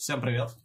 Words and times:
Всем 0.00 0.22
привет. 0.22 0.56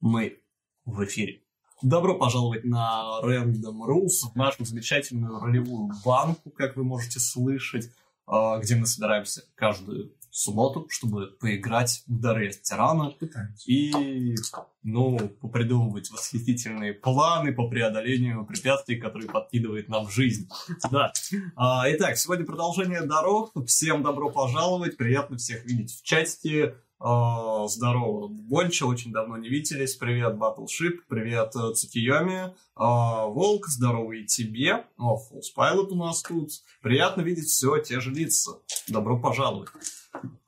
Мы 0.00 0.42
в 0.84 1.02
эфире. 1.06 1.40
Добро 1.80 2.18
пожаловать 2.18 2.64
на 2.66 3.18
Random 3.22 3.78
Rules, 3.88 4.30
нашу 4.34 4.66
замечательную 4.66 5.40
ролевую 5.40 5.90
банку, 6.04 6.50
как 6.50 6.76
вы 6.76 6.84
можете 6.84 7.18
слышать, 7.18 7.88
а, 8.26 8.58
где 8.58 8.76
мы 8.76 8.84
собираемся 8.84 9.42
каждую 9.54 10.14
субботу, 10.30 10.86
чтобы 10.90 11.28
поиграть 11.40 12.02
в 12.06 12.20
дары 12.20 12.50
тирана 12.50 13.12
Пытаемся. 13.12 13.64
и, 13.66 14.34
ну, 14.82 15.16
попридумывать 15.40 16.10
восхитительные 16.10 16.92
планы 16.92 17.54
по 17.54 17.66
преодолению 17.66 18.44
препятствий, 18.44 18.96
которые 18.96 19.30
подкидывает 19.30 19.88
нам 19.88 20.10
жизнь. 20.10 20.46
Да. 20.90 21.10
А, 21.56 21.84
итак, 21.90 22.18
сегодня 22.18 22.44
продолжение 22.44 23.00
дорог. 23.00 23.50
Всем 23.66 24.02
добро 24.02 24.30
пожаловать. 24.30 24.98
Приятно 24.98 25.38
всех 25.38 25.64
видеть 25.64 25.94
в 25.94 26.02
чате. 26.02 26.74
А, 27.00 27.66
здорово, 27.68 28.28
Бонча, 28.28 28.84
очень 28.84 29.12
давно 29.12 29.36
не 29.36 29.48
виделись. 29.48 29.94
Привет, 29.96 30.34
Battleship, 30.34 31.00
привет, 31.08 31.54
э, 31.56 31.74
Цукиоми. 31.74 32.54
А, 32.76 33.26
Волк, 33.26 33.66
здорово 33.66 34.12
и 34.12 34.24
тебе. 34.24 34.84
О, 34.96 35.18
Pilot 35.56 35.88
у 35.90 35.96
нас 35.96 36.22
тут. 36.22 36.50
Приятно 36.82 37.22
видеть 37.22 37.46
все 37.46 37.78
те 37.78 38.00
же 38.00 38.10
лица. 38.10 38.52
Добро 38.88 39.18
пожаловать. 39.18 39.68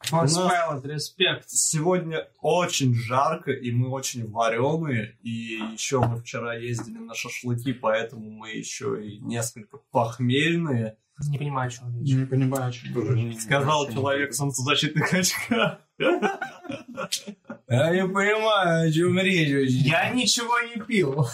Фоспайлот, 0.00 0.84
респект. 0.86 1.50
Сегодня 1.50 2.28
очень 2.41 2.94
жарко, 2.94 3.50
и 3.50 3.72
мы 3.72 3.88
очень 3.88 4.30
вареные, 4.30 5.19
и 5.22 5.60
еще 5.72 6.00
мы 6.00 6.20
вчера 6.20 6.55
ездили 6.55 6.98
на 6.98 7.14
шашлыки, 7.14 7.72
поэтому 7.72 8.30
мы 8.30 8.50
еще 8.50 9.05
и 9.05 9.19
несколько 9.19 9.78
похмельные. 9.91 10.97
Не 11.28 11.38
понимаю, 11.38 11.70
что 11.70 11.86
он 11.86 12.02
Не 12.02 12.27
понимаю, 12.27 12.72
что 12.72 13.41
Сказал 13.41 13.91
человек 13.91 14.30
в 14.33 14.36
солнцезащитных 14.36 15.12
очках. 15.12 15.80
Я 15.98 17.91
не 17.91 18.09
понимаю, 18.09 18.88
о 18.88 18.92
чем 18.92 19.18
речь 19.18 19.52
вообще. 19.52 19.88
Я 19.88 20.10
ничего 20.10 20.60
не 20.62 20.82
пил. 20.82 21.27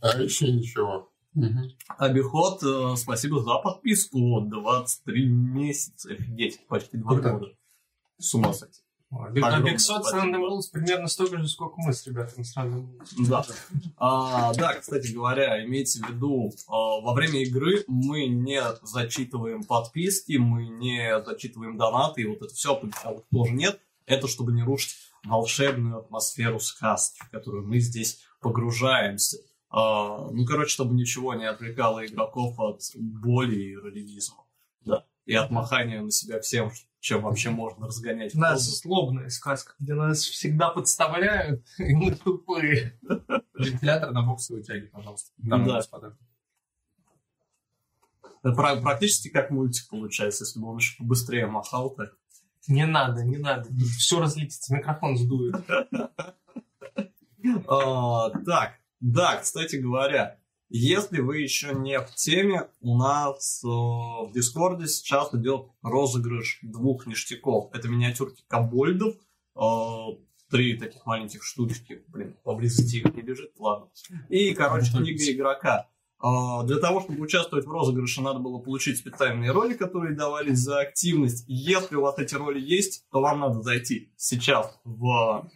А 0.00 0.20
еще 0.20 0.52
ничего. 0.52 1.10
Мгм. 1.34 1.70
Обиход, 1.98 2.62
э, 2.62 2.96
спасибо 2.96 3.40
за 3.42 3.58
подписку. 3.58 4.40
23 4.40 5.26
месяца, 5.28 6.10
офигеть, 6.12 6.66
почти 6.66 6.96
2 6.96 7.12
Круто. 7.14 7.30
года. 7.32 7.46
С 8.18 8.34
ума 8.34 8.52
сойти. 8.52 8.80
А 9.10 9.30
Бигсот 9.30 10.04
с 10.04 10.68
примерно 10.68 11.08
столько 11.08 11.38
же, 11.38 11.48
сколько 11.48 11.76
мы 11.78 11.94
с 11.94 12.06
ребятами 12.06 12.42
с 12.42 12.54
Rules. 12.56 12.86
Да. 13.26 13.44
А, 13.96 14.52
да, 14.54 14.74
кстати 14.74 15.12
говоря, 15.12 15.64
имейте 15.64 16.00
в 16.02 16.10
виду, 16.10 16.52
а, 16.66 17.00
во 17.00 17.14
время 17.14 17.42
игры 17.42 17.84
мы 17.86 18.26
не 18.26 18.60
зачитываем 18.82 19.64
подписки, 19.64 20.36
мы 20.36 20.66
не 20.66 21.22
зачитываем 21.24 21.78
донаты, 21.78 22.22
и 22.22 22.26
вот 22.26 22.42
это 22.42 22.52
все, 22.54 22.78
их 22.82 22.94
тоже 23.32 23.52
нет. 23.52 23.80
Это 24.08 24.26
чтобы 24.26 24.52
не 24.52 24.62
рушить 24.62 24.96
волшебную 25.24 25.98
атмосферу 25.98 26.60
сказки, 26.60 27.20
в 27.22 27.30
которую 27.30 27.66
мы 27.66 27.78
здесь 27.78 28.24
погружаемся. 28.40 29.38
А, 29.70 30.30
ну, 30.30 30.46
короче, 30.46 30.70
чтобы 30.70 30.94
ничего 30.94 31.34
не 31.34 31.44
отвлекало 31.44 32.04
игроков 32.06 32.58
от 32.58 32.80
боли 32.94 33.56
и 33.56 33.74
религизма. 33.74 34.44
Да. 34.80 35.04
И 35.26 35.34
от 35.34 35.50
махания 35.50 36.00
на 36.00 36.10
себя 36.10 36.40
всем, 36.40 36.70
чем 37.00 37.22
вообще 37.22 37.50
можно 37.50 37.86
разгонять. 37.86 38.34
У 38.34 38.38
нас 38.38 38.62
злобная 38.62 39.28
сказка, 39.28 39.74
где 39.78 39.94
нас 39.94 40.20
всегда 40.20 40.70
подставляют, 40.70 41.66
и 41.78 41.94
мы 41.94 42.14
тупые. 42.14 42.98
Вентилятор 43.54 44.12
на 44.12 44.22
боксовой 44.22 44.62
тяге, 44.62 44.86
пожалуйста. 44.86 45.30
Да. 45.36 45.56
Дамы 45.56 45.68
и 45.68 45.72
господа. 45.72 46.16
Это 48.42 48.54
пра- 48.54 48.80
практически 48.80 49.28
как 49.28 49.50
мультик 49.50 49.88
получается, 49.90 50.44
если 50.44 50.60
бы 50.60 50.68
он 50.68 50.78
еще 50.78 50.96
побыстрее 50.96 51.46
махал 51.46 51.90
так. 51.90 52.16
Не 52.68 52.86
надо, 52.86 53.24
не 53.24 53.38
надо. 53.38 53.68
Все 53.98 54.20
разлетится, 54.20 54.74
микрофон 54.74 55.16
сдует. 55.16 55.56
А, 57.66 58.30
так, 58.30 58.72
да, 59.00 59.36
кстати 59.36 59.76
говоря, 59.76 60.38
если 60.68 61.20
вы 61.20 61.38
еще 61.38 61.72
не 61.72 61.98
в 62.00 62.14
теме, 62.14 62.68
у 62.80 62.98
нас 62.98 63.62
э, 63.64 63.68
в 63.68 64.30
Дискорде 64.34 64.86
сейчас 64.86 65.32
идет 65.34 65.68
розыгрыш 65.82 66.58
двух 66.62 67.06
ништяков. 67.06 67.70
Это 67.72 67.88
миниатюрки 67.88 68.44
кобольдов, 68.48 69.14
э, 69.56 69.60
три 70.50 70.76
таких 70.76 71.06
маленьких 71.06 71.42
штучки, 71.42 72.02
блин, 72.08 72.36
поблизости 72.42 72.96
их 72.96 73.14
не 73.14 73.22
лежит, 73.22 73.52
ладно. 73.58 73.88
И, 74.28 74.52
короче, 74.52 74.90
книга 74.92 75.32
игрока. 75.32 75.88
А, 76.20 76.64
Для 76.64 76.78
того, 76.78 77.00
чтобы 77.00 77.20
участвовать 77.22 77.66
в 77.66 77.70
розыгрыше, 77.70 78.22
надо 78.22 78.40
было 78.40 78.58
получить 78.58 78.98
специальные 78.98 79.52
роли, 79.52 79.74
которые 79.74 80.16
давались 80.16 80.58
за 80.58 80.80
активность. 80.80 81.44
Если 81.46 81.94
у 81.94 82.02
вас 82.02 82.18
эти 82.18 82.34
роли 82.34 82.60
есть, 82.60 83.04
то 83.10 83.20
вам 83.20 83.40
надо 83.40 83.62
зайти 83.62 84.12
сейчас 84.16 84.78
в 84.84 85.48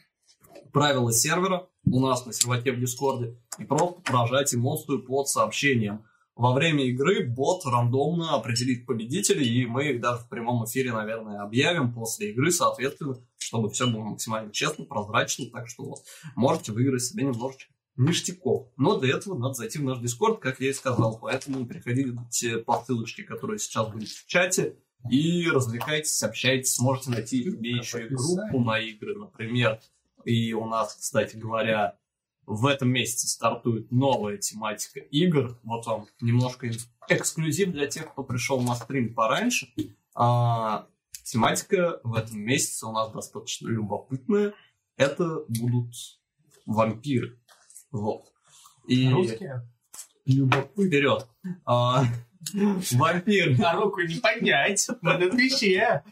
правила 0.72 1.12
сервера 1.12 1.68
у 1.84 2.00
нас 2.00 2.24
на 2.26 2.32
серваке 2.32 2.72
в 2.72 2.80
Дискорде 2.80 3.36
и 3.58 3.64
просто 3.64 4.00
прожать 4.02 4.54
эмоцию 4.54 5.04
под 5.04 5.28
сообщением. 5.28 6.04
Во 6.34 6.54
время 6.54 6.84
игры 6.86 7.28
бот 7.28 7.66
рандомно 7.66 8.34
определит 8.34 8.86
победителей, 8.86 9.46
и 9.46 9.66
мы 9.66 9.90
их 9.90 10.00
даже 10.00 10.20
в 10.22 10.28
прямом 10.28 10.64
эфире, 10.64 10.92
наверное, 10.92 11.42
объявим 11.42 11.92
после 11.92 12.30
игры, 12.30 12.50
соответственно, 12.50 13.16
чтобы 13.36 13.68
все 13.68 13.86
было 13.86 14.02
максимально 14.02 14.50
честно, 14.50 14.84
прозрачно, 14.84 15.46
так 15.52 15.68
что 15.68 15.84
вот 15.84 15.98
можете 16.34 16.72
выиграть 16.72 17.02
себе 17.02 17.24
немножечко 17.24 17.71
ништяков. 17.96 18.68
Но 18.76 18.98
для 18.98 19.16
этого 19.16 19.38
надо 19.38 19.54
зайти 19.54 19.78
в 19.78 19.84
наш 19.84 19.98
Дискорд, 19.98 20.40
как 20.40 20.60
я 20.60 20.70
и 20.70 20.72
сказал, 20.72 21.18
поэтому 21.18 21.66
переходите 21.66 22.58
по 22.58 22.82
ссылочке, 22.82 23.22
которая 23.22 23.58
сейчас 23.58 23.88
будет 23.88 24.08
в 24.08 24.26
чате, 24.26 24.76
и 25.10 25.48
развлекайтесь, 25.48 26.22
общайтесь, 26.22 26.78
можете 26.78 27.10
найти 27.10 27.42
себе 27.42 27.70
еще 27.70 28.06
и 28.06 28.08
группу 28.08 28.60
на 28.60 28.78
игры, 28.78 29.18
например. 29.18 29.80
И 30.24 30.52
у 30.52 30.66
нас, 30.66 30.94
кстати 30.94 31.36
говоря, 31.36 31.98
в 32.46 32.66
этом 32.66 32.90
месяце 32.90 33.28
стартует 33.28 33.90
новая 33.90 34.36
тематика 34.36 35.00
игр. 35.00 35.58
Вот 35.64 35.86
вам 35.86 36.06
немножко 36.20 36.70
эксклюзив 37.08 37.72
для 37.72 37.86
тех, 37.86 38.12
кто 38.12 38.22
пришел 38.22 38.60
на 38.60 38.74
стрим 38.74 39.14
пораньше. 39.14 39.72
А, 40.14 40.86
тематика 41.24 42.00
в 42.04 42.14
этом 42.14 42.40
месяце 42.40 42.86
у 42.86 42.92
нас 42.92 43.10
достаточно 43.12 43.68
любопытная. 43.68 44.54
Это 44.96 45.44
будут 45.48 45.94
вампиры. 46.66 47.40
Вот. 47.92 48.32
И 48.88 49.08
Русские? 49.08 49.68
любопытно 50.26 50.86
вперед. 50.86 51.26
А, 51.64 52.04
вампир. 52.92 53.56
А 53.64 53.76
руку 53.76 54.00
не 54.00 54.16
поднять. 54.16 54.88
Мы 55.00 55.18
на 55.18 55.30
Твиче. 55.30 56.02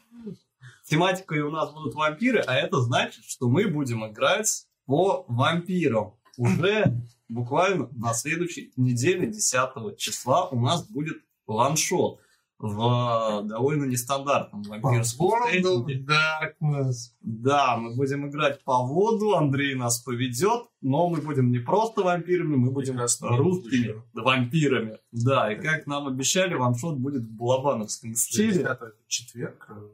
тематикой 0.87 1.41
у 1.41 1.51
нас 1.51 1.73
будут 1.73 1.95
вампиры, 1.95 2.41
а 2.41 2.55
это 2.55 2.81
значит, 2.81 3.25
что 3.25 3.49
мы 3.49 3.67
будем 3.67 4.07
играть 4.07 4.67
по 4.87 5.25
вампирам. 5.29 6.15
Уже 6.37 7.01
буквально 7.29 7.89
на 7.93 8.13
следующей 8.15 8.73
неделе, 8.77 9.27
10 9.27 9.97
числа, 9.97 10.49
у 10.49 10.61
нас 10.61 10.87
будет 10.89 11.19
ваншот 11.47 12.21
в 12.63 13.43
довольно 13.45 13.85
нестандартном 13.85 14.63
вампирском 14.65 15.31
сеттинге. 15.51 16.05
Darkness. 16.07 16.95
Да, 17.23 17.77
мы 17.79 17.97
будем 17.97 18.29
играть 18.29 18.63
по 18.65 18.85
воду, 18.85 19.35
Андрей 19.35 19.75
нас 19.75 19.99
поведет, 20.03 20.69
но 20.83 21.09
мы 21.09 21.23
будем 21.23 21.51
не 21.51 21.59
просто 21.59 22.03
вампирами, 22.03 22.57
мы 22.57 22.71
будем 22.71 22.93
Прекрасно. 22.95 23.29
русскими 23.37 24.03
вампирами. 24.13 24.99
Да, 25.11 25.51
и 25.53 25.61
как 25.61 25.87
нам 25.87 26.07
обещали, 26.07 26.55
ваншот 26.55 26.99
будет 26.99 27.23
в 27.23 27.33
балабановском 27.33 28.15
стиле. 28.15 28.63
Это 28.63 28.93
четверг. 29.09 29.67
э, 29.71 29.89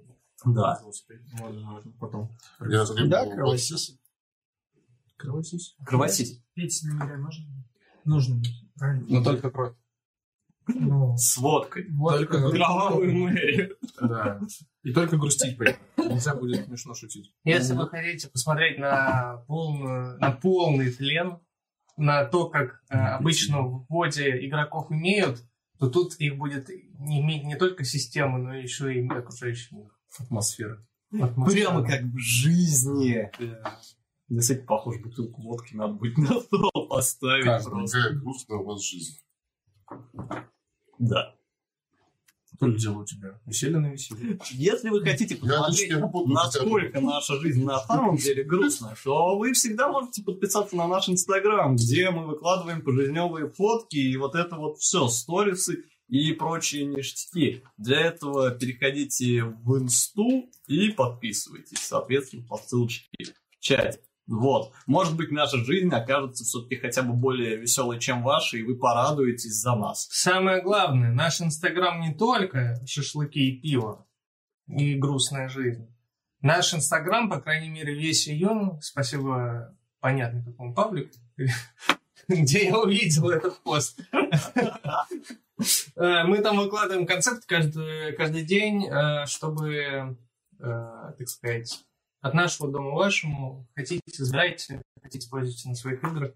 Да. 0.45 0.81
Можно, 1.41 1.83
потом. 2.01 2.37
Я 2.61 2.85
Да, 3.07 3.27
кровосись. 3.27 3.97
Кровосись. 5.17 5.77
Кровосись. 5.85 6.43
Пить 6.55 6.81
на 6.83 7.05
меня 7.05 7.17
можно? 7.19 7.45
Нужно. 8.05 8.43
Правильно. 8.77 9.07
Но 9.09 9.23
только 9.25 9.51
кровь. 9.51 9.75
Ну, 10.69 11.17
С 11.17 11.37
водкой. 11.37 11.87
вот 11.91 12.17
Только 12.19 12.51
Кровавую 12.51 13.13
Мэри. 13.15 13.73
Да. 14.01 14.41
И 14.83 14.93
только 14.93 15.17
грустить 15.17 15.57
этом. 15.61 15.81
Нельзя 15.97 16.35
будет 16.35 16.67
смешно 16.67 16.95
шутить. 16.95 17.33
Если 17.45 17.75
вы 17.75 17.89
хотите 17.89 18.29
посмотреть 18.29 18.79
на, 18.79 19.45
полную, 19.47 20.19
на 20.19 20.33
полный 20.33 20.93
тлен, 20.93 21.39
на 21.97 22.25
то, 22.25 22.49
как 22.49 22.83
э, 22.91 22.97
обычно 22.97 23.63
в 23.63 23.87
вводе 23.89 24.45
игроков 24.47 24.91
имеют, 24.91 25.43
то 25.79 25.89
тут 25.89 26.15
их 26.19 26.37
будет 26.37 26.69
иметь 26.71 27.45
не 27.45 27.57
только 27.57 27.85
система, 27.85 28.39
но 28.39 28.55
еще 28.55 28.93
и 28.95 29.09
окружающая 29.09 29.77
Атмосфера. 30.19 30.85
атмосфера. 31.13 31.71
Прямо 31.71 31.87
как 31.87 32.03
в 32.03 32.19
жизни. 32.19 33.31
Действительно, 34.29 34.67
похоже, 34.67 35.01
бутылку 35.01 35.41
водки 35.43 35.75
надо 35.75 35.95
будет 35.95 36.19
на 36.19 36.41
стол 36.41 36.89
поставить 36.89 37.45
Как? 37.45 37.63
просто. 37.65 37.99
Какая 37.99 38.19
грустная 38.19 38.59
у 38.59 38.65
вас 38.65 38.83
жизнь. 38.83 39.19
Да. 40.99 41.35
Что 42.57 42.69
ли 42.69 42.79
дело 42.79 43.01
у 43.01 43.05
тебя? 43.05 43.39
Веселье 43.45 43.79
на 43.79 43.89
веселье. 43.93 44.39
Если 44.53 44.89
вы 44.89 45.03
хотите 45.03 45.37
посмотреть, 45.37 45.93
насколько 46.27 47.01
наша 47.01 47.39
жизнь 47.39 47.65
на 47.65 47.81
самом 47.81 48.17
деле 48.17 48.45
грустная, 48.45 48.97
то 49.05 49.37
вы 49.37 49.53
всегда 49.53 49.89
можете 49.89 50.23
подписаться 50.23 50.75
на 50.75 50.89
наш 50.89 51.09
инстаграм, 51.09 51.77
где 51.77 52.11
мы 52.11 52.27
выкладываем 52.27 52.83
пожизневые 52.83 53.51
фотки 53.51 53.97
и 53.97 54.17
вот 54.17 54.35
это 54.35 54.57
вот 54.57 54.79
все, 54.79 55.09
сторисы 55.09 55.85
и 56.09 56.33
прочие 56.33 56.87
ништяки. 56.87 57.63
Для 57.77 58.01
этого 58.01 58.51
переходите 58.53 59.45
в 59.45 59.77
инсту 59.79 60.49
и 60.67 60.91
подписывайтесь, 60.91 61.81
соответственно, 61.81 62.47
по 62.49 62.57
ссылочке 62.57 63.35
в 63.51 63.61
чате. 63.61 64.01
Вот. 64.27 64.73
Может 64.87 65.17
быть, 65.17 65.31
наша 65.31 65.59
жизнь 65.59 65.91
окажется 65.95 66.45
все-таки 66.45 66.77
хотя 66.77 67.03
бы 67.03 67.13
более 67.13 67.57
веселой, 67.57 68.01
чем 68.01 68.23
ваша, 68.23 68.57
и 68.57 68.63
вы 68.63 68.77
порадуетесь 68.77 69.61
за 69.61 69.77
нас. 69.77 70.09
Самое 70.11 70.63
главное, 70.63 71.13
наш 71.13 71.41
Инстаграм 71.41 72.01
не 72.01 72.13
только 72.13 72.81
шашлыки 72.87 73.39
и 73.39 73.61
пиво, 73.61 74.07
и 74.67 74.95
грустная 74.95 75.49
жизнь. 75.49 75.87
Наш 76.41 76.75
Инстаграм, 76.75 77.31
по 77.31 77.41
крайней 77.41 77.69
мере, 77.69 77.95
весь 77.95 78.29
июнь, 78.29 78.81
спасибо, 78.81 79.77
понятно, 80.01 80.43
какому 80.45 80.75
паблику, 80.75 81.15
где 82.29 82.67
я 82.67 82.79
увидел 82.79 83.31
этот 83.31 83.59
пост. 83.63 84.01
Э, 85.97 86.25
Мы 86.25 86.43
там 86.43 86.59
выкладываем 86.59 87.07
концепт 87.07 87.47
каждый, 87.47 88.13
каждый 88.13 88.45
день, 88.45 88.87
э, 88.87 89.25
чтобы, 89.25 89.73
э, 89.73 90.15
так 90.59 91.29
сказать, 91.29 91.83
от 92.21 92.35
нашего 92.35 92.71
дома 92.71 92.91
вашему, 92.91 93.69
хотите, 93.75 94.03
забирайте, 94.25 94.83
хотите, 95.03 95.29
пользуйтесь 95.29 95.65
на 95.65 95.75
своих 95.75 96.03
играх. 96.03 96.33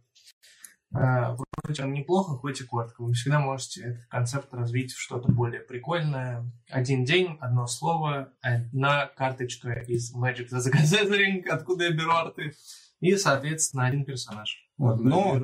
Э, 0.95 1.37
Вроде 1.71 1.85
он 1.85 1.93
неплохо, 1.93 2.37
хоть 2.37 2.61
и 2.61 2.65
коротко. 2.65 3.03
Вы 3.03 3.13
всегда 3.13 3.39
можете 3.39 3.83
этот 3.83 4.07
концепт 4.07 4.53
развить 4.53 4.93
в 4.93 5.01
что-то 5.01 5.31
более 5.31 5.61
прикольное. 5.61 6.51
Один 6.69 7.05
день, 7.05 7.37
одно 7.41 7.69
слово, 7.69 8.33
одна 8.41 9.07
карточка 9.07 9.71
из 9.71 10.13
Magic 10.13 10.49
the 10.51 10.59
Gathering, 10.73 11.47
откуда 11.49 11.85
я 11.85 11.93
беру 11.93 12.11
арты, 12.11 12.55
и, 13.01 13.17
соответственно, 13.17 13.87
один 13.87 14.05
персонаж. 14.05 14.71
Вот, 14.81 14.99
но, 14.99 15.39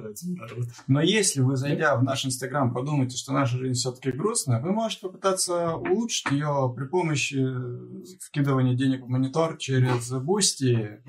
но 0.86 1.02
если 1.02 1.42
вы, 1.42 1.56
зайдя 1.56 1.94
в 1.96 2.02
наш 2.02 2.24
Инстаграм, 2.24 2.72
подумаете, 2.72 3.18
что 3.18 3.34
наша 3.34 3.58
жизнь 3.58 3.74
все-таки 3.74 4.10
грустная, 4.10 4.62
вы 4.62 4.72
можете 4.72 5.02
попытаться 5.02 5.74
улучшить 5.74 6.32
ее 6.32 6.72
при 6.74 6.86
помощи 6.86 7.44
вкидывания 8.24 8.74
денег 8.74 9.04
в 9.04 9.08
монитор 9.08 9.58
через 9.58 10.10
Бусти. 10.10 11.02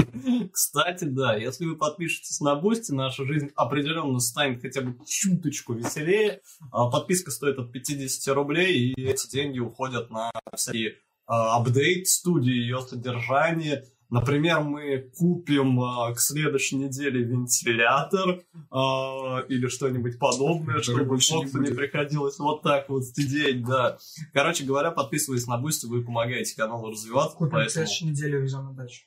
Кстати, 0.52 1.06
да, 1.06 1.36
если 1.36 1.66
вы 1.66 1.78
подпишетесь 1.78 2.42
на 2.42 2.56
Бусти, 2.56 2.92
наша 2.92 3.26
жизнь 3.26 3.50
определенно 3.56 4.20
станет 4.20 4.62
хотя 4.62 4.82
бы 4.82 4.98
чуточку 5.06 5.74
веселее. 5.74 6.42
А, 6.72 6.90
Подписка 6.90 7.32
стоит 7.32 7.58
от 7.60 7.72
50 7.72 8.36
рублей, 8.36 8.92
и 8.92 9.02
эти 9.04 9.30
деньги 9.30 9.60
уходят 9.60 10.10
на 10.10 10.32
всякие 10.54 10.96
а, 11.28 11.58
апдейт 11.58 12.08
студии, 12.08 12.52
ее 12.52 12.82
содержание. 12.82 13.86
Например, 14.10 14.62
мы 14.62 15.12
купим 15.18 15.82
а, 15.82 16.14
к 16.14 16.20
следующей 16.20 16.78
неделе 16.78 17.24
вентилятор 17.24 18.42
а, 18.72 19.40
или 19.50 19.68
что-нибудь 19.68 20.18
подобное, 20.18 20.82
чтобы 20.82 21.04
больше 21.04 21.34
не 21.36 21.70
не, 21.70 21.76
приходилось 21.76 22.40
вот 22.40 22.62
так 22.64 22.88
вот 22.90 23.06
сидеть, 23.06 23.66
да. 23.66 23.98
Короче 24.34 24.64
говоря, 24.64 24.92
подписываясь 24.92 25.48
на 25.48 25.58
Бусти, 25.58 25.88
вы 25.88 26.04
помогаете 26.04 26.56
каналу 26.56 26.92
развиваться, 26.92 27.36
Купим 27.38 27.52
поэтому... 27.52 27.86
следующей 27.86 28.06
неделе 28.06 28.40
уезжаем 28.40 28.66
на 28.66 28.74
дачу. 28.74 29.04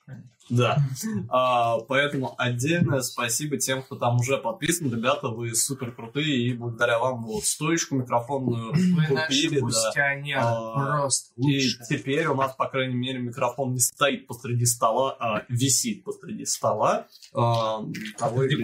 Да. 0.51 0.79
А, 1.29 1.79
поэтому 1.81 2.35
отдельное 2.37 3.01
спасибо 3.01 3.57
тем, 3.57 3.83
кто 3.83 3.97
там 3.97 4.17
уже 4.17 4.37
подписан. 4.37 4.91
Ребята, 4.93 5.29
вы 5.29 5.55
супер 5.55 5.93
крутые, 5.93 6.49
и 6.49 6.53
благодаря 6.53 6.99
вам 6.99 7.23
вот 7.25 7.45
стоечку 7.45 7.95
микрофонную 7.95 8.73
Вы 8.73 9.15
наши 9.15 9.27
купили, 9.47 9.61
да. 9.61 9.67
бустионеры, 9.67 10.41
А, 10.43 11.01
просто 11.01 11.33
И 11.37 11.43
лучше. 11.43 11.79
теперь 11.89 12.27
у 12.27 12.35
нас, 12.35 12.55
по 12.57 12.69
крайней 12.69 12.97
мере, 12.97 13.19
микрофон 13.21 13.73
не 13.73 13.81
стоит 13.81 14.27
посреди 14.27 14.67
стола, 14.67 15.17
а 15.21 15.45
висит 15.49 16.05
посреди 16.05 16.45
стола. 16.45 17.07
А, 17.33 17.85
того 18.19 18.45
и 18.45 18.57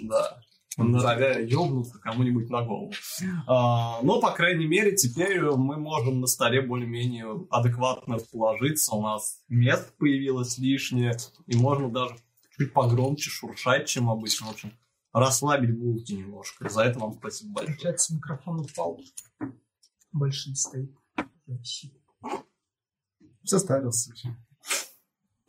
да, 0.00 0.38
норовя 0.76 1.40
ёбнуться 1.40 1.98
кому-нибудь 1.98 2.48
на 2.50 2.62
голову. 2.62 2.92
А, 3.46 4.00
но, 4.02 4.20
по 4.20 4.30
крайней 4.30 4.66
мере, 4.66 4.96
теперь 4.96 5.40
мы 5.40 5.76
можем 5.76 6.20
на 6.20 6.26
столе 6.26 6.62
более-менее 6.62 7.46
адекватно 7.50 8.16
расположиться. 8.16 8.94
У 8.94 9.02
нас 9.02 9.40
место 9.48 9.92
появилось 9.98 10.58
лишнее, 10.58 11.16
и 11.46 11.56
можно 11.56 11.90
даже 11.90 12.16
чуть 12.56 12.72
погромче 12.72 13.30
шуршать, 13.30 13.88
чем 13.88 14.10
обычно. 14.10 14.46
В 14.46 14.50
общем, 14.50 14.72
расслабить 15.12 15.76
булки 15.76 16.12
немножко. 16.12 16.68
За 16.68 16.82
это 16.82 16.98
вам 16.98 17.14
спасибо 17.14 17.54
большое. 17.54 17.76
Получается, 17.76 18.14
микрофон 18.14 18.60
упал. 18.60 19.00
Больше 20.12 20.50
не 20.50 20.56
стоит. 20.56 20.94
Висит. 21.46 21.92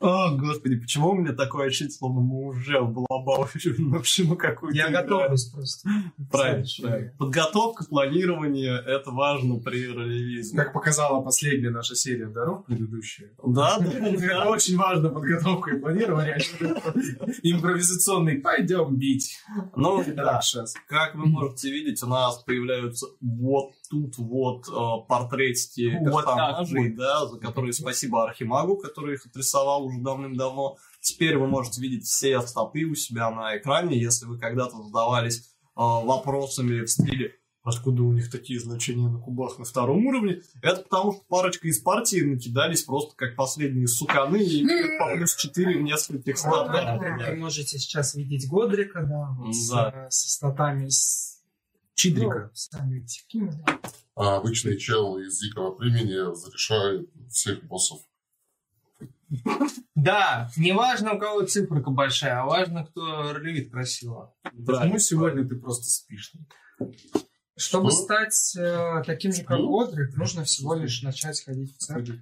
О, 0.04 0.36
господи, 0.36 0.76
почему 0.76 1.12
у 1.12 1.14
меня 1.16 1.32
такое 1.32 1.68
ощущение, 1.68 1.94
словно 1.94 2.20
мы 2.20 2.48
уже 2.48 2.82
на 4.30 4.36
какую-то 4.36 4.78
Я 4.78 4.90
готовлюсь 4.90 5.46
просто. 5.46 5.90
Правильно, 6.30 6.66
правильно. 6.82 7.12
Подготовка, 7.18 7.86
планирование– 7.86 8.84
это 8.86 9.12
важно 9.12 9.60
при 9.60 9.88
ролевизме. 9.88 10.62
Как 10.62 10.74
показала 10.74 11.22
последняя 11.22 11.70
наша 11.70 11.96
серия 11.96 12.28
дорог 12.28 12.66
предыдущая. 12.66 13.32
Да, 13.46 13.80
да, 13.80 14.46
очень 14.50 14.76
важно 14.76 15.10
подготовка 15.10 15.72
и 15.72 15.80
планирование. 15.80 16.38
Импровизационный 17.42 18.40
«пойдем 18.40 18.98
бить». 18.98 19.38
Ну, 19.74 20.04
да. 20.06 20.42
Как 20.90 21.16
вы 21.16 21.28
можете 21.28 21.72
видеть, 21.72 22.04
у 22.04 22.08
нас 22.08 22.44
появляются 22.44 23.08
вот 23.22 23.72
тут 23.94 24.18
вот 24.18 24.68
э, 24.68 25.07
портретики 25.07 25.92
персонажей, 26.04 26.90
вот. 26.90 26.98
да, 26.98 27.25
за 27.28 27.38
которые 27.40 27.74
спасибо 27.74 28.24
Архимагу, 28.24 28.78
который 28.78 29.16
их 29.16 29.25
отрисовал 29.25 29.86
уже 29.86 30.00
давным-давно. 30.00 30.78
Теперь 31.00 31.38
вы 31.38 31.48
можете 31.48 31.80
видеть 31.80 32.06
все 32.06 32.42
стопы 32.42 32.84
у 32.86 32.95
себя 32.95 33.30
на 33.30 33.56
экране, 33.56 34.00
если 34.01 34.25
вы 34.25 34.40
когда-то 34.40 34.81
задавались 34.81 35.40
э, 35.40 35.44
вопросами 35.75 36.81
в 36.81 36.88
стиле 36.90 37.36
Откуда 37.63 38.04
у 38.04 38.12
них 38.12 38.30
такие 38.30 38.60
значения 38.60 39.07
на 39.07 39.19
кубах 39.19 39.57
на 39.57 39.63
втором 39.63 40.06
уровне? 40.06 40.42
Это 40.62 40.81
потому, 40.81 41.13
что 41.13 41.22
парочка 41.30 41.69
из 41.69 41.80
партии 41.80 42.19
накидались 42.19 42.84
просто 42.84 43.16
как 43.16 43.38
последние 43.38 43.88
суканы 43.88 44.44
и 44.44 44.66
по 45.00 45.16
плюс 45.16 45.34
4 45.34 45.80
в 45.80 45.81
нескольких 45.81 46.38
статах. 46.38 47.00
Вы 47.00 47.38
можете 47.38 47.80
сейчас 47.80 48.16
видеть 48.16 48.50
Годрика, 48.50 49.04
да, 49.04 49.30
вот 49.39 49.56
с, 49.56 49.69
Да. 49.69 49.94
э, 49.96 50.10
со 50.10 50.30
статами 50.30 50.89
с 50.89 51.33
Чидрика. 51.95 52.51
ну. 53.34 53.51
А 54.16 54.38
обычный 54.38 54.78
чел 54.78 55.18
из 55.18 55.40
дикого 55.40 55.72
племени 55.72 56.36
зарешает 56.36 57.10
всех 57.30 57.63
боссов. 57.63 58.01
Да, 59.95 60.51
не 60.57 60.74
важно, 60.74 61.13
у 61.13 61.19
кого 61.19 61.44
циферка 61.44 61.90
большая, 61.90 62.42
а 62.42 62.45
важно, 62.45 62.86
кто 62.86 63.34
рулит 63.34 63.72
красиво. 63.72 64.36
Почему 64.44 65.00
сегодня 65.00 65.48
ты 65.48 65.56
просто 65.56 65.86
спишь? 65.86 66.34
Чтобы 67.56 67.92
Что? 67.92 68.04
стать 68.04 68.56
э, 68.57 69.04
таким 69.06 69.31
же, 69.31 69.44
как 69.44 69.60
Годрик, 69.60 70.18
нужно 70.18 70.44
всего 70.44 70.74
лишь 70.74 71.04
начать 71.04 71.44
ходить 71.44 71.75
в 71.75 71.78
церковь 71.78 72.19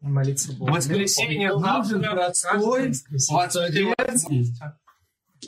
молиться 0.00 0.52
Богу. 0.52 0.72
Воскресенье 0.72 1.52
Нужен 1.52 2.02
простой 2.02 2.88
воскресенье. 2.88 4.50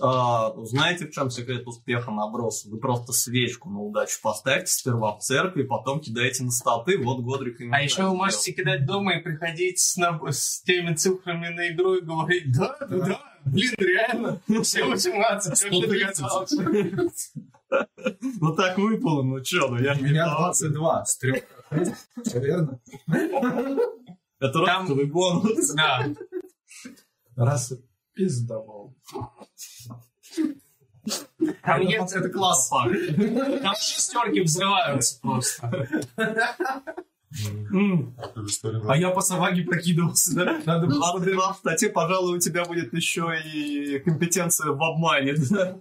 А, 0.02 0.52
знаете, 0.64 1.06
в 1.06 1.10
чем 1.10 1.31
секрет 1.31 1.67
успеха 1.67 2.10
наброса? 2.10 2.69
Вы 2.69 2.79
просто 2.79 3.12
свечку 3.12 3.70
на 3.70 3.81
удачу 3.81 4.19
поставьте 4.22 4.67
сперва 4.72 5.17
в 5.17 5.20
церкви, 5.20 5.62
потом 5.62 6.00
кидаете 6.00 6.44
на 6.44 6.50
статы, 6.50 6.98
вот 6.98 7.20
Годрик 7.20 7.60
именно 7.60 7.76
А 7.76 7.81
еще 7.81 8.03
вы 8.05 8.15
можете 8.15 8.53
кидать 8.53 8.86
дома 8.86 9.15
и 9.19 9.22
приходить 9.22 9.79
с, 9.79 9.96
наб- 9.96 10.29
с 10.31 10.62
теми 10.62 10.94
цифрами 10.94 11.48
на 11.48 11.69
игру 11.69 11.94
и 11.96 12.03
говорить, 12.03 12.53
да, 12.56 12.76
да, 12.81 12.86
да, 12.86 13.20
блин, 13.44 13.74
реально, 13.79 14.41
все 14.62 14.84
18, 14.84 15.55
все 15.56 15.69
ты 15.69 15.86
догадался. 15.86 16.56
делал. 16.56 17.10
Ну 18.41 18.55
так 18.55 18.79
выпало, 18.79 19.22
ну 19.22 19.41
чё, 19.43 19.69
ну 19.69 19.79
я 19.82 19.93
У 19.93 19.96
не 19.96 20.03
меня 20.03 20.24
виноват. 20.26 20.56
22 20.60 21.05
с 21.05 21.19
трех. 21.19 21.43
Все 22.24 22.38
верно? 22.41 22.81
Это 24.38 24.53
Там- 24.53 24.65
расовый 24.84 25.06
бонус. 25.06 25.72
Да, 25.74 26.06
Раз 27.34 27.72
и 27.72 27.76
пиздовал. 28.17 28.94
там 31.63 31.81
Это- 31.81 31.82
есть- 31.82 32.13
Это 32.15 32.29
класс, 32.31 32.69
Пак. 32.70 32.91
там 33.63 33.75
шестерки 33.77 34.41
взрываются 34.41 35.20
просто. 35.20 35.89
А 37.63 38.93
А 38.93 38.96
я 38.96 39.11
по 39.11 39.20
саваге 39.20 39.63
прокидывался, 39.65 40.35
да? 40.35 40.61
Надо 40.65 40.87
было... 40.87 41.11
А 41.11 41.20
ты, 41.20 41.37
в 41.37 41.56
статье, 41.58 41.91
пожалуй, 41.91 42.37
у 42.39 42.41
тебя 42.41 42.65
будет 42.65 42.93
еще 42.94 43.39
и 43.44 43.99
компетенция 43.99 44.70
в 44.73 44.82
обмане, 44.82 45.35
да? 45.51 45.77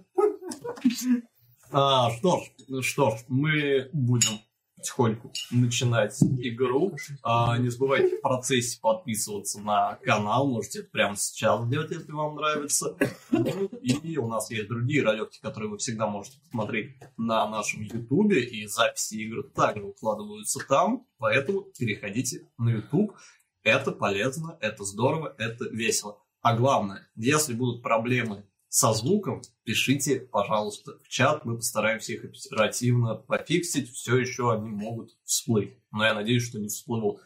А, 1.72 2.10
что 2.10 2.40
ж, 2.40 2.42
ну 2.68 2.82
что 2.82 3.10
ж, 3.16 3.20
мы 3.28 3.88
будем 3.92 4.38
потихоньку 4.86 5.32
начинать 5.50 6.16
игру. 6.22 6.96
А, 7.22 7.58
не 7.58 7.68
забывайте 7.68 8.18
в 8.18 8.20
процессе 8.20 8.78
подписываться 8.80 9.60
на 9.60 9.96
канал. 10.02 10.48
Можете 10.48 10.80
это 10.80 10.90
прямо 10.90 11.16
сейчас 11.16 11.64
сделать, 11.66 11.90
если 11.90 12.12
вам 12.12 12.36
нравится. 12.36 12.96
И 13.82 14.18
у 14.18 14.28
нас 14.28 14.50
есть 14.50 14.68
другие 14.68 15.02
ролики, 15.02 15.40
которые 15.40 15.70
вы 15.70 15.78
всегда 15.78 16.06
можете 16.06 16.38
посмотреть 16.40 16.96
на 17.16 17.48
нашем 17.48 17.82
ютубе. 17.82 18.44
И 18.44 18.66
записи 18.66 19.14
игр 19.14 19.42
также 19.54 19.82
выкладываются 19.82 20.60
там. 20.68 21.06
Поэтому 21.18 21.62
переходите 21.78 22.48
на 22.58 22.70
ютуб. 22.70 23.12
Это 23.62 23.90
полезно, 23.90 24.56
это 24.60 24.84
здорово, 24.84 25.34
это 25.38 25.64
весело. 25.64 26.22
А 26.40 26.56
главное, 26.56 27.08
если 27.16 27.54
будут 27.54 27.82
проблемы 27.82 28.44
со 28.76 28.92
звуком, 28.92 29.40
пишите, 29.64 30.20
пожалуйста, 30.20 30.98
в 31.02 31.08
чат. 31.08 31.46
Мы 31.46 31.56
постараемся 31.56 32.12
их 32.12 32.26
оперативно 32.26 33.14
пофиксить. 33.14 33.90
Все 33.90 34.18
еще 34.18 34.52
они 34.52 34.68
могут 34.68 35.16
всплыть. 35.24 35.78
Но 35.90 36.04
я 36.04 36.12
надеюсь, 36.12 36.46
что 36.46 36.58
не 36.58 36.68
всплывут. 36.68 37.22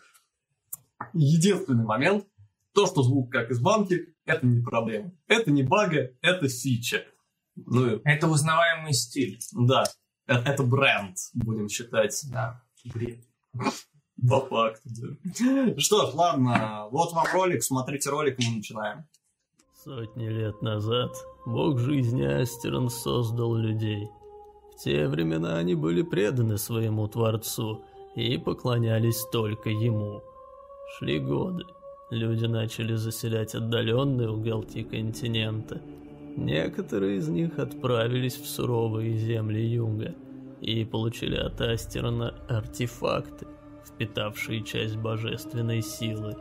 Единственный 1.13 1.85
момент, 1.85 2.25
то, 2.73 2.87
что 2.87 3.03
звук 3.03 3.33
как 3.33 3.51
из 3.51 3.59
банки, 3.59 4.15
это 4.27 4.47
не 4.47 4.63
проблема. 4.63 5.11
Это 5.27 5.51
не 5.51 5.65
бага, 5.65 6.13
это 6.21 6.49
фича. 6.49 7.05
Ну, 7.57 8.01
Это 8.05 8.29
узнаваемый 8.29 8.93
стиль. 8.95 9.41
да, 9.53 9.83
э- 10.29 10.35
это 10.35 10.63
бренд, 10.63 11.17
будем 11.35 11.69
считать. 11.69 12.17
Да. 12.31 12.63
Бред. 12.85 13.25
По 14.29 14.41
факту, 14.47 14.89
да. 14.89 15.81
Что 15.81 16.09
ж, 16.13 16.15
ладно, 16.15 16.87
вот 16.93 17.13
вам 17.13 17.27
ролик, 17.33 17.65
смотрите 17.65 18.09
ролик, 18.09 18.39
мы 18.39 18.59
начинаем. 18.59 19.05
Сотни 19.83 20.29
лет 20.29 20.61
назад 20.61 21.11
бог 21.47 21.79
жизни 21.79 22.23
Астерон 22.23 22.91
создал 22.91 23.55
людей. 23.55 24.11
В 24.75 24.85
те 24.85 25.09
времена 25.09 25.57
они 25.57 25.75
были 25.75 26.03
преданы 26.03 26.59
своему 26.59 27.09
Творцу 27.09 27.83
и 28.15 28.37
поклонялись 28.37 29.25
только 29.33 29.71
ему. 29.71 30.21
Шли 30.99 31.19
годы. 31.19 31.65
Люди 32.11 32.45
начали 32.45 32.95
заселять 32.95 33.55
отдаленные 33.55 34.29
уголки 34.29 34.85
континента. 34.85 35.81
Некоторые 36.37 37.17
из 37.17 37.29
них 37.29 37.59
отправились 37.59 38.37
в 38.37 38.47
суровые 38.47 39.17
земли 39.17 39.65
юга 39.65 40.15
и 40.61 40.85
получили 40.85 41.37
от 41.37 41.59
Астерона 41.59 42.35
артефакты, 42.51 43.47
впитавшие 43.87 44.63
часть 44.63 44.99
божественной 44.99 45.81
силы. 45.81 46.37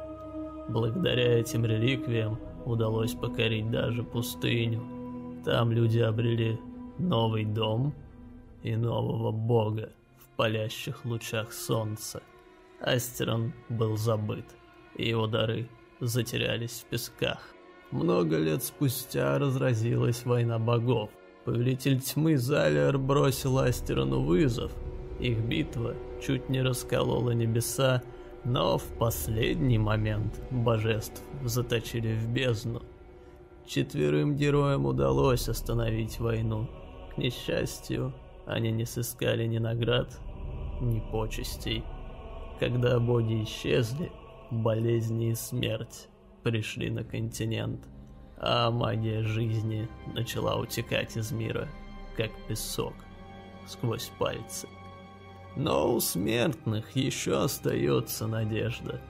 Благодаря 0.68 1.40
этим 1.40 1.66
реликвиям 1.66 2.38
удалось 2.66 3.14
покорить 3.14 3.70
даже 3.72 4.04
пустыню. 4.04 4.84
Там 5.46 5.72
люди 5.72 6.00
обрели 6.00 6.60
новый 6.98 7.46
дом 7.46 7.94
и 8.64 8.76
нового 8.76 9.32
бога 9.32 9.92
в 10.18 10.36
палящих 10.36 11.06
лучах 11.06 11.54
солнца. 11.54 12.22
Астерон 12.82 13.54
был 13.70 13.98
забыт, 13.98 14.46
и 14.96 15.08
его 15.10 15.28
дары 15.28 15.68
затерялись 16.00 16.84
в 16.84 16.86
песках. 16.86 17.40
Много 17.92 18.38
лет 18.38 18.64
спустя 18.64 19.38
разразилась 19.40 20.26
война 20.26 20.60
богов. 20.60 21.10
Повелитель 21.46 22.00
тьмы 22.00 22.38
Залиар 22.38 22.98
бросил 22.98 23.58
Астерону 23.58 24.22
вызов. 24.22 24.72
Их 25.20 25.40
битва 25.40 25.96
чуть 26.22 26.50
не 26.50 26.62
расколола 26.62 27.32
небеса, 27.32 28.04
но 28.44 28.78
в 28.78 28.86
последний 28.98 29.78
момент 29.78 30.42
божеств 30.52 31.24
заточили 31.44 32.16
в 32.16 32.28
бездну. 32.28 32.82
Четверым 33.66 34.36
героям 34.36 34.86
удалось 34.86 35.48
остановить 35.48 36.20
войну. 36.20 36.68
К 37.14 37.18
несчастью, 37.18 38.14
они 38.46 38.72
не 38.72 38.86
сыскали 38.86 39.46
ни 39.46 39.60
наград, 39.60 40.20
ни 40.82 41.00
почестей. 41.12 41.84
Когда 42.60 43.00
боги 43.00 43.44
исчезли, 43.44 44.12
болезни 44.50 45.30
и 45.30 45.36
смерть 45.36 46.08
пришли 46.44 46.90
на 46.90 47.04
континент, 47.04 47.88
а 48.38 48.72
магия 48.72 49.22
жизни 49.22 49.88
начала 50.14 50.56
утекать 50.56 51.16
из 51.16 51.32
мира, 51.32 51.68
как 52.16 52.32
песок, 52.48 52.94
сквозь 53.68 54.12
пальцы. 54.18 54.68
Но 55.56 55.94
у 55.94 56.00
смертных 56.00 56.96
еще 56.96 57.44
остается 57.44 58.28
надежда. 58.28 59.02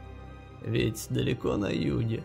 Ведь 0.61 1.07
далеко 1.09 1.57
на 1.57 1.69
юге 1.69 2.23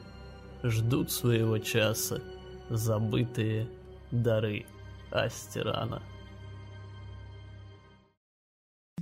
ждут 0.63 1.11
своего 1.11 1.59
часа 1.59 2.23
забытые 2.71 3.69
дары 4.11 4.67
Астерана. 5.11 6.03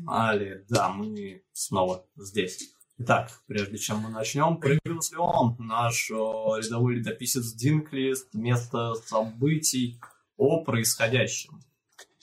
Али, 0.07 0.64
да, 0.69 0.88
мы 0.88 1.42
снова 1.52 2.04
здесь. 2.16 2.75
Итак, 2.99 3.31
прежде 3.47 3.78
чем 3.78 3.99
мы 3.99 4.11
начнем, 4.11 4.59
появился 4.59 5.19
он, 5.19 5.57
наш 5.59 6.11
рядовой 6.11 6.97
летописец 6.97 7.52
Динклист, 7.52 8.35
место 8.35 8.95
событий 9.07 10.00
о 10.37 10.62
происходящем. 10.64 11.61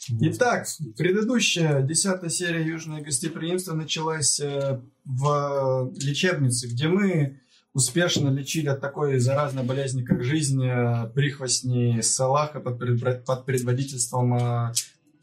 Итак, 0.07 0.65
предыдущая 0.97 1.81
десятая 1.81 2.29
серия 2.29 2.65
Южное 2.65 3.01
гостеприимство 3.01 3.73
началась 3.73 4.39
э, 4.39 4.79
в 5.03 5.91
лечебнице, 5.95 6.67
где 6.67 6.87
мы 6.87 7.39
успешно 7.73 8.29
лечили 8.29 8.67
от 8.67 8.81
такой 8.81 9.19
заразной 9.19 9.63
болезни, 9.63 10.03
как 10.03 10.23
жизнь 10.23 10.63
э, 10.63 11.09
прихвостней 11.13 12.01
Салаха 12.01 12.59
под, 12.59 12.79
под 13.25 13.45
предводительством 13.45 14.35
э, 14.35 14.73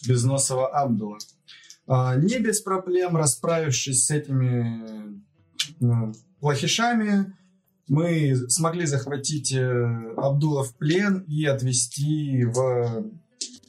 Безносова 0.07 0.69
Абдула. 0.69 1.19
А, 1.87 2.17
Не 2.17 2.39
без 2.39 2.61
проблем, 2.61 3.17
расправившись 3.17 4.05
с 4.05 4.11
этими 4.11 5.23
э, 5.81 6.13
плохишами, 6.41 7.35
мы 7.89 8.35
смогли 8.49 8.85
захватить 8.87 9.53
э, 9.53 10.13
Абдула 10.17 10.65
в 10.65 10.75
плен 10.75 11.25
и 11.29 11.45
отвезти 11.45 12.45
в 12.45 13.11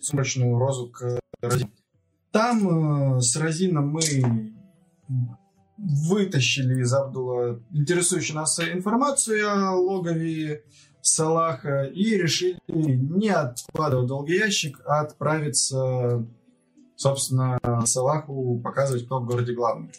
сумрачную 0.08 0.58
розу 0.58 0.90
к 0.90 1.20
Розине. 1.42 1.72
Там 2.32 3.18
э, 3.18 3.22
с 3.22 3.36
Розином 3.36 3.90
мы 3.90 4.54
вытащили 5.78 6.82
из 6.82 6.94
Абдула 6.94 7.62
интересующую 7.72 8.38
нас 8.38 8.60
информацию 8.60 9.48
о 9.50 9.76
логове 9.76 10.64
Салаха 11.02 11.84
и 11.84 12.18
решили 12.18 12.60
не 12.68 13.30
откладывать 13.30 14.08
долгий 14.08 14.38
ящик, 14.38 14.82
а 14.86 15.02
отправиться, 15.02 16.26
собственно, 16.96 17.60
Салаху 17.86 18.60
показывать, 18.64 19.06
кто 19.06 19.20
в 19.20 19.26
городе 19.26 19.54
главный. 19.54 19.92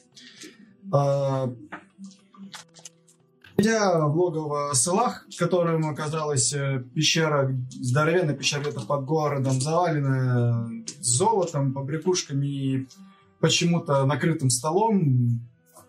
Придя 3.58 4.06
в 4.06 4.16
логово 4.16 4.70
Салах, 4.72 5.26
которым 5.36 5.90
оказалась 5.90 6.52
э, 6.52 6.78
пещера, 6.94 7.52
здоровенная 7.72 8.36
пещера 8.36 8.60
где-то 8.60 8.82
под 8.82 9.04
городом, 9.04 9.60
заваленная 9.60 10.84
золотом, 11.00 11.72
побрякушками 11.74 12.46
и 12.46 12.88
почему-то 13.40 14.06
накрытым 14.06 14.48
столом, 14.48 15.40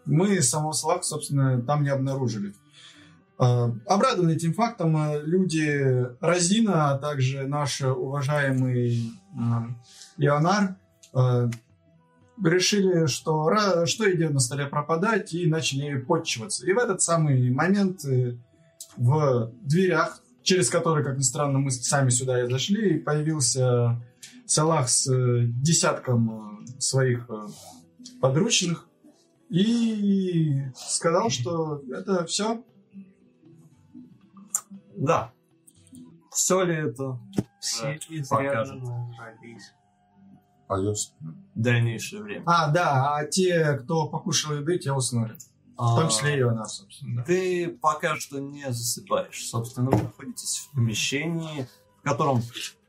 мы 0.05 0.41
самого 0.41 0.71
Салаха, 0.71 1.03
собственно, 1.03 1.61
там 1.61 1.83
не 1.83 1.89
обнаружили. 1.89 2.55
А, 3.37 3.71
Обрадованные 3.85 4.37
этим 4.37 4.55
фактом, 4.55 4.97
э, 4.97 5.21
люди 5.23 6.07
Розина, 6.21 6.93
а 6.93 6.97
также 6.97 7.45
наш 7.45 7.81
уважаемый 7.81 9.13
э, 11.13 11.51
решили, 12.43 13.07
что, 13.07 13.49
ра- 13.49 13.85
что 13.85 14.09
идет 14.11 14.31
на 14.31 14.39
столе 14.39 14.65
пропадать, 14.65 15.33
и 15.33 15.47
начали 15.47 15.97
подчиваться. 15.99 16.65
И 16.65 16.73
в 16.73 16.77
этот 16.77 17.01
самый 17.01 17.49
момент 17.51 18.05
э, 18.05 18.37
в 18.97 19.51
дверях, 19.61 20.21
через 20.43 20.69
которые, 20.69 21.05
как 21.05 21.17
ни 21.17 21.21
странно, 21.21 21.59
мы 21.59 21.71
сами 21.71 22.09
сюда 22.09 22.43
и 22.43 22.49
зашли, 22.49 22.99
появился 22.99 24.01
Салах 24.45 24.89
с 24.89 25.07
э, 25.07 25.45
десятком 25.47 26.61
э, 26.61 26.79
своих 26.79 27.29
подручных 28.21 28.87
и 29.49 30.63
сказал, 30.75 31.29
что 31.29 31.81
это 31.91 32.25
все. 32.25 32.63
Да. 34.95 35.31
Все 36.31 36.63
ли 36.63 36.75
это 36.75 37.19
Все 37.59 37.99
покажет. 38.29 38.81
Изрядно 40.69 40.77
нажались. 40.77 40.77
А 40.77 40.79
я 40.79 40.95
сплю. 40.95 41.33
дальнейшее 41.55 42.21
время? 42.23 42.43
А, 42.45 42.69
да, 42.69 43.15
а 43.15 43.25
те, 43.25 43.73
кто 43.73 44.07
покушал 44.07 44.53
еды, 44.53 44.77
те 44.77 44.91
уснули. 44.91 45.35
В 45.77 45.95
том 45.95 46.09
числе 46.09 46.37
и 46.37 46.41
она, 46.41 46.65
собственно. 46.65 47.17
да. 47.17 47.23
Ты 47.23 47.69
пока 47.69 48.17
что 48.17 48.39
не 48.39 48.69
засыпаешь. 48.69 49.47
Собственно, 49.47 49.89
вы 49.89 50.03
находитесь 50.03 50.57
в 50.57 50.75
помещении, 50.75 51.67
в 52.01 52.03
котором 52.03 52.41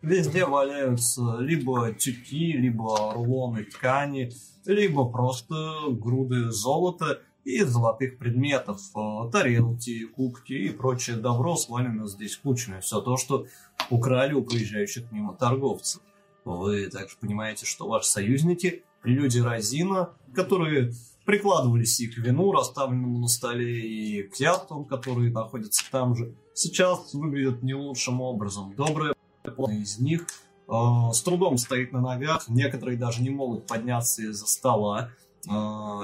везде 0.02 0.44
валяются 0.44 1.36
либо 1.38 1.92
тюки, 1.92 2.52
либо 2.52 3.12
рулоны 3.14 3.64
ткани, 3.64 4.32
либо 4.66 5.08
просто 5.08 5.54
груды 5.90 6.50
золота 6.50 7.20
и 7.44 7.62
золотых 7.62 8.18
предметов, 8.18 8.80
э, 8.96 9.30
тарелки, 9.30 10.06
кубки 10.06 10.52
и 10.52 10.70
прочее 10.70 11.16
добро 11.16 11.56
свалено 11.56 12.08
здесь 12.08 12.36
кучами. 12.36 12.80
Все 12.80 13.00
то, 13.00 13.16
что 13.16 13.46
украли 13.88 14.34
у 14.34 14.42
проезжающих 14.42 15.12
мимо 15.12 15.34
торговцев. 15.34 16.02
Вы 16.44 16.88
также 16.88 17.16
понимаете, 17.20 17.66
что 17.66 17.88
ваши 17.88 18.08
союзники– 18.08 18.84
люди 19.04 19.38
Розина, 19.38 20.10
которые 20.34 20.92
прикладывались 21.24 22.00
и 22.00 22.08
к 22.08 22.18
вину, 22.18 22.52
расставленному 22.52 23.18
на 23.18 23.28
столе, 23.28 23.80
и 23.80 24.22
к 24.22 24.36
яствам, 24.36 24.84
которые 24.84 25.30
находятся 25.30 25.84
там 25.90 26.14
же, 26.14 26.34
сейчас 26.54 27.14
выглядят 27.14 27.62
не 27.62 27.74
лучшим 27.74 28.20
образом. 28.20 28.74
Добрая 28.74 29.14
половина 29.56 29.82
из 29.82 29.98
них 29.98 30.26
э, 30.68 30.72
с 31.12 31.22
трудом 31.22 31.56
стоит 31.56 31.92
на 31.92 32.00
ногах, 32.00 32.48
некоторые 32.48 32.98
даже 32.98 33.22
не 33.22 33.30
могут 33.30 33.66
подняться 33.66 34.22
из-за 34.22 34.46
стола 34.46 35.10
э, 35.48 35.52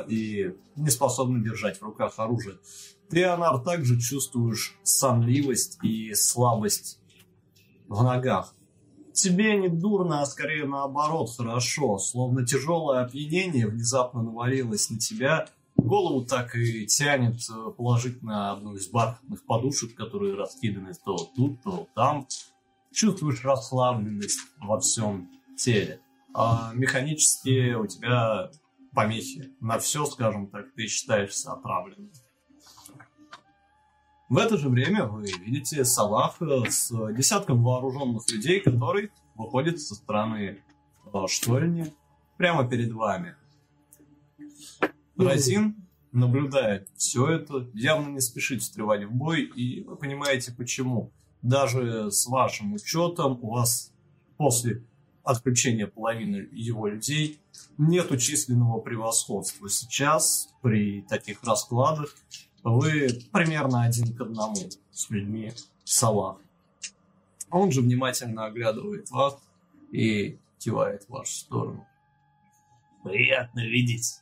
и 0.08 0.54
не 0.76 0.90
способны 0.90 1.42
держать 1.42 1.78
в 1.78 1.82
руках 1.82 2.14
оружие. 2.18 2.56
Ты, 3.08 3.24
Анар, 3.24 3.60
также 3.60 4.00
чувствуешь 4.00 4.76
сонливость 4.82 5.78
и 5.82 6.12
слабость 6.14 6.98
в 7.88 8.02
ногах. 8.02 8.55
Тебе 9.16 9.56
не 9.56 9.68
дурно, 9.68 10.20
а 10.20 10.26
скорее 10.26 10.66
наоборот 10.66 11.30
хорошо. 11.34 11.96
Словно 11.96 12.44
тяжелое 12.44 13.02
опьянение 13.02 13.66
внезапно 13.66 14.22
навалилось 14.22 14.90
на 14.90 14.98
тебя, 14.98 15.48
голову 15.74 16.26
так 16.26 16.54
и 16.54 16.86
тянет 16.86 17.40
э, 17.48 17.70
положить 17.70 18.22
на 18.22 18.52
одну 18.52 18.74
из 18.74 18.90
бархатных 18.90 19.42
подушек, 19.46 19.94
которые 19.94 20.34
раскиданы 20.34 20.92
то 21.02 21.16
тут, 21.34 21.62
то 21.62 21.88
там. 21.94 22.26
Чувствуешь 22.92 23.42
расслабленность 23.42 24.40
во 24.60 24.80
всем 24.80 25.30
теле. 25.56 26.00
А 26.34 26.72
механически 26.74 27.72
у 27.72 27.86
тебя 27.86 28.50
помехи 28.92 29.50
на 29.60 29.78
все, 29.78 30.04
скажем 30.04 30.48
так, 30.48 30.74
ты 30.74 30.88
считаешься 30.88 31.52
отравленным. 31.52 32.12
В 34.28 34.38
это 34.38 34.56
же 34.56 34.68
время 34.68 35.04
вы 35.04 35.22
видите 35.44 35.84
Салафа 35.84 36.68
с 36.68 36.90
десятком 37.12 37.62
вооруженных 37.62 38.28
людей, 38.28 38.60
которые 38.60 39.10
выходят 39.36 39.80
со 39.80 39.94
стороны 39.94 40.58
э, 41.12 41.26
штольни 41.28 41.94
прямо 42.36 42.68
перед 42.68 42.92
вами. 42.92 43.36
Разин 45.16 45.76
наблюдает 46.10 46.88
все 46.96 47.28
это, 47.28 47.70
явно 47.72 48.14
не 48.14 48.20
спешит 48.20 48.62
встревать 48.62 49.04
в 49.04 49.12
бой, 49.12 49.42
и 49.42 49.84
вы 49.84 49.96
понимаете 49.96 50.52
почему. 50.52 51.12
Даже 51.42 52.10
с 52.10 52.26
вашим 52.26 52.74
учетом 52.74 53.38
у 53.42 53.52
вас 53.52 53.92
после 54.36 54.82
отключения 55.22 55.86
половины 55.86 56.48
его 56.50 56.88
людей 56.88 57.40
нету 57.78 58.16
численного 58.16 58.80
превосходства. 58.80 59.68
Сейчас 59.68 60.48
при 60.62 61.02
таких 61.02 61.44
раскладах 61.44 62.16
вы 62.70 63.08
примерно 63.32 63.82
один 63.82 64.14
к 64.16 64.20
одному 64.20 64.56
с 64.90 65.10
людьми 65.10 65.52
Салах. 65.84 66.38
Он 67.50 67.70
же 67.70 67.80
внимательно 67.80 68.46
оглядывает 68.46 69.08
вас 69.10 69.38
и 69.92 70.38
кивает 70.58 71.04
в 71.04 71.10
вашу 71.10 71.32
сторону. 71.32 71.86
Приятно 73.04 73.60
видеть 73.60 74.20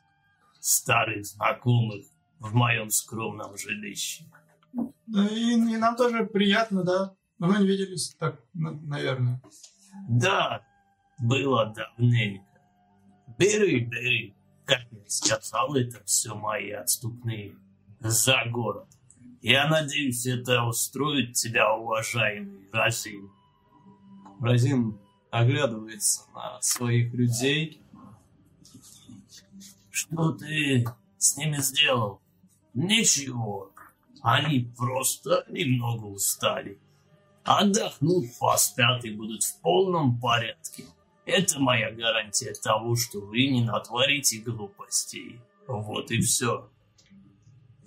старых 0.60 1.24
знакомых 1.24 2.04
в 2.38 2.54
моем 2.54 2.90
скромном 2.90 3.56
жилище. 3.56 4.24
Да, 5.06 5.26
и, 5.28 5.52
и 5.54 5.76
нам 5.78 5.96
тоже 5.96 6.26
приятно, 6.26 6.84
да. 6.84 7.14
Но 7.38 7.46
мы 7.46 7.58
не 7.60 7.66
виделись 7.66 8.14
так, 8.18 8.40
на- 8.52 8.72
наверное. 8.72 9.40
Да, 10.08 10.66
было 11.18 11.72
давненько. 11.74 12.44
Бери, 13.38 13.80
бери, 13.86 14.34
как 14.66 14.80
я 14.90 14.98
сказал, 15.08 15.74
это 15.76 16.04
все 16.04 16.34
мои 16.34 16.70
отступные 16.72 17.56
за 18.04 18.44
город. 18.50 18.86
Я 19.40 19.66
надеюсь, 19.66 20.26
это 20.26 20.64
устроит 20.64 21.32
тебя, 21.32 21.74
уважаемый 21.74 22.68
Разин. 22.70 23.30
Разин 24.40 24.98
оглядывается 25.30 26.22
на 26.34 26.60
своих 26.60 27.12
людей. 27.14 27.82
Что 29.90 30.32
ты 30.32 30.84
с 31.16 31.36
ними 31.36 31.56
сделал? 31.58 32.20
Ничего. 32.74 33.72
Они 34.22 34.70
просто 34.76 35.44
немного 35.48 36.06
устали. 36.06 36.78
Отдохнут, 37.42 38.26
поспят 38.38 39.04
и 39.04 39.10
будут 39.10 39.44
в 39.44 39.60
полном 39.60 40.18
порядке. 40.18 40.84
Это 41.26 41.58
моя 41.58 41.90
гарантия 41.90 42.52
того, 42.54 42.96
что 42.96 43.20
вы 43.20 43.48
не 43.48 43.64
натворите 43.64 44.40
глупостей. 44.40 45.40
Вот 45.66 46.10
и 46.10 46.20
все. 46.20 46.70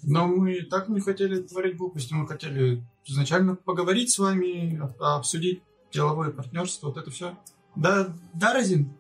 Но 0.04 0.28
мы 0.28 0.62
так 0.64 0.90
не 0.90 1.02
хотели 1.02 1.42
творить 1.42 1.78
глупости, 1.78 2.14
мы 2.14 2.28
хотели 2.28 2.84
изначально 3.06 3.56
поговорить 3.56 4.12
с 4.12 4.20
вами, 4.20 4.78
об- 4.78 5.02
обсудить 5.02 5.64
деловое 5.92 6.32
партнерство, 6.32 6.88
вот 6.88 6.98
это 6.98 7.10
все. 7.12 7.38
Да, 7.76 8.14
да, 8.34 8.54
Розин? 8.54 8.94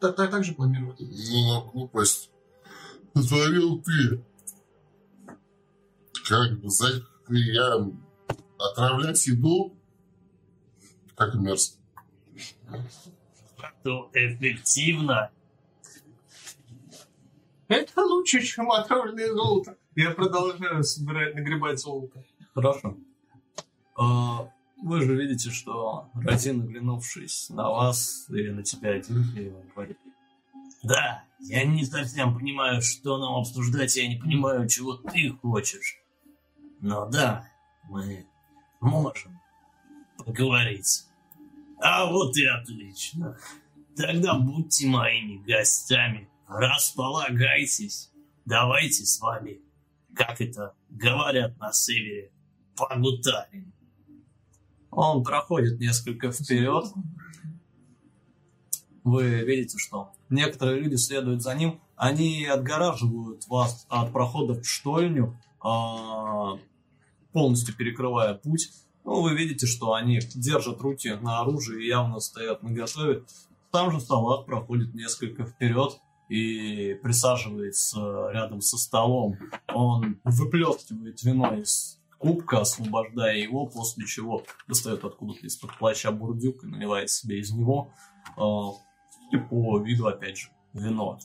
Так, 0.00 0.16
так, 0.16 0.30
так 0.30 0.44
же 0.44 0.54
планировали. 0.54 0.96
Ну, 1.00 1.54
на 1.54 1.70
глупость 1.70 2.30
натворил 3.14 3.82
ты. 3.82 4.22
Как 6.28 6.60
бы 6.60 6.68
за 6.70 7.02
я 7.30 7.86
отравлять 8.58 9.26
еду, 9.26 9.74
как 11.16 11.34
мерзко. 11.34 11.78
То 13.82 14.10
эффективно. 14.12 15.30
Это 17.68 18.02
лучше, 18.02 18.42
чем 18.42 18.70
отравленное 18.70 19.32
золото. 19.32 19.76
Я 19.94 20.10
продолжаю 20.12 20.82
собирать, 20.84 21.34
нагребать 21.34 21.78
золото. 21.78 22.24
Хорошо. 22.54 22.96
А, 23.96 24.50
Вы 24.82 25.02
же 25.02 25.14
видите, 25.16 25.50
что 25.50 26.08
Разин, 26.14 26.62
оглянувшись 26.62 27.50
на 27.50 27.68
вас 27.68 28.26
или 28.30 28.50
на 28.50 28.62
тебя 28.62 28.92
один, 28.92 29.64
говорит. 29.74 29.98
Да, 30.82 31.24
я 31.40 31.64
не 31.64 31.84
совсем 31.84 32.36
понимаю, 32.36 32.80
что 32.80 33.18
нам 33.18 33.34
обсуждать, 33.34 33.96
я 33.96 34.08
не 34.08 34.16
понимаю, 34.16 34.68
чего 34.68 34.94
ты 34.94 35.30
хочешь. 35.30 36.00
Но 36.80 37.06
да, 37.10 37.48
мы 37.88 38.26
можем 38.80 39.40
поговорить. 40.16 41.04
А 41.80 42.06
вот 42.06 42.36
и 42.36 42.44
отлично. 42.46 43.36
Тогда 43.96 44.38
будьте 44.38 44.86
моими 44.86 45.42
гостями. 45.44 46.28
Располагайтесь. 46.48 48.10
Давайте 48.46 49.04
с 49.04 49.20
вами, 49.20 49.60
как 50.14 50.40
это 50.40 50.74
говорят 50.88 51.58
на 51.58 51.72
севере, 51.72 52.32
погутарим. 52.74 53.74
Он 54.90 55.22
проходит 55.22 55.78
несколько 55.78 56.32
вперед. 56.32 56.86
Вы 59.04 59.44
видите, 59.44 59.76
что 59.78 60.12
некоторые 60.30 60.80
люди 60.80 60.96
следуют 60.96 61.42
за 61.42 61.54
ним. 61.54 61.82
Они 61.96 62.46
отгораживают 62.46 63.46
вас 63.46 63.84
от 63.90 64.10
прохода 64.12 64.54
в 64.54 64.64
штольню, 64.64 65.38
а, 65.60 66.58
полностью 67.32 67.76
перекрывая 67.76 68.32
путь. 68.32 68.70
Ну, 69.04 69.20
вы 69.20 69.36
видите, 69.36 69.66
что 69.66 69.92
они 69.92 70.18
держат 70.34 70.80
руки 70.80 71.10
на 71.20 71.40
оружии 71.40 71.84
и 71.84 71.88
явно 71.88 72.20
стоят 72.20 72.62
на 72.62 72.70
готове. 72.70 73.24
Там 73.70 73.90
же 73.92 74.00
Салат 74.00 74.46
проходит 74.46 74.94
несколько 74.94 75.44
вперед 75.44 76.00
и 76.28 76.94
присаживается 76.94 78.30
рядом 78.30 78.60
со 78.60 78.76
столом. 78.76 79.38
Он 79.68 80.20
выплескивает 80.24 81.22
вино 81.22 81.54
из 81.54 81.98
кубка, 82.18 82.60
освобождая 82.60 83.36
его, 83.36 83.66
после 83.66 84.06
чего 84.06 84.44
достает 84.66 85.04
откуда-то 85.04 85.46
из-под 85.46 85.76
плаща 85.78 86.10
бурдюк 86.12 86.64
и 86.64 86.66
наливает 86.66 87.10
себе 87.10 87.40
из 87.40 87.52
него. 87.52 87.92
а, 88.36 88.72
и 89.32 89.36
по 89.36 89.78
виду, 89.78 90.06
опять 90.06 90.38
же, 90.38 90.48
вино. 90.72 91.18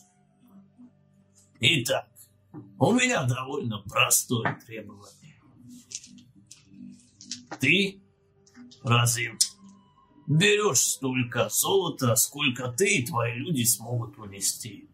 Итак, 1.60 2.08
у 2.78 2.92
меня 2.92 3.24
довольно 3.24 3.78
простое 3.78 4.60
требование. 4.66 5.40
Ты, 7.58 8.02
Разин, 8.82 9.38
берешь 10.26 10.80
столько 10.80 11.48
золота, 11.48 12.14
сколько 12.16 12.68
ты 12.68 12.98
и 12.98 13.06
твои 13.06 13.34
люди 13.34 13.64
смогут 13.64 14.18
унести. 14.18 14.88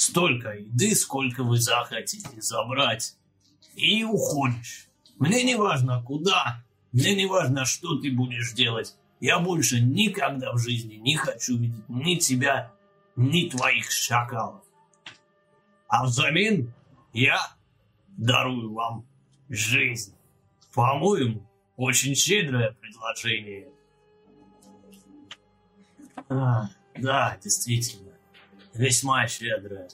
Столько 0.00 0.52
еды, 0.54 0.94
сколько 0.94 1.44
вы 1.44 1.58
захотите 1.58 2.40
забрать. 2.40 3.18
И 3.76 4.02
уходишь. 4.02 4.88
Мне 5.18 5.42
не 5.42 5.56
важно 5.56 6.02
куда, 6.02 6.64
мне 6.90 7.14
не 7.14 7.26
важно, 7.26 7.66
что 7.66 7.98
ты 7.98 8.10
будешь 8.10 8.54
делать. 8.54 8.96
Я 9.20 9.40
больше 9.40 9.78
никогда 9.78 10.54
в 10.54 10.58
жизни 10.58 10.94
не 10.94 11.16
хочу 11.16 11.58
видеть 11.58 11.86
ни 11.90 12.14
тебя, 12.14 12.72
ни 13.14 13.50
твоих 13.50 13.90
шакалов. 13.90 14.62
А 15.86 16.06
взамен 16.06 16.72
я 17.12 17.38
дарую 18.08 18.72
вам 18.72 19.04
жизнь. 19.50 20.14
По-моему, 20.72 21.46
очень 21.76 22.14
щедрое 22.14 22.72
предложение. 22.72 23.68
А, 26.30 26.70
да, 26.96 27.36
действительно, 27.44 28.09
весьма 28.80 29.26
щедрое. 29.28 29.88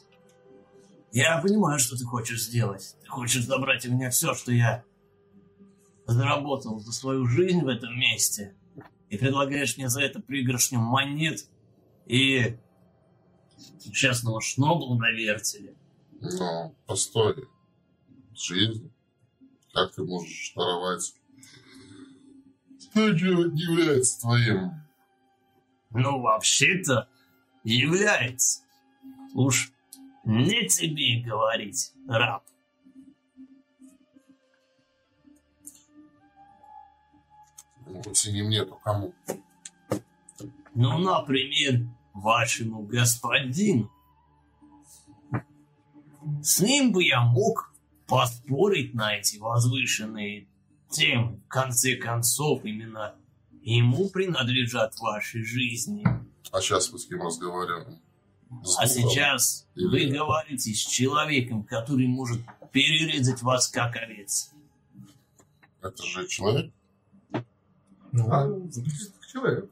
Я 1.13 1.41
понимаю, 1.41 1.79
что 1.79 1.97
ты 1.97 2.05
хочешь 2.05 2.43
сделать. 2.43 2.97
Ты 3.03 3.09
хочешь 3.09 3.45
забрать 3.45 3.87
у 3.87 3.93
меня 3.93 4.11
все, 4.11 4.35
что 4.35 4.53
я 4.53 4.85
заработал 6.07 6.79
за 6.79 6.93
свою 6.93 7.27
жизнь 7.27 7.63
в 7.63 7.69
этом 7.69 7.99
месте. 7.99 8.55
И 9.11 9.17
предлагаешь 9.17 9.77
мне 9.77 9.89
за 9.89 10.03
это 10.03 10.21
пригоршню 10.21 10.79
монет 10.79 11.49
и 12.07 12.57
честного 13.93 14.41
шнобла 14.41 14.97
на 14.97 15.11
вертеле. 15.11 15.75
Ну, 16.21 16.75
постой. 16.87 17.49
Жизнь. 18.35 18.93
Как 19.73 19.95
ты 19.95 20.05
можешь 20.05 20.53
даровать? 20.55 21.15
То, 22.95 23.17
что 23.17 23.27
не 23.27 23.63
является 23.63 24.21
твоим. 24.21 24.71
Ну, 25.91 26.21
вообще-то, 26.21 27.09
является. 27.65 28.66
Уж 29.35 29.73
не 30.25 30.67
тебе 30.69 31.23
говорить, 31.23 31.93
раб. 32.09 32.45
И 37.87 38.33
не 38.33 38.43
мне, 38.43 38.65
то 38.65 38.77
кому? 38.77 39.15
Ну, 40.75 40.99
например, 40.99 41.87
вашему 42.13 42.83
господину. 42.83 43.91
С 46.43 46.61
ним 46.61 46.93
бы 46.93 47.05
я 47.05 47.23
мог 47.23 47.73
поспорить 48.07 48.95
на 48.95 49.17
эти 49.17 49.39
возвышенные 49.39 50.49
темы. 50.91 51.37
В 51.47 51.49
конце 51.49 51.97
концов, 51.97 52.65
именно 52.65 53.15
ему 53.63 54.09
принадлежат 54.11 54.99
ваши 54.99 55.45
жизни. 55.45 56.05
А 56.53 56.61
сейчас 56.61 56.91
вы 56.91 56.99
с 56.99 57.07
кем 57.07 57.23
разговариваем? 57.23 58.01
С 58.63 58.79
А 58.79 58.87
сейчас 58.87 59.67
вы 59.75 60.01
Или- 60.03 60.17
говорите 60.17 60.73
с 60.73 60.79
человеком, 60.79 61.65
который 61.65 62.07
может 62.07 62.41
перерезать 62.73 63.43
вас 63.43 63.69
как 63.69 63.97
овец. 63.97 64.53
Это 65.83 66.03
же 66.03 66.27
человек? 66.29 66.73
Ну, 68.13 68.31
А, 68.31 68.47
выглядит 68.47 69.13
как 69.21 69.27
человек. 69.31 69.71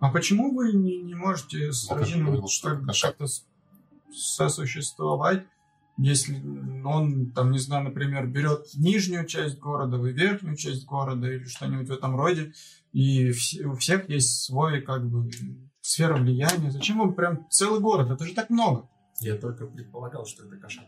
А 0.00 0.10
почему 0.10 0.54
вы 0.54 0.72
не, 0.72 1.02
не 1.02 1.14
можете 1.14 1.72
с 1.72 1.88
Ну, 1.90 1.98
ты 1.98 2.04
же 2.04 2.14
Родином 2.24 2.46
как-то 3.02 3.26
с- 3.26 3.44
сосуществовать, 4.12 5.44
если 5.96 6.40
он, 6.84 7.30
там, 7.32 7.50
не 7.52 7.58
знаю, 7.58 7.84
например, 7.84 8.26
берет 8.26 8.66
нижнюю 8.74 9.26
часть 9.26 9.58
города, 9.58 9.96
вы 9.96 10.12
верхнюю 10.12 10.56
часть 10.56 10.84
города 10.86 11.30
или 11.30 11.44
что-нибудь 11.44 11.88
в 11.88 11.92
этом 11.92 12.16
роде, 12.16 12.52
и 12.92 13.28
вс- 13.30 13.62
у 13.64 13.74
всех 13.76 14.08
есть 14.08 14.42
свой, 14.42 14.80
как 14.82 15.06
бы, 15.08 15.30
сфера 15.84 16.16
влияния. 16.16 16.70
Зачем 16.70 16.98
вам 16.98 17.14
прям 17.14 17.46
целый 17.50 17.80
город? 17.80 18.10
Это 18.10 18.24
же 18.24 18.34
так 18.34 18.48
много. 18.50 18.88
Я 19.20 19.36
только 19.36 19.66
предполагал, 19.66 20.24
что 20.26 20.44
это 20.46 20.56
кошак. 20.56 20.86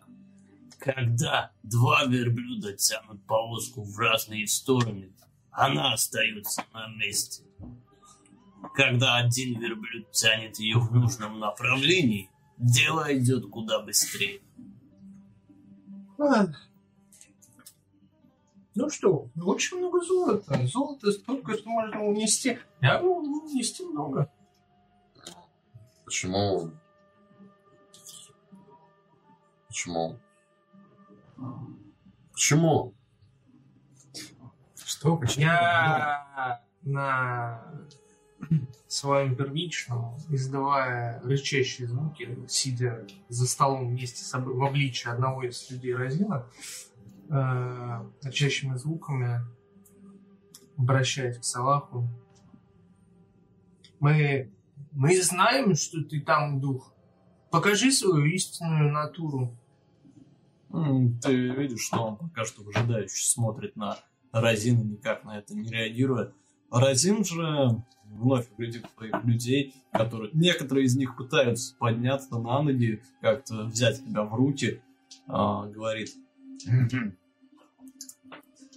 Когда 0.79 1.53
два 1.63 2.05
верблюда 2.05 2.73
тянут 2.73 3.25
повозку 3.27 3.83
в 3.83 3.99
разные 3.99 4.47
стороны, 4.47 5.13
она 5.51 5.93
остается 5.93 6.65
на 6.73 6.89
месте. 6.89 7.45
Когда 8.75 9.17
один 9.17 9.61
верблюд 9.61 10.11
тянет 10.13 10.59
ее 10.59 10.79
в 10.79 10.93
нужном 10.95 11.39
направлении, 11.39 12.31
дело 12.57 13.07
идет 13.17 13.51
куда 13.51 13.81
быстрее. 13.81 14.41
Ладно. 16.19 16.57
Ну 18.75 18.91
что, 18.91 19.31
очень 19.43 19.79
много 19.79 20.03
золота. 20.05 20.67
Золото 20.67 21.13
столько, 21.13 21.55
что 21.55 21.69
можно 21.69 22.05
унести. 22.05 22.59
Я 22.81 23.01
могу 23.01 23.47
унести 23.47 23.85
много. 23.85 24.31
Почему? 26.07 26.71
Почему? 29.69 30.19
Почему? 32.33 32.95
Что? 34.83 35.17
Почему? 35.19 35.45
Я 35.45 36.63
на 36.83 37.63
своем 38.87 39.37
первичном, 39.37 40.17
издавая 40.31 41.21
рычащие 41.23 41.89
звуки, 41.89 42.39
сидя 42.49 43.07
за 43.29 43.47
столом 43.47 43.89
вместе 43.89 44.23
с 44.25 44.29
собой 44.29 44.55
в 44.55 44.63
обличии 44.63 45.11
одного 45.11 45.43
из 45.43 45.71
людей 45.71 45.95
Розина, 45.95 46.47
э, 47.29 48.05
рычащими 48.23 48.77
звуками 48.77 49.45
обращаясь 50.77 51.39
к 51.39 51.45
Салаху. 51.45 52.09
Мы, 53.99 54.51
мы 54.97 55.21
знаем, 55.21 55.75
что 55.75 56.03
ты 56.03 56.21
там 56.21 56.59
дух. 56.59 56.93
Покажи 57.51 57.93
свою 57.93 58.25
истинную 58.25 58.91
натуру. 58.91 59.55
Ты 61.23 61.51
видишь, 61.51 61.87
что 61.87 62.03
он 62.03 62.17
пока 62.17 62.45
что 62.45 62.63
выжидающе 62.63 63.29
смотрит 63.29 63.77
на 63.77 63.99
Розин 64.33 64.81
и 64.81 64.85
никак 64.85 65.25
на 65.25 65.39
это 65.39 65.55
не 65.55 65.71
реагирует. 65.71 66.35
Розин 66.71 67.25
же 67.25 67.83
вновь 68.05 68.49
глядит 68.57 68.87
своих 68.97 69.23
людей, 69.25 69.75
которые... 69.93 70.31
Некоторые 70.33 70.87
из 70.87 70.97
них 70.97 71.17
пытаются 71.17 71.77
подняться 71.77 72.39
на 72.39 72.63
ноги, 72.63 73.03
как-то 73.21 73.65
взять 73.65 73.99
себя 73.99 74.23
в 74.23 74.35
руки, 74.35 74.81
а, 75.29 75.67
говорит. 75.67 76.15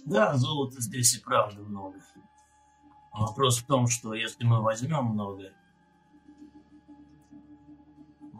Да, 0.04 0.36
золота 0.36 0.80
здесь 0.80 1.16
и 1.16 1.20
правда 1.20 1.62
много. 1.62 1.98
Вопрос 3.12 3.58
в 3.58 3.66
том, 3.66 3.86
что 3.86 4.14
если 4.14 4.44
мы 4.44 4.62
возьмем 4.62 5.04
много, 5.04 5.52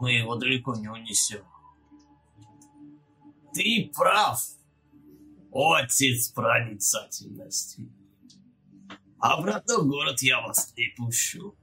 мы 0.01 0.13
его 0.13 0.35
далеко 0.35 0.75
не 0.75 0.87
унесем. 0.87 1.43
Ты 3.53 3.91
прав, 3.93 4.43
отец 5.53 6.29
проницательности. 6.29 7.87
Обратно 9.19 9.77
в 9.77 9.87
город 9.87 10.23
я 10.23 10.41
вас 10.41 10.73
не 10.75 10.87
пущу. 10.97 11.53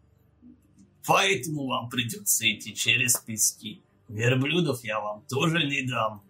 Поэтому 1.05 1.66
вам 1.66 1.88
придется 1.88 2.48
идти 2.53 2.74
через 2.77 3.16
пески. 3.16 3.83
Верблюдов 4.07 4.85
я 4.85 5.01
вам 5.01 5.22
тоже 5.22 5.66
не 5.66 5.83
дам. 5.83 6.22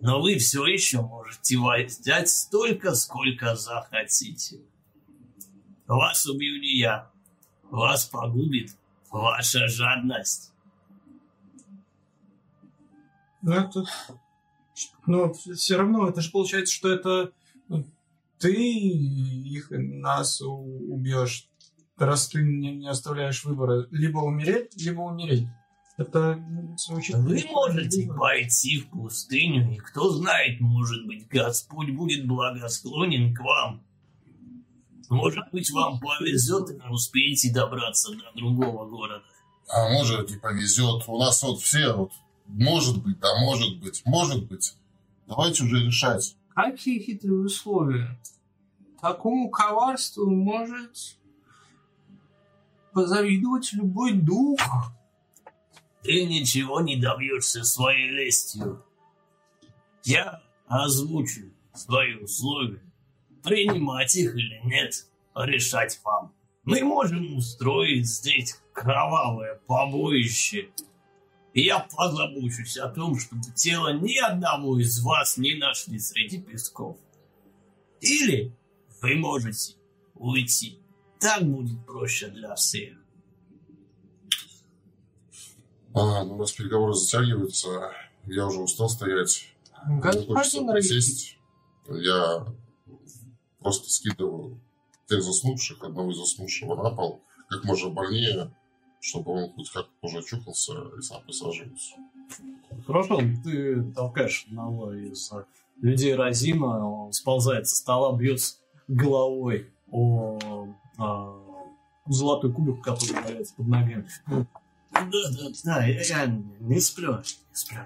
Но 0.00 0.22
вы 0.22 0.38
все 0.38 0.64
еще 0.66 1.00
можете 1.00 1.58
взять 1.58 2.28
столько, 2.28 2.94
сколько 2.94 3.56
захотите. 3.56 4.60
Вас 5.88 6.24
убью 6.26 6.60
не 6.60 6.76
я. 6.76 7.10
Вас 7.64 8.04
погубит 8.04 8.76
ваша 9.10 9.66
жадность. 9.66 10.52
Но 13.46 13.54
это... 13.54 13.84
Но 15.06 15.32
все 15.32 15.76
равно, 15.76 16.08
это 16.08 16.20
же 16.20 16.32
получается, 16.32 16.74
что 16.74 16.88
это 16.90 17.30
ну, 17.68 17.86
ты 18.38 18.52
их 18.52 19.70
и 19.70 19.78
нас 19.78 20.42
убьешь, 20.42 21.48
раз 21.96 22.28
ты 22.28 22.42
не, 22.42 22.74
не 22.74 22.88
оставляешь 22.88 23.44
выбора. 23.44 23.86
Либо 23.92 24.18
умереть, 24.18 24.76
либо 24.76 25.02
умереть. 25.02 25.46
Это 25.96 26.44
звучит... 26.76 27.14
Вы 27.16 27.44
можете 27.48 28.12
пойти 28.12 28.80
в 28.80 28.90
пустыню, 28.90 29.72
и 29.72 29.76
кто 29.76 30.10
знает, 30.10 30.60
может 30.60 31.06
быть, 31.06 31.28
Господь 31.28 31.90
будет 31.92 32.26
благосклонен 32.26 33.32
к 33.32 33.38
вам. 33.40 33.86
Может 35.08 35.44
быть, 35.52 35.70
вам 35.70 36.00
повезет, 36.00 36.70
и 36.70 36.80
вы 36.80 36.90
успеете 36.90 37.52
добраться 37.54 38.10
до 38.10 38.32
другого 38.34 38.86
города. 38.86 39.24
А 39.68 39.88
может 39.88 40.30
не 40.30 40.36
повезет. 40.36 41.04
У 41.06 41.16
нас 41.16 41.40
вот 41.44 41.60
все 41.60 41.92
вот 41.92 42.10
может 42.48 43.02
быть, 43.02 43.18
да 43.20 43.38
может 43.40 43.78
быть, 43.80 44.02
может 44.04 44.46
быть. 44.46 44.76
Давайте 45.26 45.64
уже 45.64 45.84
решать. 45.84 46.36
Какие 46.54 47.00
хитрые 47.00 47.40
условия? 47.44 48.18
Такому 49.00 49.50
коварству 49.50 50.30
может 50.30 51.16
позавидовать 52.92 53.72
любой 53.74 54.14
дух. 54.14 54.60
Ты 56.02 56.24
ничего 56.24 56.80
не 56.80 56.96
добьешься 56.96 57.62
своей 57.64 58.08
лестью. 58.10 58.82
Я 60.04 60.42
озвучу 60.66 61.52
свои 61.74 62.14
условия. 62.14 62.82
Принимать 63.42 64.16
их 64.16 64.34
или 64.34 64.60
нет, 64.64 65.06
решать 65.34 66.00
вам. 66.04 66.32
Мы 66.64 66.82
можем 66.82 67.36
устроить 67.36 68.06
здесь 68.06 68.60
кровавое 68.72 69.60
побоище. 69.66 70.70
И 71.56 71.62
я 71.62 71.80
позабочусь 71.80 72.76
о 72.76 72.90
том, 72.90 73.18
чтобы 73.18 73.40
тело 73.54 73.90
ни 73.94 74.18
одного 74.18 74.78
из 74.78 75.02
вас 75.02 75.38
не 75.38 75.54
нашли 75.54 75.98
среди 75.98 76.38
песков. 76.38 76.98
Или 78.02 78.54
вы 79.00 79.14
можете 79.14 79.76
уйти. 80.14 80.78
Так 81.18 81.42
будет 81.44 81.86
проще 81.86 82.28
для 82.28 82.54
всех. 82.56 82.98
А, 85.94 86.24
ну, 86.24 86.34
у 86.34 86.36
нас 86.36 86.52
переговоры 86.52 86.92
затягиваются. 86.92 87.90
Я 88.26 88.48
уже 88.48 88.60
устал 88.60 88.90
стоять. 88.90 89.48
Господин 89.86 90.70
присесть. 90.70 91.38
Я 91.88 92.46
просто 93.60 93.88
скидываю 93.88 94.60
тех 95.06 95.22
заснувших, 95.22 95.82
одного 95.82 96.10
из 96.10 96.18
заснувшего 96.18 96.74
на 96.82 96.94
пол, 96.94 97.22
как 97.48 97.64
можно 97.64 97.88
больнее, 97.88 98.54
чтобы 99.06 99.32
он 99.32 99.52
хоть 99.52 99.70
как 99.70 99.86
уже 100.02 100.18
очухался 100.18 100.72
и 100.98 101.02
сам 101.02 101.22
присаживался. 101.22 101.94
Хорошо, 102.86 103.20
ты 103.44 103.82
толкаешь 103.92 104.46
одного 104.48 104.92
из 104.92 105.32
э, 105.32 105.44
людей 105.80 106.14
Розина, 106.14 107.04
он 107.04 107.12
сползает 107.12 107.68
со 107.68 107.76
стола, 107.76 108.16
бьется 108.16 108.56
головой 108.88 109.70
о 109.90 110.68
а, 110.98 111.38
золотой 112.06 112.52
кубик, 112.52 112.82
который 112.82 113.14
валяется 113.22 113.54
под 113.54 113.68
ногами. 113.68 114.08
Да, 114.26 114.46
да, 114.92 115.48
да, 115.64 115.86
я, 115.86 116.26
не 116.26 116.80
сплю, 116.80 117.18
не 117.18 117.22
сплю. 117.52 117.78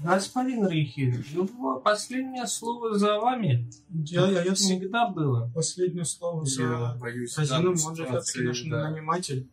господин 0.00 0.68
Рихи, 0.68 1.24
ну, 1.34 1.80
последнее 1.80 2.46
слово 2.46 2.98
за 2.98 3.18
вами. 3.18 3.68
Я, 3.90 4.28
я, 4.28 4.42
я 4.42 4.54
Всегда 4.54 5.08
было. 5.08 5.50
последнее 5.54 6.04
слово 6.04 6.44
Я 6.44 6.46
за 6.46 6.96
боюсь, 7.00 7.34
данной 7.34 7.70
он 7.70 7.96
же 7.96 8.06
все-таки 8.06 8.42
наш 8.42 8.62
да, 8.64 8.90
наниматель. 8.90 9.48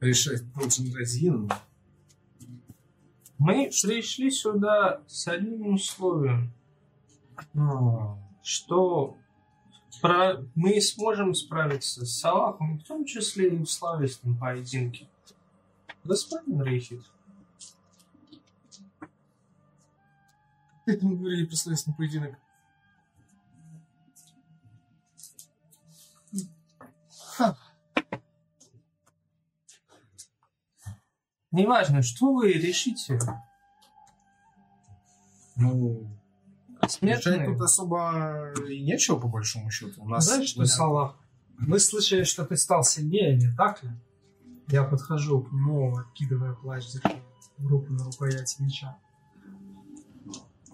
Решать 0.00 0.50
должен 0.52 0.94
Розин. 0.94 1.50
Мы 3.38 3.70
пришли 3.82 4.30
сюда 4.30 5.02
с 5.06 5.28
одним 5.28 5.74
условием, 5.74 6.52
что 8.42 9.16
про- 10.00 10.44
мы 10.54 10.80
сможем 10.80 11.34
справиться 11.34 12.04
с 12.04 12.18
Салахом, 12.18 12.78
в 12.78 12.84
том 12.84 13.04
числе 13.04 13.48
и 13.54 13.58
в 13.58 13.70
словесном 13.70 14.36
поединке. 14.38 15.08
Господин 16.04 16.62
Рейхит, 16.62 17.02
Это 20.86 21.04
мы 21.04 21.16
говорили 21.16 21.44
про 21.44 21.54
словесный 21.54 21.94
поединок. 21.94 22.38
Ха. 27.36 27.56
Неважно, 31.50 32.02
что 32.02 32.32
вы 32.34 32.52
решите. 32.52 33.18
Ну, 35.56 36.06
решать 36.80 36.92
Смертные. 36.92 37.46
тут 37.46 37.60
особо 37.60 38.52
и 38.68 38.80
нечего, 38.82 39.18
по 39.18 39.28
большому 39.28 39.70
счету. 39.70 40.02
У 40.02 40.08
нас 40.08 40.26
Знаешь 40.26 40.50
что, 40.50 40.64
Салах? 40.66 41.16
Мы 41.58 41.80
слышали, 41.80 42.22
что 42.22 42.44
ты 42.44 42.56
стал 42.56 42.84
сильнее, 42.84 43.36
не 43.36 43.52
так 43.56 43.82
ли? 43.82 43.90
Я 44.68 44.84
подхожу 44.84 45.42
к 45.42 45.50
нему, 45.52 45.96
откидывая 45.96 46.52
плащ, 46.54 46.84
держа 46.92 47.16
руку 47.58 47.92
на 47.92 48.04
рукояти 48.04 48.62
меча. 48.62 48.96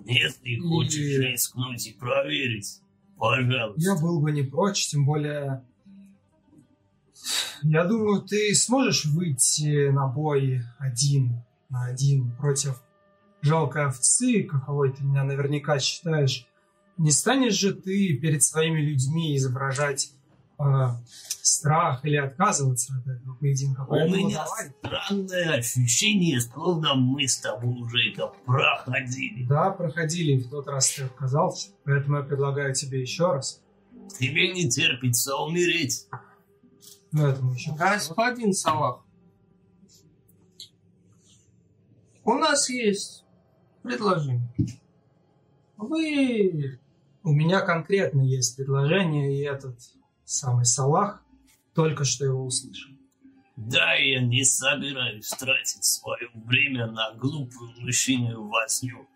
Если 0.05 0.59
хочешь 0.59 0.97
И- 0.97 1.17
рискнуть 1.19 1.87
и 1.87 1.93
проверить, 1.93 2.83
пожалуйста. 3.17 3.81
Я 3.81 3.95
был 3.99 4.21
бы 4.21 4.33
не 4.33 4.43
прочь, 4.43 4.89
тем 4.89 5.07
более... 5.07 5.65
Я 7.65 7.85
думаю, 7.85 8.21
ты 8.21 8.55
сможешь 8.55 9.07
выйти 9.07 9.89
на 9.89 10.07
бой 10.07 10.61
один 10.79 11.43
на 11.71 11.87
один 11.87 12.31
против 12.37 12.83
жалкой 13.41 13.87
овцы, 13.87 14.43
каковой 14.43 14.93
ты 14.93 15.03
меня 15.03 15.25
наверняка 15.25 15.79
считаешь. 15.79 16.47
Не 16.99 17.11
станешь 17.11 17.55
же 17.55 17.73
ты 17.73 18.15
перед 18.19 18.43
своими 18.43 18.81
людьми 18.81 19.35
изображать 19.37 20.13
э, 20.61 20.65
страх 21.43 22.05
или 22.05 22.17
отказываться 22.17 22.95
от 22.99 23.09
этого 23.09 23.35
поединка? 23.37 23.81
У 23.89 23.95
меня 23.95 24.45
давай. 24.45 24.73
странное 24.79 25.55
ощущение, 25.55 26.43
словно 26.43 26.95
мы 26.95 27.27
с 27.27 27.39
тобой 27.39 27.81
уже 27.81 28.11
это 28.13 28.31
проходили. 28.45 29.47
Да, 29.47 29.71
проходили, 29.71 30.43
в 30.43 30.51
тот 30.51 30.69
раз 30.69 30.91
ты 30.91 31.05
отказался, 31.05 31.71
поэтому 31.85 32.19
я 32.19 32.23
предлагаю 32.23 32.75
тебе 32.75 33.01
еще 33.01 33.33
раз. 33.33 33.63
Тебе 34.19 34.53
не 34.53 34.69
терпится 34.69 35.35
умереть. 35.37 36.07
Господин 37.15 38.53
Салах, 38.53 39.05
у 42.25 42.35
нас 42.35 42.69
есть 42.69 43.25
предложение. 43.85 44.53
Вы 45.77 46.81
У 47.23 47.31
меня 47.31 47.61
конкретно 47.61 48.23
есть 48.23 48.57
предложение, 48.57 49.33
и 49.33 49.43
этот 49.43 49.79
самый 50.25 50.65
Салах 50.65 51.23
только 51.73 52.03
что 52.05 52.25
его 52.25 52.45
услышал. 52.45 52.91
Да, 53.55 53.95
я 53.95 54.21
не 54.21 54.43
собираюсь 54.43 55.29
тратить 55.29 55.85
свое 55.85 56.29
время 56.35 56.89
на 56.89 57.13
глупую 57.13 57.71
мышиную 57.79 58.45
возню. 58.49 59.07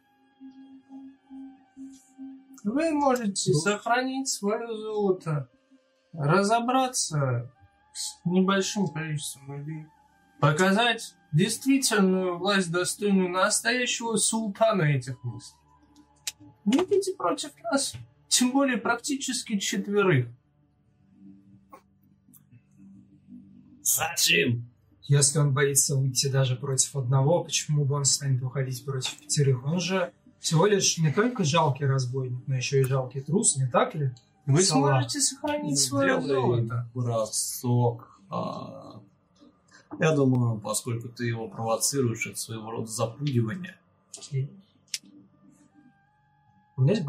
Вы 2.63 2.93
можете 2.93 3.53
сохранить 3.55 4.29
свое 4.29 4.69
золото, 4.69 5.51
разобраться 6.13 7.53
с 7.99 8.21
небольшим 8.25 8.87
количеством 8.87 9.59
людей, 9.59 9.87
показать 10.41 11.15
действительную 11.33 12.39
власть, 12.39 12.71
достойную 12.71 13.29
настоящего 13.29 14.17
султана 14.17 14.83
этих 14.83 15.23
мест. 15.25 15.55
Не 16.65 16.79
идите 16.85 17.15
против 17.15 17.51
нас, 17.65 17.95
тем 18.29 18.53
более 18.53 18.77
практически 18.77 19.59
четверых. 19.59 20.29
Зачем? 23.83 24.71
Если 25.03 25.39
он 25.39 25.53
боится 25.53 25.97
выйти 25.97 26.29
даже 26.29 26.55
против 26.55 26.95
одного, 26.95 27.43
почему 27.43 27.85
бы 27.85 27.97
он 27.97 28.05
станет 28.05 28.41
выходить 28.43 28.85
против 28.85 29.17
пятерых? 29.17 29.65
Он 29.65 29.81
же 29.81 30.13
всего 30.39 30.67
лишь 30.67 30.99
не 30.99 31.13
только 31.13 31.43
жалкий 31.43 31.87
разбойник, 31.87 32.47
но 32.47 32.55
еще 32.55 32.81
и 32.81 32.85
жалкий 32.85 33.23
трус, 33.23 33.57
не 33.57 33.67
так 33.67 33.95
ли? 33.95 34.13
Вы 34.49 34.63
Салах. 34.63 34.91
сможете 35.03 35.21
сохранить 35.21 35.79
свое 35.79 36.21
золото. 36.21 36.89
бросок. 36.95 38.19
А, 38.31 39.01
Я 39.99 40.15
думаю, 40.15 40.59
поскольку 40.61 41.09
ты 41.09 41.27
его 41.27 41.49
провоцируешь, 41.49 42.27
это 42.27 42.39
своего 42.39 42.71
рода 42.71 42.87
запугивание. 42.87 43.77
И- 44.31 44.49
У 46.77 46.83
меня 46.83 46.93
есть 46.95 47.07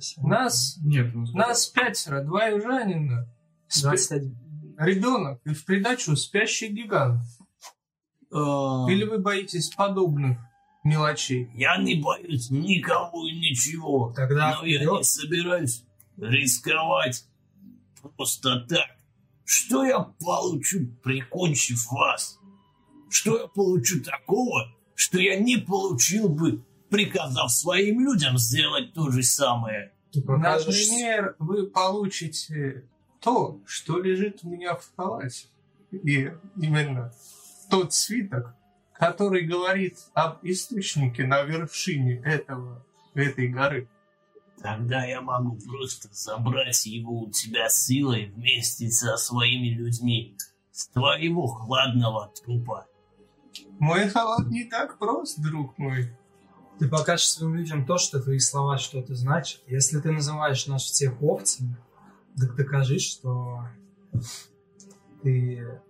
себя. 0.00 0.22
Нас, 0.22 0.78
Нет, 0.82 1.14
ну, 1.14 1.26
нас 1.32 1.66
пятеро, 1.66 2.22
два 2.22 2.46
южанина, 2.46 3.26
спи- 3.68 3.82
21. 3.82 4.36
ребенок 4.78 5.40
и 5.44 5.50
в 5.54 5.64
придачу 5.64 6.14
спящий 6.16 6.68
гигант. 6.68 7.22
А, 8.32 8.86
Или 8.88 9.04
вы 9.04 9.18
боитесь 9.18 9.70
подобных 9.74 10.38
мелочей? 10.86 11.50
Я 11.54 11.76
не 11.76 11.96
боюсь 11.96 12.50
никого 12.50 13.26
и 13.26 13.32
ничего. 13.32 14.12
Тогда 14.14 14.58
Но 14.60 14.66
я 14.66 14.78
вперед. 14.78 14.98
не 14.98 15.04
собираюсь 15.04 15.84
рисковать 16.16 17.24
просто 18.16 18.60
так. 18.68 18.86
Что 19.44 19.84
я 19.84 20.00
получу, 20.00 20.88
прикончив 21.02 21.86
вас? 21.92 22.38
Что 23.10 23.38
я 23.38 23.46
получу 23.46 24.02
такого, 24.02 24.74
что 24.94 25.18
я 25.20 25.38
не 25.38 25.56
получил 25.56 26.28
бы, 26.28 26.64
приказав 26.90 27.52
своим 27.52 28.00
людям 28.00 28.38
сделать 28.38 28.92
то 28.92 29.10
же 29.10 29.22
самое? 29.22 29.92
Покажешь... 30.26 30.88
Например, 30.88 31.36
вы 31.38 31.66
получите 31.66 32.88
то, 33.20 33.60
что 33.66 33.98
лежит 34.00 34.40
у 34.42 34.50
меня 34.50 34.74
в 34.74 34.88
палате. 34.96 35.46
И 35.92 36.30
именно 36.60 37.12
тот 37.70 37.92
свиток, 37.92 38.55
который 38.98 39.42
говорит 39.42 39.98
об 40.14 40.38
источнике 40.42 41.26
на 41.26 41.42
вершине 41.42 42.20
этого, 42.24 42.84
этой 43.14 43.48
горы. 43.48 43.88
Тогда 44.62 45.04
я 45.04 45.20
могу 45.20 45.58
просто 45.58 46.08
забрать 46.12 46.86
его 46.86 47.20
у 47.20 47.30
тебя 47.30 47.68
силой 47.68 48.26
вместе 48.26 48.90
со 48.90 49.16
своими 49.16 49.68
людьми. 49.68 50.36
С 50.72 50.88
твоего 50.88 51.46
хладного 51.46 52.32
трупа. 52.34 52.86
Мой 53.78 54.08
халат 54.08 54.46
не 54.48 54.64
так 54.64 54.98
прост, 54.98 55.40
друг 55.40 55.76
мой. 55.78 56.10
Ты 56.78 56.88
покажешь 56.88 57.30
своим 57.30 57.56
людям 57.56 57.86
то, 57.86 57.96
что 57.96 58.20
твои 58.20 58.38
слова 58.38 58.76
что-то 58.76 59.14
значат. 59.14 59.62
Если 59.66 59.98
ты 60.00 60.10
называешь 60.10 60.66
нас 60.66 60.82
всех 60.82 61.22
овцами, 61.22 61.76
так 62.38 62.54
докажи, 62.54 62.98
что 62.98 63.62
ты... 65.22 65.80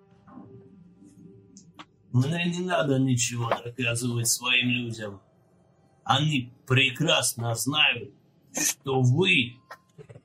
Мне 2.12 2.44
не 2.46 2.60
надо 2.60 2.98
ничего 2.98 3.50
доказывать 3.64 4.28
своим 4.28 4.68
людям. 4.68 5.20
Они 6.04 6.52
прекрасно 6.66 7.54
знают, 7.54 8.10
что 8.52 9.00
вы, 9.02 9.56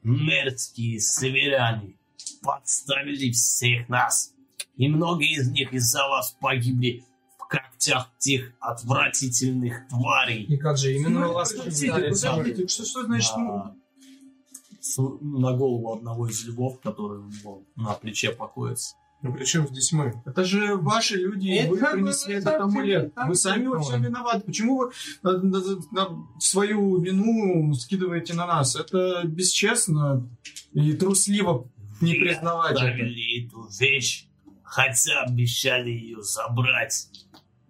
мерзкие 0.04 1.00
северяне, 1.00 1.96
подставили 2.42 3.32
всех 3.32 3.90
нас. 3.90 4.34
И 4.76 4.88
многие 4.88 5.34
из 5.34 5.50
них 5.50 5.74
из-за 5.74 6.08
вас 6.08 6.36
погибли 6.40 7.04
в 7.38 7.48
когтях 7.48 8.10
тех 8.18 8.54
отвратительных 8.60 9.88
тварей. 9.90 10.44
И 10.44 10.58
как 10.58 10.78
же 10.78 10.94
именно 10.94 11.30
у 11.30 11.34
вас 11.34 11.54
подставили 11.54 12.10
подождите, 12.10 12.68
что, 12.68 12.86
что 12.86 13.04
значит... 13.04 13.36
ну, 13.38 13.54
а, 13.54 13.76
на 15.22 15.54
голову 15.54 15.94
одного 15.94 16.28
из 16.28 16.46
львов, 16.46 16.80
который 16.80 17.22
вон, 17.44 17.66
на 17.76 17.94
плече 17.94 18.32
покоится. 18.32 18.96
Ну 19.24 19.34
при 19.34 19.46
чем 19.46 19.68
здесь 19.68 19.92
мы? 19.92 20.14
Это 20.26 20.44
же 20.44 20.76
ваши 20.78 21.16
люди, 21.18 21.48
и 21.50 21.68
вы 21.68 21.78
принесли 21.78 22.36
этот 22.36 22.60
амулет. 22.60 23.14
Вы 23.28 23.36
сами 23.36 23.68
во 23.68 23.80
всем 23.80 24.02
виноваты. 24.02 24.42
Почему 24.42 24.78
вы 24.78 24.92
на- 25.22 25.38
на- 25.38 25.62
на 25.92 26.28
свою 26.40 27.00
вину 27.00 27.74
скидываете 27.76 28.34
на 28.34 28.48
нас? 28.48 28.76
Это 28.76 29.22
бесчестно 29.26 30.28
и 30.74 30.94
трусливо 30.94 31.70
не 32.02 32.16
Вы 32.16 32.20
признавать 32.26 32.72
это. 32.78 32.86
оставили 32.88 33.46
эту 33.46 33.68
вещь, 33.80 34.26
хотя 34.64 35.22
обещали 35.22 35.92
ее 35.92 36.24
забрать. 36.24 37.08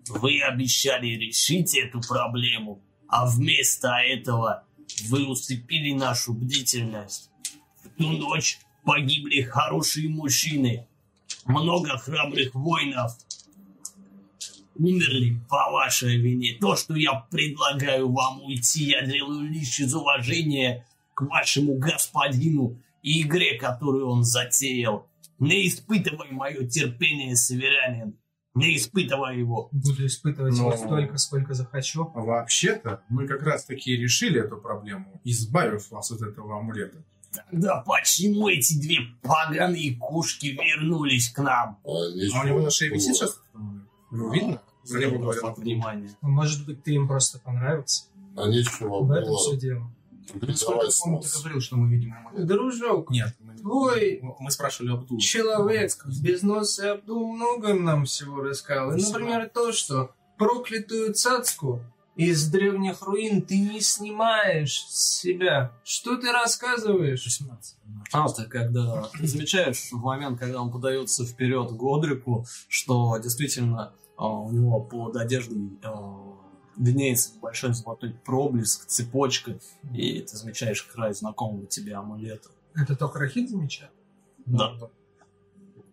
Вы 0.08 0.42
обещали 0.42 1.08
решить 1.08 1.76
эту 1.78 2.00
проблему, 2.00 2.82
а 3.10 3.26
вместо 3.26 3.90
этого 3.98 4.64
вы 5.10 5.28
усыпили 5.28 5.92
нашу 5.94 6.34
бдительность. 6.34 7.30
В 7.84 7.90
ту 8.02 8.10
ночь 8.10 8.60
погибли 8.86 9.42
хорошие 9.42 10.08
мужчины, 10.10 10.88
много 11.46 11.98
храбрых 11.98 12.54
воинов. 12.54 13.14
Умерли 14.76 15.40
по 15.50 15.70
вашей 15.72 16.18
вине. 16.18 16.58
То, 16.60 16.76
что 16.76 16.96
я 16.96 17.14
предлагаю 17.30 18.12
вам 18.12 18.42
уйти, 18.42 18.86
я 18.86 19.06
делаю 19.06 19.50
лишь 19.50 19.80
из 19.80 19.94
уважения 19.94 20.88
к 21.14 21.22
вашему 21.22 21.78
господину 21.78 22.80
и 23.04 23.22
игре, 23.22 23.58
которую 23.58 24.08
он 24.08 24.24
затеял. 24.24 25.08
Не 25.40 25.68
испытывай 25.68 26.32
мое 26.32 26.68
терпение, 26.68 27.36
северянин. 27.36 28.16
Не 28.54 28.76
испытывай 28.76 29.40
его. 29.40 29.70
Буду 29.72 30.06
испытывать 30.06 30.58
Но- 30.58 30.68
его 30.68 30.78
столько, 30.78 31.18
сколько 31.18 31.54
захочу. 31.54 32.12
Вообще-то 32.14 33.02
мы 33.10 33.28
как 33.28 33.44
раз 33.44 33.66
таки 33.66 33.96
решили 33.96 34.42
эту 34.44 34.58
проблему, 34.58 35.22
избавив 35.24 35.90
вас 35.92 36.12
от 36.12 36.22
этого 36.22 36.60
амулета. 36.60 37.04
Да 37.52 37.84
почему 37.86 38.50
эти 38.50 38.80
две 38.80 38.98
поганые 39.22 39.96
кушки 39.96 40.48
вернулись 40.48 41.30
к 41.30 41.40
нам? 41.40 41.80
А, 41.86 41.90
А 41.90 42.42
у 42.44 42.48
него 42.48 42.60
на 42.62 42.70
шее 42.72 42.92
висит 42.92 43.16
сейчас? 43.16 43.40
Его 44.12 44.34
видно? 44.34 44.62
Про 44.90 45.00
него 45.00 45.20
говорят. 45.20 45.58
Внимание. 45.58 46.10
Может 46.22 46.66
быть, 46.66 46.84
ты 46.84 46.94
им 46.96 47.08
просто 47.08 47.40
понравился? 47.40 48.06
А 48.36 48.48
нечего 48.48 49.02
В 49.04 49.12
этом 49.12 49.36
все 49.36 49.52
было 49.52 49.60
дело. 49.60 49.92
критиковать 50.42 50.96
Я 50.98 51.04
помню, 51.04 51.22
ты 51.22 51.40
говорил, 51.40 51.62
что 51.62 51.76
мы 51.78 51.90
видим 51.90 52.14
амулет. 52.14 52.48
Дружок, 52.48 53.10
Нет, 53.12 53.36
твой 53.62 54.22
мы 54.40 54.52
спрашивали 54.52 54.94
Абдул. 54.94 55.20
человек 55.20 55.92
без 56.22 56.42
носа 56.42 56.94
Абдул 56.94 57.34
много 57.34 57.74
нам 57.74 58.06
всего 58.06 58.42
рассказал. 58.42 58.96
И, 58.96 59.02
например, 59.02 59.50
то, 59.54 59.72
что 59.72 60.12
проклятую 60.38 61.14
цацку 61.14 61.82
из 62.16 62.50
древних 62.50 63.02
руин 63.02 63.42
ты 63.42 63.60
не 63.60 63.80
снимаешь 63.80 64.86
с 64.88 65.22
себя. 65.22 65.72
Что 65.84 66.18
ты 66.18 66.32
рассказываешь? 66.32 67.24
18. 67.24 67.76
А, 68.12 68.28
ты 68.30 68.46
когда 68.46 69.04
ты 69.18 69.28
замечаешь 69.28 69.90
в 69.92 69.98
момент, 69.98 70.40
когда 70.40 70.62
он 70.62 70.72
подается 70.72 71.26
вперед 71.26 71.72
Годрику, 71.72 72.46
что 72.68 73.18
действительно 73.18 73.94
а, 74.18 74.28
у 74.28 74.52
него 74.52 74.82
под 74.82 75.16
одеждой 75.16 75.80
а, 75.84 76.38
виднеется 76.78 77.32
большой 77.42 77.74
золотой 77.74 78.14
проблеск, 78.26 78.86
цепочка, 78.88 79.60
и 79.94 80.20
ты 80.20 80.36
замечаешь 80.36 80.84
край 80.84 81.14
знакомого 81.14 81.66
тебе 81.68 81.96
амулета. 81.96 82.50
Это 82.76 82.96
только 82.96 83.20
Рахид 83.20 83.50
замечает? 83.50 83.92
Да. 84.46 84.74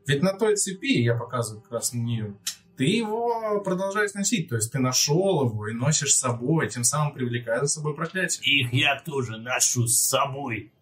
Ведь 0.07 0.23
на 0.23 0.33
той 0.33 0.57
цепи, 0.57 1.03
я 1.03 1.15
показываю 1.15 1.63
как 1.63 1.73
раз 1.73 1.93
на 1.93 1.99
нее, 1.99 2.35
ты 2.79 2.85
его 2.85 3.61
продолжаешь 3.61 4.15
носить. 4.15 4.49
То 4.49 4.55
есть 4.55 4.71
ты 4.71 4.79
нашел 4.79 5.45
его 5.45 5.67
и 5.69 5.75
носишь 5.75 6.15
с 6.15 6.21
собой, 6.21 6.69
тем 6.69 6.85
самым 6.85 7.13
привлекая 7.13 7.61
за 7.63 7.67
собой 7.67 7.95
проклятие. 7.95 8.61
Их 8.61 8.73
я 8.73 9.01
тоже 9.01 9.37
ношу 9.37 9.89
с 9.89 9.99
собой. 9.99 10.73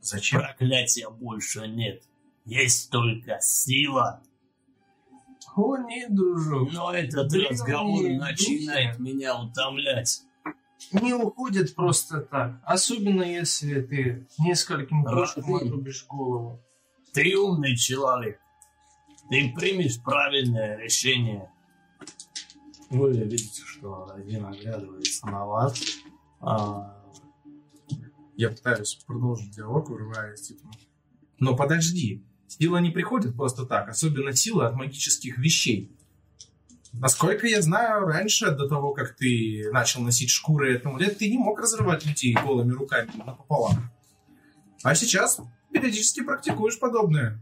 Зачем? 0.00 0.40
Проклятия 0.40 1.10
больше 1.10 1.66
нет. 1.66 2.04
Есть 2.44 2.90
только 2.90 3.38
сила. 3.40 4.22
О, 5.56 5.76
нет, 5.76 6.14
дружок. 6.14 6.72
Но 6.72 6.92
этот 6.94 7.28
Древние 7.28 7.50
разговор 7.50 8.02
духи. 8.02 8.14
начинает 8.14 8.98
меня 9.00 9.40
утомлять. 9.40 10.22
Не 10.92 11.14
уходит 11.14 11.74
просто 11.74 12.20
так. 12.20 12.60
Особенно, 12.64 13.24
если 13.24 13.82
ты 13.82 14.28
нескольким 14.38 15.04
кошкам 15.04 15.52
Рахид. 15.52 15.66
отрубишь 15.66 16.06
голову. 16.06 16.62
Ты 17.12 17.36
умный 17.36 17.76
человек. 17.76 18.38
Ты 19.30 19.52
примешь 19.56 20.02
правильное 20.02 20.76
решение. 20.76 21.50
Вы 22.90 23.12
видите, 23.12 23.62
что 23.64 24.10
один 24.12 24.44
оглядывается 24.44 25.26
на 25.26 25.46
вас. 25.46 25.80
а, 26.40 27.00
Я 28.36 28.48
пытаюсь 28.50 28.96
продолжить 29.06 29.52
диалог, 29.52 29.88
вырываясь, 29.88 30.40
типа. 30.40 30.68
Но 31.38 31.56
подожди, 31.56 32.24
сила 32.48 32.78
не 32.78 32.90
приходит 32.90 33.36
просто 33.36 33.64
так, 33.66 33.88
особенно 33.88 34.34
сила 34.34 34.66
от 34.66 34.74
магических 34.74 35.38
вещей. 35.38 35.96
Насколько 36.92 37.46
я 37.46 37.62
знаю, 37.62 38.06
раньше, 38.06 38.50
до 38.50 38.68
того, 38.68 38.92
как 38.94 39.14
ты 39.14 39.70
начал 39.72 40.02
носить 40.02 40.30
шкуры 40.30 40.74
этому 40.74 40.98
лет, 40.98 41.18
ты 41.18 41.30
не 41.30 41.38
мог 41.38 41.60
разрывать 41.60 42.04
людей 42.04 42.34
голыми 42.34 42.72
руками 42.72 43.10
напополам. 43.16 43.90
А 44.82 44.94
сейчас 44.96 45.40
периодически 45.72 46.24
практикуешь 46.24 46.80
подобное. 46.80 47.40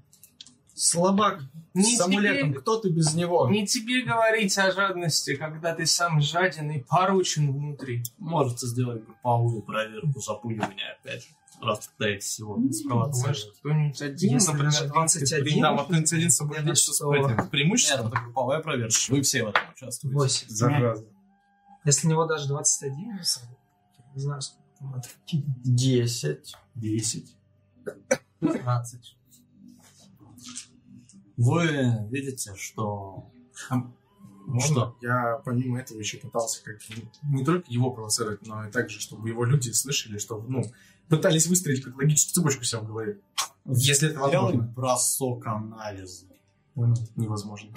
Слабак 0.79 1.41
Не 1.75 1.97
с 1.97 2.01
амулетом. 2.01 2.51
тебе- 2.53 2.61
Кто 2.61 2.79
ты 2.79 2.91
без 2.91 3.13
него? 3.15 3.49
Не 3.51 3.67
тебе 3.67 4.03
говорить 4.05 4.57
о 4.59 4.71
жадности, 4.73 5.35
когда 5.35 5.75
ты 5.75 5.87
сам 5.87 6.21
жаден 6.21 6.71
и 6.71 6.81
поручен 6.81 7.53
внутри. 7.53 8.03
можете 8.19 8.67
сделать 8.67 9.05
групповую 9.05 9.63
проверку 9.63 10.21
запугивания 10.21 10.97
опять 11.01 11.23
же, 11.25 11.29
раз 11.61 11.89
пытаетесь 11.89 12.39
его 12.39 12.57
Может, 12.57 12.75
спровоцировать. 12.77 13.59
кто-нибудь 13.59 14.03
один, 14.03 14.33
Если 14.35 14.53
например, 14.53 14.73
на 14.83 14.89
21, 14.89 15.63
Да, 15.63 15.73
вот 15.73 15.91
один 15.91 16.31
с 16.31 16.37
собой 16.37 16.57
Я 16.59 16.63
лечится 16.63 16.93
с 16.93 16.97
что? 16.97 17.15
этим 17.15 17.37
Нет, 17.37 17.51
преимуществом. 17.51 18.07
это 18.07 18.17
групповая 18.21 18.61
проверка. 18.61 18.95
Вы 19.09 19.23
все 19.23 19.45
в 19.45 19.49
этом 19.49 19.63
участвуете. 19.75 20.17
8. 20.17 20.47
Зараза. 20.49 21.05
Если 21.85 22.07
у 22.07 22.11
него 22.11 22.27
даже 22.27 22.47
21, 22.49 23.19
не 24.15 24.21
знаю, 24.21 24.41
сколько 24.43 24.63
там 24.79 24.95
это. 24.95 25.09
10. 25.65 26.55
10. 26.77 27.35
15. 28.41 29.17
Вы 31.39 32.07
видите, 32.11 32.55
что... 32.57 33.31
Можно? 34.47 34.95
Я 35.03 35.41
помимо 35.45 35.79
этого 35.79 35.99
еще 35.99 36.17
пытался 36.17 36.65
как 36.65 36.79
не 37.23 37.45
только 37.45 37.65
его 37.69 37.91
провоцировать, 37.91 38.47
но 38.47 38.67
и 38.67 38.71
также, 38.71 38.99
чтобы 38.99 39.29
его 39.29 39.45
люди 39.45 39.71
слышали, 39.71 40.17
что, 40.19 40.43
ну, 40.49 40.63
пытались 41.09 41.47
выстроить 41.47 41.83
как 41.85 41.97
логическую 41.97 42.35
цепочку 42.35 42.65
себя 42.65 42.81
в 42.81 42.87
голове. 42.87 43.21
Если 43.67 44.09
это 44.09 44.21
возможно. 44.21 44.63
бросок 44.63 45.47
анализа. 45.47 46.27
Понял, 46.75 46.97
невозможно. 47.17 47.71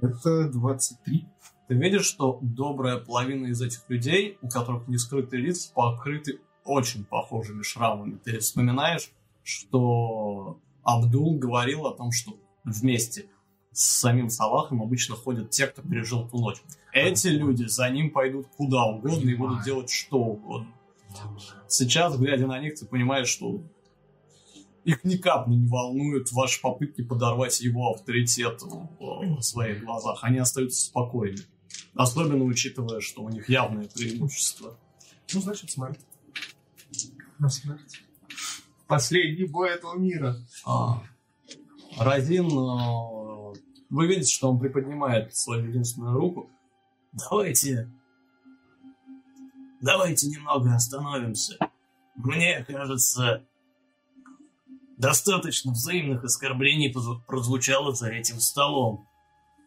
Это 0.00 0.48
23. 0.48 1.26
Ты 1.66 1.74
видишь, 1.74 2.04
что 2.04 2.38
добрая 2.42 2.98
половина 2.98 3.46
из 3.46 3.62
этих 3.62 3.88
людей, 3.88 4.38
у 4.42 4.48
которых 4.48 4.86
не 4.86 4.98
скрытые 4.98 5.42
лица, 5.42 5.72
покрыты 5.74 6.40
очень 6.64 7.04
похожими 7.04 7.62
шрамами. 7.62 8.18
Ты 8.22 8.38
вспоминаешь, 8.38 9.10
что 9.42 10.60
Абдул 10.82 11.38
говорил 11.38 11.86
о 11.86 11.96
том, 11.96 12.12
что 12.12 12.38
вместе 12.64 13.26
с 13.72 13.84
самим 14.00 14.30
Салахом 14.30 14.82
обычно 14.82 15.16
ходят 15.16 15.50
те, 15.50 15.66
кто 15.66 15.82
пережил 15.82 16.28
ту 16.28 16.38
ночь. 16.38 16.62
Эти 16.92 17.28
люди 17.28 17.64
за 17.64 17.90
ним 17.90 18.10
пойдут 18.10 18.46
куда 18.56 18.84
угодно 18.84 19.28
и 19.28 19.34
будут 19.34 19.64
делать 19.64 19.90
что 19.90 20.18
угодно. 20.18 20.72
Сейчас, 21.68 22.16
глядя 22.16 22.46
на 22.46 22.58
них, 22.60 22.78
ты 22.78 22.86
понимаешь, 22.86 23.28
что 23.28 23.62
их 24.84 25.02
ни 25.02 25.16
капли 25.16 25.54
не 25.54 25.66
волнуют 25.66 26.30
ваши 26.32 26.60
попытки 26.60 27.02
подорвать 27.02 27.60
его 27.60 27.92
авторитет 27.92 28.62
в, 28.62 29.38
в 29.38 29.42
своих 29.42 29.84
глазах. 29.84 30.18
Они 30.22 30.38
остаются 30.38 30.84
спокойны. 30.84 31.38
Особенно 31.94 32.44
учитывая, 32.44 33.00
что 33.00 33.22
у 33.22 33.28
них 33.28 33.48
явное 33.48 33.88
преимущество. 33.88 34.76
Ну, 35.32 35.40
значит, 35.40 35.70
смерть. 35.70 36.00
На 37.38 37.48
смерть. 37.48 38.02
Последний 38.86 39.46
бой 39.46 39.70
этого 39.70 39.96
мира. 39.96 40.36
А, 40.66 41.02
Разин, 41.98 42.46
э, 42.46 43.54
вы 43.90 44.06
видите, 44.06 44.34
что 44.34 44.50
он 44.50 44.58
приподнимает 44.58 45.34
свою 45.36 45.68
единственную 45.68 46.16
руку. 46.16 46.50
Давайте... 47.12 47.90
Давайте 49.80 50.28
немного 50.28 50.74
остановимся. 50.74 51.58
Мне 52.14 52.64
кажется, 52.64 53.44
достаточно 54.96 55.72
взаимных 55.72 56.24
оскорблений 56.24 56.94
прозвучало 57.26 57.92
за 57.92 58.08
этим 58.08 58.40
столом. 58.40 59.06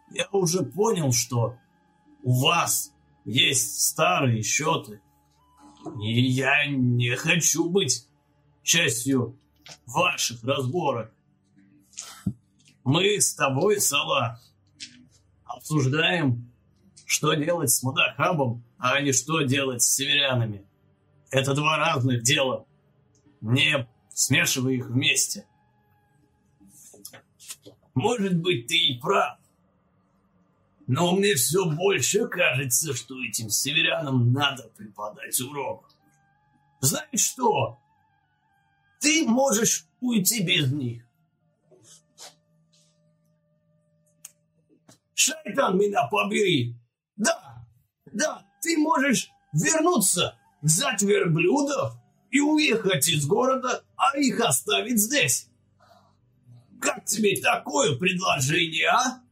Я 0.10 0.28
уже 0.32 0.64
понял, 0.64 1.12
что 1.12 1.56
у 2.24 2.42
вас 2.42 2.94
есть 3.26 3.82
старые 3.82 4.42
счеты. 4.42 5.02
И 6.02 6.22
я 6.22 6.66
не 6.66 7.16
хочу 7.16 7.70
быть 7.70 8.08
частью 8.64 9.38
ваших 9.86 10.44
разборок. 10.44 11.14
Мы 12.88 13.20
с 13.20 13.36
тобой, 13.36 13.82
Сала, 13.82 14.40
обсуждаем, 15.44 16.50
что 17.06 17.34
делать 17.34 17.70
с 17.70 17.84
Мудахабом, 17.84 18.64
а 18.78 19.02
не 19.02 19.12
что 19.12 19.42
делать 19.42 19.82
с 19.82 19.94
северянами. 19.94 20.66
Это 21.30 21.54
два 21.54 21.76
разных 21.76 22.24
дела. 22.24 22.66
Не 23.42 23.90
смешивай 24.08 24.78
их 24.78 24.88
вместе. 24.88 25.46
Может 27.94 28.38
быть, 28.38 28.68
ты 28.68 28.78
и 28.78 28.98
прав. 28.98 29.38
Но 30.88 31.14
мне 31.14 31.36
все 31.36 31.70
больше 31.70 32.26
кажется, 32.30 32.94
что 32.94 33.22
этим 33.22 33.50
северянам 33.50 34.32
надо 34.32 34.72
преподать 34.78 35.38
урок. 35.42 35.90
Знаешь 36.80 37.20
что? 37.20 37.82
Ты 39.02 39.28
можешь 39.28 39.88
уйти 40.00 40.42
без 40.42 40.72
них. 40.72 41.07
Шайтан 45.18 45.80
меня 45.80 46.08
побери! 46.12 46.80
Да, 47.16 47.66
да, 48.14 48.46
ты 48.62 48.78
можешь 48.78 49.32
вернуться, 49.52 50.38
взять 50.62 51.02
верблюдов 51.02 51.96
и 52.30 52.40
уехать 52.40 53.10
из 53.10 53.26
города, 53.26 53.84
а 53.96 54.16
их 54.16 54.40
оставить 54.40 55.00
здесь. 55.00 55.50
Как 56.80 57.04
тебе 57.06 57.42
такое 57.42 57.98
предложение, 57.98 58.90
а? 58.90 59.24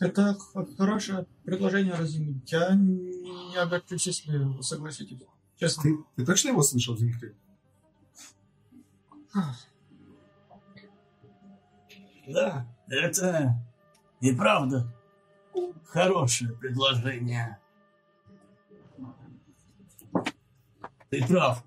Это 0.00 0.36
хорошее 0.76 1.28
предложение, 1.44 1.94
Разин. 1.94 2.42
Я 2.46 2.74
не 2.74 3.56
огорчусь, 3.56 4.08
если 4.08 4.60
согласитесь. 4.60 5.22
Честно. 5.56 5.84
Ты, 5.84 5.96
ты 6.16 6.26
точно 6.26 6.48
его 6.48 6.64
слышал, 6.64 6.96
Дмитрий? 6.96 7.36
Да, 12.26 12.66
это 12.88 13.54
и 14.20 14.32
правда 14.34 14.86
хорошее 15.84 16.52
предложение. 16.54 17.58
Ты 21.10 21.26
прав, 21.26 21.62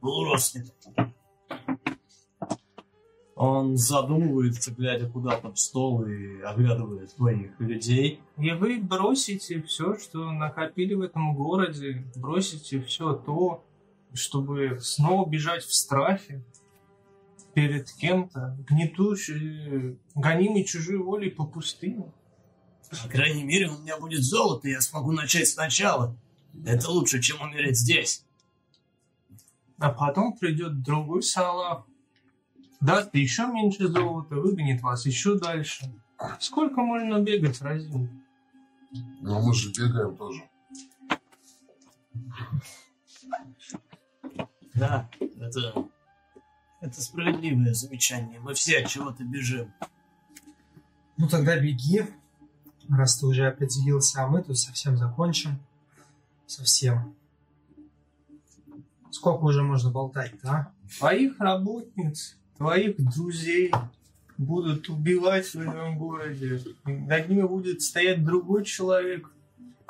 полуростник. 0.00 0.66
Он 3.36 3.76
задумывается, 3.76 4.72
глядя 4.72 5.08
куда-то 5.08 5.52
в 5.52 5.58
стол 5.60 6.04
и 6.04 6.40
оглядывает 6.40 7.14
твоих 7.14 7.60
людей. 7.60 8.20
И 8.36 8.50
вы 8.50 8.80
бросите 8.80 9.62
все, 9.62 9.96
что 9.96 10.32
накопили 10.32 10.94
в 10.94 11.02
этом 11.02 11.36
городе, 11.36 12.04
бросите 12.16 12.80
все 12.80 13.12
то, 13.12 13.64
чтобы 14.12 14.80
снова 14.80 15.28
бежать 15.28 15.62
в 15.62 15.72
страхе 15.72 16.42
перед 17.58 17.90
кем-то, 17.90 18.56
гнетущий, 18.68 19.98
гонимый 20.14 20.62
чужой 20.62 20.98
волей 20.98 21.28
по 21.28 21.44
пустыне. 21.44 22.12
По 23.02 23.08
крайней 23.08 23.42
мере, 23.42 23.68
у 23.68 23.78
меня 23.78 23.98
будет 23.98 24.22
золото, 24.22 24.68
и 24.68 24.70
я 24.70 24.80
смогу 24.80 25.10
начать 25.10 25.48
сначала. 25.48 26.16
Это 26.64 26.88
лучше, 26.88 27.20
чем 27.20 27.40
умереть 27.40 27.76
здесь. 27.76 28.24
А 29.76 29.90
потом 29.90 30.38
придет 30.38 30.84
другой 30.84 31.24
салах, 31.24 31.84
даст 32.80 33.12
еще 33.16 33.48
меньше 33.48 33.88
золота, 33.88 34.36
выгонит 34.36 34.80
вас 34.80 35.04
еще 35.04 35.36
дальше. 35.36 35.92
Сколько 36.38 36.80
можно 36.80 37.18
бегать 37.18 37.60
разве? 37.60 38.08
Но 39.20 39.42
мы 39.42 39.52
же 39.52 39.72
бегаем 39.72 40.16
тоже. 40.16 40.48
Да, 44.74 45.10
это... 45.40 45.88
Это 46.80 47.02
справедливое 47.02 47.74
замечание. 47.74 48.38
Мы 48.40 48.54
все 48.54 48.78
от 48.78 48.88
чего-то 48.88 49.24
бежим. 49.24 49.72
Ну 51.16 51.28
тогда 51.28 51.58
беги, 51.58 52.04
раз 52.88 53.18
ты 53.18 53.26
уже 53.26 53.46
определился, 53.46 54.22
а 54.22 54.28
мы 54.28 54.42
тут 54.42 54.58
совсем 54.58 54.96
закончим. 54.96 55.58
Совсем. 56.46 57.14
Сколько 59.10 59.44
уже 59.44 59.62
можно 59.62 59.90
болтать-то, 59.90 60.50
а? 60.50 60.72
Твоих 60.98 61.40
работниц, 61.40 62.36
твоих 62.56 62.96
друзей 62.96 63.72
будут 64.36 64.88
убивать 64.88 65.46
в 65.46 65.50
своем 65.50 65.98
городе. 65.98 66.62
Над 66.84 67.28
ними 67.28 67.42
будет 67.42 67.82
стоять 67.82 68.24
другой 68.24 68.64
человек. 68.64 69.30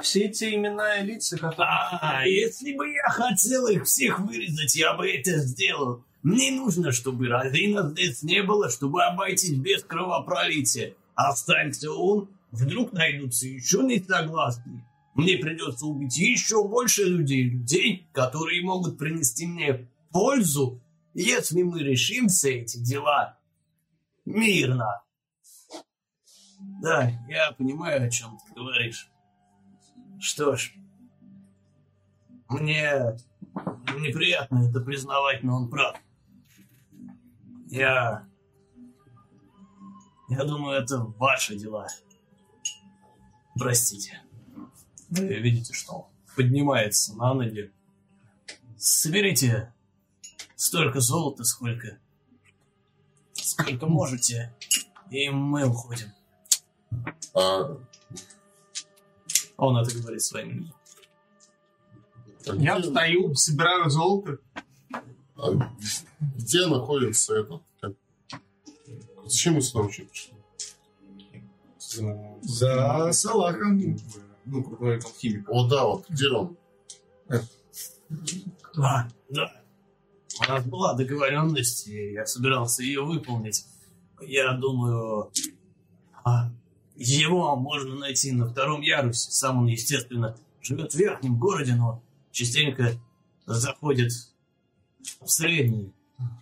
Все 0.01 0.29
те 0.29 0.55
имена 0.55 0.99
и 0.99 1.07
лица, 1.07 1.37
которые... 1.37 1.69
А, 2.01 2.25
если 2.25 2.75
бы 2.75 2.89
я 2.89 3.09
хотел 3.11 3.67
их 3.67 3.85
всех 3.85 4.21
вырезать, 4.21 4.75
я 4.77 4.95
бы 4.95 5.09
это 5.09 5.39
сделал. 5.39 6.05
Мне 6.23 6.51
нужно, 6.51 6.93
чтобы 6.93 7.29
Розина 7.29 7.89
здесь 7.91 8.23
не 8.23 8.43
было, 8.43 8.69
чтобы 8.71 9.05
обойтись 9.05 9.57
без 9.57 9.85
кровопролития. 9.85 10.95
Останься 11.15 11.91
он, 11.93 12.29
вдруг 12.51 12.93
найдутся 12.93 13.47
еще 13.47 13.83
несогласные. 13.83 14.85
Мне 15.15 15.37
придется 15.37 15.87
убить 15.87 16.17
еще 16.17 16.67
больше 16.67 17.05
людей, 17.05 17.43
людей, 17.43 18.07
которые 18.13 18.63
могут 18.63 18.99
принести 18.99 19.47
мне 19.47 19.89
пользу, 20.11 20.81
если 21.15 21.63
мы 21.63 21.81
решим 21.83 22.29
все 22.29 22.61
эти 22.61 22.79
дела 22.79 23.39
мирно. 24.25 25.03
Да, 26.83 27.11
я 27.29 27.53
понимаю, 27.53 28.07
о 28.07 28.11
чем 28.11 28.39
ты 28.39 28.55
говоришь. 28.55 29.11
Что 30.21 30.57
ж, 30.57 30.73
мне 32.49 33.17
неприятно 33.97 34.69
это 34.69 34.81
признавать, 34.81 35.43
но 35.43 35.57
он 35.57 35.71
прав. 35.71 35.97
Я... 37.71 38.27
Я 40.29 40.45
думаю, 40.45 40.83
это 40.83 40.99
ваши 40.99 41.57
дела. 41.57 41.89
Простите. 43.59 44.23
Вы 45.11 45.39
видите, 45.39 45.73
что 45.73 45.93
он 45.93 46.07
поднимается 46.37 47.15
на 47.17 47.35
ноги. 47.35 47.73
Соберите 48.77 49.73
столько 50.55 51.01
золота, 51.01 51.45
сколько... 51.45 51.99
Сколько 53.33 53.87
можете, 53.89 54.55
и 55.11 55.29
мы 55.31 55.67
уходим. 55.67 56.13
А, 57.35 57.77
Он 59.57 59.77
это 59.77 59.99
говорит 59.99 60.23
своим 60.23 60.51
людям. 60.51 60.75
Я 62.61 62.81
встаю, 62.81 63.35
собираю 63.35 63.91
золото. 63.91 64.39
А 65.39 65.71
где 66.37 66.67
находится 66.67 67.37
этот? 67.37 67.63
как- 67.81 67.93
Зачем 69.25 69.55
мы 69.55 69.63
сюда 69.63 69.83
вообще 69.83 70.03
пришли? 70.05 70.35
За, 71.79 72.39
За 72.43 73.13
Салахом. 73.13 73.97
Ну, 74.45 74.65
крутой 74.65 74.97
алхимик. 74.99 75.49
О, 75.49 75.69
да, 75.69 75.85
вот 75.87 76.09
где 76.09 76.29
он? 76.31 76.57
А, 78.77 79.09
да. 79.29 79.53
У 80.41 80.49
нас 80.51 80.65
была 80.65 80.95
договоренность, 80.95 81.89
и 81.89 82.13
я 82.13 82.27
собирался 82.27 82.83
ее 82.83 83.03
выполнить. 83.05 83.67
Я 84.21 84.53
думаю, 84.53 85.31
а, 86.25 86.51
его 86.97 87.57
можно 87.57 87.97
найти 87.97 88.33
на 88.33 88.49
втором 88.49 88.81
ярусе. 88.81 89.31
Сам 89.31 89.59
он, 89.59 89.67
естественно, 89.67 90.37
живет 90.63 90.93
в 90.93 90.97
верхнем 90.97 91.39
городе, 91.39 91.75
но 91.75 92.03
частенько 92.31 92.93
заходит 93.47 94.13
в 95.21 95.29
средний. 95.29 95.93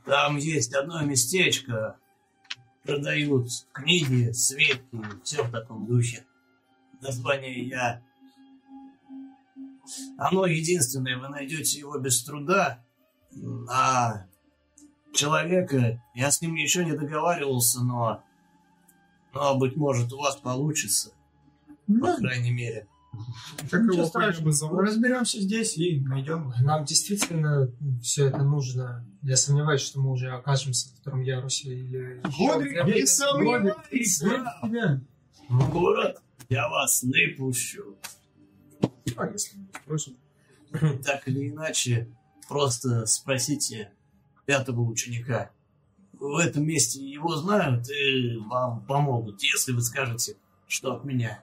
Там 0.04 0.36
есть 0.36 0.74
одно 0.74 1.02
местечко, 1.02 1.98
продают 2.84 3.48
книги, 3.72 4.30
свитки, 4.32 4.98
все 5.22 5.42
в 5.42 5.50
таком 5.50 5.86
духе. 5.86 6.24
Название 7.00 7.66
я... 7.66 8.02
Оно 10.18 10.46
единственное, 10.46 11.18
вы 11.18 11.28
найдете 11.28 11.78
его 11.78 11.98
без 11.98 12.24
труда, 12.24 12.84
а 13.68 14.26
человека, 15.12 16.02
я 16.14 16.30
с 16.30 16.40
ним 16.40 16.54
еще 16.54 16.84
не 16.84 16.96
договаривался, 16.96 17.80
но, 17.82 18.22
но 19.32 19.56
быть 19.56 19.76
может, 19.76 20.12
у 20.12 20.18
вас 20.18 20.36
получится, 20.36 21.12
по 21.86 22.16
крайней 22.16 22.50
мере. 22.50 22.88
Как 23.70 23.82
Ничего 23.82 23.94
его 23.94 24.06
страшного. 24.06 24.52
зовут? 24.52 24.80
Разберемся 24.80 25.40
здесь 25.40 25.76
и 25.76 26.00
найдем. 26.00 26.52
Нам 26.60 26.84
действительно 26.84 27.70
все 28.02 28.26
это 28.26 28.42
нужно. 28.42 29.06
Я 29.22 29.36
сомневаюсь, 29.36 29.80
что 29.80 30.00
мы 30.00 30.12
уже 30.12 30.30
окажемся 30.30 30.90
на 30.90 30.96
втором 30.96 31.20
ярусе 31.22 31.74
или... 31.74 32.22
Годрик, 32.38 32.84
не 32.86 33.06
сомневайся. 33.06 34.52
Город 35.48 36.20
я 36.48 36.68
вас 36.68 37.02
не 37.02 37.34
пущу. 37.36 37.96
А 39.16 39.26
если 39.26 39.58
не 39.58 39.68
спросим? 39.82 40.16
Так 41.04 41.26
или 41.26 41.50
иначе, 41.50 42.08
просто 42.48 43.06
спросите 43.06 43.92
пятого 44.44 44.82
ученика. 44.82 45.50
В 46.12 46.36
этом 46.38 46.64
месте 46.64 47.00
его 47.04 47.36
знают 47.36 47.88
и 47.90 48.36
вам 48.38 48.84
помогут, 48.86 49.42
если 49.42 49.72
вы 49.72 49.82
скажете, 49.82 50.36
что 50.66 50.94
от 50.94 51.04
меня. 51.04 51.42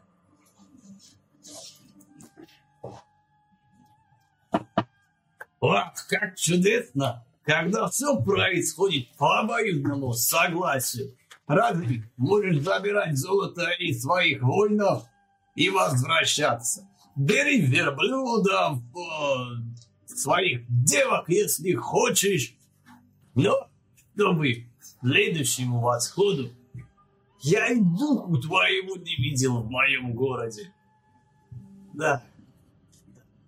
Ах, 5.66 5.94
как 6.10 6.36
чудесно, 6.36 7.26
когда 7.44 7.88
все 7.88 8.22
происходит 8.22 9.16
по 9.16 9.40
обоюдному 9.40 10.12
согласию. 10.12 11.16
Разве 11.48 12.04
можешь 12.18 12.60
забирать 12.60 13.18
золото 13.18 13.70
из 13.80 14.02
своих 14.02 14.42
воинов 14.42 15.06
и 15.56 15.70
возвращаться? 15.70 16.86
Бери 17.16 17.62
верблюдов, 17.62 18.80
э, 18.80 20.06
своих 20.06 20.66
девок, 20.68 21.30
если 21.30 21.74
хочешь. 21.74 22.56
Но, 23.34 23.70
чтобы 24.14 24.68
к 24.80 24.86
следующему 25.02 25.80
восходу 25.80 26.52
я 27.40 27.70
и 27.70 27.80
духу 27.80 28.38
твоему 28.38 28.96
не 28.98 29.16
видел 29.16 29.62
в 29.62 29.70
моем 29.70 30.14
городе. 30.14 30.74
Да, 31.94 32.22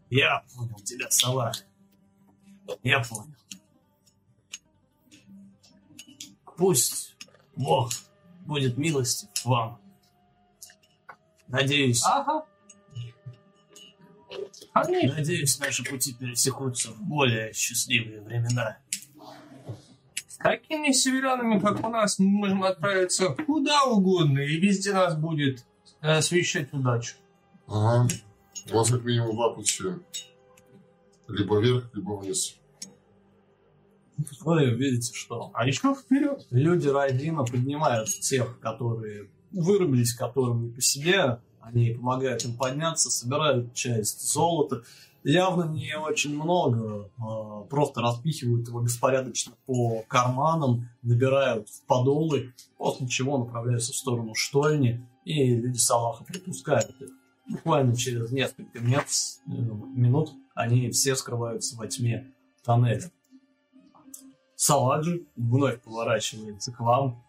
я 0.10 0.44
понял 0.56 0.80
тебя, 0.80 1.10
сова. 1.10 1.52
Я 2.84 3.02
понял. 3.02 3.28
Пусть 6.58 7.16
Бог 7.56 7.92
будет 8.46 8.78
милостив 8.78 9.30
к 9.42 9.46
вам. 9.46 9.80
Надеюсь, 11.48 12.02
Ага. 12.06 12.46
Надеюсь, 14.74 15.60
наши 15.60 15.84
пути 15.84 16.14
пересекутся 16.14 16.92
в 16.92 17.02
более 17.02 17.54
счастливые 17.54 18.22
времена. 18.22 18.78
с 20.28 20.38
такими 20.38 20.92
северянами, 20.92 21.60
как 21.60 21.86
у 21.86 21.90
нас, 21.90 22.20
мы 22.20 22.26
можем 22.28 22.64
отправиться 22.64 23.30
куда 23.30 23.84
угодно, 23.86 24.40
и 24.40 24.58
везде 24.60 24.92
нас 24.94 25.16
будет 25.16 25.66
э, 26.02 26.18
освещать 26.18 26.74
удачу. 26.74 27.16
Ага. 27.68 28.08
У 28.72 28.76
вас 28.76 28.90
как 28.92 29.04
минимум 29.04 29.36
два 29.36 29.54
пути. 29.54 29.84
Либо 31.28 31.60
вверх, 31.60 31.90
либо 31.94 32.14
вниз. 32.14 32.56
Вы 34.42 34.72
видите, 34.72 35.14
что 35.14 35.52
А 35.54 35.68
еще 35.68 35.94
вперед. 35.94 36.46
люди 36.50 36.88
Райдина 36.88 37.44
поднимают 37.44 38.10
тех, 38.10 38.60
которые 38.60 39.30
вырубились, 39.52 40.14
которым 40.14 40.64
не 40.64 40.70
по 40.72 40.82
себе. 40.82 41.40
Они 41.60 41.92
помогают 41.92 42.46
им 42.46 42.56
подняться, 42.56 43.10
собирают 43.10 43.74
часть 43.74 44.32
золота 44.32 44.84
явно 45.26 45.64
не 45.64 45.98
очень 45.98 46.36
много, 46.36 47.10
а, 47.18 47.62
просто 47.64 48.02
распихивают 48.02 48.68
его 48.68 48.80
беспорядочно 48.82 49.54
по 49.66 50.04
карманам, 50.08 50.88
набирают 51.02 51.68
в 51.68 51.86
подолы, 51.86 52.54
после 52.78 53.08
чего 53.08 53.38
направляются 53.40 53.92
в 53.92 53.96
сторону 53.96 54.36
штольни, 54.36 55.06
и 55.26 55.56
люди 55.56 55.78
Салаха 55.78 56.24
припускают 56.24 56.96
их. 57.02 57.10
Буквально 57.50 57.96
через 57.96 58.32
несколько 58.32 58.78
э, 58.78 58.82
минут 59.48 60.32
они 60.56 60.90
все 60.90 61.16
скрываются 61.16 61.78
во 61.78 61.86
тьме 61.86 62.34
тоннеля. 62.64 63.12
Салах 64.56 65.04
же 65.04 65.26
вновь 65.36 65.82
поворачивается 65.82 66.72
к 66.72 66.80
вам, 66.80 67.22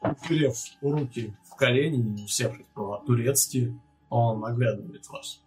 уперев 0.00 0.56
руки 0.80 1.36
в 1.44 1.54
колени 1.56 2.20
и 2.20 2.24
усевшись 2.24 2.66
по-турецки, 2.74 3.78
он 4.08 4.44
оглядывает 4.44 5.06
вас. 5.08 5.42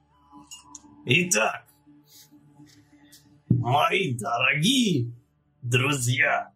Итак, 1.05 1.65
мои 3.49 4.13
дорогие 4.13 5.11
друзья, 5.63 6.53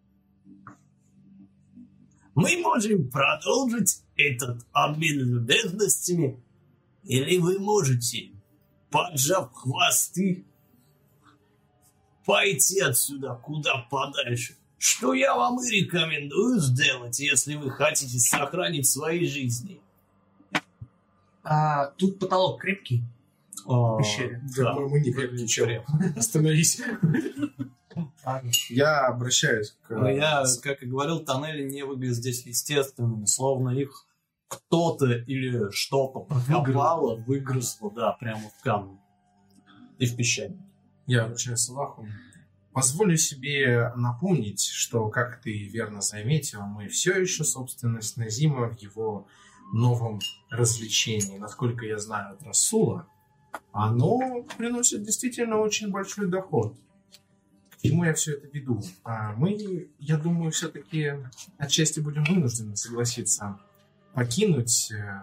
мы 2.36 2.58
можем 2.62 3.10
продолжить 3.10 4.04
этот 4.16 4.64
обмен 4.74 5.22
любезностями, 5.22 6.39
или 7.04 7.39
вы 7.39 7.58
можете, 7.58 8.35
поджав 8.96 9.52
хвосты, 9.54 10.46
пойти 12.26 12.80
отсюда 12.80 13.38
куда 13.43 13.86
подальше. 13.91 14.56
Что 14.78 15.14
я 15.14 15.36
вам 15.36 15.62
и 15.62 15.70
рекомендую 15.70 16.60
сделать, 16.62 17.20
если 17.20 17.56
вы 17.56 17.72
хотите 17.72 18.18
сохранить 18.20 18.88
свои 18.88 19.26
жизни. 19.28 19.82
А, 21.43 21.88
тут 21.98 22.20
потолок 22.20 22.62
крепкий 22.62 23.04
А, 23.66 23.96
в 23.96 23.98
пещере. 23.98 24.41
Да. 24.56 24.74
По-моему, 24.74 24.98
никак 24.98 25.34
ничего. 25.34 25.84
Остановись. 26.16 26.82
Ладно. 28.26 28.52
Я 28.70 29.08
обращаюсь 29.08 29.76
к... 29.82 29.89
Но 29.89 30.10
я, 30.10 30.43
как 30.64 30.84
и 30.84 30.86
говорил, 30.86 31.20
тоннели 31.20 31.70
не 31.70 31.84
выглядят 31.84 32.16
здесь 32.16 32.46
естественными, 32.46 33.26
словно 33.26 33.72
их 33.72 34.06
кто-то 34.48 35.12
или 35.12 35.70
что-то 35.72 36.20
прокопало, 36.22 37.16
выгрызло, 37.16 37.91
да, 37.91 38.12
прямо 38.14 38.50
в 38.50 38.62
камне. 38.62 39.00
И 39.98 40.06
в 40.06 40.16
пещере. 40.16 40.58
Я 41.08 41.26
обращаюсь 41.26 41.66
к 41.66 41.70
Аллаху. 41.70 42.08
Позволю 42.74 43.16
себе 43.16 43.93
напомнить, 43.96 44.62
что, 44.62 45.08
как 45.08 45.41
ты 45.41 45.70
верно 45.70 46.02
заметил, 46.02 46.62
мы 46.64 46.89
все 46.89 47.18
еще 47.20 47.46
собственность 47.46 48.18
Назима 48.18 48.70
в 48.70 48.78
его 48.80 49.28
новом 49.72 50.20
развлечении. 50.50 51.38
Насколько 51.38 51.86
я 51.86 51.98
знаю 51.98 52.34
от 52.34 52.43
Расула, 52.43 53.08
оно 53.72 54.43
приносит 54.58 55.04
действительно 55.04 55.58
очень 55.58 55.89
большой 55.89 56.28
доход. 56.28 56.76
К 57.70 57.82
чему 57.82 58.04
я 58.04 58.14
все 58.14 58.34
это 58.34 58.48
веду? 58.48 58.82
А 59.04 59.34
мы, 59.34 59.88
я 60.00 60.18
думаю, 60.18 60.52
все-таки 60.52 61.14
отчасти 61.58 62.00
будем 62.02 62.26
вынуждены 62.26 62.76
согласиться 62.76 63.60
покинуть 64.16 64.91
э, 64.91 65.20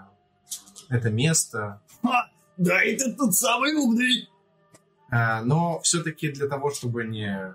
это 0.89 1.11
место, 1.11 1.81
Ха, 2.03 2.31
да 2.57 2.83
это 2.83 3.13
тот 3.15 3.35
самый 3.35 3.75
умный. 3.75 4.29
А, 5.11 5.43
Но 5.43 5.81
все-таки 5.81 6.31
для 6.31 6.47
того, 6.47 6.71
чтобы 6.71 7.05
не 7.05 7.55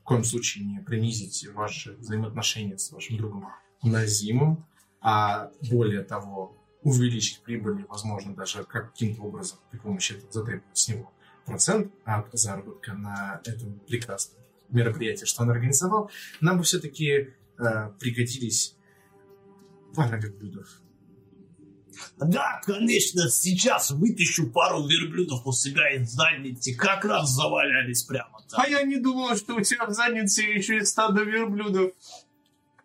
в 0.00 0.04
коем 0.04 0.24
случае 0.24 0.64
не 0.64 0.80
принизить 0.80 1.48
ваши 1.54 1.92
взаимоотношения 1.92 2.76
с 2.76 2.90
вашим 2.92 3.16
другом 3.16 3.48
Назимом, 3.82 4.66
а 5.00 5.50
более 5.70 6.02
того, 6.02 6.56
увеличить 6.82 7.42
прибыль, 7.42 7.84
возможно, 7.88 8.34
даже 8.34 8.64
каким-то 8.64 9.22
образом 9.22 9.58
при 9.70 9.78
помощи 9.78 10.12
этого 10.12 10.32
затребовать 10.32 10.78
с 10.78 10.88
него 10.88 11.10
процент 11.44 11.92
от 12.04 12.28
заработка 12.32 12.92
на 12.92 13.40
этом 13.44 13.80
прекрасном 13.80 14.40
мероприятии, 14.68 15.24
что 15.24 15.42
он 15.42 15.50
организовал, 15.50 16.10
нам 16.40 16.58
бы 16.58 16.64
все-таки 16.64 17.30
пригодились 17.56 18.76
пара 19.94 20.16
верблюдов. 20.16 20.68
Да, 22.18 22.60
конечно, 22.64 23.28
сейчас 23.28 23.90
вытащу 23.90 24.50
пару 24.50 24.86
верблюдов 24.86 25.46
у 25.46 25.52
себя 25.52 25.94
из 25.94 26.10
задницы. 26.10 26.74
Как 26.74 27.04
раз 27.04 27.30
завалялись 27.30 28.02
прямо 28.04 28.40
там. 28.48 28.60
А 28.60 28.68
я 28.68 28.82
не 28.82 28.96
думал, 28.96 29.36
что 29.36 29.56
у 29.56 29.60
тебя 29.60 29.86
в 29.86 29.92
заднице 29.92 30.42
еще 30.42 30.78
и 30.78 30.84
стадо 30.84 31.22
верблюдов. 31.22 31.92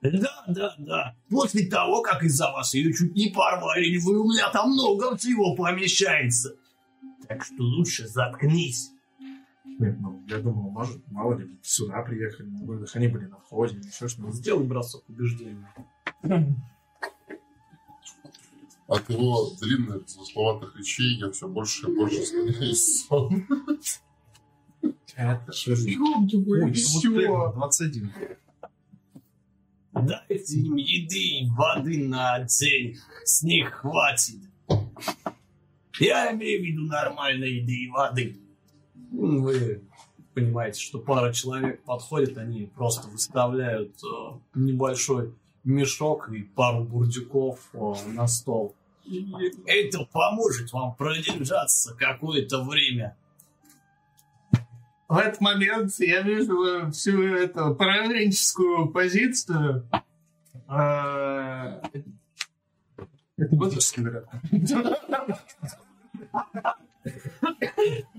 Да, 0.02 0.44
да, 0.48 0.76
да. 0.78 1.16
После 1.30 1.68
того, 1.68 2.02
как 2.02 2.24
из-за 2.24 2.52
вас 2.52 2.74
ее 2.74 2.94
чуть 2.94 3.16
не 3.16 3.30
порвали, 3.30 3.98
вы 3.98 4.20
у 4.20 4.26
меня 4.26 4.50
там 4.52 4.72
много 4.72 5.18
всего 5.18 5.56
помещается. 5.56 6.56
Так 7.28 7.44
что 7.44 7.56
лучше 7.64 8.08
заткнись. 8.08 8.92
Нет, 9.80 9.98
ну, 10.00 10.24
я 10.28 10.40
думал, 10.40 10.72
может, 10.72 11.00
мало 11.12 11.38
ли, 11.38 11.60
сюда 11.62 12.02
приехали, 12.02 12.48
быть, 12.48 12.90
они 12.96 13.08
были 13.08 13.26
на 13.26 13.38
входе, 13.38 13.78
еще 13.78 14.08
что-нибудь. 14.08 14.36
Сделай 14.36 14.66
бросок 14.66 15.04
убеждения. 15.08 15.72
От 18.88 19.10
его 19.10 19.52
длинных, 19.60 20.08
замысловатых 20.08 20.78
речей 20.78 21.18
я 21.20 21.30
все 21.32 21.48
больше 21.48 21.88
и 21.88 21.96
больше 21.96 22.26
склоняюсь 22.26 22.80
в 22.80 23.08
сон. 23.08 23.48
Это 25.16 25.52
что 25.52 25.76
же? 25.76 25.90
Ой, 25.90 26.72
Все. 26.72 27.52
21. 27.54 28.14
Дайте 29.94 30.58
им 30.58 30.76
еды 30.76 31.20
и 31.20 31.50
воды 31.50 32.08
на 32.08 32.40
день. 32.40 32.98
С 33.26 33.42
них 33.44 33.74
хватит. 33.74 34.40
Я 36.00 36.32
имею 36.34 36.62
в 36.62 36.66
виду 36.66 36.84
нормальной 36.84 37.56
еды 37.56 37.74
и 37.74 37.90
воды. 37.90 38.38
Ну, 39.12 39.42
Вы 39.42 39.84
понимаете, 40.34 40.80
что 40.80 41.00
пара 41.00 41.34
человек 41.34 41.84
подходит, 41.84 42.38
они 42.38 42.68
просто 42.68 43.08
выставляют 43.10 43.98
э, 44.04 44.38
небольшой 44.54 45.34
мешок 45.68 46.30
и 46.30 46.44
пару 46.44 46.84
бурдюков 46.84 47.60
э, 47.74 47.94
на 48.14 48.28
стол. 48.28 48.76
Это 49.66 50.06
поможет 50.12 50.72
вам 50.74 50.96
продержаться 50.96 51.96
какое-то 51.96 52.64
время. 52.64 53.16
В 55.08 55.18
этот 55.18 55.40
момент 55.40 55.94
я 56.00 56.22
вижу 56.22 56.92
всю 56.92 57.24
эту 57.24 57.76
пораженческую 57.76 58.90
позицию. 58.90 59.88
А, 60.68 61.82
Это 63.38 63.56
магический 63.56 64.02
вариант. 64.02 64.30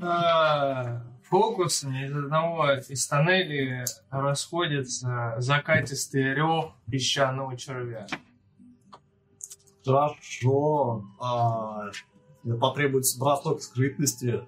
Фокусами 1.28 2.06
из 2.06 2.16
одного 2.16 2.72
из 2.72 3.06
тоннелей 3.06 3.84
расходится 4.10 5.34
закатистый 5.38 6.34
рев 6.34 6.72
песчаного 6.90 7.56
червя. 7.56 8.06
Хорошо. 9.84 11.04
А, 11.20 11.90
потребуется 12.60 13.18
бросок 13.18 13.60
скрытности, 13.60 14.42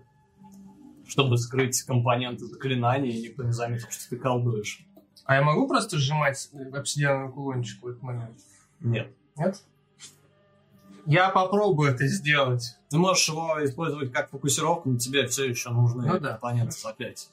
чтобы 1.07 1.37
скрыть 1.37 1.83
компоненты 1.83 2.47
заклинания, 2.47 3.11
и 3.11 3.23
никто 3.29 3.43
не 3.43 3.53
заметит, 3.53 3.93
что 3.93 4.09
ты 4.11 4.17
колдуешь. 4.17 4.87
А 5.27 5.35
я 5.35 5.43
могу 5.43 5.69
просто 5.69 5.99
сжимать 5.99 6.51
обсидиановый 6.73 7.33
кулончик 7.33 7.83
в 7.83 7.89
этот 7.89 8.03
момент? 8.03 8.39
Нет. 8.81 9.15
Нет? 9.37 9.63
Я 11.07 11.31
попробую 11.31 11.93
это 11.93 12.07
сделать. 12.07 12.77
Ты 12.89 12.99
можешь 12.99 13.29
его 13.29 13.57
использовать 13.65 14.13
как 14.13 14.31
фокусировку, 14.31 14.91
но 14.91 14.99
тебе 14.99 15.27
все 15.27 15.49
еще 15.49 15.71
нужны 15.71 16.07
Ну 16.07 16.19
да. 16.19 16.31
компоненты 16.33 16.73
заклятия. 16.73 17.29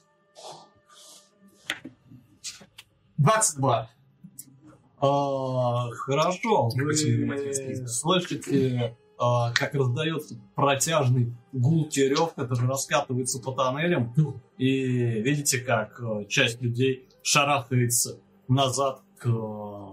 22. 3.18 3.90
А, 5.00 5.90
хорошо. 5.90 6.68
Вы 6.74 6.94
слышите, 7.86 8.96
а, 9.18 9.52
как 9.52 9.74
раздается 9.74 10.36
протяжный 10.54 11.34
гулкий 11.52 12.08
рев, 12.08 12.34
который 12.34 12.68
раскатывается 12.68 13.40
по 13.40 13.52
тоннелям, 13.52 14.14
и 14.56 15.20
видите, 15.22 15.58
как 15.58 16.00
а, 16.00 16.24
часть 16.24 16.60
людей 16.62 17.08
шарахается 17.22 18.18
назад 18.46 19.02
к 19.18 19.26
а, 19.28 19.92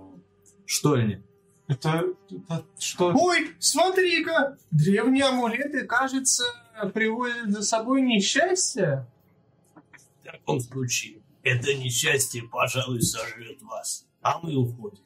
штольне. 0.65 1.23
Это, 1.67 2.03
это 2.29 2.65
что? 2.77 3.11
Ой, 3.15 3.55
смотри-ка! 3.59 4.57
Древние 4.71 5.25
амулеты, 5.25 5.85
кажется, 5.85 6.43
приводят 6.93 7.49
за 7.49 7.63
собой 7.63 8.01
несчастье. 8.01 9.07
В 10.21 10.31
таком 10.31 10.59
случае, 10.59 11.21
это 11.43 11.73
несчастье, 11.73 12.43
пожалуй, 12.43 13.01
сожрет 13.01 13.61
вас. 13.63 14.05
А 14.21 14.39
мы 14.39 14.55
уходим. 14.55 15.03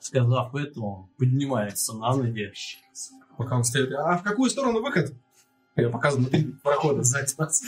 Сказав 0.00 0.54
это, 0.54 0.80
он 0.80 1.08
поднимается 1.16 1.94
на 1.94 2.14
ноги. 2.14 2.52
Пока 3.38 3.56
он 3.56 3.64
стоит. 3.64 3.92
А 3.92 4.18
в 4.18 4.22
какую 4.22 4.50
сторону 4.50 4.82
выход? 4.82 5.14
Я 5.76 5.88
показываю 5.88 6.28
внутри 6.28 6.52
прохода 6.62 7.02
сзади 7.02 7.32
нас. 7.38 7.62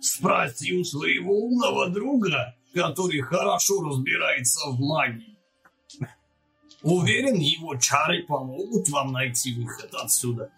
Спроси 0.00 0.76
у 0.76 0.84
своего 0.84 1.46
умного 1.46 1.88
друга, 1.90 2.56
который 2.74 3.20
хорошо 3.20 3.80
разбирается 3.82 4.68
в 4.70 4.80
магии. 4.80 5.37
Уверен, 6.82 7.34
его 7.40 7.76
чары 7.76 8.24
помогут 8.24 8.88
вам 8.88 9.12
найти 9.12 9.54
выход 9.54 9.92
отсюда. 9.94 10.50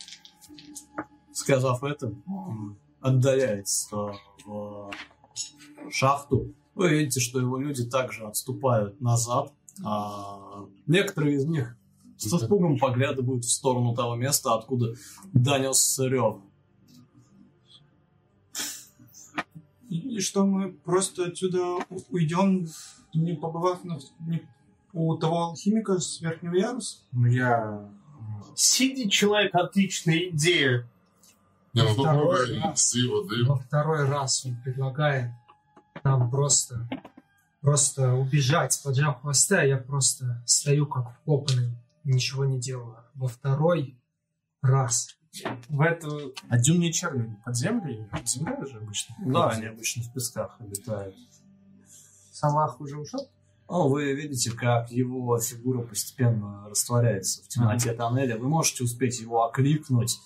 Сказав 1.32 1.82
это, 1.82 2.12
он 2.26 2.76
отдаляетесь 3.00 3.88
э, 3.92 3.96
в 4.44 4.90
шахту, 5.90 6.54
вы 6.74 6.90
видите, 6.90 7.20
что 7.20 7.40
его 7.40 7.58
люди 7.58 7.84
также 7.84 8.26
отступают 8.26 9.00
назад. 9.00 9.52
А 9.84 10.66
некоторые 10.86 11.36
из 11.36 11.46
них 11.46 11.76
с 12.18 12.26
испугом 12.26 12.78
поглядывают 12.78 13.44
в 13.44 13.50
сторону 13.50 13.94
того 13.94 14.14
места, 14.14 14.54
откуда 14.54 14.94
донесся 15.32 16.06
рев. 16.06 16.36
И, 19.88 20.20
что 20.20 20.44
мы 20.44 20.72
просто 20.72 21.26
отсюда 21.26 21.78
уйдем, 22.10 22.68
не 23.14 23.34
побывав 23.34 23.82
на, 23.84 23.98
не- 24.20 24.46
у 24.92 25.16
того 25.16 25.44
алхимика 25.44 25.98
с 25.98 26.20
верхнего 26.20 26.54
яруса? 26.54 26.98
Ну, 27.12 27.26
я... 27.26 27.88
Сиди, 28.54 29.08
человек, 29.08 29.54
отличная 29.54 30.28
идея. 30.30 30.88
Не, 31.72 31.82
ну 31.82 31.94
Второй 31.94 32.58
раз. 32.60 32.94
воды. 32.94 33.44
Во 33.44 33.56
второй 33.56 34.08
раз 34.08 34.44
он 34.44 34.56
предлагает 34.62 35.30
нам 36.02 36.30
просто, 36.30 36.88
просто 37.60 38.14
убежать, 38.14 38.80
поджав 38.82 39.20
хвосты, 39.20 39.56
а 39.56 39.64
я 39.64 39.76
просто 39.76 40.42
стою 40.46 40.86
как 40.86 41.14
вкопанный, 41.20 41.70
ничего 42.04 42.44
не 42.44 42.58
делаю. 42.58 42.96
Во 43.14 43.28
второй 43.28 43.96
раз. 44.62 45.16
В 45.68 45.80
эту... 45.80 46.34
А 46.48 46.58
дюмные 46.58 46.92
черви 46.92 47.36
под 47.44 47.56
землей? 47.56 48.04
Под 48.10 48.28
землей 48.28 48.68
же 48.68 48.78
обычно? 48.78 49.14
Да, 49.20 49.50
они 49.50 49.66
обычно 49.66 50.02
в 50.02 50.12
песках 50.12 50.56
обитают. 50.58 51.14
Салах 52.32 52.80
уже 52.80 52.98
ушел? 52.98 53.30
Ну, 53.70 53.88
вы 53.88 54.14
видите, 54.14 54.50
как 54.50 54.90
его 54.90 55.38
фигура 55.38 55.82
постепенно 55.82 56.68
растворяется 56.68 57.44
в 57.44 57.46
темноте 57.46 57.92
тоннеля. 57.92 58.36
Вы 58.36 58.48
можете 58.48 58.82
успеть 58.82 59.20
его 59.20 59.44
окликнуть. 59.44 60.18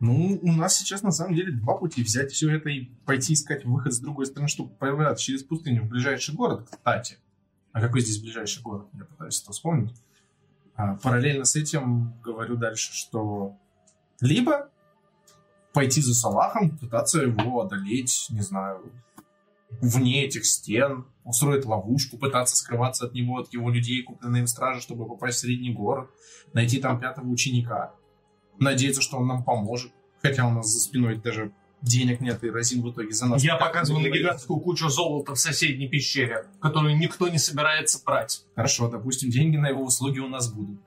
Ну, 0.00 0.38
у 0.40 0.52
нас 0.52 0.78
сейчас 0.78 1.02
на 1.02 1.10
самом 1.10 1.34
деле 1.34 1.52
два 1.52 1.76
пути. 1.76 2.02
Взять 2.02 2.32
все 2.32 2.50
это 2.56 2.70
и 2.70 2.86
пойти 3.04 3.34
искать 3.34 3.66
выход 3.66 3.92
с 3.92 3.98
другой 3.98 4.24
стороны, 4.24 4.48
чтобы 4.48 4.70
пробираться 4.70 5.22
через 5.22 5.42
пустыню 5.42 5.82
в 5.82 5.88
ближайший 5.88 6.34
город, 6.34 6.66
кстати. 6.70 7.18
А 7.72 7.82
какой 7.82 8.00
здесь 8.00 8.22
ближайший 8.22 8.62
город? 8.62 8.88
Я 8.94 9.04
пытаюсь 9.04 9.42
это 9.42 9.52
вспомнить. 9.52 9.94
А, 10.76 10.96
параллельно 10.96 11.44
с 11.44 11.56
этим 11.56 12.18
говорю 12.22 12.56
дальше, 12.56 12.94
что 12.94 13.54
либо 14.22 14.70
пойти 15.74 16.00
за 16.00 16.14
Салахом, 16.14 16.70
пытаться 16.78 17.20
его 17.20 17.60
одолеть, 17.60 18.28
не 18.30 18.40
знаю, 18.40 18.90
вне 19.80 20.24
этих 20.24 20.46
стен, 20.46 21.06
устроить 21.24 21.64
ловушку, 21.64 22.18
пытаться 22.18 22.56
скрываться 22.56 23.06
от 23.06 23.14
него, 23.14 23.38
от 23.38 23.52
его 23.52 23.70
людей, 23.70 24.02
купленной 24.02 24.40
им 24.40 24.46
стражи, 24.46 24.80
чтобы 24.80 25.06
попасть 25.06 25.38
в 25.38 25.40
средний 25.40 25.72
город, 25.72 26.10
найти 26.52 26.80
там 26.80 27.00
пятого 27.00 27.28
ученика, 27.28 27.94
надеяться, 28.58 29.02
что 29.02 29.18
он 29.18 29.26
нам 29.26 29.44
поможет, 29.44 29.92
хотя 30.22 30.46
у 30.46 30.50
нас 30.50 30.68
за 30.68 30.80
спиной 30.80 31.16
даже 31.16 31.52
денег 31.82 32.20
нет, 32.20 32.42
и 32.42 32.50
Розин 32.50 32.82
в 32.82 32.90
итоге 32.90 33.12
за 33.12 33.26
нас... 33.26 33.42
Я 33.42 33.56
показываю 33.56 34.02
на 34.02 34.10
гигантскую 34.10 34.60
кучу 34.60 34.88
золота 34.88 35.34
в 35.34 35.38
соседней 35.38 35.88
пещере, 35.88 36.46
которую 36.60 36.96
никто 36.96 37.28
не 37.28 37.38
собирается 37.38 38.02
брать. 38.04 38.44
Хорошо, 38.54 38.88
допустим, 38.88 39.30
деньги 39.30 39.56
на 39.56 39.68
его 39.68 39.84
услуги 39.84 40.18
у 40.18 40.28
нас 40.28 40.52
будут. 40.52 40.80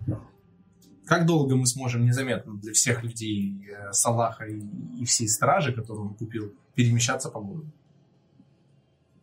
Как 1.06 1.26
долго 1.26 1.56
мы 1.56 1.66
сможем 1.66 2.06
незаметно 2.06 2.54
для 2.54 2.72
всех 2.74 3.04
людей 3.04 3.68
э, 3.68 3.92
Салаха 3.94 4.46
и, 4.46 4.62
и 5.00 5.06
всей 5.06 5.28
стражи, 5.28 5.74
которую 5.74 6.10
он 6.10 6.14
купил, 6.14 6.54
перемещаться 6.76 7.30
по 7.30 7.40
городу? 7.40 7.72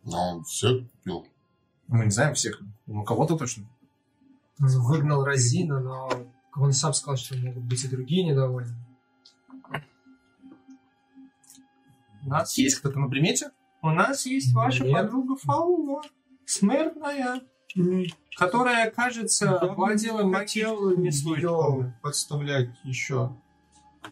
Но 0.07 0.35
он 0.35 0.43
все 0.45 0.85
купил. 0.85 1.27
Мы 1.87 2.05
не 2.05 2.11
знаем 2.11 2.33
всех, 2.33 2.61
но 2.85 3.03
кого-то 3.03 3.37
точно. 3.37 3.65
Выгнал 4.57 5.23
Розина, 5.23 5.79
но 5.79 6.09
он 6.55 6.73
сам 6.73 6.93
сказал, 6.93 7.17
что 7.17 7.37
могут 7.37 7.63
быть 7.63 7.83
и 7.83 7.87
другие 7.87 8.23
недовольны. 8.23 8.73
У 12.23 12.29
нас 12.29 12.57
Есть 12.57 12.79
кто-то 12.79 12.99
на 12.99 13.09
примете? 13.09 13.51
У 13.81 13.89
нас 13.89 14.25
есть 14.25 14.53
ваша 14.53 14.83
Нет. 14.83 14.93
подруга 14.93 15.35
Фаула, 15.37 16.01
смертная, 16.45 17.41
которая, 18.35 18.89
кажется, 18.91 19.59
владела 19.75 20.23
мотивами 20.23 21.09
Ее 21.09 21.93
подставлять 22.01 22.69
еще. 22.83 23.35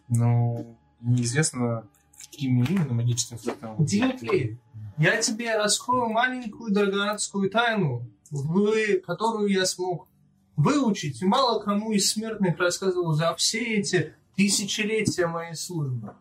Ну, 0.08 0.78
неизвестно, 1.00 1.86
какими 2.18 2.64
именно 2.64 2.94
магическими 2.94 3.38
флотами. 3.38 3.76
Дмитрий, 3.78 4.58
я 4.98 5.20
тебе 5.20 5.56
раскрою 5.56 6.08
маленькую 6.08 6.72
драгонатскую 6.72 7.50
тайну, 7.50 8.02
вы- 8.30 9.02
которую 9.06 9.48
я 9.48 9.66
смог 9.66 10.08
выучить, 10.56 11.22
и 11.22 11.24
мало 11.24 11.60
кому 11.60 11.92
из 11.92 12.10
смертных 12.10 12.58
рассказывал 12.58 13.12
за 13.12 13.34
все 13.36 13.58
эти 13.76 14.14
тысячелетия 14.36 15.26
моей 15.26 15.54
службы. 15.54 16.14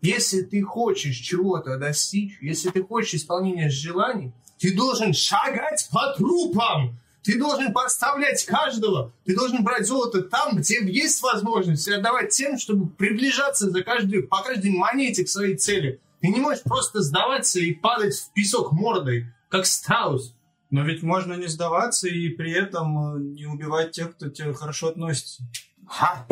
Если 0.00 0.42
ты 0.42 0.62
хочешь 0.62 1.16
чего-то 1.16 1.78
достичь, 1.78 2.38
если 2.40 2.70
ты 2.70 2.82
хочешь 2.82 3.14
исполнения 3.14 3.70
желаний, 3.70 4.32
ты 4.58 4.74
должен 4.74 5.12
шагать 5.12 5.88
по 5.92 6.14
трупам. 6.16 6.96
Ты 7.22 7.38
должен 7.38 7.72
подставлять 7.72 8.44
каждого. 8.44 9.12
Ты 9.24 9.36
должен 9.36 9.62
брать 9.62 9.86
золото 9.86 10.22
там, 10.22 10.56
где 10.56 10.84
есть 10.84 11.22
возможность, 11.22 11.86
и 11.86 11.92
отдавать 11.92 12.30
тем, 12.30 12.58
чтобы 12.58 12.88
приближаться 12.88 13.70
за 13.70 13.82
каждую, 13.84 14.26
по 14.26 14.42
каждой 14.42 14.72
монете 14.72 15.24
к 15.24 15.28
своей 15.28 15.56
цели. 15.56 16.00
Ты 16.22 16.28
не 16.28 16.40
можешь 16.40 16.62
просто 16.62 17.02
сдаваться 17.02 17.58
и 17.58 17.74
падать 17.74 18.14
в 18.14 18.32
песок 18.32 18.70
мордой, 18.70 19.26
как 19.48 19.66
страус. 19.66 20.36
Но 20.70 20.84
ведь 20.84 21.02
можно 21.02 21.34
не 21.34 21.48
сдаваться 21.48 22.08
и 22.08 22.28
при 22.28 22.52
этом 22.52 23.16
э, 23.16 23.18
не 23.18 23.46
убивать 23.46 23.90
тех, 23.90 24.14
кто 24.14 24.30
тебе 24.30 24.54
хорошо 24.54 24.88
относится. 24.90 25.42
Ха! 25.86 26.26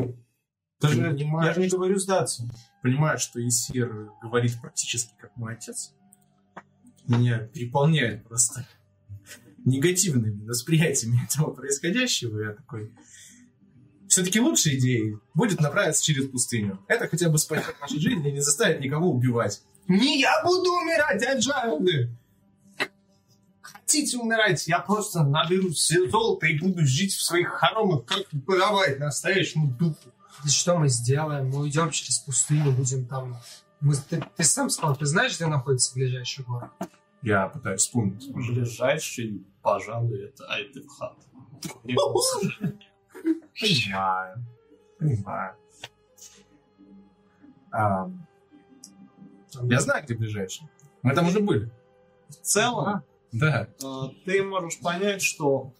Ты 0.79 0.89
же- 0.89 1.11
понимаешь, 1.11 1.49
я 1.49 1.55
же 1.55 1.61
не 1.61 1.69
говорю 1.69 1.99
сдаться. 1.99 2.49
Понимаю, 2.83 3.19
что 3.19 3.47
Исир 3.47 4.13
говорит 4.23 4.59
практически 4.61 5.13
как 5.21 5.37
мой 5.37 5.55
отец. 5.55 5.93
Меня 7.09 7.41
переполняет 7.41 8.27
просто 8.29 8.65
негативными 9.65 10.47
восприятиями 10.47 11.21
этого 11.29 11.51
происходящего. 11.51 12.41
Я 12.41 12.53
такой... 12.53 12.95
Все-таки 14.07 14.39
лучшей 14.41 14.79
идеей 14.79 15.19
будет 15.35 15.61
направиться 15.61 16.05
через 16.05 16.29
пустыню. 16.29 16.79
Это 16.87 17.09
хотя 17.09 17.29
бы 17.29 17.39
спасет 17.39 17.75
нашу 17.81 17.99
жизнь 17.99 18.25
и 18.27 18.33
не 18.33 18.41
заставит 18.41 18.81
никого 18.81 19.11
убивать. 19.11 19.63
Не 19.89 20.21
я 20.21 20.43
буду 20.45 20.71
умирать 20.71 21.23
от 21.25 21.43
жажды! 21.43 22.11
Хотите 23.61 24.19
умирать, 24.19 24.69
я 24.69 24.79
просто 24.79 25.25
наберу 25.25 25.71
все 25.71 26.09
золото 26.09 26.47
и 26.47 26.59
буду 26.59 26.87
жить 26.87 27.13
в 27.13 27.23
своих 27.23 27.49
хоромах, 27.49 28.05
как 28.05 28.25
подавать 28.47 29.01
настоящему 29.01 29.67
духу. 29.67 30.11
И 30.45 30.49
что 30.49 30.77
мы 30.79 30.89
сделаем? 30.89 31.51
Мы 31.51 31.61
уйдем 31.61 31.91
через 31.91 32.19
пустыню, 32.19 32.73
будем 32.73 33.07
там... 33.07 33.37
Мы, 33.81 33.95
ты, 33.97 34.23
ты 34.37 34.45
сам 34.45 34.71
сказал, 34.71 34.97
ты 34.97 35.07
знаешь, 35.07 35.35
где 35.35 35.47
находится 35.47 35.95
ближайший 35.95 36.45
город? 36.45 36.71
Я 37.23 37.49
пытаюсь 37.49 37.81
вспомнить. 37.81 38.33
Ближайший, 38.33 39.45
пожалуй, 39.63 40.25
это 40.25 40.45
Айтевхат. 40.47 41.17
Понимаю. 43.61 44.45
Понимаю. 44.99 45.57
А, 49.61 49.67
я 49.67 49.81
знаю, 49.81 50.05
где 50.05 50.15
ближайший. 50.15 50.69
Мы 51.03 51.15
там 51.15 51.27
уже 51.29 51.41
были. 51.41 51.71
В 52.29 52.35
целом, 52.35 53.03
Да. 53.33 53.67
э, 53.83 53.87
ты 54.25 54.43
можешь 54.43 54.81
понять, 54.81 55.23
что 55.23 55.73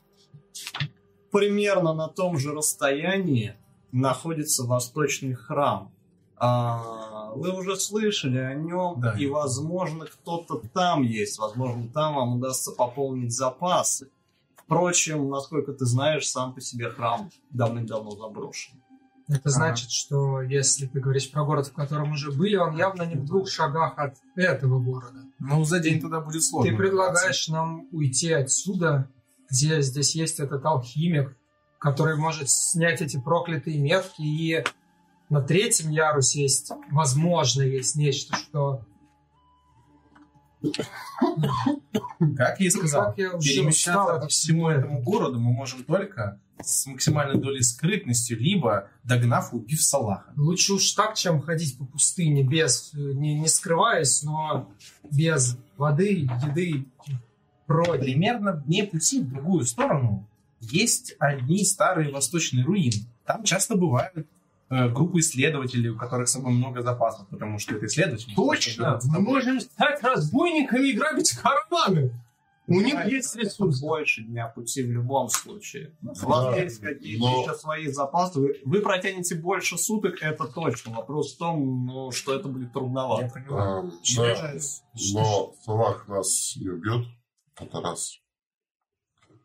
примерно 1.31 1.93
на 1.95 2.09
том 2.09 2.39
же 2.39 2.53
расстоянии 2.53 3.55
находится 3.93 4.65
восточный 4.65 5.35
храм. 5.35 5.93
А, 6.37 7.31
Вы 7.35 7.53
уже 7.53 7.77
слышали 7.77 8.39
о 8.39 8.55
нем, 8.55 9.01
Да. 9.01 9.13
и, 9.17 9.27
возможно, 9.27 10.07
кто-то 10.07 10.61
там 10.75 11.03
есть. 11.03 11.39
Возможно, 11.39 11.89
там 11.93 12.15
вам 12.17 12.37
удастся 12.37 12.73
пополнить 12.73 13.33
запасы. 13.33 14.11
Впрочем, 14.57 15.29
насколько 15.29 15.73
ты 15.73 15.85
знаешь, 15.85 16.29
сам 16.29 16.55
по 16.55 16.61
себе 16.61 16.91
храм 16.91 17.31
давным-давно 17.51 18.11
заброшен. 18.13 18.83
Это 19.31 19.43
Ага. 19.45 19.51
значит, 19.51 19.93
что 19.93 20.43
если 20.43 20.87
ты 20.87 20.99
говоришь 20.99 21.31
про 21.31 21.45
город, 21.45 21.69
в 21.69 21.73
котором 21.73 22.13
уже 22.13 22.33
были, 22.33 22.57
он 22.57 22.77
явно 22.77 23.03
не 23.03 23.15
в 23.15 23.25
двух 23.25 23.49
шагах 23.49 23.95
от 23.97 24.17
этого 24.35 24.81
города. 24.81 25.21
Ну, 25.39 25.65
за 25.65 25.79
день 25.79 26.01
туда 26.01 26.21
будет 26.21 26.43
сложно. 26.43 26.69
Ты 26.69 26.77
предлагаешь 26.77 27.47
нам 27.47 27.87
уйти 27.93 28.33
отсюда, 28.33 29.09
где 29.49 29.83
здесь 29.83 30.17
есть 30.17 30.41
этот 30.41 30.65
алхимик, 30.65 31.37
который 31.79 32.17
может 32.17 32.51
снять 32.51 33.03
эти 33.03 33.21
проклятые 33.21 33.79
метки, 33.79 34.21
и 34.21 34.65
на 35.29 35.41
третьем 35.41 35.91
ярусе 35.91 36.43
есть, 36.43 36.73
возможно, 36.91 37.63
есть 37.63 37.95
нечто, 37.95 38.35
что... 38.35 38.85
Как 42.37 42.61
я 42.61 42.67
и 42.67 42.71
сказал, 42.71 43.07
Как 43.07 43.19
я 43.19 43.29
уже 43.29 43.37
устал 43.39 43.55
перемещаться 43.55 44.15
от 44.17 44.23
по 44.23 44.29
всему 44.29 44.69
этому 44.69 45.03
городу 45.03 45.39
мы 45.39 45.53
можем 45.53 45.85
только 45.85 46.41
с 46.63 46.87
максимальной 46.87 47.41
долей 47.41 47.63
скрытности, 47.63 48.33
либо 48.33 48.89
догнав 49.05 49.53
и 49.53 49.57
убив 49.57 49.83
Салаха. 49.83 50.33
Лучше 50.37 50.75
уж 50.75 50.93
так, 50.93 51.17
чем 51.17 51.41
ходить 51.41 51.79
по 51.79 51.85
пустыне 51.85 52.43
без, 52.43 52.91
не, 52.95 53.39
не 53.39 53.49
скрываясь, 53.49 54.23
но 54.23 54.71
без 55.11 55.57
воды, 55.77 56.29
еды, 56.45 56.87
прочее. 57.67 57.99
Примерно 57.99 58.53
дне 58.67 58.85
пути 58.85 59.21
в 59.21 59.29
другую 59.29 59.65
сторону 59.65 60.29
есть 60.61 61.15
одни 61.19 61.65
старые 61.65 62.13
восточные 62.13 62.65
руины. 62.65 63.07
Там 63.25 63.45
часто 63.45 63.77
бывают 63.77 64.27
э, 64.69 64.89
группу 64.89 65.19
исследователей, 65.21 65.91
у 65.91 65.97
которых 65.97 66.29
с 66.29 66.33
собой 66.33 66.53
много 66.53 66.83
запасов, 66.83 67.29
потому 67.29 67.59
что 67.59 67.77
это 67.77 67.87
исследователи. 67.87 68.35
Точно! 68.35 68.99
Мы 69.05 69.21
можем 69.21 69.61
стать 69.61 70.03
разбойниками 70.03 70.89
и 70.89 70.93
грабить 70.93 71.33
караваны! 71.33 72.13
У 72.71 72.81
них 72.81 73.05
есть 73.07 73.35
ресурсы. 73.35 73.85
Больше 73.85 74.23
дня 74.23 74.47
пути 74.47 74.83
в 74.85 74.91
любом 74.91 75.29
случае. 75.29 75.97
У 76.03 76.07
Да, 76.15 76.27
вас 76.27 76.57
есть 76.57 76.81
какие-то 76.81 77.25
но- 77.25 77.43
еще 77.43 77.55
свои 77.55 77.89
запасы. 77.89 78.39
Вы, 78.39 78.61
вы 78.65 78.81
протянете 78.81 79.35
больше 79.35 79.77
суток, 79.77 80.23
это 80.23 80.47
точно. 80.47 80.95
Вопрос 80.95 81.35
в 81.35 81.39
том, 81.39 81.87
ну, 81.87 82.11
что 82.13 82.33
это 82.35 82.47
будет 82.49 82.73
трудновато. 82.73 83.25
Я 83.25 83.31
понимаю. 83.31 83.83
Эм, 83.85 83.93
да, 84.17 84.53
но 85.15 85.55
Салах 85.65 86.07
нас 86.07 86.57
не 86.57 86.69
убьет, 86.69 87.07
это 87.57 87.81
раз. 87.81 88.19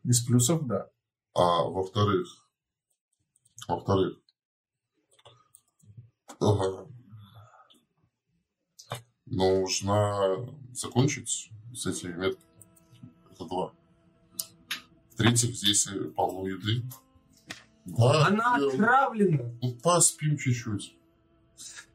Без 0.04 0.20
плюсов, 0.24 0.64
да. 0.66 0.88
А 1.34 1.64
во-вторых, 1.64 2.28
во-вторых, 3.66 4.20
ага, 6.38 6.86
нужно 9.26 10.48
закончить 10.72 11.50
с 11.74 11.86
этими 11.86 12.12
метками. 12.12 12.45
Это 13.36 13.44
два. 13.48 13.72
В-третьих, 15.14 15.54
здесь 15.54 15.86
и 15.86 15.98
полно 16.10 16.46
еды. 16.48 16.82
Да, 17.84 18.26
Она 18.26 18.58
я- 18.58 18.66
отравлена. 18.66 19.44
ну, 19.62 19.74
поспим 19.82 20.36
чуть-чуть. 20.36 20.94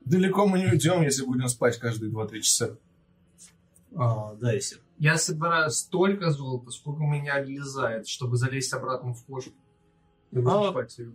Далеко 0.06 0.48
мы 0.48 0.60
не 0.60 0.68
уйдем, 0.68 1.02
если 1.02 1.26
будем 1.26 1.48
спать 1.50 1.78
каждые 1.78 2.12
2-3 2.12 2.42
часа. 2.42 2.78
А, 3.96 4.34
да, 4.36 4.54
если. 4.54 4.78
Я 5.00 5.18
собираю 5.18 5.70
столько 5.72 6.32
золота, 6.32 6.72
сколько 6.72 7.04
меня 7.04 7.42
влезает, 7.44 8.08
чтобы 8.08 8.38
залезть 8.38 8.74
обратно 8.74 9.14
в 9.14 9.24
кожу. 9.26 9.52
И 10.32 10.40
А. 10.46 10.72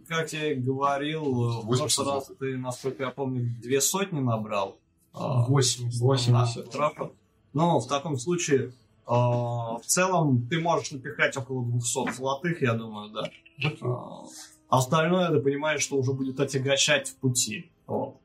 Как 0.08 0.32
я 0.32 0.52
и 0.52 0.56
говорил, 0.56 1.24
в 1.24 1.64
80 1.66 1.78
прошлый 1.78 2.06
раз 2.14 2.30
ты, 2.38 2.56
насколько 2.58 3.02
я 3.04 3.10
помню, 3.10 3.56
две 3.62 3.80
сотни 3.80 4.20
набрал. 4.20 4.76
А, 5.14 5.46
80. 5.46 5.98
80 6.00 6.70
трафа. 6.70 7.10
Ну, 7.54 7.78
в 7.78 7.86
таком 7.88 8.18
случае, 8.18 8.72
в 9.06 9.82
целом, 9.86 10.48
ты 10.48 10.60
можешь 10.60 10.90
напихать 10.90 11.36
около 11.36 11.64
200 11.64 12.12
золотых, 12.12 12.60
я 12.62 12.74
думаю, 12.74 13.12
да. 13.12 13.30
А, 13.80 14.24
Остальное, 14.68 15.30
ты 15.30 15.40
понимаешь, 15.40 15.82
что 15.82 15.96
уже 15.96 16.12
будет 16.12 16.40
отягощать 16.40 17.10
в 17.10 17.16
пути. 17.16 17.70
Вот. 17.86 18.16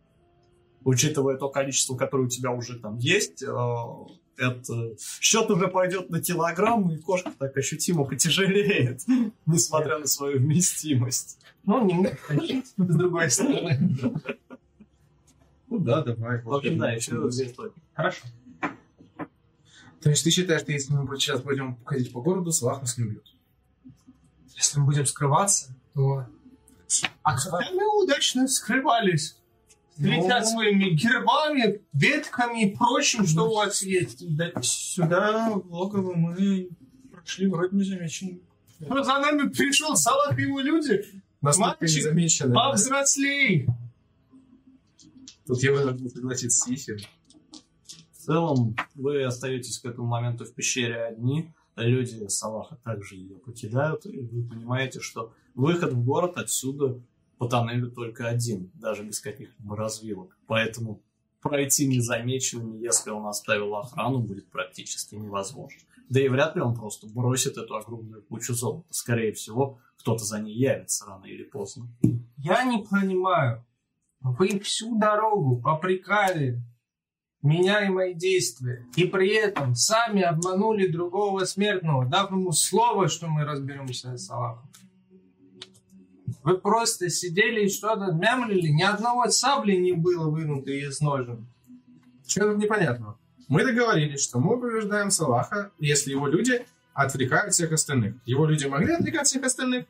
Учитывая 0.84 1.38
то 1.38 1.50
количество, 1.50 1.96
которое 1.96 2.24
у 2.24 2.30
тебя 2.30 2.50
уже 2.52 2.80
там 2.80 2.98
есть, 2.98 3.44
а, 3.44 4.08
это 4.38 4.96
счет 5.20 5.52
уже 5.52 5.68
пойдет 5.68 6.10
на 6.10 6.20
килограмм, 6.20 6.90
и 6.92 6.98
кошка 6.98 7.32
так 7.38 7.56
ощутимо 7.58 8.04
потяжелеет, 8.06 9.02
несмотря 9.46 10.00
на 10.00 10.08
свою 10.08 10.40
вместимость. 10.40 11.38
Ну, 11.64 11.86
не 11.86 12.64
с 12.64 12.74
другой 12.76 13.30
стороны. 13.30 13.78
Ну 15.70 15.78
да, 15.78 16.02
давай. 16.02 16.42
В 16.42 16.54
общем, 16.54 16.80
да, 16.80 16.92
еще. 16.92 17.30
Хорошо. 17.94 18.26
То 20.02 20.10
есть 20.10 20.24
ты 20.24 20.32
считаешь, 20.32 20.62
что 20.62 20.72
если 20.72 20.94
мы 20.94 21.20
сейчас 21.20 21.42
пойдем 21.42 21.78
ходить 21.86 22.12
по 22.12 22.22
городу, 22.22 22.52
Салах 22.52 22.82
нас 22.82 22.98
не 22.98 23.06
убьет? 23.06 23.26
Если 24.56 24.80
мы 24.80 24.86
будем 24.86 25.06
скрываться, 25.06 25.76
то... 25.94 26.26
А 27.24 27.38
когда 27.38 27.72
мы 27.72 28.04
удачно 28.04 28.48
скрывались? 28.48 29.38
Светя 29.96 30.40
Ну. 30.40 30.46
своими 30.46 30.90
гербами, 30.90 31.82
ветками 31.94 32.64
и 32.66 32.76
прочим, 32.76 33.28
что 33.28 33.50
у 33.50 33.56
вас 33.56 33.84
есть. 33.84 34.36
Да, 34.36 34.52
сюда, 34.62 35.52
в 35.52 35.72
логово, 35.72 36.16
мы 36.16 36.70
прошли 37.12 37.48
вроде 37.48 37.76
незамеченно. 37.76 38.40
Ну, 38.80 39.04
за 39.04 39.20
нами 39.20 39.50
пришел 39.50 39.96
Салах 39.96 40.38
и 40.40 40.44
его 40.44 40.60
люди. 40.60 41.06
Настолько 41.42 41.78
Мальчик, 41.82 41.98
незамеченно. 41.98 42.54
Повзрослей. 42.56 43.68
Тут 45.46 45.62
я 45.62 45.72
вынужден 45.72 46.10
согласиться 46.10 46.66
с 46.66 46.68
Исем. 46.68 46.98
В 48.22 48.24
целом, 48.24 48.76
вы 48.94 49.24
остаетесь 49.24 49.80
к 49.80 49.86
этому 49.86 50.06
моменту 50.06 50.46
в 50.46 50.54
пещере 50.54 51.06
одни. 51.06 51.52
Люди 51.76 52.28
Салаха 52.28 52.76
также 52.84 53.16
ее 53.16 53.36
покидают, 53.38 54.06
и 54.06 54.22
вы 54.22 54.48
понимаете, 54.48 55.00
что 55.00 55.34
выход 55.56 55.94
в 55.94 56.06
город 56.06 56.38
отсюда 56.38 57.02
по 57.40 57.48
тоннелю 57.48 57.90
только 57.90 58.28
один, 58.28 58.70
даже 58.76 59.04
без 59.04 59.22
каких-либо 59.22 59.76
развилок. 59.76 60.38
Поэтому 60.46 61.02
пройти 61.42 61.88
незамеченными, 61.88 62.78
если 62.78 63.10
он 63.10 63.26
оставил 63.26 63.76
охрану, 63.76 64.20
будет 64.20 64.52
практически 64.52 65.16
невозможно. 65.16 65.82
Да 66.08 66.22
и 66.22 66.28
вряд 66.28 66.56
ли 66.56 66.62
он 66.62 66.76
просто 66.76 67.08
бросит 67.08 67.58
эту 67.58 67.76
огромную 67.76 68.22
кучу 68.22 68.54
золота. 68.54 68.86
Скорее 68.92 69.34
всего, 69.34 69.80
кто-то 69.98 70.24
за 70.24 70.40
ней 70.40 70.54
явится 70.54 71.08
рано 71.08 71.26
или 71.26 71.44
поздно. 71.44 71.88
Я 72.38 72.66
не 72.66 72.84
понимаю. 72.84 73.66
Вы 74.20 74.60
всю 74.60 75.00
дорогу 75.00 75.60
попрекали 75.60 76.62
меня 77.42 77.86
и 77.86 77.90
мои 77.90 78.14
действия. 78.14 78.86
И 78.96 79.06
при 79.06 79.30
этом 79.30 79.76
сами 79.76 80.22
обманули 80.22 80.88
другого 80.88 81.46
смертного, 81.46 82.06
дав 82.06 82.32
ему 82.32 82.52
слово, 82.52 83.08
что 83.08 83.28
мы 83.28 83.46
разберемся 83.46 84.18
с 84.18 84.30
Аллахом. 84.30 84.70
Вы 86.44 86.58
просто 86.58 87.10
сидели 87.10 87.66
и 87.66 87.70
что-то 87.70 88.12
мямлили. 88.12 88.70
Ни 88.70 88.84
одного 88.84 89.30
сабли 89.30 89.76
не 89.76 89.94
было 89.94 90.30
вынуто 90.30 90.72
из 90.72 91.00
ножен. 91.02 91.48
Тут 92.34 92.58
непонятного? 92.58 93.18
Мы 93.48 93.66
договорились, 93.66 94.24
что 94.24 94.40
мы 94.40 94.60
побеждаем 94.60 95.12
Салаха, 95.12 95.72
если 95.78 96.12
его 96.12 96.28
люди 96.28 96.66
отвлекают 96.94 97.54
всех 97.54 97.72
остальных. 97.74 98.16
Его 98.26 98.46
люди 98.46 98.66
могли 98.66 98.94
отвлекать 98.94 99.28
всех 99.28 99.44
остальных? 99.44 99.86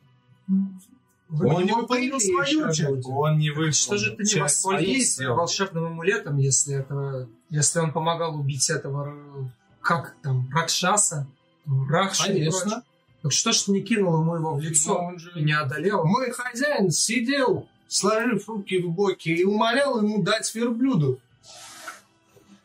Вы 1.32 1.48
он 1.48 1.64
не 1.64 1.72
выполнил 1.72 2.20
свою 2.20 2.74
часть. 2.74 3.06
Он 3.08 3.38
не 3.38 3.50
выполнил 3.52 3.72
Что 3.72 3.98
же 3.98 4.12
ты 4.16 4.24
не 4.24 4.42
воспользовался 4.42 5.30
волшебным 5.34 5.86
амулетом, 5.86 6.38
если 6.38 6.76
это, 6.76 7.30
если 7.50 7.80
он 7.80 7.94
помогал 7.94 8.36
убить 8.36 8.70
этого, 8.70 9.50
как 9.80 10.16
там, 10.22 10.50
Ракшаса? 10.52 11.28
Ракши? 11.90 12.28
Конечно. 12.28 12.84
Так 13.22 13.32
что 13.32 13.54
ж 13.54 13.62
ты 13.62 13.72
не 13.72 13.82
кинул 13.82 14.20
ему 14.20 14.36
его 14.36 14.56
в 14.56 14.60
лицо 14.60 14.96
Он 14.96 15.18
же- 15.20 15.32
и 15.36 15.44
не 15.44 15.54
одолел? 15.54 16.04
Мой 16.04 16.32
хозяин 16.32 16.92
сидел, 16.92 17.70
сложив 17.88 18.50
руки 18.50 18.82
в 18.82 18.90
боки, 18.90 19.30
и 19.30 19.46
умолял 19.46 20.02
ему 20.02 20.22
дать 20.22 20.54
верблюду. 20.54 21.20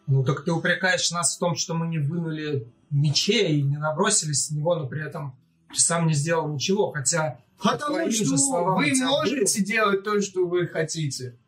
Ну 0.08 0.24
так 0.24 0.44
ты 0.44 0.50
упрекаешь 0.50 1.12
нас 1.12 1.36
в 1.36 1.38
том, 1.38 1.54
что 1.54 1.74
мы 1.74 1.86
не 1.86 1.98
вынули 1.98 2.66
мечей 2.90 3.60
и 3.60 3.62
не 3.62 3.76
набросились 3.76 4.50
на 4.50 4.56
него, 4.56 4.74
но 4.74 4.88
при 4.88 5.06
этом 5.06 5.36
ты 5.72 5.80
сам 5.80 6.08
не 6.08 6.14
сделал 6.14 6.48
ничего, 6.48 6.90
хотя 6.90 7.38
Потому 7.62 8.10
что 8.10 8.36
словам, 8.36 8.76
вы 8.76 8.90
у 8.90 8.94
тебя 8.94 9.08
можете 9.08 9.62
делать 9.64 10.04
то, 10.04 10.20
что 10.20 10.46
вы 10.46 10.66
хотите. 10.66 11.38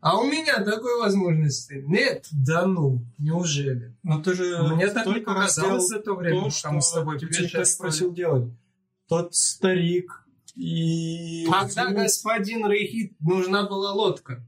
А 0.00 0.18
у 0.18 0.24
меня 0.24 0.62
такой 0.62 1.00
возможности 1.00 1.82
нет. 1.86 2.26
Да 2.30 2.66
ну, 2.66 3.04
неужели? 3.18 3.96
Но 4.04 4.22
ты 4.22 4.34
же 4.34 4.62
Мне 4.74 4.86
так 4.88 5.06
не 5.06 5.20
показалось 5.20 5.88
за 5.88 5.98
то 5.98 6.14
время, 6.14 6.44
то, 6.44 6.50
что 6.50 6.70
мы 6.70 6.82
с 6.82 6.92
тобой 6.92 7.18
тебе 7.18 7.28
никто 7.28 7.42
не 7.42 7.48
путешествовали. 7.48 7.90
просил 7.90 8.12
делать. 8.12 8.52
Тот 9.08 9.34
старик 9.34 10.28
и... 10.54 11.46
Когда 11.50 11.90
господин 11.90 12.66
Рейхит 12.66 13.20
нужна 13.20 13.68
была 13.68 13.92
лодка. 13.92 14.44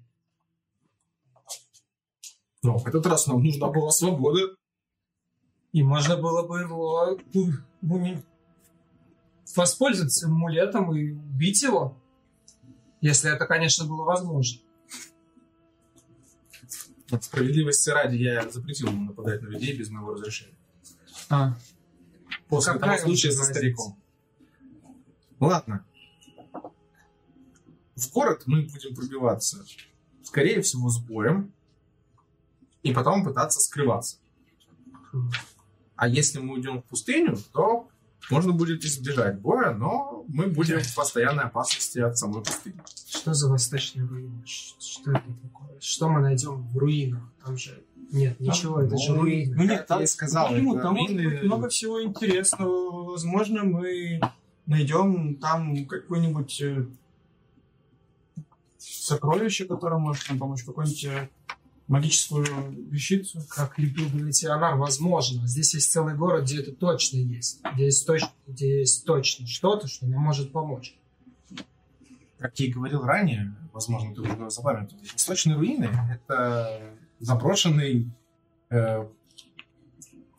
Но 2.63 2.79
в 2.79 2.87
этот 2.87 3.07
раз 3.07 3.27
нам 3.27 3.43
нужна 3.43 3.69
была 3.69 3.91
свобода. 3.91 4.55
И 5.73 5.83
можно 5.83 6.17
было 6.17 6.47
бы 6.47 6.61
его 6.61 7.17
воспользоваться 9.57 10.27
амулетом 10.27 10.95
и 10.95 11.13
убить 11.13 11.63
его. 11.63 11.97
Если 13.01 13.33
это, 13.33 13.47
конечно, 13.47 13.85
было 13.87 14.05
возможно. 14.05 14.61
Вот 17.11 17.25
Справедливости 17.25 17.91
ради 17.91 18.17
я 18.17 18.49
запретил 18.49 18.89
ему 18.89 19.07
нападать 19.07 19.43
на 19.43 19.49
людей 19.49 19.77
без 19.77 19.91
моего 19.91 20.15
разрешения. 20.15 20.55
А, 21.29 21.57
После 22.49 22.73
Какая 22.73 22.99
того 22.99 23.09
случая 23.09 23.29
разница? 23.29 23.53
стариком. 23.53 23.99
Ладно. 25.39 25.85
В 27.95 28.13
город 28.13 28.43
мы 28.47 28.63
будем 28.63 28.95
пробиваться, 28.95 29.65
скорее 30.23 30.61
всего, 30.63 30.89
с 30.89 30.99
боем, 30.99 31.53
и 32.83 32.93
потом 32.93 33.25
пытаться 33.25 33.61
скрываться. 33.61 34.19
А 35.97 36.09
если 36.09 36.39
мы 36.41 36.55
уйдем 36.55 36.83
в 36.83 36.85
пустыню, 36.87 37.37
то 37.53 37.89
можно 38.29 38.53
будет 38.53 38.85
избежать 38.85 39.39
боя, 39.41 39.73
но 39.73 40.25
мы 40.29 40.47
будем 40.47 40.81
в 40.81 40.95
постоянной 40.95 41.45
опасности 41.45 41.99
от 41.99 42.19
самой 42.19 42.43
пустыни. 42.43 42.81
что 43.09 43.35
за 43.35 43.49
восточные 43.49 44.07
руины? 44.07 44.43
Что 44.45 45.13
это 45.13 45.23
такое? 45.43 45.81
Что 45.81 46.09
мы 46.09 46.21
найдем 46.21 46.69
в 46.69 46.77
руинах? 46.77 47.23
Там 47.45 47.57
же 47.57 47.83
нет 48.13 48.39
ничего, 48.41 48.81
это 48.81 48.97
же 48.97 49.13
ну, 49.13 49.23
руины. 49.23 49.55
Ну 49.57 49.65
нет, 49.65 49.87
там, 49.87 50.01
я 50.01 50.07
сказал, 50.07 50.49
почему? 50.49 50.75
это 50.75 50.83
там 50.83 50.95
может 50.95 51.17
руины- 51.17 51.31
быть 51.31 51.43
много 51.45 51.69
всего 51.69 52.03
интересного. 52.03 53.11
Возможно, 53.11 53.65
мы 53.65 54.21
найдем 54.67 55.37
там 55.37 55.87
какое-нибудь 55.87 56.61
э, 56.61 56.87
сокровище, 58.79 59.65
которое 59.65 59.99
может 59.99 60.29
нам 60.29 60.39
помочь, 60.39 60.65
какую-нибудь 60.65 61.05
э, 61.05 61.29
магическую 61.91 62.47
вещицу. 62.89 63.41
Как 63.51 63.79
любил 63.79 64.09
говорить 64.09 64.45
Ионар, 64.45 64.77
возможно. 64.77 65.47
Здесь 65.47 65.75
есть 65.75 65.91
целый 65.91 66.15
город, 66.15 66.45
где 66.45 66.61
это 66.61 66.73
точно 66.73 67.19
есть. 67.19 67.61
Где 67.75 67.87
есть, 67.87 68.09
точ- 68.09 68.31
где 68.47 68.81
есть 68.81 69.05
точно 69.05 69.47
что-то, 69.47 69.89
что 69.89 70.07
нам 70.07 70.23
может 70.23 70.53
помочь. 70.53 70.97
как 72.39 72.59
я 72.59 72.67
и 72.67 72.71
говорил 72.73 73.03
ранее, 73.03 73.55
возможно, 73.73 74.15
ты 74.15 74.23
уже 74.23 74.49
запамятовал, 74.51 75.03
восточные 75.13 75.57
руины— 75.57 75.91
это 76.11 76.81
заброшенный, 77.19 78.11
э, 78.71 79.07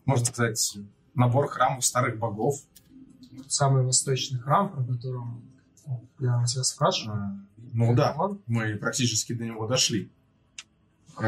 можно 0.06 0.26
сказать, 0.26 0.78
набор 1.14 1.48
храмов 1.48 1.86
старых 1.86 2.18
богов. 2.18 2.56
Самый 3.48 3.84
восточный 3.86 4.40
храм, 4.40 4.70
про 4.72 4.84
котором 4.84 5.44
я 6.20 6.44
тебя 6.48 6.64
спрашиваю. 6.64 7.20
А, 7.22 7.40
Ну 7.74 7.94
да, 7.94 8.16
Он? 8.18 8.42
мы 8.48 8.76
практически 8.78 9.34
до 9.34 9.46
него 9.46 9.68
дошли. 9.68 10.10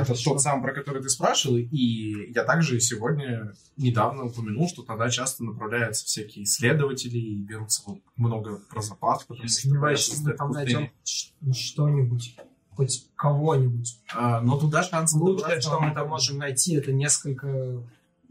Это 0.01 0.23
тот 0.23 0.41
самый, 0.41 0.63
про 0.63 0.73
который 0.73 1.01
ты 1.01 1.09
спрашивал, 1.09 1.57
и 1.57 2.31
я 2.33 2.43
также 2.43 2.79
сегодня 2.79 3.53
недавно 3.77 4.25
упомянул, 4.25 4.67
что 4.67 4.81
туда 4.83 5.09
часто 5.09 5.43
направляются 5.43 6.05
всякие 6.05 6.43
исследователи 6.45 7.17
и 7.17 7.41
берутся 7.41 7.83
много 8.15 8.57
про 8.69 8.81
запас, 8.81 9.23
потому 9.23 9.43
Я 9.43 9.49
что 9.49 9.61
сомневаюсь, 9.61 10.07
это 10.07 10.15
что 10.17 10.23
мы 10.25 10.33
там 10.33 10.47
пустыня. 10.49 10.75
найдем 10.75 10.91
ш- 11.03 11.53
что-нибудь, 11.53 12.37
хоть 12.71 13.07
кого-нибудь. 13.15 13.99
А, 14.13 14.41
но 14.41 14.59
туда 14.59 14.83
шансы 14.83 15.17
Лучшее, 15.17 15.37
добраться 15.43 15.69
что 15.69 15.79
мы 15.79 15.93
там 15.93 16.09
можем 16.09 16.37
найти, 16.37 16.75
это 16.75 16.91
несколько 16.91 17.83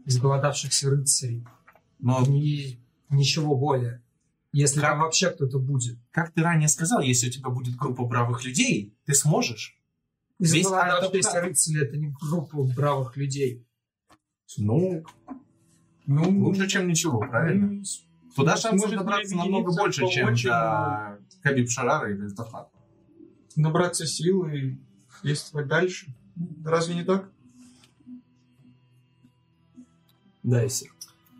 изголодавшихся 0.05 0.89
рыцарей. 0.89 1.45
Но, 1.99 2.23
И 2.27 2.77
ничего 3.09 3.55
более. 3.55 4.01
Если 4.51 4.81
Как- 4.81 4.89
там 4.91 4.99
вообще 4.99 5.29
кто-то 5.29 5.57
будет. 5.59 5.97
как 6.11 6.31
ты 6.31 6.41
ранее 6.43 6.67
сказал, 6.67 7.01
если 7.01 7.27
у 7.27 7.31
тебя 7.31 7.49
будет 7.49 7.75
группа 7.75 8.05
бравых 8.05 8.43
людей, 8.43 8.93
ты 9.05 9.13
сможешь. 9.13 9.77
Весь 10.43 10.65
Изголодавшиеся 10.65 11.29
Артефакт. 11.29 11.45
рыцари 11.45 11.83
это 11.87 11.97
не 11.97 12.13
группа 12.19 12.63
бравых 12.63 13.15
людей. 13.15 13.65
Ну, 14.57 15.05
Ну, 16.05 16.43
лучше, 16.43 16.67
чем 16.67 16.87
ничего, 16.87 17.19
правильно? 17.19 17.81
Туда 18.35 18.57
шансов 18.57 18.91
добраться 18.91 19.37
намного 19.37 19.73
больше, 19.73 20.05
чем 20.09 20.35
до 20.35 21.17
Кабиб 21.43 21.69
Шарара 21.69 22.11
или 22.11 22.23
Вездофата. 22.23 22.69
набраться 23.55 24.05
сил 24.05 24.45
и 24.47 24.75
действовать 25.23 25.67
дальше. 25.67 26.13
Разве 26.65 26.95
не 26.95 27.03
так? 27.03 27.29
Да, 30.41 30.67
сир. 30.67 30.91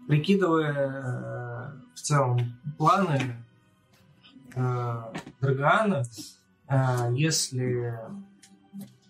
Прикидывая 0.08 0.74
э, 0.74 1.94
в 1.94 2.00
целом 2.00 2.58
планы 2.78 3.36
э, 4.56 5.02
Драгана, 5.42 6.04
э, 6.70 7.10
если 7.16 8.00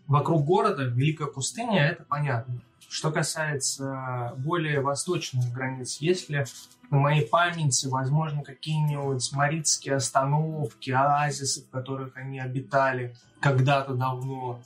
вокруг 0.07 0.45
города 0.45 0.83
Великая 0.83 1.27
пустыня, 1.27 1.85
это 1.87 2.03
понятно. 2.03 2.61
Что 2.89 3.11
касается 3.11 4.33
более 4.37 4.81
восточных 4.81 5.51
границ, 5.51 5.97
если 5.99 6.45
на 6.91 6.99
моей 6.99 7.25
памяти, 7.25 7.87
возможно, 7.87 8.43
какие-нибудь 8.43 9.31
маритские 9.33 9.95
остановки, 9.95 10.91
оазисы, 10.91 11.63
в 11.63 11.69
которых 11.69 12.15
они 12.15 12.39
обитали 12.39 13.15
когда-то 13.39 13.95
давно, 13.95 14.59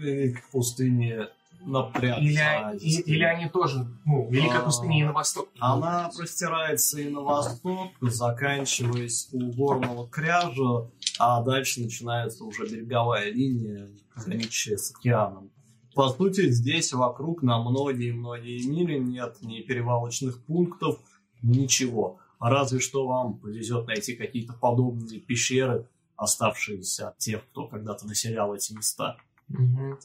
И 0.00 0.30
к 0.30 0.48
пустыне 0.50 1.28
напряг. 1.60 2.18
или, 2.20 2.76
и- 2.78 3.00
или 3.02 3.24
они 3.24 3.48
тоже, 3.50 3.86
ну, 4.04 4.28
Великая 4.30 4.60
А, 4.60 4.64
пустыня 4.64 5.00
и 5.00 5.04
на 5.04 5.12
восток. 5.12 5.48
Она 5.58 6.10
простирается 6.16 7.00
и 7.00 7.10
на 7.10 7.20
восток, 7.20 7.90
заканчиваясь 8.00 9.28
у 9.32 9.50
горного 9.52 10.08
кряжа, 10.08 10.86
а 11.18 11.42
дальше 11.42 11.80
начинается 11.80 12.44
уже 12.44 12.66
береговая 12.66 13.30
линия, 13.30 13.88
граничащая 14.16 14.76
с 14.76 14.94
океаном. 14.94 15.50
По 15.94 16.08
сути, 16.08 16.50
здесь 16.50 16.92
вокруг 16.92 17.42
на 17.42 17.62
многие-многие 17.62 18.66
мили 18.66 18.98
нет 18.98 19.36
ни 19.42 19.60
перевалочных 19.60 20.44
пунктов, 20.44 20.98
ничего. 21.42 22.18
Разве 22.40 22.80
что 22.80 23.06
вам 23.06 23.38
повезет 23.38 23.86
найти 23.86 24.14
какие-то 24.14 24.54
подобные 24.54 25.20
пещеры, 25.20 25.88
оставшиеся 26.16 27.08
от 27.08 27.18
тех, 27.18 27.44
кто 27.50 27.68
когда-то 27.68 28.06
населял 28.06 28.54
эти 28.54 28.72
места. 28.72 29.16
Мгм. 29.48 29.98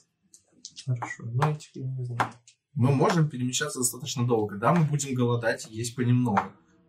Хорошо, 0.85 1.23
ну 1.25 1.55
теперь 1.55 1.83
не 1.83 2.05
знаю. 2.05 2.31
Мы 2.73 2.91
можем 2.91 3.29
перемещаться 3.29 3.79
достаточно 3.79 4.25
долго. 4.25 4.55
Да, 4.57 4.73
мы 4.73 4.85
будем 4.85 5.13
голодать 5.13 5.67
и 5.69 5.75
есть 5.75 5.95
понемногу. 5.95 6.41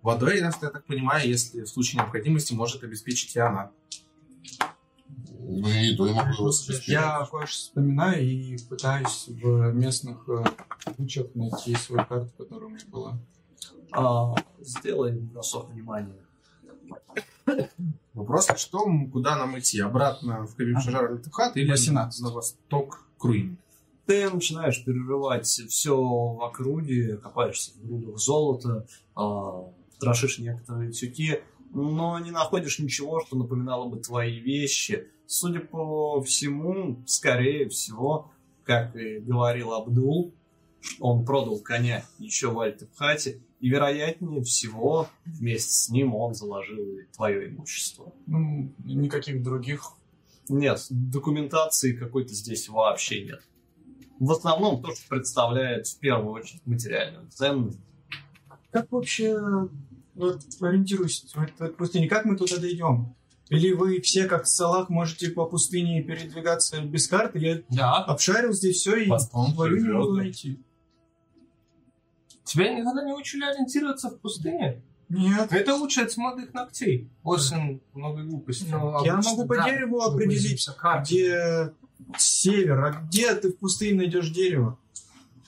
Водой, 0.03 0.39
если 0.39 0.65
я 0.65 0.71
так 0.71 0.87
понимаю, 0.87 1.29
если 1.29 1.63
в 1.63 1.69
случае 1.69 2.01
необходимости, 2.01 2.55
может 2.55 2.83
обеспечить 2.85 3.35
и 3.37 3.41
она. 3.41 3.73
Ну 5.39 5.69
и 5.69 5.87
еду 5.89 6.07
я 6.07 6.15
могу 6.15 6.47
обеспечить. 6.47 6.89
Я 6.89 7.27
кое-что 7.31 7.59
вспоминаю 7.59 8.23
и 8.23 8.57
пытаюсь 8.69 9.27
в 9.29 9.73
местных 9.73 10.29
э, 10.29 10.45
кучах 10.97 11.27
найти 11.35 11.75
свою 11.75 12.07
карту, 12.07 12.31
которая 12.39 12.67
у 12.67 12.71
меня 12.71 12.85
была. 12.89 13.19
А, 13.93 14.35
сделай 14.61 15.13
бросок 15.13 15.71
внимания. 15.71 16.15
Вопрос, 18.15 18.49
что, 18.57 18.87
куда 19.13 19.37
нам 19.37 19.59
идти? 19.59 19.81
Обратно 19.81 20.47
в 20.47 20.55
Кабиб 20.55 20.79
Шажар 20.81 21.13
Летухат 21.13 21.57
или 21.57 21.71
18. 21.71 22.23
на 22.23 22.31
восток 22.31 23.05
к 23.19 23.25
Руин? 23.25 23.59
Ты 24.07 24.29
начинаешь 24.29 24.85
перерывать 24.85 25.47
все 25.47 25.97
в 25.97 26.43
округе, 26.43 27.17
копаешься 27.17 27.73
в 27.75 27.87
грудах 27.87 28.19
золота, 28.19 28.87
а, 29.15 29.65
трошишь 29.99 30.39
некоторые 30.39 30.93
тюки, 30.93 31.41
но 31.71 32.19
не 32.19 32.31
находишь 32.31 32.79
ничего, 32.79 33.21
что 33.25 33.37
напоминало 33.37 33.89
бы 33.89 33.99
твои 33.99 34.39
вещи. 34.39 35.09
Судя 35.27 35.61
по 35.61 36.21
всему, 36.23 37.03
скорее 37.07 37.69
всего, 37.69 38.33
как 38.65 38.97
и 38.97 39.19
говорил 39.19 39.73
Абдул, 39.73 40.35
он 40.99 41.25
продал 41.25 41.61
коня 41.61 42.05
еще 42.19 42.51
в 42.51 42.59
Альтепхате, 42.59 43.43
и 43.61 43.69
вероятнее 43.69 44.43
всего 44.43 45.09
вместе 45.25 45.73
с 45.73 45.89
ним 45.91 46.15
он 46.15 46.35
заложил 46.35 46.99
и 46.99 47.05
твое 47.15 47.51
имущество. 47.51 48.13
Ну, 48.27 48.73
никаких 48.85 49.43
других. 49.43 49.93
Нет, 50.49 50.87
документации 50.91 51.93
какой-то 51.93 52.35
здесь 52.35 52.69
вообще 52.69 53.25
нет. 53.25 53.43
В 54.19 54.33
основном 54.33 54.83
то, 54.83 54.95
что 54.95 55.09
представляет 55.09 55.87
в 55.87 55.99
первую 55.99 56.33
очередь 56.33 56.67
материальную 56.67 57.29
ценность. 57.31 57.79
Как 58.71 58.91
вообще 58.91 59.39
вот, 60.21 60.43
ориентируюсь 60.61 61.25
в 61.35 61.41
этой 61.43 61.69
пустыне? 61.71 62.09
Как 62.09 62.25
мы 62.25 62.37
туда 62.37 62.59
дойдем? 62.59 63.15
Или 63.49 63.73
вы 63.73 64.01
все, 64.01 64.27
как 64.27 64.47
Салах, 64.47 64.89
можете 64.91 65.31
по 65.31 65.45
пустыне 65.45 66.03
передвигаться 66.03 66.81
без 66.83 67.09
карты? 67.09 67.39
Я 67.41 67.63
Да. 67.69 67.97
обшарил 68.05 68.53
здесь 68.53 68.77
все 68.77 68.97
и 68.97 69.09
говорю, 69.09 69.77
не 69.83 69.89
могу 69.89 70.13
найти. 70.13 70.61
Тебя 72.45 72.73
никогда 72.75 73.05
не 73.05 73.13
учили 73.13 73.45
ориентироваться 73.45 74.11
в 74.11 74.19
пустыне? 74.21 74.83
Нет. 75.09 75.53
Это 75.53 75.75
учат 75.75 76.13
с 76.13 76.17
молодых 76.17 76.55
ногтей. 76.55 77.11
Очень 77.25 77.81
много 77.95 78.23
глупостей. 78.23 78.69
Ну, 78.71 79.05
Я 79.05 79.15
обычно, 79.15 79.31
могу 79.33 79.47
по 79.47 79.57
да, 79.57 79.65
дереву 79.69 80.01
определить, 80.01 80.69
где 81.03 81.73
север, 82.17 82.85
а 82.85 82.91
где 82.93 83.35
ты 83.35 83.51
в 83.53 83.59
пустыне 83.59 83.99
найдешь 83.99 84.31
дерево? 84.31 84.79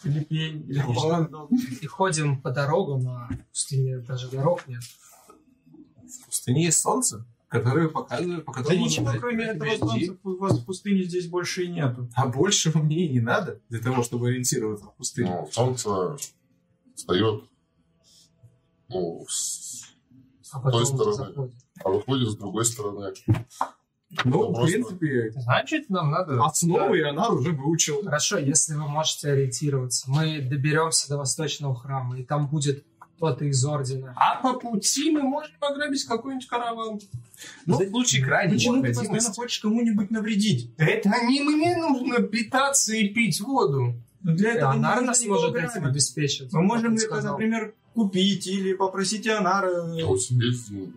Или 0.05 0.24
пень, 0.24 0.64
или 0.68 0.80
что-то 0.82 1.24
подобное. 1.24 1.61
И 1.80 1.86
ходим 1.86 2.40
по 2.40 2.50
дорогам, 2.50 3.09
а 3.09 3.28
в 3.28 3.48
пустыне 3.50 3.98
даже 3.98 4.28
дорог 4.30 4.66
нет. 4.66 4.82
В 6.05 6.26
пустыне 6.26 6.64
есть 6.64 6.80
солнце, 6.80 7.24
которое 7.48 7.88
показывает, 7.88 8.44
по 8.44 8.53
Да 8.53 8.59
которому 8.61 8.84
ничего, 8.84 9.05
можно 9.07 9.20
кроме 9.20 9.44
этого 9.44 9.76
солнца, 9.76 10.16
у 10.24 10.36
вас 10.36 10.59
в 10.59 10.64
пустыне 10.64 11.05
здесь 11.05 11.26
больше 11.28 11.64
и 11.64 11.68
нету. 11.68 12.09
А 12.14 12.26
большего 12.26 12.78
мне 12.78 13.07
и 13.07 13.12
не 13.12 13.20
надо 13.20 13.61
для 13.68 13.80
того, 13.80 14.03
чтобы 14.03 14.28
ориентироваться 14.28 14.86
в 14.86 14.94
пустыне. 14.96 15.30
Ну, 15.30 15.48
солнце 15.53 16.16
встает, 16.94 17.44
ну, 18.88 19.24
с- 19.28 19.86
А 20.53 20.61
потом 20.61 20.84
стороны. 20.84 21.12
заходит. 21.14 21.55
а 21.84 21.88
выходит 21.90 22.28
с 22.30 22.36
другой 22.36 22.64
стороны. 22.66 23.12
Ну, 24.24 24.52
в 24.52 24.66
принципе, 24.66 25.32
Значит, 25.32 25.88
нам 25.88 26.10
надо... 26.10 26.42
основы 26.44 26.98
и 26.98 27.02
она 27.02 27.28
уже 27.28 27.52
выучил. 27.52 28.02
Хорошо, 28.04 28.38
если 28.38 28.74
вы 28.74 28.86
можете 28.86 29.30
ориентироваться. 29.30 30.10
Мы 30.10 30.40
доберемся 30.40 31.08
до 31.08 31.18
восточного 31.18 31.74
храма, 31.74 32.18
и 32.18 32.24
там 32.24 32.46
будет 32.46 32.84
кто-то 33.16 33.44
из 33.44 33.64
ордена. 33.64 34.12
А 34.16 34.36
по 34.42 34.58
пути 34.58 35.10
мы 35.10 35.22
можем 35.22 35.54
ограбить 35.60 36.04
какой-нибудь 36.04 36.46
караван. 36.46 37.00
Ну, 37.66 37.78
в 37.78 37.88
случае 37.88 38.24
крайней 38.24 38.54
Почему 38.54 38.82
ты 38.82 38.92
постоянно 38.92 39.32
хочешь 39.32 39.60
кому-нибудь 39.60 40.10
навредить? 40.10 40.70
Это 40.76 41.10
не 41.28 41.40
мне 41.40 41.76
нужно 41.76 42.20
питаться 42.22 42.94
и 42.94 43.08
пить 43.08 43.40
воду. 43.40 43.94
Но 44.22 44.34
для 44.34 44.52
этого 44.52 44.74
нужно 44.74 45.00
нас 45.00 45.24
может 45.24 45.54
этим 45.56 45.86
обеспечить. 45.86 46.52
Мы 46.52 46.62
можем 46.62 46.96
это, 46.96 47.22
например, 47.22 47.74
купить 47.94 48.46
или 48.46 48.74
попросить 48.74 49.26
Анара. 49.26 49.90
Деньги 49.94 50.92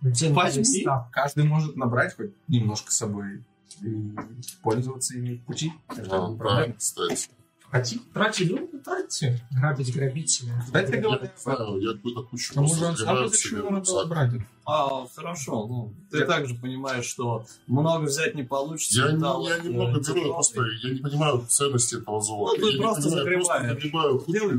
Возьми. 0.00 0.84
да. 0.84 1.08
Каждый 1.12 1.44
может 1.44 1.76
набрать 1.76 2.16
хоть 2.16 2.30
немножко 2.46 2.92
с 2.92 2.96
собой 2.96 3.42
и 3.82 4.14
пользоваться 4.62 5.16
ими 5.16 5.36
в 5.36 5.44
пути. 5.44 5.72
Это 5.88 6.08
Да, 6.08 6.28
не 6.28 6.36
да, 6.36 6.72
кстати. 6.76 7.28
Хотите 7.70 8.00
тратить 8.14 8.48
деньги, 8.48 8.76
тратьте. 8.78 9.44
Грабить 9.50 9.94
Я 9.94 11.00
говоря, 11.00 11.20
не 11.20 11.28
знаю, 11.36 11.78
я 11.80 11.92
какую-то 11.92 12.22
кучу 12.22 12.54
тому 12.54 12.74
же 12.74 12.84
он 12.86 12.96
сам 12.96 13.06
нам 13.14 13.24
это 13.26 13.76
рюкзак. 13.76 14.08
брать. 14.08 14.30
А, 14.64 15.06
хорошо, 15.14 15.66
ну, 15.66 15.92
ты 16.10 16.24
также 16.24 16.54
понимаешь, 16.54 17.04
что 17.04 17.44
много 17.66 18.04
взять 18.04 18.34
не 18.34 18.42
получится. 18.42 19.02
Я, 19.02 19.08
не- 19.12 19.16
металлов, 19.16 19.48
я 19.50 19.56
э, 19.58 19.62
немного 19.68 19.92
беру, 19.92 20.02
тяжелый. 20.02 20.26
я 20.26 20.32
просто 20.32 20.62
я 20.82 20.94
не 20.94 21.00
понимаю 21.00 21.44
ценности 21.46 21.96
этого 21.96 22.20
золота. 22.22 22.58
Ну, 22.58 22.66
ты 22.66 22.72
я 22.76 22.82
просто 22.82 23.08
не 23.08 23.16
понимаю, 23.16 23.34
просто 23.44 23.62
нагребаю 23.66 24.18
кучу. 24.20 24.32
Делай 24.32 24.56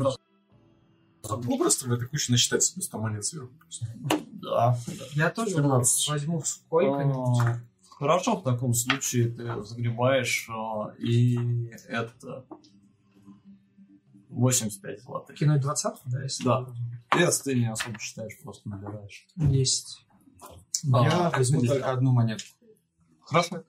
бросок. 1.22 1.46
Попросту 1.48 1.90
в 1.90 1.92
этой 1.92 2.08
куче 2.08 2.32
насчитать 2.32 2.64
себе 2.64 2.82
100 2.82 2.98
монет 3.00 3.26
сверху. 3.26 3.52
Да. 4.34 4.78
Я 5.14 5.30
тоже 5.30 5.52
14. 5.56 6.10
возьму 6.10 6.42
какой-нибудь. 6.42 7.42
А, 7.42 7.60
Хорошо, 7.90 8.38
в 8.38 8.44
таком 8.44 8.74
случае 8.74 9.30
ты 9.30 9.62
загребаешь, 9.64 10.48
а, 10.50 10.94
и 10.98 11.68
это 11.88 12.46
85 14.30 15.02
золотых. 15.04 15.38
Кинуть 15.38 15.62
двадцатку, 15.62 16.10
да, 16.10 16.24
если 16.24 16.44
Да. 16.46 16.68
Если 17.18 17.44
ты 17.44 17.56
не 17.60 17.70
особо 17.72 18.00
считаешь, 18.00 18.34
просто 18.42 18.70
набираешь. 18.70 19.28
есть. 19.36 20.06
Я 20.84 21.28
А, 21.28 21.32
возьму 21.38 21.62
да. 21.62 21.68
только 21.68 21.92
одну 21.92 22.12
монетку. 22.14 22.48
Хорошо. 23.22 23.64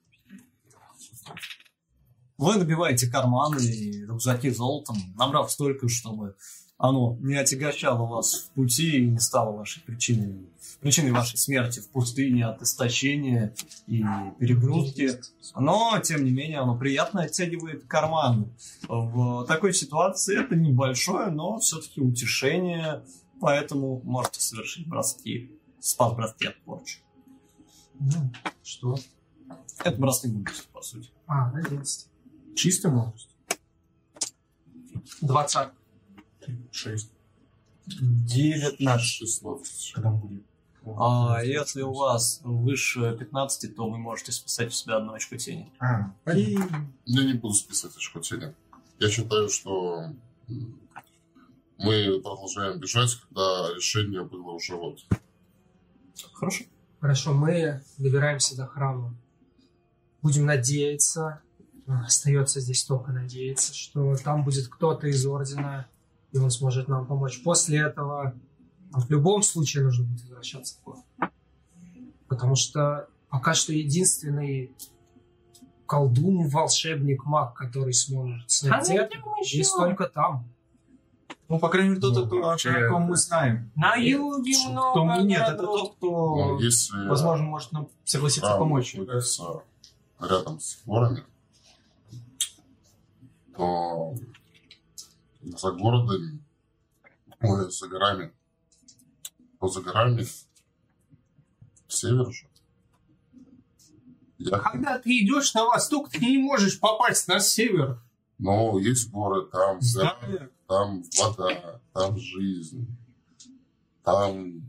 Вы 2.39 2.57
набиваете 2.57 3.11
карманы 3.11 3.61
и 3.61 4.05
рюкзаки 4.07 4.51
золотом, 4.51 4.97
набрав 5.17 5.51
столько, 5.51 5.89
чтобы 5.89 6.37
оно 6.81 7.19
не 7.21 7.35
отягощало 7.35 8.07
вас 8.07 8.35
в 8.37 8.51
пути 8.53 9.03
и 9.03 9.07
не 9.07 9.19
стало 9.19 9.55
вашей 9.55 9.83
причиной, 9.83 10.47
причиной 10.81 11.13
вашей 11.13 11.37
смерти 11.37 11.81
в 11.81 11.91
пустыне 11.91 12.47
от 12.47 12.63
истощения 12.63 13.55
и 13.87 14.03
перегрузки. 14.39 15.21
Но, 15.55 16.01
тем 16.03 16.25
не 16.25 16.31
менее, 16.31 16.61
оно 16.61 16.79
приятно 16.79 17.25
оттягивает 17.25 17.85
карман. 17.87 18.51
В 18.89 19.45
такой 19.45 19.75
ситуации 19.75 20.43
это 20.43 20.57
небольшое, 20.57 21.31
но 21.31 21.59
все-таки 21.59 22.01
утешение, 22.01 23.05
поэтому 23.41 24.01
можете 24.03 24.41
совершить 24.41 24.89
броски. 24.89 25.53
Спас 25.81 26.15
броски 26.15 26.47
от 26.47 26.59
порчи. 26.63 27.01
Ну, 27.99 28.33
что? 28.63 28.99
Это 29.85 29.99
броски 29.99 30.29
мудрости, 30.29 30.67
по 30.73 30.81
сути. 30.81 31.11
А, 31.27 31.51
11. 31.51 32.07
Чистый 32.57 32.91
мудрость. 32.91 33.29
20 35.21 35.69
шесть. 36.71 37.11
Девятнадцать 37.87 39.07
число. 39.07 39.61
Когда 39.95 40.11
мы 40.11 40.19
будем? 40.19 40.45
А 40.99 41.43
если 41.45 41.83
у 41.83 41.93
вас 41.93 42.41
выше 42.43 43.17
15, 43.19 43.77
то 43.77 43.89
вы 43.89 43.99
можете 43.99 44.33
списать 44.33 44.69
у 44.69 44.71
себя 44.71 44.97
одну 44.97 45.13
очко 45.13 45.37
тени. 45.37 45.71
А, 45.79 46.15
и... 46.35 46.59
Я 47.05 47.25
не 47.25 47.35
буду 47.35 47.55
списать 47.55 47.95
очко 47.97 48.21
тени. 48.21 48.55
Я 48.99 49.11
считаю, 49.11 49.49
что 49.49 50.07
мы 51.79 52.21
продолжаем 52.23 52.81
бежать, 52.81 53.15
когда 53.15 53.75
решение 53.75 54.25
было 54.25 54.53
уже 54.53 54.75
вот. 54.75 55.01
Хорошо. 56.33 56.65
Хорошо, 57.01 57.33
мы 57.33 57.83
добираемся 57.97 58.57
до 58.57 58.67
храма. 58.67 59.15
Будем 60.21 60.45
надеяться, 60.45 61.41
остается 61.87 62.61
здесь 62.61 62.85
только 62.85 63.11
надеяться, 63.13 63.75
что 63.75 64.17
там 64.17 64.45
будет 64.45 64.69
кто-то 64.69 65.07
из 65.07 65.25
ордена 65.25 65.89
и 66.33 66.39
он 66.39 66.51
сможет 66.51 66.89
нам 66.89 67.07
помочь. 67.07 67.43
После 67.43 67.81
этого 67.81 68.35
в 68.93 69.11
любом 69.11 69.43
случае 69.43 69.85
нужно 69.85 70.05
будет 70.05 70.23
возвращаться 70.23 70.77
в 70.81 70.85
город. 70.85 71.05
Потому 72.29 72.55
что 72.57 73.09
пока 73.29 73.55
что 73.55 73.73
единственный 73.73 74.73
колдун, 75.87 76.49
волшебник, 76.49 77.25
маг, 77.25 77.55
который 77.55 77.93
сможет 77.93 78.49
снять 78.51 78.89
А 78.91 78.95
это, 78.95 79.19
есть 79.43 79.75
только 79.75 80.07
там. 80.07 80.45
Ну, 81.49 81.59
по 81.59 81.69
крайней 81.69 81.89
мере, 81.91 82.01
тот, 82.01 82.15
Ну, 82.15 82.27
кто- 82.27 82.41
вообще, 82.43 82.71
о 82.71 82.91
ком 82.91 83.03
мы 83.03 83.17
знаем. 83.17 83.73
На 83.75 83.97
юге 83.97 84.53
Кто- 84.55 84.71
много 85.05 85.23
Нет, 85.25 85.41
это 85.43 85.57
городов. 85.57 85.81
тот, 85.81 85.97
кто, 85.97 86.09
Ну, 86.37 86.59
если 86.61 87.09
возможно, 87.09 87.45
может 87.45 87.73
нам 87.73 87.89
согласиться 88.05 88.47
храм 88.51 88.61
помочь. 88.61 88.95
находится 88.95 89.63
рядом 90.21 90.61
с 90.61 90.79
горами, 90.87 91.25
то 93.57 94.15
за 95.43 95.73
городом, 95.73 96.45
ой, 97.41 97.71
за 97.71 97.89
горами, 97.89 98.33
то 99.59 99.69
за 99.69 99.81
горами 99.83 100.27
север 101.89 102.31
же. 102.33 102.47
Я, 104.39 104.59
Когда 104.59 104.99
ты 104.99 105.11
идешь 105.21 105.53
на 105.55 105.67
восток, 105.67 106.09
ты 106.11 106.19
не 106.21 106.39
можешь 106.39 106.81
попасть 106.81 107.29
на 107.29 107.41
север. 107.41 108.01
но 108.39 108.79
есть 108.79 109.11
горы, 109.11 109.47
там, 109.51 109.79
гора, 109.95 110.19
Знаю. 110.21 110.51
там 110.67 111.03
вода, 111.19 111.81
там 111.93 112.17
жизнь, 112.19 112.87
там 114.03 114.63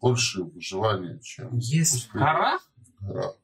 больше 0.00 0.42
выживания, 0.42 1.18
чем 1.20 1.56
Есть 1.58 2.08
в 2.08 2.12
гора, 2.12 2.58
горах. 3.00 3.36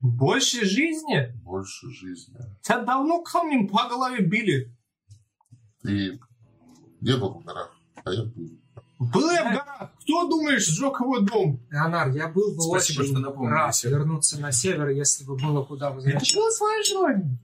больше 0.00 0.64
жизни. 0.64 1.32
Больше 1.44 1.88
жизни. 1.90 2.36
Тебя 2.62 2.82
давно 2.82 3.22
камнем 3.22 3.68
по 3.68 3.88
голове 3.88 4.20
били. 4.24 4.72
Ты 5.82 6.18
не 7.00 7.16
был 7.16 7.30
в 7.34 7.44
горах, 7.44 7.70
а 8.04 8.10
я 8.10 8.24
был. 8.24 8.50
Был 8.98 9.30
я 9.30 9.42
в 9.42 9.52
горах. 9.52 9.90
Кто, 10.02 10.28
думаешь, 10.28 10.66
сжег 10.66 11.00
его 11.00 11.20
дом? 11.20 11.60
Леонар, 11.70 12.10
я 12.10 12.28
был 12.28 12.54
бы 12.54 12.62
Спасибо, 12.62 13.02
очень 13.02 13.12
что 13.12 13.20
напомнили 13.20 13.52
рад 13.52 13.76
себе. 13.76 13.90
вернуться 13.92 14.40
на 14.40 14.52
север, 14.52 14.88
если 14.88 15.24
бы 15.24 15.36
было 15.36 15.62
куда 15.64 15.88
Это 15.88 15.96
возвращаться. 15.96 16.34
было 16.36 16.50
свое 16.50 16.82
желание. 16.84 17.38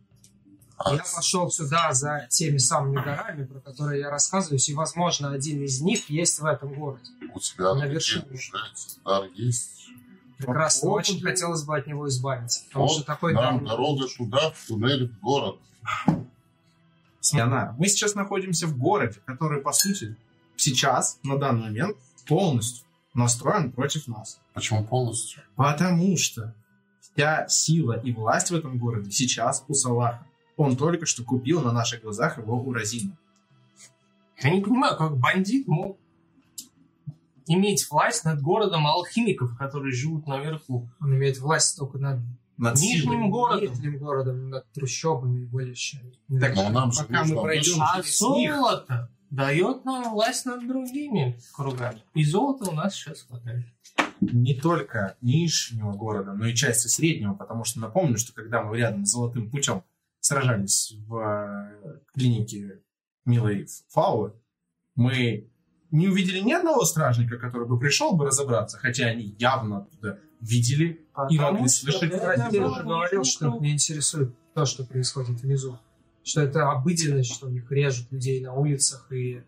Я 0.90 1.04
пошел 1.14 1.48
сюда 1.50 1.92
за 1.92 2.26
теми 2.30 2.56
самыми 2.56 2.94
горами, 3.04 3.44
про 3.44 3.60
которые 3.60 4.00
я 4.00 4.10
рассказываюсь, 4.10 4.68
и, 4.68 4.74
возможно, 4.74 5.30
один 5.30 5.62
из 5.62 5.80
них 5.80 6.08
есть 6.10 6.40
в 6.40 6.44
этом 6.46 6.74
городе. 6.74 7.04
у 7.34 7.38
тебя 7.38 7.74
на 7.74 7.80
на 7.80 7.84
вершине. 7.86 8.24
дар 9.04 9.24
есть. 9.34 9.88
Прекрасно, 10.38 10.88
По 10.88 10.92
очень 10.94 11.14
поводу- 11.20 11.28
хотелось 11.30 11.62
бы 11.62 11.76
от 11.76 11.86
него 11.86 12.08
избавиться. 12.08 12.64
Потому 12.68 12.86
Вот 12.86 12.94
что 12.94 13.04
такой 13.04 13.32
нам 13.32 13.58
дар- 13.64 13.76
дорога 13.76 14.06
туда, 14.08 14.50
в 14.50 14.66
туннель 14.66 15.08
в 15.08 15.20
город. 15.20 15.58
Яна, 17.30 17.76
мы 17.78 17.88
сейчас 17.88 18.14
находимся 18.14 18.66
в 18.66 18.76
городе, 18.76 19.20
который, 19.24 19.60
по 19.60 19.72
сути, 19.72 20.16
сейчас, 20.56 21.18
на 21.22 21.38
данный 21.38 21.62
момент, 21.62 21.96
полностью 22.26 22.86
настроен 23.14 23.70
против 23.70 24.08
нас. 24.08 24.40
Почему 24.54 24.84
полностью? 24.84 25.42
Потому 25.54 26.16
что 26.16 26.54
вся 27.00 27.46
сила 27.48 28.00
и 28.00 28.12
власть 28.12 28.50
в 28.50 28.54
этом 28.54 28.78
городе 28.78 29.10
сейчас 29.10 29.64
у 29.68 29.74
Салаха. 29.74 30.26
Он 30.56 30.76
только 30.76 31.06
что 31.06 31.24
купил 31.24 31.62
на 31.62 31.72
наших 31.72 32.02
глазах 32.02 32.38
его 32.38 32.60
у 32.60 32.72
Розина. 32.72 33.16
Я 34.42 34.50
не 34.50 34.60
понимаю, 34.60 34.96
как 34.96 35.16
бандит 35.16 35.68
мог 35.68 35.98
иметь 37.46 37.88
власть 37.90 38.24
над 38.24 38.40
городом 38.42 38.86
алхимиков, 38.86 39.56
которые 39.56 39.92
живут 39.92 40.26
наверху. 40.26 40.88
Он 41.00 41.14
имеет 41.14 41.38
власть 41.38 41.76
только 41.78 41.98
над 41.98 42.20
Над 42.56 42.78
Нижним 42.78 43.30
городом. 43.30 43.70
нижним 43.70 43.98
городом, 43.98 44.50
над 44.50 44.70
трущобами 44.72 45.42
и 45.42 45.46
более 45.46 45.74
чем. 45.74 46.00
Так, 46.40 46.54
Но 46.54 46.68
нам 46.70 46.92
же 46.92 47.04
пока 47.04 47.24
мы 47.24 47.40
пройдем. 47.40 47.80
А 47.80 48.02
золото 48.02 49.10
дает 49.30 49.84
нам 49.84 50.12
власть 50.12 50.44
над 50.44 50.66
другими 50.66 51.38
кругами. 51.54 52.02
И 52.14 52.24
золота 52.24 52.70
у 52.70 52.74
нас 52.74 52.94
сейчас 52.94 53.22
хватает. 53.22 53.64
не 54.20 54.54
только 54.54 55.16
нижнего 55.22 55.92
города, 55.92 56.34
но 56.34 56.46
и 56.46 56.54
части 56.54 56.88
среднего, 56.88 57.34
потому 57.34 57.64
что 57.64 57.80
напомню, 57.80 58.18
что 58.18 58.32
когда 58.32 58.62
мы 58.62 58.76
рядом 58.76 59.04
с 59.06 59.10
Золотым 59.10 59.50
Путем 59.50 59.82
сражались 60.20 60.94
в 61.06 61.16
э, 61.16 62.00
клинике 62.14 62.82
Милой 63.24 63.66
Фаулы, 63.88 64.34
мы 64.94 65.50
не 65.90 66.08
увидели 66.08 66.40
ни 66.40 66.52
одного 66.52 66.84
стражника, 66.84 67.38
который 67.38 67.66
бы 67.66 67.78
пришел 67.78 68.14
бы 68.14 68.26
разобраться, 68.26 68.78
хотя 68.78 69.06
они 69.06 69.34
явно 69.38 69.78
оттуда 69.78 70.20
видели 70.42 71.00
и 71.30 71.38
могли 71.38 71.68
слышать. 71.68 72.12
Я 72.12 72.66
уже 72.66 72.82
говорил, 72.82 73.24
что 73.24 73.54
их 73.54 73.62
не 73.62 73.72
интересует 73.72 74.34
то, 74.54 74.66
что 74.66 74.84
происходит 74.84 75.40
внизу. 75.40 75.78
Что 76.24 76.42
это 76.42 76.70
обыденность, 76.70 77.32
что 77.32 77.46
у 77.46 77.50
них 77.50 77.70
режут 77.70 78.12
людей 78.12 78.40
на 78.40 78.52
улицах 78.52 79.10
и 79.10 79.42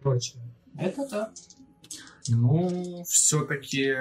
прочее. 0.00 0.42
Это 0.78 1.08
да. 1.08 1.32
Ну, 2.28 3.04
все-таки, 3.06 3.94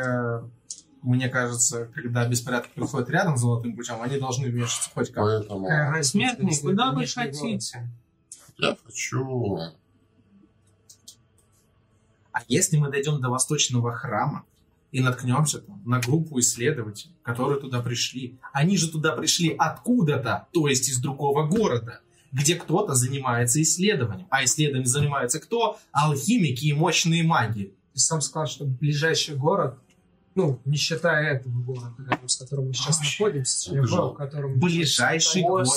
мне 1.04 1.30
кажется, 1.30 1.86
когда 1.94 2.28
беспорядок 2.28 2.72
происходит 2.72 3.10
рядом 3.10 3.38
с 3.38 3.42
Золотым 3.42 3.76
Путем, 3.76 4.02
они 4.02 4.18
должны 4.18 4.50
вмешиваться 4.50 4.90
хоть 4.94 5.12
как. 5.12 5.24
Поэтому 5.24 5.68
разница, 5.68 6.12
Смертник, 6.12 6.62
куда 6.62 6.92
вы 6.92 7.06
хотите? 7.06 7.88
я 8.58 8.78
хочу... 8.84 9.60
А 12.32 12.40
если 12.48 12.78
мы 12.78 12.90
дойдем 12.90 13.22
до 13.22 13.30
восточного 13.30 13.94
храма 13.94 14.44
и 14.96 15.02
наткнемся 15.02 15.60
там 15.60 15.82
на 15.86 16.00
группу 16.00 16.40
исследователей, 16.40 17.18
которые 17.22 17.60
туда 17.60 17.82
пришли, 17.82 18.40
они 18.54 18.78
же 18.78 18.90
туда 18.90 19.12
пришли 19.12 19.54
откуда-то, 19.54 20.48
то 20.54 20.70
есть 20.70 20.88
из 20.88 21.00
другого 21.00 21.46
города, 21.46 22.00
где 22.32 22.56
кто-то 22.56 22.96
занимается 22.96 23.62
исследованием. 23.62 24.26
А 24.30 24.46
исследованием 24.46 24.86
занимается 24.86 25.42
кто? 25.42 25.78
Алхимики 25.92 26.68
и 26.68 26.74
мощные 26.74 27.24
маги. 27.24 27.74
Ты 27.94 28.00
сам 28.00 28.22
сказал, 28.22 28.48
что 28.48 28.64
ближайший 28.64 29.36
город, 29.36 29.80
ну, 30.36 30.62
не 30.66 30.76
считая 30.78 31.38
этого 31.38 31.62
города, 31.62 31.96
рядом 31.98 32.28
с 32.28 32.36
которым 32.36 32.68
мы 32.68 32.74
сейчас 32.74 32.98
Вообще, 32.98 33.24
находимся, 33.24 33.72
в 33.74 34.14
котором... 34.16 34.60
Ближайший 34.60 35.42
город. 35.42 35.68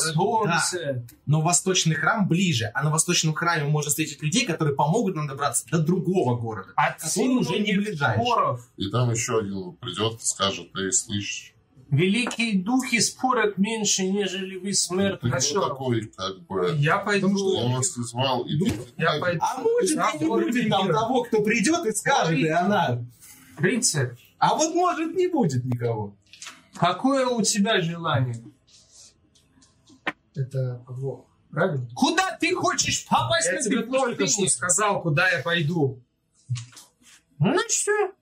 Да. 0.45 1.03
Но 1.27 1.41
восточный 1.41 1.95
храм 1.95 2.27
ближе, 2.27 2.71
а 2.75 2.83
на 2.83 2.91
восточном 2.91 3.35
храме 3.35 3.65
можно 3.65 3.91
встретить 3.91 4.21
людей, 4.21 4.45
которые 4.45 4.75
помогут 4.75 5.15
нам 5.15 5.29
добраться 5.29 5.65
до 5.71 5.79
другого 5.79 6.37
города. 6.37 6.73
От 6.75 7.01
Который 7.01 7.37
уже 7.37 7.61
не 7.61 7.77
ближайший. 7.77 8.21
споров. 8.21 8.69
И 8.77 8.91
там 8.91 9.11
еще 9.11 9.39
один 9.39 9.73
придет 9.77 10.21
и 10.21 10.25
скажет, 10.25 10.69
эй, 10.77 10.93
слышь, 10.93 11.55
Великие 11.91 12.63
духи 12.63 13.01
спорят 13.01 13.57
меньше, 13.57 14.03
нежели 14.07 14.57
вы 14.57 14.69
Ты 14.69 14.75
смертные. 14.75 15.33
кто 15.33 15.41
Хорошо. 15.41 15.69
такой, 15.69 16.03
как 16.15 16.47
бы... 16.47 16.75
Я 16.77 16.99
пойду... 16.99 17.55
Я 17.55 17.77
вас 17.77 17.89
призвал, 17.91 18.45
и 18.45 18.59
ты... 18.59 18.73
Я 18.99 19.19
пойду... 19.19 19.41
А 19.41 19.63
может, 19.63 19.91
и 19.93 20.19
не 20.25 20.27
будет 20.29 20.69
там 20.69 20.89
того, 20.89 21.23
кто 21.23 21.43
придет 21.43 21.87
и 21.87 21.93
скажет, 21.93 22.39
и 22.39 22.47
она. 22.49 23.03
Рыцарь, 23.57 24.17
А 24.39 24.55
вот 24.55 24.75
может 24.75 25.15
не 25.15 25.29
будет 25.29 25.65
никого. 25.65 26.17
какое 26.75 27.27
у 27.27 27.43
тебя 27.43 27.81
желание? 27.81 28.43
Это 30.35 30.83
подвох. 30.87 31.27
Правильно? 31.51 31.89
Куда 31.95 32.37
ты 32.39 32.55
хочешь 32.55 33.07
попасть 33.07 33.47
Я 33.47 33.55
на 33.55 33.63
тебе 33.63 33.83
только 33.83 34.27
что 34.27 34.47
сказал, 34.49 35.03
куда 35.03 35.29
я 35.31 35.43
пойду. 35.43 36.03
Ну 37.39 37.59
что? 37.69 38.13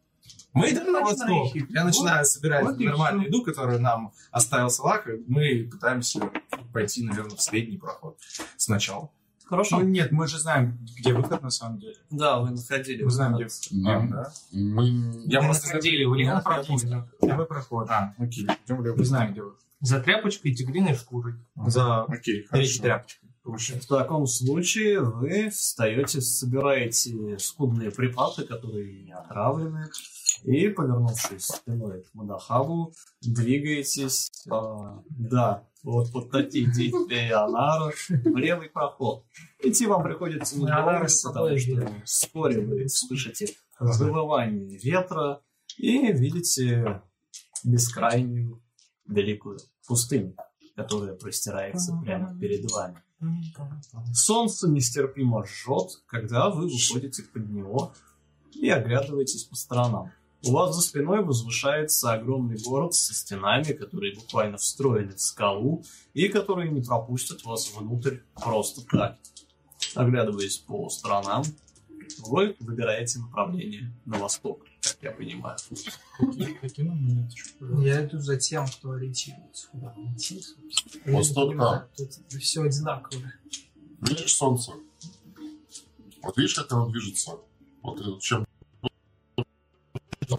Мы 0.52 0.70
идем 0.70 0.90
на 0.90 1.00
восток. 1.00 1.54
Я 1.54 1.84
начинаю 1.84 2.24
собирать 2.24 2.64
вот 2.64 2.78
нормальную 2.78 3.26
еду, 3.26 3.42
которую 3.42 3.80
нам 3.80 4.14
оставил 4.30 4.70
Салак, 4.70 5.06
мы 5.26 5.68
пытаемся 5.70 6.30
пойти, 6.72 7.04
наверное, 7.04 7.36
в 7.36 7.42
средний 7.42 7.76
проход 7.76 8.18
сначала. 8.56 9.10
Хорошо. 9.46 9.78
Ну 9.78 9.84
нет, 9.86 10.10
мы 10.12 10.26
же 10.26 10.38
знаем, 10.38 10.78
где 10.98 11.12
выход 11.14 11.40
на 11.42 11.50
самом 11.50 11.78
деле. 11.78 11.94
Да, 12.10 12.40
вы 12.40 12.50
находили. 12.50 13.04
Мы 13.04 13.10
знаем, 13.10 13.36
где, 13.36 13.46
Нам, 13.70 14.10
да? 14.10 14.32
Мы... 14.52 15.22
Я 15.26 15.40
Мы 15.40 15.46
просто 15.46 15.68
находили 15.68 16.04
в 16.04 16.14
левом 16.14 16.34
находил. 16.34 16.64
проходе. 16.78 17.04
левый 17.22 17.46
проход. 17.46 17.86
А, 17.90 18.14
окей. 18.18 18.44
Идем 18.66 18.78
влево. 18.78 18.96
Мы 18.96 19.04
знаем, 19.04 19.32
где 19.32 19.42
выход. 19.42 19.60
За 19.80 20.00
тряпочкой 20.00 20.50
и 20.50 20.54
тигриной 20.54 20.94
шкурой. 20.96 21.34
За 21.66 22.02
Окей, 22.04 22.42
тряпочкой. 22.50 23.30
В 23.44 23.86
таком 23.86 24.26
случае 24.26 25.00
вы 25.00 25.50
встаете, 25.50 26.20
собираете 26.20 27.38
скудные 27.38 27.92
припасы, 27.92 28.44
которые 28.44 29.04
не 29.04 29.12
отравлены, 29.12 29.88
и, 30.42 30.68
повернувшись 30.68 31.44
спиной 31.44 32.02
к 32.02 32.14
Мадахабу, 32.14 32.92
двигаетесь, 33.22 34.32
а, 34.50 35.00
да, 35.10 35.62
вот 35.92 36.12
под 36.12 36.30
такие 36.30 36.66
Ионара 36.66 37.92
в 38.08 38.36
левый 38.36 38.68
проход. 38.68 39.24
Идти 39.62 39.86
вам 39.86 40.02
приходится 40.02 40.58
недолго, 40.58 41.06
с 41.06 41.20
собой 41.20 41.58
потому 41.58 41.58
что 41.58 42.04
вскоре 42.04 42.60
вы 42.60 42.88
слышите 42.88 43.54
завывание 43.78 44.78
ветра 44.78 45.42
и 45.78 46.12
видите 46.12 47.02
бескрайнюю 47.64 48.62
великую 49.06 49.58
пустыню, 49.86 50.34
которая 50.74 51.14
простирается 51.14 51.96
прямо 52.04 52.36
перед 52.38 52.70
вами. 52.70 53.00
Солнце 54.12 54.68
нестерпимо 54.68 55.46
жжет, 55.46 56.02
когда 56.06 56.50
вы 56.50 56.66
выходите 56.66 57.22
под 57.22 57.48
него 57.48 57.94
и 58.52 58.68
оглядываетесь 58.68 59.44
по 59.44 59.54
сторонам. 59.54 60.10
У 60.44 60.52
вас 60.52 60.74
за 60.74 60.82
спиной 60.82 61.24
возвышается 61.24 62.12
огромный 62.12 62.56
город 62.62 62.94
со 62.94 63.14
стенами, 63.14 63.72
которые 63.72 64.14
буквально 64.14 64.58
встроены 64.58 65.14
в 65.14 65.20
скалу 65.20 65.84
и 66.14 66.28
которые 66.28 66.70
не 66.70 66.82
пропустят 66.82 67.44
вас 67.44 67.72
внутрь 67.74 68.18
просто 68.34 68.82
так. 68.86 69.18
Оглядываясь 69.94 70.58
по 70.58 70.88
сторонам, 70.88 71.42
вы 72.18 72.56
выбираете 72.60 73.18
направление 73.18 73.92
на 74.04 74.18
восток, 74.18 74.64
как 74.80 74.96
я 75.02 75.10
понимаю. 75.10 75.56
Какие 76.60 76.86
нам 76.86 77.02
монеточку? 77.02 77.80
Я 77.80 78.04
иду 78.04 78.18
за 78.18 78.36
тем, 78.36 78.66
кто 78.66 78.92
ориентируется. 78.92 79.68
Куда 79.72 79.94
идти, 80.14 80.42
Восток, 81.06 81.50
понимаю, 81.50 81.88
Тут 81.96 82.12
все 82.40 82.62
одинаково. 82.62 83.22
Видишь 84.02 84.34
солнце? 84.34 84.72
Вот 86.22 86.36
видишь, 86.36 86.54
как 86.54 86.70
оно 86.72 86.88
движется? 86.88 87.32
Вот 87.82 88.20
чем 88.20 88.45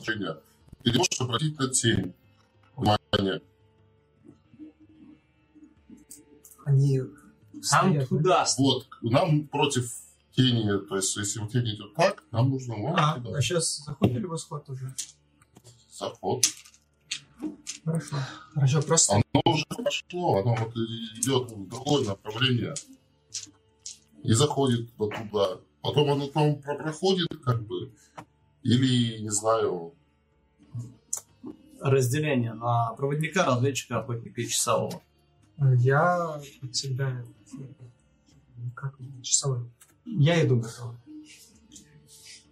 значение. 0.02 0.38
Ты 0.84 0.92
не 0.92 0.98
можешь 0.98 1.22
обратить 1.22 1.58
на 1.60 1.68
тень. 1.70 2.14
Внимание. 2.76 3.42
Они 6.66 7.00
Там 7.00 7.64
стоят 7.64 8.12
на 8.12 8.18
туда. 8.18 8.46
Вот, 8.58 8.88
нам 9.02 9.48
против 9.48 9.92
тени, 10.36 10.78
то 10.88 10.96
есть 10.98 11.16
если 11.18 11.40
вот 11.40 11.52
тень 11.52 11.68
идет 11.76 11.94
так, 11.96 12.24
нам 12.32 12.50
нужно 12.50 12.76
вон 12.76 12.94
А, 12.98 13.16
туда. 13.16 13.38
а 13.38 13.42
сейчас 13.42 13.78
заходили 13.78 14.26
в 14.26 14.36
исход 14.36 14.70
уже? 14.70 14.94
Заход. 15.92 16.46
Хорошо. 17.86 18.18
Хорошо, 18.54 18.82
просто 18.82 19.14
Оно 19.16 19.42
уже 19.46 19.66
пошло, 19.70 20.38
оно 20.42 20.56
вот 20.56 20.76
идет 20.76 21.52
в 21.52 21.68
другое 21.70 22.06
направление. 22.06 22.74
И 24.24 24.34
заходит 24.34 24.90
вот 24.98 25.14
туда. 25.16 25.60
Потом 25.82 26.12
оно 26.12 26.28
там 26.28 26.62
про- 26.62 26.76
проходит, 26.76 27.28
как 27.44 27.64
бы. 27.66 27.92
Или, 28.68 29.20
не 29.20 29.30
знаю, 29.30 29.94
Разделение 31.80 32.54
на 32.54 32.92
проводника, 32.98 33.46
разведчика, 33.46 34.00
охотника 34.00 34.42
и 34.42 34.48
часового. 34.48 35.02
я 35.78 36.42
всегда 36.74 37.24
как 38.76 38.96
часовой. 39.22 39.60
Я 40.06 40.44
иду 40.46 40.60
готовый. 40.60 40.98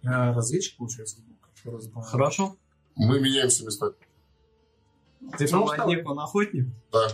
А, 0.04 0.32
разведчик, 0.32 0.78
получается? 0.78 1.18
Хорошо? 2.04 2.56
мы 2.94 3.20
меняемся 3.20 3.66
местами. 3.66 3.94
Ты 5.36 5.48
Ну, 5.50 5.66
проводник, 5.66 6.08
он 6.08 6.20
охотник? 6.20 6.66
Да. 6.92 7.08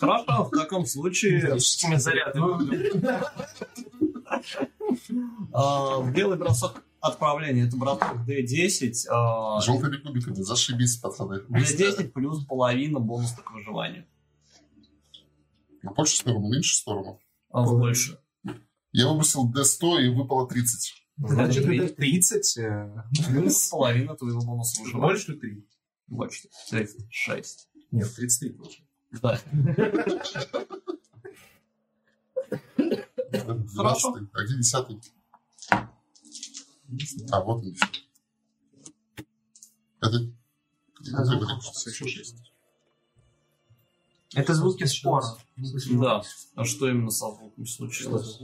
Хорошо, 0.00 0.44
в 0.44 0.50
таком 0.50 0.84
случае 0.84 1.40
Физическими 1.40 1.96
зарядами. 1.96 2.98
белый 6.12 6.36
бросок 6.36 6.82
отправления 7.00 7.66
это 7.66 7.76
бросок 7.76 8.16
D10. 8.26 8.92
а, 9.10 9.60
Желтыми 9.60 9.96
кубиками, 9.98 10.34
зашибись, 10.42 10.96
пацаны. 10.96 11.40
D10 11.48 12.08
плюс 12.10 12.44
половина 12.44 12.98
бонуса 13.00 13.36
к 13.42 13.50
выживанию. 13.52 14.06
На 15.82 15.92
большую 15.92 16.16
сторону, 16.18 16.48
меньше 16.48 16.76
сторону. 16.76 17.20
А 17.50 17.62
больше. 17.62 18.18
Я 18.92 19.08
выбросил 19.08 19.50
D100 19.52 20.02
и 20.02 20.08
выпало 20.08 20.48
30. 20.48 21.04
Значит, 21.18 21.64
это 21.66 21.94
30. 21.94 22.58
э, 22.58 23.02
Плюс 23.28 23.68
половина 23.70 24.14
твоего 24.16 24.40
бонуса 24.42 24.82
выживания. 24.82 25.06
Больше 25.08 25.34
3. 25.36 25.66
Больше. 26.08 26.48
36. 26.70 27.68
Нет, 27.90 28.14
33 28.14 28.50
тоже. 28.54 28.78
Да. 29.22 29.40
12. 32.76 34.04
А 34.32 34.44
где 34.44 34.56
10? 34.56 35.12
А, 37.30 37.40
вот 37.42 37.56
он 37.56 37.62
10. 37.72 37.82
Это... 40.00 40.32
А, 41.14 41.24
звук 41.24 41.42
это- 41.42 41.90
Еще 41.90 42.06
6. 42.08 42.36
Это 44.34 44.54
звуки 44.54 44.84
спора. 44.84 45.24
Да. 45.92 46.22
А 46.54 46.64
что 46.64 46.88
именно 46.88 47.10
со 47.10 47.30
звуком 47.30 47.66
случилось? 47.66 48.40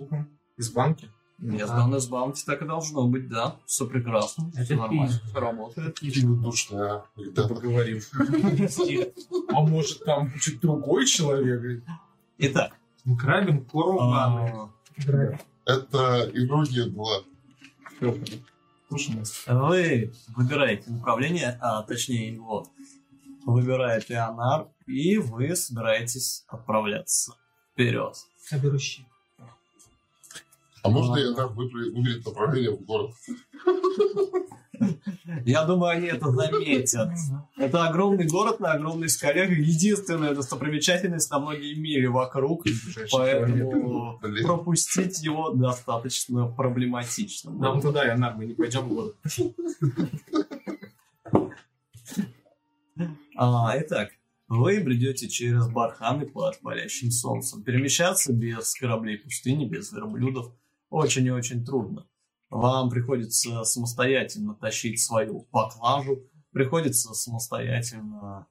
Из 0.56 0.70
банки? 0.70 1.10
Нет, 1.38 1.66
данное 1.66 1.98
с 1.98 2.06
баунти 2.06 2.44
так 2.46 2.62
и 2.62 2.64
должно 2.64 3.08
быть, 3.08 3.28
да. 3.28 3.56
Все 3.66 3.86
прекрасно. 3.86 4.50
Это 4.54 4.64
Все 4.64 4.76
нормально. 4.76 5.20
Работает. 5.34 5.98
Душно, 6.22 6.94
а, 6.94 7.06
Кто 7.12 7.24
ребята. 7.24 7.48
поговорил? 7.54 8.00
А 9.48 9.60
может, 9.62 10.04
там 10.04 10.32
чуть 10.40 10.60
другой 10.60 11.06
человек? 11.06 11.82
Итак. 12.38 12.72
Грабим 13.04 13.64
курбаны. 13.64 14.70
а, 15.06 15.40
Это 15.66 16.30
ирония 16.32 16.88
была. 16.88 17.24
Вы 19.46 20.12
выбираете 20.36 20.90
направление, 20.90 21.58
а 21.60 21.82
точнее 21.82 22.32
его 22.32 22.66
выбирает 23.44 24.08
Леонар, 24.08 24.68
и 24.86 25.18
вы 25.18 25.54
собираетесь 25.56 26.44
отправляться 26.48 27.34
вперед. 27.72 28.14
Я 28.50 28.58
беру 28.58 28.78
щит. 28.78 29.06
А 30.82 30.90
можно 30.90 31.14
выберет, 31.14 31.94
выберет 31.94 32.26
направление 32.26 32.76
в 32.76 32.84
город? 32.84 33.12
Я 35.44 35.64
думаю, 35.64 35.90
они 35.96 36.06
это 36.08 36.30
заметят. 36.30 37.10
Это 37.56 37.86
огромный 37.86 38.26
город 38.26 38.60
на 38.60 38.72
огромной 38.72 39.08
скале, 39.08 39.42
единственная 39.44 40.34
достопримечательность 40.34 41.30
на 41.30 41.38
многие 41.38 41.74
мили 41.74 42.06
вокруг, 42.06 42.64
поэтому 43.12 44.20
пропустить 44.42 45.22
его 45.22 45.50
достаточно 45.50 46.46
проблематично. 46.46 47.52
Нам 47.52 47.80
туда, 47.80 48.04
Янар, 48.04 48.34
мы 48.36 48.46
не 48.46 48.54
пойдем 48.54 48.82
в 48.82 48.88
город. 48.88 49.16
А, 53.36 53.74
итак, 53.80 54.10
вы 54.46 54.80
бредете 54.80 55.28
через 55.28 55.68
барханы 55.68 56.26
под 56.26 56.60
палящим 56.60 57.10
солнцем. 57.10 57.62
Перемещаться 57.62 58.32
без 58.32 58.72
кораблей 58.74 59.18
пустыни, 59.18 59.64
без 59.64 59.92
верблюдов 59.92 60.52
очень 60.90 61.26
и 61.26 61.30
очень 61.32 61.64
трудно. 61.64 62.06
Вам 62.54 62.90
приходится 62.90 63.64
самостоятельно 63.64 64.54
тащить 64.54 65.00
свою 65.00 65.42
поклажу, 65.50 66.28
приходится 66.52 67.12
самостоятельно 67.14 68.46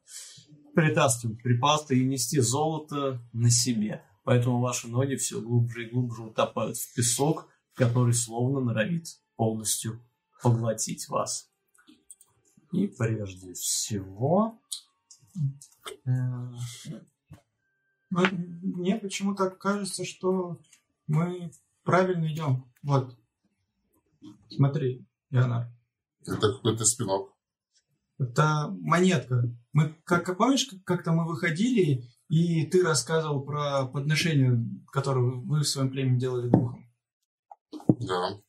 притаскивать 0.76 1.42
припасы 1.42 1.98
и 1.98 2.06
нести 2.06 2.40
золото 2.40 3.22
на 3.32 3.50
себе. 3.50 4.04
Поэтому 4.24 4.60
ваши 4.60 4.88
ноги 4.88 5.16
все 5.16 5.42
глубже 5.42 5.86
и 5.86 5.90
глубже 5.90 6.24
утопают 6.24 6.78
в 6.78 6.94
песок, 6.94 7.48
который 7.76 8.14
словно 8.14 8.60
норовит 8.60 9.08
полностью 9.36 10.02
поглотить 10.42 11.08
вас. 11.10 11.50
И 12.72 12.88
прежде 12.88 13.54
всего 13.54 14.60
Э, 16.06 16.12
ну, 18.10 18.22
Мне 18.62 18.96
почему-то 18.98 19.50
кажется, 19.50 20.06
что 20.06 20.60
мы 21.08 21.52
правильно 21.84 22.32
идем. 22.32 22.72
Вот. 22.84 23.18
Смотри, 24.50 25.06
Леонард. 25.30 25.70
Это 26.26 26.54
какой-то 26.54 26.86
спинок. 26.86 27.30
Это 28.20 28.70
монетка. 28.70 29.44
Мы, 29.74 29.96
как, 30.04 30.38
помнишь, 30.38 30.66
как- 30.66 30.84
как-то 30.84 31.12
мы 31.12 31.26
выходили, 31.26 32.04
и 32.30 32.66
ты 32.68 32.84
рассказывал 32.84 33.42
про 33.42 33.86
подношение, 33.86 34.64
которое 34.92 35.26
вы 35.42 35.60
в 35.60 35.68
своем 35.68 35.90
племени 35.90 36.20
делали 36.20 36.50
духом. 36.50 36.86
Да. 38.00 38.40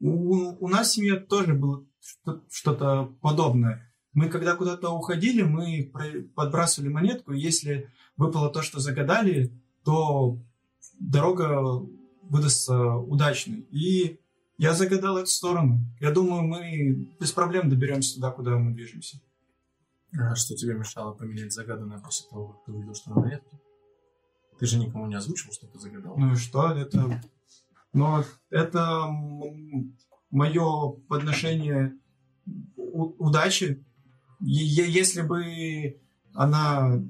У, 0.00 0.64
у 0.64 0.68
нас 0.68 0.88
в 0.88 0.94
семье 0.94 1.20
тоже 1.20 1.54
было 1.54 1.86
что- 2.00 2.42
что-то 2.50 3.14
подобное. 3.20 3.92
Мы 4.12 4.28
когда 4.28 4.56
куда-то 4.56 4.90
уходили, 4.90 5.42
мы 5.42 5.92
подбрасывали 6.34 6.88
монетку, 6.88 7.32
и 7.32 7.40
если 7.40 7.90
выпало 8.16 8.50
то, 8.50 8.62
что 8.62 8.80
загадали, 8.80 9.52
то 9.84 10.38
дорога 10.98 11.60
выдастся 12.22 12.96
удачной. 12.96 13.60
И 13.70 14.18
я 14.60 14.74
загадал 14.74 15.16
эту 15.16 15.30
сторону. 15.30 15.80
Я 16.00 16.10
думаю, 16.10 16.42
мы 16.42 17.08
без 17.18 17.32
проблем 17.32 17.70
доберемся 17.70 18.16
туда, 18.16 18.30
куда 18.30 18.58
мы 18.58 18.74
движемся. 18.74 19.18
А 20.12 20.34
что 20.34 20.54
тебе 20.54 20.74
мешало 20.74 21.14
поменять 21.14 21.50
загаданное 21.50 21.98
после 21.98 22.28
того, 22.28 22.48
как 22.48 22.64
ты 22.66 22.72
увидел, 22.72 22.94
что 22.94 23.08
на 23.08 23.20
монетке? 23.20 23.58
Ты 24.58 24.66
же 24.66 24.78
никому 24.78 25.06
не 25.06 25.14
озвучил, 25.14 25.50
что 25.50 25.66
ты 25.66 25.78
загадал. 25.78 26.14
Ну 26.18 26.34
и 26.34 26.36
что? 26.36 26.72
Это... 26.72 27.22
Но 27.94 28.22
это 28.50 29.06
мое 30.30 30.90
подношение 31.08 31.94
удачи. 32.76 33.82
Если 34.40 35.22
бы 35.22 35.98
она 36.34 37.02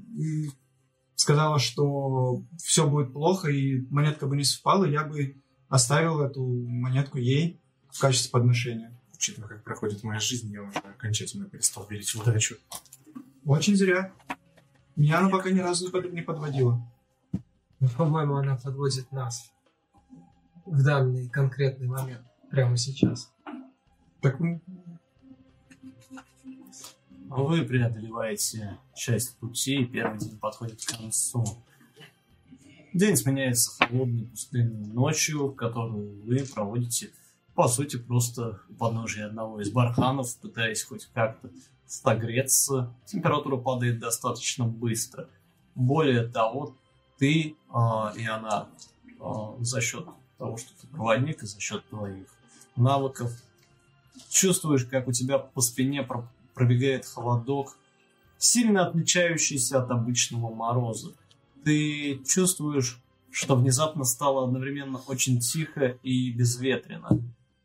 сказала, 1.16 1.58
что 1.58 2.44
все 2.62 2.88
будет 2.88 3.12
плохо 3.12 3.48
и 3.48 3.80
монетка 3.90 4.28
бы 4.28 4.36
не 4.36 4.44
совпала, 4.44 4.84
я 4.84 5.02
бы 5.02 5.42
оставил 5.74 6.20
эту 6.20 6.44
монетку 6.44 7.16
ей 7.16 7.58
в 7.90 7.98
качестве 7.98 8.30
подношения. 8.30 8.92
Учитывая, 9.14 9.48
как 9.48 9.64
проходит 9.64 10.02
моя 10.02 10.20
жизнь, 10.20 10.52
я 10.52 10.62
уже 10.62 10.78
окончательно 10.78 11.46
перестал 11.46 11.86
верить 11.86 12.10
в 12.14 12.20
удачу. 12.20 12.56
Очень 13.46 13.76
зря. 13.76 14.12
Меня 14.96 15.18
она 15.20 15.28
пока 15.30 15.50
ни 15.50 15.60
разу 15.60 15.86
не 15.86 15.90
под- 15.92 16.12
не 16.12 16.20
подводила. 16.22 16.82
Ну, 17.80 17.88
По-моему, 17.96 18.36
она 18.36 18.56
подводит 18.56 19.10
нас 19.12 19.50
в 20.66 20.82
данный 20.82 21.28
конкретный 21.28 21.86
момент, 21.86 22.22
прямо 22.50 22.76
сейчас. 22.76 23.32
Так 24.20 24.38
м, 24.40 24.60
Вы 27.28 27.62
преодолеваете 27.62 28.78
часть 28.94 29.36
пути, 29.38 29.82
и 29.82 29.84
первый 29.86 30.18
день 30.18 30.36
подходит 30.38 30.84
к 30.84 30.98
концу. 30.98 31.44
День 32.92 33.16
сменяется 33.16 33.70
холодной 33.78 34.26
пустынной 34.26 34.86
ночью, 34.92 35.52
которую 35.52 36.22
вы 36.24 36.44
проводите, 36.44 37.10
по 37.54 37.68
сути, 37.68 37.96
просто 37.96 38.60
у 38.68 38.74
подножия 38.74 39.26
одного 39.26 39.60
из 39.60 39.70
барханов, 39.70 40.36
пытаясь 40.38 40.82
хоть 40.82 41.08
как-то 41.14 41.50
согреться. 41.86 42.92
Температура 43.06 43.56
падает 43.56 44.00
достаточно 44.00 44.64
быстро. 44.64 45.28
Более 45.76 46.26
того, 46.26 46.74
ты 47.18 47.54
а, 47.72 48.12
и 48.16 48.26
она 48.26 48.68
а, 49.20 49.54
за 49.60 49.80
счет 49.80 50.06
того, 50.38 50.56
что 50.56 50.70
ты 50.80 50.88
проводник, 50.88 51.44
и 51.44 51.46
за 51.46 51.60
счет 51.60 51.88
твоих 51.90 52.26
навыков 52.74 53.30
чувствуешь, 54.28 54.84
как 54.84 55.06
у 55.06 55.12
тебя 55.12 55.38
по 55.38 55.60
спине 55.60 56.02
про- 56.02 56.28
пробегает 56.54 57.06
холодок, 57.06 57.76
сильно 58.38 58.86
отличающийся 58.86 59.80
от 59.80 59.90
обычного 59.90 60.52
мороза. 60.52 61.12
Ты 61.64 62.20
чувствуешь, 62.26 63.00
что 63.30 63.54
внезапно 63.56 64.04
стало 64.04 64.44
одновременно 64.44 64.98
очень 65.06 65.40
тихо 65.40 65.98
и 66.02 66.32
безветренно. 66.32 67.20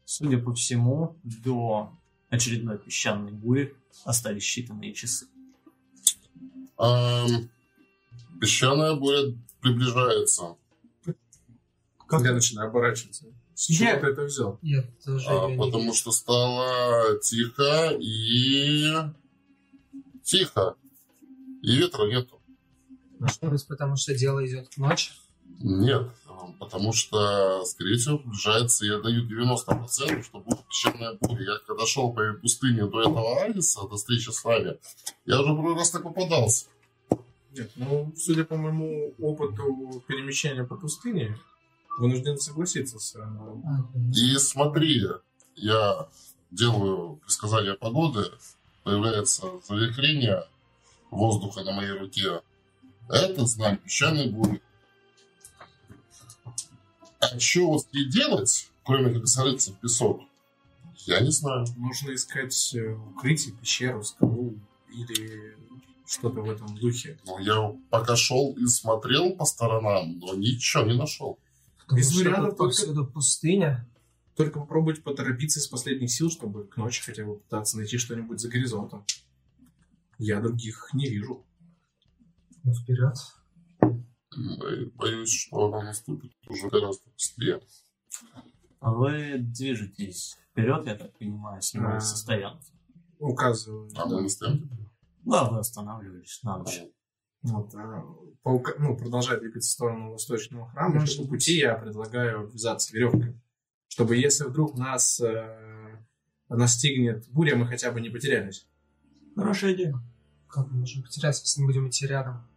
Судя 0.06 0.38
по 0.38 0.54
всему, 0.54 1.16
до 1.24 1.92
очередной 2.30 2.78
песчаной 2.78 3.32
бури 3.32 3.76
остались 4.04 4.44
считанные 4.44 4.94
часы. 4.94 5.28
Ам, 6.78 7.50
песчаная 8.42 8.96
буря 8.96 9.34
приближается. 9.62 10.56
как 12.08 12.22
Я 12.24 12.34
начинаю 12.34 12.70
оборачиваться. 12.70 13.26
С 13.56 13.70
Я- 13.70 13.92
чего 13.94 14.02
ты 14.02 14.08
это 14.08 14.24
взял? 14.26 14.60
Я 14.62 14.84
тоже 15.04 15.26
А, 15.30 15.50
не 15.50 15.58
потому 15.58 15.86
вижу. 15.86 15.96
что 15.96 16.12
стало 16.12 17.18
тихо 17.22 17.96
и... 18.00 18.92
Тихо. 20.24 20.76
И 21.62 21.78
ветра 21.78 22.06
нету. 22.08 22.35
Может 23.20 23.44
быть, 23.44 23.68
потому 23.68 23.96
что 23.96 24.14
дело 24.16 24.46
идет 24.46 24.70
к 24.70 24.78
ночи? 24.78 25.12
Нет, 25.60 26.10
а, 26.28 26.48
потому 26.60 26.92
что, 26.92 27.64
скорее 27.66 27.98
всего, 27.98 28.18
приближается, 28.18 28.86
я 28.86 29.00
даю 29.00 29.26
90%, 29.28 30.24
что 30.24 30.40
будет 30.40 30.68
песчаная 30.68 31.18
буря. 31.22 31.54
Я 31.54 31.58
когда 31.66 31.86
шел 31.86 32.12
по 32.14 32.34
пустыне 32.34 32.86
до 32.88 33.02
этого 33.02 33.42
Алиса, 33.42 33.88
до 33.88 33.96
встречи 33.96 34.30
с 34.30 34.44
вами, 34.44 34.78
я 35.26 35.40
уже 35.40 35.54
второй 35.54 35.76
раз 35.76 35.92
так 35.92 36.04
попадался. 36.04 36.66
Нет, 37.54 37.72
ну, 37.78 38.12
судя 38.18 38.44
по 38.44 38.58
моему 38.58 39.14
опыту 39.18 40.04
перемещения 40.08 40.66
по 40.66 40.76
пустыне, 40.76 41.38
вынужден 41.98 42.38
согласиться 42.38 43.00
с... 43.00 43.16
э, 43.16 43.22
И 44.14 44.38
смотри, 44.38 45.04
я 45.56 46.10
делаю 46.52 47.16
предсказание 47.18 47.76
погоды, 47.76 48.26
появляется 48.84 49.48
завихрение 49.68 50.44
воздуха 51.12 51.64
на 51.64 51.72
моей 51.72 51.92
руке. 51.92 52.42
Это 53.10 53.46
знак 53.46 53.82
песчаной 53.82 54.30
бури. 54.30 54.62
А 57.20 57.40
что 57.40 57.68
вот 57.72 57.88
ей 57.92 58.10
делать, 58.10 58.70
кроме 58.84 59.14
как 59.14 59.28
зарыться 59.28 59.72
в 59.72 59.80
песок, 59.80 60.22
я 61.06 61.20
не 61.20 61.32
знаю. 61.32 61.66
Нужно 61.78 62.14
искать 62.14 62.74
э, 62.74 62.94
укрытие, 62.94 63.54
пещеру, 63.56 64.04
скалу 64.04 64.56
или 64.92 65.56
что-то 66.08 66.42
в 66.42 66.50
этом 66.50 66.76
духе. 66.78 67.20
Ну, 67.26 67.40
я 67.40 67.76
пока 67.90 68.16
шел 68.16 68.54
и 68.54 68.66
смотрел 68.68 69.36
по 69.36 69.46
сторонам, 69.46 70.20
но 70.20 70.34
ничего 70.36 70.84
не 70.84 70.94
нашел. 70.96 71.40
Потому 71.80 72.02
что 72.02 72.20
вариантов 72.20 72.58
только- 72.58 72.64
повсюду 72.64 73.06
пустыня. 73.06 73.88
Только 74.36 74.60
попробовать 74.60 75.02
поторопиться 75.02 75.60
из 75.60 75.68
последних 75.68 76.12
сил, 76.12 76.30
чтобы 76.30 76.66
к 76.66 76.76
ночи 76.76 77.02
хотя 77.02 77.24
бы 77.24 77.38
пытаться 77.38 77.78
найти 77.78 77.98
что-нибудь 77.98 78.40
за 78.42 78.50
горизонтом. 78.50 79.06
Я 80.18 80.42
других 80.42 80.90
не 80.94 81.08
вижу. 81.08 81.44
Ну, 82.66 82.74
вперед. 82.74 83.14
Бо- 83.82 84.92
Боюсь, 84.96 85.32
что 85.32 85.68
она 85.68 85.84
наступит 85.84 86.34
уже 86.50 86.68
гораздо 86.70 87.10
быстрее. 87.12 87.62
Вы 88.82 89.38
движетесь 89.40 90.36
вперед, 90.52 90.86
я 90.88 90.96
так 90.96 91.18
понимаю, 91.18 91.62
снимая 91.62 91.96
Да. 91.96 92.00
со 92.02 92.18
стоянки. 92.18 92.74
Указываю. 93.20 93.90
А 93.96 94.06
мы 94.06 94.22
на 94.24 94.30
стоянке? 94.30 94.68
Да, 95.24 95.50
вы 95.50 95.60
останавливались 95.60 96.42
на 96.44 96.58
ночь. 96.58 96.82
Вот, 97.44 97.74
а, 97.76 98.02
по 98.44 98.50
ука- 98.50 98.76
ну, 98.80 98.98
продолжая 98.98 99.40
двигаться 99.40 99.70
в 99.70 99.74
сторону 99.74 100.12
восточного 100.12 100.68
храма, 100.70 100.96
Может 101.00 101.18
по 101.22 101.28
пути 101.28 101.58
я 101.58 101.76
предлагаю 101.76 102.48
вязаться 102.48 102.94
веревкой. 102.94 103.40
Чтобы 103.88 104.18
если 104.18 104.44
вдруг 104.46 104.76
нас 104.78 105.20
э, 105.22 106.04
настигнет 106.50 107.28
буря, 107.30 107.56
мы 107.56 107.68
хотя 107.68 107.92
бы 107.92 108.02
не 108.02 108.10
потерялись. 108.10 108.68
Хорошая 109.36 109.74
идея. 109.76 109.96
Как 110.48 110.68
мы 110.72 110.80
можем 110.80 111.04
потеряться, 111.04 111.44
если 111.44 111.62
мы 111.62 111.68
будем 111.68 111.88
идти 111.88 112.06
рядом? 112.08 112.48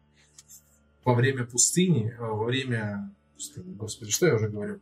Во 1.08 1.14
время 1.14 1.46
пустыни, 1.46 2.14
э, 2.18 2.20
во 2.20 2.44
время... 2.44 3.10
Господи, 3.56 4.10
что 4.10 4.26
я 4.26 4.34
уже 4.34 4.50
говорю? 4.50 4.78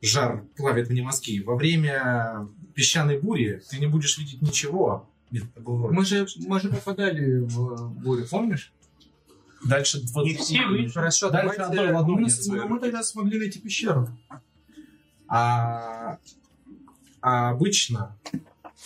Жар 0.00 0.42
плавит 0.56 0.88
мне 0.88 1.02
мозги. 1.02 1.42
Во 1.42 1.54
время 1.54 2.48
песчаной 2.74 3.20
бури 3.20 3.60
ты 3.68 3.78
не 3.78 3.84
будешь 3.86 4.16
видеть 4.16 4.40
ничего. 4.40 5.06
Нет. 5.30 5.44
Мы 5.66 6.02
же, 6.06 6.26
мы 6.46 6.60
же 6.60 6.70
попадали 6.70 7.40
в 7.40 7.90
бурю, 7.90 8.26
помнишь? 8.26 8.72
Дальше 9.66 10.00
20 10.00 10.40
все 10.40 10.64
вы- 10.64 10.88
Хорошо, 10.88 11.28
Дальше 11.28 11.58
давайте... 11.58 11.82
отдал 11.82 11.94
в 11.94 12.00
одну 12.00 12.14
Мы, 12.16 12.28
мы- 12.48 12.68
мы 12.68 12.80
тогда 12.80 13.02
смогли 13.02 13.38
найти 13.38 13.58
пещеру. 13.60 14.08
А, 15.28 16.16
а 17.20 17.50
обычно 17.50 18.16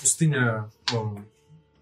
пустыня, 0.01 0.73
ну, 0.93 1.21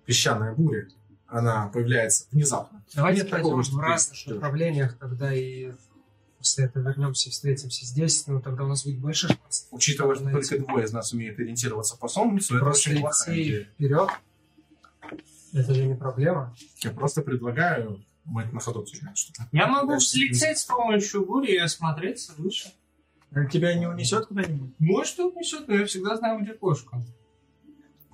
песчаная 0.05 0.55
буря, 0.55 0.89
она 1.29 1.69
появляется 1.69 2.27
внезапно. 2.31 2.85
Давайте 2.95 3.23
Нет 3.23 3.31
такого, 3.31 3.63
что 3.63 3.77
в 3.77 3.81
разных 3.81 4.17
ждёшь. 4.17 4.35
направлениях, 4.35 4.97
тогда 4.99 5.35
и 5.35 5.73
после 6.39 6.67
этого 6.67 6.85
вернемся 6.85 7.29
и 7.29 7.33
встретимся 7.33 7.85
здесь, 7.85 8.27
ну 8.27 8.41
тогда 8.41 8.65
у 8.65 8.69
нас 8.69 8.85
будет 8.85 8.99
больше 9.01 9.29
шансов. 9.29 9.67
Учитывая, 9.73 10.15
что 10.15 10.25
Найти. 10.25 10.49
только 10.49 10.65
двое 10.67 10.85
из 10.85 10.93
нас 10.93 11.13
умеют 11.13 11.39
ориентироваться 11.39 11.97
по 11.97 12.09
солнцу, 12.09 12.55
это 12.57 12.65
Просто 12.65 12.91
очень 12.91 13.01
плохая 13.01 13.35
идти 13.35 13.49
идея. 13.49 13.65
вперед, 13.65 14.11
это 15.53 15.75
же 15.75 15.87
не 15.87 15.95
проблема. 15.95 16.55
Я 16.83 16.91
просто 16.91 17.23
предлагаю, 17.23 18.05
мы 18.25 18.43
это 18.43 18.55
на 18.55 18.61
ходу 18.61 18.81
обсуждаем, 18.81 19.17
что 19.17 19.33
Я 19.53 19.67
могу 19.67 19.89
Дальше 19.93 20.07
взлететь 20.09 20.59
с 20.59 20.65
помощью 20.65 21.25
бури 21.27 21.53
и 21.53 21.59
осмотреться 21.59 22.33
выше. 22.39 22.73
Тебя 23.51 23.75
не 23.75 23.87
унесет 23.87 24.27
куда-нибудь? 24.27 24.71
Может, 24.79 25.19
унесет, 25.19 25.67
но 25.69 25.75
я 25.75 25.85
всегда 25.87 26.17
знаю, 26.17 26.41
где 26.43 26.55
кошка. 26.55 27.05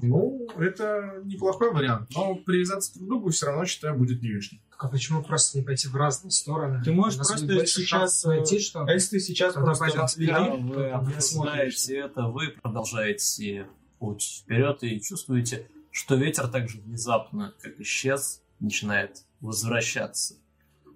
Ну, 0.03 0.49
это 0.59 1.21
неплохой 1.25 1.73
вариант, 1.73 2.11
но 2.15 2.35
привязаться 2.35 2.95
друг 2.95 3.05
к 3.05 3.09
другу 3.09 3.31
все 3.31 3.47
равно, 3.47 3.65
считаю, 3.65 3.97
будет 3.97 4.21
не 4.21 4.29
лишним. 4.29 4.61
А 4.77 4.89
почему 4.89 5.23
просто 5.23 5.59
не 5.59 5.65
пойти 5.65 5.87
в 5.87 5.95
разные 5.95 6.33
стороны? 6.33 6.83
Ты 6.83 6.93
можешь 6.93 7.17
просто 7.17 7.67
сейчас, 7.67 7.89
шансов 7.89 8.31
найти, 8.31 8.59
что... 8.59 8.83
А 8.83 8.93
если 8.93 9.19
ты 9.19 9.21
сейчас 9.21 9.55
Тогда 9.55 9.75
просто. 9.75 10.17
Когда 10.17 10.55
вы 10.57 10.91
обсуждаете 10.91 11.99
это, 11.99 12.23
вы 12.27 12.49
продолжаете 12.49 13.69
путь 14.01 14.43
вперед 14.43 14.83
и 14.83 15.01
чувствуете, 15.01 15.69
что 15.93 16.17
ветер 16.17 16.49
также 16.49 16.81
внезапно, 16.81 17.55
как 17.61 17.79
исчез, 17.81 18.43
начинает 18.59 19.23
возвращаться. 19.41 20.35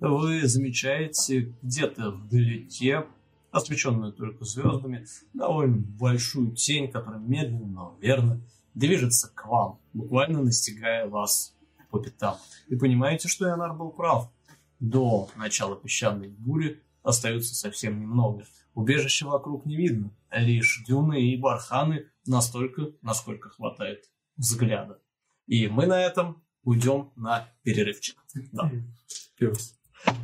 Вы 0.01 0.49
замечаете 0.49 1.55
где-то 1.63 2.11
вдалеке, 2.11 3.07
освещенную 3.53 4.13
только 4.13 4.45
звездами, 4.45 5.07
довольно 5.33 5.77
большую 5.77 6.57
тень, 6.57 6.91
которая 6.91 7.21
медленно, 7.21 7.67
но 7.67 7.99
верно 8.01 8.41
движется 8.77 9.33
к 9.35 9.47
вам, 9.47 9.81
буквально 9.93 10.43
настигая 10.43 11.09
вас 11.09 11.57
по 11.91 11.99
пятам. 11.99 12.37
И 12.69 12.77
понимаете, 12.77 13.27
что 13.27 13.49
Ионар 13.49 13.75
был 13.75 13.91
прав. 13.91 14.31
До 14.79 15.29
начала 15.37 15.75
песчаной 15.75 16.29
бури 16.29 16.83
остается 17.03 17.55
совсем 17.55 17.99
немного. 17.99 18.45
Убежища 18.75 19.27
вокруг 19.27 19.65
не 19.65 19.75
видно, 19.75 20.11
лишь 20.31 20.85
дюны 20.87 21.33
и 21.33 21.37
барханы 21.37 22.11
настолько, 22.27 22.93
насколько 23.01 23.49
хватает 23.49 24.11
взгляда. 24.37 25.01
И 25.47 25.67
мы 25.69 25.87
на 25.87 26.01
этом 26.01 26.45
уйдем 26.63 27.11
на 27.17 27.49
перерывчик. 27.63 28.23
Да. 28.53 28.71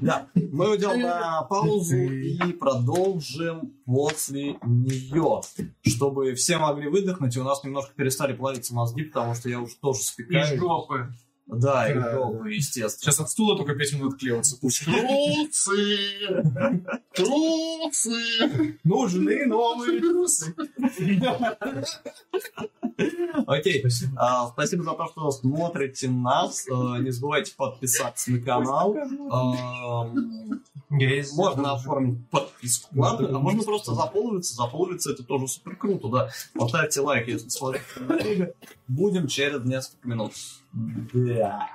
Да, 0.01 0.29
мы 0.35 0.71
уйдем 0.71 1.01
на 1.01 1.43
паузу 1.43 1.97
и 1.97 2.53
продолжим 2.53 3.73
после 3.85 4.57
нее, 4.65 5.41
чтобы 5.87 6.35
все 6.35 6.59
могли 6.59 6.89
выдохнуть, 6.89 7.35
и 7.37 7.41
у 7.41 7.45
нас 7.45 7.65
немножко 7.65 7.93
перестали 7.95 8.33
плавиться 8.33 8.75
мозги, 8.75 9.03
потому 9.05 9.35
что 9.35 9.49
я 9.49 9.61
уже 9.61 9.75
тоже 9.77 10.01
И 10.01 10.03
спекаю. 10.05 10.59
жопы. 10.59 11.13
Да, 11.53 11.91
и 11.91 11.95
жопы, 11.99 12.53
естественно. 12.55 12.91
Сейчас 13.01 13.21
от 13.21 13.31
стула 13.31 13.57
только 13.57 13.75
5 13.75 13.93
минут 13.95 14.19
клеился. 14.19 14.57
Трусы! 14.59 15.99
Трусы! 17.15 18.79
Нужны 18.85 19.47
новые 19.47 20.01
трусы. 20.01 20.55
Окей, 23.47 23.85
а, 24.17 24.49
спасибо 24.49 24.83
за 24.85 24.93
то, 24.93 25.07
что 25.09 25.31
смотрите 25.31 26.09
нас. 26.09 26.67
А, 26.71 26.99
Не 26.99 27.11
забывайте 27.11 27.55
подписаться 27.57 28.31
на 28.31 28.41
канал. 28.41 28.97
А, 29.31 30.05
Можно 30.91 31.73
оформить 31.73 32.29
подписку. 32.31 32.89
Ладно, 32.95 33.29
а 33.31 33.39
можно 33.39 33.63
просто 33.63 33.95
заполниться. 33.95 34.55
Заполниться 34.55 35.13
это 35.13 35.23
тоже 35.23 35.49
супер 35.49 35.77
круто, 35.77 36.09
да. 36.09 36.31
Поставьте 36.55 37.01
лайк, 37.01 37.29
если 37.29 37.49
смотрите. 37.49 38.55
Будем 38.89 39.27
через 39.27 39.65
несколько 39.65 40.09
минут. 40.09 40.33
Да. 40.73 41.69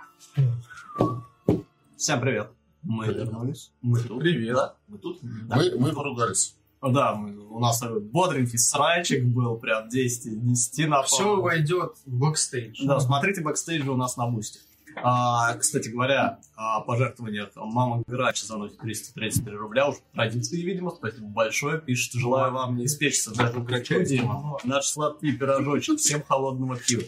Всем 1.98 2.22
привет. 2.22 2.50
Мы 2.84 3.08
вернулись. 3.08 3.72
Мы 3.82 4.00
тут. 4.02 4.20
Привет. 4.20 4.56
Да, 4.56 4.76
мы 4.88 4.98
тут. 4.98 5.20
Да. 5.22 5.56
Мы, 5.58 5.72
мы 5.78 5.94
поругались. 5.94 6.56
Да, 6.82 7.16
мы- 7.16 7.38
у 7.50 7.60
нас 7.60 7.80
такой 7.80 8.02
бодренький 8.02 8.58
срайчик 8.60 9.24
был, 9.26 9.58
прям 9.58 9.90
10 9.90 10.26
из 10.28 10.38
10 10.38 10.88
на 10.88 11.02
Все 11.04 11.18
пару. 11.24 11.42
войдет 11.42 11.96
в 12.06 12.12
бэкстейдж. 12.20 12.86
Да, 12.86 13.00
смотрите 13.00 13.42
бэкстейджи 13.42 13.90
у 13.92 13.98
нас 13.98 14.16
на 14.18 14.28
бусте. 14.28 14.60
А, 15.04 15.54
кстати 15.56 15.90
говоря, 15.90 16.40
о 16.56 16.82
пожертвованиях 16.82 17.50
мама 17.56 18.04
Грач 18.08 18.42
заносит 18.44 18.80
333 18.80 19.56
рубля. 19.56 19.90
Уж 19.90 19.98
по 19.98 20.16
традиции, 20.16 20.62
видимо, 20.62 20.90
спасибо 20.92 21.28
большое. 21.28 21.80
Пишет, 21.80 22.14
желаю 22.14 22.52
вам 22.52 22.78
не 22.78 22.86
испечься 22.86 23.32
даже 23.36 23.60
в 23.60 23.86
студии. 23.86 24.24
Наш 24.64 24.86
сладкий 24.88 25.34
пирожочек. 25.38 26.00
Всем 26.00 26.24
холодного 26.24 26.78
пива. 26.78 27.04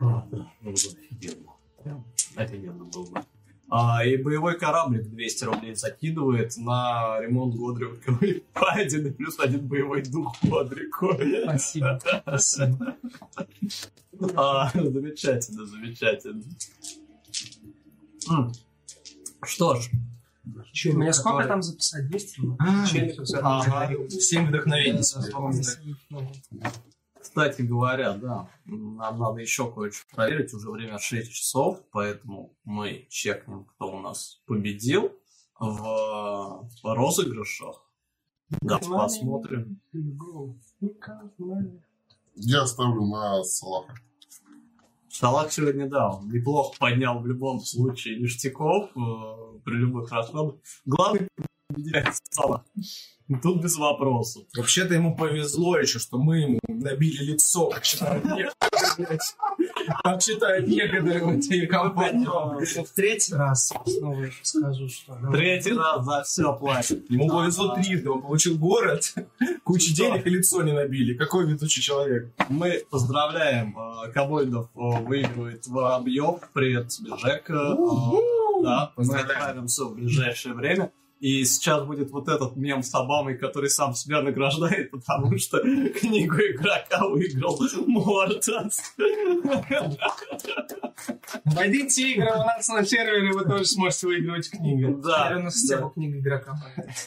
А, 0.00 0.26
да. 0.30 0.50
Прям 1.82 2.04
офигенно 2.36 2.84
было 2.84 3.10
бы. 3.10 3.24
А, 3.68 4.04
и 4.04 4.16
боевой 4.16 4.58
кораблик 4.58 5.08
200 5.08 5.44
рублей 5.44 5.74
закидывает 5.74 6.56
на 6.56 7.18
ремонт 7.20 7.56
Годревковой 7.56 8.44
падины, 8.52 9.12
плюс 9.12 9.38
один 9.40 9.66
боевой 9.66 10.02
дух 10.02 10.36
Годрику. 10.42 11.14
Спасибо. 11.42 12.00
Спасибо. 12.22 12.96
А, 14.34 14.70
замечательно, 14.72 15.66
замечательно. 15.66 16.42
М. 18.30 18.50
Что 19.42 19.74
ж, 19.74 19.90
Мне 20.86 21.12
сколько 21.12 21.46
там 21.46 21.60
записать? 21.60 22.08
200? 22.08 22.40
А, 22.58 22.86
Челик 22.86 23.20
ага. 23.42 23.90
Всем 24.08 24.46
вдохновений. 24.46 25.02
себе. 25.02 25.92
Кстати 27.26 27.62
говоря, 27.62 28.14
да, 28.14 28.48
нам 28.64 29.18
надо 29.18 29.40
еще 29.40 29.70
кое-что 29.72 30.04
проверить. 30.14 30.54
Уже 30.54 30.70
время 30.70 30.98
6 30.98 31.32
часов, 31.32 31.82
поэтому 31.90 32.56
мы 32.64 33.06
чекнем, 33.10 33.64
кто 33.64 33.96
у 33.96 34.00
нас 34.00 34.40
победил 34.46 35.10
в 35.58 36.68
розыгрышах. 36.84 37.84
Да, 38.60 38.78
посмотрим. 38.78 39.80
Я 42.36 42.64
ставлю 42.66 43.06
на 43.06 43.42
Салаха. 43.42 43.94
Салах 45.08 45.50
сегодня, 45.50 45.88
да, 45.88 46.10
он 46.10 46.28
неплохо 46.28 46.76
поднял 46.78 47.18
в 47.18 47.26
любом 47.26 47.58
случае 47.58 48.20
ништяков 48.20 48.90
э, 48.94 49.58
при 49.64 49.74
любых 49.74 50.12
расходах. 50.12 50.60
Главный 50.84 51.26
победитель 51.66 52.12
Салах. 52.30 52.64
Тут 53.42 53.62
без 53.62 53.76
вопросов. 53.76 54.44
Вообще-то 54.56 54.94
ему 54.94 55.16
повезло 55.16 55.78
еще, 55.78 55.98
что 55.98 56.18
мы 56.18 56.38
ему 56.38 56.60
набили 56.68 57.24
лицо, 57.24 57.68
как 57.68 57.84
считают 57.84 58.24
некоторые, 58.24 59.18
в 61.22 61.28
этой 61.28 61.66
компании. 61.66 62.84
В 62.84 62.90
третий 62.94 63.34
раз 63.34 63.72
снова 63.84 64.26
скажу, 64.42 64.88
что... 64.88 65.16
ну, 65.20 65.32
Третий 65.32 65.72
раз 65.72 66.04
за 66.04 66.22
все 66.22 66.52
платит. 66.54 67.10
Ему 67.10 67.28
повезло 67.28 67.74
трижды. 67.74 68.10
Он 68.10 68.22
получил 68.22 68.56
город, 68.58 69.14
кучу 69.64 69.94
денег 69.94 70.26
и 70.26 70.30
лицо 70.30 70.62
не 70.62 70.72
набили. 70.72 71.14
Какой 71.14 71.46
везучий 71.46 71.82
человек. 71.82 72.32
Мы 72.48 72.84
поздравляем 72.90 73.76
э, 73.76 74.12
Кобольдов 74.12 74.68
э, 74.74 74.78
выигрывает 75.02 75.66
Воробьев. 75.66 76.40
Привет 76.52 76.88
тебе, 76.88 77.16
Жека. 77.18 77.54
Э, 77.54 78.62
да, 78.62 78.92
Поздравляем. 78.94 79.66
все 79.66 79.88
в 79.88 79.94
ближайшее 79.94 80.54
время. 80.54 80.90
И 81.26 81.44
сейчас 81.44 81.84
будет 81.84 82.12
вот 82.12 82.28
этот 82.28 82.54
мем 82.54 82.84
с 82.84 82.94
Обамой, 82.94 83.36
который 83.36 83.68
сам 83.68 83.94
себя 83.94 84.22
награждает, 84.22 84.92
потому 84.92 85.36
что 85.38 85.58
книгу 85.58 86.36
игрока 86.36 87.08
выиграл 87.08 87.58
Мортас. 87.88 88.94
Войдите 91.44 92.12
игры 92.12 92.30
у 92.32 92.38
нас 92.38 92.68
на 92.68 92.84
сервере, 92.84 93.32
вы 93.32 93.44
тоже 93.44 93.64
сможете 93.66 94.06
выигрывать 94.06 94.50
книги. 94.50 94.84
Да. 95.02 95.26
Теперь 95.26 95.38
у 95.38 95.42
нас 95.44 95.54
всего 95.54 95.88
книга 95.90 96.18
игрока. 96.18 96.58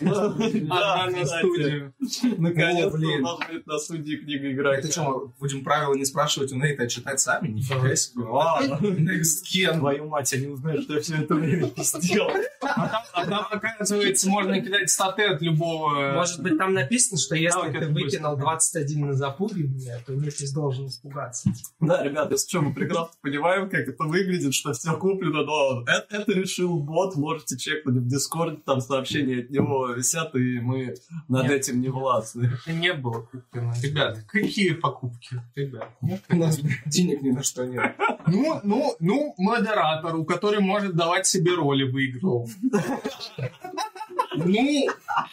Одна 0.02 1.08
на 1.08 1.26
студию. 1.26 1.94
Наконец-то 2.38 2.88
О, 2.88 2.98
блин. 2.98 3.20
у 3.20 3.24
нас 3.24 3.40
будет 3.48 3.68
на 3.68 3.78
студии 3.80 4.16
книга 4.16 4.52
игрока. 4.52 4.78
Это 4.78 4.92
что, 4.92 5.04
мы 5.04 5.34
будем 5.40 5.64
правила 5.64 5.94
не 5.94 6.06
спрашивать 6.06 6.52
у 6.52 6.56
Нейта, 6.56 6.84
а 6.84 6.88
читать 6.88 7.20
сами? 7.20 7.50
Нифига 7.50 7.96
себе. 7.96 8.24
Ладно. 8.24 8.80
Next 8.82 9.44
Ken. 9.52 9.80
Твою 9.80 10.08
мать, 10.08 10.34
они 10.34 10.48
узнают, 10.48 10.84
что 10.84 10.94
я 10.96 11.02
все 11.02 11.16
это 11.16 11.36
время 11.36 11.72
сделал. 11.78 12.32
А 12.62 13.26
там, 13.26 13.48
оказывается, 13.52 14.30
можно 14.30 14.62
кидать 14.62 14.90
статы 14.90 15.24
от 15.24 15.42
любого... 15.42 16.14
Может 16.14 16.42
быть, 16.42 16.58
там 16.58 16.74
написано, 16.74 17.18
что 17.18 17.36
если 17.36 17.72
ты 17.72 17.88
выкинул 17.88 18.36
21 18.38 19.08
на 19.08 19.14
запугивание, 19.14 20.04
то 20.06 20.14
Нефис 20.14 20.52
должен 20.52 20.88
испугаться. 20.88 21.52
Да, 21.80 22.04
ребята, 22.04 22.34
если 22.34 22.50
что, 22.50 22.62
мы 22.62 22.74
прекрасно 22.74 23.14
понимаем, 23.22 23.70
как 23.70 23.79
это 23.88 24.04
выглядит, 24.04 24.54
что 24.54 24.74
все 24.74 24.96
куплено, 24.98 25.44
но 25.44 25.84
это, 25.84 26.18
это 26.18 26.32
решил 26.34 26.80
бот, 26.80 27.16
можете 27.16 27.58
чекнуть 27.58 27.96
в 27.96 28.08
Дискорде, 28.08 28.58
там 28.66 28.82
сообщения 28.82 29.40
от 29.40 29.50
него 29.50 29.88
висят, 29.90 30.36
и 30.36 30.60
мы 30.60 30.96
над 31.28 31.44
Нет. 31.44 31.52
этим 31.52 31.82
не 31.82 31.90
властны. 31.90 32.52
Это 32.62 32.74
не 32.74 32.94
было 32.94 33.22
куплено. 33.22 33.74
Ребят, 33.82 34.20
какие 34.28 34.74
покупки? 34.74 35.42
Ребят. 35.56 35.90
У 36.30 36.36
нас 36.36 36.60
денег 36.86 37.22
ни 37.22 37.32
на 37.32 37.44
что 37.44 37.66
нет. 37.66 37.96
Ну, 38.28 38.60
ну, 38.64 38.96
ну, 39.00 39.34
модератору, 39.38 40.26
который 40.26 40.60
может 40.60 40.96
давать 40.96 41.26
себе 41.28 41.56
роли, 41.56 41.84
выиграл. 41.84 42.50
Ну, 44.36 44.88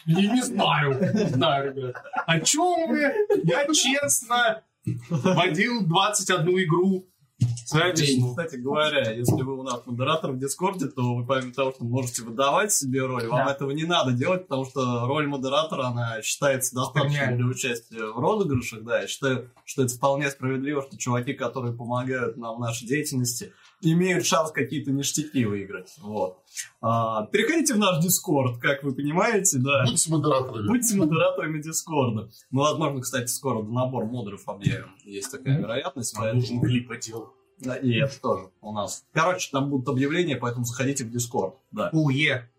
я 0.06 0.32
не 0.32 0.42
знаю. 0.42 0.98
Не 1.14 1.28
знаю, 1.28 1.74
ребят. 1.74 1.96
О 2.26 2.40
чем 2.40 2.88
вы? 2.88 3.12
Я 3.44 3.66
честно 3.72 4.62
водил 5.10 5.84
21 5.86 6.48
игру 6.64 7.06
весну. 7.38 8.30
Кстати 8.30 8.56
говоря, 8.56 9.10
если 9.10 9.42
вы 9.42 9.58
у 9.58 9.62
нас 9.62 9.82
модератор 9.86 10.32
в 10.32 10.38
Дискорде, 10.38 10.86
то 10.86 11.14
вы 11.14 11.26
помимо 11.26 11.52
того, 11.52 11.72
что 11.72 11.84
можете 11.84 12.22
выдавать 12.22 12.72
себе 12.72 13.04
роль, 13.04 13.26
вам 13.26 13.46
Да. 13.46 13.52
этого 13.52 13.70
не 13.72 13.84
надо 13.84 14.12
делать, 14.12 14.42
потому 14.48 14.64
что 14.64 15.06
роль 15.06 15.26
модератора, 15.26 15.86
она 15.88 16.22
считается 16.22 16.74
достаточно 16.74 17.10
Гениально. 17.16 17.36
для 17.36 17.46
участия 17.46 18.04
в 18.06 18.18
розыгрышах, 18.18 18.82
да, 18.84 19.00
я 19.02 19.06
считаю, 19.06 19.50
что 19.64 19.82
это 19.82 19.94
вполне 19.94 20.30
справедливо, 20.30 20.82
что 20.82 20.96
чуваки, 20.96 21.34
которые 21.34 21.74
помогают 21.74 22.36
нам 22.36 22.56
в 22.56 22.60
нашей 22.60 22.86
деятельности, 22.86 23.52
имеют 23.80 24.24
шанс 24.26 24.50
какие-то 24.52 24.90
ништяки 24.92 25.44
выиграть, 25.44 25.94
вот. 26.00 26.38
А, 26.80 27.26
переходите 27.26 27.74
в 27.74 27.78
наш 27.78 28.02
Дискорд, 28.02 28.58
как 28.58 28.82
вы 28.82 28.94
понимаете, 28.94 29.58
да. 29.58 29.84
Будьте 29.86 30.10
модераторами. 30.10 30.66
Будьте 30.68 30.96
модераторами 30.96 31.60
Дискорда. 31.62 32.30
Мы, 32.50 32.62
возможно, 32.62 33.00
кстати, 33.00 33.26
скоро 33.26 33.62
набор 33.62 34.06
модеров 34.06 34.48
объявим. 34.48 34.90
Есть 35.04 35.30
такая 35.30 35.58
вероятность. 35.58 36.14
А 36.16 36.20
поэтому- 36.20 36.40
нужен 36.40 36.60
клип 36.60 37.00
делал. 37.00 37.32
Да, 37.58 37.74
и 37.74 37.92
это 37.94 38.20
тоже 38.20 38.50
у 38.60 38.72
нас. 38.72 39.04
Короче, 39.12 39.48
там 39.50 39.70
будут 39.70 39.88
объявления, 39.88 40.36
поэтому 40.36 40.64
заходите 40.64 41.04
в 41.04 41.10
Дискорд. 41.10 41.54
Да. 41.72 41.88
Уе. 41.92 42.50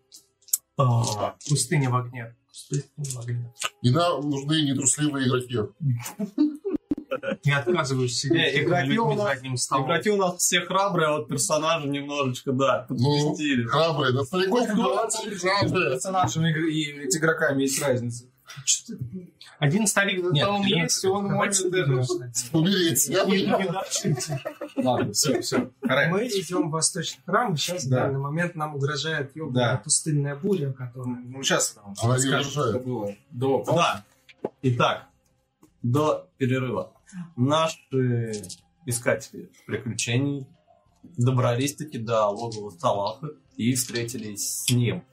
А, 0.76 1.34
Пустыня 1.48 1.90
в 1.90 1.96
огне. 1.96 2.34
Пустыня 2.48 2.84
в 2.96 3.18
огне. 3.20 3.54
И 3.82 3.90
нам 3.90 4.28
нужны 4.28 4.62
нетрусливые 4.62 5.28
игроки. 5.28 5.56
Я 7.44 7.58
отказываюсь 7.58 8.18
сидеть 8.18 8.54
Не, 8.54 8.62
игроки 8.62 8.98
у 8.98 9.12
нас-. 9.14 9.38
Игроки 9.42 10.10
у 10.10 10.16
нас 10.16 10.36
все 10.38 10.60
храбрые, 10.62 11.08
а 11.08 11.12
вот 11.18 11.28
персонажи 11.28 11.88
немножечко, 11.88 12.52
да, 12.52 12.86
Ну, 12.88 12.96
подпустили. 12.96 13.64
храбрые, 13.64 14.12
да 14.12 14.24
стариков 14.24 14.60
не 14.60 14.66
храбрые. 15.36 15.90
Персонажами 15.92 16.70
и 16.70 17.06
игроками 17.16 17.62
есть 17.62 17.82
разница. 17.82 18.24
Один 19.58 19.86
старик 19.88 20.24
за 20.24 20.30
Нет, 20.32 20.44
столом 20.44 20.62
нет, 20.64 20.78
есть, 20.84 21.04
и 21.04 21.06
он 21.08 21.24
может. 21.26 21.66
Умереть. 22.52 23.08
Я 23.08 23.24
Не- 23.24 23.30
бы- 23.30 23.62
не 23.62 23.68
дошите. 23.68 24.40
Ладно, 24.76 25.12
все, 25.12 25.40
все. 25.42 25.70
Мы 25.82 26.28
идем 26.28 26.68
в 26.68 26.70
восточный 26.72 27.20
храм, 27.26 27.54
и 27.54 27.56
сейчас 27.56 27.84
в 27.84 27.90
Да. 27.90 28.04
данный 28.04 28.20
момент 28.20 28.54
нам 28.54 28.76
угрожает 28.76 29.34
ёбаная 29.36 29.76
пустынная 29.78 30.36
буря, 30.36 30.72
которая... 30.72 31.16
Ну, 31.26 31.42
сейчас 31.42 31.76
нам 31.76 31.92
не 31.92 32.26
угрожает. 32.28 32.46
что 32.46 32.78
было 32.78 33.14
до... 33.30 33.64
Да. 33.66 34.04
Итак, 34.62 35.06
до 35.82 36.28
перерыва. 36.38 36.92
Наши 37.36 38.32
искатели 38.86 39.50
приключений 39.66 40.46
добрались-таки 41.02 41.98
до 41.98 42.26
логова 42.26 42.72
Талаха 42.72 43.28
и 43.56 43.74
встретились 43.74 44.64
с 44.64 44.70
ним. 44.70 45.04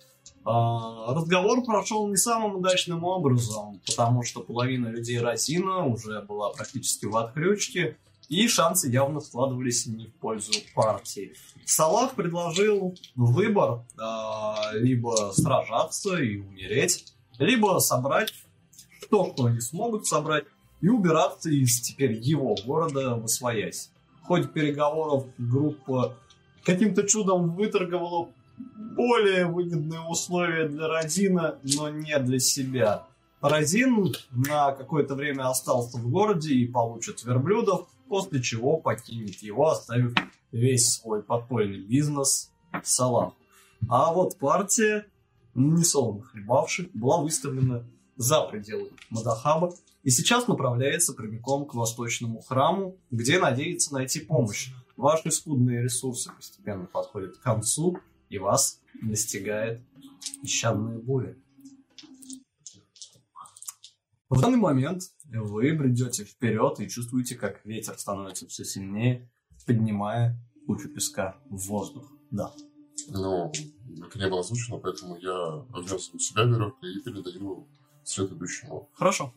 А, 0.43 1.13
Разговор 1.13 1.63
прошел 1.63 2.07
не 2.07 2.17
самым 2.17 2.57
удачным 2.57 3.03
образом, 3.03 3.81
потому 3.85 4.23
что 4.23 4.41
половина 4.41 4.87
людей 4.87 5.19
Розина 5.19 5.85
уже 5.85 6.21
была 6.21 6.51
практически 6.51 7.05
в 7.05 7.17
отключке, 7.17 7.97
и 8.29 8.47
шансы 8.47 8.89
явно 8.89 9.19
складывались 9.19 9.85
не 9.85 10.07
в 10.07 10.13
пользу 10.15 10.53
партии. 10.73 11.33
Салах 11.65 12.15
предложил 12.15 12.95
выбор 13.15 13.85
а, 13.97 14.71
либо 14.73 15.31
сражаться 15.33 16.17
и 16.17 16.37
умереть, 16.37 17.13
либо 17.37 17.79
собрать 17.79 18.33
то, 19.09 19.31
что 19.31 19.45
они 19.45 19.59
смогут 19.61 20.07
собрать, 20.07 20.45
и 20.81 20.87
убираться 20.87 21.49
из 21.49 21.81
теперь 21.81 22.13
его 22.13 22.55
города 22.65 23.15
в 23.15 23.25
Освоясь. 23.25 23.89
В 24.21 24.27
ходе 24.27 24.47
переговоров 24.47 25.25
группа 25.37 26.15
каким-то 26.63 27.03
чудом 27.03 27.55
выторговала 27.55 28.29
более 28.57 29.45
выгодные 29.45 30.01
условия 30.01 30.67
для 30.67 30.87
Розина, 30.87 31.57
но 31.63 31.89
не 31.89 32.17
для 32.19 32.39
себя. 32.39 33.07
Розин 33.41 34.13
на 34.31 34.71
какое-то 34.71 35.15
время 35.15 35.49
остался 35.49 35.97
в 35.97 36.09
городе 36.09 36.53
и 36.53 36.67
получит 36.67 37.23
верблюдов, 37.23 37.87
после 38.07 38.41
чего 38.41 38.77
покинет 38.77 39.41
его, 39.41 39.69
оставив 39.69 40.15
весь 40.51 40.93
свой 40.93 41.21
подпольный 41.21 41.79
бизнес 41.79 42.51
Салаху. 42.83 43.35
А 43.89 44.13
вот 44.13 44.37
партия, 44.37 45.05
несолоно 45.53 46.23
хлебавших, 46.23 46.91
была 46.93 47.21
выставлена 47.21 47.83
за 48.15 48.41
пределы 48.41 48.91
Мадахаба 49.09 49.73
и 50.05 50.11
сейчас 50.11 50.47
направляется 50.47 51.13
прямиком 51.13 51.65
к 51.65 51.73
восточному 51.73 52.39
храму, 52.39 52.95
где 53.09 53.39
надеется 53.39 53.91
найти 53.91 54.19
помощь. 54.19 54.71
Ваши 54.95 55.31
скудные 55.31 55.81
ресурсы 55.81 56.31
постепенно 56.31 56.85
подходят 56.85 57.37
к 57.37 57.41
концу, 57.41 57.97
и 58.29 58.37
вас 58.37 58.79
достигает 59.01 59.81
песчаная 60.43 60.99
буря. 60.99 61.35
В 64.29 64.39
данный 64.39 64.59
момент 64.59 65.01
вы 65.23 65.73
бредете 65.73 66.23
вперед 66.23 66.79
и 66.79 66.87
чувствуете, 66.87 67.33
как 67.33 67.65
ветер 67.65 67.97
становится 67.97 68.47
все 68.47 68.63
сильнее, 68.63 69.27
поднимая 69.65 70.39
кучу 70.67 70.87
песка 70.87 71.35
в 71.49 71.57
воздух. 71.67 72.11
Да. 72.29 72.53
Ну, 73.07 73.51
это 74.05 74.19
не 74.19 74.29
было 74.29 74.41
озвучено, 74.41 74.77
поэтому 74.77 75.17
я 75.17 75.65
обвязываю 75.73 76.19
себя 76.19 76.43
веревкой 76.43 76.93
и 76.93 77.01
передаю 77.01 77.67
следующему. 78.03 78.87
Хорошо. 78.93 79.33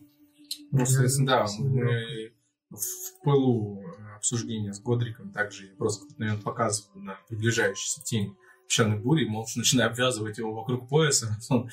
Ну, 0.71 0.85
соответственно, 0.85 1.27
да, 1.27 1.47
мы 1.59 2.33
в 2.71 3.23
пылу 3.25 3.83
э, 3.83 4.17
обсуждения 4.17 4.73
с 4.73 4.81
Годриком 4.81 5.33
также 5.33 5.67
я 5.67 5.77
просто 5.77 6.05
наверное, 6.19 6.43
показываю 6.43 7.03
на 7.03 7.19
приближающуюся 7.29 8.03
тень 8.03 8.37
песчаной 8.67 8.99
бури, 8.99 9.25
молча 9.25 9.59
начинаю 9.59 9.91
обвязывать 9.91 10.39
его 10.39 10.55
вокруг 10.55 10.89
пояса. 10.89 11.39
Он 11.49 11.71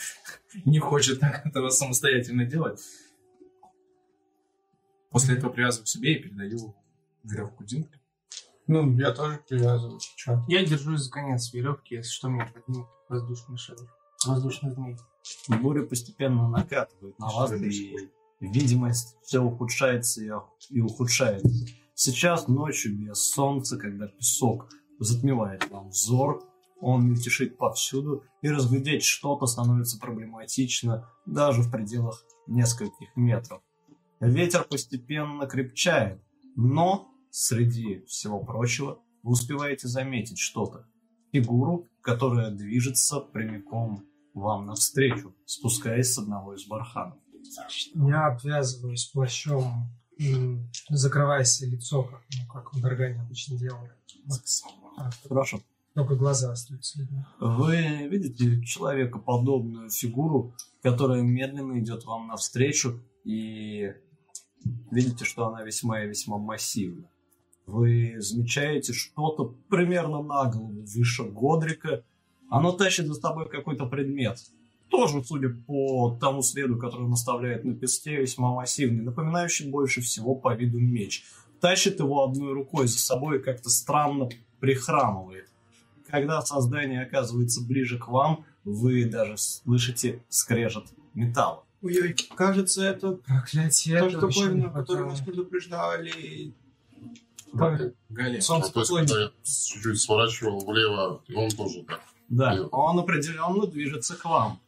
не 0.63 0.79
хочет 0.79 1.21
этого 1.21 1.69
самостоятельно 1.69 2.45
делать. 2.45 2.79
После 5.09 5.35
этого 5.35 5.51
привязываю 5.51 5.85
к 5.85 5.89
себе 5.89 6.13
и 6.13 6.21
передаю 6.21 6.75
веревку 7.23 7.63
Динку. 7.63 7.93
Ну, 8.67 8.97
я 8.97 9.11
тоже 9.11 9.39
привязываю. 9.47 9.99
Чё? 10.15 10.43
Я 10.47 10.65
держусь 10.65 11.01
за 11.01 11.11
конец 11.11 11.53
веревки, 11.53 11.95
если 11.95 12.09
что, 12.09 12.29
меня 12.29 12.47
поднимет 12.47 12.87
воздушный 13.09 13.57
шедевр. 13.57 13.89
Воздушный 14.25 14.71
змей. 14.71 14.97
Буря 15.47 15.83
постепенно 15.83 16.49
накатывает 16.49 17.17
на 17.19 17.27
вас, 17.27 17.51
и 17.51 18.09
видимость 18.39 19.17
все 19.23 19.39
ухудшается 19.39 20.43
и, 20.69 20.79
ухудшается. 20.81 21.49
Сейчас 21.93 22.47
ночью 22.47 22.97
без 22.97 23.19
солнца, 23.19 23.77
когда 23.77 24.07
песок 24.07 24.69
затмевает 24.99 25.69
вам 25.69 25.89
взор, 25.89 26.43
он 26.81 27.07
мельтешит 27.09 27.57
повсюду, 27.57 28.23
и 28.41 28.49
разглядеть 28.49 29.03
что-то 29.03 29.45
становится 29.45 29.97
проблематично 29.99 31.09
даже 31.25 31.61
в 31.61 31.71
пределах 31.71 32.23
нескольких 32.47 33.15
метров. 33.15 33.61
Ветер 34.19 34.65
постепенно 34.69 35.47
крепчает, 35.47 36.21
но 36.55 37.07
среди 37.31 38.03
всего 38.05 38.39
прочего 38.39 38.99
вы 39.23 39.31
успеваете 39.31 39.87
заметить 39.87 40.39
что-то. 40.39 40.87
Фигуру, 41.31 41.87
которая 42.01 42.51
движется 42.51 43.19
прямиком 43.19 44.05
вам 44.33 44.65
навстречу, 44.65 45.33
спускаясь 45.45 46.13
с 46.13 46.17
одного 46.17 46.53
из 46.55 46.67
барханов. 46.67 47.17
Я 47.95 48.27
обвязываюсь 48.27 49.05
плащом, 49.05 49.89
м, 50.19 50.69
закрывая 50.89 51.43
себе 51.43 51.71
лицо, 51.71 52.03
как, 52.03 52.21
ну, 52.37 52.47
как 52.51 52.73
в 52.73 52.81
Даргане 52.81 53.21
обычно 53.21 53.57
делают. 53.57 53.93
Хорошо. 55.27 55.61
Только 55.93 56.15
глаза 56.15 56.51
остаются 56.51 56.99
видны. 56.99 57.25
Вы 57.39 58.07
видите 58.09 58.61
человекоподобную 58.63 59.89
фигуру, 59.89 60.53
которая 60.83 61.21
медленно 61.21 61.79
идет 61.79 62.03
вам 62.03 62.27
навстречу, 62.27 63.01
и 63.23 63.93
видите, 64.91 65.23
что 65.23 65.47
она 65.47 65.63
весьма 65.63 66.03
и 66.03 66.07
весьма 66.09 66.37
массивна. 66.37 67.09
Вы 67.65 68.15
замечаете 68.19 68.93
что-то 68.93 69.55
примерно 69.69 70.21
на 70.21 70.45
голову 70.51 70.85
выше 70.85 71.23
Годрика. 71.23 72.03
Оно 72.49 72.71
тащит 72.71 73.07
за 73.07 73.15
собой 73.15 73.49
какой-то 73.49 73.85
предмет. 73.87 74.39
Тоже, 74.89 75.23
судя 75.23 75.49
по 75.49 76.17
тому 76.21 76.41
следу, 76.41 76.77
который 76.77 77.05
он 77.05 77.13
оставляет 77.13 77.65
на 77.65 77.73
песке, 77.73 78.17
весьма 78.21 78.53
массивный, 78.53 79.03
напоминающий 79.03 79.69
больше 79.69 80.01
всего 80.01 80.35
по 80.35 80.53
виду 80.53 80.79
меч. 80.79 81.25
Тащит 81.59 81.99
его 81.99 82.23
одной 82.23 82.53
рукой 82.53 82.87
за 82.87 82.99
собой 82.99 83.39
и 83.39 83.41
как-то 83.41 83.69
странно 83.69 84.29
прихрамывает. 84.59 85.49
Когда 86.07 86.41
создание 86.41 87.01
оказывается 87.01 87.61
ближе 87.61 87.97
к 87.97 88.07
вам, 88.07 88.45
вы 88.63 89.05
даже 89.05 89.37
слышите 89.37 90.23
скрежет 90.29 90.85
металла. 91.13 91.63
Ой-ой, 91.81 92.15
кажется, 92.35 92.83
это 92.83 93.13
Проклятие. 93.13 94.01
не 94.01 94.15
на 94.63 94.69
который 94.69 94.69
хватало. 94.69 95.05
нас 95.05 95.21
предупреждали. 95.21 96.53
Гале. 97.53 98.37
То 98.37 98.41
Солнце 98.41 99.19
я 99.19 99.31
чуть-чуть 99.43 99.99
сворачивал 100.01 100.65
влево, 100.65 101.21
и 101.27 101.33
он 101.35 101.49
тоже 101.51 101.83
так. 101.83 102.01
Да, 102.27 102.55
Нет. 102.55 102.67
он 102.71 102.99
определенно 102.99 103.67
движется 103.67 104.15
к 104.15 104.25
вам. 104.25 104.59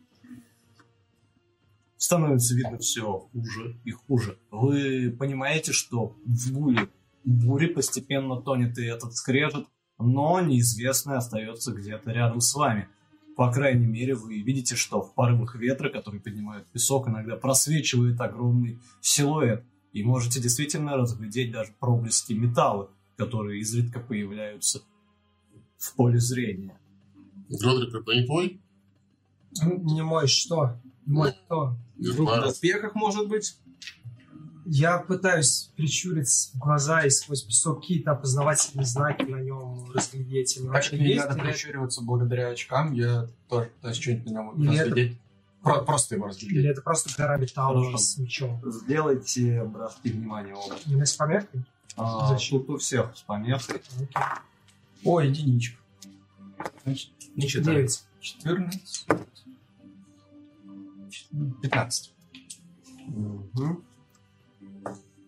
Становится 1.98 2.56
видно 2.56 2.78
все 2.78 3.20
хуже 3.32 3.80
и 3.84 3.92
хуже. 3.92 4.38
Вы 4.52 5.16
понимаете, 5.18 5.72
что 5.74 6.16
в 6.26 6.54
буре, 6.54 6.90
буре 7.24 7.68
постепенно 7.68 8.40
тонет 8.42 8.78
и 8.78 8.86
этот 8.86 9.16
скрежет, 9.16 9.68
но 9.98 10.40
неизвестное 10.42 11.18
остается 11.18 11.74
где-то 11.74 12.12
рядом 12.12 12.40
с 12.40 12.54
вами. 12.54 12.88
По 13.36 13.52
крайней 13.52 13.88
мере, 13.88 14.16
вы 14.16 14.42
видите, 14.42 14.76
что 14.76 15.02
в 15.02 15.14
порывах 15.14 15.56
ветра, 15.56 15.90
которые 15.90 16.22
поднимают 16.22 16.68
песок, 16.68 17.08
иногда 17.08 17.36
просвечивает 17.36 18.20
огромный 18.22 18.80
силуэт. 19.02 19.64
И 19.94 20.04
можете 20.04 20.40
действительно 20.40 20.98
разглядеть 20.98 21.52
даже 21.52 21.72
проблески 21.80 22.34
металла, 22.34 22.92
которые 23.16 23.62
изредка 23.62 24.00
появляются 24.00 24.84
в 25.78 25.96
поле 25.96 26.20
зрения. 26.20 26.80
Годрик, 27.50 27.96
это 27.96 28.14
не 28.14 28.26
твой? 28.26 28.62
Не 29.64 30.04
мой 30.04 30.28
что? 30.28 30.80
Мой 31.08 31.32
кто? 31.34 31.76
Не 31.98 32.10
Вдруг 32.12 32.30
в 32.30 32.42
доспехах, 32.42 32.94
может 32.96 33.28
быть? 33.28 33.58
Я 34.66 34.98
пытаюсь 35.00 35.72
прищурить 35.78 36.52
глаза 36.56 37.04
и 37.06 37.10
сквозь 37.10 37.42
песок 37.44 37.80
какие-то 37.82 38.12
опознавательные 38.12 38.86
знаки 38.86 39.24
на 39.24 39.38
нем 39.38 39.90
разглядеть. 39.94 40.56
Так 40.56 40.66
вообще 40.66 41.00
не 41.00 41.08
есть? 41.14 41.26
надо 41.26 41.40
или- 41.40 41.52
прищуриваться 41.52 42.02
благодаря 42.02 42.50
очкам. 42.50 42.92
Я 42.92 43.30
тоже 43.48 43.70
пытаюсь 43.78 43.98
что-нибудь 43.98 44.26
на 44.26 44.32
нем 44.32 44.62
Или 44.62 44.76
это- 44.76 44.86
разглядеть. 44.86 45.18
Про- 45.64 45.82
просто 45.84 46.16
его 46.16 46.26
Или 46.28 46.34
разглядеть. 46.34 46.66
это 46.66 46.82
просто 46.82 47.10
гора 47.18 47.38
металла 47.38 47.80
Хорошо. 47.86 47.98
с 47.98 48.18
мечом? 48.18 48.62
Сделайте 48.66 49.64
броски 49.64 50.10
внимания 50.12 50.54
оба. 50.54 50.76
Не 50.86 51.06
с 51.06 51.14
помехой? 51.16 51.64
А, 51.96 52.28
Зачем? 52.28 52.60
тут 52.60 52.70
у 52.70 52.78
всех 52.78 53.16
с 53.16 53.22
помехой. 53.22 53.82
О, 55.06 55.22
единичка. 55.22 55.78
Значит, 56.84 57.10
не 57.36 57.48
читаю. 57.48 57.78
Девять. 57.78 58.04
14. 58.20 59.08
15. 61.32 62.14
Мгм. 63.08 63.84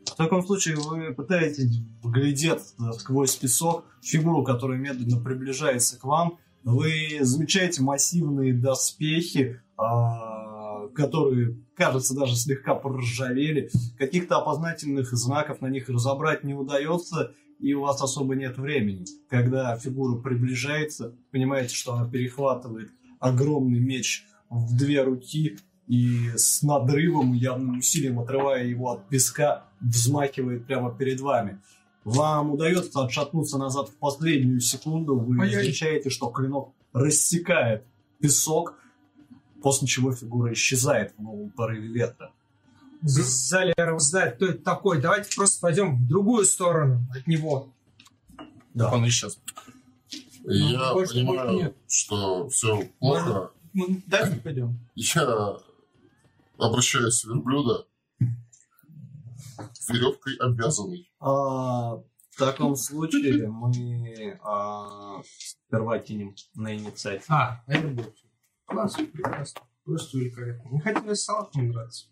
В 0.06 0.16
таком 0.16 0.46
случае 0.46 0.76
вы 0.76 1.14
пытаетесь 1.14 1.80
вглядеться 2.04 2.92
сквозь 2.94 3.36
песок 3.36 3.86
фигуру, 4.02 4.44
которая 4.44 4.78
медленно 4.78 5.22
приближается 5.22 5.98
к 5.98 6.04
вам. 6.04 6.40
Вы 6.64 7.20
замечаете 7.22 7.82
массивные 7.82 8.54
доспехи, 8.54 9.62
а, 9.78 10.88
которые, 10.90 11.58
кажется, 11.74 12.16
даже 12.16 12.36
слегка 12.36 12.76
проржавели. 12.76 13.70
Каких-то 13.98 14.38
опознательных 14.38 15.14
знаков 15.14 15.62
на 15.62 15.68
них 15.68 15.88
разобрать 15.88 16.44
не 16.44 16.54
удается, 16.54 17.34
и 17.60 17.74
у 17.74 17.82
вас 17.82 18.02
особо 18.02 18.36
нет 18.36 18.58
времени. 18.58 19.06
Когда 19.30 19.78
фигура 19.78 20.20
приближается, 20.20 21.16
понимаете, 21.32 21.76
что 21.76 21.94
она 21.94 22.10
перехватывает 22.10 22.92
огромный 23.20 23.80
меч 23.80 24.26
в 24.50 24.76
две 24.78 25.04
руки 25.04 25.58
и 25.90 26.30
с 26.38 26.62
надрывом 26.62 27.34
и 27.34 27.40
явным 27.40 27.80
усилием, 27.80 28.20
отрывая 28.20 28.64
его 28.64 28.92
от 28.92 29.10
песка, 29.10 29.66
взмахивает 29.82 30.66
прямо 30.66 30.96
перед 30.96 31.20
вами. 31.20 31.60
Вам 32.06 32.52
удается 32.52 33.04
отшатнуться 33.04 33.58
назад 33.58 33.90
в 33.90 33.96
последнюю 33.96 34.62
секунду. 34.62 35.18
Вы 35.18 35.40
Ой-ой. 35.40 35.52
замечаете, 35.64 36.12
что 36.12 36.30
клинок 36.30 36.70
рассекает 36.94 37.84
песок, 38.20 38.76
после 39.64 39.88
чего 39.88 40.14
фигура 40.14 40.54
исчезает 40.54 41.14
в 41.18 41.24
новом 41.24 41.50
порыве 41.50 41.88
ветра. 41.88 42.32
Залер 43.02 44.00
знает, 44.00 44.36
кто 44.36 44.46
это 44.46 44.64
такой. 44.64 45.02
Давайте 45.02 45.36
просто 45.36 45.60
пойдем 45.60 45.96
в 45.98 46.08
другую 46.08 46.46
сторону 46.46 47.04
от 47.16 47.26
него. 47.26 47.70
Да. 48.76 48.92
Он 48.92 49.08
исчез. 49.08 49.40
Я 50.44 50.94
больше 50.94 51.16
понимаю, 51.16 51.52
нет. 51.52 51.76
что 51.88 52.48
все 52.50 52.88
плохо. 53.00 53.52
Мы 53.74 54.04
дальше 54.06 54.40
пойдем. 54.44 54.78
Я 54.96 55.60
обращаюсь 56.60 57.24
в 57.24 57.30
верблюда. 57.30 57.88
Веревкой 59.90 60.36
обвязанный. 60.36 61.12
А, 61.20 61.96
в 61.96 62.38
таком 62.38 62.76
случае 62.76 63.48
мы 63.48 64.40
а, 64.42 65.22
сперва 65.24 66.00
кинем 66.00 66.36
на 66.56 66.76
инициативу. 66.76 67.26
А, 67.30 67.64
это 67.68 67.88
будет. 67.88 68.16
Классно, 68.66 69.06
прекрасно. 69.06 69.62
Просто 69.84 70.18
великолепно. 70.18 70.70
Не 70.70 70.80
хотели 70.80 71.14
с 71.14 71.24
салатом 71.24 71.72
драться. 71.72 72.06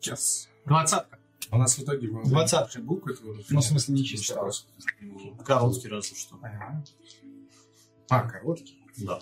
Сейчас. 0.00 0.48
Двадцатка. 0.64 1.18
У 1.50 1.58
нас 1.58 1.76
в 1.78 1.82
итоге 1.82 2.08
Двадцатка. 2.24 2.80
буквы 2.80 3.12
это 3.12 3.24
уже 3.26 3.44
Ну, 3.50 3.60
в 3.60 3.64
смысле, 3.64 3.94
не 3.94 4.04
чисто. 4.04 4.50
Короткий 5.44 5.88
разве 5.88 6.16
что. 6.16 6.38
А, 8.08 8.28
короткий. 8.28 8.82
Да. 8.98 9.20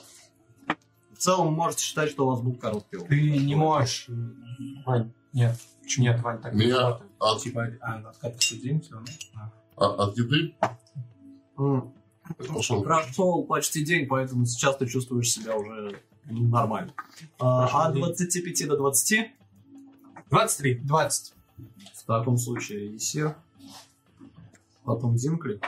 В 1.23 1.25
целом 1.25 1.53
можете 1.55 1.85
считать, 1.85 2.11
что 2.11 2.27
у 2.27 2.31
вас 2.31 2.41
был 2.41 2.57
короткий 2.57 2.97
опыт. 2.97 3.11
Ты 3.11 3.39
не 3.39 3.55
можешь, 3.55 4.09
Вань. 4.85 5.13
Нет. 5.33 5.57
Нет, 5.97 6.21
Вань, 6.21 6.43
так 6.43 6.53
не 6.53 6.65
Меня 6.67 6.81
работает. 6.81 7.13
от, 7.21 7.41
Типа, 7.43 7.69
а, 7.81 7.95
откатывается 8.09 8.57
день, 8.57 8.81
всё 8.81 8.95
равно. 8.95 9.07
А. 9.37 9.53
от, 9.77 10.01
от 10.01 10.19
еды 10.19 10.57
М, 11.57 11.95
пошел. 12.53 12.83
Прошел 12.83 13.45
почти 13.45 13.85
день, 13.85 14.09
поэтому 14.09 14.47
сейчас 14.47 14.77
ты 14.79 14.89
чувствуешь 14.89 15.31
себя 15.31 15.57
уже 15.57 16.03
нормально. 16.25 16.93
А, 17.39 17.69
Прошел 17.69 17.81
от 17.83 17.93
день. 17.95 18.03
25 18.03 18.67
до 18.67 18.77
20 18.79 19.31
Двадцать 20.29 20.59
три. 20.59 20.75
20. 20.75 21.35
в 21.95 22.05
таком 22.05 22.37
случае 22.37 22.97
Исир, 22.97 23.37
потом 24.83 25.17
Зимкли. 25.17 25.61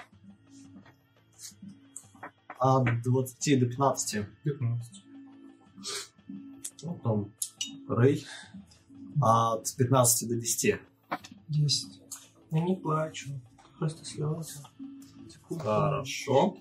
От 2.58 3.02
20 3.04 3.60
до 3.60 3.66
15 3.66 4.26
15. 4.42 5.03
Потом 6.92 7.32
Рэй. 7.88 8.26
От 9.20 9.74
15 9.76 10.28
до 10.28 10.36
10 10.36 10.80
Десять. 11.48 12.00
Я 12.50 12.60
не 12.60 12.74
плачу. 12.76 13.30
Просто 13.78 14.04
слезы. 14.04 14.58
Хорошо. 15.58 16.56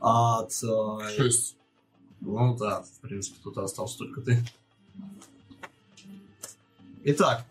От... 0.00 0.52
э, 0.62 1.16
Шесть. 1.16 1.56
Ну 2.20 2.56
да, 2.56 2.82
в 2.82 3.00
принципе, 3.00 3.36
тут 3.42 3.58
остался 3.58 3.98
только 3.98 4.20
ты. 4.20 4.44
Итак, 7.04 7.44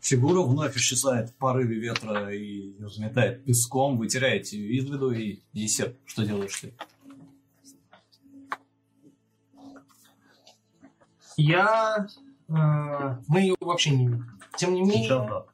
фигура 0.00 0.40
вновь 0.42 0.76
исчезает 0.76 1.30
в 1.30 1.34
порыве 1.34 1.78
ветра 1.78 2.34
и 2.34 2.68
её 2.68 2.88
заметает 2.88 3.44
песком. 3.44 3.98
Вы 3.98 4.08
теряете 4.08 4.56
ее 4.58 4.78
из 4.78 4.84
виду, 4.84 5.10
и 5.10 5.40
Есер, 5.52 5.94
что 6.06 6.24
делаешь 6.24 6.58
ты? 6.60 6.72
Я... 11.36 12.06
э, 12.48 12.52
мы 13.28 13.40
ее 13.40 13.54
вообще 13.60 13.90
не 13.90 14.06
видим. 14.08 14.26
Тем 14.56 14.74
не 14.74 14.82
менее, 14.82 15.44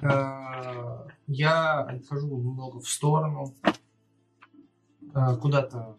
э, 0.00 1.08
я 1.26 1.80
отхожу 1.80 2.36
немного 2.38 2.80
в 2.80 2.88
сторону. 2.88 3.54
э, 5.14 5.36
куда-то 5.36 5.96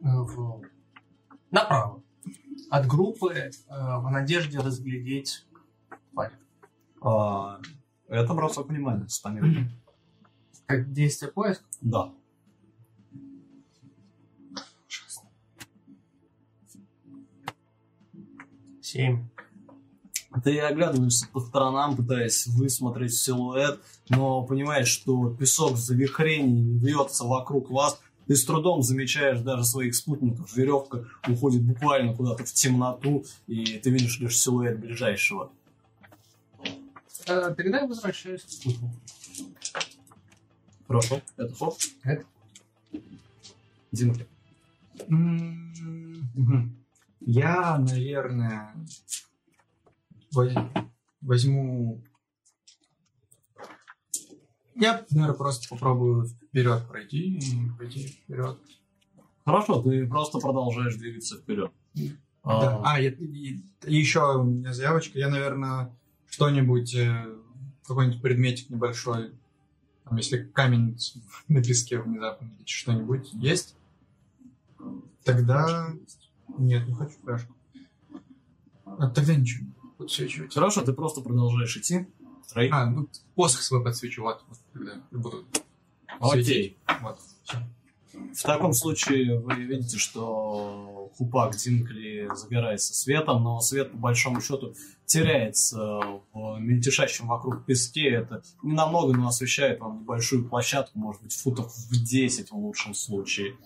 э, 0.00 0.06
в... 0.06 0.62
направо. 1.50 2.02
От 2.70 2.86
группы 2.86 3.32
э, 3.32 3.50
в 3.68 4.10
надежде 4.10 4.58
разглядеть 4.58 5.46
тварь. 6.12 6.32
А, 7.00 7.60
это 8.08 8.34
бросок 8.34 8.68
внимания 8.68 9.08
с 9.08 9.18
помехой. 9.18 9.70
Как 10.66 10.92
действие 10.92 11.30
поиска. 11.30 11.64
Да. 11.80 12.12
Семь. 18.96 19.28
Ты 20.42 20.58
оглядываешься 20.58 21.28
по 21.28 21.40
сторонам, 21.40 21.96
пытаясь 21.96 22.46
высмотреть 22.46 23.14
силуэт, 23.14 23.78
но 24.08 24.42
понимаешь, 24.42 24.88
что 24.88 25.34
песок 25.34 25.76
завихрений 25.76 26.78
вьется 26.78 27.24
вокруг 27.24 27.70
вас. 27.70 28.00
Ты 28.26 28.36
с 28.36 28.44
трудом 28.46 28.82
замечаешь 28.82 29.40
даже 29.40 29.64
своих 29.64 29.94
спутников. 29.94 30.56
Веревка 30.56 31.04
уходит 31.28 31.62
буквально 31.62 32.14
куда-то 32.14 32.44
в 32.44 32.52
темноту, 32.52 33.24
и 33.46 33.78
ты 33.78 33.90
видишь 33.90 34.18
лишь 34.18 34.38
силуэт 34.38 34.78
ближайшего. 34.78 35.52
Э, 37.26 37.54
тогда 37.54 37.80
я 37.80 37.86
возвращаюсь 37.86 38.42
к 38.44 38.48
спутнику. 38.48 38.94
Это 41.36 41.54
ход? 41.54 41.78
Это. 42.02 42.24
Димка. 43.92 44.26
М, 45.08 46.30
мгм. 46.34 46.85
Я, 47.26 47.76
наверное, 47.78 48.72
воз- 50.32 50.54
возьму... 51.20 52.00
Я, 54.76 55.04
наверное, 55.10 55.36
просто 55.36 55.68
попробую 55.68 56.26
вперед 56.28 56.86
пройти 56.88 57.38
и 57.38 57.68
пойти 57.76 58.06
вперед. 58.08 58.58
Хорошо, 59.44 59.82
ты 59.82 60.06
просто 60.06 60.38
продолжаешь 60.38 60.94
двигаться 60.94 61.36
вперед. 61.38 61.72
Да. 62.44 62.80
А, 62.84 63.00
и- 63.00 63.08
и- 63.10 63.60
и 63.86 63.96
еще 63.96 64.36
у 64.38 64.44
меня 64.44 64.72
заявочка. 64.72 65.18
Я, 65.18 65.28
наверное, 65.28 65.92
что-нибудь, 66.30 66.94
э, 66.94 67.26
какой-нибудь 67.88 68.22
предметик 68.22 68.70
небольшой, 68.70 69.32
там, 70.04 70.16
если 70.16 70.44
камень 70.44 70.96
на 71.48 71.60
песке 71.60 71.98
внезапно 71.98 72.52
или 72.56 72.66
что-нибудь 72.66 73.32
есть, 73.32 73.74
тогда... 75.24 75.92
Нет, 76.58 76.86
не 76.86 76.94
хочу 76.94 77.14
флешку. 77.22 77.54
А 78.84 79.10
тогда 79.10 79.34
ничего. 79.34 79.66
Подсвечивать. 79.98 80.54
Хорошо, 80.54 80.82
ты 80.82 80.92
просто 80.92 81.20
продолжаешь 81.20 81.76
идти. 81.76 82.06
Рэй. 82.54 82.70
А, 82.72 82.86
ну, 82.86 83.08
посох 83.34 83.62
свой 83.62 83.82
подсвечу, 83.82 84.22
вот, 84.22 84.42
вот 84.48 84.58
тогда 84.72 84.92
буду 85.10 85.44
Окей. 86.20 86.44
светить. 86.44 86.76
Вот. 87.02 87.18
В 88.34 88.42
таком 88.42 88.72
случае 88.72 89.38
вы 89.38 89.54
видите, 89.54 89.98
что 89.98 91.12
хупак 91.16 91.56
Динкли 91.56 92.30
загорается 92.34 92.94
светом, 92.94 93.42
но 93.42 93.60
свет, 93.60 93.92
по 93.92 93.98
большому 93.98 94.40
счету, 94.40 94.74
теряется 95.04 96.00
в 96.32 96.58
мельтешащем 96.58 97.26
вокруг 97.28 97.64
песке. 97.64 98.08
Это 98.08 98.42
не 98.62 98.72
намного, 98.72 99.14
но 99.14 99.28
освещает 99.28 99.80
вам 99.80 100.00
небольшую 100.00 100.48
площадку, 100.48 100.98
может 100.98 101.22
быть, 101.22 101.34
футов 101.34 101.74
в 101.74 102.02
10 102.02 102.50
в 102.50 102.56
лучшем 102.56 102.94
случае. 102.94 103.56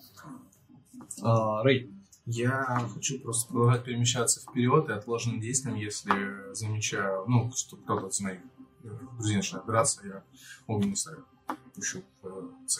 А, 1.21 1.63
Рэй, 1.63 1.89
Я 2.25 2.87
хочу 2.93 3.19
просто 3.19 3.51
продолжать 3.51 3.83
перемещаться 3.83 4.41
вперед 4.41 4.89
и 4.89 4.93
отложенным 4.93 5.39
действием, 5.39 5.75
если 5.75 6.53
замечаю, 6.53 7.25
ну, 7.27 7.51
что 7.55 7.77
кто-то 7.77 8.07
из 8.07 8.19
моих 8.21 8.39
э, 8.83 8.89
друзей 9.17 9.37
начинает 9.37 9.65
драться, 9.65 10.01
я 10.05 10.23
огненный 10.67 10.95
снаряд 10.95 11.25
пущу 11.73 12.03
э, 12.23 12.27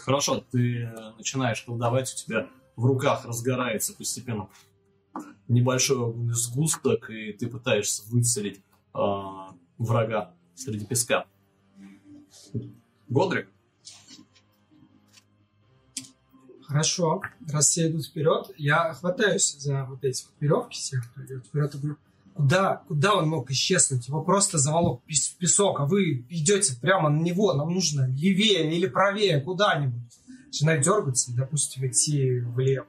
хорошо, 0.04 0.44
ты 0.52 0.84
э, 0.84 1.12
начинаешь 1.18 1.62
колдовать, 1.64 2.14
у 2.14 2.18
тебя 2.18 2.50
в 2.76 2.86
руках 2.86 3.26
разгорается 3.26 3.94
постепенно 3.96 4.50
небольшой 5.48 5.98
огненный 5.98 6.34
сгусток, 6.34 7.10
и 7.10 7.34
ты 7.34 7.48
пытаешься 7.48 8.04
выцелить 8.10 8.64
а, 8.94 9.54
врага 9.78 10.34
среди 10.56 10.86
песка. 10.86 11.26
Годрик, 13.10 13.50
Хорошо. 16.72 17.22
Раз 17.52 17.68
все 17.68 17.90
идут 17.90 18.06
вперед, 18.06 18.52
я 18.58 18.94
хватаюсь 18.94 19.58
за 19.58 19.84
вот 19.84 20.06
эти 20.06 20.24
вот 20.24 20.34
веревки 20.40 20.78
всех, 20.78 21.12
кто 21.12 21.26
идет 21.26 21.46
вперед, 21.46 21.76
и 21.76 21.78
говорю, 21.78 21.98
куда, 22.34 22.82
куда 22.88 23.16
он 23.16 23.28
мог 23.28 23.52
исчезнуть? 23.52 24.08
Его 24.08 24.24
просто 24.24 24.58
заволок 24.58 25.02
в 25.06 25.38
песок, 25.38 25.82
а 25.82 25.86
вы 25.86 26.26
идете 26.30 26.80
прямо 26.80 27.10
на 27.10 27.22
него, 27.22 27.54
нам 27.54 27.74
нужно 27.74 28.08
левее 28.08 28.74
или 28.74 28.88
правее, 28.88 29.42
куда-нибудь. 29.42 30.00
Начинает 30.46 30.84
дергаться 30.84 31.32
и, 31.32 31.36
допустим, 31.36 31.86
идти 31.86 32.40
влево. 32.40 32.88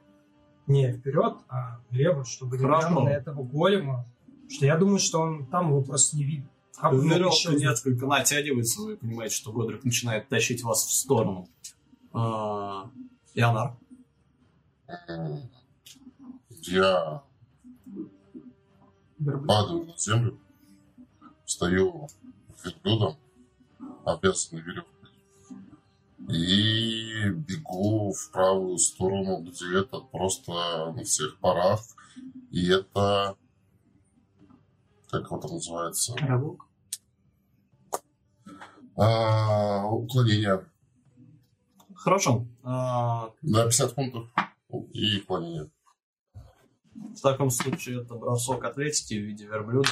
Не 0.68 0.92
вперед, 0.92 1.38
а 1.48 1.80
влево, 1.90 2.24
чтобы 2.24 2.58
не 2.58 2.64
на 2.64 3.08
этого 3.08 3.42
голема. 3.42 4.06
Потому 4.26 4.50
что 4.50 4.66
я 4.66 4.76
думаю, 4.76 4.98
что 5.00 5.20
он 5.20 5.46
там 5.46 5.70
его 5.70 5.82
просто 5.82 6.16
не 6.16 6.24
он 6.80 7.08
мог 7.08 7.18
веревка 7.18 7.52
несколько 7.54 8.06
натягивается, 8.06 8.80
вы 8.80 8.96
понимаете, 8.96 9.34
что 9.34 9.52
Годрик 9.52 9.82
начинает 9.82 10.28
тащить 10.28 10.62
вас 10.62 10.84
в 10.84 10.92
сторону. 10.92 11.48
А, 12.12 12.90
Ионар. 13.34 13.76
М, 15.08 15.50
Я 16.64 17.22
падаю 19.46 19.86
на 19.86 19.96
землю, 19.96 20.38
встаю 21.44 22.08
верблюдом, 22.64 23.16
обвязанный 24.04 24.62
веревкой, 24.62 25.10
и 26.28 27.30
бегу 27.30 28.12
в 28.12 28.30
правую 28.30 28.78
сторону, 28.78 29.42
где 29.42 29.80
это 29.80 30.00
просто 30.00 30.92
на 30.92 31.02
всех 31.04 31.38
парах. 31.40 31.80
И 32.50 32.68
это... 32.68 33.36
Как 35.10 35.24
его 35.26 35.38
там 35.38 35.52
называется? 35.52 36.14
А, 38.96 39.86
уклонение. 39.86 40.64
Хорошо. 42.02 42.46
А, 42.64 43.30
На 43.42 43.62
50 43.64 43.94
пунктов. 43.94 44.26
И 44.92 45.18
уклонение. 45.20 45.70
в 46.94 47.20
таком 47.22 47.50
случае 47.50 48.02
это 48.02 48.14
бросок 48.14 48.64
атлетики 48.64 49.14
в 49.14 49.22
виде 49.22 49.44
верблюда. 49.46 49.88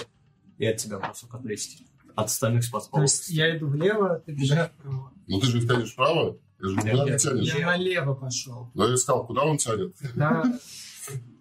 И 0.59 0.67
от 0.67 0.77
тебя 0.79 0.99
бросок 0.99 1.35
атлетики. 1.35 1.87
От 2.17 2.27
остальных 2.27 2.63
То 2.63 2.69
спасполов. 2.69 3.03
есть 3.05 3.29
я 3.31 3.57
иду 3.57 3.69
влево, 3.69 4.21
ты 4.27 4.33
бежишь 4.33 4.59
вправо. 4.59 5.13
Ну 5.29 5.41
ты 5.41 5.47
же 5.47 5.67
тянешь 5.67 5.93
вправо, 5.93 6.37
ты 6.59 6.69
же 6.69 6.77
никуда 6.77 7.05
не 7.11 7.19
тянешь. 7.19 7.55
Я 7.55 7.67
налево 7.67 8.15
пошел. 8.15 8.71
Но 8.75 8.89
я 8.89 8.95
искал, 8.95 9.25
куда 9.27 9.45
он 9.45 9.57
тянет. 9.59 9.95
Да, 10.17 10.43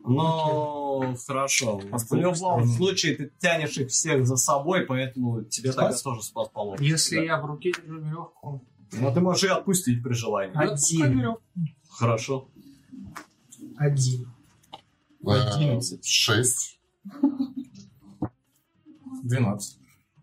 Ну, 0.06 1.16
хорошо. 1.28 1.80
В 1.92 2.14
любом 2.14 2.66
случае, 2.68 3.16
ты 3.16 3.32
тянешь 3.40 3.78
их 3.78 3.90
всех 3.90 4.26
за 4.26 4.38
собой, 4.38 4.86
поэтому 4.86 5.44
тебе 5.44 5.72
тогда 5.72 5.98
тоже 5.98 6.22
спас 6.24 6.50
полов. 6.50 6.80
Если 6.80 7.26
я 7.26 7.40
в 7.42 7.46
руке 7.46 7.72
держу 7.72 8.00
веревку, 8.00 8.66
Но 8.94 9.14
ты 9.14 9.20
можешь 9.20 9.44
и 9.44 9.48
отпустить 9.48 10.04
при 10.04 10.14
желании. 10.14 10.56
отпускаю 10.56 11.12
Один. 11.12 11.38
Хорошо. 11.90 12.50
один. 13.78 14.32
Одиннадцать. 15.26 16.06
Шесть. 16.06 16.80
12. 19.24 19.80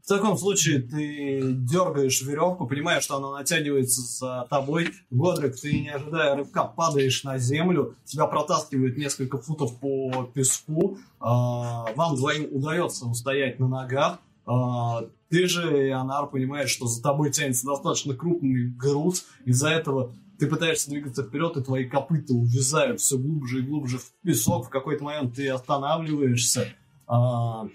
В 0.06 0.08
таком 0.08 0.38
случае 0.38 0.82
ты 0.82 1.40
дергаешь 1.42 2.22
веревку, 2.22 2.66
понимаешь, 2.68 3.02
что 3.02 3.16
она 3.16 3.32
натягивается 3.32 4.02
за 4.02 4.46
тобой. 4.48 4.92
Годрик, 5.10 5.58
ты 5.60 5.80
не 5.80 5.88
ожидая 5.88 6.36
рывка, 6.36 6.62
падаешь 6.62 7.24
на 7.24 7.38
землю, 7.38 7.96
тебя 8.04 8.26
протаскивает 8.26 8.96
несколько 8.96 9.38
футов 9.38 9.76
по 9.80 10.30
песку. 10.32 10.98
А, 11.18 11.92
Вам 11.96 12.14
двоим 12.14 12.46
удается 12.54 13.06
устоять 13.06 13.58
на 13.58 13.66
ногах. 13.66 14.20
А, 14.46 15.02
Ты 15.28 15.46
же, 15.48 15.88
Ионар, 15.90 16.28
понимаешь, 16.28 16.70
что 16.70 16.86
за 16.86 17.02
тобой 17.02 17.30
тянется 17.30 17.66
достаточно 17.66 18.14
крупный 18.14 18.68
груз. 18.68 19.26
Из-за 19.44 19.70
этого 19.70 20.14
ты 20.38 20.46
пытаешься 20.46 20.90
двигаться 20.90 21.24
вперед, 21.24 21.56
и 21.56 21.62
твои 21.62 21.84
копыта 21.84 22.32
увязают 22.32 23.00
все 23.00 23.18
глубже 23.18 23.60
и 23.60 23.62
глубже 23.62 23.98
в 23.98 24.12
песок. 24.22 24.66
В 24.66 24.70
какой-то 24.70 25.02
момент 25.04 25.34
ты 25.34 25.48
останавливаешься. 25.48 26.68
А, 27.08 27.68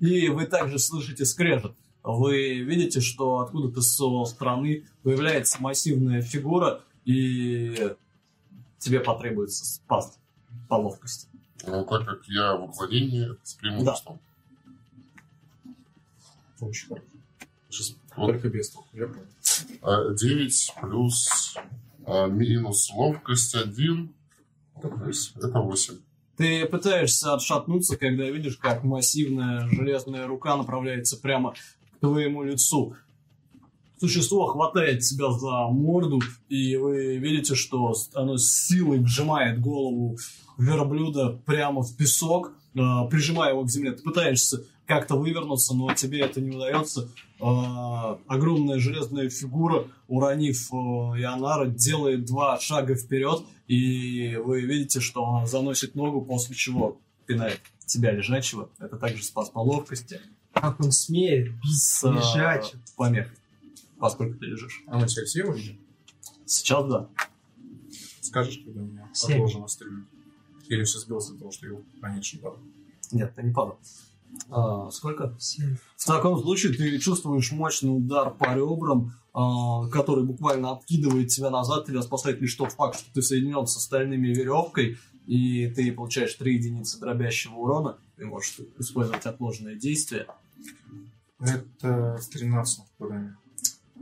и 0.00 0.28
вы 0.28 0.46
также 0.46 0.78
слышите 0.78 1.24
скрежет. 1.24 1.74
Вы 2.04 2.60
видите, 2.60 3.00
что 3.00 3.38
откуда-то 3.38 3.80
со 3.80 4.24
стороны 4.24 4.86
появляется 5.02 5.62
массивная 5.62 6.20
фигура, 6.20 6.82
и 7.04 7.94
тебе 8.78 9.00
потребуется 9.00 9.64
спас 9.64 10.18
по 10.68 10.74
ловкости. 10.74 11.28
Ну, 11.66 11.84
так 11.84 12.04
как 12.04 12.26
я 12.26 12.56
в 12.56 12.82
это 12.82 13.38
с 13.44 13.54
преимуществом. 13.54 14.14
Очень 14.14 14.31
хорошо. 16.62 16.98
Сейчас, 17.68 17.96
вот, 18.16 18.26
Только 18.26 18.48
без 18.48 18.70
толку, 18.70 18.88
я 18.92 19.06
понял. 19.06 19.26
а, 19.82 20.14
9 20.14 20.74
плюс 20.82 21.54
а, 22.06 22.26
минус 22.26 22.90
ловкость 22.94 23.54
1. 23.54 24.12
Это 24.76 25.60
8. 25.60 25.94
Ты 26.36 26.66
пытаешься 26.66 27.34
отшатнуться, 27.34 27.96
когда 27.96 28.28
видишь, 28.28 28.56
как 28.56 28.84
массивная 28.84 29.68
железная 29.68 30.26
рука 30.26 30.56
направляется 30.56 31.16
прямо 31.16 31.52
к 31.52 32.00
твоему 32.00 32.42
лицу. 32.42 32.96
Существо 34.00 34.46
хватает 34.46 35.02
тебя 35.02 35.30
за 35.30 35.68
морду, 35.68 36.20
и 36.48 36.76
вы 36.76 37.18
видите, 37.18 37.54
что 37.54 37.94
оно 38.14 38.36
с 38.36 38.50
силой 38.66 38.98
вжимает 38.98 39.60
голову 39.60 40.18
верблюда 40.58 41.38
прямо 41.46 41.82
в 41.82 41.96
песок, 41.96 42.52
а, 42.76 43.04
прижимая 43.06 43.50
его 43.50 43.62
к 43.62 43.70
земле. 43.70 43.92
Ты 43.92 44.02
пытаешься 44.02 44.64
как-то 44.86 45.16
вывернуться, 45.16 45.74
но 45.74 45.92
тебе 45.94 46.20
это 46.20 46.40
не 46.40 46.54
удается. 46.56 47.08
А, 47.40 48.18
огромная 48.26 48.78
железная 48.78 49.30
фигура, 49.30 49.86
уронив 50.08 50.72
э, 50.72 50.76
Ионара, 50.76 51.66
делает 51.66 52.24
два 52.24 52.58
шага 52.60 52.94
вперед, 52.94 53.42
и 53.66 54.36
вы 54.36 54.60
видите, 54.62 55.00
что 55.00 55.24
она 55.24 55.46
заносит 55.46 55.94
ногу, 55.94 56.22
после 56.22 56.54
чего 56.54 57.00
пинает 57.26 57.60
тебя 57.86 58.12
лежачего. 58.12 58.68
Это 58.78 58.96
также 58.96 59.22
спас 59.22 59.50
по 59.50 59.60
ловкости 59.60 60.20
Как 60.52 60.78
он 60.80 60.92
смеет 60.92 61.52
бить 61.60 61.82
с 61.82 62.04
э, 62.04 62.12
лежачим. 62.12 62.80
помехой, 62.96 63.36
поскольку 63.98 64.38
ты 64.38 64.46
лежишь. 64.46 64.82
А 64.86 64.98
мы 64.98 65.08
сейчас 65.08 65.28
все 65.28 65.44
увидим? 65.44 65.80
Сейчас 66.44 66.86
да. 66.86 67.08
Скажешь, 68.20 68.60
когда 68.64 68.80
меня 68.80 69.08
Семь. 69.12 69.36
отложено 69.36 69.68
стрелять? 69.68 70.04
Или 70.68 70.84
все 70.84 70.98
сбился 70.98 71.32
от 71.32 71.38
того, 71.38 71.50
что 71.50 71.66
его 71.66 71.82
раньше 72.00 72.38
падал? 72.38 72.60
Нет, 73.10 73.34
ты 73.34 73.42
не 73.42 73.52
падал. 73.52 73.78
А, 74.50 74.90
сколько? 74.90 75.34
Семь. 75.38 75.76
В 75.96 76.04
таком 76.04 76.38
случае 76.40 76.74
ты 76.74 76.98
чувствуешь 76.98 77.52
мощный 77.52 77.96
удар 77.96 78.32
по 78.34 78.54
ребрам, 78.54 79.12
а, 79.34 79.86
который 79.88 80.24
буквально 80.24 80.72
откидывает 80.72 81.28
тебя 81.28 81.50
назад. 81.50 81.86
Тебя 81.86 82.02
спасает 82.02 82.40
лишь 82.40 82.54
тот 82.54 82.72
факт, 82.72 82.98
что 82.98 83.12
ты 83.14 83.22
соединен 83.22 83.66
с 83.66 83.76
остальными 83.76 84.28
веревкой, 84.28 84.98
и 85.26 85.68
ты 85.68 85.92
получаешь 85.92 86.34
3 86.34 86.54
единицы 86.54 86.98
дробящего 86.98 87.54
урона. 87.54 87.98
Ты 88.16 88.26
можешь 88.26 88.58
использовать 88.78 89.24
отложенное 89.26 89.76
действие. 89.76 90.26
Это 91.40 92.20
13 92.32 92.84
попадание. 92.98 93.36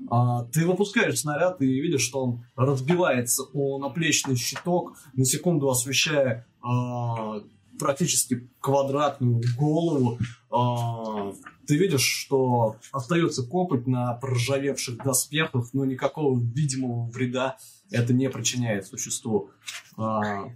А, 0.09 0.44
ты 0.47 0.66
выпускаешь 0.66 1.20
снаряд 1.20 1.61
и 1.61 1.66
видишь, 1.66 2.02
что 2.02 2.24
он 2.24 2.44
разбивается 2.57 3.44
о 3.52 3.78
наплечный 3.78 4.36
щиток, 4.36 4.97
на 5.12 5.24
секунду 5.24 5.69
освещая 5.69 6.47
а, 6.62 7.43
практически 7.81 8.48
квадратную 8.61 9.43
голову. 9.59 10.19
А, 10.51 11.32
ты 11.66 11.77
видишь, 11.77 12.02
что 12.02 12.77
остается 12.93 13.43
копоть 13.44 13.86
на 13.86 14.15
проржавевших 14.15 15.02
доспехах, 15.02 15.70
но 15.73 15.85
никакого 15.85 16.39
видимого 16.39 17.11
вреда 17.11 17.57
это 17.90 18.12
не 18.12 18.28
причиняет 18.31 18.86
существу. 18.86 19.51
А, 19.97 20.51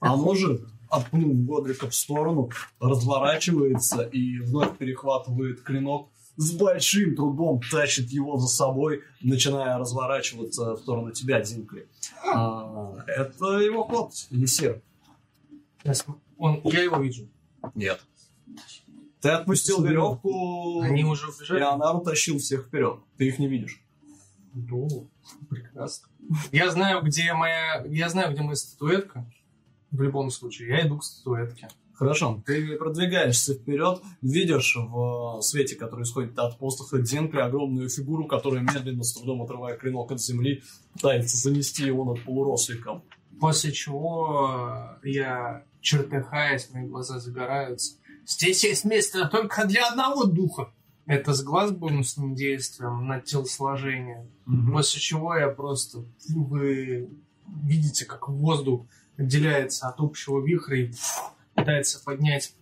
оно 0.00 0.34
же, 0.34 0.66
отпнув 0.88 1.44
Годрика 1.44 1.90
в 1.90 1.94
сторону, 1.94 2.50
разворачивается 2.80 4.02
и 4.02 4.38
вновь 4.38 4.78
перехватывает 4.78 5.60
клинок, 5.62 6.08
с 6.36 6.52
большим 6.52 7.14
трудом 7.14 7.60
тащит 7.70 8.10
его 8.10 8.36
за 8.38 8.48
собой, 8.48 9.02
начиная 9.20 9.78
разворачиваться 9.78 10.74
в 10.74 10.78
сторону 10.78 11.12
тебя, 11.12 11.40
Динкли. 11.40 11.88
А, 12.26 12.94
это 13.06 13.58
его 13.58 13.84
ход, 13.84 14.12
Елисер. 14.30 14.82
Я, 15.84 15.94
см- 15.94 16.18
он, 16.44 16.60
я 16.64 16.82
его 16.82 16.96
вижу. 16.98 17.28
Нет. 17.74 18.00
Ты 19.20 19.30
отпустил 19.30 19.82
веревку, 19.82 20.80
Они 20.82 21.04
уже 21.04 21.28
и 21.28 21.30
убежали. 21.30 21.62
она 21.62 21.92
утащил 21.92 22.38
всех 22.38 22.66
вперед. 22.66 22.98
Ты 23.16 23.28
их 23.28 23.38
не 23.38 23.48
видишь. 23.48 23.82
Ну, 24.52 25.08
прекрасно. 25.48 26.08
Я 26.52 26.70
знаю, 26.70 27.02
где 27.02 27.32
моя... 27.32 27.84
Я 27.88 28.08
знаю, 28.10 28.32
где 28.32 28.42
моя 28.42 28.56
статуэтка. 28.56 29.24
В 29.90 30.02
любом 30.02 30.30
случае. 30.30 30.68
Я 30.68 30.86
иду 30.86 30.98
к 30.98 31.04
статуэтке. 31.04 31.68
Хорошо, 31.94 32.42
ты 32.44 32.76
продвигаешься 32.76 33.54
вперед, 33.54 34.02
видишь 34.20 34.76
в 34.76 35.40
свете, 35.42 35.76
который 35.76 36.02
исходит 36.02 36.36
от 36.40 36.58
посоха 36.58 36.98
Динкли, 36.98 37.38
огромную 37.38 37.88
фигуру, 37.88 38.26
которая 38.26 38.62
медленно, 38.62 39.04
с 39.04 39.12
трудом 39.14 39.42
отрывая 39.42 39.76
клинок 39.76 40.10
от 40.10 40.20
земли, 40.20 40.64
пытается 40.92 41.36
занести 41.36 41.84
его 41.84 42.04
над 42.04 42.24
полуросликом. 42.24 43.04
После 43.40 43.70
чего 43.70 44.98
я, 45.04 45.64
чертыхаясь, 45.84 46.70
мои 46.72 46.86
глаза 46.88 47.20
загораются. 47.20 47.96
Здесь 48.26 48.64
есть 48.64 48.84
место 48.86 49.28
только 49.28 49.66
для 49.66 49.86
одного 49.88 50.24
духа. 50.24 50.72
Это 51.06 51.34
с 51.34 51.42
глаз 51.42 51.70
бонусным 51.72 52.34
действием 52.34 53.06
на 53.06 53.20
телосложение. 53.20 54.26
Мгм. 54.46 54.72
После 54.72 55.00
чего 55.00 55.36
я 55.36 55.48
просто... 55.48 56.04
Вы 56.34 57.10
видите, 57.64 58.06
как 58.06 58.28
воздух 58.30 58.86
отделяется 59.18 59.86
от 59.88 60.00
общего 60.00 60.42
вихря 60.42 60.86
и 60.86 60.92
пытается 61.54 62.02
поднять 62.02 62.54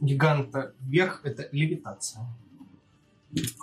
гиганта 0.00 0.72
вверх. 0.80 1.20
Это 1.24 1.48
левитация. 1.50 2.24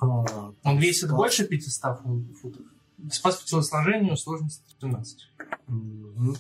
А, 0.01 0.51
Он 0.63 0.77
весит 0.77 1.05
Спас. 1.07 1.15
больше 1.17 1.47
500 1.47 2.01
фун- 2.03 2.33
футов. 2.35 2.65
Спас 3.11 3.37
по 3.37 3.47
телосложению, 3.47 4.17
сложность 4.17 4.61
13. 4.81 5.29
Мгм. 5.67 6.35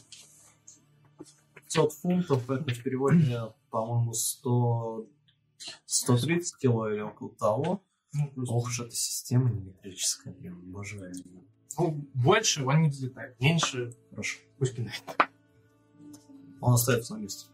500 1.75 1.93
фунтов, 1.93 2.49
это 2.49 2.73
в 2.73 2.83
переводе, 2.83 3.41
по-моему, 3.69 4.13
100... 4.13 5.07
130 5.85 6.57
кило 6.57 6.89
или 6.89 7.01
около 7.01 7.31
того. 7.31 7.81
Ну, 8.13 8.31
Ох 8.47 8.67
уж 8.67 8.79
эта 8.81 8.95
система 8.95 9.49
неметрическая, 9.49 10.33
блин, 10.33 10.53
обожаю 10.53 11.13
её. 11.13 11.41
Ну, 11.77 12.07
больше 12.13 12.65
он 12.65 12.83
не 12.83 12.89
взлетает. 12.89 13.39
Меньше 13.41 13.93
Хорошо. 14.11 14.39
пусть 14.57 14.75
пинает. 14.75 15.03
Он 16.61 16.73
остается 16.73 17.15
на 17.15 17.19
месте. 17.19 17.47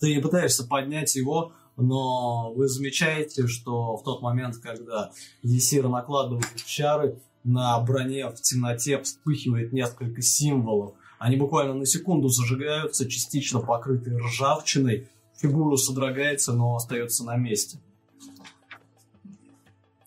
Ты 0.00 0.20
пытаешься 0.20 0.66
поднять 0.66 1.14
его, 1.16 1.52
но 1.76 2.52
вы 2.52 2.68
замечаете, 2.68 3.46
что 3.46 3.96
в 3.96 4.02
тот 4.02 4.20
момент, 4.20 4.58
когда 4.58 5.12
Есир 5.42 5.88
накладывает 5.88 6.56
чары, 6.66 7.20
на 7.44 7.78
броне 7.80 8.28
в 8.28 8.40
темноте 8.40 9.00
вспыхивает 9.00 9.72
несколько 9.72 10.20
символов. 10.22 10.94
Они 11.18 11.36
буквально 11.36 11.74
на 11.74 11.86
секунду 11.86 12.28
зажигаются, 12.28 13.08
частично 13.08 13.60
покрытые 13.60 14.18
ржавчиной. 14.18 15.08
Фигура 15.36 15.76
содрогается, 15.76 16.52
но 16.52 16.76
остается 16.76 17.24
на 17.24 17.36
месте. 17.36 17.78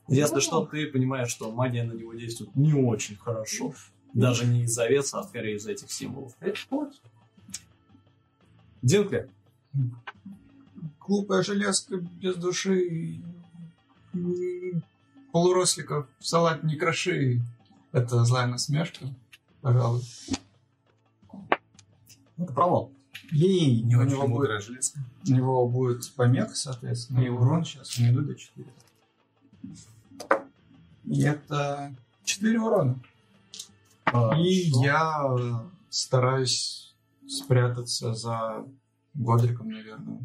Если 0.07 0.39
что, 0.39 0.65
ты 0.65 0.87
понимаешь, 0.87 1.29
что 1.29 1.51
магия 1.51 1.83
на 1.83 1.93
него 1.93 2.13
действует 2.13 2.55
не 2.55 2.73
очень 2.73 3.17
хорошо. 3.17 3.73
Даже 4.13 4.45
не 4.45 4.63
из-за 4.63 4.87
веса, 4.87 5.19
а 5.19 5.23
скорее 5.23 5.57
из-за 5.57 5.71
этих 5.71 5.91
символов. 5.91 6.33
Динкли, 8.81 9.29
Глупая 11.07 11.41
железка 11.41 11.97
без 11.97 12.35
души. 12.35 13.21
М, 14.13 14.83
Полуросликов 15.31 16.07
салат 16.19 16.63
не 16.63 16.75
кроши. 16.75 17.41
Это 17.91 18.25
злая 18.25 18.47
насмешка, 18.47 19.05
пожалуй. 19.61 20.03
Это 22.37 22.53
провал. 22.53 22.91
Ей, 23.31 23.81
Не 23.81 23.95
у 23.95 24.03
него 24.03 24.27
будет, 24.27 24.49
у 25.27 25.31
него 25.31 25.67
будет 25.67 26.11
помех, 26.15 26.55
соответственно, 26.55 27.21
и 27.21 27.29
урон 27.29 27.65
сейчас 27.65 27.97
найду 27.99 28.21
до 28.21 28.35
4. 28.35 28.67
И 31.05 31.21
это 31.23 31.95
4 32.23 32.59
урона. 32.59 32.99
А, 34.05 34.37
И 34.39 34.69
что? 34.69 34.83
я 34.83 35.65
стараюсь 35.89 36.95
спрятаться 37.27 38.13
за 38.13 38.65
Годриком, 39.13 39.69
наверное. 39.69 40.19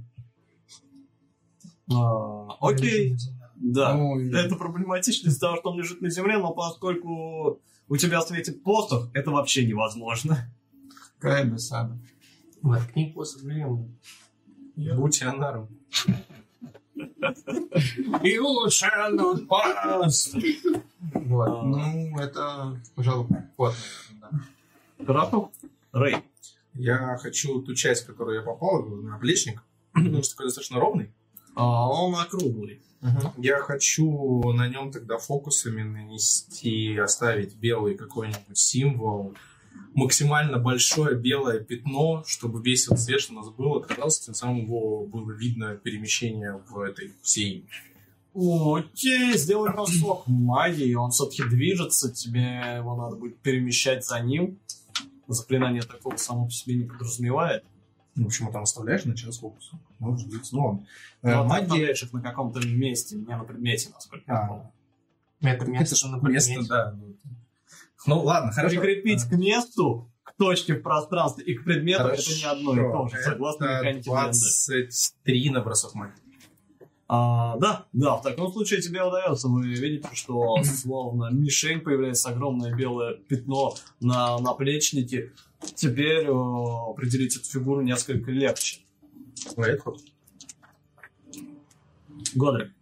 А, 1.93 2.47
окей, 2.61 3.17
да. 3.57 3.95
Ну, 3.95 4.19
и- 4.21 4.33
Это 4.35 4.55
проблематично 4.57 5.29
из-за 5.29 5.41
того, 5.41 5.57
что 5.57 5.71
он 5.71 5.79
лежит 5.79 6.01
на 6.03 6.11
земле, 6.11 6.39
но 6.39 6.53
поскольку 6.53 7.61
у 7.89 7.97
тебя 7.97 8.21
светит 8.23 8.63
посох, 8.63 9.09
это 9.15 9.31
вообще 9.31 9.67
невозможно. 9.67 10.47
Какая 11.23 11.45
досада. 11.45 11.97
Воткни 12.63 13.13
посох 13.15 13.45
блин. 13.45 13.97
Будь 14.75 15.23
анаром. 15.23 15.69
You 16.97 18.67
shall 18.67 19.15
not 19.15 19.47
pass. 19.47 20.35
Вот. 21.15 21.49
А. 21.49 21.63
Ну, 21.63 22.19
это, 22.19 22.81
пожалуй, 22.97 23.29
вот, 23.57 23.75
наверное, 24.21 24.49
да. 24.99 25.05
Хорошо. 25.07 25.53
Рэй. 25.93 26.17
Я 26.75 27.17
хочу 27.19 27.63
ту 27.63 27.77
часть, 27.77 28.05
которую 28.05 28.41
я 28.41 28.43
попал, 28.43 28.83
на 28.83 29.17
плечник, 29.19 29.63
потому 29.93 30.25
что 30.25 30.35
такой 30.35 30.47
достаточно 30.47 30.81
ровный. 30.81 31.13
А, 31.55 31.89
он 31.89 32.17
округлый. 32.17 32.83
Я 33.37 33.59
хочу 33.59 34.53
на 34.53 34.67
нем 34.67 34.91
тогда 34.91 35.19
фокусами 35.19 35.83
нанести, 35.83 36.97
оставить 36.99 37.55
белый 37.55 37.97
какой-нибудь 37.97 38.59
символ, 38.59 39.37
максимально 39.95 40.59
большое 40.59 41.17
белое 41.17 41.61
пятно, 41.61 42.25
чтобы 42.27 42.63
весь 42.63 42.89
вот 42.89 42.99
цвет, 42.99 43.21
что 43.21 43.33
у 43.35 43.37
нас 43.37 43.49
был, 43.51 43.75
отражался, 43.77 44.25
тем 44.27 44.35
самым 44.35 44.65
его 44.65 45.07
было 45.07 45.31
видно 45.33 45.75
перемещение 45.77 46.61
в 46.69 46.79
этой 46.81 47.13
всей. 47.23 47.67
Окей, 48.35 49.37
сделай 49.37 49.71
бросок 49.73 50.27
магии, 50.27 50.95
он 50.95 51.11
все-таки 51.11 51.43
движется, 51.45 52.11
тебе 52.13 52.77
его 52.79 52.97
надо 52.97 53.17
будет 53.17 53.39
перемещать 53.41 54.07
за 54.07 54.21
ним. 54.21 54.59
Заклинание 55.29 55.83
такого 55.83 56.17
само 56.17 56.47
по 56.47 56.51
себе 56.51 56.77
не 56.77 56.85
подразумевает. 56.85 57.65
Ну, 58.15 58.27
почему 58.27 58.51
там 58.53 58.63
оставляешь 58.65 59.05
на 59.05 59.17
час 59.17 59.39
фокуса? 59.39 59.79
Может 59.99 60.29
быть, 60.29 60.49
ну, 60.53 60.65
он. 60.67 60.87
Но 61.23 61.31
Э, 61.31 61.43
ты 61.43 61.49
магия... 61.69 61.93
их 61.93 62.13
на 62.13 62.21
каком-то 62.21 62.67
месте, 62.67 63.17
не 63.17 63.25
на 63.37 63.45
предмете, 63.45 63.91
насколько 63.95 64.25
я 64.31 64.39
А. 64.39 64.47
помню. 64.49 64.73
Это 65.41 65.65
Это 65.65 65.71
место 65.71 65.97
ж 65.97 66.05
на 66.05 66.17
место, 66.29 66.51
предмете. 66.53 66.69
да. 66.69 66.95
Ну, 68.07 68.21
ладно, 68.23 68.53
хорошо. 68.53 68.81
Прикрепить 68.81 69.25
к 69.25 69.33
месту, 69.33 70.11
к 70.23 70.35
точке 70.37 70.75
в 70.75 70.83
пространстве 70.83 71.45
и 71.45 71.55
к 71.55 71.65
предмету 71.65 72.05
это 72.05 72.23
не 72.35 72.45
одно 72.45 72.73
и 72.75 72.77
то 72.77 73.07
Хорошо. 73.07 73.17
же, 73.17 73.23
согласно 73.23 73.65
Это 73.65 73.85
механике 73.85 74.11
Д&Д. 74.11 74.31
23 74.33 75.51
на 75.51 75.61
бросок 75.61 75.95
магии. 75.95 76.15
А, 77.15 77.59
да, 77.59 77.85
да, 77.93 78.17
в 78.17 78.23
таком 78.23 78.51
случае 78.53 78.81
тебе 78.81 79.03
удается. 79.03 79.49
Вы 79.49 79.69
видите, 79.69 80.09
что 80.15 80.57
словно 80.65 81.31
мишень 81.31 81.81
появляется 81.81 82.31
огромное 82.31 82.75
белое 82.75 83.17
пятно 83.17 83.75
на 84.01 84.39
наплечнике. 84.39 85.33
Теперь 85.75 86.25
э, 86.27 86.31
определить 86.31 87.37
эту 87.37 87.45
фигуру 87.45 87.83
несколько 87.83 88.31
легче. 88.31 88.81
Ход. 89.55 90.01
Годрик. 92.35 92.73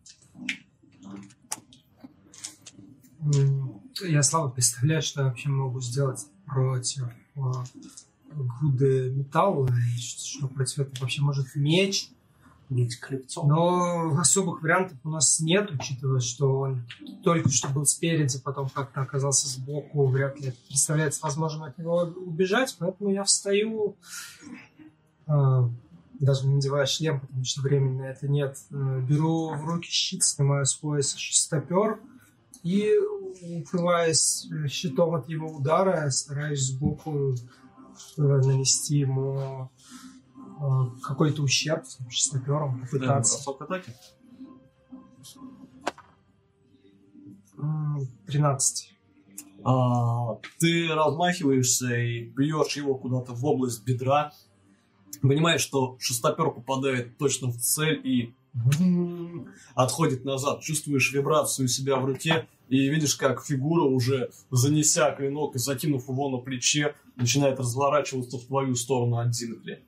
М, 3.35 3.70
Я 4.03 4.23
слабо 4.23 4.51
представляю, 4.51 5.03
что 5.03 5.23
я 5.23 5.29
вообще 5.29 5.49
могу 5.49 5.81
сделать 5.81 6.27
против 6.47 7.09
э, 7.37 7.41
груды 8.33 9.11
металла, 9.11 9.69
и 9.69 9.99
что 9.99 10.49
против 10.49 10.81
этого 10.81 11.01
вообще 11.01 11.23
может 11.23 11.55
меч. 11.55 12.11
Бить 12.69 13.01
клепцом. 13.01 13.49
Но 13.49 14.17
особых 14.21 14.63
вариантов 14.63 14.97
у 15.03 15.09
нас 15.09 15.41
нет, 15.41 15.73
учитывая, 15.73 16.21
что 16.21 16.61
он 16.61 16.87
только 17.25 17.49
что 17.49 17.69
был 17.69 17.85
спереди, 17.85 18.39
потом 18.39 18.69
как-то 18.69 19.01
оказался 19.01 19.49
сбоку, 19.49 20.07
вряд 20.07 20.39
ли 20.39 20.55
представляется 20.69 21.21
возможным 21.25 21.65
от 21.65 21.77
него 21.79 22.03
убежать, 22.03 22.77
поэтому 22.79 23.11
я 23.11 23.25
встаю, 23.25 23.97
э, 25.27 25.69
даже 26.21 26.47
не 26.47 26.55
надевая 26.55 26.87
шлем, 26.87 27.19
потому 27.19 27.45
что 27.45 27.61
времени 27.61 27.99
на 27.99 28.05
это 28.05 28.29
нет, 28.29 28.57
э, 28.71 29.01
беру 29.01 29.49
в 29.49 29.65
руки 29.65 29.89
щит, 29.91 30.23
снимаю 30.23 30.65
с 30.65 30.75
пояса 30.75 31.19
шестопер 31.19 31.99
и, 32.63 32.93
укрываясь 33.59 34.49
э, 34.51 34.69
щитом 34.69 35.15
от 35.15 35.29
его 35.29 35.57
удара, 35.57 36.11
стараюсь 36.11 36.67
сбоку 36.67 37.35
э, 37.35 38.23
нанести 38.23 38.99
ему 38.99 39.71
э, 40.61 41.01
какой-то 41.03 41.43
ущерб 41.43 41.85
там, 41.99 42.11
шестопером, 42.11 42.81
попытаться. 42.81 43.37
Бросок 43.37 43.63
атаки. 43.63 43.95
М, 47.59 48.07
13. 48.27 48.95
А, 49.63 50.37
ты 50.59 50.89
размахиваешься 50.89 51.95
и 51.95 52.25
бьешь 52.25 52.77
его 52.77 52.95
куда-то 52.97 53.33
в 53.33 53.45
область 53.45 53.85
бедра. 53.85 54.33
Понимаешь, 55.21 55.61
что 55.61 55.97
шестопер 55.99 56.51
попадает 56.51 57.19
точно 57.19 57.49
в 57.49 57.59
цель 57.59 58.01
и 58.07 58.35
отходит 59.75 60.25
назад. 60.25 60.63
Чувствуешь 60.63 61.13
вибрацию 61.13 61.67
у 61.67 61.69
себя 61.69 61.97
в 61.97 62.05
руке 62.05 62.49
и 62.69 62.89
видишь, 62.89 63.17
как 63.17 63.45
фигура, 63.45 63.83
уже 63.83 64.31
занеся 64.51 65.11
клинок 65.13 65.57
и 65.57 65.59
закинув 65.59 66.09
его 66.09 66.31
на 66.31 66.39
плече, 66.39 66.95
начинает 67.17 67.59
разворачиваться 67.59 68.39
в 68.39 68.45
твою 68.45 68.75
сторону 68.75 69.19
от 69.19 69.31
Динкли. 69.31 69.85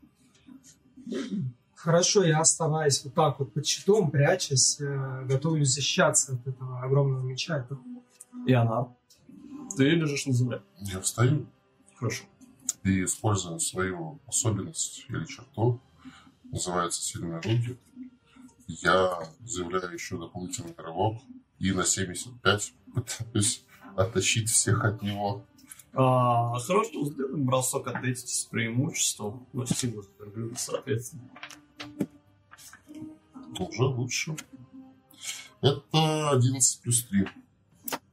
Хорошо, 1.74 2.22
я 2.22 2.40
оставаясь 2.40 3.04
вот 3.04 3.14
так 3.14 3.40
вот 3.40 3.52
под 3.52 3.66
щитом, 3.66 4.10
прячась, 4.10 4.80
э, 4.80 5.24
готовлюсь 5.26 5.70
защищаться 5.70 6.34
от 6.34 6.46
этого 6.46 6.80
огромного 6.80 7.22
меча. 7.22 7.58
Это 7.58 7.76
И 8.46 8.52
она. 8.52 8.88
Ты 9.76 9.90
лежишь 9.90 10.26
на 10.26 10.32
земле. 10.32 10.62
Я 10.78 11.00
встаю 11.00 11.46
Хорошо. 11.96 12.24
и 12.84 13.04
использую 13.04 13.58
свою 13.58 14.20
особенность 14.26 15.06
или 15.08 15.24
черту, 15.24 15.80
называется 16.44 17.02
«Сильные 17.02 17.36
руки». 17.36 17.76
Я 18.80 19.18
заявляю 19.44 19.92
еще 19.92 20.16
дополнительный 20.16 20.74
рывок 20.78 21.20
и 21.58 21.72
на 21.72 21.84
75 21.84 22.72
пытаюсь 22.94 23.64
оттащить 23.96 24.48
всех 24.48 24.84
от 24.84 25.02
него. 25.02 25.44
А, 25.92 26.58
хорошо, 26.58 27.04
сделаем 27.04 27.44
бросок 27.44 27.86
атлетики 27.88 28.32
с 28.32 28.46
преимуществом. 28.46 29.46
Ну, 29.52 29.66
силу 29.66 30.02
суперблюда, 30.02 30.56
соответственно. 30.56 31.28
Уже 33.58 33.82
лучше. 33.82 34.36
Это 35.60 36.30
11 36.30 36.80
плюс 36.80 37.04
3. 37.04 37.28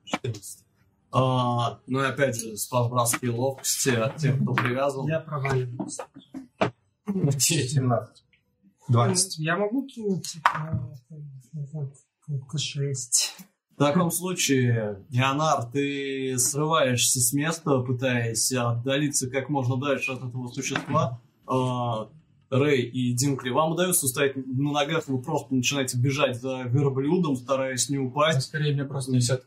14. 0.03 0.65
А, 1.11 1.79
ну 1.87 2.01
и 2.01 2.05
опять 2.05 2.35
же, 2.35 2.57
с 2.57 2.67
подброски 2.67 3.27
ловкости 3.27 3.89
от 3.89 4.17
тех, 4.17 4.35
кто 4.41 4.53
привязан. 4.53 5.07
Я 5.07 5.21
проваливаюсь. 5.21 5.99
17. 7.07 8.25
20. 8.89 9.37
Я 9.39 9.57
могу 9.57 9.85
кинуть 9.85 10.27
типа, 10.27 10.93
вот, 11.73 11.93
6. 12.57 13.35
В 13.75 13.79
таком 13.79 14.11
случае, 14.11 15.05
Леонар, 15.09 15.63
ты 15.71 16.37
срываешься 16.37 17.21
с 17.21 17.31
места, 17.31 17.79
пытаясь 17.79 18.51
отдалиться 18.51 19.29
как 19.29 19.47
можно 19.49 19.77
дальше 19.77 20.11
от 20.11 20.19
этого 20.19 20.49
существа. 20.49 21.21
А, 21.47 22.09
Рэй 22.49 22.81
и 22.81 23.13
Динкли, 23.13 23.51
вам 23.51 23.73
удается 23.73 24.07
стоять 24.07 24.35
на 24.35 24.71
ногах, 24.71 25.07
вы 25.07 25.21
просто 25.21 25.53
начинаете 25.53 25.97
бежать 25.97 26.41
за 26.41 26.63
верблюдом, 26.63 27.35
стараясь 27.35 27.89
не 27.89 27.97
А 27.97 28.01
упасть. 28.01 28.41
скорее 28.41 28.73
меня 28.73 28.85
просто 28.85 29.11
несет 29.11 29.43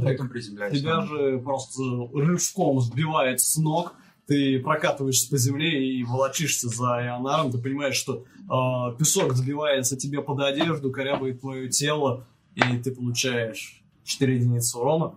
потом 0.00 0.28
приземляется. 0.28 0.80
Тебя 0.80 1.02
же 1.02 1.38
просто 1.38 1.82
рывком 2.14 2.80
сбивает 2.80 3.40
с 3.40 3.56
ног, 3.56 3.94
ты 4.26 4.58
прокатываешься 4.58 5.30
по 5.30 5.38
земле 5.38 5.98
и 5.98 6.02
волочишься 6.02 6.68
за 6.68 7.06
Ионаром, 7.06 7.52
ты 7.52 7.58
понимаешь, 7.58 7.94
что 7.94 8.24
а, 8.48 8.92
песок 8.92 9.34
забивается 9.34 9.96
тебе 9.96 10.20
под 10.20 10.40
одежду, 10.40 10.90
корябает 10.90 11.40
твое 11.40 11.68
тело, 11.68 12.26
и 12.54 12.78
ты 12.78 12.90
получаешь 12.92 13.82
4 14.04 14.36
единицы 14.36 14.78
урона. 14.78 15.14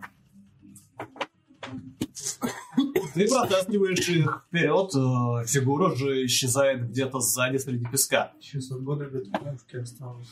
Ты 3.13 3.27
протаскиваешь 3.27 4.07
их 4.07 4.45
вперед, 4.47 4.91
э, 4.95 5.47
фигура 5.47 5.95
же 5.95 6.25
исчезает 6.25 6.89
где-то 6.89 7.19
сзади 7.19 7.57
среди 7.57 7.85
песка. 7.85 8.31
Сейчас 8.39 8.69
в 8.69 9.31
травушке 9.31 9.79
осталось. 9.79 10.29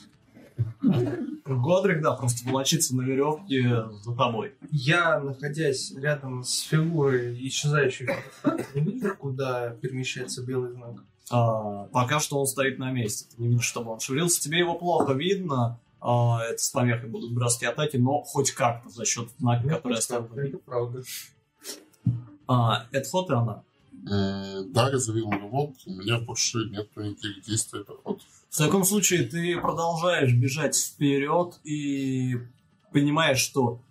Годрик, 1.45 2.01
да, 2.01 2.13
просто 2.13 2.47
волочится 2.47 2.95
на 2.95 3.01
веревке 3.01 3.85
за 4.03 4.15
тобой. 4.15 4.53
Я, 4.71 5.19
находясь 5.19 5.93
рядом 5.95 6.43
с 6.43 6.59
фигурой 6.61 7.37
исчезающей, 7.47 8.09
не 8.75 8.81
вижу, 8.81 9.15
куда 9.15 9.69
перемещается 9.71 10.43
белый 10.43 10.71
знак. 10.73 10.95
А, 11.29 11.83
пока 11.85 12.19
что 12.19 12.39
он 12.39 12.47
стоит 12.47 12.79
на 12.79 12.91
месте. 12.91 13.25
Ты 13.35 13.41
не 13.41 13.47
видишь, 13.49 13.65
чтобы 13.65 13.91
он 13.91 13.99
шевелился. 13.99 14.41
Тебе 14.41 14.59
его 14.59 14.75
плохо 14.75 15.13
видно. 15.13 15.79
А, 15.99 16.41
это 16.43 16.61
с 16.61 16.69
помехой 16.69 17.09
будут 17.09 17.33
броски 17.33 17.65
атаки, 17.65 17.97
но 17.97 18.21
хоть 18.21 18.51
как-то 18.51 18.89
за 18.89 19.05
счет 19.05 19.29
знака, 19.39 19.67
который 19.67 19.97
оставил. 19.97 20.29
Это 20.35 20.57
правда. 20.59 21.01
А, 22.47 22.85
это 22.91 23.09
ход 23.09 23.29
и 23.29 23.33
она. 23.33 23.63
М, 24.09 24.71
Да, 24.71 24.89
я 24.89 24.97
завел 24.99 25.29
рывок, 25.31 25.71
у 25.85 25.91
меня 25.91 26.19
больше 26.19 26.59
нет 26.69 26.87
никаких 26.95 27.43
действий, 27.43 27.81
это 27.81 27.93
ход. 28.03 28.21
В 28.49 28.57
таком 28.57 28.83
случае 28.83 29.23
ты 29.23 29.59
продолжаешь 29.59 30.33
бежать 30.33 30.75
вперед 30.75 31.59
и 31.63 32.37
понимаешь, 32.91 33.39
что 33.39 33.81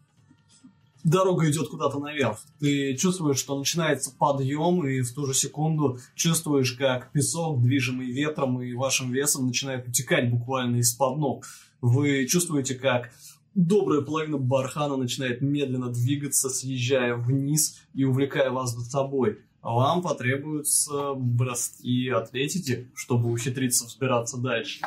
дорога 1.05 1.49
идет 1.49 1.69
куда-то 1.69 2.01
наверх. 2.01 2.39
Ты 2.59 2.97
чувствуешь, 2.97 3.39
что 3.39 3.59
начинается 3.59 4.13
подъем, 4.17 4.87
и 4.87 5.01
в 5.03 5.15
ту 5.15 5.27
же 5.27 5.35
секунду 5.35 5.99
чувствуешь, 6.15 6.73
как 6.73 7.13
песок, 7.13 7.63
движимый 7.63 8.11
ветром 8.11 8.61
и 8.61 8.75
вашим 8.75 9.13
весом, 9.13 9.47
начинает 9.47 9.87
утекать 9.87 10.31
буквально 10.31 10.77
из-под 10.77 11.19
ног. 11.19 11.47
Вы 11.81 12.27
чувствуете, 12.27 12.75
как 12.75 13.13
добрая 13.55 14.03
половина 14.03 14.37
бархана 14.37 14.97
начинает 14.97 15.41
медленно 15.41 15.91
двигаться, 15.91 16.51
съезжая 16.51 17.15
вниз 17.15 17.79
и 17.95 18.05
увлекая 18.05 18.51
вас 18.51 18.75
за 18.75 18.83
собой. 18.83 19.39
А 19.67 19.73
Вам 19.73 20.01
потребуются 20.01 21.15
броски 21.15 22.09
атлетики, 22.11 22.89
чтобы 22.95 23.33
ухитриться 23.33 23.85
взбираться 23.87 24.37
дальше. 24.37 24.81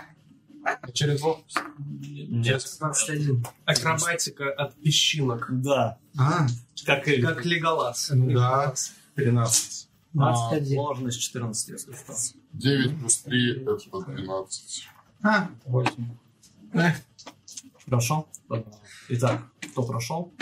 Через 0.93 1.21
ловкость. 1.21 1.57
Нет. 1.77 2.65
21. 2.79 3.45
Акробатика 3.65 4.49
от 4.53 4.75
песчинок. 4.75 5.47
Да, 5.61 5.97
А, 6.17 6.47
как 6.85 7.09
и 7.09 7.21
Как 7.21 7.43
Леголас. 7.43 8.09
ну 8.13 8.31
да. 8.31 8.73
13. 9.15 9.89
а, 10.17 10.49
21. 10.49 10.75
сложность 10.75 11.19
14, 11.19 11.69
если 11.71 11.91
что. 11.91 12.13
9 12.53 12.99
плюс 12.99 13.17
3 13.17 13.61
это 13.61 13.77
12. 14.07 14.87
А, 15.23 15.49
8. 15.65 16.05
Хорошо. 17.83 18.29
Итак, 19.09 19.41
кто 19.71 19.83
прошел? 19.83 20.33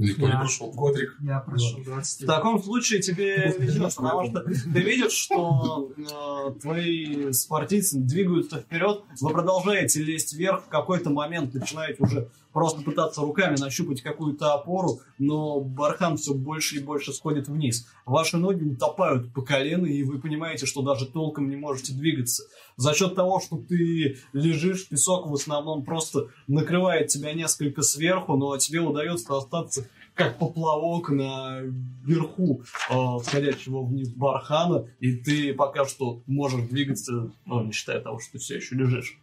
Никто 0.00 0.22
не 0.22 0.28
Я. 0.32 0.38
прошел. 0.38 0.70
Годрик. 0.72 1.16
Я 1.20 1.40
прошу 1.40 1.78
В 1.80 1.84
20. 1.84 2.26
таком 2.26 2.62
случае 2.62 3.00
тебе 3.00 3.54
везет, 3.58 3.94
потому 3.94 4.26
что 4.26 4.40
ты 4.40 4.80
видишь, 4.80 5.12
что 5.12 5.90
э, 5.96 6.60
твои 6.60 7.32
спортивцы 7.32 7.98
двигаются 7.98 8.58
вперед, 8.60 9.02
вы 9.20 9.30
продолжаете 9.30 10.02
лезть 10.02 10.32
вверх, 10.34 10.64
в 10.64 10.68
какой-то 10.68 11.10
момент 11.10 11.52
начинаете 11.54 12.02
уже 12.02 12.28
просто 12.52 12.82
пытаться 12.82 13.20
руками 13.20 13.56
нащупать 13.58 14.02
какую-то 14.02 14.54
опору, 14.54 15.00
но 15.18 15.60
бархан 15.60 16.16
все 16.16 16.34
больше 16.34 16.76
и 16.76 16.82
больше 16.82 17.12
сходит 17.12 17.48
вниз. 17.48 17.86
Ваши 18.06 18.36
ноги 18.36 18.64
утопают 18.64 19.32
по 19.32 19.42
колено, 19.42 19.86
и 19.86 20.02
вы 20.02 20.20
понимаете, 20.20 20.66
что 20.66 20.82
даже 20.82 21.06
толком 21.06 21.48
не 21.48 21.56
можете 21.56 21.92
двигаться. 21.92 22.44
За 22.76 22.94
счет 22.94 23.14
того, 23.14 23.40
что 23.40 23.56
ты 23.56 24.18
лежишь, 24.32 24.88
песок 24.88 25.28
в 25.28 25.34
основном 25.34 25.84
просто 25.84 26.28
накрывает 26.46 27.08
тебя 27.08 27.32
несколько 27.32 27.82
сверху, 27.82 28.36
но 28.36 28.56
тебе 28.56 28.80
удается 28.80 29.36
остаться 29.36 29.86
как 30.14 30.38
поплавок 30.38 31.08
на 31.10 31.60
верху 32.04 32.62
э, 32.90 32.94
сходящего 33.24 33.82
вниз 33.82 34.10
бархана, 34.10 34.86
и 34.98 35.16
ты 35.16 35.54
пока 35.54 35.86
что 35.86 36.22
можешь 36.26 36.68
двигаться, 36.68 37.32
ну, 37.46 37.64
не 37.64 37.72
считая 37.72 38.00
того, 38.00 38.18
что 38.18 38.32
ты 38.32 38.38
все 38.38 38.56
еще 38.56 38.74
лежишь. 38.74 39.18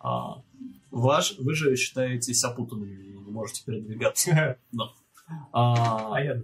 А, 0.00 0.42
ваш, 0.90 1.38
вы 1.38 1.54
же 1.54 1.76
считаетесь 1.76 2.44
опутанными 2.44 3.02
и 3.02 3.18
не 3.18 3.30
можете 3.30 3.64
передвигаться. 3.64 4.58
Да. 4.72 4.84
А, 5.52 6.14
А 6.14 6.20
я 6.22 6.42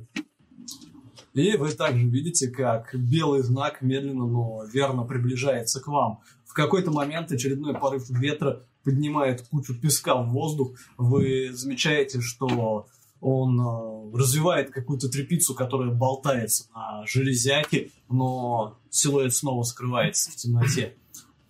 и 1.35 1.57
вы 1.57 1.73
также 1.73 2.07
видите, 2.07 2.49
как 2.49 2.95
белый 2.95 3.43
знак 3.43 3.83
медленно, 3.83 4.27
но 4.27 4.65
верно 4.73 5.03
приближается 5.03 5.81
к 5.81 5.89
вам. 5.89 6.21
В 6.47 6.55
какой-то 6.55 6.93
момент 6.93 7.33
очередной 7.33 7.75
порыв 7.75 8.09
ветра 8.09 8.65
поднимает 8.85 9.43
кучу 9.49 9.75
песка 9.75 10.15
в 10.15 10.31
воздух. 10.31 10.79
Вы 10.97 11.51
замечаете, 11.53 12.21
что 12.21 12.87
он 13.21 13.61
э, 13.61 14.17
развивает 14.17 14.71
какую-то 14.71 15.09
трепицу, 15.09 15.55
которая 15.55 15.91
болтается 15.91 16.69
на 16.73 17.05
железяке, 17.07 17.91
но 18.09 18.79
силуэт 18.91 19.35
снова 19.35 19.65
скрывается 19.65 20.31
в 20.31 20.37
темноте. 20.37 20.95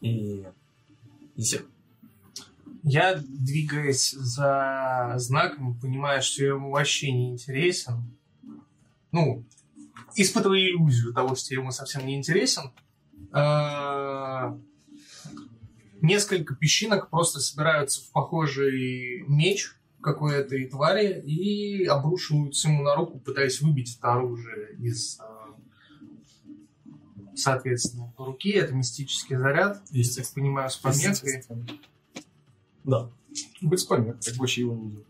И... 0.00 0.44
и 1.36 1.42
всё. 1.42 1.58
Я, 2.85 3.15
двигаясь 3.16 4.11
за 4.12 5.15
знаком, 5.16 5.78
понимаю, 5.81 6.23
что 6.23 6.43
я 6.43 6.51
ему 6.51 6.70
вообще 6.70 7.11
не 7.12 7.31
интересен. 7.31 8.15
Ну, 9.11 9.43
испытываю 10.16 10.61
иллюзию 10.61 11.15
того, 11.15 11.35
что 11.35 11.55
я 11.55 11.61
ему 11.61 11.70
совсем 11.70 12.06
не 12.06 12.15
интересен. 12.16 12.73
А, 13.32 14.59
Несколько 16.02 16.55
песчинок 16.55 17.09
просто 17.09 17.40
собираются 17.40 18.02
в 18.02 18.11
похожий 18.11 19.24
меч 19.27 19.74
какой-то 20.02 20.55
и 20.55 20.69
твари 20.69 21.23
и 21.23 21.86
обрушиваются 21.86 22.69
ему 22.69 22.82
на 22.82 22.94
руку, 22.94 23.19
пытаясь 23.19 23.62
выбить 23.62 23.97
это 23.97 24.12
оружие 24.12 24.77
из 24.77 25.19
а, 25.19 25.56
соответственно, 27.35 28.12
руки. 28.19 28.51
Это 28.51 28.74
мистический 28.74 29.36
заряд, 29.36 29.82
я 29.93 30.05
так 30.15 30.28
понимаю, 30.35 30.69
с 30.69 30.77
помехой. 30.77 31.43
Да. 32.85 33.11
Без 33.61 33.85
помех, 33.85 34.20
как 34.20 34.36
вообще 34.36 34.61
его 34.61 34.74
не 34.74 34.89
видел. 34.90 35.05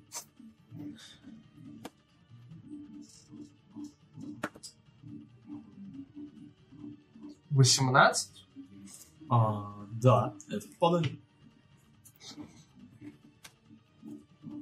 Восемнадцать. 7.51 8.47
А, 9.29 9.87
да, 9.93 10.35
это 10.49 10.67
попадание. 10.69 11.19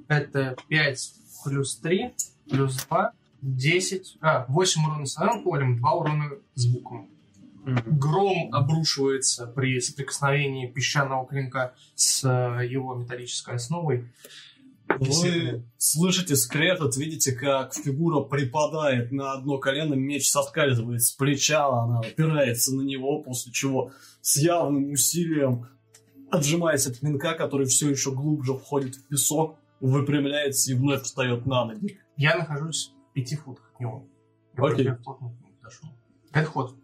Это 0.07 0.55
5 0.67 1.13
плюс 1.43 1.75
3, 1.77 2.13
плюс 2.49 2.85
2, 2.85 3.13
10. 3.41 4.17
А, 4.21 4.45
8 4.47 4.85
урона 4.85 5.05
своим 5.05 5.43
полем, 5.43 5.77
2 5.77 5.91
урона 5.91 6.29
звуком. 6.55 7.09
Гром 7.65 8.53
обрушивается 8.53 9.47
при 9.47 9.79
соприкосновении 9.79 10.67
песчаного 10.67 11.25
клинка 11.25 11.73
с 11.95 12.23
э, 12.23 12.67
его 12.67 12.93
металлической 12.95 13.55
основой. 13.55 14.11
Вы 14.99 15.63
слышите 15.77 16.35
скрежет, 16.35 16.97
видите, 16.97 17.31
как 17.31 17.73
фигура 17.73 18.21
припадает 18.21 19.11
на 19.11 19.31
одно 19.33 19.57
колено, 19.57 19.93
меч 19.93 20.29
соскальзывает 20.29 21.01
с 21.03 21.11
плеча, 21.11 21.65
она 21.67 22.01
опирается 22.01 22.75
на 22.75 22.81
него, 22.81 23.23
после 23.23 23.53
чего 23.53 23.91
с 24.21 24.37
явным 24.37 24.91
усилием, 24.91 25.67
отжимаясь 26.31 26.85
от 26.85 26.99
клинка, 26.99 27.33
который 27.33 27.65
все 27.67 27.89
еще 27.89 28.11
глубже 28.11 28.53
входит 28.55 28.95
в 28.95 29.07
песок, 29.07 29.57
выпрямляется 29.79 30.71
и 30.71 30.75
вновь 30.75 31.03
встает 31.03 31.45
на 31.45 31.65
ноги. 31.65 31.97
Я 32.17 32.37
нахожусь 32.37 32.93
в 33.11 33.13
5 33.13 33.39
футах 33.39 33.71
от 33.73 33.79
него. 33.79 34.07
Я 34.57 34.63
Окей. 34.63 34.91
подошел. 34.93 35.33
Это 36.33 36.45
ход. 36.45 36.75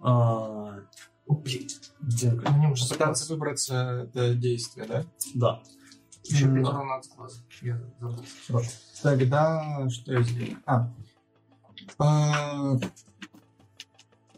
А, 0.00 0.80
Блин. 1.26 1.68
Динка. 2.00 2.50
Мне 2.52 2.68
уже 2.68 2.88
Пытаться 2.88 3.32
выбраться 3.32 4.08
это 4.08 4.34
действие, 4.34 4.86
да? 4.86 5.04
Да. 5.34 5.62
Еще 6.24 6.44
М. 6.46 6.62
урон 6.62 6.92
от 6.92 7.06
глаза. 7.16 7.40
Я 7.60 7.80
забыл. 8.00 8.62
Тогда 9.02 9.88
что 9.90 10.12
я 10.12 10.22
сделаю? 10.22 10.58
А. 10.66 10.90
А, 11.98 12.78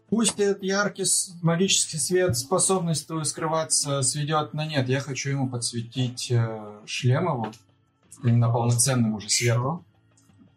Пусть 0.09 0.41
этот 0.41 0.65
яркий 0.65 1.05
магический 1.43 1.99
свет 1.99 2.37
способность 2.37 3.07
твою 3.07 3.25
скрываться 3.25 4.03
сведет 4.03 4.55
на 4.55 4.67
нет. 4.67 4.89
Я 4.89 5.01
хочу 5.01 5.31
ему 5.31 5.49
подсветить 5.49 6.33
э, 6.33 6.81
шлем 6.85 7.25
его. 7.25 7.53
Именно 8.25 8.51
полноценным 8.51 9.15
уже 9.15 9.31
сверху. 9.31 9.85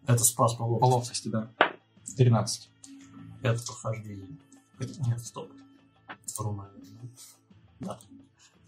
Это 0.07 0.23
спас 0.23 0.55
по 0.55 0.65
По 0.77 0.85
ловкости, 0.85 1.27
да. 1.27 1.49
13. 2.17 2.69
Это 3.43 3.63
прохождение. 3.63 4.27
Нет, 4.79 5.19
стоп. 5.19 5.49
Руна. 6.37 6.69
Да. 7.79 7.99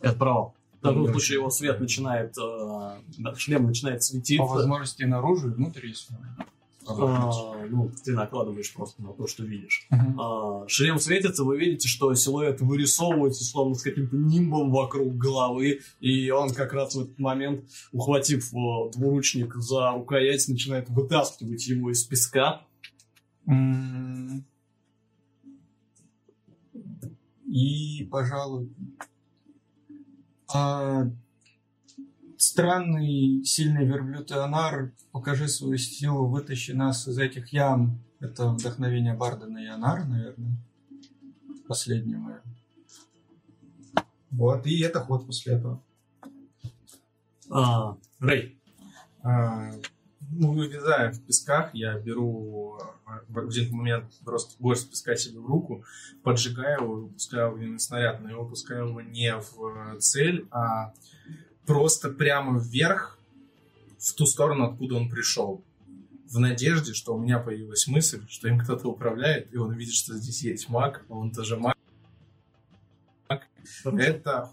Это 0.02 0.16
провал. 0.18 0.56
В 0.80 0.88
таком 0.88 1.08
случае 1.10 1.40
его 1.40 1.50
свет 1.50 1.80
начинает, 1.80 2.38
э, 2.38 3.36
шлем 3.38 3.66
начинает 3.66 4.04
светиться. 4.04 4.46
По 4.46 4.54
возможности 4.54 5.04
наружу 5.04 5.50
и 5.50 5.54
внутрь, 5.54 5.88
если 5.88 6.16
А, 6.88 7.66
ну, 7.68 7.92
ты 8.04 8.12
накладываешь 8.12 8.72
просто 8.72 9.02
на 9.02 9.12
то, 9.14 9.26
что 9.26 9.44
видишь. 9.44 9.88
Мгм. 9.90 10.22
А, 10.22 10.68
шлем 10.68 11.00
светится, 11.00 11.44
вы 11.44 11.58
видите, 11.58 11.88
что 11.88 12.14
силуэт 12.14 12.62
вырисовывается, 12.62 13.44
словно 13.44 13.74
с 13.74 13.82
каким-то 13.82 14.16
нимбом 14.16 14.72
вокруг 14.72 15.18
головы, 15.18 15.80
и 16.00 16.30
он 16.30 16.52
как 16.52 16.74
раз 16.74 16.94
в 16.94 17.00
этот 17.02 17.18
момент, 17.18 17.66
ухватив 17.92 18.54
э, 18.54 18.92
двуручник 18.94 19.56
за 19.56 19.94
рукоять, 19.94 20.48
начинает 20.48 20.88
вытаскивать 20.90 21.66
его 21.66 21.90
из 21.92 22.04
песка. 22.04 22.62
М, 23.48 24.46
И, 27.56 28.04
пожалуй, 28.12 28.70
а, 30.54 31.10
странный, 32.36 33.46
сильный 33.46 33.86
верблюд 33.86 34.30
Ионар, 34.30 34.92
покажи 35.14 35.48
свою 35.48 35.78
силу, 35.78 36.28
вытащи 36.28 36.72
нас 36.72 37.08
из 37.08 37.18
этих 37.18 37.54
ям. 37.54 38.02
Это 38.20 38.50
вдохновение 38.50 39.14
Барда 39.14 39.48
на 39.48 39.66
Ионара, 39.66 40.04
наверное. 40.04 40.58
Последнее 41.66 42.18
мое. 42.18 42.42
Вот, 44.32 44.68
и 44.68 44.82
это 44.82 45.00
ход 45.00 45.26
после 45.26 45.54
этого. 45.54 45.82
А, 47.50 47.96
Рэй, 48.20 48.60
А, 49.24 49.72
ну, 50.32 50.54
вылезая 50.54 51.12
в 51.12 51.22
песках, 51.22 51.74
я 51.74 51.98
беру 52.00 52.80
а, 53.06 53.22
в 53.28 53.40
один 53.40 53.76
момент 53.76 54.06
просто 54.24 54.56
горсть 54.60 54.90
песка 54.90 55.16
себе 55.16 55.40
в 55.40 55.46
руку, 55.46 55.84
поджигаю 56.24 56.82
его, 56.82 56.96
выпускаю 56.96 57.52
огненный 57.52 57.80
снаряд, 57.80 58.22
но 58.22 58.30
я 58.30 58.38
выпускаю 58.38 58.88
его 58.88 59.02
не 59.02 59.36
в 59.36 59.96
э, 59.96 60.00
цель, 60.00 60.48
а 60.52 60.94
просто 61.66 62.10
прямо 62.10 62.60
вверх, 62.60 63.18
в 63.98 64.14
ту 64.14 64.26
сторону, 64.26 64.66
откуда 64.66 64.96
он 64.96 65.10
пришел. 65.10 65.64
В 66.28 66.40
надежде, 66.40 66.94
что 66.94 67.16
у 67.16 67.20
меня 67.20 67.40
появилась 67.40 67.88
мысль, 67.88 68.22
что 68.28 68.48
им 68.48 68.60
кто-то 68.60 68.88
управляет, 68.88 69.54
и 69.54 69.58
он 69.58 69.74
видит, 69.74 69.94
что 69.94 70.14
здесь 70.16 70.44
есть 70.44 70.70
маг, 70.70 71.06
а 71.10 71.14
он 71.14 71.32
тоже 71.32 71.58
маг. 71.58 71.76
Это 73.84 74.52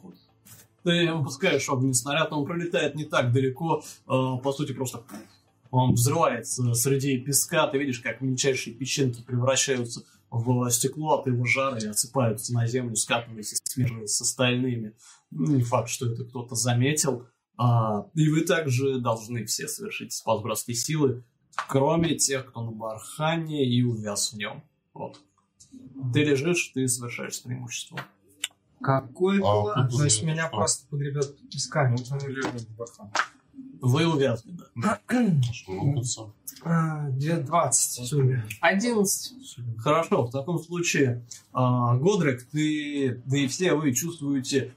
ты 0.82 1.12
выпускаешь 1.12 1.69
огненный 1.69 1.94
снаряд, 1.94 2.32
он 2.32 2.44
пролетает 2.44 2.94
не 2.94 3.05
так 3.05 3.32
далеко, 3.32 3.82
э, 3.82 3.82
по 4.07 4.53
сути, 4.53 4.73
просто 4.73 5.03
он 5.73 5.94
взрывается 5.94 6.74
среди 6.74 7.19
песка, 7.19 7.66
ты 7.66 7.78
видишь, 7.78 8.01
как 8.01 8.20
мельчайшие 8.20 8.77
песчинки 8.77 9.23
превращаются 9.23 10.05
в 10.31 10.70
стекло 10.70 11.19
от 11.19 11.27
его 11.27 11.44
жара 11.47 11.78
и 11.78 11.86
отсыпаются 11.86 12.53
на 12.55 12.66
землю, 12.66 12.94
скатываясь 12.94 13.55
и 13.55 13.57
смешиваясь 13.65 14.11
с 14.15 14.20
остальными. 14.20 14.94
Ну, 15.31 15.57
Не 15.57 15.62
факт, 15.62 15.89
что 15.89 16.12
это 16.12 16.24
кто-то 16.24 16.55
заметил. 16.55 17.27
А, 17.57 18.07
и 18.15 18.28
вы 18.28 18.43
также 18.43 19.01
должны 19.01 19.47
все 19.47 19.66
совершить 19.66 20.12
спас 20.12 20.43
братской 20.43 20.74
силы, 20.74 21.24
кроме 21.69 22.16
тех, 22.16 22.47
кто 22.47 22.62
на 22.62 22.70
бархане 22.70 23.65
и 23.65 23.82
увяз 23.82 24.32
в 24.32 24.36
нем. 24.36 24.62
Вот. 24.93 25.20
Ты 26.12 26.23
лежишь, 26.24 26.70
ты 26.74 26.86
совершаешь 26.86 27.43
преимущество. 27.43 27.99
Какой 28.82 29.39
А, 29.39 29.40
класс. 29.40 29.97
То 29.97 30.05
есть 30.05 30.23
меня 30.23 30.49
что? 30.49 30.57
просто 30.57 30.86
погребет 30.89 31.35
песками. 31.51 31.97
Ну, 32.11 32.19
мы 32.20 32.28
лежим 32.28 32.59
в 32.59 32.77
бархан. 32.77 33.11
Вы 33.82 34.06
увязли, 34.06 34.52
да. 34.52 35.00
Что 35.52 35.72
рубится? 35.72 36.32
А, 36.62 37.09
220 37.09 37.98
в 37.98 38.06
сумме. 38.06 38.44
11. 38.60 39.56
Хорошо, 39.76 40.26
в 40.26 40.30
таком 40.30 40.60
случае, 40.60 41.26
а, 41.52 41.96
Годрик, 41.96 42.44
ты, 42.44 43.20
да 43.26 43.38
и 43.38 43.48
все 43.48 43.74
вы 43.74 43.92
чувствуете 43.92 44.72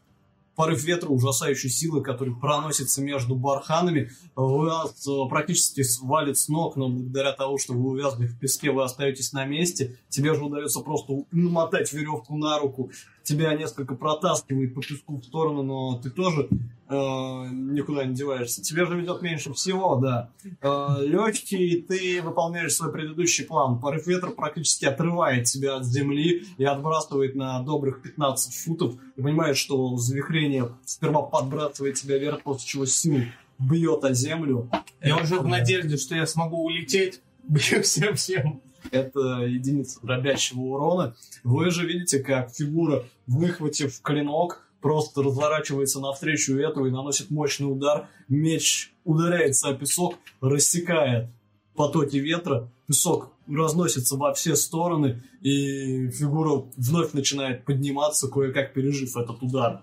порыв 0.56 0.84
ветра 0.84 1.10
ужасающей 1.10 1.70
силы, 1.70 2.02
который 2.02 2.34
проносится 2.34 3.04
между 3.04 3.36
барханами. 3.36 4.10
Вас 4.36 5.08
а, 5.08 5.28
практически 5.28 5.84
свалит 5.84 6.40
с 6.40 6.50
ног, 6.50 6.76
но 6.76 6.90
благодаря 6.90 7.34
тому, 7.34 7.60
что 7.60 7.74
вы 7.74 7.92
увязли 7.92 8.26
в 8.26 8.40
песке, 8.40 8.72
вы 8.72 8.84
остаетесь 8.84 9.34
на 9.34 9.46
месте. 9.46 10.00
Тебе 10.10 10.34
же 10.34 10.44
удается 10.44 10.80
просто 10.80 11.26
намотать 11.32 11.94
веревку 11.94 12.36
на 12.38 12.58
руку. 12.58 12.90
Тебя 13.26 13.56
несколько 13.56 13.96
протаскивает 13.96 14.76
по 14.76 14.82
песку 14.82 15.18
в 15.18 15.24
сторону, 15.24 15.64
но 15.64 16.00
ты 16.00 16.12
тоже 16.12 16.48
э, 16.88 16.94
никуда 16.94 18.06
не 18.06 18.14
деваешься. 18.14 18.62
Тебе 18.62 18.86
же 18.86 18.96
ведет 18.96 19.24
меньше 19.24 19.52
всего, 19.54 19.96
да. 19.96 20.30
Э, 20.62 20.98
легкий, 21.02 21.82
ты 21.82 22.22
выполняешь 22.22 22.76
свой 22.76 22.92
предыдущий 22.92 23.44
план. 23.44 23.80
Порыв 23.80 24.06
ветра 24.06 24.30
практически 24.30 24.86
отрывает 24.86 25.46
тебя 25.46 25.78
от 25.78 25.86
земли 25.86 26.46
и 26.58 26.64
отбрасывает 26.64 27.34
на 27.34 27.64
добрых 27.64 28.04
15 28.04 28.54
футов. 28.54 28.94
Ты 29.16 29.24
понимаешь, 29.24 29.58
что 29.58 29.98
завихрение 29.98 30.72
сперва 30.86 31.24
подбрасывает 31.24 31.96
тебя 31.96 32.20
вверх, 32.20 32.44
после 32.44 32.68
чего 32.68 32.86
силой 32.86 33.34
бьет 33.58 34.04
о 34.04 34.14
землю. 34.14 34.70
Я 35.02 35.18
уже 35.18 35.40
в 35.40 35.48
надежде, 35.48 35.98
что 35.98 36.16
я 36.16 36.28
смогу 36.28 36.64
улететь. 36.64 37.22
Бью 37.48 37.82
всем-всем. 37.84 38.62
Это 38.92 39.20
единица 39.46 40.00
дробящего 40.02 40.60
урона. 40.62 41.16
Вы 41.44 41.72
же 41.72 41.86
видите, 41.88 42.20
как 42.20 42.52
фигура, 42.54 43.04
выхватив 43.28 44.02
клинок, 44.02 44.68
просто 44.82 45.24
разворачивается 45.24 46.00
навстречу 46.00 46.54
ветру 46.54 46.86
и 46.86 46.92
наносит 46.92 47.32
мощный 47.32 47.66
удар. 47.66 48.08
Меч 48.28 48.94
ударяется 49.04 49.70
о 49.70 49.74
песок, 49.74 50.16
рассекая 50.42 51.32
потоки 51.76 52.18
ветра. 52.18 52.70
Песок 52.88 53.32
разносится 53.48 54.16
во 54.16 54.34
все 54.34 54.56
стороны, 54.56 55.24
и 55.42 56.10
фигура 56.10 56.64
вновь 56.78 57.14
начинает 57.14 57.66
подниматься, 57.66 58.28
кое-как 58.28 58.74
пережив 58.74 59.18
этот 59.18 59.42
удар. 59.42 59.82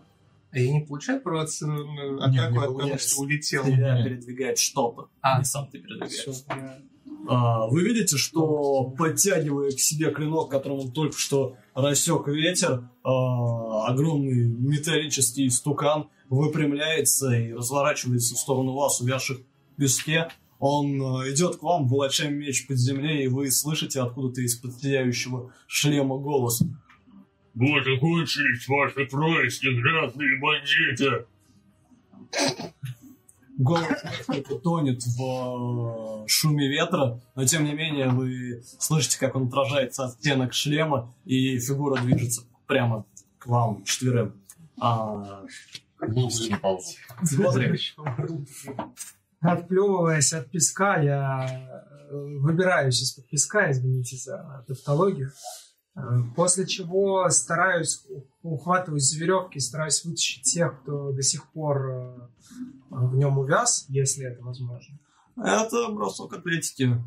А 0.52 0.58
я 0.58 0.72
не 0.72 0.80
получаю 0.80 1.20
провоцированную 1.20 2.22
атаку 2.22 2.60
от 2.60 2.78
того, 2.78 2.98
что 2.98 3.20
улетел. 3.22 3.64
Тебя 3.64 4.04
передвигает 4.04 4.58
что-то, 4.58 5.08
А. 5.20 5.38
не 5.38 5.44
сам 5.44 5.66
ты 5.68 5.78
передвигаешь. 5.78 6.12
Всё, 6.12 6.32
я- 6.50 6.78
А, 7.28 7.66
Вы 7.66 7.82
видите, 7.82 8.16
что 8.16 8.84
подтягивая 8.98 9.70
к 9.70 9.80
себе 9.80 10.10
клинок, 10.10 10.50
которым 10.50 10.80
он 10.80 10.92
только 10.92 11.16
что 11.16 11.56
рассек 11.74 12.26
ветер, 12.28 12.88
а, 13.04 13.86
огромный 13.86 14.46
металлический 14.46 15.48
стукан 15.50 16.08
выпрямляется 16.28 17.30
и 17.32 17.52
разворачивается 17.52 18.34
в 18.34 18.38
сторону 18.38 18.74
вас, 18.74 19.00
увязших 19.00 19.38
в 19.38 19.80
песке. 19.80 20.28
Он 20.58 21.00
а, 21.00 21.30
идет 21.30 21.56
к 21.56 21.62
вам, 21.62 21.86
волоча 21.86 22.28
меч 22.28 22.66
под 22.66 22.78
землей, 22.78 23.24
и 23.24 23.28
вы 23.28 23.50
слышите 23.50 24.00
откуда-то 24.00 24.40
из-под 24.42 24.74
шлема 25.66 26.18
голос. 26.18 26.62
Вот 27.54 27.86
и 27.86 27.98
кончились 27.98 28.66
ваши 28.66 29.04
происки, 29.06 29.66
грязные 29.66 30.40
бандиты. 30.40 31.26
Голос 33.62 34.02
несколько 34.05 34.56
тонет 34.56 35.02
в 35.05 36.24
э, 36.24 36.26
шуме 36.26 36.68
ветра, 36.68 37.20
но 37.36 37.44
тем 37.44 37.64
не 37.64 37.74
менее 37.74 38.09
вы 38.09 38.60
слышите, 38.80 39.18
как 39.20 39.36
он 39.36 39.47
отражается 39.47 40.05
от 40.05 40.14
стенок 40.14 40.52
шлема, 40.52 41.14
и 41.24 41.60
фигура 41.60 42.01
движется 42.02 42.43
прямо 42.66 43.05
к 43.39 43.47
вам 43.47 43.84
четверым. 43.84 44.34
А, 44.80 45.44
паузу. 46.60 46.94
смотри, 47.22 47.78
Отплевываясь 49.40 50.32
от 50.32 50.51
песка, 50.51 51.01
я 51.01 51.89
э, 52.10 52.16
выбираюсь 52.39 53.01
из-под 53.01 53.28
песка, 53.28 53.70
извините 53.70 54.16
за 54.16 54.64
тавтологию. 54.66 55.30
Э, 55.94 56.01
После 56.34 56.66
чего 56.66 57.28
стараюсь, 57.30 58.05
ухватываюсь 58.43 59.09
за 59.09 59.20
веревки, 59.20 59.60
стараюсь 59.60 60.05
вытащить 60.05 60.43
тех, 60.43 60.82
кто 60.82 61.12
до 61.12 61.22
сих 61.22 61.48
пор 61.52 62.28
в 62.93 63.16
нем 63.16 63.39
увяз, 63.39 63.86
если 63.89 64.27
это 64.27 64.43
возможно. 64.44 64.98
это 65.36 65.89
бросок 65.90 66.32
атлетики. 66.35 67.02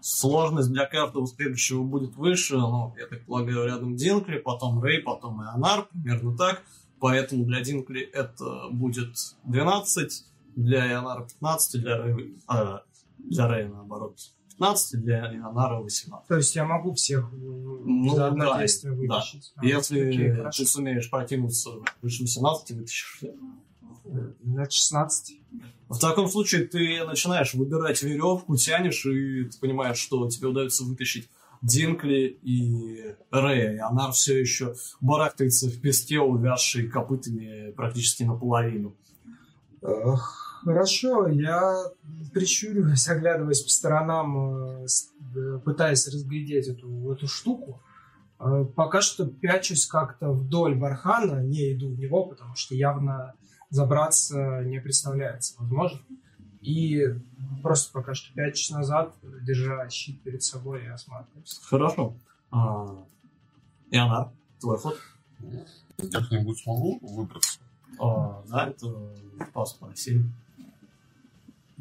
Сложность 0.00 0.70
для 0.70 0.86
каждого 0.86 1.26
следующего 1.26 1.82
будет 1.82 2.14
выше. 2.14 2.56
Ну, 2.56 2.94
я 2.98 3.06
так 3.06 3.24
полагаю, 3.26 3.64
рядом 3.66 3.96
Динкли, 3.96 4.38
потом 4.38 4.80
Рэй, 4.80 5.00
потом 5.02 5.42
Ионар, 5.42 5.86
примерно 5.90 6.36
так. 6.36 6.62
Поэтому 7.00 7.44
для 7.44 7.60
Динкли 7.62 8.00
это 8.02 8.68
будет 8.70 9.16
12, 9.44 10.24
для 10.56 10.92
Ионара 10.92 11.22
15, 11.24 11.80
для 11.80 11.96
Рэя, 11.98 12.18
а, 12.46 12.82
для 13.18 13.48
Рэя 13.48 13.68
наоборот 13.68 14.18
15, 14.50 15.00
для 15.02 15.34
Ионара 15.36 15.80
18. 15.80 16.28
То 16.28 16.36
есть 16.36 16.54
я 16.54 16.64
могу 16.64 16.92
всех 16.94 17.30
э, 17.32 17.36
Ну, 17.36 18.14
за 18.14 18.28
одно 18.28 18.52
да, 18.52 18.60
действие 18.60 18.94
да. 18.94 18.98
вытащить. 19.00 19.52
А, 19.56 19.64
Если 19.64 20.08
окей, 20.08 20.30
хорошо. 20.32 20.62
ты 20.62 20.68
сумеешь 20.68 21.10
протянуться 21.10 21.70
выше 22.02 22.22
18, 22.22 22.76
вытащишь 22.76 23.16
всех. 23.18 23.34
На 24.42 24.68
16. 24.68 25.40
В 25.88 25.98
таком 25.98 26.28
случае 26.28 26.64
ты 26.66 27.04
начинаешь 27.04 27.54
выбирать 27.54 28.02
веревку, 28.02 28.56
тянешь, 28.56 29.06
и 29.06 29.44
ты 29.44 29.58
понимаешь, 29.58 29.98
что 29.98 30.28
тебе 30.28 30.48
удается 30.48 30.84
вытащить 30.84 31.28
Динкли 31.62 32.38
и 32.42 33.14
Рэя. 33.30 33.74
И 33.74 33.78
она 33.78 34.10
все 34.10 34.38
еще 34.38 34.74
барахтается 35.00 35.68
в 35.68 35.80
песке, 35.80 36.20
увязшей 36.20 36.88
копытами 36.88 37.72
практически 37.72 38.22
наполовину. 38.22 38.96
Хорошо, 39.80 41.28
я 41.28 41.84
прищуриваюсь, 42.32 43.08
оглядываясь 43.08 43.62
по 43.62 43.70
сторонам, 43.70 44.82
э, 44.82 44.86
э, 45.36 45.60
пытаясь 45.64 46.06
разглядеть 46.08 46.66
эту, 46.66 47.12
эту 47.12 47.28
штуку. 47.28 47.80
Э, 48.40 48.64
Пока 48.74 49.00
что 49.00 49.26
пячусь 49.26 49.86
как-то 49.86 50.32
вдоль 50.32 50.74
бархана, 50.74 51.44
не 51.44 51.72
иду 51.72 51.94
в 51.94 51.98
него, 51.98 52.26
потому 52.26 52.56
что 52.56 52.74
явно 52.74 53.34
забраться 53.70 54.62
не 54.64 54.80
представляется 54.80 55.54
возможным. 55.58 56.02
И 56.60 57.06
просто 57.62 57.92
пока 57.92 58.14
что 58.14 58.32
пячусь 58.34 58.70
назад, 58.70 59.14
держа 59.42 59.88
щит 59.90 60.20
перед 60.22 60.42
собой 60.42 60.84
и 60.84 60.88
осматриваюсь. 60.88 61.60
Хорошо. 61.62 62.14
А, 62.50 63.04
Ионар, 63.90 64.30
твой 64.60 64.78
ход. 64.78 64.98
Я 65.98 66.20
как-нибудь 66.20 66.58
смогу 66.58 66.98
выбраться? 67.00 67.60
А, 68.00 68.42
да, 68.48 68.68
это 68.68 69.14
пас 69.52 69.72
по 69.74 69.94
силе. 69.94 70.24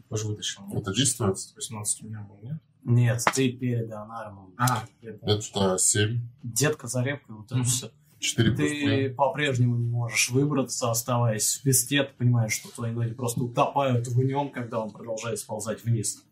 Тоже 0.10 0.28
вытащил. 0.28 0.64
Это 0.72 0.94
действует? 0.94 1.38
18 1.56 2.04
у 2.04 2.08
меня 2.08 2.22
был, 2.22 2.38
нет? 2.42 2.58
Нет, 2.84 3.22
ты 3.36 3.52
перед 3.52 3.90
Ионаром. 3.92 4.54
А, 4.58 4.86
Это 5.02 5.78
7, 5.78 6.22
Детка 6.44 6.88
за 6.88 7.04
репкой, 7.04 7.36
вот 7.36 7.52
это 7.52 7.64
все. 7.64 7.92
4 8.20 8.56
Ты 8.56 9.10
по-прежнему 9.14 9.76
не 9.76 9.90
можешь 9.90 10.30
выбраться, 10.32 10.90
оставаясь 10.90 11.58
в 11.58 11.64
песке. 11.64 12.04
Ты 12.04 12.14
понимаешь, 12.18 12.54
что 12.54 12.70
твои 12.74 12.92
ноги 12.92 13.14
просто 13.14 13.44
утопают 13.44 14.08
в 14.08 14.24
нем, 14.24 14.50
когда 14.50 14.80
он 14.80 14.92
продолжает 14.92 15.40
сползать 15.40 15.84
вниз. 15.84 16.24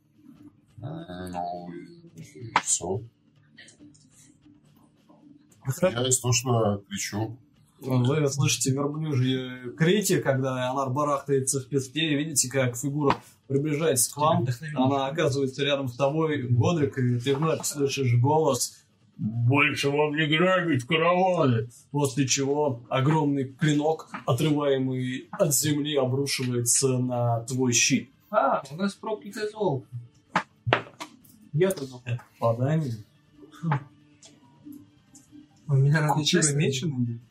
Ну, 0.77 1.69
и 2.15 2.53
все. 2.63 3.01
Я 5.81 6.09
истошно 6.09 6.81
кричу. 6.87 7.37
Вы 7.79 8.27
слышите 8.29 8.71
верблюжьи 8.71 9.71
крики, 9.77 10.19
когда 10.19 10.67
Ионар 10.67 10.89
барахтается 10.89 11.59
в 11.59 11.67
песке, 11.67 12.13
и 12.13 12.15
видите, 12.15 12.49
как 12.49 12.77
фигура 12.77 13.15
приближается 13.47 14.13
к 14.13 14.17
вам. 14.17 14.47
Она 14.75 15.07
оказывается 15.07 15.63
рядом 15.63 15.87
с 15.87 15.95
тобой, 15.95 16.43
Годрик, 16.43 16.97
и 16.97 17.19
ты 17.19 17.35
вновь 17.35 17.65
слышишь 17.65 18.15
голос 18.15 18.84
«Больше 19.17 19.89
вам 19.89 20.15
не 20.15 20.27
грабить 20.27 20.85
караваны!» 20.85 21.69
После 21.91 22.27
чего 22.27 22.83
огромный 22.89 23.45
клинок, 23.45 24.09
отрываемый 24.25 25.29
от 25.31 25.53
земли, 25.53 25.95
обрушивается 25.95 26.97
на 26.97 27.41
твой 27.41 27.71
щит. 27.71 28.09
А, 28.29 28.61
у 28.69 28.75
нас 28.75 28.93
проклятое 28.95 29.49
золото. 29.49 29.87
Я-то 31.53 31.87
думал. 31.87 32.01
Это 32.03 32.23
попадание. 32.37 32.95
У 35.67 35.73
меня 35.73 36.23
честно. 36.25 36.57
меченый? 36.57 37.21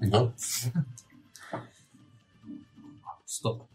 Да? 0.00 0.32
Стоп. 3.26 3.68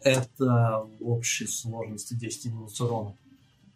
Это 0.00 0.86
в 0.98 1.08
общей 1.08 1.46
сложности 1.46 2.14
10 2.14 2.46
единиц 2.46 2.80
урона. 2.80 3.16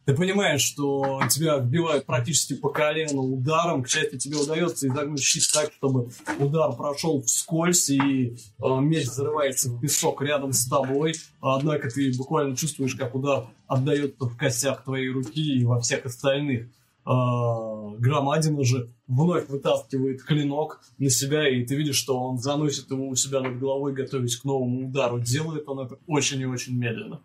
Ты 0.08 0.14
понимаешь, 0.14 0.62
что 0.62 1.20
тебя 1.28 1.58
вбивают 1.58 2.06
практически 2.06 2.54
по 2.54 2.70
колену 2.70 3.20
ударом. 3.24 3.82
К 3.82 3.88
счастью, 3.90 4.18
тебе 4.18 4.38
удается 4.38 4.88
изогнуть 4.88 5.22
щит 5.22 5.42
так, 5.52 5.70
чтобы 5.70 6.08
удар 6.38 6.72
прошел 6.72 7.20
вскользь, 7.20 7.90
и 7.90 8.30
э, 8.30 8.80
меч 8.80 9.04
взрывается 9.04 9.68
в 9.68 9.78
песок 9.78 10.22
рядом 10.22 10.54
с 10.54 10.66
тобой. 10.66 11.12
Однако 11.42 11.90
ты 11.90 12.10
буквально 12.16 12.56
чувствуешь, 12.56 12.94
как 12.94 13.14
удар 13.14 13.48
отдается 13.66 14.24
в 14.24 14.34
костях 14.34 14.82
твоей 14.82 15.10
руки 15.10 15.42
и 15.42 15.66
во 15.66 15.78
всех 15.78 16.06
остальных. 16.06 16.68
А, 17.04 17.90
Громадина 17.98 18.64
же 18.64 18.90
вновь 19.08 19.46
вытаскивает 19.50 20.22
клинок 20.22 20.80
на 20.96 21.10
себя, 21.10 21.46
и 21.50 21.66
ты 21.66 21.76
видишь, 21.76 21.96
что 21.96 22.18
он 22.18 22.38
заносит 22.38 22.90
его 22.90 23.08
у 23.08 23.14
себя 23.14 23.40
над 23.40 23.58
головой, 23.58 23.92
готовясь 23.92 24.36
к 24.36 24.44
новому 24.44 24.88
удару. 24.88 25.20
Делает 25.20 25.68
он 25.68 25.80
это 25.80 25.98
очень 26.06 26.40
и 26.40 26.46
очень 26.46 26.78
медленно. 26.78 27.20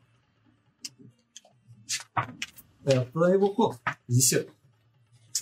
Это 2.85 3.19
его 3.25 3.53
ход. 3.53 3.77
Десерт. 4.07 4.49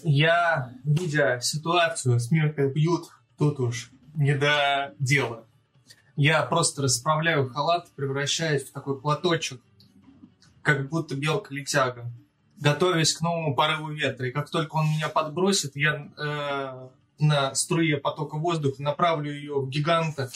Я, 0.03 0.73
видя 0.83 1.39
ситуацию, 1.41 2.19
смеркой 2.19 2.71
бьют, 2.71 3.09
тут 3.37 3.59
уж 3.59 3.91
не 4.15 4.35
до 4.35 4.93
дела. 4.99 5.45
Я 6.15 6.43
просто 6.43 6.83
расправляю 6.83 7.49
халат, 7.49 7.89
превращаясь 7.95 8.63
в 8.63 8.71
такой 8.71 8.99
платочек, 8.99 9.61
как 10.61 10.89
будто 10.89 11.15
белка-летяга, 11.15 12.11
готовясь 12.57 13.13
к 13.13 13.21
новому 13.21 13.55
порыву 13.55 13.91
ветра. 13.91 14.27
И 14.27 14.31
как 14.31 14.49
только 14.49 14.75
он 14.75 14.85
меня 14.87 15.09
подбросит, 15.09 15.75
я 15.75 16.09
э, 16.17 16.89
на 17.19 17.55
струе 17.55 17.97
потока 17.97 18.37
воздуха 18.37 18.81
направлю 18.83 19.33
ее 19.33 19.59
в 19.59 19.69
гиганта, 19.69 20.29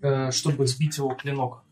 э, 0.00 0.30
чтобы 0.30 0.66
сбить 0.66 0.96
его 0.98 1.14
клинок. 1.14 1.62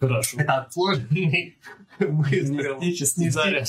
Хорошо. 0.00 0.38
Это 0.38 0.58
отложенный 0.58 1.58
выстрел. 2.00 2.78
Мистический 2.80 3.30
заряд. 3.30 3.68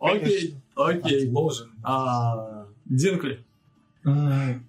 Окей, 0.00 0.56
окей. 0.74 1.30
Ложен. 1.30 1.70
А, 1.82 2.66
Динкли. 2.84 3.44
М, 4.04 4.66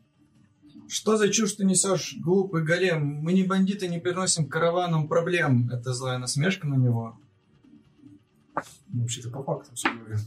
Что 0.87 1.17
за 1.17 1.29
чушь 1.29 1.53
ты 1.53 1.65
несешь, 1.65 2.15
глупый 2.19 2.63
голем? 2.63 3.05
Мы 3.21 3.33
не 3.33 3.43
бандиты, 3.43 3.87
не 3.87 3.99
приносим 3.99 4.47
караванам 4.49 5.07
проблем. 5.07 5.69
Это 5.71 5.93
злая 5.93 6.17
насмешка 6.17 6.67
на 6.67 6.75
него. 6.75 7.17
Ну, 8.87 9.01
вообще-то 9.01 9.29
по 9.29 9.43
факту 9.43 9.73
все 9.75 9.89
говорю. 9.93 10.17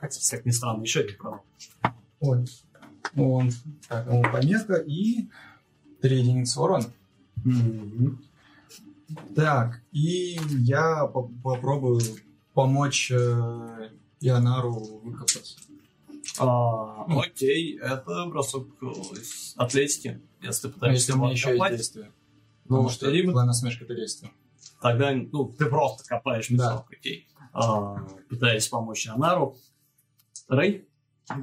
Как 0.00 0.46
ни 0.46 0.50
странно, 0.50 0.82
еще 0.82 1.00
один 1.00 1.16
провал. 1.18 1.44
Ой. 2.20 2.44
Он. 3.16 3.50
Так, 3.88 4.06
ему 4.06 4.22
помеха 4.22 4.74
и 4.74 5.28
три 6.00 6.18
единицы 6.20 6.60
урона. 6.60 6.86
Мгм. 7.44 8.20
Так, 9.34 9.82
и 9.92 10.38
я 10.58 11.06
по- 11.06 11.28
попробую 11.28 12.00
помочь 12.54 13.10
э, 13.12 13.90
Ионару 14.20 14.72
выкопаться. 15.02 15.58
А, 16.38 17.04
окей, 17.04 17.78
это 17.78 18.26
бросок 18.26 18.68
э, 18.82 18.86
из 18.86 19.54
атлетики, 19.56 20.20
если 20.42 20.62
ты 20.62 20.68
А 20.68 20.72
пытаешься 20.74 20.98
если 21.00 21.12
у 21.12 21.16
меня 21.16 21.26
его 21.26 21.32
еще 21.32 21.48
есть 21.50 21.54
откопать, 21.60 21.76
действие? 21.76 22.12
Ну, 22.64 22.76
Потому 22.76 22.88
что 22.90 23.10
либо 23.10 23.32
злая 23.32 23.46
насмешка 23.46 23.84
это 23.84 23.94
действие. 23.94 24.32
тогда, 24.80 25.12
ну, 25.14 25.44
ты 25.52 25.66
просто 25.66 26.04
копаешь 26.08 26.48
Да. 26.50 26.70
песок, 26.72 26.86
окей. 26.92 27.28
А, 27.52 28.06
пытаясь 28.28 28.68
помочь 28.68 29.06
Анару. 29.06 29.56
Рэй? 30.48 30.88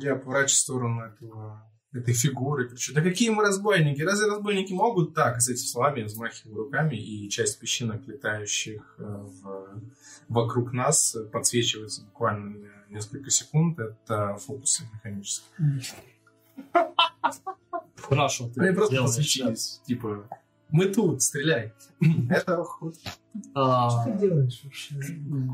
Я 0.01 0.15
поворачиваюсь 0.15 0.51
в 0.53 0.57
сторону 0.61 1.01
этого, 1.01 1.65
этой 1.93 2.13
фигуры. 2.13 2.69
Кричу, 2.69 2.93
да 2.93 3.01
какие 3.01 3.29
мы 3.29 3.43
разбойники? 3.43 4.01
Разве 4.01 4.27
разбойники 4.27 4.73
могут 4.73 5.13
так? 5.13 5.41
С 5.41 5.47
этими 5.49 5.65
словами 5.65 5.99
я 5.99 6.05
взмахиваю 6.05 6.65
руками, 6.65 6.95
и 6.95 7.29
часть 7.29 7.59
песчинок, 7.59 8.07
летающих 8.07 8.95
э, 8.97 9.03
в- 9.03 9.81
вокруг 10.29 10.73
нас, 10.73 11.15
подсвечивается 11.31 12.03
буквально 12.03 12.67
несколько 12.89 13.29
секунд. 13.29 13.79
Это 13.79 14.35
фокусы 14.37 14.83
механические. 14.93 15.81
Хорошо, 17.97 18.49
ты 18.49 18.61
Они 18.61 18.75
просто 18.75 18.93
делаешь, 18.95 19.15
подсветились. 19.15 19.81
Типа, 19.85 20.27
мы 20.73 20.85
тут, 20.87 21.21
стреляй. 21.21 21.71
Это 22.29 22.63
ход. 22.63 22.95
А, 23.53 23.89
Что 23.89 24.11
ты 24.11 24.17
делаешь 24.27 24.61
вообще? 24.63 24.95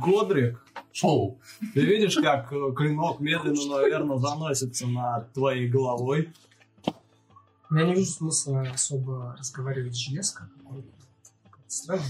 Годрик, 0.01 0.65
Шоу. 0.93 1.39
ты 1.73 1.81
видишь, 1.81 2.15
как 2.15 2.51
э, 2.53 2.73
клинок 2.75 3.19
медленно, 3.19 3.77
наверное, 3.81 4.17
заносится 4.17 4.87
над 4.87 5.31
твоей 5.33 5.67
головой. 5.67 6.33
Я 7.69 7.85
не 7.85 7.95
вижу 7.95 8.09
смысла 8.09 8.61
особо 8.73 9.35
разговаривать 9.37 9.95
с. 9.95 10.31
Как-то 10.31 10.83
Странно. 11.67 12.03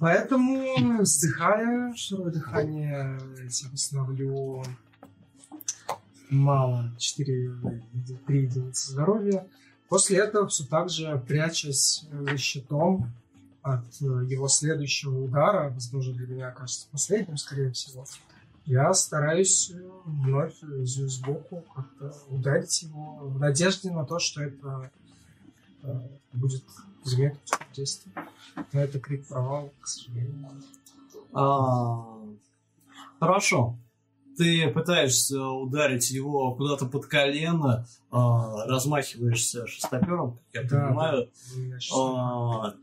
Поэтому, 0.00 1.02
вздыхая, 1.02 1.94
широкое 1.94 2.32
дыхание, 2.32 3.20
я 3.38 3.70
восстановлю 3.70 4.64
мало, 6.30 6.90
4, 6.98 7.52
3 8.26 8.42
единицы 8.42 8.90
здоровья. 8.90 9.46
После 9.88 10.18
этого 10.18 10.48
все 10.48 10.64
так 10.64 10.90
же, 10.90 11.22
прячась 11.26 12.04
за 12.10 12.36
щитом 12.36 13.10
от 13.62 13.84
э, 14.00 14.04
его 14.04 14.48
следующего 14.48 15.24
удара, 15.24 15.70
возможно, 15.70 16.12
для 16.14 16.26
меня 16.26 16.50
кажется 16.50 16.88
последним, 16.90 17.36
скорее 17.36 17.72
всего, 17.72 18.04
я 18.66 18.92
стараюсь 18.94 19.70
э, 19.70 19.90
вновь 20.04 20.60
э, 20.62 20.84
сбоку 20.84 21.64
как-то 21.74 22.12
ударить 22.28 22.82
его 22.82 23.18
в 23.28 23.38
надежде 23.38 23.92
на 23.92 24.04
то, 24.04 24.18
что 24.18 24.42
это 24.42 24.90
э, 25.82 26.08
будет 26.32 26.64
замедлить 27.04 27.50
действие. 27.72 28.12
Но 28.72 28.80
это 28.80 28.98
крик 28.98 29.26
провал, 29.28 29.72
к 29.80 29.86
сожалению. 29.86 30.50
А, 31.32 32.18
хорошо. 33.20 33.78
Ты 34.36 34.68
пытаешься 34.70 35.42
ударить 35.42 36.10
его 36.10 36.54
куда-то 36.54 36.86
под 36.86 37.06
колено, 37.06 37.86
а, 38.10 38.66
размахиваешься 38.66 39.66
шестопером, 39.66 40.38
как 40.52 40.64
я 40.64 40.68
Да, 40.68 40.86
понимаю. 40.88 41.30
У 41.54 41.58
меня 41.58 41.80
щас- 41.80 41.98
А, 41.98 42.74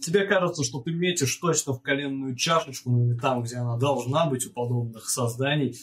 Тебе 0.00 0.24
кажется, 0.24 0.62
что 0.62 0.80
ты 0.80 0.92
метишь 0.92 1.34
точно 1.36 1.72
в 1.72 1.82
коленную 1.82 2.36
чашечку, 2.36 2.90
ну, 2.90 3.08
или 3.10 3.18
там, 3.18 3.42
где 3.42 3.56
она 3.56 3.76
должна 3.76 4.26
быть 4.26 4.46
у 4.46 4.50
подобных 4.50 5.08
созданий. 5.08 5.76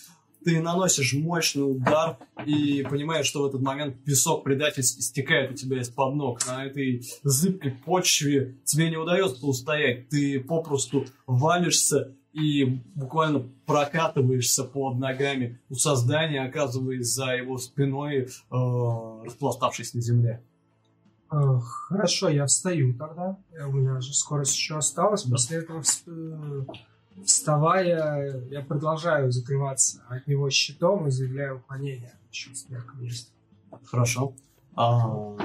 Ты 0.45 0.61
наносишь 0.61 1.13
мощный 1.13 1.61
удар 1.63 2.17
и 2.45 2.85
понимаешь, 2.89 3.25
что 3.25 3.41
в 3.43 3.45
этот 3.47 3.61
момент 3.61 4.01
песок 4.03 4.43
предательски 4.43 5.01
стекает 5.01 5.51
у 5.51 5.53
тебя 5.55 5.81
из-под 5.81 6.15
ног. 6.15 6.45
На 6.45 6.65
этой 6.65 7.05
зыбкой 7.23 7.71
почве 7.71 8.57
тебе 8.63 8.89
не 8.89 8.97
удается 8.97 9.45
устоять. 9.45 10.07
Ты 10.09 10.39
попросту 10.39 11.05
валишься 11.27 12.15
и 12.33 12.81
буквально 12.95 13.47
прокатываешься 13.65 14.63
под 14.63 14.97
ногами 14.97 15.59
у 15.69 15.75
создания, 15.75 16.41
оказываясь 16.43 17.07
за 17.07 17.35
его 17.35 17.57
спиной, 17.57 18.27
э, 18.27 18.27
распластавшись 19.23 19.93
на 19.93 20.01
земле. 20.01 20.41
Э, 21.31 21.59
Хорошо, 21.87 22.29
я 22.29 22.45
встаю 22.45 22.93
тогда. 22.95 23.37
Э, 23.51 23.65
У 23.65 23.71
меня 23.71 24.01
же 24.01 24.13
скорость 24.13 24.55
еще 24.55 24.77
осталась. 24.77 25.23
После 25.23 25.59
этого, 25.59 25.83
э, 26.07 26.61
вставая, 27.23 28.43
я 28.49 28.61
продолжаю 28.61 29.31
закрываться 29.31 30.01
от 30.09 30.27
него 30.27 30.49
щитом 30.49 31.07
и 31.07 31.11
заявляю 31.11 31.57
уклонение. 31.57 32.15
Еще 32.31 32.53
сверху 32.55 32.97
есть. 32.99 33.31
Хорошо. 33.85 34.33
А, 34.75 35.35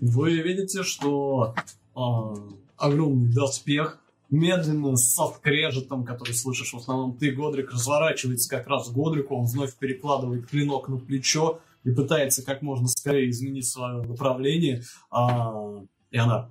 вы 0.00 0.40
видите, 0.42 0.84
что 0.84 1.54
а, 1.94 2.34
огромный 2.76 3.32
доспех 3.32 3.98
медленно 4.30 4.96
со 4.96 5.26
скрежетом, 5.28 6.04
который 6.04 6.34
слышишь 6.34 6.72
в 6.72 6.76
основном 6.76 7.16
ты, 7.18 7.32
Годрик, 7.32 7.72
разворачивается 7.72 8.48
как 8.48 8.66
раз 8.66 8.88
к 8.88 8.92
Годрику, 8.92 9.36
он 9.36 9.46
вновь 9.46 9.74
перекладывает 9.76 10.46
клинок 10.46 10.88
на 10.88 10.98
плечо 10.98 11.60
и 11.84 11.90
пытается 11.90 12.44
как 12.44 12.62
можно 12.62 12.86
скорее 12.88 13.30
изменить 13.30 13.66
свое 13.66 14.02
направление. 14.02 14.82
А, 15.10 15.82
и 16.10 16.18
она 16.18 16.50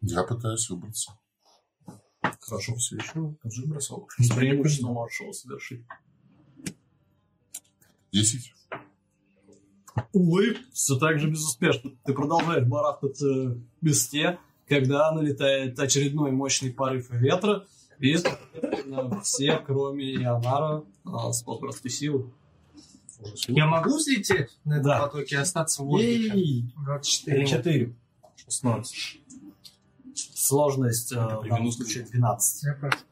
Я 0.00 0.22
пытаюсь 0.24 0.68
выбраться. 0.70 1.12
хорошо 2.40 2.74
все 2.76 2.96
еще 2.96 3.34
Тоже 3.42 3.66
бросок. 3.66 4.12
с 4.18 4.28
преимуществом 4.34 4.92
его 4.92 5.32
совершить. 5.32 5.84
Десять. 8.12 8.52
Увы, 10.12 10.56
все 10.72 10.98
так 10.98 11.18
же 11.18 11.28
безуспешно. 11.30 11.92
Ты 12.04 12.12
продолжаешь 12.14 12.66
барахтаться 12.66 13.26
в 13.26 13.60
песке, 13.80 14.38
когда 14.72 15.12
налетает 15.12 15.78
очередной 15.78 16.30
мощный 16.30 16.72
порыв 16.72 17.10
ветра, 17.10 17.66
и 17.98 18.16
все, 19.22 19.58
кроме 19.58 20.14
Ионара, 20.14 20.82
а, 21.04 21.30
с 21.30 21.42
подбростой 21.42 21.90
силы. 21.90 22.32
Я 23.48 23.66
могу 23.66 23.96
взлететь 23.98 24.48
на 24.64 24.74
этом 24.74 24.84
Да. 24.86 25.00
потоке 25.02 25.36
и 25.36 25.38
остаться 25.38 25.82
в 25.82 25.86
воздухе? 25.86 26.32
Ей! 26.34 26.64
24. 26.84 27.46
4. 27.46 27.94
16. 28.48 29.20
Сложность 30.14 31.12
а, 31.12 31.38
в 31.40 31.48
данном 31.48 31.70
случае 31.70 32.04
12. 32.04 32.64
Я 32.64 32.74
прав. 32.74 33.04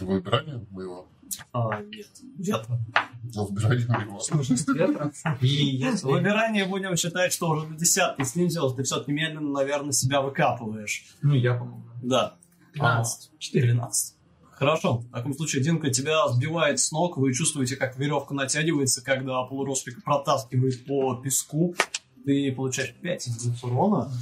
Выбирание 0.00 0.64
моего. 0.70 1.06
А, 1.52 1.80
нет, 1.82 2.08
ветра. 2.38 2.78
За 3.24 3.42
выбирание 3.42 3.86
моего. 3.88 4.20
Сложность 4.20 4.68
ветра. 4.68 5.12
И 5.40 5.46
если 5.46 6.06
выбирание 6.06 6.64
будем 6.64 6.96
считать, 6.96 7.32
что 7.32 7.50
уже 7.50 7.66
на 7.66 7.76
десятки 7.76 8.22
снизилось, 8.22 8.74
ты 8.74 8.82
все-таки 8.82 9.12
медленно, 9.12 9.50
наверное, 9.50 9.92
себя 9.92 10.20
выкапываешь. 10.20 11.04
Ну, 11.22 11.34
я, 11.34 11.54
по-моему. 11.54 11.84
Да. 12.02 12.34
15. 12.72 13.30
14. 13.38 14.16
Хорошо. 14.62 14.98
В 14.98 15.10
таком 15.10 15.34
случае 15.34 15.62
Динка 15.62 15.90
тебя 15.90 16.28
сбивает 16.28 16.78
с 16.78 16.92
ног. 16.92 17.16
Вы 17.16 17.32
чувствуете, 17.34 17.76
как 17.76 17.98
веревка 17.98 18.34
натягивается, 18.34 19.02
когда 19.02 19.42
полуроспик 19.42 20.04
протаскивает 20.04 20.84
по 20.86 21.16
песку. 21.16 21.74
Ты 22.24 22.52
получаешь 22.52 22.94
5 23.00 23.26
единиц 23.26 23.64
урона. 23.64 24.12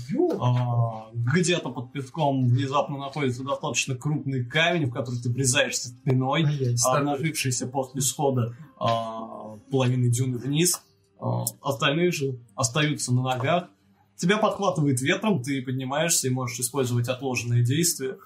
А, 0.40 1.10
где-то 1.12 1.70
под 1.70 1.92
песком 1.92 2.48
внезапно 2.48 2.98
находится 2.98 3.42
достаточно 3.44 3.94
крупный 3.94 4.44
камень, 4.44 4.86
в 4.86 4.92
который 4.92 5.20
ты 5.20 5.28
врезаешься 5.28 5.88
спиной, 5.88 6.44
Ай-яй, 6.44 6.76
обнажившийся 6.84 7.66
после 7.66 8.00
схода 8.00 8.56
а, 8.78 9.56
половины 9.70 10.08
дюны 10.08 10.38
вниз. 10.38 10.82
А, 11.18 11.44
остальные 11.60 12.12
же 12.12 12.38
остаются 12.54 13.12
на 13.12 13.22
ногах. 13.22 13.68
Тебя 14.16 14.38
подхватывает 14.38 15.00
ветром, 15.00 15.42
ты 15.42 15.62
поднимаешься 15.62 16.28
и 16.28 16.30
можешь 16.30 16.60
использовать 16.60 17.08
отложенные 17.08 17.64
действия. 17.64 18.18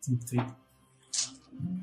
Тип-тип. 0.00 0.42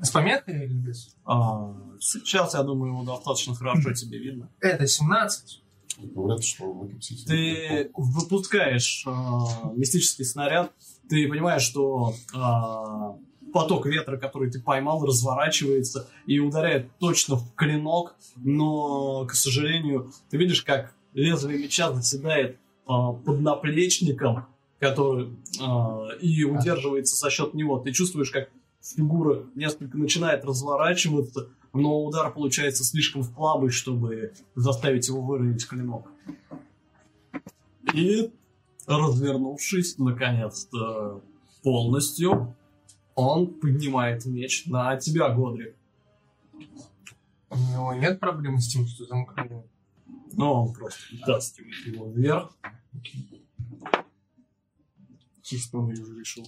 С 0.02 0.10
пометкой 0.10 0.64
или 0.64 0.74
без? 0.74 1.16
А, 1.24 1.74
сейчас, 2.00 2.54
я 2.54 2.62
думаю, 2.62 2.92
его 2.92 3.04
достаточно 3.04 3.54
хорошо 3.54 3.92
тебе 3.92 4.18
видно. 4.18 4.50
Это 4.60 4.86
17. 4.86 5.62
Говорят, 5.98 6.42
что. 6.42 6.88
Ты 7.26 7.90
выпускаешь 7.94 9.04
а, 9.06 9.72
мистический 9.74 10.24
снаряд, 10.24 10.72
ты 11.08 11.28
понимаешь, 11.28 11.62
что 11.62 12.14
а, 12.34 13.16
поток 13.52 13.86
ветра, 13.86 14.16
который 14.16 14.50
ты 14.50 14.60
поймал, 14.60 15.04
разворачивается 15.04 16.08
и 16.26 16.38
ударяет 16.38 16.90
точно 16.98 17.36
в 17.36 17.54
клинок, 17.54 18.16
но, 18.36 19.26
к 19.26 19.34
сожалению, 19.34 20.12
ты 20.30 20.38
видишь, 20.38 20.62
как 20.62 20.94
лезвие 21.12 21.58
меча 21.58 21.92
заседает 21.92 22.58
а, 22.86 23.12
под 23.12 23.40
наплечником, 23.40 24.46
который 24.80 25.36
а, 25.60 26.08
и 26.20 26.44
удерживается 26.44 27.16
за 27.16 27.30
счет 27.30 27.54
него. 27.54 27.78
Ты 27.78 27.92
чувствуешь, 27.92 28.30
как 28.30 28.48
фигура 28.82 29.46
несколько 29.54 29.96
начинает 29.96 30.44
разворачиваться, 30.44 31.48
но 31.72 32.04
удар 32.04 32.32
получается 32.32 32.84
слишком 32.84 33.22
слабый, 33.22 33.70
чтобы 33.70 34.32
заставить 34.54 35.08
его 35.08 35.22
выровнять 35.22 35.66
клинок. 35.66 36.10
И, 37.94 38.32
развернувшись, 38.86 39.98
наконец-то, 39.98 41.22
полностью, 41.62 42.54
он 43.14 43.54
поднимает 43.54 44.24
меч 44.26 44.66
на 44.66 44.96
тебя, 44.96 45.28
Годрик. 45.30 45.76
У 47.50 47.56
него 47.56 47.92
нет 47.94 48.18
проблемы 48.18 48.60
с 48.60 48.68
тем, 48.68 48.86
что 48.86 49.04
замкнули. 49.04 49.64
Но 50.32 50.64
он 50.64 50.72
просто 50.72 51.02
даст 51.26 51.58
его 51.86 52.10
вверх. 52.10 52.56
Чисто 55.42 55.78
он 55.78 55.90
ее 55.90 56.02
уже 56.02 56.18
решил. 56.18 56.46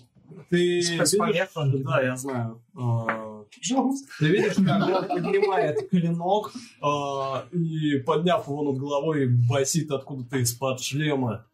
Ты 0.51 0.81
видишь-. 0.81 0.97
Да, 1.85 2.01
я 2.03 2.17
знаю. 2.17 2.63
А, 2.77 3.45
Ты 4.19 4.29
видишь, 4.29 4.55
как 4.55 4.89
он 4.89 5.09
поднимает 5.09 5.91
клинок 5.91 6.53
а, 6.81 7.47
и, 7.53 7.99
подняв 7.99 8.47
его 8.49 8.63
над 8.73 8.79
головой, 8.81 9.29
басит 9.49 9.91
откуда-то 9.91 10.39
из-под 10.39 10.81
шлема. 10.81 11.47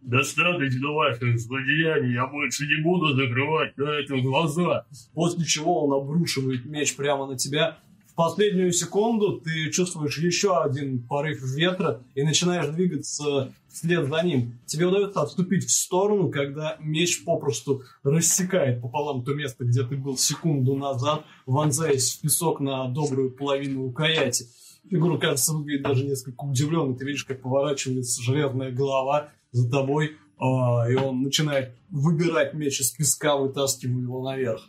Достаточно 0.00 0.88
ваших 0.92 1.38
злодеяний, 1.38 2.14
я 2.14 2.26
больше 2.26 2.66
не 2.66 2.82
буду 2.82 3.14
закрывать 3.14 3.76
на 3.76 3.90
это 3.90 4.16
глаза. 4.22 4.86
После 5.12 5.44
чего 5.44 5.84
он 5.84 5.92
обрушивает 6.02 6.64
меч 6.64 6.96
прямо 6.96 7.26
на 7.26 7.36
тебя. 7.36 7.76
Последнюю 8.18 8.72
секунду 8.72 9.40
ты 9.40 9.70
чувствуешь 9.70 10.18
еще 10.18 10.60
один 10.60 11.00
порыв 11.06 11.40
ветра 11.40 12.02
и 12.16 12.24
начинаешь 12.24 12.66
двигаться 12.66 13.54
вслед 13.68 14.08
за 14.08 14.22
ним. 14.24 14.58
Тебе 14.66 14.86
удается 14.86 15.20
отступить 15.20 15.66
в 15.66 15.70
сторону, 15.70 16.28
когда 16.28 16.76
меч 16.80 17.24
попросту 17.24 17.84
рассекает 18.02 18.82
пополам 18.82 19.22
то 19.22 19.34
место, 19.34 19.64
где 19.64 19.84
ты 19.84 19.96
был 19.96 20.18
секунду 20.18 20.74
назад, 20.74 21.26
вонзаясь 21.46 22.16
в 22.16 22.20
песок 22.20 22.58
на 22.58 22.88
добрую 22.88 23.30
половину 23.30 23.84
рукояти. 23.84 24.46
Фигура, 24.90 25.16
кажется, 25.18 25.52
выглядит 25.52 25.84
даже 25.84 26.04
несколько 26.04 26.42
удивленной. 26.42 26.96
Ты 26.96 27.04
видишь, 27.04 27.22
как 27.22 27.40
поворачивается 27.40 28.20
железная 28.20 28.72
голова 28.72 29.28
за 29.52 29.70
тобой, 29.70 30.16
а, 30.40 30.90
и 30.90 30.96
он 30.96 31.22
начинает 31.22 31.72
выбирать 31.88 32.52
меч 32.52 32.80
из 32.80 32.90
песка, 32.90 33.36
вытаскивая 33.36 34.02
его 34.02 34.28
наверх. 34.28 34.62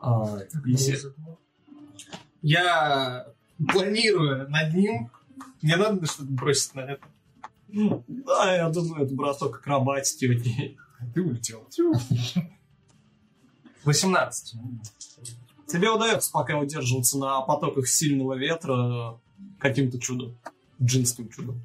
А, 0.00 0.40
и 0.66 0.76
се- 0.76 0.98
Я 2.42 3.26
планирую 3.72 4.48
над 4.48 4.74
ним. 4.74 5.10
Мне 5.62 5.76
надо 5.76 6.06
что-то 6.06 6.30
бросить 6.30 6.74
на 6.74 6.80
это. 6.80 7.04
Да, 7.68 8.54
я 8.54 8.68
думаю, 8.68 9.04
это 9.04 9.14
бросок 9.14 9.56
акробатики. 9.56 10.26
окей. 10.26 10.78
Ты 11.14 11.22
улетел. 11.22 11.68
18. 13.84 14.54
Тебе 15.66 15.90
удается 15.90 16.30
пока 16.32 16.58
удерживаться 16.58 17.18
на 17.18 17.40
потоках 17.42 17.88
сильного 17.88 18.34
ветра 18.34 19.18
каким-то 19.58 19.98
чудом. 19.98 20.38
Джинским 20.82 21.28
чудом. 21.28 21.60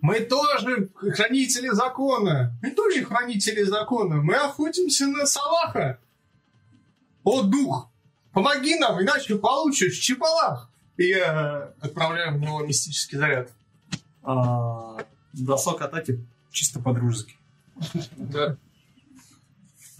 Мы 0.00 0.20
тоже 0.20 0.88
хранители 0.94 1.68
закона. 1.70 2.56
Мы 2.62 2.70
тоже 2.70 3.04
хранители 3.04 3.62
закона. 3.64 4.16
Мы 4.16 4.34
охотимся 4.34 5.06
на 5.06 5.26
Салаха. 5.26 5.98
О, 7.24 7.42
дух, 7.42 7.87
помоги 8.38 8.76
нам, 8.76 9.02
иначе 9.02 9.36
получишь 9.36 9.98
чепалах. 9.98 10.70
И 10.96 11.06
я 11.06 11.72
отправляю 11.80 12.36
в 12.36 12.40
него 12.40 12.60
мистический 12.60 13.18
заряд. 13.18 13.50
А, 14.22 14.96
бросок 15.32 15.82
атаки 15.82 16.24
Чисто 16.50 16.80
по-дружески. 16.80 17.36
Да. 18.16 18.56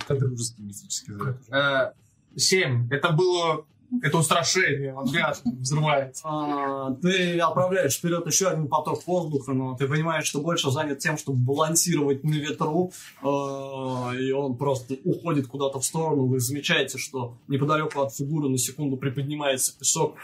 Дружеский 0.08 0.62
мистический 0.62 1.14
заряд. 1.14 1.36
Э, 1.50 1.92
Семь. 2.36 2.88
Это 2.92 3.10
было... 3.10 3.66
Это 4.02 4.18
устрашение. 4.18 4.94
Он 4.94 5.10
гад 5.10 5.40
взрывается. 5.44 6.22
А, 6.24 6.94
ты 6.94 7.38
отправляешь 7.38 7.96
вперед 7.96 8.26
еще 8.26 8.48
один 8.48 8.68
поток 8.68 9.06
воздуха, 9.06 9.52
но 9.52 9.76
ты 9.76 9.88
понимаешь, 9.88 10.26
что 10.26 10.40
больше 10.40 10.70
занят 10.70 10.98
тем, 10.98 11.16
чтобы 11.16 11.38
балансировать 11.38 12.22
на 12.22 12.34
ветру, 12.34 12.92
а, 13.22 14.12
и 14.14 14.30
он 14.30 14.56
просто 14.56 14.96
уходит 15.04 15.46
куда-то 15.46 15.80
в 15.80 15.84
сторону. 15.84 16.26
Вы 16.26 16.38
замечаете, 16.38 16.98
что 16.98 17.38
неподалеку 17.48 18.02
от 18.02 18.14
фигуры 18.14 18.50
на 18.50 18.58
секунду 18.58 18.98
приподнимается 18.98 19.76
песок, 19.78 20.16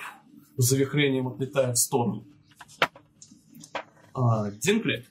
с 0.56 0.68
завихрением 0.68 1.28
отлетая 1.28 1.72
в 1.72 1.78
сторону. 1.78 2.24
А, 4.12 4.50
Динкли, 4.50 5.06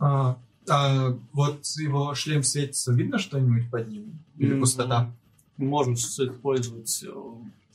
А, 0.00 0.38
а 0.68 1.16
вот 1.32 1.64
его 1.78 2.14
шлем 2.14 2.42
светится, 2.42 2.92
видно 2.92 3.18
что-нибудь 3.18 3.70
под 3.70 3.88
ним? 3.88 4.18
Или 4.38 4.58
пустота? 4.58 5.12
Можно 5.66 5.94
использовать 5.94 7.04
э, 7.04 7.12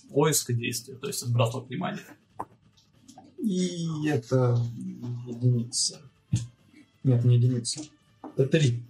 поиск 0.10 0.52
действия, 0.54 0.96
то 0.96 1.08
есть 1.08 1.28
бросок 1.30 1.68
внимания. 1.68 2.06
И 3.38 4.08
это 4.08 4.58
единица. 5.28 6.02
Нет, 7.04 7.26
не 7.26 7.36
единица. 7.36 7.82
Это 8.22 8.48
три. 8.48 8.82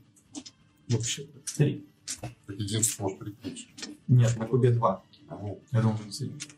Вообще. 0.89 1.27
Три. 1.57 1.83
Так 2.21 2.31
единство 2.59 3.03
может 3.03 3.19
прикрыть. 3.19 3.67
Нет, 4.07 4.37
на 4.37 4.45
кубе 4.45 4.71
два. 4.71 5.03
Ну, 5.29 5.59
Я 5.71 5.81
должен 5.81 6.11
соединить. 6.11 6.49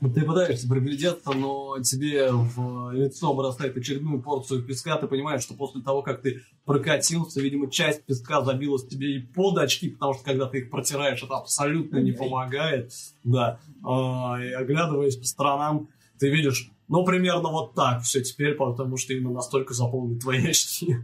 Ну, 0.00 0.12
Ты 0.12 0.22
пытаешься 0.22 0.68
приглядеться, 0.68 1.32
но 1.32 1.78
тебе 1.82 2.30
в 2.30 2.92
лицо 2.92 3.34
бросает 3.34 3.76
очередную 3.76 4.22
порцию 4.22 4.62
песка. 4.62 4.96
Ты 4.96 5.08
понимаешь, 5.08 5.42
что 5.42 5.54
после 5.54 5.82
того, 5.82 6.02
как 6.02 6.22
ты 6.22 6.42
прокатился, 6.64 7.40
видимо, 7.40 7.70
часть 7.70 8.04
песка 8.04 8.42
забилась 8.42 8.86
тебе 8.86 9.16
и 9.16 9.18
под 9.18 9.58
очки, 9.58 9.88
потому 9.90 10.14
что 10.14 10.24
когда 10.24 10.46
ты 10.46 10.58
их 10.58 10.70
протираешь, 10.70 11.22
это 11.22 11.36
абсолютно 11.36 11.98
не 11.98 12.12
помогает. 12.12 12.92
Да. 13.24 13.58
А, 13.84 14.38
И 14.40 14.52
оглядываясь 14.52 15.16
по 15.16 15.24
сторонам, 15.24 15.88
ты 16.18 16.28
видишь, 16.28 16.70
ну, 16.88 17.04
примерно 17.04 17.48
вот 17.48 17.74
так 17.74 18.02
все 18.02 18.22
теперь, 18.22 18.54
потому 18.54 18.96
что 18.96 19.14
именно 19.14 19.32
настолько 19.32 19.74
заполнены 19.74 20.20
твои 20.20 20.46
очки. 20.46 20.96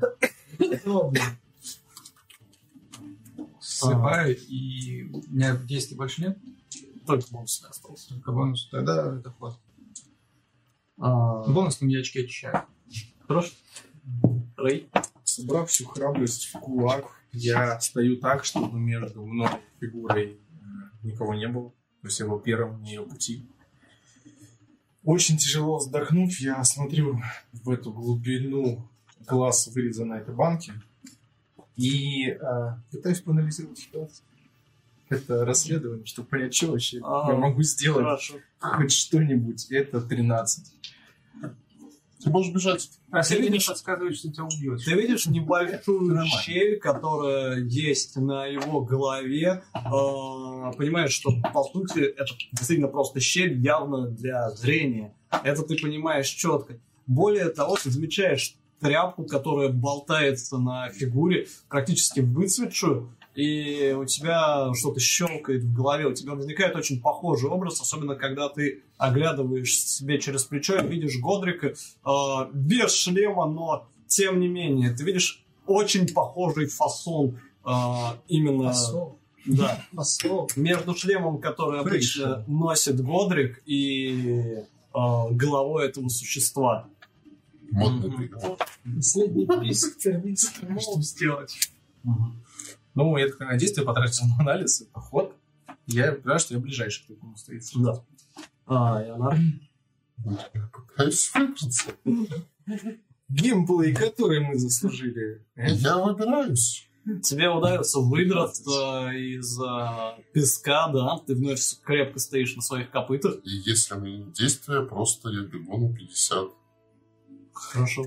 Ссыпаю, 3.61 4.37
и 4.37 5.05
у 5.13 5.23
меня 5.33 5.57
действий 5.57 5.97
больше 5.97 6.23
нет. 6.23 6.39
Только 7.07 7.27
бонус 7.31 7.65
остался. 7.69 8.09
Только 8.11 8.33
бонус. 8.33 8.69
Тогда 8.71 9.17
это 9.19 9.31
ход. 9.31 9.59
А, 10.99 11.43
Бонусом 11.45 11.89
я 11.89 12.01
очки 12.01 12.25
очищаю. 12.25 12.65
Хорошо. 13.27 13.55
Рэй. 14.57 14.89
Собрав 15.25 15.69
всю 15.69 15.87
храбрость 15.87 16.47
в 16.47 16.61
кулак, 16.61 17.07
я 17.33 17.81
стою 17.81 18.19
так, 18.19 18.45
чтобы 18.45 18.79
между 18.79 19.25
мной 19.25 19.49
и 19.81 19.87
фигурой 19.87 20.33
э, 20.33 20.37
никого 21.03 21.35
не 21.35 21.49
было. 21.49 21.71
То 22.03 22.09
есть 22.09 22.21
я 22.21 22.27
был 22.27 22.39
первым 22.39 22.83
на 22.83 22.87
ее 22.87 23.03
пути. 23.03 23.49
Очень 25.03 25.37
тяжело 25.37 25.79
вздохнув, 25.79 26.39
я 26.39 26.63
смотрю 26.65 27.21
в 27.53 27.71
эту 27.71 27.93
глубину 27.93 28.89
глаз, 29.27 29.69
вырезанной 29.69 30.21
этой 30.21 30.35
банки, 30.35 30.73
и 31.77 32.29
э, 32.29 32.39
пытаюсь 32.91 33.21
поанализировать 33.21 33.79
ситуацию. 33.79 34.25
Это 35.09 35.45
расследование, 35.45 36.07
чтобы 36.07 36.29
понять, 36.29 36.55
что 36.55 36.69
вообще 36.73 37.01
А, 37.05 37.31
я 37.31 37.37
могу 37.37 37.63
сделать. 37.63 38.05
Хорошо. 38.05 38.35
Хоть 38.59 38.93
что-нибудь. 38.93 39.67
Это 39.71 40.01
13. 40.01 40.65
ты 42.23 42.31
можешь 42.31 42.53
бежать. 42.55 42.91
А 43.11 43.17
Последний 43.19 43.61
подсказывает, 43.61 44.17
что 44.17 44.33
тебя 44.33 44.45
убьет. 44.45 44.83
Ты 44.85 44.95
видишь 44.95 45.27
небольшую 45.27 46.25
щель, 46.27 46.79
которая 46.81 47.61
есть 47.61 48.17
на 48.17 48.47
его 48.47 48.81
голове. 48.81 49.63
А, 49.75 50.73
Понимаешь, 50.73 51.13
что 51.13 51.31
по 51.53 51.63
сути 51.65 52.01
это 52.01 52.33
действительно 52.53 52.89
просто 52.89 53.21
щель 53.21 53.59
явно 53.61 54.09
для 54.09 54.51
зрения. 54.51 55.15
Это 55.45 55.63
ты 55.63 55.77
понимаешь 55.77 56.29
четко. 56.29 56.79
Более 57.07 57.51
того, 57.51 57.77
ты 57.77 57.91
замечаешь 57.91 58.57
тряпку, 58.81 59.25
которая 59.25 59.69
болтается 59.69 60.57
на 60.59 60.89
фигуре, 60.91 61.47
практически 61.69 62.21
выцветшую, 62.21 63.15
и 63.35 63.93
у 63.99 64.05
тебя 64.05 64.73
что-то 64.75 65.01
щелкает 65.01 65.65
в 65.65 65.73
голове, 65.73 66.07
у 66.07 66.15
тебя 66.15 66.35
возникает 66.35 66.77
очень 66.77 67.01
похожий 67.01 67.51
образ, 67.51 67.81
особенно 67.81 68.15
когда 68.15 68.49
ты 68.49 68.83
оглядываешь 68.97 69.77
себе 69.79 70.21
через 70.21 70.45
плечо 70.45 70.79
и 70.79 70.87
видишь 70.87 71.19
Годрика 71.19 71.69
э, 71.69 72.51
без 72.53 72.95
шлема, 72.95 73.47
но 73.47 73.89
тем 74.07 74.39
не 74.39 74.49
менее, 74.49 74.93
ты 74.93 75.05
видишь 75.05 75.45
очень 75.67 76.07
похожий 76.13 76.67
фасон 76.67 77.41
э, 77.65 77.71
именно... 78.29 78.69
Посол. 78.69 79.19
Да, 79.47 79.85
Посол. 79.95 80.51
между 80.57 80.95
шлемом, 80.95 81.41
который 81.41 81.81
обычно 81.81 82.45
носит 82.47 83.01
Годрик, 83.03 83.63
и 83.67 84.63
э, 84.95 85.31
головой 85.31 85.89
этого 85.89 86.09
существа. 86.09 86.89
Модный. 87.73 88.31
Последний 88.97 89.47
терминстра. 89.47 90.79
Что 90.79 91.03
сделать? 91.03 91.57
Ну, 92.95 93.17
я 93.17 93.27
так 93.27 93.39
понимаю, 93.39 93.59
действие 93.59 93.87
потратил 93.87 94.27
на 94.27 94.37
анализ, 94.41 94.83
это 94.83 95.01
ход. 95.01 95.35
Я 95.87 96.13
понимаю, 96.13 96.39
что 96.39 96.55
я 96.55 96.61
ближайший 96.61 97.07
к 97.07 97.11
этому 97.11 97.37
стоит. 97.37 97.63
Да. 97.77 98.05
А, 98.67 99.03
и 99.03 99.09
она... 99.09 99.37
Пытаюсь 100.73 101.31
выбраться. 101.35 101.93
Геймплей, 103.29 103.95
который 103.95 104.41
мы 104.41 104.59
заслужили. 104.59 105.45
Я 105.57 105.99
выбираюсь. 105.99 106.89
Тебе 107.23 107.51
удается 107.51 108.01
выбраться 108.01 109.11
из 109.13 109.61
э, 109.61 110.23
песка, 110.33 110.89
да, 110.89 111.19
ты 111.19 111.35
вновь 111.35 111.61
крепко 111.85 112.19
стоишь 112.19 112.57
на 112.57 112.63
своих 112.63 112.91
копытах. 112.91 113.35
И 113.45 113.51
если 113.51 113.97
не 114.01 114.33
действие, 114.33 114.87
просто 114.87 115.29
я 115.29 115.43
бегу 115.43 115.77
на 115.77 115.95
50. 115.95 116.49
Хорошо. 117.53 118.05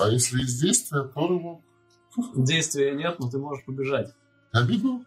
А 0.00 0.08
если 0.08 0.40
есть 0.40 0.60
действие, 0.60 1.04
то 1.14 1.28
ну, 1.28 1.62
Действия 2.34 2.94
нет, 2.94 3.18
но 3.18 3.30
ты 3.30 3.38
можешь 3.38 3.64
побежать. 3.64 4.12
я 4.52 4.64
бегу. 4.64 5.04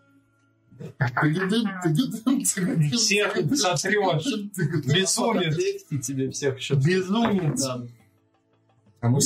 Всех 2.96 3.34
сотрешь. 3.56 4.26
Безумец. 4.86 6.06
Тебе 6.06 6.30
всех 6.32 6.58
еще... 6.58 6.76
Безумец. 6.76 7.68
А 9.00 9.10
мы 9.10 9.20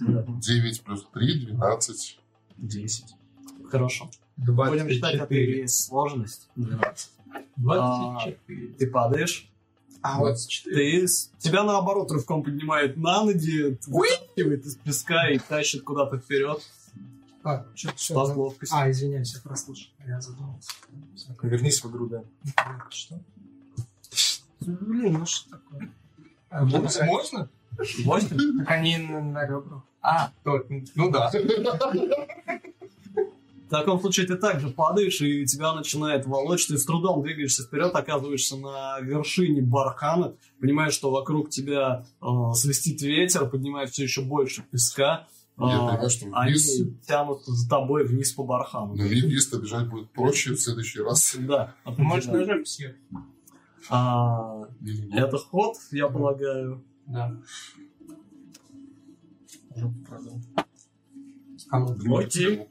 да. 0.00 0.24
9 0.28 0.82
плюс 0.82 1.06
3, 1.12 1.46
12. 1.46 2.18
10. 2.58 3.04
Хорошо. 3.70 4.10
Будем 4.36 4.88
считать, 4.88 5.14
это 5.14 5.68
сложность. 5.68 6.48
12. 6.56 7.10
А, 7.34 7.42
24. 7.56 8.68
ты 8.78 8.86
падаешь. 8.86 9.50
А, 10.14 10.18
24. 10.18 10.74
Ты, 11.00 11.08
с- 11.08 11.30
тебя 11.38 11.62
наоборот 11.64 12.10
рывком 12.12 12.42
поднимает 12.42 12.96
на 12.96 13.24
ноги, 13.24 13.78
вытаскивает 13.86 14.64
из 14.64 14.76
песка 14.76 15.28
и 15.30 15.38
тащит 15.38 15.82
куда-то 15.82 16.18
вперед. 16.18 16.60
А, 17.42 17.64
что 17.74 17.88
Спас 17.96 17.98
что 17.98 18.14
ловкость. 18.40 18.72
А, 18.74 18.90
извиняюсь, 18.90 19.34
я 19.34 19.40
прослушал. 19.40 19.90
Я 20.06 20.20
задумался. 20.20 20.70
Вернись 21.42 21.82
в 21.82 21.90
игру, 21.90 22.06
да. 22.08 22.22
Что? 22.90 23.20
Блин, 24.60 25.12
ну 25.20 25.26
что 25.26 25.50
такое? 25.50 25.92
А, 26.50 26.64
Можно? 26.64 27.48
Можно? 28.04 28.38
Так 28.58 28.70
они 28.70 28.96
на, 28.98 29.20
на 29.20 29.46
ребрах. 29.46 29.82
А, 30.00 30.30
то, 30.44 30.64
ну 30.94 31.10
да. 31.10 31.30
В 33.66 33.68
таком 33.68 34.00
случае 34.00 34.26
ты 34.26 34.36
также 34.36 34.68
падаешь, 34.70 35.20
и 35.20 35.44
тебя 35.44 35.74
начинает 35.74 36.24
волочь, 36.24 36.66
ты 36.68 36.78
с 36.78 36.84
трудом 36.84 37.22
двигаешься 37.22 37.64
вперед, 37.64 37.94
оказываешься 37.94 38.56
на 38.56 39.00
вершине 39.00 39.60
бархана, 39.60 40.34
понимаешь, 40.60 40.92
что 40.94 41.10
вокруг 41.10 41.50
тебя 41.50 42.06
э, 42.22 42.26
свистит 42.54 43.02
ветер, 43.02 43.48
поднимает 43.50 43.90
все 43.90 44.04
еще 44.04 44.22
больше 44.22 44.62
песка. 44.70 45.26
Я 45.58 45.64
А, 45.64 45.88
понимаю, 45.88 46.10
что 46.10 46.26
они 46.34 46.52
вниз, 46.52 46.80
тянут 47.08 47.44
за 47.46 47.68
тобой 47.68 48.06
вниз 48.06 48.30
по 48.32 48.44
бархану. 48.44 48.94
но 48.94 49.02
мне 49.02 49.22
вниз-то 49.22 49.58
бежать 49.58 49.88
будет 49.88 50.10
проще 50.10 50.52
в 50.52 50.60
следующий 50.60 51.00
раз. 51.00 51.34
Да, 51.40 51.74
Может, 51.84 52.28
определенно. 52.28 52.52
нажать 52.52 52.66
всех. 52.68 52.94
А, 53.90 54.68
это 55.12 55.38
ход, 55.38 55.76
я 55.90 56.08
полагаю. 56.08 56.84
Да. 57.06 57.34
Окей. 61.70 62.68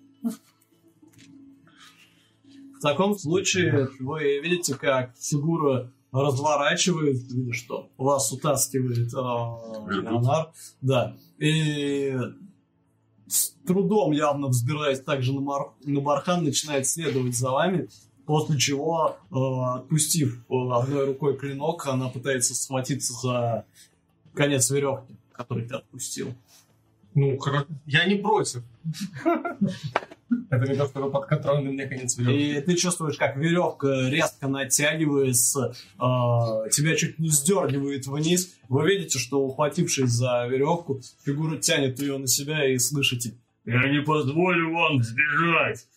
В 2.78 2.82
таком 2.82 3.18
случае 3.18 3.90
вы 4.00 4.40
видите, 4.40 4.76
как 4.76 5.16
фигура 5.18 5.92
разворачивает, 6.12 7.22
видишь, 7.32 7.58
что 7.58 7.90
вас 7.98 8.32
утаскивает 8.32 9.14
э, 9.14 9.90
Верблюд. 9.90 10.04
Леонард. 10.04 10.50
Да. 10.82 11.18
И 11.40 12.18
с 13.28 13.50
трудом 13.66 14.12
явно 14.12 14.48
взбираясь 14.48 15.02
также 15.02 15.34
на, 15.34 15.42
мар- 15.42 15.74
на 15.84 16.00
бархан, 16.00 16.44
начинает 16.44 16.88
следовать 16.88 17.36
за 17.36 17.52
вами, 17.52 17.90
после 18.26 18.58
чего, 18.58 19.18
э, 19.30 19.36
отпустив 19.80 20.46
одной 20.50 21.06
рукой 21.06 21.38
клинок, 21.38 21.86
она 21.88 22.10
пытается 22.10 22.56
схватиться 22.56 23.14
за 23.14 23.66
конец 24.34 24.70
веревки, 24.70 25.16
который 25.32 25.68
ты 25.68 25.76
отпустил. 25.76 26.34
Ну, 27.14 27.38
хорошо. 27.38 27.68
Я 27.86 28.06
не 28.06 28.16
против. 28.16 28.64
Это 30.50 30.72
не 30.72 30.76
то, 30.76 30.88
что 30.88 31.10
подконтрольный 31.10 31.72
мне 31.72 31.86
конец 31.86 32.18
веревки. 32.18 32.58
И 32.58 32.62
ты 32.62 32.76
чувствуешь, 32.76 33.18
как 33.18 33.38
веревка 33.38 34.10
резко 34.10 34.48
натягивается, 34.48 35.76
а, 35.98 36.68
тебя 36.70 36.96
чуть 36.96 37.20
не 37.20 37.30
сдергивает 37.30 38.08
вниз. 38.08 38.56
Вы 38.70 38.88
видите, 38.88 39.20
что 39.20 39.42
ухватившись 39.42 40.10
за 40.10 40.48
веревку, 40.48 41.02
фигура 41.24 41.58
тянет 41.58 42.00
ее 42.00 42.18
на 42.18 42.28
себя 42.28 42.66
и 42.68 42.78
слышите. 42.78 43.36
Я 43.66 43.90
не 43.90 44.02
позволю 44.02 44.74
вам 44.74 45.04
сбежать. 45.04 45.88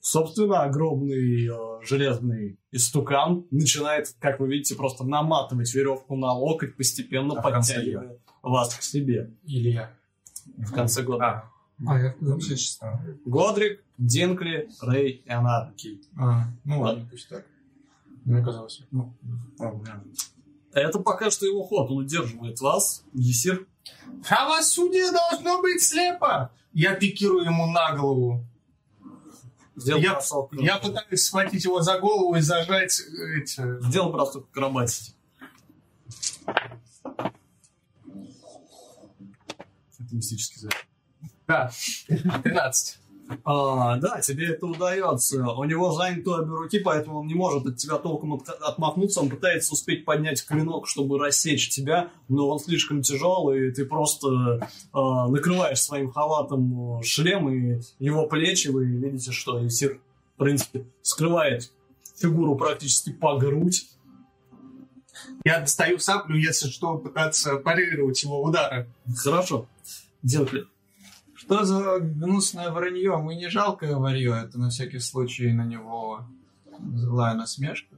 Собственно, 0.00 0.64
огромный 0.64 1.46
э, 1.46 1.86
железный 1.86 2.58
истукан 2.72 3.46
начинает, 3.52 4.08
как 4.18 4.40
вы 4.40 4.48
видите, 4.48 4.74
просто 4.74 5.04
наматывать 5.04 5.72
веревку 5.74 6.16
на 6.16 6.32
локоть, 6.32 6.76
постепенно 6.76 7.38
А 7.38 7.42
подтягивая 7.42 8.18
вас 8.42 8.74
к 8.74 8.82
себе. 8.82 9.30
Или 9.44 9.70
я. 9.70 9.92
В 10.56 10.72
конце 10.72 11.02
года. 11.02 11.24
А, 11.24 11.51
А, 11.86 11.98
я 11.98 12.14
вообще 12.20 12.56
читал. 12.56 12.98
Годрик, 13.24 13.82
Динкли, 13.98 14.68
Рэй 14.80 15.22
и 15.24 15.30
Анар. 15.30 15.68
окей. 15.70 16.02
А, 16.18 16.44
ну 16.64 16.80
ладно, 16.80 17.06
пусть 17.10 17.28
так. 17.28 17.44
Мне 18.24 18.42
казалось. 18.44 18.82
Ну, 18.90 19.12
Ладно. 19.58 20.04
Это 20.72 20.98
пока 21.00 21.30
что 21.30 21.44
его 21.46 21.62
ход. 21.64 21.90
Он 21.90 21.98
удерживает 21.98 22.60
вас. 22.60 23.04
Есир. 23.12 23.66
Правосудие 24.26 25.10
должно 25.10 25.60
быть 25.60 25.82
слепо! 25.82 26.50
Я 26.72 26.94
пикирую 26.94 27.44
ему 27.44 27.66
на 27.70 27.94
голову. 27.96 28.44
Сделал 29.76 30.00
Я- 30.00 30.12
бросок. 30.12 30.52
Я 30.52 30.78
пытаюсь 30.78 31.24
схватить 31.24 31.64
его 31.64 31.82
за 31.82 31.98
голову 31.98 32.34
и 32.36 32.40
зажать 32.40 33.00
эти... 33.36 33.82
Сделал 33.88 34.12
бросок 34.12 34.46
акробатики. 34.50 35.12
Это 39.98 40.14
мистический 40.14 40.60
заряд. 40.60 40.86
Да, 41.52 41.70
13. 42.42 42.98
А, 43.44 43.96
да, 43.96 44.20
тебе 44.20 44.48
это 44.50 44.66
удается. 44.66 45.46
У 45.52 45.64
него 45.64 45.92
заняты 45.92 46.30
обе 46.30 46.50
руки, 46.50 46.78
поэтому 46.80 47.20
он 47.20 47.26
не 47.26 47.34
может 47.34 47.66
от 47.66 47.76
тебя 47.76 47.96
толком 47.96 48.34
от- 48.34 48.48
отмахнуться. 48.48 49.20
Он 49.20 49.30
пытается 49.30 49.72
успеть 49.72 50.04
поднять 50.04 50.44
клинок, 50.44 50.86
чтобы 50.86 51.18
рассечь 51.18 51.68
тебя, 51.70 52.10
но 52.28 52.48
он 52.48 52.58
слишком 52.58 53.00
тяжелый, 53.02 53.68
и 53.68 53.72
ты 53.72 53.84
просто 53.86 54.68
а, 54.92 55.28
накрываешь 55.28 55.80
своим 55.80 56.10
халатом 56.10 56.98
э, 57.00 57.02
шлем 57.04 57.48
и 57.48 57.80
его 57.98 58.26
плечи. 58.26 58.68
Вы 58.68 58.84
видите, 58.86 59.32
что 59.32 59.66
Исир, 59.66 60.00
в 60.34 60.38
принципе, 60.38 60.86
скрывает 61.02 61.70
фигуру 62.18 62.56
практически 62.56 63.12
по 63.12 63.38
грудь. 63.38 63.86
Я 65.44 65.60
достаю 65.60 65.98
саплю, 65.98 66.36
если 66.36 66.68
что, 66.68 66.98
пытаться 66.98 67.56
парировать 67.56 68.22
его 68.22 68.42
удары. 68.42 68.88
Хорошо. 69.16 69.66
Делай. 70.22 70.66
Что 71.42 71.64
за 71.64 71.98
гнусное 71.98 72.70
вранье? 72.70 73.16
Мы 73.16 73.34
не 73.34 73.48
жалкое 73.48 73.96
варье, 73.96 74.44
это 74.46 74.60
на 74.60 74.70
всякий 74.70 75.00
случай 75.00 75.52
на 75.52 75.64
него 75.64 76.24
злая 76.94 77.34
насмешка. 77.34 77.96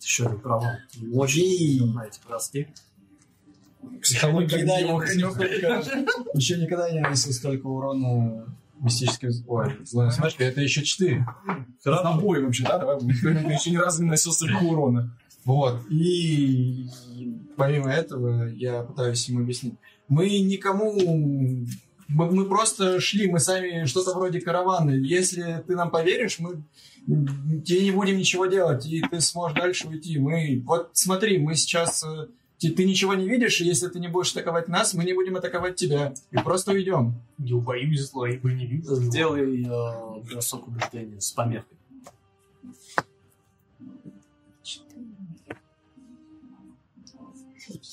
Еще. 0.00 0.28
Очень 1.12 1.92
на. 1.92 2.68
Психология 4.00 4.62
Никогда 4.62 4.76
не 4.76 4.88
его 4.88 4.98
нанесу 5.00 5.30
столько- 5.32 5.84
Еще 6.34 6.58
никогда 6.58 6.90
не 6.90 7.00
наносил 7.00 7.32
столько 7.32 7.66
урона 7.66 8.46
мистическим... 8.78 9.30
Ой, 9.48 9.76
злая 9.84 10.08
насмешка, 10.08 10.44
это 10.44 10.60
еще 10.60 10.84
4. 10.84 11.26
С 11.80 11.82
тобой 11.82 12.44
вообще, 12.44 12.64
да? 12.64 12.78
Давай, 12.78 12.98
еще 12.98 13.70
ни 13.70 13.76
разу 13.78 14.04
не 14.04 14.10
носил 14.10 14.32
столько 14.32 14.62
урона. 14.62 15.16
Вот. 15.44 15.80
И 15.90 16.88
помимо 17.56 17.90
этого 17.90 18.46
я 18.48 18.82
пытаюсь 18.82 19.28
ему 19.28 19.40
объяснить. 19.40 19.74
Мы 20.08 20.40
никому... 20.40 21.66
Мы, 22.08 22.30
мы 22.30 22.44
просто 22.44 23.00
шли, 23.00 23.28
мы 23.28 23.40
сами 23.40 23.84
что-то 23.86 24.14
вроде 24.14 24.40
каравана. 24.40 24.90
Если 24.90 25.64
ты 25.66 25.74
нам 25.74 25.90
поверишь, 25.90 26.38
мы 26.38 26.62
тебе 27.06 27.82
не 27.82 27.90
будем 27.90 28.16
ничего 28.16 28.46
делать, 28.46 28.86
и 28.86 29.02
ты 29.02 29.20
сможешь 29.20 29.58
дальше 29.58 29.88
уйти. 29.88 30.18
Мы... 30.18 30.62
Вот 30.64 30.90
смотри, 30.92 31.38
мы 31.38 31.54
сейчас... 31.56 32.04
э, 32.04 32.28
Ты, 32.58 32.70
ты 32.70 32.86
ничего 32.86 33.14
не 33.14 33.28
видишь, 33.28 33.60
и 33.60 33.66
если 33.66 33.88
ты 33.88 33.98
не 33.98 34.08
будешь 34.08 34.30
атаковать 34.32 34.68
нас, 34.68 34.94
мы 34.94 35.04
не 35.04 35.14
будем 35.14 35.36
атаковать 35.36 35.76
тебя. 35.76 36.14
И 36.30 36.36
просто 36.36 36.72
уйдем. 36.72 37.14
Я 37.38 37.56
боюсь 37.56 38.08
зла, 38.08 38.30
ибо 38.30 38.50
не 38.52 38.66
вижу. 38.66 38.94
Сделай 38.96 39.64
э, 39.64 40.22
бросок 40.30 40.68
убеждения 40.68 41.20
с 41.20 41.32
помехой. 41.32 41.76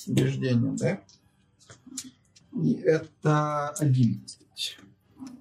Убеждение, 0.07 0.71
да? 0.77 1.01
И 2.55 2.73
это 2.73 3.69
11. 3.79 4.77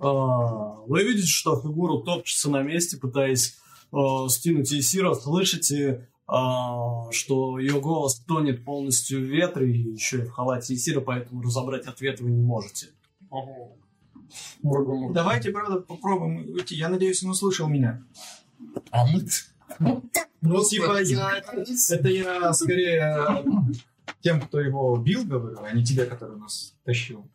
А, 0.00 0.76
Вы 0.86 1.04
видите, 1.04 1.28
что 1.28 1.60
фигура 1.60 2.02
топчется 2.02 2.50
на 2.50 2.62
месте, 2.62 2.96
пытаясь 2.96 3.58
э, 3.92 3.96
стянуть 4.28 4.72
Исира. 4.72 5.14
Слышите, 5.14 6.08
а, 6.26 7.10
что 7.10 7.58
ее 7.58 7.80
голос 7.80 8.20
тонет 8.20 8.64
полностью 8.64 9.20
в 9.20 9.24
ветре, 9.24 9.70
и 9.70 9.92
еще 9.92 10.20
и 10.20 10.24
в 10.24 10.30
халате 10.30 10.74
Исира, 10.74 11.00
поэтому 11.00 11.42
разобрать 11.42 11.86
ответ 11.86 12.20
вы 12.20 12.30
не 12.30 12.42
можете. 12.42 12.88
Давайте, 14.62 15.50
правда, 15.50 15.80
попробуем 15.80 16.48
уйти. 16.50 16.74
Я 16.74 16.88
надеюсь, 16.88 17.22
он 17.22 17.30
услышал 17.30 17.68
меня. 17.68 18.02
А 18.90 19.06
мы 19.06 19.26
Ну, 20.40 20.64
типа, 20.64 21.02
я, 21.02 21.38
это 21.38 22.08
я 22.08 22.52
скорее 22.52 23.44
тем, 24.20 24.40
кто 24.40 24.60
его 24.60 24.96
бил, 24.96 25.24
говорю, 25.24 25.58
а 25.62 25.72
не 25.72 25.84
тебе, 25.84 26.04
который 26.06 26.36
нас 26.38 26.74
тащил. 26.84 27.26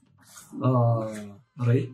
А, 0.62 1.38
Рэй? 1.58 1.94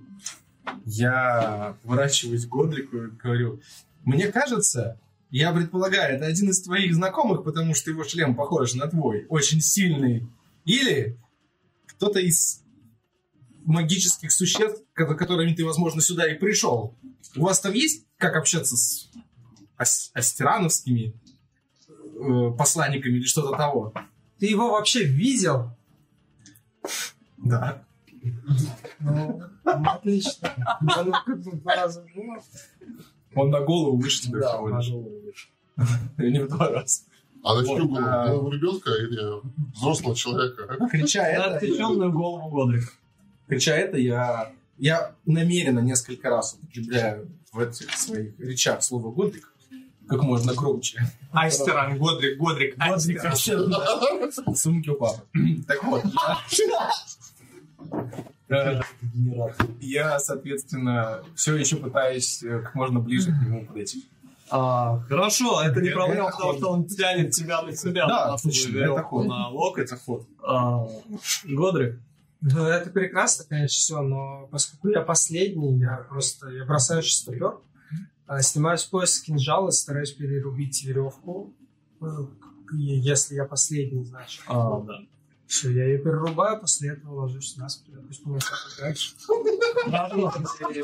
Я 0.86 1.78
поворачиваюсь 1.84 2.46
к 2.46 2.50
Годрику 2.50 2.98
и 2.98 3.08
говорю, 3.12 3.62
мне 4.04 4.28
кажется, 4.32 5.00
я 5.30 5.52
предполагаю, 5.52 6.16
это 6.16 6.26
один 6.26 6.50
из 6.50 6.62
твоих 6.62 6.94
знакомых, 6.94 7.44
потому 7.44 7.74
что 7.74 7.90
его 7.90 8.04
шлем 8.04 8.36
похож 8.36 8.74
на 8.76 8.88
твой, 8.88 9.26
очень 9.30 9.62
сильный. 9.62 10.28
Или 10.66 11.18
кто-то 11.88 12.20
из 12.20 12.64
магических 13.66 14.32
существ, 14.32 14.84
ко- 14.94 15.16
которыми 15.16 15.54
ты, 15.54 15.66
возможно, 15.66 16.02
сюда 16.02 16.32
и 16.32 16.38
пришел. 16.38 16.96
У 17.36 17.42
вас 17.44 17.60
там 17.62 17.74
есть 17.74 18.06
как 18.18 18.36
общаться 18.36 18.76
с 18.78 19.10
ас- 19.78 20.12
астерановскими 20.14 21.14
э, 21.90 22.52
посланниками 22.58 23.16
или 23.18 23.24
что-то 23.26 23.58
того? 23.58 23.94
Ты 24.44 24.50
его 24.50 24.72
вообще 24.72 25.06
видел? 25.06 25.72
Да. 27.38 27.82
Ну, 29.00 29.42
отлично. 29.64 30.52
Он 30.98 31.14
как 31.14 31.42
бы 31.42 31.52
два 31.54 31.76
раза 31.78 32.06
живот. 32.14 32.44
Он 33.36 33.50
на 33.52 33.62
голову 33.62 33.96
выше 33.96 34.24
тебя 34.24 34.40
Да, 34.42 34.58
всего 34.58 34.68
лишь. 34.68 34.92
голову 34.92 35.22
выше. 35.22 35.48
Не 36.18 36.40
в 36.44 36.50
два 36.50 36.68
раза. 36.72 37.04
А 37.42 37.56
на 37.56 37.66
чью 37.66 37.88
голову? 37.88 38.52
ребенка 38.52 38.90
или 38.90 39.42
взрослого 39.78 40.14
человека? 40.14 40.90
Крича 40.92 41.22
На 41.22 41.28
это, 41.28 41.56
отсеченную 41.56 42.12
голову 42.12 42.50
Годрика. 42.50 42.92
крича 43.48 43.78
это, 43.78 43.98
я, 43.98 44.52
я 44.78 45.16
намеренно 45.26 45.80
несколько 45.80 46.30
раз 46.30 46.56
употребляю 46.62 47.30
в 47.54 47.60
этих 47.60 47.90
своих 47.98 48.38
речах 48.42 48.84
слово 48.84 49.10
«годрик» 49.10 49.53
как 50.14 50.24
можно 50.24 50.54
громче. 50.54 51.02
Айстеран, 51.32 51.98
Годрик, 51.98 52.38
Годрик, 52.38 52.76
Айстеран. 52.80 53.74
Сумки 54.56 54.90
у 54.90 54.96
папы. 54.96 55.22
Так 55.68 55.84
вот, 55.84 56.04
я- 58.50 58.82
э, 58.82 58.82
я, 59.82 60.20
соответственно, 60.20 61.24
все 61.36 61.56
еще 61.56 61.78
пытаюсь 61.78 62.44
э, 62.44 62.60
как 62.60 62.76
можно 62.76 63.00
ближе 63.00 63.32
к 63.32 63.44
нему 63.46 63.66
подойти. 63.66 64.06
А, 64.50 65.00
хорошо, 65.10 65.62
это 65.64 65.82
не 65.82 65.90
проблема, 65.90 66.30
потому 66.30 66.54
что 66.58 66.70
он 66.72 66.86
тянет 66.86 67.32
тебя 67.32 67.62
на 67.62 67.76
себя. 67.76 68.06
Да, 68.08 68.34
отлично, 68.34 68.78
это 68.78 69.02
ход. 69.02 69.26
На 69.26 69.50
локоть. 69.50 69.86
Это 69.86 69.98
ход. 69.98 70.28
А, 70.44 70.86
Годрик, 71.46 72.00
Ну, 72.42 72.66
это 72.66 72.90
прекрасно, 72.92 73.46
конечно, 73.50 73.74
все, 73.74 74.02
но 74.02 74.48
поскольку 74.52 74.90
я 74.90 75.02
последний, 75.02 75.80
я 75.80 76.06
просто 76.10 76.50
я 76.50 76.66
бросаю 76.66 77.02
шестопер, 77.02 77.46
а, 77.46 77.58
снимаю 78.42 78.78
с 78.78 78.84
пояса 78.86 79.24
кинжал 79.24 79.68
и 79.68 79.72
стараюсь 79.72 80.12
перерубить 80.14 80.84
веревку. 80.84 81.54
Ну, 82.00 82.30
если 82.72 83.36
я 83.36 83.46
последний, 83.46 84.04
значит. 84.04 84.42
а, 84.48 84.80
да. 84.82 85.00
Все, 85.46 85.70
я 85.72 85.86
ее 85.86 86.00
перерубаю, 86.00 86.60
после 86.60 86.94
этого 86.94 87.22
ложусь 87.22 87.56
на 87.58 87.70
спину. 87.70 88.02
Пусть 88.08 88.26
меня 88.26 88.40
так 88.40 88.58
дальше. 88.80 89.14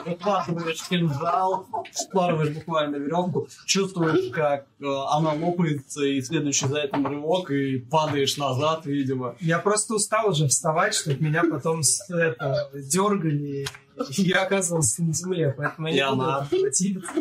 Выхватываешь 0.06 0.84
кинжал, 0.90 1.68
спарываешь 1.94 2.53
буквально 2.56 2.98
веревку, 2.98 3.48
чувствуешь, 3.66 4.32
как 4.32 4.68
э, 4.80 4.86
она 4.86 5.34
лопается, 5.34 6.03
и 6.03 6.22
следующий 6.22 6.68
за 6.68 6.80
этим 6.82 7.06
рывок, 7.07 7.52
и 7.52 7.80
падаешь 7.80 8.38
назад, 8.38 8.86
видимо. 8.86 9.36
Я 9.40 9.60
просто 9.60 9.95
устал 9.95 10.30
уже 10.30 10.48
вставать, 10.48 10.94
чтобы 10.94 11.18
меня 11.24 11.44
потом 11.49 11.82
с- 11.84 12.10
это, 12.10 12.70
дергали, 12.74 13.66
я 14.09 14.43
оказывался 14.43 15.03
на 15.03 15.13
земле, 15.13 15.53
поэтому 15.57 15.88
я 15.88 16.07
И 16.07 16.11
не 16.11 16.15
буду 16.15 16.61
противиться. 16.61 17.11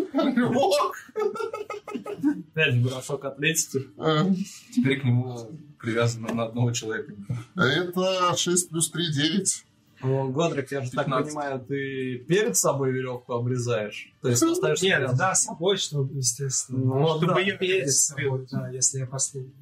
Опять 2.53 2.75
же, 2.75 2.81
бросок 2.81 3.25
атлетики. 3.25 3.87
А, 3.99 4.27
Теперь 4.75 5.01
к 5.01 5.05
нему 5.05 5.51
привязано 5.79 6.33
на 6.35 6.45
одного 6.45 6.73
человека. 6.73 7.13
Это 7.57 8.35
6 8.37 8.71
плюс 8.71 8.91
3, 8.91 9.13
9. 9.13 9.65
Ну, 10.01 10.29
Годрик, 10.31 10.71
я 10.71 10.83
же 10.83 10.91
так 10.93 11.07
15. 11.07 11.35
понимаю, 11.35 11.61
ты 11.61 12.19
перед 12.19 12.57
собой 12.57 12.93
веревку 12.93 13.33
обрезаешь? 13.33 14.13
То 14.23 14.29
есть 14.29 14.43
оставишь... 14.43 14.81
Нет, 14.81 15.01
рядом? 15.01 15.17
да, 15.17 15.35
с 15.35 15.45
собой, 15.45 15.77
чтобы, 15.77 16.15
естественно. 16.17 16.79
Ну, 16.79 17.17
Чтобы 17.17 17.35
да. 17.35 17.41
я 17.41 17.57
Перед 17.57 17.91
собой, 17.91 18.47
да, 18.51 18.69
если 18.69 19.01
я 19.01 19.07
последний. 19.07 19.53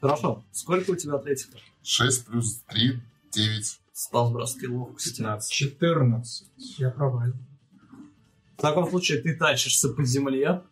Хорошо. 0.00 0.42
Сколько 0.52 0.90
у 0.92 0.96
тебя 0.96 1.14
атлетика? 1.14 1.58
6 1.84 2.26
плюс 2.26 2.62
3, 2.68 3.00
9. 3.32 3.80
Спас 3.92 4.30
броски 4.32 4.66
ловкости. 4.66 5.18
15. 5.18 5.52
14. 5.52 6.46
Я 6.78 6.90
провалил. 6.90 7.34
В 8.56 8.62
таком 8.62 8.88
случае 8.88 9.20
ты 9.20 9.36
тащишься 9.36 9.90
по 9.90 10.04
земле, 10.04 10.62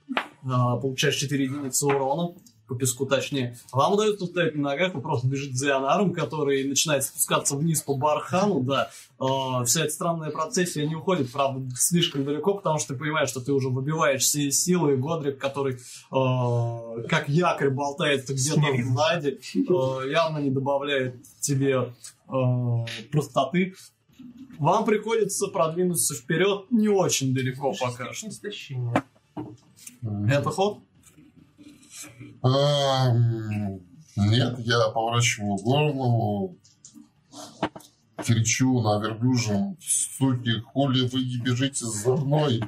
а, 0.44 0.76
получаешь 0.76 1.16
4 1.16 1.44
единицы 1.44 1.86
урона, 1.86 2.34
по 2.72 2.78
песку 2.78 3.06
точнее. 3.06 3.56
Вам 3.72 3.94
удается 3.94 4.26
стоять 4.26 4.54
на 4.54 4.70
ногах, 4.70 4.94
вы 4.94 5.00
просто 5.00 5.26
бежите 5.26 5.54
за 5.54 5.70
Ионаром, 5.70 6.12
который 6.12 6.64
начинает 6.64 7.04
спускаться 7.04 7.56
вниз 7.56 7.82
по 7.82 7.94
бархану, 7.94 8.60
да. 8.60 8.90
А, 9.18 9.64
Вся 9.64 9.82
эта 9.82 9.92
странная 9.92 10.30
процессия 10.30 10.86
не 10.86 10.94
уходит, 10.94 11.30
правда, 11.30 11.68
слишком 11.76 12.24
далеко, 12.24 12.54
потому 12.54 12.78
что 12.78 12.94
ты 12.94 13.00
понимаешь, 13.00 13.28
что 13.28 13.40
ты 13.40 13.52
уже 13.52 13.68
выбиваешь 13.68 14.22
все 14.22 14.50
силы, 14.50 14.94
и 14.94 14.96
Годрик, 14.96 15.38
который 15.38 15.78
а, 16.10 17.00
как 17.08 17.28
якорь 17.28 17.70
болтается 17.70 18.32
где-то 18.34 18.60
сзади, 18.60 19.40
а, 19.68 20.02
явно 20.04 20.38
не 20.38 20.50
добавляет 20.50 21.16
тебе 21.40 21.92
а, 22.28 22.86
простоты. 23.10 23.74
Вам 24.58 24.84
приходится 24.84 25.48
продвинуться 25.48 26.14
вперед 26.14 26.66
не 26.70 26.88
очень 26.88 27.34
далеко 27.34 27.74
пока 27.78 28.12
что. 28.12 28.28
Это 30.28 30.50
ход? 30.50 30.78
Ам, 32.42 33.80
Нет, 34.16 34.58
я 34.58 34.88
поворачиваю 34.88 35.56
голову, 35.56 36.58
кричу 38.16 38.80
на 38.82 39.00
верблюжем, 39.00 39.76
суки, 39.80 40.60
хули 40.60 41.08
вы 41.08 41.24
не 41.24 41.38
бежите 41.38 41.84
за 41.84 42.16
мной? 42.16 42.62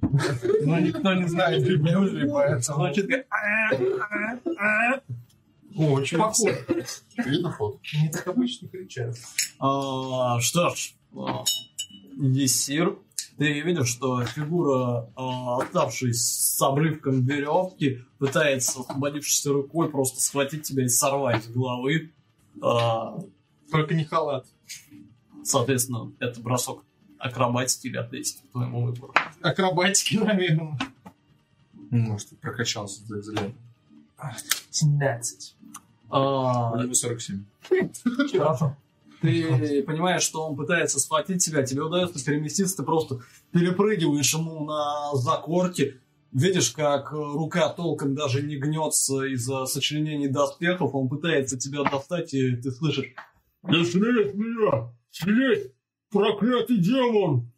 Но 0.00 0.78
никто 0.78 1.14
не 1.14 1.26
знает 1.28 1.62
верблюжий, 1.62 2.30
поэтому... 2.30 2.78
Значит, 2.78 3.08
О, 5.76 5.90
очень 5.92 6.18
похоже. 6.18 6.64
Видно 7.16 7.50
ход? 7.50 7.80
Не 7.94 8.08
так 8.08 8.28
обычно 8.28 8.68
кричат. 8.68 9.16
А, 9.58 10.40
что 10.40 10.70
ж, 10.70 10.94
а, 11.16 11.42
Есир, 12.16 12.96
ты 13.36 13.60
видишь, 13.60 13.88
что 13.88 14.24
фигура, 14.24 15.10
а, 15.16 15.58
оставшись 15.62 16.22
с 16.24 16.62
обрывком 16.62 17.24
веревки, 17.24 18.04
пытается, 18.18 18.80
освободившись 18.80 19.46
рукой, 19.46 19.90
просто 19.90 20.20
схватить 20.20 20.62
тебя 20.62 20.84
и 20.84 20.88
сорвать 20.88 21.44
с 21.44 21.48
головы. 21.48 22.12
А, 22.62 23.18
Только 23.70 23.94
не 23.94 24.04
халат. 24.04 24.46
соответственно, 25.42 26.12
это 26.20 26.40
бросок 26.40 26.84
акробатики 27.18 27.88
или 27.88 27.96
атлетики 27.96 28.42
по 28.42 28.58
твоему 28.60 28.84
выбору. 28.86 29.12
Акробатики, 29.42 30.16
наверное. 30.16 30.78
Может, 31.90 32.38
прокачался 32.40 33.02
за 33.06 33.32
лет. 33.32 33.54
17. 34.70 35.56
А, 36.10 36.72
У 36.72 36.82
него 36.82 36.94
47. 36.94 37.44
Хорошо. 38.32 38.76
Ты 39.24 39.82
понимаешь, 39.82 40.22
что 40.22 40.46
он 40.46 40.54
пытается 40.54 41.00
схватить 41.00 41.42
тебя, 41.42 41.62
тебе 41.62 41.82
удается 41.82 42.22
переместиться, 42.22 42.76
ты 42.76 42.82
просто 42.82 43.20
перепрыгиваешь 43.52 44.34
ему 44.34 44.66
на 44.66 45.14
закорке, 45.14 45.98
видишь, 46.30 46.72
как 46.72 47.10
э, 47.10 47.16
рука 47.16 47.70
толком 47.70 48.14
даже 48.14 48.42
не 48.42 48.56
гнется 48.56 49.22
из-за 49.32 49.64
сочленений 49.64 50.28
доспехов, 50.28 50.94
он 50.94 51.08
пытается 51.08 51.58
тебя 51.58 51.84
достать, 51.84 52.34
и 52.34 52.54
ты 52.56 52.70
слышишь 52.70 53.14
Не 53.62 53.80
от 53.80 54.34
меня! 54.34 54.92
Смей! 55.10 55.72
Проклятый 56.10 56.76
демон! 56.76 57.50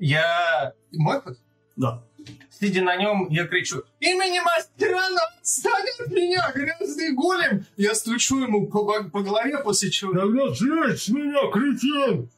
Я... 0.00 0.74
Мой 0.90 1.20
ход? 1.20 1.38
«Да». 1.76 2.04
Сидя 2.50 2.82
на 2.82 2.96
нем, 2.96 3.28
я 3.30 3.46
кричу 3.46 3.82
«Именем 4.00 4.44
Астерана 4.56 5.20
отстань 5.38 5.86
от 5.98 6.10
меня, 6.10 6.50
грязный 6.54 7.12
голем!» 7.12 7.66
Я 7.76 7.94
стучу 7.94 8.38
ему 8.38 8.68
по, 8.68 9.04
по 9.04 9.20
голове, 9.22 9.58
после 9.58 9.90
чего... 9.90 10.12
Тогда 10.12 10.54
слезь 10.54 11.02
с 11.02 11.08
меня, 11.08 11.50
кретин! 11.50 12.30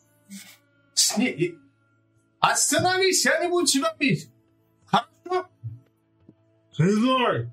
С 0.94 1.16
ней- 1.16 1.32
и- 1.32 1.58
Остановись, 2.40 3.24
я 3.24 3.40
не 3.40 3.48
буду 3.48 3.66
тебя 3.66 3.94
бить! 3.98 4.30
Хорошо? 4.86 5.48
Слезай! 6.72 7.50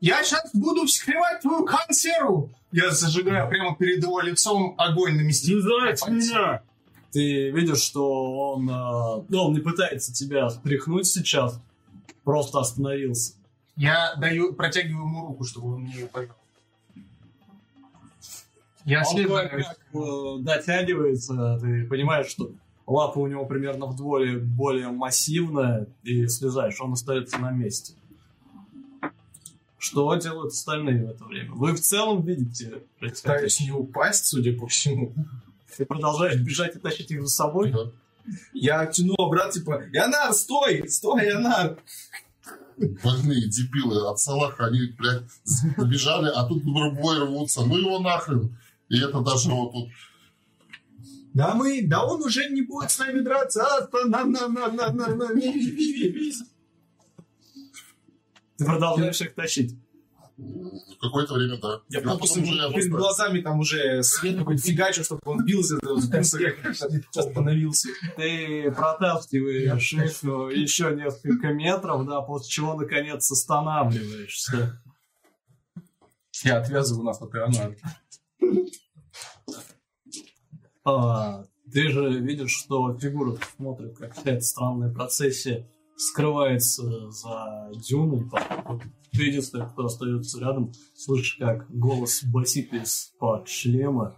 Я 0.00 0.22
сейчас 0.22 0.50
буду 0.54 0.86
вскрывать 0.86 1.40
твою 1.40 1.64
консерву! 1.64 2.52
Я 2.70 2.90
зажигаю 2.90 3.48
прямо 3.48 3.74
перед 3.76 4.02
его 4.02 4.20
лицом 4.20 4.74
огонь 4.78 5.16
на 5.16 5.22
месте. 5.22 5.46
Слезай 5.46 5.96
с 5.96 6.06
меня! 6.06 6.62
Ты 7.10 7.50
видишь, 7.50 7.80
что 7.80 8.52
он, 8.52 8.68
э, 8.68 9.24
ну, 9.28 9.44
он 9.44 9.54
не 9.54 9.60
пытается 9.60 10.12
тебя 10.12 10.50
стряхнуть 10.50 11.06
сейчас, 11.06 11.60
просто 12.24 12.60
остановился. 12.60 13.34
Я 13.76 14.14
даю, 14.16 14.52
протягиваю 14.52 15.04
ему 15.04 15.26
руку, 15.26 15.44
чтобы 15.44 15.74
он 15.74 15.82
мне 15.82 15.94
ее 15.94 16.06
повел. 16.06 16.34
Я 18.84 19.00
Он 19.00 19.06
следую. 19.06 19.48
кое-как, 19.48 19.78
э, 19.94 20.36
дотягивается, 20.40 21.58
ты 21.60 21.86
понимаешь, 21.86 22.26
что 22.26 22.50
лапа 22.86 23.18
у 23.18 23.26
него 23.26 23.44
примерно 23.46 23.86
вдвое 23.86 24.38
более 24.38 24.88
массивная, 24.88 25.86
и 26.02 26.26
слезаешь, 26.26 26.80
он 26.80 26.92
остается 26.92 27.38
на 27.38 27.50
месте. 27.50 27.94
Что 29.78 30.14
делают 30.16 30.52
остальные 30.52 31.06
в 31.06 31.10
это 31.10 31.24
время? 31.24 31.52
Вы 31.52 31.72
в 31.72 31.80
целом 31.80 32.22
видите 32.22 32.82
Пытаюсь 32.98 33.60
не 33.60 33.70
упасть, 33.70 34.26
судя 34.26 34.52
по 34.58 34.66
всему. 34.66 35.12
Ты 35.78 35.86
продолжаешь 35.86 36.40
бежать 36.40 36.74
и 36.74 36.80
тащить 36.80 37.12
их 37.12 37.22
за 37.22 37.28
собой? 37.28 37.72
Я 38.52 38.84
тяну 38.86 39.14
обратно, 39.14 39.52
типа, 39.52 39.84
Янар, 39.92 40.32
стой! 40.32 40.88
Стой, 40.88 41.28
Янар! 41.28 41.78
Больные 42.76 43.48
дебилы 43.48 44.10
от 44.10 44.18
Салаха, 44.18 44.66
они, 44.66 44.92
блядь, 44.98 45.22
побежали, 45.76 46.30
а 46.34 46.44
тут 46.46 46.64
бой 46.64 47.18
рвутся. 47.20 47.64
Ну 47.64 47.76
его 47.76 48.00
нахрен. 48.00 48.58
И 48.88 48.98
это 49.00 49.20
даже 49.20 49.50
вот 49.50 49.72
тут 49.72 49.88
Да 51.32 51.54
мы, 51.54 51.82
да 51.86 52.04
он 52.04 52.22
уже 52.22 52.48
не 52.50 52.62
будет 52.62 52.90
с 52.90 52.98
нами 52.98 53.20
драться. 53.20 53.64
А, 53.64 54.06
на, 54.06 54.24
на, 54.24 54.48
на, 54.48 54.68
на, 54.68 54.92
на, 54.92 55.14
на, 55.14 55.26
ви, 55.26 55.52
ви, 55.52 55.92
ви, 55.92 56.10
ви. 56.10 56.32
Ты 58.58 58.64
продолжаешь 58.64 59.20
их 59.20 59.34
тащить. 59.34 59.76
В 60.38 60.98
какое-то 61.00 61.34
время, 61.34 61.58
да. 61.60 61.80
Я 61.88 62.00
Ну, 62.00 62.16
просто 62.16 62.36
потом 62.40 62.42
уже 62.52 62.58
перед 62.72 62.72
просто- 62.72 62.90
глазами 62.90 63.40
там 63.40 63.58
уже 63.58 64.02
свет 64.04 64.38
какой-то 64.38 64.62
фигачил, 64.66 65.02
чтобы 65.04 65.20
он 65.24 65.44
бился, 65.44 65.78
остановился. 67.16 67.88
Ты 68.16 68.70
протаскиваешь 68.72 69.92
их 69.92 70.22
еще 70.56 70.94
несколько 70.94 71.48
метров, 71.48 72.06
да, 72.06 72.20
после 72.20 72.50
чего 72.50 72.74
наконец 72.74 73.30
останавливаешься. 73.30 74.80
Я 76.44 76.58
отвязываю 76.58 77.04
нас 77.04 77.20
от 77.20 77.34
Ионара. 77.34 77.74
А, 80.84 81.44
ты 81.72 81.90
же 81.90 82.20
видишь, 82.20 82.52
что 82.52 82.96
фигура 82.96 83.36
смотрит, 83.56 83.98
как 83.98 84.16
эта 84.24 84.40
странная 84.40 84.92
процессия 84.92 85.68
скрывается 85.98 87.10
за 87.10 87.70
дюной. 87.74 88.24
поскольку 88.30 88.80
Ты 89.12 89.24
единственный, 89.24 89.68
кто 89.68 89.86
остается 89.86 90.40
рядом, 90.40 90.72
слышишь, 90.94 91.36
как 91.38 91.68
голос 91.70 92.22
басит 92.24 92.72
из-под 92.72 93.48
шлема. 93.48 94.16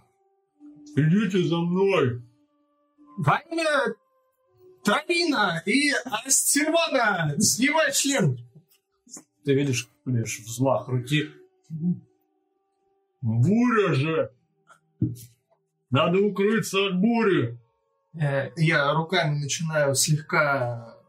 Идите 0.94 1.42
за 1.42 1.56
мной! 1.56 2.22
Во 3.16 3.36
имя 3.50 3.94
Травина 4.84 5.62
и 5.64 5.90
Астервана, 6.26 7.34
снимай 7.40 7.92
член! 7.92 8.38
Ты 9.44 9.54
видишь 9.54 9.88
лишь 10.04 10.40
взмах 10.40 10.88
руки. 10.88 11.30
Буря 13.22 13.94
же! 13.94 14.32
Надо 15.90 16.18
укрыться 16.18 16.86
от 16.86 17.00
бури! 17.00 17.58
Э, 18.20 18.50
Я 18.56 18.92
руками 18.92 19.38
начинаю 19.38 19.94
слегка 19.94 20.99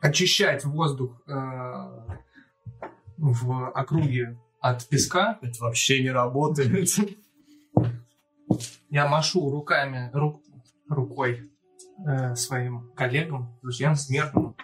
очищать 0.00 0.64
воздух 0.64 1.20
э, 1.26 1.32
в 3.16 3.70
округе 3.74 4.38
от 4.60 4.86
песка. 4.88 5.38
Это 5.42 5.60
вообще 5.62 6.02
не 6.02 6.10
работает. 6.10 6.88
Я 8.90 9.06
машу 9.08 9.50
руками, 9.50 10.10
ру- 10.14 10.40
рукой 10.88 11.50
э, 12.06 12.34
своим 12.36 12.90
коллегам, 12.94 13.58
друзьям, 13.62 13.94
смертным. 13.96 14.56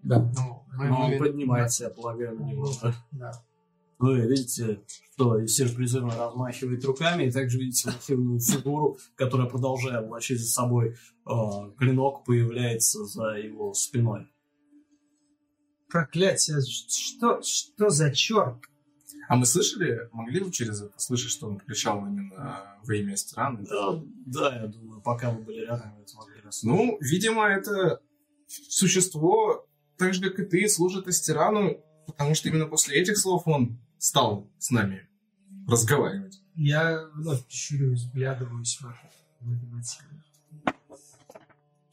Да. 0.00 0.18
Ну, 0.20 0.64
вы- 0.72 0.88
Но 0.88 1.00
он 1.06 1.10
вы- 1.12 1.18
поднимается, 1.18 1.84
я 1.84 1.90
полагаю, 1.90 2.38
на 2.38 2.44
него. 2.44 2.70
Да. 3.10 3.32
Вы 3.98 4.20
видите, 4.20 4.80
что 5.12 5.44
Исир 5.44 5.74
призывно 5.74 6.16
размахивает 6.16 6.84
руками, 6.84 7.24
и 7.24 7.32
также 7.32 7.58
видите 7.58 7.90
массивную 7.90 8.40
фигуру, 8.40 8.98
которая, 9.16 9.48
продолжая 9.48 10.00
влачить 10.06 10.40
за 10.40 10.46
собой 10.46 10.90
э, 10.90 11.30
клинок, 11.76 12.24
появляется 12.24 13.04
за 13.04 13.30
его 13.32 13.74
спиной. 13.74 14.28
Проклятие, 15.88 16.60
что, 16.60 17.42
что 17.42 17.90
за 17.90 18.12
черт? 18.12 18.58
А 19.28 19.36
мы 19.36 19.46
слышали, 19.46 20.08
могли 20.12 20.40
бы 20.40 20.52
через 20.52 20.80
это 20.80 20.98
слышать, 20.98 21.30
что 21.30 21.48
он 21.48 21.58
кричал 21.58 21.98
именно 22.06 22.78
во 22.82 22.94
имя 22.94 23.16
страны? 23.16 23.66
Да, 23.68 24.02
да, 24.26 24.56
я 24.62 24.66
думаю, 24.68 25.02
пока 25.02 25.30
вы 25.30 25.42
были 25.42 25.60
рядом, 25.66 25.98
это 26.00 26.16
могли 26.16 26.40
расслышать. 26.40 26.64
Ну, 26.64 26.98
видимо, 27.00 27.46
это 27.46 28.00
существо, 28.46 29.66
так 29.96 30.14
же, 30.14 30.22
как 30.22 30.38
и 30.38 30.44
ты, 30.44 30.68
служит 30.68 31.08
Астерану, 31.08 31.82
потому 32.06 32.34
что 32.34 32.48
именно 32.48 32.66
после 32.66 33.00
этих 33.00 33.18
слов 33.18 33.42
он 33.46 33.78
стал 33.98 34.48
с 34.58 34.70
нами 34.70 35.08
разговаривать. 35.66 36.40
Я 36.54 37.08
вновь 37.14 37.48
щурюсь, 37.48 38.04
вглядываюсь 38.04 38.80
в 38.80 38.86
это. 38.86 39.10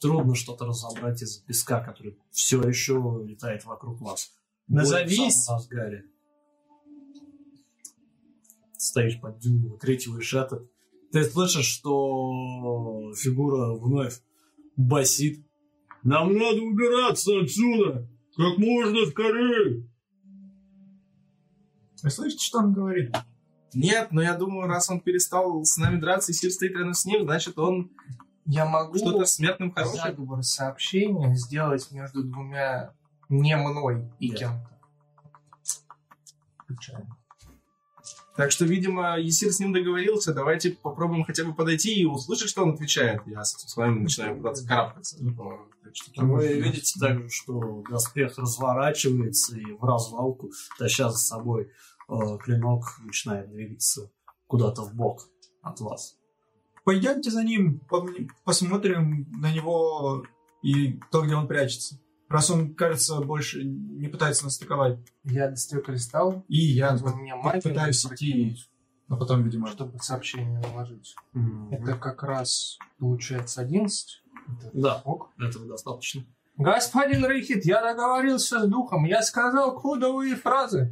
Трудно 0.00 0.34
что-то 0.34 0.66
разобрать 0.66 1.22
из 1.22 1.38
песка, 1.38 1.80
который 1.80 2.18
все 2.30 2.62
еще 2.62 3.22
летает 3.26 3.64
вокруг 3.64 4.00
вас. 4.00 4.32
Назовись. 4.68 5.46
В 5.46 5.50
разгаре. 5.50 6.04
Стоишь 8.76 9.20
под 9.20 9.38
дюной, 9.38 9.70
выкрикиваешь 9.70 10.34
это. 10.34 10.66
Ты 11.12 11.24
слышишь, 11.24 11.66
что 11.66 13.12
фигура 13.14 13.72
вновь 13.74 14.20
басит. 14.76 15.46
Нам 16.02 16.36
надо 16.36 16.60
убираться 16.60 17.40
отсюда! 17.40 18.08
Как 18.36 18.58
можно 18.58 19.06
скорее! 19.06 19.88
Вы 22.02 22.10
слышите, 22.10 22.44
что 22.44 22.58
он 22.58 22.72
говорит? 22.72 23.14
Нет, 23.74 24.08
но 24.10 24.22
я 24.22 24.34
думаю, 24.34 24.68
раз 24.68 24.88
он 24.90 25.00
перестал 25.00 25.64
с 25.64 25.76
нами 25.76 26.00
драться, 26.00 26.32
и 26.32 26.34
Сир 26.34 26.50
стоит 26.50 26.72
рядом 26.72 26.94
с 26.94 27.04
ним, 27.04 27.24
значит, 27.24 27.58
он 27.58 27.90
Я 28.46 28.64
могу 28.64 28.96
что-то 28.96 29.26
смертным 29.26 29.72
хорошее. 29.72 30.02
заговор 30.02 30.42
сообщения 30.42 31.34
сделать 31.34 31.90
между 31.90 32.22
двумя 32.24 32.92
не 33.28 33.56
мной 33.56 34.10
и 34.18 34.30
Нет. 34.30 34.38
кем-то. 34.38 34.70
Печально. 36.68 37.16
Так 38.36 38.52
что, 38.52 38.66
видимо, 38.66 39.18
Есир 39.18 39.50
с 39.50 39.60
ним 39.60 39.72
договорился. 39.72 40.34
Давайте 40.34 40.70
попробуем 40.70 41.24
хотя 41.24 41.44
бы 41.44 41.54
подойти 41.54 41.94
и 41.94 42.04
услышать, 42.04 42.50
что 42.50 42.62
он 42.62 42.74
отвечает. 42.74 43.22
Я 43.26 43.42
с, 43.44 43.76
вами 43.76 44.00
начинаю 44.00 44.36
пытаться 44.36 44.66
карабкаться. 44.66 45.16
По 45.86 46.10
таким 46.10 46.32
Вы 46.32 46.60
видите 46.60 46.98
также, 47.00 47.28
что 47.28 47.82
доспех 47.90 48.38
разворачивается 48.38 49.56
и 49.56 49.72
в 49.72 49.84
развалку, 49.84 50.50
таща 50.78 51.10
за 51.10 51.18
собой 51.18 51.70
э, 52.08 52.14
клинок, 52.42 52.84
начинает 53.04 53.50
двигаться 53.50 54.10
куда-то 54.46 54.82
в 54.82 54.94
бок 54.94 55.28
от 55.62 55.80
вас. 55.80 56.16
Пойдемте 56.84 57.30
за 57.30 57.42
ним, 57.42 57.80
посмотрим 58.44 59.26
на 59.40 59.52
него 59.52 60.24
и 60.62 61.00
то, 61.10 61.22
где 61.22 61.34
он 61.34 61.48
прячется. 61.48 61.98
Раз 62.28 62.50
он, 62.50 62.74
кажется, 62.74 63.20
больше 63.20 63.64
не 63.64 64.08
пытается 64.08 64.44
нас 64.44 64.56
атаковать. 64.56 64.98
Я 65.24 65.48
достаю 65.48 65.82
кристалл, 65.82 66.44
И 66.48 66.58
я 66.58 66.94
у 66.96 67.16
меня 67.16 67.36
пытаюсь 67.36 68.04
идти, 68.04 68.56
но 69.08 69.16
потом, 69.16 69.44
видимо, 69.44 69.68
чтобы 69.68 69.98
сообщение 70.00 70.60
наложить. 70.60 71.14
Мгм. 71.32 71.72
Это 71.72 71.94
как 71.94 72.22
раз 72.24 72.78
получается 72.98 73.60
11. 73.60 74.22
Да, 74.72 75.02
ок. 75.04 75.30
этого 75.38 75.66
достаточно. 75.66 76.24
Господин 76.56 77.26
Рейхит, 77.26 77.64
я 77.66 77.82
договорился 77.82 78.60
с 78.60 78.68
духом. 78.68 79.04
Я 79.04 79.22
сказал 79.22 79.78
кодовые 79.78 80.36
фразы. 80.36 80.90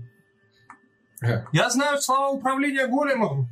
Ага. 1.23 1.49
Я 1.53 1.71
знаю 1.71 2.01
слова 2.01 2.31
управления 2.31 2.87
големом. 2.87 3.49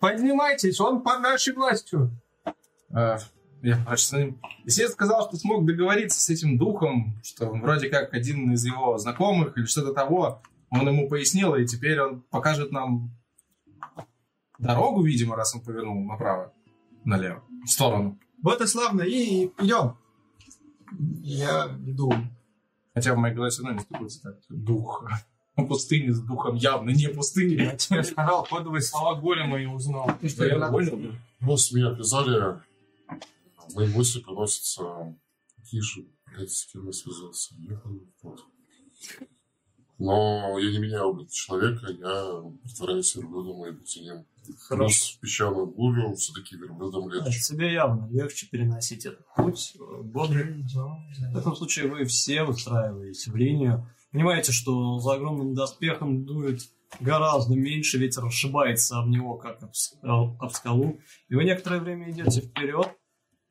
Поднимайтесь, 0.00 0.80
он 0.80 1.02
под 1.02 1.20
нашей 1.20 1.52
властью. 1.52 2.10
А, 2.90 3.18
я 3.62 3.84
с 3.96 4.12
ним. 4.12 4.40
Есир 4.64 4.88
сказал, 4.88 5.28
что 5.28 5.36
смог 5.36 5.66
договориться 5.66 6.18
с 6.20 6.30
этим 6.30 6.56
духом, 6.56 7.20
что 7.22 7.50
вроде 7.50 7.90
как 7.90 8.14
один 8.14 8.50
из 8.52 8.64
его 8.64 8.96
знакомых 8.96 9.58
или 9.58 9.66
что-то 9.66 9.92
того. 9.92 10.42
Он 10.70 10.86
ему 10.88 11.08
пояснил, 11.08 11.54
и 11.56 11.66
теперь 11.66 12.00
он 12.00 12.22
покажет 12.22 12.72
нам 12.72 13.10
дорогу, 14.58 15.02
видимо, 15.02 15.36
раз 15.36 15.54
он 15.54 15.62
повернул 15.62 16.02
направо, 16.04 16.52
налево, 17.04 17.42
в 17.64 17.68
сторону. 17.68 18.18
Вот 18.42 18.60
и 18.60 18.66
славно, 18.66 19.02
и 19.02 19.46
идем. 19.58 19.96
Я 21.22 21.66
иду. 21.86 22.12
Хотя 22.94 23.14
в 23.14 23.18
моей 23.18 23.34
голове 23.34 23.50
все 23.50 23.62
равно 23.62 23.78
не 23.78 23.84
стыкуется 23.84 24.22
так. 24.22 24.36
Дух. 24.48 25.08
Пустыня 25.54 26.12
с 26.12 26.20
духом 26.20 26.54
явно 26.54 26.90
не 26.90 27.08
пустыня. 27.08 27.64
Я 27.64 27.76
тебе 27.76 28.02
сказал 28.02 28.44
кодовые 28.44 28.82
слова 28.82 29.20
голема 29.20 29.60
и 29.60 29.66
узнал. 29.66 30.10
Да 30.38 30.46
я 30.46 30.68
понял. 30.68 31.14
Ну, 31.40 31.56
с 31.56 31.72
меня 31.72 31.88
обвязали. 31.88 32.60
Мои 33.74 33.92
мысли 33.94 34.20
приносятся 34.20 35.16
тише. 35.64 36.06
Блядь, 36.26 36.50
с 36.50 36.66
кем 36.66 36.86
я 36.86 36.92
связался? 36.92 37.54
Но 39.98 40.58
я 40.58 40.70
не 40.70 40.78
меняю 40.78 41.08
облик 41.08 41.30
человека, 41.30 41.92
я 41.92 42.42
притворяюсь 42.62 43.14
верблюдом 43.14 43.66
и 43.66 43.70
иду 43.70 43.84
ним. 44.48 44.56
Плюс 44.68 45.18
песчаную 45.20 45.66
бурю 45.66 46.14
все-таки 46.14 46.56
верблюдом 46.56 47.08
Да, 47.08 47.16
легче. 47.16 47.40
Тебе 47.40 47.72
явно 47.72 48.08
легче 48.10 48.46
переносить 48.50 49.06
этот 49.06 49.24
путь. 49.36 49.74
э, 49.78 50.02
Бодрый. 50.02 50.64
В 51.32 51.36
этом 51.36 51.54
случае 51.56 51.88
вы 51.90 52.04
все 52.04 52.44
выстраиваетесь 52.44 53.28
в 53.28 53.36
линию. 53.36 53.86
Понимаете, 54.12 54.52
что 54.52 54.98
за 54.98 55.14
огромным 55.14 55.54
доспехом 55.54 56.24
дует 56.24 56.62
гораздо 56.98 57.54
меньше, 57.54 57.98
ветер 57.98 58.24
расшибается 58.24 58.98
об 58.98 59.08
него, 59.08 59.36
как 59.36 59.62
об, 59.62 59.72
скал- 59.74 60.36
об 60.40 60.50
скалу. 60.50 60.98
И 61.28 61.34
вы 61.34 61.44
некоторое 61.44 61.80
время 61.80 62.10
идете 62.10 62.40
вперед, 62.40 62.88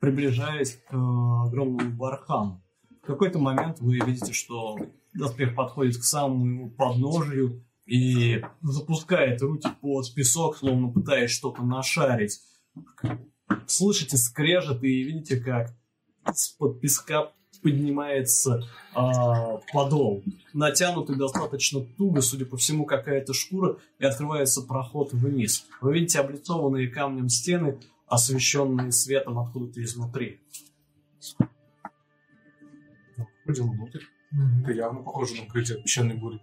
приближаясь 0.00 0.76
к 0.76 0.92
э, 0.92 0.96
огромному 0.96 1.92
бархану. 1.96 2.62
В 3.02 3.06
какой-то 3.06 3.38
момент 3.38 3.80
вы 3.80 3.94
видите, 3.98 4.32
что 4.32 4.76
доспех 5.14 5.54
подходит 5.54 5.96
к 5.96 6.04
самому 6.04 6.46
его 6.46 6.68
подножию 6.68 7.64
и 7.90 8.40
запускает 8.62 9.42
руки 9.42 9.68
под 9.80 10.14
песок, 10.14 10.56
словно 10.56 10.92
пытаясь 10.92 11.32
что-то 11.32 11.64
нашарить. 11.64 12.40
Слышите 13.66 14.16
скрежет 14.16 14.84
и 14.84 15.02
видите, 15.02 15.40
как 15.40 15.74
из-под 16.32 16.80
песка 16.80 17.32
поднимается 17.62 18.62
а, 18.94 19.56
подол. 19.72 20.22
Натянутый 20.52 21.16
достаточно 21.16 21.80
туго, 21.80 22.20
судя 22.20 22.46
по 22.46 22.56
всему, 22.56 22.84
какая-то 22.84 23.34
шкура, 23.34 23.78
и 23.98 24.04
открывается 24.04 24.62
проход 24.62 25.12
вниз. 25.12 25.66
Вы 25.80 25.94
видите 25.94 26.20
облицованные 26.20 26.86
камнем 26.86 27.28
стены, 27.28 27.80
освещенные 28.06 28.92
светом 28.92 29.40
откуда-то 29.40 29.82
изнутри. 29.82 30.38
Пойдем 33.44 33.72
внутрь. 33.72 34.04
Это 34.62 34.70
явно 34.70 35.02
похоже 35.02 35.34
на 35.34 35.42
укрытие 35.42 35.78
от 35.78 35.82
песчаной 35.82 36.14
бури. 36.14 36.40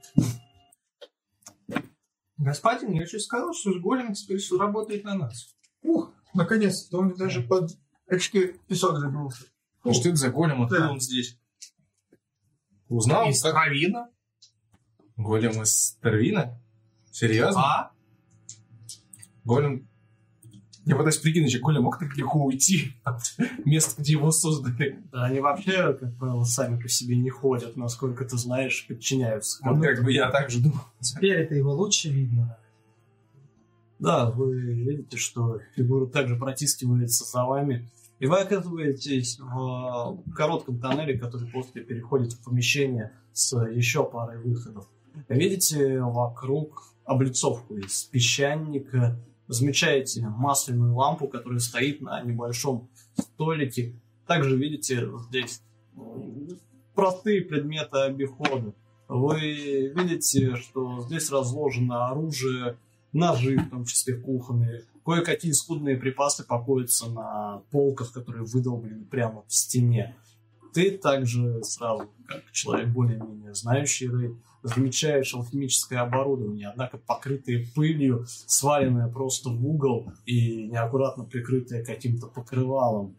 Господин, 2.38 2.94
я 2.94 3.06
же 3.06 3.20
сказал, 3.20 3.54
что 3.54 3.74
с 3.74 3.82
голем 3.82 4.14
теперь 4.14 4.38
всё 4.38 4.58
работает 4.60 5.04
на 5.04 5.16
нас. 5.16 5.56
Ух, 5.82 6.14
наконец-то 6.34 7.00
он 7.00 7.16
даже 7.16 7.42
под 7.42 7.72
очки 8.08 8.54
песок 8.68 8.98
забился. 9.00 9.46
Ну, 9.84 9.94
что 9.94 10.10
это 10.10 10.18
за 10.18 10.30
голем? 10.30 10.62
Откуда 10.62 10.82
Да. 10.82 10.92
он 10.92 11.00
здесь? 11.00 11.40
Узнал? 12.90 13.30
Из 13.30 13.42
как? 13.42 13.54
травина. 13.54 14.10
Голем 15.16 15.62
из 15.64 15.98
Тервина? 16.02 16.62
Серьезно? 17.12 17.62
А? 17.62 17.92
Голем... 19.44 19.90
Я 20.88 20.96
пытаюсь 20.96 21.18
прикинуть, 21.18 21.52
что 21.52 21.60
голем 21.60 21.84
мог 21.84 22.00
так 22.00 22.16
легко 22.16 22.46
уйти 22.46 22.94
от 23.04 23.20
места, 23.66 24.02
где 24.02 24.14
его 24.14 24.32
создали. 24.32 25.04
Да, 25.12 25.26
они 25.26 25.42
вообще, 25.42 25.94
как 25.94 26.16
правило, 26.16 26.46
сами 26.46 26.82
по 26.82 26.88
себе 26.88 27.18
не 27.18 27.30
ходят, 27.30 27.76
насколько 27.76 28.24
ты 28.24 28.38
знаешь, 28.38 28.88
подчиняются. 28.88 29.60
Вот 29.66 29.82
как 29.82 30.02
бы 30.02 30.14
я 30.14 30.32
так 30.32 30.50
же 30.50 30.62
думал. 30.62 30.80
Теперь 31.02 31.40
это 31.40 31.56
его 31.56 31.74
лучше 31.74 32.08
видно. 32.08 32.58
Да, 34.00 34.32
вы 34.32 34.62
видите, 34.62 35.18
что 35.18 35.60
фигура 35.76 36.06
также 36.06 36.38
протискивается 36.38 37.26
за 37.26 37.44
вами. 37.44 37.92
И 38.20 38.26
вы 38.26 38.40
оказываетесь 38.40 39.40
в 39.40 40.24
коротком 40.34 40.80
тоннеле, 40.80 41.20
который 41.20 41.52
после 41.52 41.82
переходит 41.82 42.32
в 42.32 42.46
помещение 42.46 43.12
с 43.34 43.54
еще 43.74 44.06
парой 44.10 44.42
выходов. 44.42 44.88
Видите 45.28 46.00
вокруг 46.00 46.94
облицовку 47.04 47.76
из 47.76 48.04
песчаника, 48.06 49.20
замечаете 49.48 50.22
масляную 50.28 50.94
лампу, 50.96 51.28
которая 51.28 51.60
стоит 51.60 52.02
на 52.02 52.22
небольшом 52.22 52.90
столике. 53.18 53.96
Также 54.26 54.58
видите 54.58 55.10
здесь 55.30 55.62
м, 55.96 56.60
простые 56.94 57.42
предметы 57.42 57.98
обихода. 58.00 58.74
Вы 59.08 59.94
видите, 59.96 60.58
что 60.58 61.02
здесь 61.02 61.30
разложено 61.32 62.08
оружие, 62.08 62.78
ножи, 63.14 63.58
в 63.58 63.70
том 63.70 63.86
числе 63.86 64.16
кухонные. 64.16 64.84
Кое-какие 65.06 65.54
скудные 65.54 65.96
припасы 65.96 66.46
покоятся 66.46 67.10
на 67.10 67.62
полках, 67.72 68.12
которые 68.12 68.44
выдолблены 68.44 69.06
прямо 69.06 69.44
в 69.48 69.54
стене. 69.54 70.16
Ты 70.74 70.92
также 70.92 71.64
сразу, 71.64 72.10
как 72.28 72.52
человек 72.52 72.90
более-менее 72.90 73.54
знающий 73.54 74.10
замечаешь 74.68 75.34
алхимическое 75.34 76.00
оборудование, 76.00 76.70
однако 76.70 76.98
покрытое 76.98 77.66
пылью, 77.76 78.26
сваленное 78.46 79.08
просто 79.08 79.50
в 79.50 79.66
угол 79.66 80.12
и 80.26 80.68
неаккуратно 80.68 81.24
прикрытое 81.24 81.84
каким-то 81.84 82.28
покрывалом. 82.28 83.16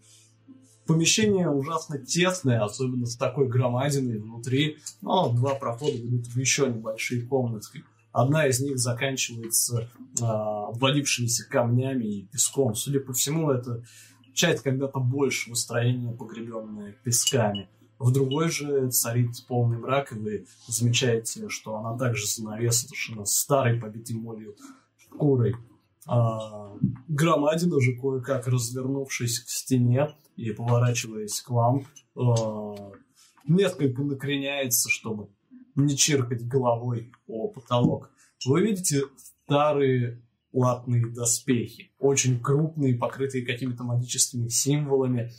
Помещение 0.86 1.50
ужасно 1.50 1.98
тесное, 1.98 2.64
особенно 2.64 3.04
с 3.04 3.14
такой 3.16 3.46
громадиной 3.46 4.18
внутри. 4.18 4.78
Но 5.02 5.30
два 5.30 5.54
прохода 5.54 5.92
ведут 5.92 6.28
в 6.28 6.38
еще 6.38 6.66
небольшие 6.66 7.26
комнатки. 7.26 7.84
Одна 8.10 8.46
из 8.46 8.60
них 8.60 8.78
заканчивается 8.78 9.90
а, 10.22 10.68
обвалившимися 10.68 11.46
камнями 11.46 12.04
и 12.04 12.26
песком. 12.26 12.74
Судя 12.74 13.00
по 13.00 13.12
всему, 13.12 13.50
это 13.50 13.84
часть 14.32 14.62
когда-то 14.62 14.98
большего 14.98 15.54
строения, 15.54 16.10
погребенная 16.10 16.96
песками. 17.04 17.68
В 17.98 18.12
другой 18.12 18.50
же 18.50 18.90
царит 18.90 19.44
полный 19.48 19.78
мрак, 19.78 20.12
и 20.12 20.14
вы 20.14 20.46
замечаете, 20.68 21.48
что 21.48 21.76
она 21.76 21.96
также 21.98 22.26
занавешена 22.26 23.24
старой, 23.24 23.80
побитой 23.80 24.16
молью 24.16 24.56
шкурой. 24.98 25.56
А, 26.06 26.72
громадина 27.08 27.80
же 27.80 27.94
кое-как 27.94 28.46
развернувшись 28.46 29.40
к 29.40 29.48
стене 29.48 30.14
и 30.36 30.52
поворачиваясь 30.52 31.40
к 31.40 31.50
вам, 31.50 31.86
а, 32.14 32.92
несколько 33.46 34.02
накреняется, 34.02 34.88
чтобы 34.88 35.28
не 35.74 35.96
чиркать 35.96 36.46
головой 36.46 37.12
о 37.26 37.48
потолок. 37.48 38.10
Вы 38.46 38.62
видите 38.62 39.02
старые 39.44 40.22
латные 40.52 41.06
доспехи, 41.06 41.90
очень 41.98 42.40
крупные, 42.40 42.96
покрытые 42.96 43.44
какими-то 43.44 43.84
магическими 43.84 44.48
символами, 44.48 45.32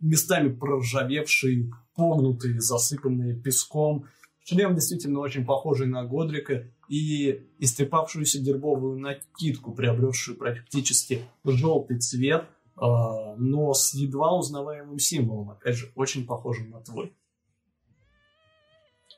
местами 0.00 0.52
проржавевшие, 0.52 1.70
погнутые, 1.94 2.60
засыпанные 2.60 3.34
песком. 3.34 4.06
Шлем 4.44 4.74
действительно 4.74 5.20
очень 5.20 5.44
похожий 5.44 5.86
на 5.86 6.04
Годрика 6.04 6.66
и 6.88 7.46
истрепавшуюся 7.58 8.40
дербовую 8.40 8.98
накидку, 8.98 9.72
приобретшую 9.72 10.36
практически 10.36 11.22
желтый 11.44 11.98
цвет, 11.98 12.46
а, 12.76 13.36
но 13.36 13.72
с 13.74 13.94
едва 13.94 14.36
узнаваемым 14.36 14.98
символом, 14.98 15.50
опять 15.50 15.76
же, 15.76 15.92
очень 15.94 16.26
похожим 16.26 16.70
на 16.70 16.80
твой. 16.80 17.14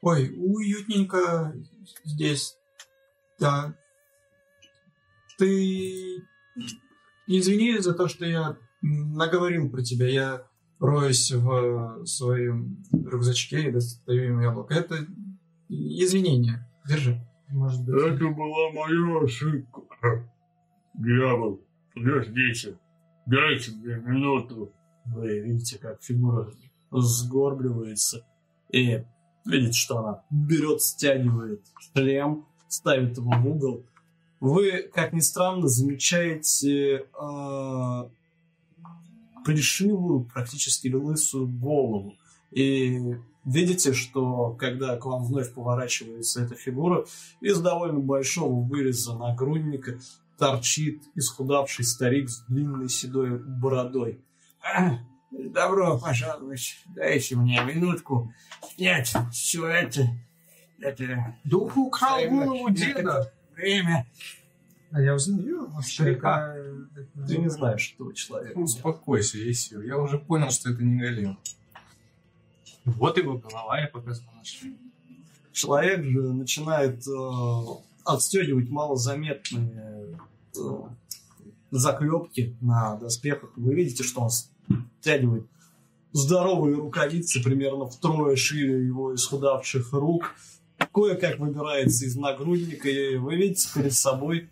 Ой, 0.03 0.35
уютненько 0.37 1.55
здесь. 2.05 2.59
Да. 3.39 3.75
Ты 5.39 6.27
извини 7.29 7.79
за 7.79 7.95
то, 7.95 8.09
что 8.09 8.27
я 8.27 8.59
наговорил 8.83 9.71
про 9.71 9.83
тебя. 9.83 10.07
Я 10.09 10.43
роюсь 10.79 11.31
в 11.31 12.05
своем 12.07 12.85
рюкзачке 12.93 13.69
и 13.69 13.73
достаю 13.73 14.25
им 14.25 14.41
яблоко. 14.41 14.75
Это 14.75 15.07
извинения. 15.69 16.69
Держи. 16.89 17.21
Может 17.49 17.85
быть. 17.85 17.95
Это 17.95 18.27
была 18.29 18.73
моя 18.73 19.25
ошибка. 19.25 19.81
Дьявол, 20.95 21.61
подождите. 21.95 22.79
Дайте 23.27 23.73
мне 23.73 23.97
минуту. 23.97 24.73
Вы 25.07 25.41
видите, 25.41 25.79
как 25.79 26.03
фигура 26.03 26.51
сгорбливается 26.91 28.25
и 28.71 29.05
видите, 29.45 29.79
что 29.79 29.99
она 29.99 30.25
берет, 30.31 30.83
стягивает 30.83 31.63
шлем, 31.79 32.47
ставит 32.69 33.17
его 33.17 33.31
в 33.31 33.47
угол. 33.47 33.87
Вы, 34.41 34.91
как 34.93 35.13
ни 35.13 35.21
странно, 35.21 35.69
замечаете 35.69 36.97
э, 36.97 38.09
плешивую, 39.45 40.25
практически 40.25 40.89
лысую 40.89 41.49
голову. 41.49 42.15
И 42.51 43.17
видите, 43.45 43.93
что 43.93 44.53
когда 44.55 44.97
к 44.97 45.05
вам 45.05 45.25
вновь 45.25 45.53
поворачивается 45.55 46.43
эта 46.43 46.55
фигура, 46.55 47.07
из 47.41 47.59
довольно 47.61 48.01
большого 48.01 48.63
выреза 48.63 49.17
нагрудника 49.17 49.99
торчит 50.39 51.03
исхудавший 51.15 51.85
старик 51.85 52.29
с 52.29 52.45
длинной 52.49 52.89
седой 52.89 53.39
бородой. 53.39 54.21
Добро 55.31 55.99
пожаловать. 55.99 56.77
Дайте 56.95 57.37
мне 57.37 57.63
минутку 57.65 58.33
снять 58.75 59.15
все 59.33 59.67
это. 59.67 60.09
Это 60.79 61.37
Дух 61.45 61.77
украл 61.77 62.21
голову 62.29 62.71
деда. 62.71 63.33
время. 63.55 64.07
А 64.93 65.01
я 65.01 65.15
узнаю 65.15 65.71
старика. 65.83 66.55
Ты 67.27 67.39
не 67.39 67.49
знаешь 67.49 67.95
этого 67.95 68.15
человека. 68.15 68.59
Успокойся, 68.59 69.39
Есир. 69.39 69.81
Я 69.83 69.97
уже 69.97 70.19
понял, 70.19 70.51
что 70.51 70.71
это 70.71 70.83
не 70.83 71.01
Галим. 71.01 71.39
Вот 72.85 73.17
его 73.17 73.39
голова, 73.39 73.81
я 73.81 73.89
показывал 73.89 74.35
нашли. 74.35 74.77
Человек 75.53 76.05
же 76.05 76.33
начинает 76.33 77.07
э, 77.07 77.61
отстегивать 78.05 78.69
малозаметные 78.69 80.19
э, 80.57 80.61
заклепки 81.71 82.57
на 82.61 82.97
доспехах. 82.97 83.53
Вы 83.57 83.75
видите, 83.75 84.03
что 84.03 84.23
он 84.23 84.31
стягивает 85.01 85.47
здоровые 86.13 86.77
рукавицы 86.77 87.43
примерно 87.43 87.87
втрое 87.87 88.37
шире 88.37 88.85
его 88.85 89.15
исхудавших 89.15 89.93
рук. 89.93 90.35
Кое-как 90.93 91.39
выбирается 91.39 92.05
из 92.05 92.17
нагрудника, 92.17 92.89
и 92.89 93.17
вы 93.17 93.37
видите 93.37 93.69
перед 93.75 93.95
собой 93.95 94.51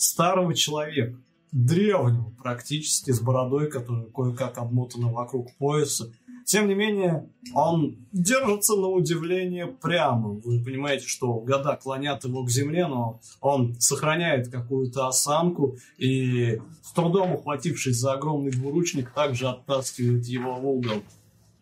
старого 0.00 0.54
человека, 0.54 1.18
древнего 1.52 2.32
практически, 2.42 3.10
с 3.10 3.20
бородой, 3.20 3.70
которая 3.70 4.06
кое-как 4.06 4.58
обмотана 4.58 5.12
вокруг 5.12 5.54
пояса. 5.56 6.12
Тем 6.46 6.68
не 6.68 6.74
менее, 6.74 7.28
он 7.54 7.98
держится 8.12 8.74
на 8.74 8.88
удивление 8.88 9.66
прямо. 9.66 10.30
Вы 10.30 10.64
понимаете, 10.64 11.06
что 11.06 11.34
года 11.34 11.78
клонят 11.80 12.24
его 12.24 12.44
к 12.44 12.50
земле, 12.50 12.86
но 12.86 13.20
он 13.40 13.78
сохраняет 13.78 14.48
какую-то 14.48 15.06
осанку 15.06 15.76
и, 15.98 16.60
с 16.82 16.92
трудом 16.92 17.34
ухватившись 17.34 17.96
за 17.96 18.14
огромный 18.14 18.50
двуручник, 18.50 19.12
также 19.12 19.48
оттаскивает 19.48 20.24
его 20.26 20.54
в 20.54 20.66
угол. 20.66 21.02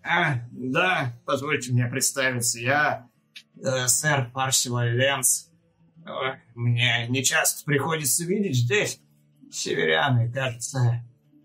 А, 0.02 0.40
да, 0.52 1.12
позвольте 1.26 1.72
мне 1.72 1.86
представиться. 1.86 2.58
Я 2.58 3.08
э, 3.60 3.88
сэр 3.88 4.30
Парсиваль 4.32 4.96
Ленс. 4.96 5.47
Мне 6.54 7.06
не 7.08 7.22
часто 7.22 7.64
приходится 7.64 8.24
видеть 8.24 8.56
здесь 8.56 9.00
северяны, 9.50 10.30
кажется. 10.30 11.02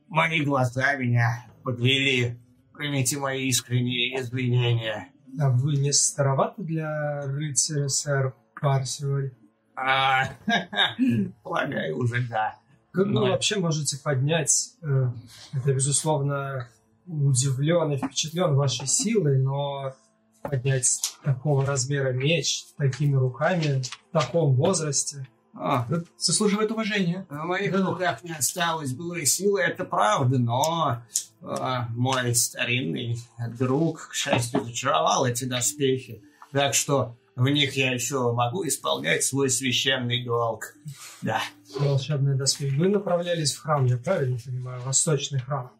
Мои 0.07 0.41
глаза 0.43 0.95
меня 0.95 1.45
подвели. 1.63 2.37
Примите 2.73 3.17
мои 3.17 3.47
искренние 3.47 4.19
извинения. 4.19 5.09
А 5.39 5.49
вы 5.49 5.77
не 5.77 5.91
староваты 5.91 6.63
для 6.63 7.21
рыцаря, 7.25 7.87
сэр 7.87 8.33
Парсиваль? 8.59 9.31
А, 9.75 10.29
полагаю, 11.43 11.97
уже 11.97 12.21
да. 12.27 12.55
Как 12.91 13.07
вы 13.07 13.11
Ну, 13.11 13.27
вообще 13.29 13.57
можете 13.57 13.97
поднять, 13.97 14.75
э, 14.83 15.07
это, 15.53 15.73
безусловно, 15.73 16.69
удивлен 17.07 17.91
и 17.91 17.97
впечатлен 17.97 18.53
вашей 18.55 18.85
силой, 18.85 19.39
но 19.39 19.95
поднять 20.43 21.15
такого 21.23 21.65
размера 21.65 22.11
меч 22.11 22.65
такими 22.77 23.15
руками 23.15 23.81
в 24.09 24.11
таком 24.11 24.53
возрасте, 24.53 25.27
А, 25.55 25.85
Это 25.87 26.05
заслуживает 26.17 26.71
уважения. 26.71 27.27
В 27.29 27.45
моих 27.45 27.73
руках 27.75 28.23
не 28.23 28.31
осталось 28.31 28.91
былой 28.91 29.25
силы, 29.27 29.61
это 29.61 29.85
правда, 29.85 30.39
но 30.39 31.03
а, 31.41 31.87
мой 31.89 32.33
старинный 32.33 33.19
друг, 33.57 34.09
к 34.09 34.15
счастью, 34.15 34.63
зачаровал 34.65 35.25
эти 35.25 35.45
доспехи. 35.45 36.23
Так 36.51 36.73
что 36.73 37.15
в 37.35 37.47
них 37.49 37.75
я 37.77 37.91
еще 37.93 38.31
могу 38.33 38.67
исполнять 38.67 39.23
свой 39.23 39.49
священный 39.49 40.23
долг. 40.25 40.73
Да. 41.21 41.41
волшебные 41.79 42.35
доспехи. 42.35 42.75
Вы 42.75 42.89
направлялись 42.89 43.53
в 43.53 43.61
храм, 43.61 43.85
я 43.85 43.97
правильно 43.97 44.37
понимаю, 44.43 44.81
восточный 44.81 45.39
храм. 45.39 45.71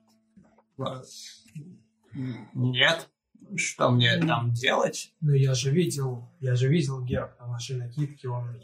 Нет? 2.54 3.10
Что 3.56 3.92
мне 3.92 4.18
там 4.18 4.54
делать? 4.54 5.14
Но 5.22 5.34
я 5.34 5.54
же 5.54 5.72
видел, 5.72 6.30
я 6.40 6.56
же 6.56 6.68
видел 6.68 7.04
герб 7.04 7.40
на 7.40 7.48
вашей 7.48 7.76
накидке, 7.78 8.30
он 8.30 8.58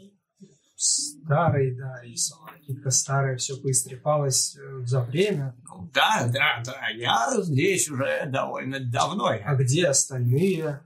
старый, 0.76 1.76
да, 1.76 2.02
и 2.04 2.16
сама 2.16 2.52
накидка 2.52 2.90
старая, 2.90 3.36
все 3.36 3.56
поистрепалось 3.56 4.56
э, 4.56 4.80
за 4.86 5.02
время. 5.02 5.54
Да, 5.92 6.26
да, 6.32 6.62
да, 6.64 6.88
я 6.88 7.30
здесь 7.42 7.90
уже 7.90 8.26
довольно 8.26 8.80
давно. 8.80 9.26
А 9.26 9.54
где 9.56 9.88
остальные? 9.88 10.80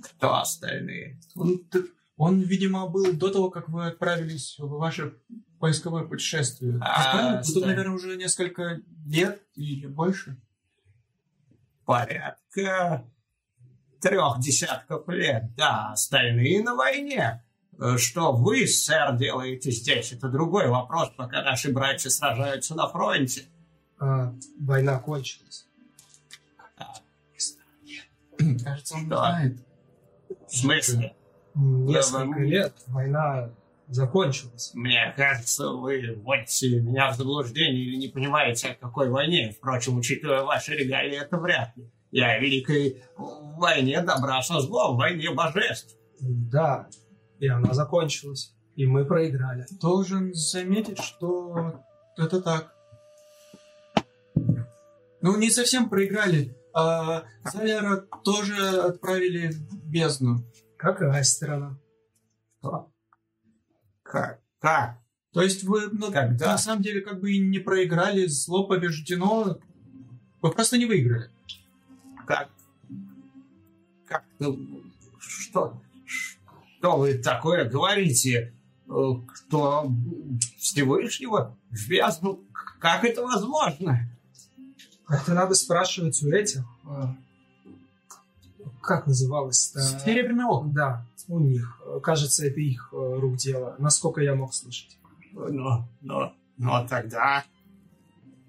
Кто 0.00 0.36
остальные? 0.36 1.18
Он, 1.34 1.60
он, 2.16 2.40
видимо, 2.40 2.86
был 2.86 3.12
до 3.14 3.30
того, 3.30 3.50
как 3.50 3.68
вы 3.68 3.86
отправились 3.88 4.56
в 4.58 4.68
ваше 4.68 5.16
поисковое 5.58 6.04
путешествие. 6.04 6.78
А, 6.80 7.42
тут, 7.42 7.66
наверное, 7.66 7.94
уже 7.94 8.16
несколько 8.16 8.80
лет 9.06 9.42
или 9.54 9.86
больше. 9.86 10.36
порядка 11.84 13.04
трех 14.08 14.38
десятков 14.40 15.08
лет. 15.08 15.54
Да, 15.56 15.92
остальные 15.92 16.62
на 16.62 16.74
войне. 16.74 17.42
Э, 17.78 17.96
Что 17.98 18.32
вы, 18.32 18.66
сэр, 18.66 19.16
делаете 19.16 19.70
здесь? 19.70 20.12
Это 20.12 20.28
другой 20.28 20.68
вопрос, 20.68 21.10
пока 21.16 21.42
наши 21.42 21.72
братья 21.72 22.08
сражаются 22.08 22.74
на 22.74 22.88
фронте. 22.88 23.42
А, 23.98 24.34
война 24.60 24.98
кончилась. 24.98 25.66
Кажется, 28.62 28.94
он 28.96 29.08
Да. 29.08 29.16
знает. 29.16 29.56
В 30.48 30.56
смысле? 30.56 31.16
Несколько 31.54 32.38
Да, 32.38 32.44
лет 32.44 32.74
война 32.88 33.50
закончилось. 33.88 34.72
Мне 34.74 35.14
кажется, 35.16 35.70
вы 35.70 36.14
вводите 36.22 36.80
меня 36.80 37.10
в 37.10 37.16
заблуждение 37.16 37.82
или 37.82 37.96
не 37.96 38.08
понимаете, 38.08 38.68
о 38.68 38.74
какой 38.74 39.08
войне. 39.08 39.52
Впрочем, 39.56 39.96
учитывая 39.96 40.42
ваши 40.42 40.74
регалии, 40.74 41.16
это 41.16 41.38
вряд 41.38 41.74
ли. 41.76 41.90
Я 42.16 42.30
о 42.30 42.38
великой 42.38 43.04
войне 43.18 44.00
добра 44.00 44.40
со 44.40 44.58
злом, 44.60 44.96
войне 44.96 45.34
божеств. 45.34 45.98
Да, 46.18 46.88
и 47.38 47.46
она 47.46 47.74
закончилась. 47.74 48.54
И 48.74 48.86
мы 48.86 49.04
проиграли. 49.04 49.66
Должен 49.82 50.32
заметить, 50.32 50.98
что 50.98 51.84
это 52.16 52.40
так. 52.40 52.72
Ну, 55.20 55.36
не 55.36 55.50
совсем 55.50 55.90
проиграли. 55.90 56.56
А 56.72 57.24
Залера 57.52 58.06
тоже 58.24 58.80
отправили 58.80 59.48
в 59.48 59.86
бездну. 59.86 60.42
Как 60.78 61.02
и 61.02 61.04
Астерона. 61.04 61.78
Как? 64.02 64.40
Как? 64.58 64.98
То 65.34 65.42
есть 65.42 65.64
вы 65.64 65.90
ну, 65.92 66.10
Когда? 66.10 66.52
на 66.52 66.56
самом 66.56 66.80
деле 66.82 67.02
как 67.02 67.20
бы 67.20 67.32
и 67.32 67.46
не 67.46 67.58
проиграли, 67.58 68.24
зло 68.24 68.66
побеждено. 68.66 69.58
Вы 70.40 70.50
просто 70.50 70.78
не 70.78 70.86
выиграли. 70.86 71.30
Как? 72.26 72.50
Как? 74.06 74.24
Ну, 74.38 74.82
Что? 75.18 75.80
Что 76.04 76.96
вы 76.98 77.14
такое 77.14 77.68
говорите? 77.68 78.52
Э, 78.88 79.12
Кто 79.26 79.90
Всевышнего 80.58 81.56
в 81.70 81.88
бездну? 81.88 82.40
Как 82.78 83.04
это 83.04 83.22
возможно? 83.22 84.08
Это 85.08 85.34
надо 85.34 85.54
спрашивать 85.54 86.20
у 86.22 86.28
этих. 86.30 86.62
а, 86.84 87.14
Как 88.82 89.06
называлось-то? 89.06 89.80
Серебряный 89.80 90.44
око. 90.44 90.68
Да, 90.68 91.06
у 91.28 91.38
них. 91.40 91.80
Кажется, 92.02 92.46
это 92.46 92.60
их 92.60 92.90
э, 92.92 92.96
рук 92.96 93.36
дело, 93.36 93.76
насколько 93.78 94.20
я 94.20 94.34
мог 94.34 94.52
слышать. 94.52 94.98
Но, 95.32 95.88
но, 96.00 96.34
но 96.56 96.86
тогда... 96.88 97.44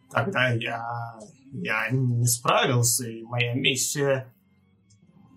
Тогда 0.10 0.50
я... 0.50 1.20
Я 1.52 1.90
не 1.92 2.26
справился, 2.26 3.10
и 3.10 3.24
моя 3.24 3.54
миссия... 3.54 4.34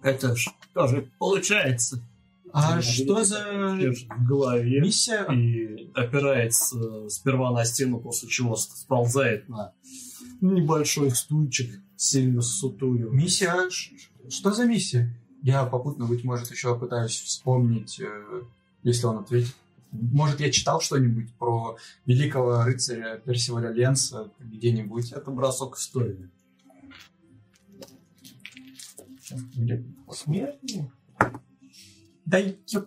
Это 0.02 0.34
что 0.34 0.86
же 0.86 1.10
получается? 1.18 2.02
А 2.52 2.80
что 2.80 3.22
за 3.22 3.44
в 4.08 4.26
голове 4.26 4.80
миссия? 4.80 5.24
и 5.30 5.90
опирается 5.94 7.08
сперва 7.08 7.52
на 7.52 7.64
стену, 7.64 8.00
после 8.00 8.28
чего 8.28 8.56
сползает 8.56 9.48
на 9.48 9.72
небольшой 10.40 11.10
стульчик, 11.10 11.80
сильно 11.96 12.42
сутулю. 12.42 13.10
Миссия? 13.10 13.54
Что 14.28 14.52
за 14.52 14.64
миссия? 14.64 15.14
Я 15.42 15.64
попутно, 15.64 16.06
быть 16.06 16.24
может, 16.24 16.50
еще 16.50 16.78
пытаюсь 16.78 17.18
вспомнить, 17.20 18.00
э, 18.00 18.42
если 18.82 19.06
он 19.06 19.18
ответит. 19.18 19.54
Может, 19.92 20.40
я 20.40 20.50
читал 20.50 20.80
что-нибудь 20.80 21.32
про 21.34 21.76
великого 22.06 22.64
рыцаря 22.64 23.18
Персиваля 23.18 23.70
Ленса 23.70 24.30
где-нибудь? 24.38 25.12
Это 25.12 25.30
бросок 25.30 25.76
истории. 25.76 26.30
Где? 29.54 29.84
Смерть? 30.12 30.78
Да 32.24 32.38
ё- 32.38 32.86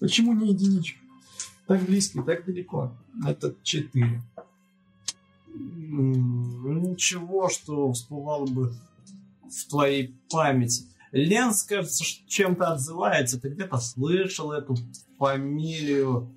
почему 0.00 0.32
не 0.32 0.50
единичка? 0.50 1.00
Так 1.66 1.82
близко, 1.82 2.22
так 2.22 2.44
далеко. 2.44 2.96
Это 3.26 3.54
четыре. 3.62 4.20
Ничего, 5.46 7.48
что 7.48 7.92
всплывало 7.92 8.46
бы 8.46 8.74
в 9.42 9.68
твоей 9.68 10.16
памяти. 10.30 10.84
Ленс, 11.12 11.62
кажется, 11.62 12.04
чем-то 12.26 12.72
отзывается. 12.72 13.40
Ты 13.40 13.50
где-то 13.50 13.78
слышал 13.78 14.52
эту 14.52 14.76
фамилию. 15.16 16.34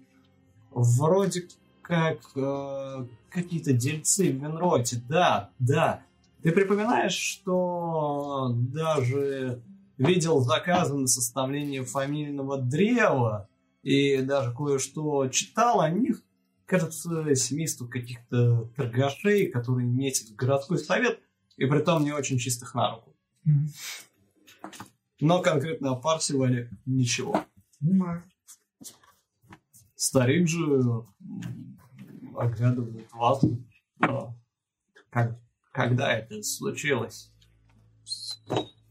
Вроде 0.82 1.48
как 1.82 2.20
э, 2.36 3.06
какие-то 3.30 3.74
дельцы 3.74 4.32
в 4.32 4.36
Винроте. 4.36 5.02
Да, 5.08 5.50
да. 5.60 6.04
Ты 6.44 6.52
припоминаешь, 6.52 7.14
что 7.14 8.54
даже 8.54 9.62
видел 9.98 10.42
заказы 10.42 10.96
на 10.96 11.08
составление 11.08 11.84
фамильного 11.84 12.58
древа 12.58 13.50
и 13.82 14.22
даже 14.22 14.54
кое-что 14.54 15.28
читал 15.30 15.82
о 15.82 15.90
них 15.90 16.22
кажется, 16.68 17.34
семейство 17.34 17.88
каких-то 17.88 18.66
торгашей, 18.76 19.48
которые 19.48 19.88
метят 19.88 20.28
в 20.28 20.36
городской 20.36 20.78
совет, 20.78 21.20
и 21.56 21.66
при 21.66 21.80
том 21.80 22.04
не 22.04 22.12
очень 22.12 22.38
чистых 22.38 22.76
на 22.76 22.92
руку. 22.92 23.16
Но 25.20 25.42
конкретно 25.42 25.92
о 25.92 25.96
Парсивале 25.96 26.70
ничего. 26.86 27.44
Понимаю. 27.80 28.24
Старик 29.98 30.48
же 30.48 31.04
оглядывает 32.36 33.12
вас. 33.12 33.44
Но 33.98 34.38
как- 35.10 35.40
когда 35.72 36.14
это 36.14 36.42
случилось? 36.44 37.34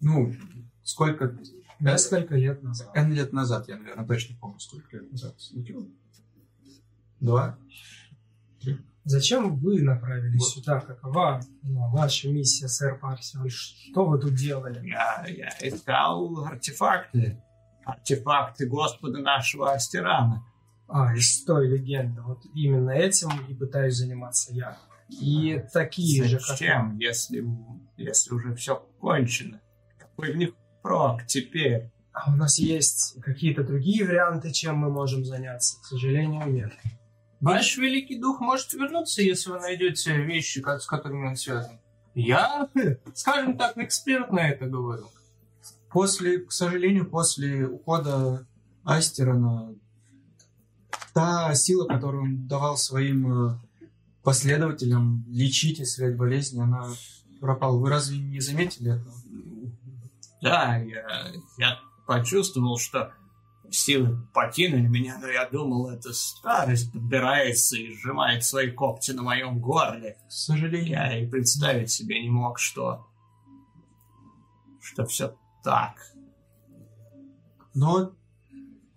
Ну, 0.00 0.34
сколько... 0.82 1.38
Несколько 1.78 2.34
лет 2.34 2.62
назад. 2.62 2.90
N 2.96 3.12
лет 3.12 3.32
назад, 3.32 3.68
я, 3.68 3.76
наверное, 3.76 4.06
точно 4.06 4.36
помню, 4.40 4.58
сколько 4.58 4.96
лет 4.96 5.12
назад 5.12 5.40
случилось. 5.40 5.92
Два? 7.20 7.56
Зачем 9.04 9.56
вы 9.58 9.82
направились 9.82 10.42
сюда? 10.42 10.80
Какова 10.80 11.40
ну, 11.62 11.88
ваша 11.92 12.28
миссия, 12.28 12.66
сэр 12.66 12.98
Парсиваль? 12.98 13.50
Что 13.50 14.06
вы 14.06 14.18
тут 14.18 14.34
делали? 14.34 14.84
Я, 14.84 15.24
я 15.28 15.50
искал 15.60 16.44
артефакты. 16.44 17.40
Артефакты 17.84 18.66
Господа 18.66 19.20
нашего 19.20 19.72
Астерана. 19.72 20.44
А, 20.88 21.14
из 21.14 21.44
той 21.44 21.68
легенды. 21.68 22.20
Вот 22.22 22.44
именно 22.54 22.90
этим 22.90 23.30
и 23.48 23.54
пытаюсь 23.54 23.96
заниматься 23.96 24.54
я. 24.54 24.78
И 25.08 25.62
такие 25.72 26.24
же, 26.24 26.38
как 26.38 26.46
Зачем, 26.46 26.98
если, 26.98 27.44
если 27.96 28.32
уже 28.32 28.54
все 28.54 28.76
кончено? 29.00 29.60
Какой 29.98 30.32
в 30.32 30.36
них 30.36 30.50
прок 30.82 31.26
теперь? 31.26 31.90
А 32.12 32.32
у 32.32 32.36
нас 32.36 32.58
есть 32.58 33.20
какие-то 33.22 33.62
другие 33.62 34.04
варианты, 34.04 34.52
чем 34.52 34.78
мы 34.78 34.90
можем 34.90 35.24
заняться? 35.24 35.80
К 35.82 35.86
сожалению, 35.86 36.46
нет. 36.50 36.72
Ваш 37.40 37.76
великий 37.76 38.18
дух 38.18 38.40
может 38.40 38.72
вернуться, 38.72 39.22
если 39.22 39.50
вы 39.50 39.60
найдете 39.60 40.16
вещи, 40.22 40.60
с 40.60 40.86
которыми 40.86 41.28
он 41.28 41.36
связан. 41.36 41.78
Я, 42.14 42.68
скажем 43.14 43.58
так, 43.58 43.76
эксперт 43.76 44.32
на 44.32 44.48
это 44.48 44.66
говорю. 44.66 45.06
После, 45.90 46.38
к 46.38 46.52
сожалению, 46.52 47.08
после 47.08 47.66
ухода 47.66 48.46
Астерона, 48.84 49.74
та 51.16 51.54
сила, 51.54 51.86
которую 51.86 52.24
он 52.24 52.46
давал 52.46 52.76
своим 52.76 53.48
э, 53.48 53.58
последователям 54.22 55.24
лечить 55.28 55.80
и 55.80 55.84
исцелять 55.84 56.14
болезни, 56.14 56.60
она 56.60 56.90
пропала. 57.40 57.78
Вы 57.78 57.88
разве 57.88 58.18
не 58.18 58.40
заметили 58.40 58.92
этого? 58.92 59.16
Да, 60.42 60.76
я, 60.76 61.32
я 61.56 61.80
почувствовал, 62.06 62.76
что 62.76 63.14
силы 63.70 64.28
покинули 64.34 64.88
меня, 64.88 65.16
но 65.18 65.28
я 65.28 65.48
думал, 65.48 65.88
это 65.88 66.12
старость 66.12 66.92
подбирается 66.92 67.78
и 67.78 67.94
сжимает 67.94 68.44
свои 68.44 68.70
когти 68.70 69.12
на 69.12 69.22
моем 69.22 69.58
горле. 69.58 70.18
К 70.28 70.30
сожалению. 70.30 70.90
Я 70.90 71.18
и 71.18 71.26
представить 71.26 71.90
себе 71.90 72.20
не 72.20 72.28
мог, 72.28 72.58
что... 72.58 73.06
что 74.82 75.06
все 75.06 75.34
так. 75.64 75.94
Но 77.72 78.12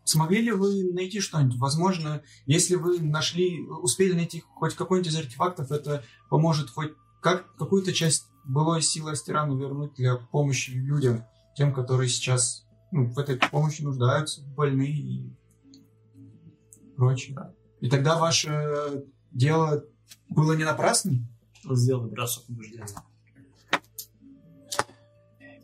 смогли 0.10 0.42
ли 0.42 0.52
вы 0.52 0.92
найти 0.92 1.20
что-нибудь? 1.20 1.58
Возможно, 1.58 2.22
если 2.46 2.76
вы 2.76 3.00
нашли, 3.00 3.62
успели 3.62 4.14
найти 4.14 4.44
хоть 4.56 4.76
какой-нибудь 4.76 5.12
из 5.12 5.18
артефактов, 5.18 5.72
это 5.72 6.04
поможет 6.30 6.70
хоть 6.72 6.94
как, 7.22 7.56
какую-то 7.58 7.94
часть 7.94 8.26
былой 8.46 8.82
силы 8.82 9.12
Астерану 9.12 9.58
вернуть 9.58 9.94
для 9.96 10.16
помощи 10.16 10.72
людям, 10.72 11.26
тем, 11.56 11.74
которые 11.74 12.10
сейчас 12.10 12.66
ну, 12.92 13.06
в 13.06 13.20
этой 13.20 13.38
помощи 13.38 13.84
нуждаются, 13.84 14.42
больные 14.42 14.92
и 14.92 15.34
прочее. 16.98 17.54
И 17.80 17.90
тогда 17.90 18.18
ваше 18.18 19.06
дело 19.32 19.86
было 20.30 20.54
не 20.54 20.64
напрасным? 20.64 21.28
Сделай 21.70 22.10
бросок 22.10 22.50
убеждения. 22.50 22.88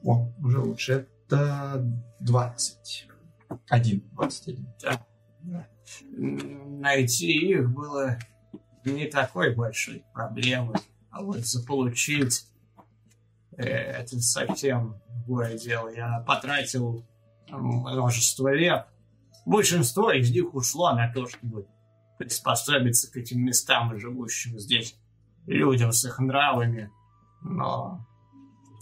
О, 0.03 0.31
уже 0.39 0.59
лучше. 0.59 1.07
Это 1.27 1.83
20. 2.19 3.07
Один. 3.69 4.01
21. 4.11 4.67
М, 6.17 6.79
Найти 6.79 7.31
их 7.51 7.69
было 7.69 8.17
не 8.83 9.05
такой 9.07 9.55
большой 9.55 10.03
проблемой, 10.13 10.77
а 11.09 11.23
вот 11.23 11.45
заполучить 11.45 12.47
э, 13.57 13.63
это 13.63 14.19
совсем 14.19 15.01
другое 15.07 15.57
дело. 15.57 15.89
Я 15.89 16.19
потратил 16.27 17.05
множество 17.49 18.53
лет. 18.53 18.87
Большинство 19.45 20.11
из 20.11 20.31
них 20.31 20.53
ушло 20.53 20.93
на 20.93 21.11
то, 21.11 21.27
чтобы 21.27 21.67
приспособиться 22.17 23.11
к 23.11 23.15
этим 23.17 23.41
местам 23.41 23.95
и 23.95 23.99
живущим 23.99 24.57
здесь 24.59 24.95
людям 25.45 25.91
с 25.91 26.05
их 26.05 26.19
нравами. 26.19 26.91
Но 27.41 28.05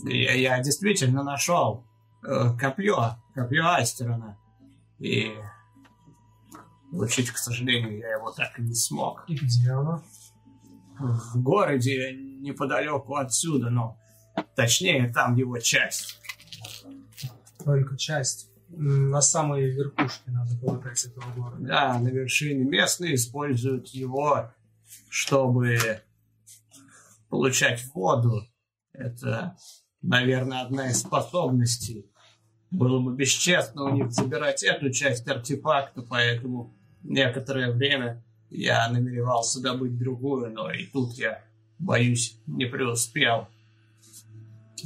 я, 0.05 0.33
я 0.33 0.59
действительно 0.61 1.23
нашел 1.23 1.85
э, 2.25 2.57
копье, 2.57 3.17
копье 3.33 3.65
Астерона. 3.65 4.37
И 5.03 5.35
Получить, 6.93 7.31
к 7.31 7.37
сожалению, 7.37 7.97
я 7.97 8.17
его 8.17 8.31
так 8.31 8.59
и 8.59 8.61
не 8.61 8.75
смог. 8.75 9.25
И 9.27 9.33
где 9.33 9.71
она? 9.71 10.03
В 10.99 11.41
городе 11.41 12.13
неподалеку 12.13 13.15
отсюда, 13.15 13.71
но 13.71 13.97
точнее 14.55 15.11
там 15.11 15.35
его 15.35 15.57
часть. 15.57 16.19
Только 17.65 17.97
часть. 17.97 18.51
На 18.69 19.21
самой 19.21 19.71
верхушке 19.71 20.29
надо 20.29 20.55
полагать 20.59 21.03
этого 21.03 21.25
города. 21.33 21.65
Да, 21.65 21.97
на 21.97 22.09
вершине 22.09 22.63
местные 22.63 23.15
используют 23.15 23.87
его, 23.87 24.51
чтобы 25.09 25.79
получать 27.27 27.83
воду. 27.95 28.43
Это, 28.91 29.57
наверное, 30.03 30.61
одна 30.61 30.91
из 30.91 30.99
способностей. 30.99 32.12
Было 32.73 32.99
бы 32.99 33.15
бесчестно 33.15 33.83
у 33.83 33.89
них 33.93 34.11
забирать 34.11 34.63
эту 34.63 34.89
часть 34.89 35.27
артефакта, 35.27 36.01
поэтому 36.01 36.73
некоторое 37.03 37.71
время 37.71 38.23
я 38.49 38.89
намеревался 38.89 39.61
добыть 39.61 39.95
другую, 39.97 40.51
но 40.51 40.71
и 40.71 40.87
тут 40.87 41.13
я, 41.13 41.43
боюсь, 41.77 42.39
не 42.47 42.65
преуспел. 42.65 43.47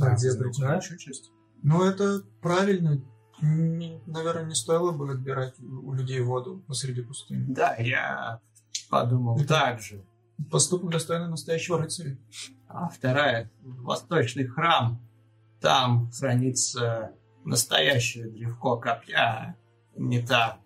А 0.02 0.10
где 0.16 0.30
Сделать 0.32 0.58
другая? 0.58 0.82
еще 0.82 0.98
часть. 0.98 1.32
Ну, 1.64 1.82
это 1.86 2.24
правильно. 2.42 3.02
Не- 3.42 4.02
наверное, 4.06 4.46
не 4.48 4.56
стоило 4.56 4.92
бы 4.92 5.10
отбирать 5.12 5.58
у 5.60 5.94
людей 5.94 6.20
воду 6.20 6.62
посреди 6.68 7.02
пустыни. 7.02 7.46
Да, 7.48 7.76
я 7.78 8.42
подумал 8.90 9.40
так 9.46 9.80
же. 9.80 10.04
Поступок 10.52 10.92
достойный 10.92 11.30
настоящего 11.30 11.78
рыцаря. 11.80 12.18
А 12.68 12.90
вторая— 12.90 13.50
восточный 13.62 14.46
храм. 14.46 15.02
Там 15.62 16.12
хранится 16.12 17.14
настоящее 17.48 18.30
древко 18.30 18.76
копья, 18.76 19.58
не 19.96 20.22
та 20.22 20.60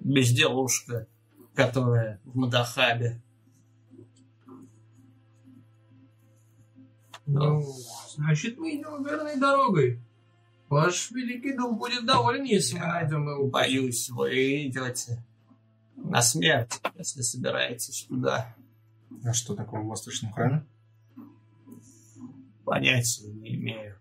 безделушка, 0.00 1.08
которая 1.54 2.20
в 2.24 2.36
Мадахабе. 2.36 3.20
Ну, 7.26 7.62
значит, 8.14 8.56
мы 8.56 8.76
идем 8.76 9.04
верной 9.04 9.38
дорогой. 9.38 10.00
Ваш 10.68 11.10
великий 11.10 11.54
дух 11.56 11.76
будет 11.76 12.06
доволен, 12.06 12.44
если 12.44 12.76
мы 12.76 12.84
Я 12.84 12.92
найдем 12.92 13.28
его. 13.28 13.48
Боюсь, 13.48 14.08
вы 14.10 14.68
идете 14.68 15.24
на 15.96 16.22
смерть, 16.22 16.80
если 16.96 17.20
собираетесь 17.22 18.06
туда. 18.08 18.54
А 19.24 19.32
что 19.32 19.54
такое 19.54 19.80
в 19.80 19.86
Восточном 19.86 20.32
храме? 20.32 20.64
Понятия 22.64 23.32
не 23.32 23.56
имею, 23.56 23.97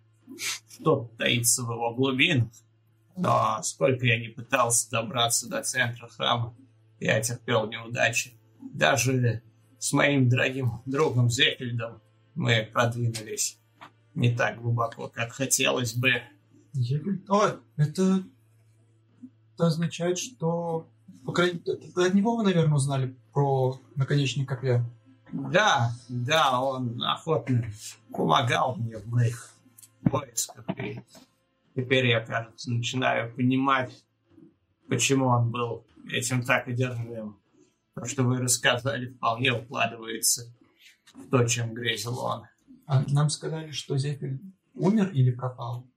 что 0.69 1.09
таится 1.17 1.63
в 1.63 1.71
его 1.71 1.93
глубинах. 1.93 2.49
Но 3.15 3.59
сколько 3.63 4.05
я 4.05 4.19
не 4.19 4.27
пытался 4.27 4.91
добраться 4.91 5.49
до 5.49 5.63
центра 5.63 6.07
храма, 6.07 6.55
я 6.99 7.19
терпел 7.21 7.67
неудачи. 7.67 8.33
Даже 8.73 9.41
с 9.79 9.93
моим 9.93 10.29
дорогим 10.29 10.81
другом 10.85 11.29
Зефельдом 11.29 12.01
мы 12.35 12.69
продвинулись 12.71 13.57
не 14.13 14.35
так 14.35 14.61
глубоко, 14.61 15.07
как 15.07 15.31
хотелось 15.31 15.93
бы. 15.93 16.21
Егерь? 16.73 17.21
О, 17.27 17.51
это... 17.75 18.23
это 19.55 19.67
означает, 19.67 20.17
что... 20.17 20.87
По 21.25 21.33
крайней 21.33 21.61
от 21.95 22.13
него 22.13 22.37
вы, 22.37 22.43
наверное, 22.43 22.75
узнали 22.75 23.15
про 23.33 23.79
наконечник 23.95 24.47
копья. 24.47 24.83
Да, 25.31 25.91
да, 26.07 26.61
он 26.61 27.01
охотно 27.03 27.65
помогал 28.11 28.75
мне 28.75 28.97
в 28.97 29.07
моих 29.07 29.56
поисках. 30.09 30.65
И 30.77 30.99
теперь 31.75 32.07
я, 32.07 32.21
кажется, 32.25 32.71
начинаю 32.71 33.33
понимать, 33.35 34.03
почему 34.87 35.27
он 35.27 35.51
был 35.51 35.85
этим 36.11 36.43
так 36.43 36.67
одержимым. 36.67 37.39
То, 37.95 38.05
что 38.05 38.23
вы 38.23 38.37
рассказали, 38.37 39.11
вполне 39.13 39.53
укладывается 39.53 40.53
в 41.13 41.29
то, 41.29 41.45
чем 41.45 41.73
грезил 41.73 42.19
он. 42.19 42.43
А 42.85 43.03
нам 43.09 43.29
сказали, 43.29 43.71
что 43.71 43.97
Зефель 43.97 44.39
умер 44.75 45.09
или 45.09 45.31
пропал? 45.31 45.87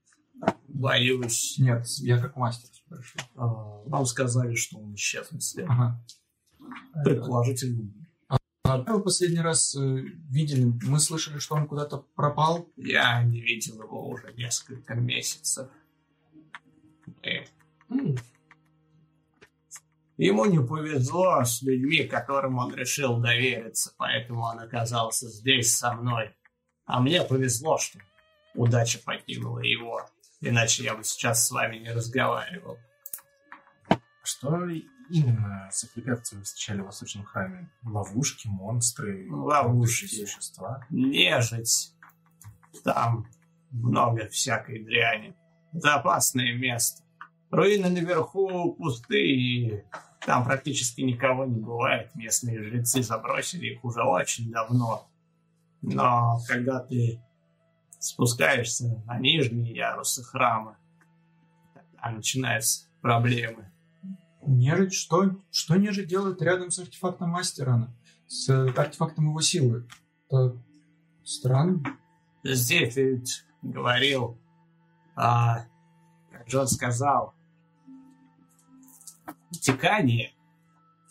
Боюсь, 0.67 1.57
Нет, 1.59 1.85
я 1.99 2.17
как 2.19 2.35
мастер 2.35 2.69
спрашиваю. 2.73 3.25
а, 3.35 3.45
вам 3.87 4.05
сказали, 4.05 4.55
что 4.55 4.79
он 4.79 4.95
исчез. 4.95 5.29
Ага. 5.67 6.03
Предположительно. 7.03 7.91
Вы 8.77 9.01
последний 9.01 9.41
раз 9.41 9.75
э, 9.75 9.79
видели? 9.79 10.65
Мы 10.83 10.99
слышали, 10.99 11.39
что 11.39 11.55
он 11.55 11.67
куда-то 11.67 12.05
пропал. 12.15 12.67
Я 12.75 13.23
не 13.23 13.41
видел 13.41 13.81
его 13.81 14.07
уже 14.09 14.33
несколько 14.33 14.95
месяцев. 14.95 15.69
И 17.23 17.43
М, 17.91 18.15
Ему 20.17 20.45
не 20.45 20.59
повезло 20.59 21.43
с 21.43 21.61
людьми, 21.63 22.03
которым 22.03 22.59
он 22.59 22.75
решил 22.75 23.17
довериться, 23.17 23.91
поэтому 23.97 24.43
он 24.43 24.59
оказался 24.59 25.27
здесь 25.27 25.75
со 25.75 25.93
мной. 25.93 26.35
А 26.85 26.99
мне 26.99 27.23
повезло, 27.23 27.77
что 27.77 27.99
удача 28.53 28.99
покинула 29.03 29.59
его, 29.59 30.05
иначе 30.39 30.83
я 30.83 30.95
бы 30.95 31.03
сейчас 31.03 31.47
с 31.47 31.51
вами 31.51 31.77
не 31.77 31.91
разговаривал. 31.91 32.77
Что 34.23 34.59
именно 35.11 35.69
вы 35.71 36.43
встречали 36.43 36.81
в 36.81 36.85
Восточном 36.85 37.25
храме? 37.25 37.69
Ловушки, 37.83 38.47
монстры, 38.47 39.27
Ловушки. 39.29 40.05
какие-то 40.05 40.31
существа? 40.31 40.85
Нежить. 40.89 41.93
Там 42.83 43.27
много 43.71 44.27
всякой 44.27 44.83
дряни. 44.83 45.35
Это 45.73 45.95
опасное 45.95 46.53
место. 46.55 47.03
Руины 47.49 47.89
наверху 47.89 48.73
пусты, 48.73 49.21
и 49.21 49.83
там 50.25 50.45
практически 50.45 51.01
никого 51.01 51.45
не 51.45 51.59
бывает. 51.59 52.13
Местные 52.15 52.61
жрецы 52.63 53.03
забросили 53.03 53.73
их 53.73 53.83
уже 53.83 54.03
очень 54.03 54.51
давно. 54.51 55.07
Но 55.81 56.39
когда 56.47 56.79
ты 56.79 57.21
спускаешься 57.99 59.03
на 59.05 59.19
нижние 59.19 59.73
ярусы 59.73 60.23
храма, 60.23 60.77
тогда 61.73 62.11
начинаются 62.11 62.87
проблемы. 63.01 63.70
Нежить? 64.45 64.93
Что, 64.93 65.31
что 65.51 65.75
нежить 65.75 66.07
делает 66.07 66.41
рядом 66.41 66.71
с 66.71 66.79
артефактом 66.79 67.29
мастера? 67.29 67.93
С 68.27 68.49
артефактом 68.49 69.29
его 69.29 69.41
силы? 69.41 69.87
Это 70.29 70.57
странно. 71.23 71.97
Здесь 72.43 72.95
ведь 72.95 73.43
говорил, 73.61 74.39
а, 75.15 75.65
как 76.31 76.49
же 76.49 76.59
он 76.59 76.67
сказал, 76.67 77.35
текание. 79.51 80.31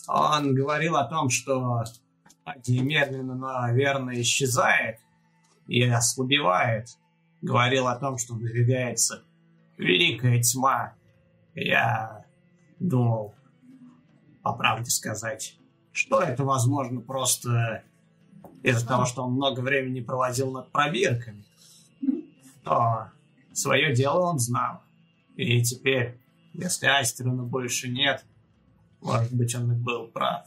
Он 0.09 0.55
говорил 0.55 0.97
о 0.97 1.05
том, 1.05 1.31
что 1.31 1.85
магия 2.45 3.73
верно 3.73 4.21
исчезает 4.21 4.99
и 5.67 5.83
ослабевает. 5.85 6.89
Говорил 7.43 7.87
о 7.87 7.97
том, 7.97 8.19
что 8.19 8.35
надвигается 8.35 9.23
великая 9.79 10.43
тьма. 10.43 10.95
Я 11.55 12.20
думал, 12.81 13.35
по 14.43 14.53
правде 14.55 14.91
сказать, 14.91 15.57
что 15.93 16.21
это, 16.21 16.45
возможно, 16.45 17.01
просто 17.01 17.85
из-за 18.63 18.87
того, 18.87 19.05
что 19.05 19.23
он 19.23 19.35
много 19.35 19.61
времени 19.61 20.01
проводил 20.01 20.51
над 20.51 20.71
пробирками. 20.73 21.45
Но 22.65 23.09
свое 23.53 23.95
дело 23.95 24.31
он 24.31 24.39
знал. 24.39 24.81
И 25.37 25.63
теперь, 25.63 26.19
если 26.53 26.87
Астерона 26.87 27.45
больше 27.45 27.89
нет, 27.89 28.25
может 29.01 29.33
быть, 29.33 29.55
он 29.55 29.73
и 29.73 29.77
был 29.77 30.09
прав. 30.09 30.47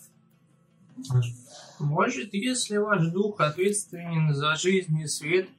Может, 1.80 2.34
если 2.34 2.78
ваш 2.78 3.08
дух 3.08 3.42
ответственен 3.42 4.34
за 4.34 4.56
жизнь 4.56 5.00
и 5.00 5.08
свет, 5.08 5.50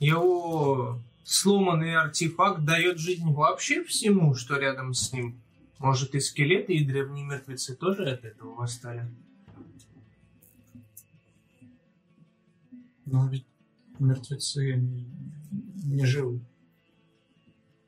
его 0.00 0.98
сломанный 1.24 1.96
артефакт 1.96 2.64
дает 2.64 2.98
жизнь 2.98 3.32
вообще 3.32 3.84
всему, 3.84 4.34
что 4.34 4.58
рядом 4.58 4.94
с 4.94 5.12
ним. 5.12 5.40
Может, 5.80 6.14
и 6.14 6.20
скелеты, 6.20 6.74
и 6.74 6.84
древние 6.84 7.24
мертвецы 7.24 7.74
тоже 7.74 8.04
от 8.10 8.22
этого 8.26 8.54
восстали. 8.54 9.10
Но 13.06 13.26
ведь 13.28 13.46
мертвецы 13.98 14.74
не, 14.74 15.06
не 15.84 16.04
живы. 16.04 16.40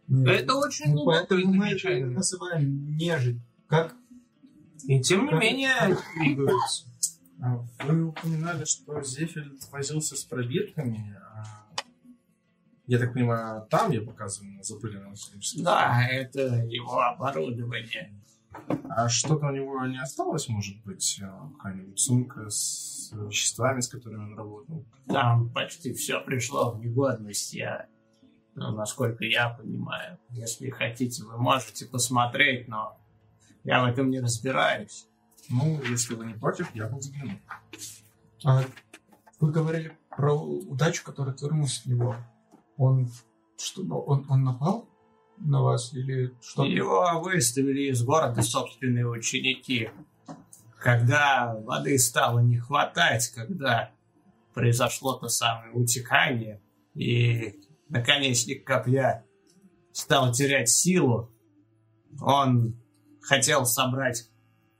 Не- 0.08 0.26
Это 0.26 0.54
очень 0.54 0.86
Ну, 0.86 0.92
глубокое 0.94 1.26
поэтому 1.28 1.52
мы 1.54 1.68
это 1.68 2.06
называем 2.06 2.96
нежить. 2.96 3.38
Как? 3.66 3.94
И 4.84 4.98
тем 5.02 5.26
не 5.26 5.30
Как- 5.30 5.40
менее 5.42 5.96
двигаются. 6.18 6.86
А 7.42 7.62
Вы 7.86 8.04
упоминали, 8.06 8.64
что 8.64 9.02
Зефель 9.02 9.52
возился 9.70 10.16
с 10.16 10.24
пробирками. 10.24 11.14
Я 12.86 12.98
так 12.98 13.12
понимаю, 13.12 13.66
там 13.70 13.90
я 13.92 14.02
показываю 14.02 14.54
на 14.54 14.62
запыленном 14.62 15.14
историческом. 15.14 15.64
Да, 15.64 16.06
это 16.10 16.40
его 16.66 17.00
оборудование. 17.00 18.12
А 18.88 19.08
что-то 19.08 19.46
у 19.46 19.50
него 19.50 19.84
не 19.86 19.98
осталось, 19.98 20.48
может 20.48 20.82
быть, 20.84 21.20
а, 21.22 21.48
какая-нибудь 21.56 21.98
сумка 21.98 22.50
с 22.50 23.10
веществами, 23.12 23.80
с 23.80 23.88
которыми 23.88 24.24
он 24.24 24.36
работал? 24.36 24.84
Там 25.06 25.50
почти 25.50 25.94
все 25.94 26.20
пришло 26.20 26.72
в 26.72 26.80
негодность. 26.80 27.54
Я, 27.54 27.86
ну, 28.54 28.72
насколько 28.72 29.24
я 29.24 29.50
понимаю, 29.50 30.18
если 30.30 30.68
хотите, 30.70 31.24
вы 31.24 31.38
можете 31.38 31.86
посмотреть, 31.86 32.68
но 32.68 32.98
Я 33.64 33.84
в 33.84 33.86
этом 33.86 34.10
не 34.10 34.20
разбираюсь. 34.20 35.06
Ну, 35.48 35.80
если 35.88 36.14
вы 36.14 36.26
не 36.26 36.34
против, 36.34 36.74
я 36.74 36.88
бы 36.88 36.98
взглянул. 36.98 37.38
А 38.44 38.62
вы 39.38 39.52
говорили 39.52 39.96
про 40.10 40.32
удачу, 40.34 41.04
которая 41.04 41.36
вернулась 41.40 41.82
в 41.84 41.86
него. 41.86 42.16
Он 42.76 43.08
что, 43.62 43.82
ну, 43.82 43.98
он, 44.00 44.26
он 44.28 44.44
напал 44.44 44.88
на 45.38 45.62
вас 45.62 45.92
или 45.94 46.34
что? 46.40 46.64
Его 46.64 47.20
выставили 47.22 47.90
из 47.90 48.02
города 48.02 48.42
собственные 48.42 49.08
ученики. 49.08 49.90
Когда 50.78 51.54
воды 51.54 51.98
стало 51.98 52.40
не 52.40 52.58
хватать, 52.58 53.28
когда 53.28 53.92
произошло 54.52 55.14
то 55.14 55.28
самое 55.28 55.72
утекание, 55.72 56.60
и 56.94 57.60
наконечник 57.88 58.66
копья 58.66 59.24
стал 59.92 60.32
терять 60.32 60.68
силу, 60.68 61.30
он 62.20 62.76
хотел 63.20 63.64
собрать 63.64 64.28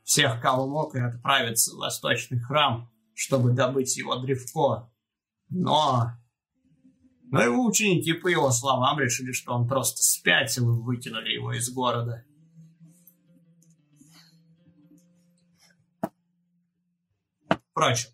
всех, 0.03 0.43
мог, 0.43 0.97
и 0.97 1.01
отправиться 1.01 1.75
в 1.75 1.79
восточный 1.79 2.41
храм, 2.41 2.91
чтобы 3.15 3.53
добыть 3.53 3.97
его 3.97 4.17
древко. 4.17 4.91
Но... 5.49 6.13
Но 7.33 7.43
его 7.43 7.65
ученики, 7.65 8.13
по 8.13 8.29
его 8.29 8.51
словам, 8.51 8.99
решили, 8.99 9.33
что 9.33 9.55
он 9.55 9.67
просто 9.67 10.03
спятил 10.03 10.71
и 10.71 10.83
выкинули 10.83 11.31
его 11.31 11.55
из 11.55 11.71
города. 11.71 12.27
Впрочем, 17.71 18.11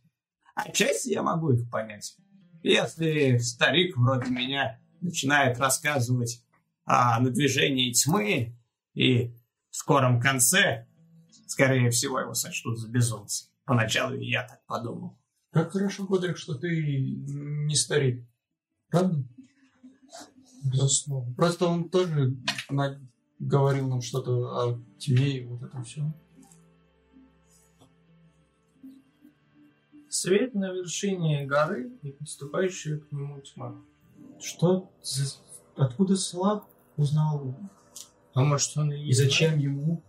отчасти 0.54 1.08
я 1.08 1.24
могу 1.24 1.50
их 1.50 1.68
понять. 1.68 2.16
Если 2.62 3.38
старик 3.38 3.96
вроде 3.96 4.30
меня 4.30 4.80
начинает 5.00 5.58
рассказывать 5.58 6.44
о 6.84 7.18
надвижении 7.18 7.92
тьмы 7.92 8.56
и 8.94 9.34
скором 9.70 10.20
конце, 10.20 10.86
скорее 11.48 11.90
всего, 11.90 12.20
его 12.20 12.34
сочтут 12.34 12.78
за 12.78 12.88
безумца. 12.88 13.46
Поначалу 13.64 14.14
я 14.14 14.46
так 14.46 14.64
подумал. 14.66 15.18
Как 15.50 15.72
хорошо, 15.72 16.04
Годрик, 16.04 16.36
что 16.36 16.54
ты 16.54 16.70
не 16.86 17.74
старик. 17.74 18.24
Правда? 18.90 19.22
Безусловно. 20.64 21.34
Просто 21.34 21.66
он 21.66 21.88
тоже 21.88 22.36
говорил 23.38 23.88
нам 23.88 24.00
что-то 24.00 24.62
о 24.62 24.80
тьме 24.98 25.38
и 25.38 25.44
вот 25.44 25.62
это 25.62 25.82
все. 25.82 26.02
Свет 30.08 30.54
на 30.54 30.72
вершине 30.72 31.46
горы 31.46 31.92
и 32.02 32.12
подступающая 32.12 32.98
к 32.98 33.12
нему 33.12 33.40
тьма. 33.40 33.76
Что? 34.40 34.90
Откуда 35.76 36.16
Слав 36.16 36.64
узнал? 36.96 37.54
А 38.34 38.42
может 38.42 38.76
он 38.76 38.92
и... 38.92 39.06
И 39.06 39.12
зачем 39.12 39.58
ему 39.58 40.02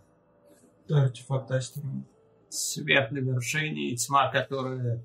артефакт 0.88 1.50
Астерона? 1.50 2.04
Свет 2.48 3.12
на 3.12 3.18
вершине 3.18 3.90
и 3.90 3.96
тьма, 3.96 4.30
которая 4.32 5.04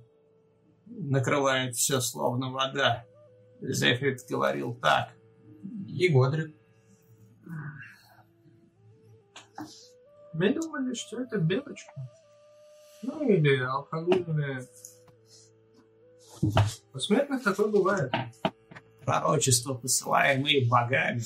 накрывает 0.85 1.75
все 1.75 1.99
словно 1.99 2.51
вода. 2.51 3.05
Зефрит 3.61 4.21
говорил 4.29 4.75
так. 4.75 5.13
И 5.87 6.07
Годрик. 6.09 6.55
Мы 10.33 10.53
думали, 10.53 10.93
что 10.93 11.21
это 11.21 11.37
белочка. 11.37 11.93
Ну 13.03 13.27
или 13.27 13.61
алкогольная. 13.61 14.65
У 16.93 16.99
смертных 16.99 17.43
такое 17.43 17.67
бывает. 17.67 18.11
Пророчества, 19.05 19.75
посылаемые 19.75 20.67
богами, 20.67 21.21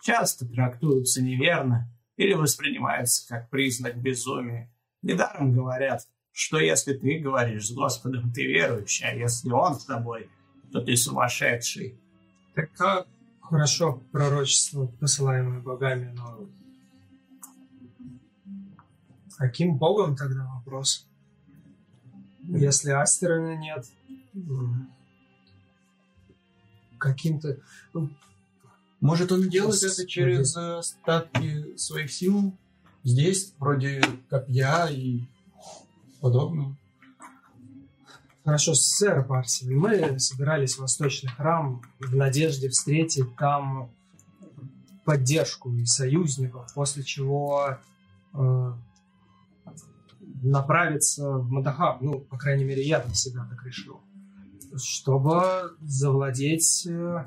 часто 0.00 0.46
трактуются 0.46 1.22
неверно 1.22 1.90
или 2.16 2.34
воспринимаются 2.34 3.26
как 3.28 3.50
признак 3.50 3.96
безумия. 3.96 4.72
Недаром 5.00 5.52
говорят, 5.52 6.06
что 6.30 6.58
если 6.58 6.94
ты 6.94 7.18
говоришь 7.18 7.68
с 7.68 7.72
Господом, 7.72 8.32
ты 8.32 8.46
верующий, 8.46 9.06
а 9.06 9.14
если 9.14 9.50
Он 9.50 9.74
с 9.74 9.84
тобой, 9.84 10.28
то 10.72 10.80
ты 10.80 10.96
сумасшедший. 10.96 11.98
Так 12.54 12.72
как 12.72 13.06
хорошо 13.40 14.02
пророчество, 14.10 14.86
посылаемое 14.86 15.60
богами, 15.60 16.12
но... 16.14 16.48
Каким 19.36 19.76
богом 19.76 20.14
тогда 20.14 20.44
вопрос? 20.44 21.06
Если 22.42 22.90
Астерона 22.90 23.56
нет, 23.56 23.86
каким-то... 26.98 27.58
ну, 27.92 28.10
Может, 29.00 29.32
он 29.32 29.48
делает 29.48 29.82
это 29.82 30.06
через 30.06 30.56
э, 30.56 30.78
остатки 30.78 31.76
своих 31.76 32.12
сил 32.12 32.56
здесь, 33.04 33.54
вроде 33.58 34.02
копья 34.28 34.86
и 34.88 35.22
подобного. 36.20 36.76
Хорошо, 38.44 38.74
сэр 38.74 39.24
Парсиваль, 39.24 39.76
мы 39.76 40.18
собирались 40.18 40.74
в 40.74 40.80
Восточный 40.80 41.30
храм 41.30 41.80
в 42.00 42.16
надежде 42.16 42.68
встретить 42.68 43.36
там 43.36 43.88
поддержку 45.04 45.72
и 45.72 45.86
союзников, 45.86 46.74
после 46.74 47.04
чего 47.04 47.78
э, 48.34 48.72
направиться 50.42 51.38
в 51.38 51.50
Мадахаб, 51.52 52.00
ну, 52.00 52.18
по 52.18 52.36
крайней 52.36 52.64
мере, 52.64 52.82
я 52.82 53.00
для 53.00 53.14
себя 53.14 53.46
так 53.48 53.64
решил, 53.64 54.00
чтобы 54.76 55.76
завладеть, 55.80 56.84
э, 56.88 57.24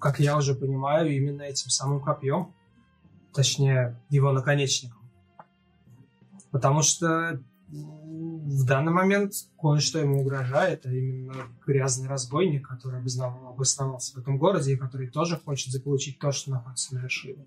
как 0.00 0.20
я 0.20 0.36
уже 0.36 0.54
понимаю, 0.54 1.12
именно 1.16 1.42
этим 1.42 1.68
самым 1.70 2.00
копьем, 2.00 2.54
точнее, 3.32 4.00
его 4.08 4.30
наконечником. 4.30 4.98
Потому 6.52 6.82
что 6.82 7.42
в 7.70 8.64
данный 8.64 8.92
момент 8.92 9.34
кое-что 9.60 9.98
ему 9.98 10.20
угрожает, 10.20 10.86
а 10.86 10.90
именно 10.90 11.34
грязный 11.66 12.08
разбойник, 12.08 12.66
который 12.66 13.00
обоснов- 13.00 13.48
обосновался 13.50 14.14
в 14.14 14.18
этом 14.18 14.38
городе 14.38 14.72
и 14.72 14.76
который 14.76 15.08
тоже 15.08 15.36
хочет 15.36 15.72
заполучить 15.72 16.18
то, 16.18 16.32
что 16.32 16.50
находится 16.50 16.94
на 16.94 17.00
вершине. 17.00 17.44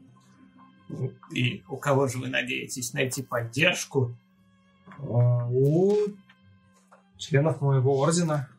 И 1.32 1.64
у 1.70 1.78
кого 1.78 2.08
же 2.08 2.20
вы 2.20 2.28
надеетесь 2.28 2.94
найти 2.94 3.24
поддержку? 3.24 4.16
А, 5.00 5.48
У 5.50 5.96
членов 7.18 7.62
моего 7.62 8.00
ордена, 8.00 8.50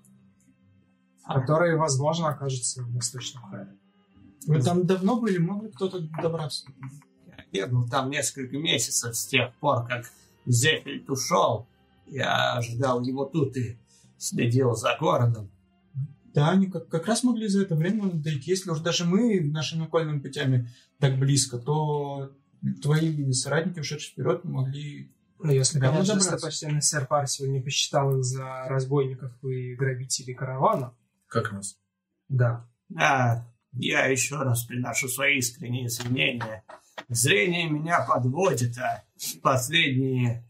которые, 1.26 1.76
возможно, 1.76 2.28
окажутся 2.28 2.82
в 2.82 2.92
Восточном 2.94 3.44
храме. 3.44 3.76
Вы 4.46 4.60
там 4.62 4.84
давно 4.86 5.20
были? 5.20 5.38
Мог 5.38 5.62
ли 5.62 5.70
кто-то 5.70 6.00
добраться? 6.20 6.66
Я 7.36 7.66
бегал 7.66 7.86
там 7.88 8.10
несколько 8.10 8.56
месяцев 8.56 9.14
с 9.16 9.26
тех 9.26 9.52
пор, 9.56 9.86
как 9.86 10.06
Зефельд 10.46 11.08
ушел. 11.08 11.66
Я 12.06 12.54
ожидал 12.54 13.02
его 13.02 13.24
тут 13.24 13.56
и 13.56 13.78
следил 14.18 14.74
за 14.74 14.96
городом. 14.98 15.50
Да, 16.34 16.50
они 16.50 16.66
как, 16.66 16.88
как 16.88 17.06
раз 17.06 17.24
могли 17.24 17.46
за 17.48 17.62
это 17.62 17.74
время 17.74 18.10
дойти. 18.10 18.50
Если 18.50 18.70
уж 18.70 18.80
даже 18.80 19.04
мы 19.04 19.40
нашими 19.40 19.84
окольными 19.84 20.20
путями 20.20 20.68
так 20.98 21.18
близко, 21.18 21.58
то 21.58 22.32
твои 22.82 23.32
соратники, 23.32 23.80
ушедшие 23.80 24.12
вперед, 24.12 24.44
могли... 24.44 25.12
Ну, 25.38 25.50
если, 25.50 25.80
Да, 25.80 25.90
конечно, 25.90 26.14
достопочтенный 26.14 26.82
сэр 26.82 27.06
Парсиваль 27.06 27.50
не 27.50 27.60
посчитал 27.60 28.16
их 28.16 28.24
за 28.24 28.64
разбойников 28.68 29.32
и 29.44 29.74
грабителей 29.74 30.34
каравана. 30.34 30.94
Как 31.26 31.50
раз. 31.52 31.76
Да. 32.28 32.68
Да, 32.88 33.44
я 33.72 34.06
еще 34.06 34.36
раз 34.36 34.64
приношу 34.64 35.08
свои 35.08 35.38
искренние 35.38 35.86
извинения. 35.86 36.62
Зрение 37.08 37.68
меня 37.68 38.06
подводит, 38.06 38.78
а 38.78 39.02
последние 39.42 40.44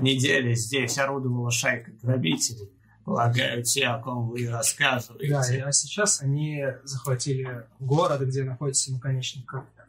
недели 0.00 0.54
здесь 0.54 0.98
орудовала 0.98 1.50
шайка 1.50 1.92
грабителей. 2.02 2.70
Полагаю, 3.04 3.62
те, 3.64 3.86
о 3.86 3.98
ком 3.98 4.28
вы 4.28 4.48
рассказываете. 4.48 5.32
Да, 5.32 5.54
и- 5.54 5.60
а 5.60 5.72
сейчас 5.72 6.20
они 6.22 6.64
захватили 6.84 7.66
город, 7.78 8.20
где 8.22 8.44
находится 8.44 8.92
наконечник 8.92 9.46
копья. 9.46 9.86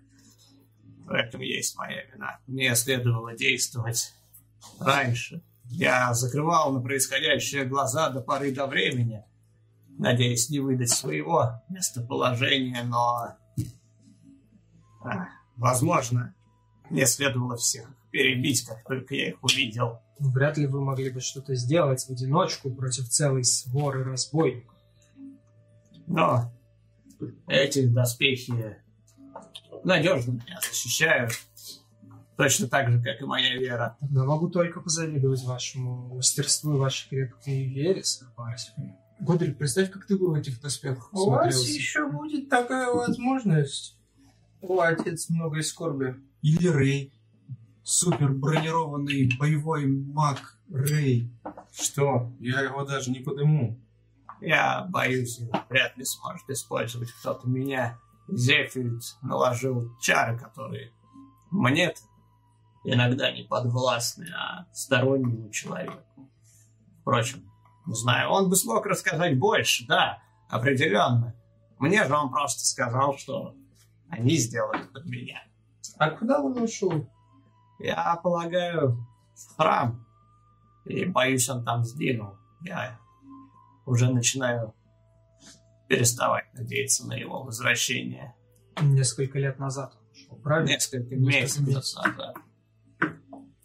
В 1.05 1.11
этом 1.11 1.41
есть 1.41 1.77
моя 1.77 2.03
вина. 2.05 2.39
Мне 2.47 2.73
следовало 2.75 3.35
действовать 3.35 4.13
раньше. 4.79 5.43
Я 5.65 6.13
закрывал 6.13 6.71
на 6.73 6.81
происходящее 6.81 7.65
глаза 7.65 8.09
до 8.09 8.21
поры 8.21 8.51
до 8.53 8.65
времени, 8.65 9.23
надеясь 9.97 10.49
не 10.49 10.59
выдать 10.59 10.89
своего 10.89 11.61
местоположения, 11.69 12.83
но... 12.83 13.35
а, 15.03 15.27
возможно, 15.57 16.33
мне 16.91 17.05
следовало 17.05 17.55
всех 17.55 17.87
перебить, 18.11 18.65
как 18.65 18.83
только 18.83 19.15
я 19.15 19.29
их 19.29 19.43
увидел. 19.43 19.99
Вряд 20.19 20.57
ли 20.57 20.67
вы 20.67 20.81
могли 20.81 21.09
бы 21.09 21.21
что-то 21.21 21.55
сделать 21.55 22.03
в 22.03 22.09
одиночку 22.11 22.69
против 22.69 23.07
целой 23.09 23.43
своры 23.43 24.03
разбойников. 24.03 24.75
Но 26.05 26.51
эти 27.47 27.87
доспехи 27.87 28.77
надежно 29.83 30.31
меня 30.31 30.59
защищают. 30.61 31.31
Точно 32.35 32.67
так 32.67 32.91
же, 32.91 33.01
как 33.01 33.21
и 33.21 33.25
моя 33.25 33.55
вера. 33.57 33.97
Тогда 33.99 34.25
могу 34.25 34.49
только 34.49 34.81
позавидовать 34.81 35.43
вашему 35.43 36.15
мастерству 36.15 36.75
и 36.75 36.79
вашей 36.79 37.09
крепкой 37.09 37.65
вере, 37.65 38.03
сэр 38.03 38.29
Парсиваль. 38.35 38.95
Годрик, 39.19 39.57
представь, 39.57 39.91
как 39.91 40.07
ты 40.07 40.17
был 40.17 40.31
в 40.31 40.33
этих 40.33 40.59
доспехах 40.59 41.13
У 41.13 41.29
вас 41.29 41.63
еще 41.67 42.09
будет 42.09 42.49
такая 42.49 42.91
возможность. 42.91 43.95
О, 44.61 44.79
отец 44.81 45.29
многой 45.29 45.63
скорби. 45.63 46.15
Или 46.41 46.67
Рэй. 46.67 47.13
супер 47.83 48.31
бронированный 48.31 49.29
боевой 49.39 49.85
маг 49.85 50.57
Рэй. 50.69 51.31
Что? 51.71 52.31
Я 52.39 52.61
его 52.61 52.83
даже 52.83 53.11
не 53.11 53.19
подыму. 53.19 53.79
Я 54.39 54.87
боюсь, 54.89 55.39
вряд 55.69 55.97
ли 55.97 56.03
сможет 56.03 56.49
использовать 56.49 57.11
кто-то 57.11 57.47
меня. 57.47 57.99
Зефильд 58.27 59.03
наложил 59.21 59.95
чары, 59.99 60.37
которые 60.37 60.91
мне 61.51 61.93
иногда 62.83 63.31
не 63.31 63.43
подвластны, 63.43 64.27
а 64.35 64.67
стороннему 64.73 65.51
человеку. 65.51 66.01
Впрочем, 67.01 67.51
не 67.85 67.93
знаю, 67.93 68.29
он 68.29 68.49
бы 68.49 68.55
смог 68.55 68.85
рассказать 68.85 69.37
больше, 69.37 69.85
да, 69.87 70.21
определенно. 70.49 71.35
Мне 71.77 72.05
же 72.05 72.15
он 72.15 72.29
просто 72.29 72.63
сказал, 72.65 73.17
что 73.17 73.55
они 74.09 74.37
сделали 74.37 74.83
под 74.93 75.05
меня. 75.05 75.43
А 75.97 76.09
куда 76.11 76.41
он 76.41 76.61
ушел? 76.61 77.09
Я 77.79 78.19
полагаю, 78.23 79.05
в 79.35 79.55
храм. 79.57 80.05
И 80.85 81.05
боюсь, 81.05 81.49
он 81.49 81.63
там 81.63 81.83
сдвинул. 81.83 82.35
Я 82.63 82.99
уже 83.85 84.11
начинаю 84.11 84.73
переставать 85.87 86.53
надеяться 86.53 87.05
на 87.07 87.13
его 87.13 87.43
возвращение. 87.43 88.35
Несколько 88.81 89.39
лет 89.39 89.59
назад 89.59 89.93
он 89.95 90.11
ушел, 90.11 90.37
правильно? 90.37 90.69
Несколько 90.69 91.15
месяцев 91.15 91.67
назад. 91.67 92.35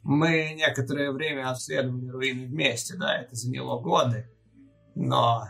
Мы 0.02 0.54
некоторое 0.54 1.10
время 1.10 1.50
обследовали 1.50 2.08
руины 2.08 2.46
вместе, 2.46 2.96
да, 2.96 3.18
это 3.18 3.34
заняло 3.34 3.80
годы, 3.80 4.30
но, 4.94 5.48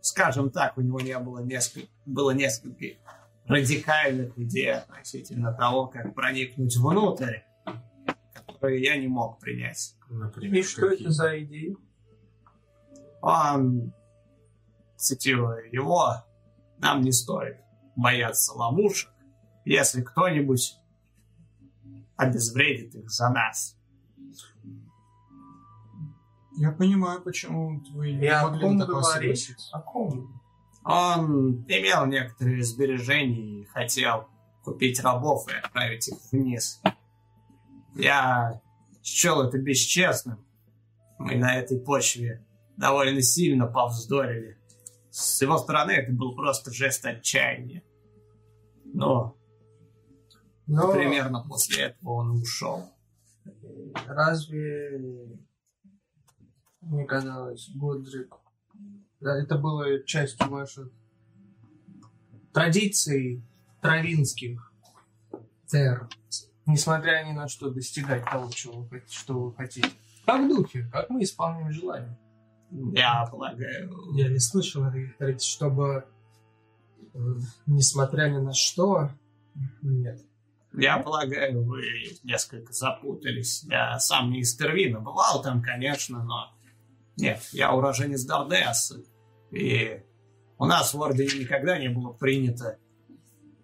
скажем 0.00 0.50
так, 0.50 0.78
у 0.78 0.80
него 0.80 1.00
не 1.00 1.18
было 1.18 1.40
несколько, 1.40 1.88
было 2.06 2.30
несколько 2.30 2.84
радикальных 3.50 4.38
идей 4.38 4.72
относительно 4.74 5.52
того, 5.52 5.86
как 5.88 6.14
проникнуть 6.14 6.76
внутрь, 6.76 7.38
которые 8.32 8.82
я 8.82 8.96
не 8.96 9.08
мог 9.08 9.38
принять. 9.40 9.96
Например, 10.08 10.60
И 10.60 10.62
что 10.62 10.88
какие? 10.88 11.06
это 11.06 11.10
за 11.10 11.42
идеи? 11.42 11.76
Он, 13.22 13.92
цитирую 14.96 15.70
его, 15.72 16.24
нам 16.78 17.00
не 17.02 17.12
стоит 17.12 17.58
бояться 17.96 18.52
ловушек, 18.54 19.10
если 19.64 20.02
кто-нибудь 20.02 20.76
обезвредит 22.16 22.94
их 22.94 23.10
за 23.10 23.30
нас. 23.30 23.76
Я 26.56 26.72
понимаю, 26.72 27.22
почему 27.22 27.80
вы 27.94 28.12
не 28.12 28.24
И 28.24 28.26
о 28.26 28.44
могли 28.44 28.60
ком 28.62 28.76
на 28.76 28.86
такое 28.86 29.02
говорить? 29.02 29.52
О 29.72 29.80
ком? 29.80 30.39
Он 30.84 31.62
имел 31.68 32.06
некоторые 32.06 32.62
сбережения 32.64 33.60
и 33.60 33.64
хотел 33.64 34.28
купить 34.64 35.00
рабов 35.00 35.48
и 35.48 35.54
отправить 35.56 36.08
их 36.08 36.16
вниз. 36.32 36.80
Я 37.94 38.60
счел 39.02 39.42
это 39.42 39.58
бесчестным. 39.58 40.44
Мы 41.18 41.36
на 41.36 41.54
этой 41.56 41.78
почве 41.78 42.44
довольно 42.76 43.20
сильно 43.20 43.66
повздорили. 43.66 44.58
С 45.10 45.42
его 45.42 45.58
стороны 45.58 45.90
это 45.92 46.12
был 46.12 46.34
просто 46.34 46.72
жест 46.72 47.04
отчаяния. 47.04 47.82
Но 48.84 49.36
Но 50.66 50.92
примерно 50.92 51.44
после 51.46 51.84
этого 51.84 52.12
он 52.12 52.30
ушел. 52.40 52.88
разве 54.06 55.38
мне 56.80 57.04
казалось, 57.04 57.70
Годрик, 57.74 58.34
да, 59.20 59.36
это 59.36 59.56
было 59.56 60.02
частью 60.04 60.48
ваших 60.48 60.88
традиций 62.52 63.42
травинских, 63.80 64.72
Тер. 65.66 66.08
несмотря 66.66 67.24
ни 67.24 67.32
на 67.32 67.48
что, 67.48 67.70
достигать 67.70 68.24
того, 68.24 68.50
чего 68.50 68.82
вы, 68.82 69.02
что 69.08 69.38
вы 69.38 69.54
хотите. 69.54 69.88
Как 70.26 70.42
в 70.42 70.48
духе, 70.48 70.88
как 70.92 71.10
мы 71.10 71.22
исполняем 71.22 71.72
желания. 71.72 72.18
Я 72.70 73.26
полагаю, 73.26 73.90
Я 74.14 74.28
не 74.28 74.38
слышал 74.38 74.84
этой 74.84 75.08
традиции, 75.18 75.48
чтобы, 75.48 76.06
э, 77.14 77.18
несмотря 77.66 78.28
ни 78.28 78.38
на 78.38 78.52
что, 78.52 79.10
нет. 79.82 80.20
Я 80.72 80.98
полагаю, 80.98 81.64
вы 81.64 81.82
несколько 82.22 82.72
запутались. 82.72 83.64
Я 83.64 83.98
сам 83.98 84.30
не 84.30 84.40
из 84.40 84.54
Тервина. 84.54 85.00
Бывал 85.00 85.42
там, 85.42 85.62
конечно, 85.62 86.22
но... 86.22 86.54
Нет, 87.20 87.40
я 87.52 87.72
уроженец 87.72 88.24
Дардеса. 88.24 89.00
И 89.50 90.02
у 90.58 90.64
нас 90.66 90.94
в 90.94 91.00
Ордене 91.02 91.40
никогда 91.40 91.78
не 91.78 91.88
было 91.88 92.12
принято 92.12 92.78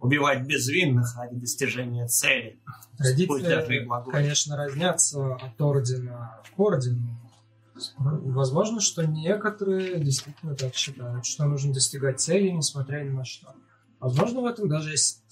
убивать 0.00 0.42
безвинных 0.46 1.16
ради 1.16 1.36
достижения 1.36 2.06
цели. 2.06 2.60
Традиции, 2.98 3.26
конечно, 4.12 4.56
разнятся 4.56 5.34
от 5.34 5.60
ордена 5.60 6.40
к 6.54 6.58
ордену. 6.60 7.18
Возможно, 7.98 8.80
что 8.80 9.06
некоторые 9.06 10.00
действительно 10.00 10.54
так 10.54 10.74
считают, 10.74 11.26
что 11.26 11.44
нужно 11.44 11.74
достигать 11.74 12.20
цели, 12.20 12.48
несмотря 12.48 13.04
ни 13.04 13.10
на 13.10 13.24
что. 13.24 13.54
Возможно, 14.00 14.40
в 14.40 14.46
этом 14.46 14.68
даже 14.68 14.90
есть. 14.90 15.22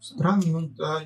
Странно, 0.00 0.42
ну, 0.46 0.68
да. 0.68 1.04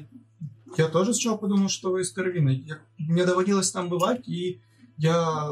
Я 0.76 0.88
тоже 0.88 1.14
сначала 1.14 1.36
подумал, 1.36 1.68
что 1.68 1.92
вы 1.92 2.02
из 2.02 2.12
Тервина. 2.12 2.50
Я- 2.50 2.78
Мне 2.98 3.24
доводилось 3.24 3.70
там 3.70 3.88
бывать, 3.88 4.26
и 4.28 4.60
я 4.96 5.48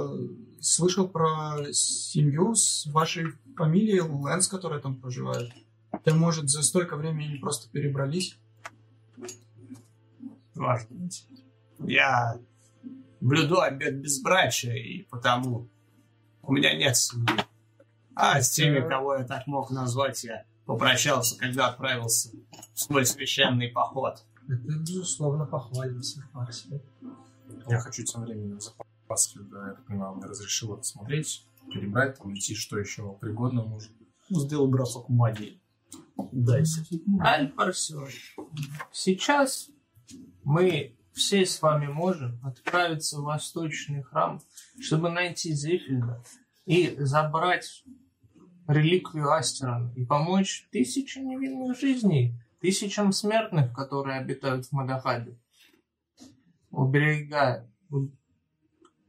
слышал 0.62 1.08
про 1.08 1.73
семью 1.73 2.55
с 2.55 2.86
вашей 2.86 3.32
фамилией 3.57 4.00
Лэнс, 4.00 4.49
которая 4.49 4.81
там 4.81 4.97
проживает. 4.97 5.52
Да, 6.05 6.15
может, 6.15 6.49
за 6.49 6.62
столько 6.62 6.97
времени 6.97 7.36
просто 7.36 7.68
перебрались? 7.70 8.39
Может 10.55 10.91
быть. 10.91 11.26
Я 11.81 12.39
блюду 13.20 13.60
обед 13.60 14.00
безбрачия, 14.00 14.74
и 14.74 15.02
потому 15.02 15.68
у 16.42 16.52
меня 16.52 16.74
нет 16.76 16.97
семьи. 16.97 17.44
А 18.15 18.41
с 18.41 18.50
теми, 18.50 18.86
кого 18.86 19.16
я 19.16 19.24
так 19.24 19.47
мог 19.47 19.70
назвать, 19.70 20.23
я 20.24 20.44
попрощался, 20.66 21.39
когда 21.39 21.68
отправился 21.68 22.31
в 22.74 22.81
свой 22.81 23.05
священный 23.07 23.68
поход. 23.68 24.24
Это, 24.49 24.78
безусловно, 24.78 25.47
похвально 25.47 26.02
себе. 26.02 26.24
Я 27.68 27.78
хочу 27.78 28.05
тем 28.05 28.23
временем 28.23 28.60
запас, 29.12 29.34
когда 29.34 29.68
я 29.68 29.74
так 29.74 29.86
понимаю, 29.86 30.15
мне 30.15 30.24
разрешила 30.24 30.76
посмотреть, 30.76 31.47
перебрать, 31.73 32.18
там, 32.18 32.31
найти, 32.31 32.55
что 32.55 32.78
еще 32.78 33.16
пригодно 33.20 33.62
может. 33.62 33.91
Сделал 34.28 34.68
бросок 34.68 35.08
магии. 35.08 35.60
Дайся. 36.32 36.84
Альфарсион, 37.20 38.08
сейчас 38.91 39.68
мы 40.42 40.97
все 41.12 41.44
с 41.44 41.60
вами 41.60 41.86
можем 41.86 42.41
отправиться 42.42 43.20
в 43.20 43.24
Восточный 43.24 44.02
храм, 44.02 44.41
чтобы 44.81 45.10
найти 45.10 45.52
Зефильда 45.52 46.24
и 46.65 46.94
забрать 46.99 47.84
реликвию 48.66 49.31
Астерона 49.31 49.92
и 49.94 50.07
помочь 50.07 50.68
тысячам 50.70 51.28
невинных 51.28 51.78
жизней, 51.78 52.34
тысячам 52.60 53.12
смертных, 53.12 53.74
которые 53.74 54.18
обитают 54.18 54.66
в 54.66 54.73
Мадахабе, 54.73 55.39
уберегая, 56.70 57.70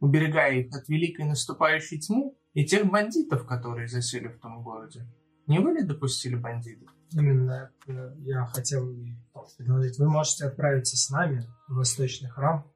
уберегая 0.04 0.60
их 0.60 0.76
от 0.76 0.90
великой 0.90 1.24
наступающей 1.26 1.98
тьмы 1.98 2.34
и 2.54 2.66
тех 2.66 2.86
бандитов, 2.92 3.48
которые 3.48 3.88
засели 3.88 4.28
в 4.28 4.38
том 4.38 4.62
городе. 4.62 5.08
Не 5.48 5.60
вы 5.60 5.72
ли 5.72 5.84
допустили 5.84 6.36
бандитов? 6.36 6.90
Именно 7.14 7.72
я 8.26 8.46
хотел 8.48 8.86
предложить. 9.58 9.98
Вы 9.98 10.10
можете 10.10 10.46
отправиться 10.46 10.98
с 10.98 11.10
нами 11.10 11.48
в 11.70 11.76
Восточный 11.76 12.30
храм, 12.30 12.70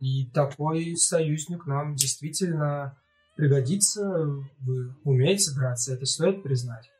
и 0.00 0.26
такой 0.26 0.96
союзник 0.96 1.64
нам 1.64 1.94
действительно 1.94 2.98
пригодится. 3.36 4.26
Вы 4.58 4.94
умеете 5.04 5.54
драться, 5.54 5.94
это 5.94 6.04
стоит 6.04 6.42
признать. 6.42 6.90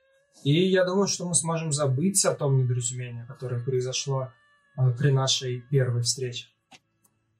И 0.43 0.71
я 0.71 0.87
думаю, 0.87 1.07
что 1.07 1.29
мы 1.29 1.35
сможем 1.35 1.71
забыть 1.71 2.25
о 2.25 2.35
том 2.35 2.57
недоразумении, 2.57 3.27
которое 3.27 3.63
произошло 3.63 4.33
а, 4.77 4.91
при 4.93 5.11
нашей 5.11 5.61
первой 5.71 6.01
встрече. 6.01 6.47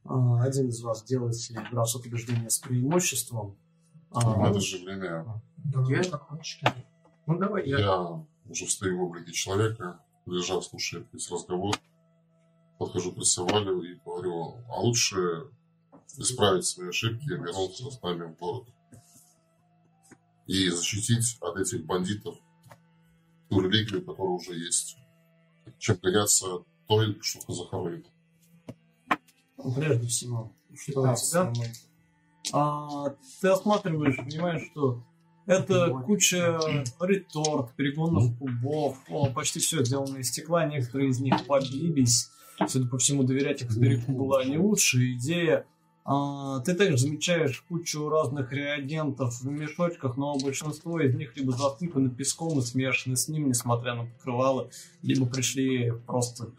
А, 0.09 0.43
Один 0.43 0.69
из 0.69 0.81
вас 0.83 1.03
делает 1.05 1.37
себе 1.37 1.61
бросок 1.71 2.07
убеждения 2.07 2.51
с 2.51 2.59
преимуществом. 2.59 3.57
В 4.11 4.45
это 4.45 4.61
же 4.61 4.85
время 4.85 5.27
Я-. 6.63 6.75
Ну 7.27 7.39
давай 7.39 7.69
я. 7.69 7.79
я 7.79 8.25
уже 8.49 8.67
стою 8.69 8.99
в 8.99 9.03
облике 9.03 9.33
человека, 9.33 10.01
лежа, 10.27 10.61
слушая 10.61 11.05
весь 11.13 11.31
разговор. 11.31 11.77
Подхожу 12.79 13.13
к 13.13 13.19
Рисовалю 13.19 13.83
и 13.83 13.95
говорю, 14.05 14.59
а 14.69 14.81
лучше 14.81 15.49
исправить 16.19 16.65
свои 16.65 16.89
ошибки 16.89 17.25
и 17.25 17.29
вернуться 17.29 17.91
с 17.91 18.01
нами 18.03 18.25
в 18.25 18.37
город. 18.37 18.69
И 20.47 20.69
защитить 20.69 21.39
от 21.41 21.57
этих 21.57 21.85
бандитов 21.85 22.37
ту 23.49 23.61
реликвию, 23.61 24.05
которая 24.05 24.35
уже 24.35 24.55
есть, 24.55 24.97
чем 25.79 25.97
гоняться 26.03 26.47
той, 26.87 27.19
что 27.21 27.53
захоронит. 27.53 28.07
Прежде 29.75 30.07
всего, 30.07 30.53
что 30.75 31.15
тебя? 31.15 31.53
А, 32.53 33.15
ты 33.41 33.49
осматриваешь, 33.49 34.17
понимаешь, 34.17 34.69
что 34.71 35.03
Это 35.47 35.91
куча 36.05 36.59
реторт, 37.01 37.73
перегонных 37.77 38.37
кубов, 38.39 38.99
о, 39.09 39.27
почти 39.31 39.61
все 39.61 39.85
сделано 39.85 40.19
из 40.19 40.29
стекла, 40.29 40.67
некоторые 40.67 41.11
из 41.11 41.21
них 41.21 41.47
побились. 41.47 42.31
Судя 42.67 42.89
по 42.89 42.99
всему, 42.99 43.23
доверять 43.23 43.63
их 43.63 43.71
старику 43.71 44.13
была 44.13 44.45
не 44.45 44.59
лучшая 44.59 45.13
идея. 45.13 45.67
А, 46.05 46.61
ты 46.61 46.75
также 46.75 46.99
замечаешь 46.99 47.65
кучу 47.69 48.09
разных 48.09 48.53
реагентов 48.53 49.41
в 49.41 49.47
мешочках, 49.47 50.17
но 50.17 50.37
большинство 50.39 51.01
из 51.01 51.15
них 51.15 51.37
либо 51.37 51.53
засыпаны 51.53 52.11
песком 52.11 52.59
и 52.59 52.63
смешаны 52.63 53.17
с 53.17 53.29
ним, 53.29 53.49
несмотря 53.49 53.95
на 53.95 54.07
покрывало, 54.07 54.71
либо 55.03 55.27
пришли 55.27 55.93
просто 56.07 56.53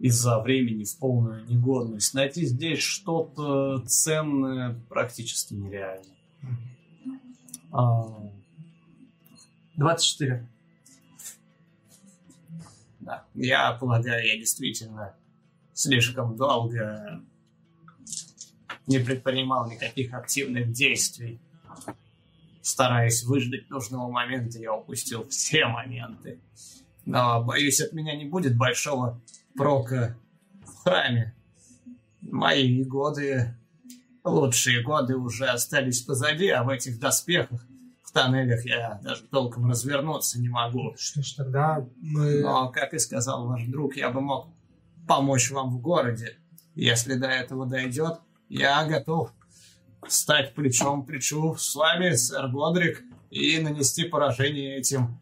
из-за 0.00 0.40
времени 0.40 0.84
в 0.84 0.96
полную 0.96 1.44
негодность. 1.46 2.14
Найти 2.14 2.46
здесь 2.46 2.80
что-то 2.80 3.80
ценное 3.86 4.80
практически 4.88 5.52
нереально. 5.52 6.14
А, 7.70 8.32
24. 9.76 10.48
Да. 13.00 13.24
Я 13.34 13.72
полагаю, 13.74 14.26
я 14.26 14.38
действительно 14.38 15.14
слишком 15.74 16.34
долго 16.34 17.22
не 18.86 18.98
предпринимал 18.98 19.70
никаких 19.70 20.14
активных 20.14 20.72
действий. 20.72 21.38
Стараясь 22.62 23.22
выждать 23.24 23.68
нужного 23.68 24.10
момента, 24.10 24.58
я 24.58 24.72
упустил 24.72 25.28
все 25.28 25.66
моменты. 25.66 26.40
Но, 27.04 27.42
боюсь, 27.44 27.80
от 27.80 27.92
меня 27.92 28.16
не 28.16 28.24
будет 28.24 28.56
большого 28.56 29.20
прока 29.56 30.16
в 30.64 30.82
храме. 30.82 31.34
Мои 32.20 32.84
годы, 32.84 33.56
лучшие 34.24 34.82
годы 34.82 35.16
уже 35.16 35.46
остались 35.46 36.02
позади, 36.02 36.48
а 36.48 36.64
в 36.64 36.68
этих 36.68 36.98
доспехах, 36.98 37.66
в 38.04 38.12
тоннелях 38.12 38.64
я 38.64 39.00
даже 39.02 39.22
толком 39.22 39.70
развернуться 39.70 40.40
не 40.40 40.48
могу. 40.48 40.94
Что 40.98 41.22
ж, 41.22 41.32
тогда 41.32 41.86
мы... 42.00 42.40
Но, 42.40 42.70
как 42.70 42.92
и 42.92 42.98
сказал 42.98 43.46
ваш 43.46 43.64
друг, 43.66 43.96
я 43.96 44.10
бы 44.10 44.20
мог 44.20 44.48
помочь 45.06 45.50
вам 45.50 45.70
в 45.70 45.80
городе. 45.80 46.38
Если 46.74 47.14
до 47.14 47.26
этого 47.26 47.66
дойдет, 47.66 48.20
я 48.48 48.84
готов 48.84 49.32
стать 50.08 50.54
плечом 50.54 51.04
к 51.04 51.06
плечу 51.06 51.54
с 51.56 51.74
вами, 51.74 52.14
сэр 52.14 52.48
Годрик, 52.48 53.02
и 53.30 53.58
нанести 53.60 54.04
поражение 54.04 54.76
этим 54.76 55.20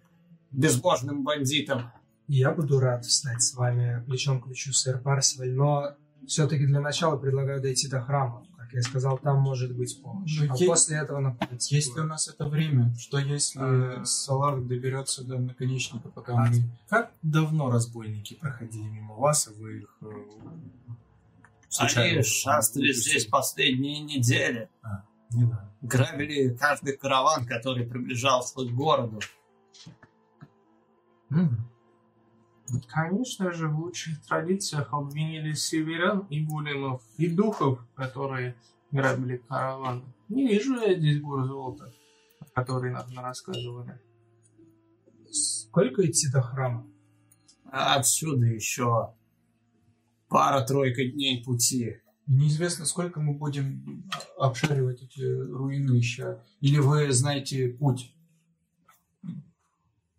безбожным 0.51 1.25
бандитам. 1.25 1.93
Я 2.29 2.53
буду 2.53 2.79
рад 2.79 3.05
встать 3.07 3.43
с 3.43 3.55
вами 3.55 4.03
плечом 4.07 4.41
к 4.41 4.45
плечу, 4.47 4.73
сэр 4.73 4.99
Парсиваль, 5.01 5.53
но 5.53 5.95
все-таки 6.27 6.67
для 6.67 6.81
начала 6.81 7.17
предлагаю 7.17 7.61
дойти 7.63 7.89
до 7.89 8.01
храма. 8.03 8.45
Как 8.59 8.73
я 8.75 8.83
сказал, 8.83 9.17
там 9.17 9.41
может 9.41 9.75
быть 9.75 9.99
помощь. 10.03 10.39
Ну, 10.41 10.53
а 10.53 10.57
есть- 10.57 10.67
после 10.67 10.99
этого 10.99 11.21
направиться. 11.21 11.75
Есть 11.75 11.97
ли 11.97 12.03
у 12.03 12.05
нас 12.05 12.29
это 12.29 12.47
время? 12.47 12.95
Что 12.99 13.19
если 13.19 13.59
А. 14.01 14.05
Салах 14.05 14.67
доберется 14.67 15.25
до 15.25 15.39
наконечника, 15.39 16.11
пока 16.11 16.35
А 16.35 16.47
мы... 16.47 16.63
как 16.87 17.11
давно 17.23 17.71
разбойники 17.71 18.35
проходили 18.35 18.89
мимо 18.89 19.15
вас, 19.15 19.49
и 19.49 19.55
вы 19.59 19.79
их... 19.79 19.97
э, 20.03 20.07
Они 20.07 20.97
случайно 21.71 22.23
шастали 22.23 22.91
упустили? 22.91 23.11
здесь 23.11 23.25
последние 23.25 24.01
недели. 24.01 24.69
Не 25.31 25.45
знаю. 25.47 25.69
Грабили 25.81 26.55
каждый 26.55 26.95
караван, 26.99 27.47
который 27.47 27.87
приближался 27.87 28.55
к 28.55 28.71
городу. 28.75 29.21
Конечно 32.89 33.53
же, 33.53 33.69
в 33.69 33.79
лучших 33.79 34.21
традициях 34.27 34.93
обвинили 34.93 35.53
северян 35.53 36.27
и 36.31 36.45
големов, 36.45 37.03
и 37.17 37.29
духов, 37.29 37.81
которые 37.95 38.57
грабили 38.91 39.39
караван. 39.49 40.05
Не 40.29 40.47
вижу 40.49 40.75
я 40.81 40.95
здесь 40.95 41.21
гор 41.21 41.47
золота, 41.47 41.93
о 42.41 42.63
которой 42.63 42.93
нам 42.93 43.07
рассказывали. 43.19 43.99
Сколько 45.31 46.07
идти 46.07 46.31
до 46.31 46.43
храма? 46.43 46.87
Отсюда 47.71 48.47
еще 48.47 49.15
пара-тройка 50.29 51.05
дней 51.05 51.43
пути. 51.45 52.01
Неизвестно, 52.27 52.85
сколько 52.85 53.21
мы 53.21 53.35
будем 53.35 54.05
обшаривать 54.39 55.03
эти 55.03 55.23
руины 55.23 55.93
еще. 55.93 56.43
Или 56.61 56.79
вы 56.79 57.11
знаете 57.13 57.69
путь? 57.69 58.15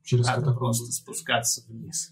Через 0.09 0.25
Надо 0.25 0.39
катакомбы? 0.39 0.59
просто 0.59 0.91
спускаться 0.91 1.63
вниз. 1.67 2.11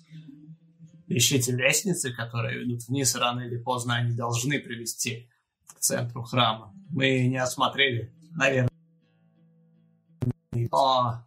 Ищите 1.08 1.52
лестницы, 1.52 2.14
которые 2.14 2.60
ведут 2.60 2.88
вниз, 2.88 3.16
рано 3.16 3.40
или 3.40 3.58
поздно 3.58 3.96
они 3.96 4.16
должны 4.16 4.60
привести 4.60 5.28
к 5.66 5.80
центру 5.80 6.22
храма. 6.22 6.76
Мы 6.92 7.28
не 7.28 7.38
осмотрели, 7.38 8.14
наверное. 8.36 8.70
Но 10.52 11.26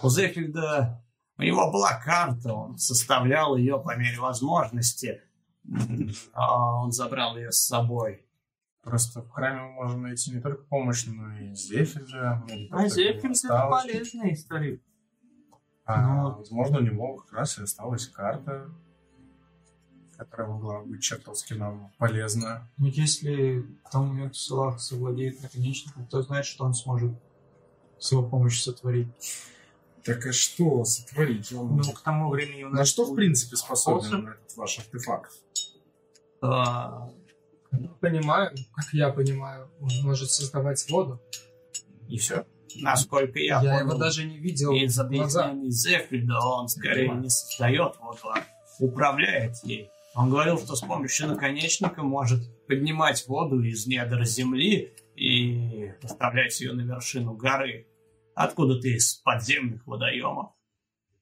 у 0.00 0.08
Зефельда, 0.08 1.04
у 1.38 1.42
него 1.42 1.72
была 1.72 2.00
карта, 2.04 2.52
он 2.52 2.78
составлял 2.78 3.56
ее 3.56 3.80
по 3.80 3.96
мере 3.96 4.20
возможности. 4.20 5.22
А 6.34 6.82
Он 6.84 6.92
забрал 6.92 7.36
ее 7.36 7.50
с 7.50 7.66
собой. 7.66 8.24
Просто 8.84 9.22
в 9.22 9.30
храме 9.30 9.62
мы 9.62 9.72
можем 9.72 10.02
найти 10.02 10.30
не 10.30 10.40
только 10.40 10.62
помощь, 10.66 11.04
но 11.06 11.36
и 11.36 11.46
или 11.46 12.68
А 12.70 12.88
Зефир 12.88 13.32
это 13.32 13.68
полезный 13.68 14.36
старик. 14.36 14.84
А, 15.90 16.28
возможно, 16.28 16.78
у 16.78 16.82
него 16.82 17.16
как 17.16 17.32
раз 17.32 17.58
и 17.58 17.62
осталась 17.62 18.06
карта, 18.08 18.70
которая 20.18 20.48
могла 20.48 20.80
быть 20.82 21.02
чертовски 21.02 21.54
нам 21.54 21.90
полезна. 21.96 22.68
Но 22.76 22.88
если 22.88 23.62
к 23.84 23.90
тому 23.90 24.08
моменту 24.08 24.34
Салах 24.34 24.80
совладеет 24.80 25.42
наконечником, 25.42 26.04
кто 26.06 26.20
знает, 26.22 26.44
что 26.44 26.64
он 26.64 26.74
сможет 26.74 27.12
с 27.98 28.12
его 28.12 28.22
помощью 28.28 28.60
сотворить. 28.62 29.08
Так 30.04 30.26
а 30.26 30.32
что 30.32 30.84
сотворить? 30.84 31.50
Он- 31.52 31.76
Ну, 31.76 31.92
к 31.92 32.02
тому 32.02 32.28
времени 32.28 32.64
у 32.64 32.68
нас 32.68 32.78
На 32.80 32.84
что, 32.84 33.04
в 33.10 33.14
принципе, 33.16 33.56
способен 33.56 34.02
способ. 34.02 34.26
этот 34.26 34.56
ваш 34.56 34.78
артефакт? 34.78 35.32
А, 36.42 37.10
Понимаю, 38.00 38.54
как 38.74 38.86
я 38.92 39.10
понимаю, 39.10 39.70
он 39.80 39.90
может 40.02 40.30
создавать 40.30 40.90
воду. 40.90 41.20
И 42.08 42.16
все? 42.18 42.46
Насколько 42.76 43.38
я, 43.38 43.60
Я, 43.62 43.78
понял, 43.78 43.90
его 43.90 43.98
даже 43.98 44.24
не 44.24 44.38
видел 44.38 44.72
из 44.72 44.98
в 44.98 45.08
глаза. 45.08 45.46
объяснений 45.46 45.70
Зефельда 45.70 46.38
он 46.40 46.68
скорее 46.68 47.10
не 47.10 47.28
создает 47.28 47.96
воду, 48.00 48.18
а 48.24 48.44
управляет 48.78 49.56
ей. 49.64 49.90
Он 50.14 50.30
говорил, 50.30 50.58
что 50.58 50.74
с 50.74 50.80
помощью 50.80 51.28
наконечника 51.28 52.02
может 52.02 52.40
поднимать 52.66 53.26
воду 53.28 53.62
из 53.62 53.86
недр 53.86 54.24
земли 54.24 54.92
и 55.14 55.92
доставлять 56.02 56.60
ее 56.60 56.72
на 56.72 56.80
вершину 56.80 57.34
горы. 57.34 57.86
Откуда-то 58.34 58.88
из 58.88 59.14
подземных 59.14 59.86
водоемов. 59.86 60.52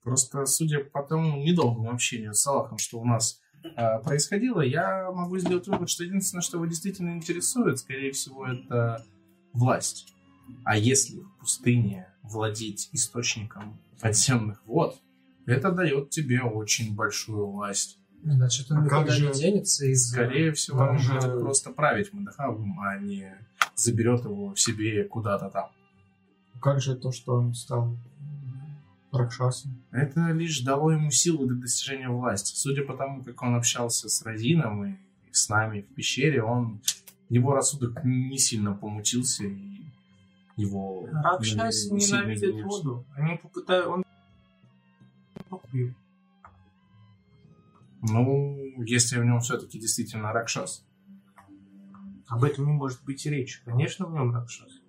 Просто, 0.03 0.47
судя 0.47 0.85
по 0.85 1.03
тому 1.03 1.43
недолгому 1.43 1.91
общению 1.91 2.35
с 2.35 2.43
Салахом, 2.43 2.79
что 2.79 3.01
у 3.01 3.05
нас 3.05 3.41
а, 3.75 3.99
происходило, 3.99 4.61
я 4.61 5.11
могу 5.11 5.39
сделать 5.39 5.67
вывод, 5.67 5.91
что 5.91 6.05
единственное, 6.05 6.43
что 6.43 6.59
его 6.59 6.67
действительно 6.67 7.11
интересует, 7.11 7.79
скорее 7.79 8.13
всего, 8.13 8.47
это 8.47 9.05
власть. 9.53 10.16
А 10.65 10.77
если 10.77 11.21
в 11.21 11.39
пустыне 11.41 12.09
владеть 12.23 12.89
источником 12.93 13.79
подземных 14.01 14.65
вод, 14.67 15.01
это 15.47 15.71
дает 15.71 16.11
тебе 16.11 16.43
очень 16.43 16.95
большую 16.95 17.47
власть. 17.47 17.99
Значит, 18.23 18.71
он 18.73 18.79
А 18.79 18.85
никуда 18.85 19.13
же- 19.13 19.27
не 19.29 19.33
денется 19.33 19.87
из... 19.87 20.09
Скорее 20.11 20.53
всего, 20.53 20.81
он 20.81 20.99
же- 20.99 21.13
будет 21.15 21.41
просто 21.41 21.71
править 21.71 22.13
Мадахавом, 22.13 22.81
а 22.81 22.99
не 22.99 23.33
заберет 23.77 24.25
его 24.25 24.55
в 24.55 24.61
себе 24.61 25.05
куда-то 25.05 25.49
там. 25.51 25.71
Как 26.61 26.81
же 26.81 26.97
то, 26.97 27.13
что 27.13 27.35
он 27.35 27.55
стал 27.55 27.97
Ракшасом? 29.13 29.83
Это 29.93 30.33
лишь 30.33 30.61
дало 30.61 30.91
ему 30.93 31.11
силу 31.11 31.47
для 31.47 31.57
достижения 31.57 32.09
власти. 32.09 32.55
Судя 32.57 32.83
по 32.85 32.95
тому, 32.97 33.23
как 33.23 33.41
он 33.43 33.55
общался 33.55 34.09
с 34.09 34.23
Розином 34.23 34.85
и 34.87 34.97
с 35.31 35.49
нами 35.49 35.83
в 35.83 35.95
пещере, 35.95 36.43
он 36.43 36.81
его 37.29 37.55
рассудок 37.55 38.03
не 38.05 38.39
сильно 38.39 38.73
помутился, 38.75 39.45
и 39.45 39.86
его 40.57 41.07
Ракшас 41.13 41.91
ненавидит 41.91 42.45
изменились. 42.45 42.65
воду. 42.65 43.07
Они 43.15 43.37
попытаются... 43.37 43.91
Он... 43.91 44.05
попью. 45.49 45.95
Ну, 48.03 48.83
если 48.83 49.19
в 49.19 49.25
нем 49.25 49.41
все-таки 49.41 49.79
действительно 49.79 50.33
Ракшас. 50.33 50.85
Об 52.27 52.45
этом 52.45 52.67
не 52.67 52.73
может 52.73 53.05
быть 53.05 53.25
и 53.27 53.31
речи. 53.31 53.61
Конечно, 53.65 54.07
в 54.07 54.13
нем 54.13 54.35
Ракшас. 54.35 54.81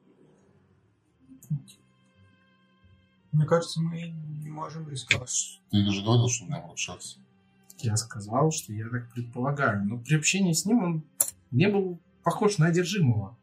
Мне 3.32 3.46
кажется, 3.46 3.82
мы 3.82 4.08
не 4.42 4.50
можем 4.50 4.90
рисковать. 4.90 5.62
Ты 5.70 5.78
же 5.92 6.04
говорил, 6.04 6.28
что 6.30 6.46
у 6.46 6.48
меня 6.48 6.66
Ракшас. 6.66 7.20
Я 7.80 7.96
сказал, 7.98 8.52
что 8.52 8.74
я 8.74 8.90
так 8.90 9.12
предполагаю. 9.14 9.86
Но 9.86 10.00
при 10.00 10.16
общении 10.16 10.54
с 10.54 10.66
ним 10.66 10.84
он 10.84 11.04
не 11.52 11.68
был 11.68 12.00
похож 12.24 12.58
на 12.58 12.68
одержимого. 12.68 13.38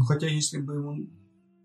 Ну, 0.00 0.06
хотя, 0.06 0.26
если 0.28 0.56
бы 0.58 0.74
ему 0.74 1.06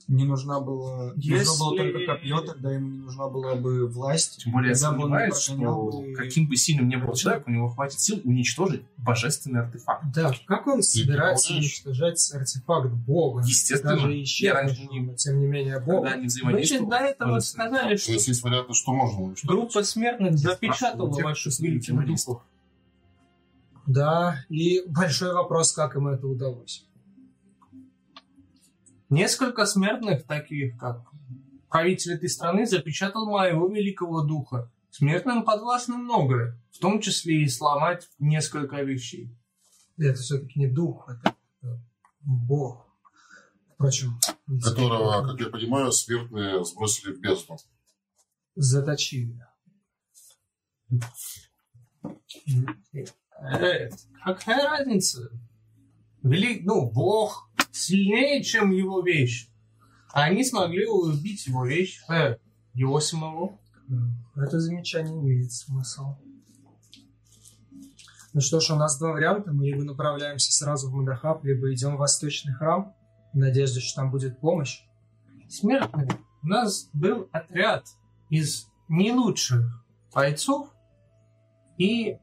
Не 0.07 0.23
нужна 0.25 0.59
была, 0.59 1.13
Если- 1.15 1.47
нужно 1.47 1.65
было 1.65 1.77
только 1.77 2.05
копье, 2.05 2.39
тогда 2.41 2.71
ему 2.73 2.87
не 2.89 2.99
нужна 2.99 3.27
была 3.27 3.55
бы 3.55 3.87
власть. 3.87 4.43
Тем 4.43 4.51
более 4.53 4.69
я 4.69 4.75
сомневаюсь, 4.75 5.35
что 5.35 5.55
бы- 5.55 6.13
каким 6.13 6.47
бы 6.47 6.55
сильным 6.57 6.89
ни 6.89 6.95
был 6.95 7.13
человек, 7.13 7.47
у 7.47 7.51
него 7.51 7.69
хватит 7.69 7.99
сил 7.99 8.21
уничтожить 8.23 8.83
божественный 8.97 9.61
артефакт. 9.61 10.05
Да, 10.13 10.31
как 10.45 10.67
он 10.67 10.83
собирается 10.83 11.47
понимаешь? 11.47 11.63
уничтожать 11.65 12.31
артефакт 12.35 12.91
Бога? 12.91 13.41
Естественно. 13.47 13.95
Даже 13.95 14.13
Я 14.13 14.23
исчезнувшего, 14.23 14.61
раньше 14.61 14.87
не- 14.93 15.15
тем 15.15 15.39
не 15.39 15.47
менее 15.47 15.79
Бог. 15.79 16.03
Когда 16.03 16.11
они 16.17 16.27
Вы 16.43 16.63
же 16.63 16.85
до 16.85 16.97
этого 16.97 17.39
сказали, 17.39 17.95
То 17.95 18.01
что 18.03 18.11
есть 18.11 18.27
есть 18.27 18.43
варианты, 18.43 18.73
что 18.75 18.93
можно 18.93 19.21
уничтожить. 19.23 19.49
группа 19.49 19.81
смертных 19.83 20.37
запечатала 20.37 21.09
вашу 21.09 21.49
духов. 21.49 22.43
Да, 23.87 24.37
и 24.49 24.83
большой 24.87 25.33
вопрос, 25.33 25.71
как 25.73 25.95
им 25.95 26.07
это 26.09 26.27
удалось. 26.27 26.85
Несколько 29.09 29.65
смертных, 29.65 30.25
таких 30.25 30.77
как 30.77 31.05
правитель 31.69 32.13
этой 32.13 32.29
страны, 32.29 32.65
запечатал 32.65 33.29
моего 33.29 33.67
великого 33.67 34.23
духа. 34.23 34.71
Смертным 34.89 35.43
подвластно 35.43 35.97
многое, 35.97 36.57
в 36.71 36.79
том 36.79 37.01
числе 37.01 37.43
и 37.43 37.49
сломать 37.49 38.07
несколько 38.17 38.81
вещей. 38.81 39.35
Это 39.97 40.19
все-таки 40.19 40.59
не 40.59 40.67
дух, 40.67 41.09
это, 41.09 41.35
это 41.61 41.79
Бог. 42.21 42.85
Впрочем, 43.73 44.19
Которого, 44.63 45.27
как 45.27 45.39
я 45.39 45.47
понимаю, 45.47 45.91
смертные 45.91 46.63
сбросили 46.63 47.13
в 47.13 47.19
бездну. 47.19 47.57
заточили. 48.55 49.37
Э, 53.41 53.89
какая 54.23 54.63
разница? 54.63 55.29
Вели... 56.23 56.61
Ну, 56.63 56.89
Бог 56.89 57.51
сильнее, 57.75 58.43
чем 58.43 58.71
его 58.71 59.01
вещь. 59.01 59.49
А 60.13 60.23
они 60.23 60.43
смогли 60.43 60.85
убить 60.87 61.45
его 61.45 61.65
вещь, 61.65 62.01
э, 62.09 62.37
его 62.73 62.99
самого. 62.99 63.59
Это 64.35 64.59
замечание 64.59 65.13
имеет 65.13 65.51
смысл. 65.51 66.15
Ну 68.33 68.41
что 68.41 68.59
ж, 68.59 68.71
у 68.71 68.75
нас 68.75 68.97
два 68.97 69.11
варианта. 69.11 69.51
Мы 69.51 69.65
либо 69.65 69.83
направляемся 69.83 70.51
сразу 70.51 70.89
в 70.89 70.93
Мадахаб, 70.93 71.43
либо 71.43 71.73
идем 71.73 71.95
в 71.95 71.99
Восточный 71.99 72.53
храм, 72.53 72.93
в 73.33 73.37
надежде, 73.37 73.79
что 73.79 74.01
там 74.01 74.11
будет 74.11 74.39
помощь. 74.39 74.81
Смертные. 75.49 76.09
У 76.43 76.47
нас 76.47 76.89
был 76.93 77.29
отряд 77.31 77.85
из 78.29 78.67
не 78.87 79.11
лучших 79.11 79.83
бойцов 80.13 80.69
и 81.77 82.17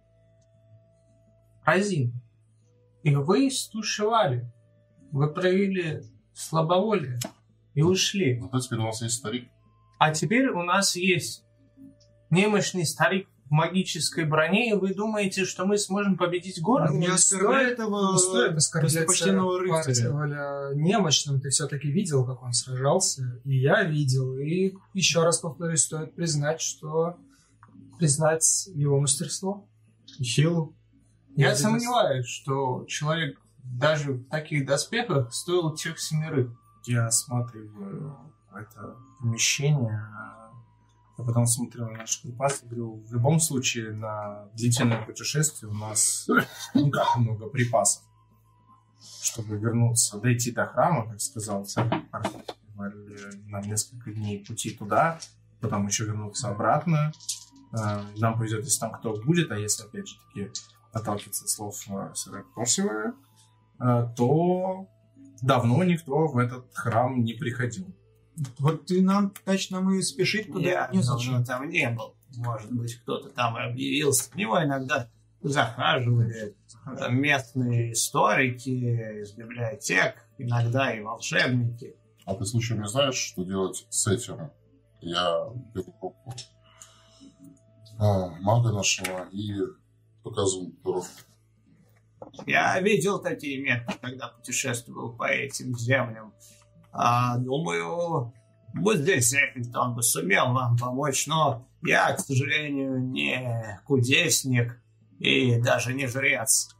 Азин. 1.64 2.12
И 3.02 3.14
вы 3.14 3.50
стушевали. 3.50 4.50
Вы 5.12 5.28
проявили 5.28 6.02
слабоволие 6.34 7.20
и 7.74 7.82
ушли. 7.82 8.40
Зато 8.40 8.60
теперь 8.60 8.78
у 8.78 8.84
нас 8.84 9.02
есть 9.02 9.16
старик. 9.16 9.48
А 9.98 10.12
теперь 10.12 10.48
у 10.48 10.62
нас 10.62 10.96
есть 10.96 11.44
немощный 12.30 12.86
старик 12.86 13.28
в 13.44 13.50
магической 13.50 14.24
броне, 14.24 14.70
и 14.70 14.74
вы 14.74 14.94
думаете, 14.94 15.44
что 15.44 15.66
мы 15.66 15.76
сможем 15.76 16.16
победить 16.16 16.60
город? 16.62 16.92
Не 16.92 17.08
оскорбляй 17.08 17.72
этого 17.72 18.14
Не 18.14 18.18
стоит 18.18 18.56
оскорблять 18.56 19.06
рыцаря. 19.06 19.68
Парцеваля 19.68 20.74
немощным. 20.74 21.40
Ты 21.42 21.50
все-таки 21.50 21.90
видел, 21.90 22.24
как 22.24 22.42
он 22.42 22.54
сражался. 22.54 23.38
И 23.44 23.58
я 23.58 23.84
видел. 23.84 24.38
И 24.38 24.72
еще 24.94 25.22
раз 25.22 25.38
повторюсь, 25.40 25.82
стоит 25.82 26.14
признать, 26.14 26.62
что 26.62 27.18
признать 27.98 28.70
его 28.74 28.98
мастерство 28.98 29.68
силу. 30.06 30.74
Я 31.36 31.52
И 31.52 31.54
сомневаюсь, 31.54 32.26
что 32.26 32.86
человек 32.86 33.41
даже 33.64 34.14
в 34.14 34.28
таких 34.28 34.66
доспехах 34.66 35.32
стоил 35.32 35.74
тех 35.74 35.98
семерых. 35.98 36.50
Я 36.84 37.06
осматриваю 37.06 38.16
это 38.54 38.96
помещение, 39.20 40.04
а 41.16 41.22
потом 41.24 41.46
смотрю 41.46 41.86
на 41.86 41.98
наш 41.98 42.20
припас 42.22 42.62
и 42.62 42.66
говорю, 42.66 43.04
в 43.06 43.12
любом 43.12 43.40
случае 43.40 43.92
на 43.92 44.48
длительное 44.54 45.04
путешествие 45.04 45.70
у 45.70 45.74
нас 45.74 46.28
не 46.74 46.90
так 46.90 47.16
много 47.16 47.48
припасов, 47.48 48.02
чтобы 49.22 49.56
вернуться, 49.56 50.18
дойти 50.18 50.50
до 50.50 50.66
храма, 50.66 51.08
как 51.08 51.20
сказал 51.20 51.64
царь 51.64 51.88
Нам 52.74 53.62
несколько 53.62 54.12
дней 54.12 54.44
пути 54.44 54.70
туда, 54.70 55.20
потом 55.60 55.86
еще 55.86 56.04
вернуться 56.04 56.48
обратно. 56.48 57.12
Э, 57.72 58.02
Нам 58.16 58.36
повезет, 58.36 58.64
если 58.64 58.80
там 58.80 58.92
кто 58.92 59.14
будет, 59.14 59.50
а 59.50 59.56
если, 59.56 59.84
опять 59.84 60.08
же 60.08 60.16
таки, 60.26 60.50
отталкиваться 60.92 61.44
от 61.44 61.50
слов 61.50 61.82
э, 61.88 62.10
сэра 62.14 62.44
Корсева, 62.54 62.90
э, 62.90 63.12
то 64.16 64.88
давно 65.42 65.84
никто 65.84 66.26
в 66.26 66.38
этот 66.38 66.66
храм 66.72 67.22
не 67.22 67.34
приходил. 67.34 67.86
Вот 68.58 68.90
и 68.90 69.00
нам 69.00 69.32
точно 69.44 69.80
мы 69.80 70.02
спешить 70.02 70.46
туда 70.52 70.70
Я 70.70 70.90
не 70.92 71.02
зачем. 71.02 71.44
там 71.44 71.68
не 71.68 71.90
был. 71.90 72.14
Может 72.36 72.72
быть, 72.72 72.94
кто-то 72.96 73.28
там 73.30 73.58
и 73.58 73.62
объявился. 73.62 74.30
В 74.30 74.36
него 74.36 74.62
иногда 74.62 75.10
захаживали 75.42 76.54
э, 76.86 77.10
местные 77.10 77.92
историки 77.92 79.20
из 79.22 79.32
библиотек, 79.32 80.14
иногда 80.38 80.94
и 80.94 81.02
волшебники. 81.02 81.96
А 82.24 82.34
ты 82.34 82.44
случаем 82.44 82.80
не 82.80 82.88
знаешь, 82.88 83.16
что 83.16 83.44
делать 83.44 83.86
с 83.90 84.06
этим? 84.06 84.50
Я 85.00 85.48
беру 85.74 85.92
группу 86.00 86.34
а, 87.98 88.28
мага 88.40 88.72
нашего 88.72 89.28
и 89.32 89.52
показываю 90.22 90.72
дорогу. 90.84 91.06
Я 92.46 92.80
видел 92.80 93.18
такие 93.18 93.62
метки, 93.62 93.94
когда 94.00 94.28
путешествовал 94.28 95.12
по 95.12 95.24
этим 95.24 95.76
землям. 95.76 96.34
А, 96.92 97.36
думаю, 97.38 98.32
вот 98.74 98.96
здесь 98.96 99.32
Эффельд, 99.34 99.74
он 99.76 99.94
бы 99.94 100.02
сумел 100.02 100.52
вам 100.52 100.76
помочь, 100.76 101.26
но 101.26 101.68
я, 101.82 102.12
к 102.14 102.20
сожалению, 102.20 103.00
не 103.00 103.80
кудесник 103.86 104.80
и 105.18 105.60
даже 105.60 105.94
не 105.94 106.06
жрец. 106.06 106.74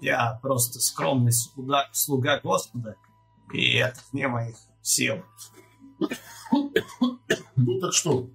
Я 0.00 0.38
просто 0.42 0.78
скромный 0.80 1.32
слуга, 1.32 1.88
слуга 1.92 2.40
Господа, 2.40 2.96
и 3.52 3.74
это 3.74 4.00
не 4.12 4.28
моих 4.28 4.56
сил. 4.82 5.22
Ну 7.56 7.80
так 7.80 7.92
что, 7.92 8.28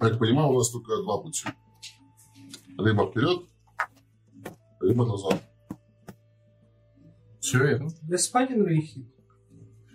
я 0.00 0.08
так 0.08 0.18
понимаю, 0.18 0.50
у 0.50 0.58
нас 0.58 0.70
только 0.70 0.96
два 1.02 1.18
пути. 1.18 1.48
Либо 2.78 3.08
вперед, 3.08 3.46
либо 4.86 5.06
назад. 5.06 5.42
Все 7.40 7.64
это. 7.64 7.88
Господин 8.02 8.66
Рейхи, 8.66 9.08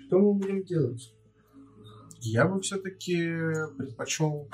что 0.05 0.19
мы 0.19 0.33
будем 0.33 0.63
делать? 0.63 1.13
Я 2.19 2.45
бы 2.45 2.61
все-таки 2.61 3.17
предпочел 3.77 4.49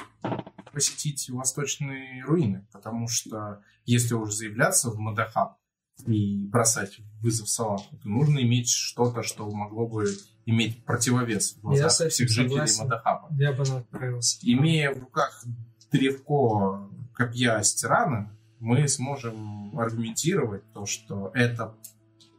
посетить 0.72 1.30
восточные 1.30 2.24
руины, 2.24 2.68
потому 2.72 3.08
что 3.08 3.62
если 3.86 4.14
уж 4.14 4.32
заявляться 4.32 4.90
в 4.90 4.98
Мадахаб 4.98 5.58
и 6.06 6.48
бросать 6.48 7.00
вызов 7.22 7.50
Салаху, 7.50 7.98
то 7.98 8.08
нужно 8.08 8.40
иметь 8.40 8.70
что-то, 8.70 9.24
что 9.24 9.50
могло 9.50 9.88
бы 9.88 10.06
иметь 10.46 10.86
противовес 10.86 11.56
в 11.56 11.62
глазах 11.62 12.10
всех 12.10 12.30
жителей. 12.30 12.80
Мадахаба. 12.80 13.30
Я 13.32 13.52
бы 13.52 13.64
отправился. 13.64 14.40
Имея 14.44 14.94
в 14.94 15.00
руках 15.00 15.44
древко 15.92 16.90
копья 17.14 17.62
Стирана, 17.64 18.37
мы 18.60 18.88
сможем 18.88 19.78
аргументировать 19.80 20.64
то, 20.74 20.86
что 20.86 21.32
это, 21.34 21.76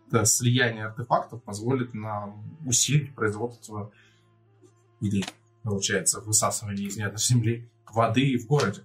это 0.09 0.25
слияние 0.25 0.87
артефактов 0.87 1.43
позволит 1.43 1.95
нам 1.95 2.59
усилить 2.67 3.15
производство 3.15 3.93
или, 5.01 5.25
получается, 5.63 6.21
высасывание 6.21 6.89
из 6.89 6.97
недр 6.97 7.19
земли 7.19 7.69
воды 7.87 8.39
в 8.39 8.47
городе. 8.47 8.83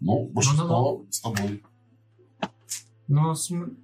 Ну, 0.00 0.26
большинство 0.28 1.04
с 1.10 1.20
тобой. 1.20 1.62
Но 3.08 3.34
см- 3.34 3.76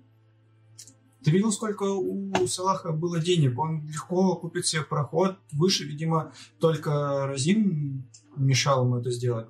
ты 1.23 1.31
видел, 1.31 1.51
сколько 1.52 1.84
у 1.84 2.47
Салаха 2.47 2.93
было 2.93 3.18
денег? 3.18 3.59
Он 3.59 3.86
легко 3.86 4.36
купит 4.36 4.67
себе 4.67 4.83
проход 4.83 5.39
выше, 5.52 5.84
видимо, 5.84 6.33
только 6.60 7.26
Розин 7.26 8.05
мешал 8.36 8.84
ему 8.84 8.99
это 8.99 9.10
сделать. 9.10 9.49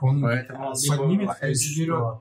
Он 0.00 0.22
Поэтому 0.22 0.72
поднимет 0.88 1.30
и 1.42 1.54
заберет. 1.54 2.20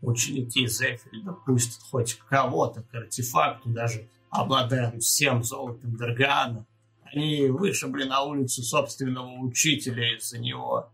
Ученики 0.00 0.66
Зефельда 0.66 1.32
пустят 1.32 1.80
хоть 1.90 2.14
кого-то 2.28 2.82
к 2.82 2.94
артефакту, 2.94 3.70
даже 3.70 4.08
обладая 4.30 4.98
всем 4.98 5.44
золотом 5.44 5.96
Даргана. 5.96 6.66
Они 7.04 7.46
вышибли 7.46 8.04
на 8.04 8.22
улицу 8.22 8.62
собственного 8.62 9.38
учителя 9.40 10.16
из-за 10.16 10.38
него. 10.38 10.90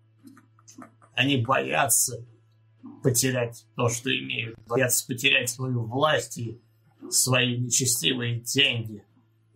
Они 1.14 1.38
боятся 1.38 2.22
потерять 3.02 3.64
то, 3.76 3.88
что 3.88 4.10
имеют. 4.10 4.58
Боятся 4.66 5.06
потерять 5.06 5.48
свою 5.48 5.84
власть 5.84 6.36
и 6.38 6.60
свои 7.08 7.56
нечестивые 7.56 8.40
деньги. 8.40 9.02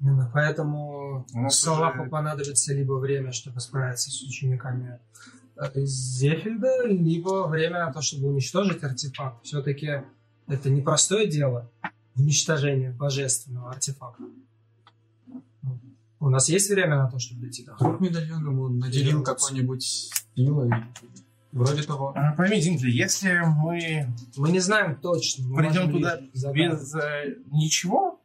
Именно 0.00 0.30
поэтому 0.32 1.26
Салаху 1.48 2.02
уже- 2.02 2.10
понадобится 2.10 2.72
либо 2.72 2.94
время, 2.94 3.32
чтобы 3.32 3.60
справиться 3.60 4.10
с 4.10 4.22
учениками 4.22 4.98
Зефельда, 5.74 6.86
либо 6.86 7.46
время 7.46 7.86
на 7.86 7.92
то, 7.92 8.00
чтобы 8.02 8.28
уничтожить 8.28 8.82
артефакт. 8.82 9.44
Все-таки 9.44 10.02
это 10.46 10.70
непростое 10.70 11.26
дело 11.26 11.70
уничтожение 12.14 12.90
божественного 12.90 13.70
артефакта. 13.70 14.24
У 16.20 16.28
нас 16.28 16.48
есть 16.48 16.70
время 16.70 16.96
на 16.96 17.10
то, 17.10 17.18
чтобы 17.18 17.42
дойти 17.42 17.64
до 17.64 17.74
Вдруг 17.74 18.00
медальон 18.00 18.44
ему 18.44 18.68
наделил 18.68 19.24
какой-нибудь 19.24 20.12
силой. 20.36 20.70
Вроде 21.50 21.82
того. 21.82 22.12
А, 22.16 22.32
Пойми, 22.32 22.60
Дингли, 22.60 22.90
если 22.90 23.40
мы 23.44 24.06
Мы 24.36 24.50
не 24.52 24.60
знаем 24.60 24.96
точно. 24.96 25.48
мы 25.48 25.56
придем 25.58 25.90
туда 25.90 26.18
без 26.52 26.94
э, 26.94 27.36
ничего, 27.50 28.20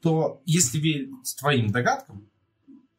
то 0.00 0.42
если 0.46 0.78
верить 0.78 1.10
твоим 1.38 1.70
догадкам, 1.70 2.26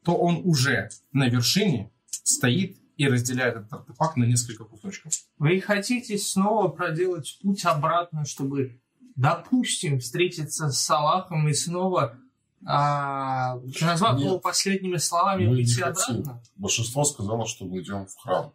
то 0.04 0.16
он 0.16 0.42
уже 0.46 0.90
на 1.12 1.28
вершине 1.28 1.92
стоит 2.10 2.78
и 2.98 3.08
разделяет 3.08 3.56
этот 3.58 3.74
артефакт 3.74 4.18
на 4.18 4.26
несколько 4.26 4.66
кусочков. 4.66 5.14
Вы 5.38 5.62
хотите 5.62 6.18
снова 6.18 6.68
проделать 6.68 7.40
путь 7.42 7.64
обратно, 7.64 8.26
чтобы, 8.26 8.82
допустим, 9.16 10.00
встретиться 10.00 10.70
с 10.70 10.82
Салахом 10.82 11.48
и 11.48 11.54
снова, 11.54 12.18
а, 12.66 13.60
назвав 13.82 14.20
его 14.20 14.40
последними 14.40 14.98
словами, 14.98 15.46
Мы 15.46 15.50
не 15.50 15.62
уйти 15.62 15.82
хотим. 15.82 16.22
обратно? 16.22 16.44
Большинство 16.56 17.04
сказало, 17.04 17.46
что 17.46 17.66
мы 17.66 17.82
идем 17.82 18.08
в 18.08 18.16
храм. 18.18 18.54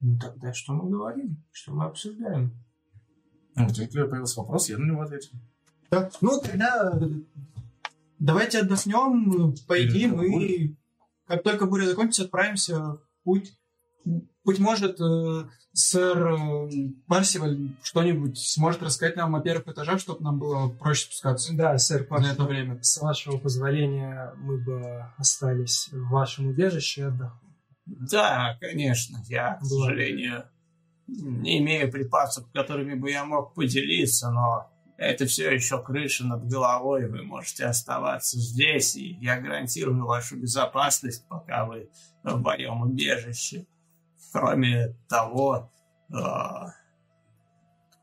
Ну 0.00 0.18
тогда 0.18 0.52
что 0.52 0.72
мы 0.72 0.88
говорим? 0.90 1.42
Что 1.50 1.72
мы 1.72 1.84
обсуждаем? 1.86 2.52
Ну, 3.54 3.66
У 3.66 3.70
Дингли 3.70 4.04
появился 4.04 4.40
вопрос, 4.40 4.68
я 4.68 4.78
на 4.78 4.90
него 4.90 5.02
ответил. 5.02 5.30
Да. 5.90 6.10
Ну, 6.20 6.40
тогда 6.40 6.98
давайте 8.18 8.60
отдохнем, 8.60 9.54
поедим 9.66 10.22
и 10.22 10.74
как 11.26 11.42
только 11.42 11.66
буря 11.66 11.86
закончится, 11.86 12.24
отправимся 12.24 12.78
в 12.78 13.00
путь. 13.24 13.52
Быть 14.44 14.58
может, 14.58 15.00
э, 15.00 15.48
сэр 15.72 16.26
э, 16.26 16.68
Парсиваль 17.06 17.76
что-нибудь 17.82 18.36
сможет 18.38 18.82
рассказать 18.82 19.16
нам 19.16 19.36
о 19.36 19.40
первых 19.40 19.68
этажах, 19.68 20.00
чтобы 20.00 20.24
нам 20.24 20.38
было 20.38 20.68
проще 20.68 21.04
спускаться 21.04 21.54
Да, 21.54 21.78
сэр, 21.78 22.06
за 22.10 22.28
это 22.28 22.44
время. 22.44 22.82
с 22.82 23.00
вашего 23.00 23.38
позволения 23.38 24.32
мы 24.38 24.58
бы 24.58 25.04
остались 25.16 25.88
в 25.92 26.10
вашем 26.10 26.48
убежище 26.48 27.02
и 27.02 27.04
отдохнули. 27.04 27.54
Да, 27.86 28.58
конечно, 28.60 29.18
я, 29.28 29.54
к 29.54 29.64
сожалению, 29.64 30.44
не 31.06 31.58
имею 31.58 31.90
припасов, 31.90 32.50
которыми 32.52 32.94
бы 32.94 33.10
я 33.10 33.24
мог 33.24 33.54
поделиться, 33.54 34.30
но 34.30 34.71
это 35.02 35.26
все 35.26 35.52
еще 35.52 35.82
крыша 35.82 36.26
над 36.26 36.46
головой, 36.46 37.08
вы 37.08 37.22
можете 37.22 37.66
оставаться 37.66 38.38
здесь, 38.38 38.96
и 38.96 39.14
я 39.20 39.40
гарантирую 39.40 40.04
вашу 40.06 40.36
безопасность, 40.36 41.26
пока 41.28 41.64
вы 41.64 41.90
в 42.22 42.40
моем 42.40 42.82
убежище. 42.82 43.66
Кроме 44.32 44.96
того, 45.08 45.70
э, 46.10 46.14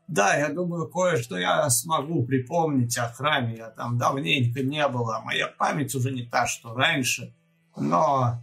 да, 0.06 0.36
я 0.36 0.48
думаю, 0.48 0.88
кое-что 0.88 1.38
я 1.38 1.68
смогу 1.70 2.24
припомнить 2.24 2.96
о 2.98 3.08
храме, 3.08 3.56
я 3.56 3.70
там 3.70 3.98
давненько 3.98 4.62
не 4.62 4.86
было, 4.88 5.20
моя 5.24 5.48
память 5.48 5.94
уже 5.94 6.12
не 6.12 6.24
та, 6.24 6.46
что 6.46 6.74
раньше, 6.74 7.34
но 7.76 8.42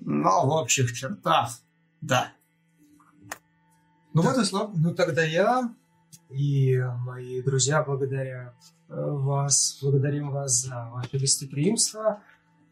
но 0.00 0.46
в 0.46 0.50
общих 0.50 0.92
чертах, 0.94 1.60
да. 2.00 2.32
Ну 4.14 4.22
вот 4.22 4.38
и 4.38 4.44
слава. 4.44 4.72
Ну 4.74 4.94
тогда 4.94 5.22
я 5.22 5.72
и 6.30 6.78
мои 7.04 7.42
друзья 7.42 7.82
благодаря 7.82 8.54
э, 8.88 8.94
вас, 8.94 9.78
благодарим 9.82 10.30
вас 10.30 10.62
за 10.62 10.88
ваше 10.92 11.18
гостеприимство 11.18 12.20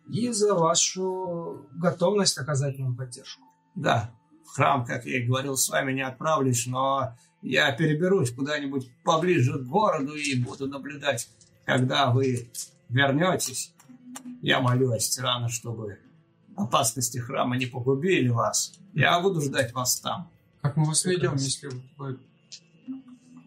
и 0.09 0.31
за 0.31 0.55
вашу 0.55 1.67
готовность 1.73 2.39
оказать 2.39 2.79
нам 2.79 2.97
поддержку. 2.97 3.43
Да, 3.75 4.11
в 4.45 4.55
храм, 4.57 4.85
как 4.85 5.05
я 5.05 5.19
и 5.19 5.27
говорил, 5.27 5.57
с 5.57 5.69
вами 5.69 5.93
не 5.93 6.03
отправлюсь, 6.03 6.67
но 6.67 7.15
я 7.43 7.73
переберусь 7.73 8.33
куда-нибудь 8.33 8.91
поближе 9.05 9.59
к 9.59 9.67
городу 9.67 10.15
и 10.15 10.35
буду 10.43 10.67
наблюдать, 10.67 11.29
когда 11.65 12.11
вы 12.11 12.49
вернетесь. 12.89 13.73
Я 14.43 14.61
молю 14.61 14.93
Астирана, 14.93 15.49
чтобы 15.49 15.99
опасности 16.57 17.19
храма 17.19 17.57
не 17.57 17.67
погубили 17.67 18.29
вас. 18.29 18.79
Я 18.95 19.21
буду 19.21 19.41
ждать 19.41 19.73
вас 19.73 20.01
там. 20.01 20.31
Как 20.61 20.77
мы 20.77 20.87
вас 20.87 21.05
найдем, 21.05 21.35
если 21.35 21.71
вы... 21.97 22.19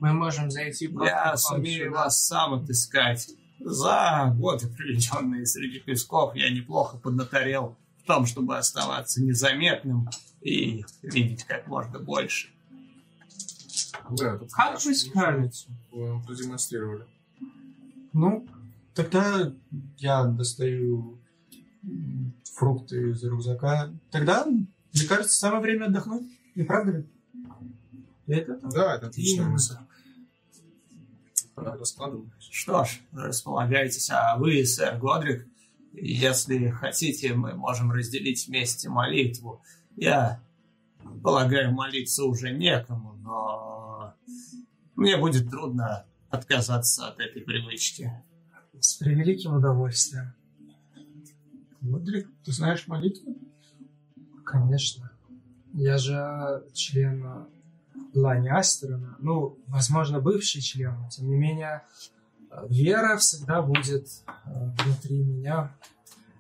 Мы 0.02 0.14
можем 0.14 0.50
зайти 0.50 0.88
просто 0.88 1.14
Я 1.16 1.26
вам 1.26 1.38
сумею 1.38 1.92
вас 1.92 2.26
сам 2.26 2.56
отыскать. 2.56 3.30
За 3.60 4.34
годы, 4.36 4.68
проведенные 4.68 5.46
среди 5.46 5.78
песков, 5.80 6.36
я 6.36 6.50
неплохо 6.50 6.98
поднаторел 6.98 7.78
в 8.02 8.08
том, 8.08 8.26
чтобы 8.26 8.58
оставаться 8.58 9.22
незаметным 9.22 10.10
и 10.42 10.84
видеть 11.04 11.44
как 11.44 11.68
можно 11.68 12.00
больше. 12.00 12.50
Да, 14.10 14.40
тут 14.40 14.52
Как 14.52 14.84
вы 14.84 14.96
скажете? 14.96 15.70
вы 15.92 16.20
продемонстрировали. 16.24 17.06
Ну, 18.12 18.48
тогда 18.96 19.54
я 19.98 20.24
достаю 20.24 21.20
фрукты 22.56 23.12
из 23.12 23.24
рюкзака. 23.24 23.94
Тогда, 24.10 24.46
мне 24.46 25.08
кажется, 25.08 25.38
самое 25.38 25.62
время 25.62 25.86
отдохнуть. 25.86 26.24
Не 26.56 26.64
правда 26.64 26.92
ли? 26.92 27.06
Это. 28.26 28.60
Да, 28.64 28.96
это 28.96 29.08
отличная 29.08 29.46
мысль. 29.46 29.76
Раскладывать. 31.64 32.32
Что 32.40 32.84
ж, 32.84 33.00
располагайтесь, 33.12 34.10
а 34.10 34.36
вы, 34.38 34.66
сэр 34.66 34.98
Годрик, 34.98 35.48
если 35.94 36.70
хотите, 36.70 37.34
мы 37.34 37.54
можем 37.54 37.92
разделить 37.92 38.48
вместе 38.48 38.90
молитву. 38.90 39.62
Я 39.96 40.42
полагаю, 41.24 41.72
молиться 41.72 42.24
уже 42.24 42.52
некому, 42.52 43.14
но 43.22 44.16
мне 44.96 45.18
будет 45.18 45.50
трудно 45.50 46.06
отказаться 46.30 47.08
от 47.08 47.20
этой 47.20 47.42
привычки. 47.42 48.12
С 48.80 48.96
превеликим 48.96 49.54
удовольствием. 49.54 50.34
Модрик, 51.82 52.30
ты 52.44 52.52
знаешь 52.52 52.88
молитву? 52.88 53.38
Конечно. 54.46 55.12
Я 55.74 55.98
же 55.98 56.66
член 56.74 57.48
Лани 58.14 58.50
Астерона. 58.50 59.16
Ну, 59.20 59.58
возможно, 59.68 60.20
бывший 60.20 60.62
член, 60.62 60.96
но 61.00 61.10
тем 61.10 61.28
не 61.30 61.36
менее, 61.38 61.84
э, 62.50 62.66
вера 62.70 63.18
всегда 63.18 63.62
будет 63.62 64.08
э, 64.46 64.72
внутри 64.84 65.24
меня. 65.24 65.76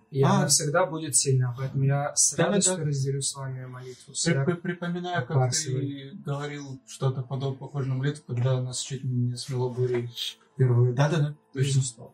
И 0.10 0.22
А. 0.24 0.40
она 0.40 0.48
всегда 0.48 0.86
будет 0.86 1.16
сильна. 1.16 1.56
Поэтому 1.58 1.84
я 1.86 2.14
с 2.16 2.32
Да-да-да. 2.32 2.50
радостью 2.50 2.86
разделю 2.86 3.22
с 3.22 3.34
вами 3.34 3.66
молитву. 3.66 4.14
При- 4.26 4.44
при- 4.44 4.54
Припоминаю, 4.56 5.26
как 5.26 5.54
ты 5.54 6.12
говорил 6.26 6.82
что-то 6.86 7.22
подобное 7.22 7.58
похоже 7.60 7.88
на 7.88 7.96
молитву, 7.96 8.24
когда 8.28 8.62
нас 8.62 8.82
чуть 8.82 9.06
не 9.06 9.38
смело 9.38 9.70
бурей 9.70 10.10
впервые. 10.54 10.92
Да-да-да, 10.94 11.34
точно 11.54 11.82
слово. 11.82 12.12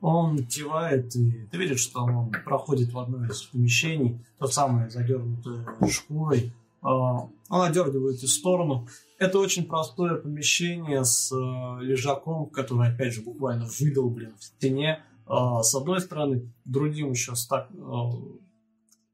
Он 0.00 0.38
кивает, 0.46 1.14
и 1.14 1.46
ты 1.50 1.58
видишь, 1.58 1.80
что 1.80 2.02
он 2.04 2.30
проходит 2.30 2.90
в 2.92 2.98
одно 2.98 3.24
из 3.26 3.42
помещений, 3.42 4.18
то 4.38 4.46
самое 4.46 4.88
задернутое 4.90 5.66
шкурой. 5.90 6.52
А, 6.82 7.28
Он 7.48 7.62
одергивает 7.62 8.20
в 8.20 8.28
сторону. 8.28 8.88
Это 9.18 9.38
очень 9.38 9.66
простое 9.66 10.16
помещение 10.16 11.04
с 11.04 11.30
э, 11.30 11.82
лежаком, 11.82 12.48
который, 12.48 12.88
опять 12.88 13.12
же, 13.12 13.22
буквально 13.22 13.66
выдолблен 13.78 14.34
в 14.38 14.44
стене. 14.44 15.02
А, 15.26 15.62
С 15.62 15.74
одной 15.74 16.00
стороны, 16.00 16.52
другим 16.64 17.10
еще 17.10 17.34
так, 17.48 17.70
э, 17.70 17.76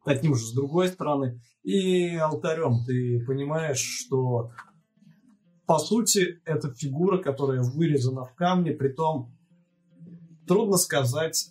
таким 0.05 0.37
же 0.37 0.45
с 0.45 0.53
другой 0.53 0.89
стороны. 0.89 1.41
И 1.65 2.15
алтарем. 2.17 2.85
Ты 2.87 3.25
понимаешь, 3.27 3.81
что 3.81 4.53
по 5.67 5.79
сути 5.79 6.41
это 6.45 6.73
фигура, 6.73 7.19
которая 7.19 7.63
вырезана 7.63 8.25
в 8.25 8.35
камне, 8.35 8.71
притом 8.71 9.37
трудно 10.47 10.77
сказать, 10.77 11.51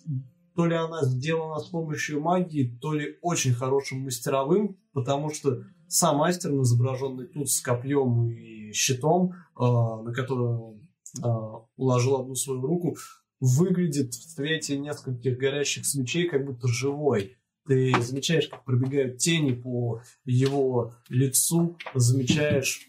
то 0.54 0.64
ли 0.64 0.74
она 0.74 1.04
сделана 1.04 1.58
с 1.60 1.66
помощью 1.66 2.22
магии, 2.22 2.78
то 2.80 2.94
ли 2.94 3.18
очень 3.20 3.52
хорошим 3.52 4.00
мастеровым, 4.00 4.78
потому 4.94 5.30
что 5.30 5.64
сам 5.88 6.18
мастер, 6.18 6.50
изображенный 6.50 7.26
тут 7.26 7.50
с 7.50 7.60
копьем 7.60 8.30
и 8.30 8.72
щитом, 8.72 9.32
э, 9.32 9.62
на 9.62 10.12
который 10.12 10.76
э, 11.22 11.28
уложил 11.76 12.20
одну 12.20 12.34
свою 12.34 12.62
руку, 12.62 12.96
выглядит 13.40 14.14
в 14.14 14.30
свете 14.30 14.78
нескольких 14.78 15.38
горящих 15.38 15.86
свечей 15.86 16.28
как 16.28 16.44
будто 16.44 16.68
живой. 16.68 17.36
Ты 17.66 17.92
замечаешь, 18.00 18.48
как 18.48 18.64
пробегают 18.64 19.18
тени 19.18 19.52
по 19.52 20.00
его 20.24 20.94
лицу, 21.08 21.76
замечаешь 21.94 22.88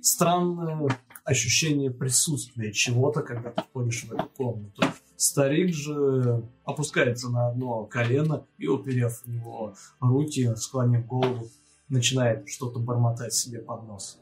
странное 0.00 0.88
ощущение 1.24 1.90
присутствия 1.90 2.72
чего-то, 2.72 3.22
когда 3.22 3.50
ты 3.50 3.62
входишь 3.62 4.04
в 4.04 4.12
эту 4.12 4.28
комнату. 4.36 4.82
Старик 5.16 5.74
же 5.74 6.48
опускается 6.64 7.28
на 7.28 7.48
одно 7.48 7.84
колено 7.84 8.46
и, 8.56 8.68
уперев 8.68 9.22
в 9.22 9.26
него 9.26 9.74
руки, 10.00 10.54
склонив 10.56 11.06
голову, 11.06 11.48
начинает 11.88 12.48
что-то 12.48 12.78
бормотать 12.78 13.32
себе 13.32 13.60
под 13.60 13.84
нос. 13.84 14.18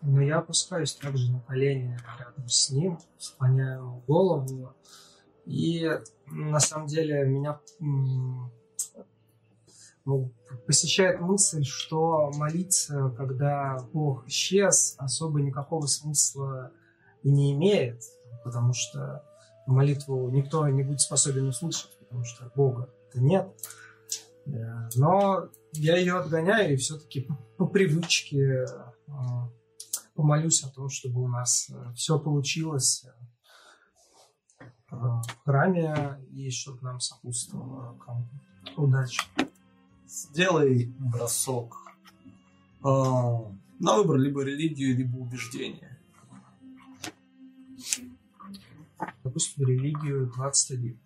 Но 0.00 0.20
я 0.20 0.38
опускаюсь 0.38 0.94
также 0.94 1.32
на 1.32 1.40
колени 1.40 1.98
рядом 2.18 2.48
с 2.48 2.70
ним, 2.70 2.98
склоняю 3.18 4.02
голову. 4.06 4.74
И 5.44 5.88
на 6.26 6.60
самом 6.60 6.86
деле 6.86 7.24
меня 7.24 7.60
ну, 10.04 10.32
посещает 10.66 11.20
мысль, 11.20 11.64
что 11.64 12.30
молиться, 12.34 13.12
когда 13.16 13.78
Бог 13.92 14.26
исчез, 14.28 14.94
особо 14.98 15.40
никакого 15.40 15.86
смысла 15.86 16.72
и 17.22 17.30
не 17.30 17.52
имеет. 17.52 18.02
потому 18.44 18.72
что 18.72 19.24
молитву 19.66 20.28
никто 20.30 20.66
не 20.68 20.82
будет 20.82 21.00
способен 21.00 21.46
услышать, 21.48 21.96
потому 22.00 22.24
что 22.24 22.50
Бога-то 22.54 23.20
нет. 23.20 23.48
Да. 24.46 24.88
Но 24.96 25.48
я 25.72 25.96
ее 25.96 26.18
отгоняю 26.18 26.74
и 26.74 26.76
все-таки 26.76 27.28
по, 27.56 27.66
привычке 27.66 28.38
э, 28.38 28.66
помолюсь 30.14 30.62
о 30.64 30.70
том, 30.70 30.88
чтобы 30.88 31.22
у 31.22 31.28
нас 31.28 31.70
все 31.94 32.18
получилось 32.18 33.06
э, 34.60 34.66
в 34.90 35.24
храме 35.44 36.18
и 36.30 36.50
чтобы 36.50 36.82
нам 36.82 37.00
сопутствовала 37.00 37.98
удача. 38.76 39.22
Сделай 40.06 40.94
бросок 40.98 41.76
э, 42.84 42.84
на 42.84 43.96
выбор 43.96 44.18
либо 44.18 44.42
религию, 44.42 44.96
либо 44.96 45.16
убеждение. 45.16 45.98
Допустим, 49.24 49.66
религию 49.66 50.30
21. 50.34 51.01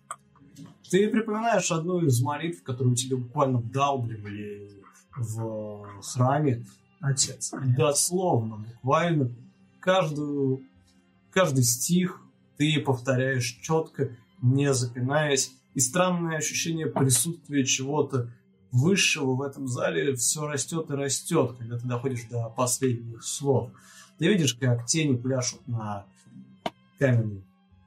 Ты 0.89 1.09
припоминаешь 1.09 1.71
одну 1.71 1.99
из 1.99 2.21
молитв, 2.21 2.63
которую 2.63 2.95
тебе 2.95 3.17
буквально 3.17 3.59
вдалбливали 3.59 4.71
в 5.15 6.01
храме. 6.01 6.65
Отец. 6.99 7.53
Дословно, 7.77 8.57
буквально. 8.57 9.31
Каждую, 9.79 10.63
каждый 11.31 11.63
стих 11.63 12.21
ты 12.57 12.79
повторяешь 12.79 13.59
четко, 13.61 14.15
не 14.41 14.73
запинаясь. 14.73 15.53
И 15.73 15.79
странное 15.79 16.37
ощущение 16.37 16.87
присутствия 16.87 17.63
чего-то 17.63 18.31
высшего 18.71 19.35
в 19.35 19.41
этом 19.41 19.67
зале 19.67 20.15
все 20.15 20.47
растет 20.47 20.89
и 20.89 20.93
растет, 20.93 21.55
когда 21.57 21.77
ты 21.77 21.87
доходишь 21.87 22.25
до 22.29 22.49
последних 22.49 23.23
слов. 23.23 23.69
Ты 24.17 24.27
видишь, 24.27 24.55
как 24.55 24.85
тени 24.87 25.15
пляшут 25.15 25.67
на 25.67 26.05
каменной 26.97 27.43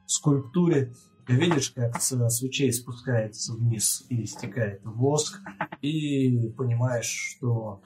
скульптуре, 0.07 0.95
ты 1.31 1.37
видишь, 1.37 1.71
как 1.71 2.03
с 2.03 2.29
свечей 2.31 2.73
спускается 2.73 3.53
вниз 3.53 4.05
и 4.09 4.27
стекает 4.27 4.81
воск, 4.83 5.41
и 5.81 6.53
понимаешь, 6.57 7.07
что 7.07 7.81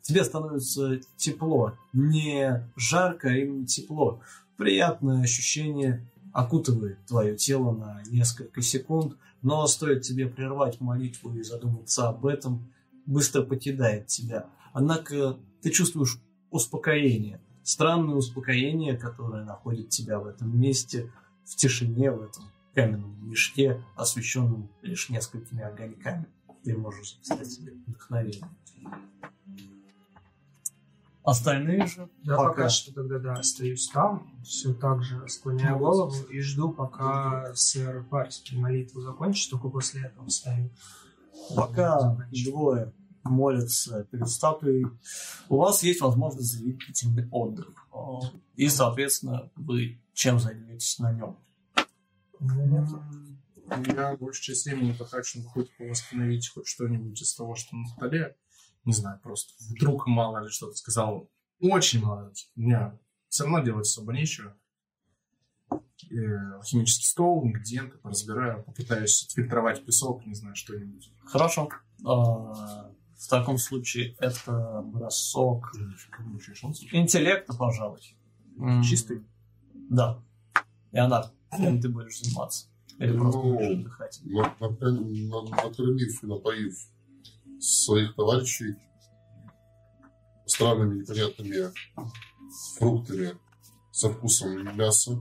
тебе 0.00 0.22
становится 0.22 1.00
тепло. 1.16 1.76
Не 1.92 2.70
жарко, 2.76 3.30
а 3.30 3.32
именно 3.32 3.66
тепло. 3.66 4.20
Приятное 4.56 5.22
ощущение 5.22 6.08
окутывает 6.32 7.04
твое 7.06 7.36
тело 7.36 7.72
на 7.72 8.00
несколько 8.06 8.62
секунд, 8.62 9.16
но 9.42 9.66
стоит 9.66 10.02
тебе 10.02 10.28
прервать 10.28 10.80
молитву 10.80 11.34
и 11.34 11.42
задуматься 11.42 12.08
об 12.08 12.26
этом, 12.26 12.72
быстро 13.06 13.42
покидает 13.42 14.06
тебя. 14.06 14.46
Однако 14.72 15.36
ты 15.62 15.70
чувствуешь 15.70 16.20
успокоение, 16.52 17.40
странное 17.64 18.14
успокоение, 18.14 18.96
которое 18.96 19.44
находит 19.44 19.88
тебя 19.88 20.20
в 20.20 20.28
этом 20.28 20.56
месте– 20.56 21.10
в 21.44 21.56
тишине 21.56 22.10
в 22.10 22.22
этом 22.22 22.44
каменном 22.74 23.28
мешке, 23.28 23.82
освещенном 23.96 24.70
лишь 24.82 25.08
несколькими 25.08 25.62
огоньками. 25.62 26.26
Ты 26.64 26.76
можешь 26.76 27.14
записать 27.14 27.52
себе 27.52 27.72
вдохновение. 27.86 28.48
Остальные 31.22 31.86
же 31.86 32.10
Я 32.22 32.36
пока, 32.36 32.48
пока 32.50 32.68
что 32.68 32.92
тогда 32.92 33.18
да, 33.18 33.32
остаюсь 33.34 33.88
там, 33.88 34.30
все 34.44 34.74
так 34.74 35.02
же 35.02 35.26
склоняю 35.26 35.78
голову 35.78 36.14
и 36.24 36.40
жду, 36.40 36.70
пока 36.70 37.50
сэр 37.54 38.04
Парский 38.04 38.58
молитву 38.58 39.00
закончит, 39.00 39.50
только 39.50 39.70
после 39.70 40.02
этого 40.02 40.26
встаю. 40.26 40.68
Пока 41.56 42.18
двое 42.44 42.92
молятся 43.22 44.04
перед 44.10 44.28
статуей, 44.28 44.84
у 45.48 45.56
вас 45.56 45.82
есть 45.82 46.02
возможность 46.02 46.52
заявить 46.52 46.80
длительный 46.80 47.26
отдых. 47.30 47.72
И, 48.56 48.68
соответственно, 48.68 49.50
вы 49.56 49.98
чем 50.14 50.38
займетесь 50.38 50.98
на 50.98 51.12
нем? 51.12 51.38
Я 53.86 54.16
большую 54.16 54.42
часть 54.42 54.66
времени 54.66 54.92
потрачу 54.92 55.42
хоть 55.42 55.70
восстановить 55.78 56.48
хоть 56.48 56.66
что-нибудь 56.68 57.20
из 57.20 57.34
того, 57.34 57.54
что 57.54 57.76
на 57.76 57.86
столе. 57.86 58.36
Не 58.84 58.92
знаю, 58.92 59.18
просто 59.22 59.54
вдруг 59.70 60.06
мало 60.06 60.44
ли 60.44 60.50
что-то 60.50 60.74
сказал. 60.74 61.30
Очень 61.60 62.02
мало. 62.02 62.32
У 62.56 62.60
меня 62.60 62.98
все 63.28 63.44
равно 63.44 63.60
делать 63.60 63.86
особо 63.86 64.12
нечего. 64.12 64.54
химический 66.64 67.06
стол, 67.06 67.46
ингредиенты 67.46 67.96
поразбираю, 67.98 68.62
попытаюсь 68.62 69.24
отфильтровать 69.24 69.84
песок, 69.84 70.26
не 70.26 70.34
знаю, 70.34 70.54
что-нибудь. 70.54 71.12
Хорошо. 71.24 71.70
А, 72.04 72.92
в 73.16 73.28
таком 73.28 73.56
случае 73.56 74.14
это 74.18 74.82
бросок 74.84 75.72
интеллекта, 76.92 77.54
пожалуй. 77.54 78.16
Чистый? 78.84 79.24
Да. 79.74 80.22
Леонард, 80.92 81.32
чем 81.56 81.80
ты 81.80 81.88
будешь 81.88 82.20
заниматься? 82.20 82.66
Или 82.98 83.16
просто 83.16 83.38
Ну, 83.40 83.54
будешь 83.54 83.78
отдыхать? 83.80 84.20
На- 84.24 84.56
напря- 84.60 84.90
на- 84.90 85.42
Накормив 85.68 86.22
и 86.22 86.26
напоив 86.26 86.74
своих 87.58 88.14
товарищей 88.14 88.76
странными 90.46 91.00
непонятными 91.00 91.72
фруктами 92.78 93.36
со 93.90 94.10
вкусом 94.10 94.76
мяса. 94.76 95.18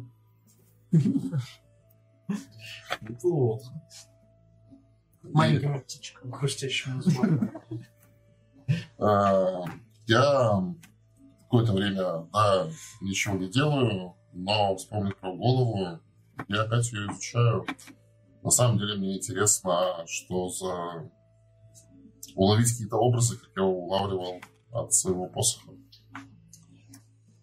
Неплохо. 3.01 3.71
Маленькими 5.23 5.79
птичками, 5.79 6.31
хрустящими 6.31 6.99
звуками. 7.01 7.51
А, 8.99 9.63
Я 10.05 10.61
какое-то 11.43 11.71
время, 11.73 12.27
да, 12.33 12.67
ничего 13.01 13.35
не 13.37 13.47
делаю, 13.49 14.15
но 14.33 14.75
вспомнив 14.75 15.15
про 15.17 15.35
голову, 15.35 15.99
я 16.47 16.63
опять 16.63 16.91
ее 16.91 17.07
изучаю. 17.07 17.65
На 18.43 18.49
самом 18.49 18.77
деле 18.77 18.95
мне 18.97 19.17
интересно, 19.17 20.05
что 20.07 20.49
за... 20.49 21.09
Уловить 22.35 22.71
какие-то 22.71 22.97
образы, 22.97 23.37
как 23.37 23.49
я 23.55 23.63
улавливал 23.63 24.41
от 24.71 24.93
своего 24.93 25.27
посоха. 25.27 25.71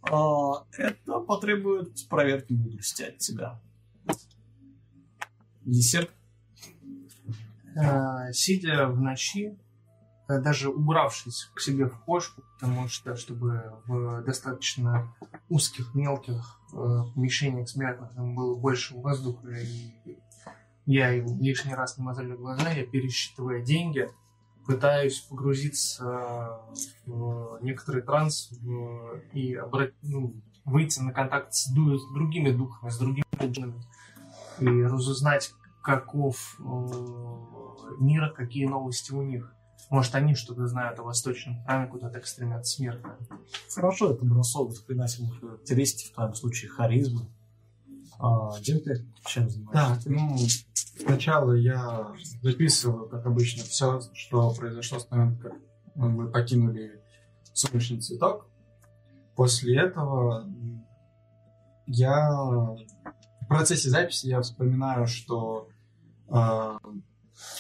А, 0.02 0.67
это 0.77 1.20
потребует 1.20 2.09
проверки 2.09 2.52
мудрости 2.52 3.02
от 3.02 3.19
тебя. 3.19 3.60
Десерт? 5.65 6.10
Э, 7.77 8.33
Сидя 8.33 8.89
в 8.89 9.01
ночи, 9.01 9.57
э, 10.28 10.41
даже 10.41 10.70
убравшись 10.70 11.51
к 11.55 11.60
себе 11.60 11.86
в 11.86 12.01
кошку, 12.01 12.43
потому 12.55 12.89
что, 12.89 13.15
чтобы 13.15 13.81
в 13.86 14.25
достаточно 14.25 15.15
узких, 15.49 15.94
мелких 15.94 16.59
э, 16.73 17.05
помещениях 17.15 17.68
смертных 17.68 18.15
там 18.15 18.34
было 18.34 18.55
больше 18.58 18.94
воздуха, 18.94 19.49
и 19.50 20.18
я 20.86 21.15
лишний 21.15 21.74
раз 21.74 21.99
не 21.99 22.05
мозолю 22.05 22.36
глаза, 22.36 22.70
я 22.70 22.84
пересчитывая 22.86 23.62
деньги, 23.62 24.08
пытаюсь 24.66 25.20
погрузиться 25.20 26.60
в 27.07 27.58
некоторый 27.62 28.02
транс 28.02 28.50
в- 28.60 29.20
и 29.32 29.55
обра- 29.57 29.92
ну, 30.02 30.34
выйти 30.65 31.00
на 31.00 31.12
контакт 31.12 31.52
с, 31.55 31.73
ду- 31.73 31.97
с 31.99 32.12
другими 32.12 32.50
духами, 32.50 32.90
с 32.90 32.99
другими 32.99 33.24
джинами 33.42 33.82
и 34.60 34.82
разузнать, 34.82 35.52
каков 35.82 36.57
э, 36.60 36.65
мир, 37.99 38.31
какие 38.32 38.66
новости 38.66 39.12
у 39.12 39.23
них. 39.23 39.55
Может, 39.91 40.15
они 40.15 40.36
что-то 40.36 40.67
знают 40.69 40.99
о 41.01 41.02
восточном 41.02 41.62
храме, 41.65 41.89
куда 41.89 42.09
так 42.10 42.25
стремятся 42.27 42.77
смертные. 42.77 43.17
Хорошо, 43.75 44.12
это 44.12 44.25
бросок 44.25 44.70
заклинательных 44.73 45.41
характеристик, 45.41 46.12
в 46.12 46.15
твоем 46.15 46.35
случае 46.35 46.70
харизмы. 46.70 47.23
А, 48.20 48.59
Дим, 48.60 48.81
ты 48.81 49.05
чем 49.27 49.49
Да, 49.73 49.97
занимаешься? 49.97 50.10
ну, 50.10 50.39
сначала 51.05 51.52
я 51.55 52.12
записываю, 52.41 53.09
как 53.09 53.27
обычно, 53.27 53.65
все, 53.65 54.01
что 54.15 54.55
произошло 54.55 55.01
с 55.01 55.10
момента, 55.10 55.43
как 55.43 55.59
мы 55.97 56.31
покинули 56.31 57.02
солнечный 57.52 58.01
цветок. 58.01 58.47
После 59.35 59.77
этого 59.77 60.47
я 61.86 62.31
в 62.31 63.47
процессе 63.49 63.91
записи 63.91 64.27
я 64.27 64.41
вспоминаю, 64.43 65.09
что 65.09 65.69
э, 66.28 66.78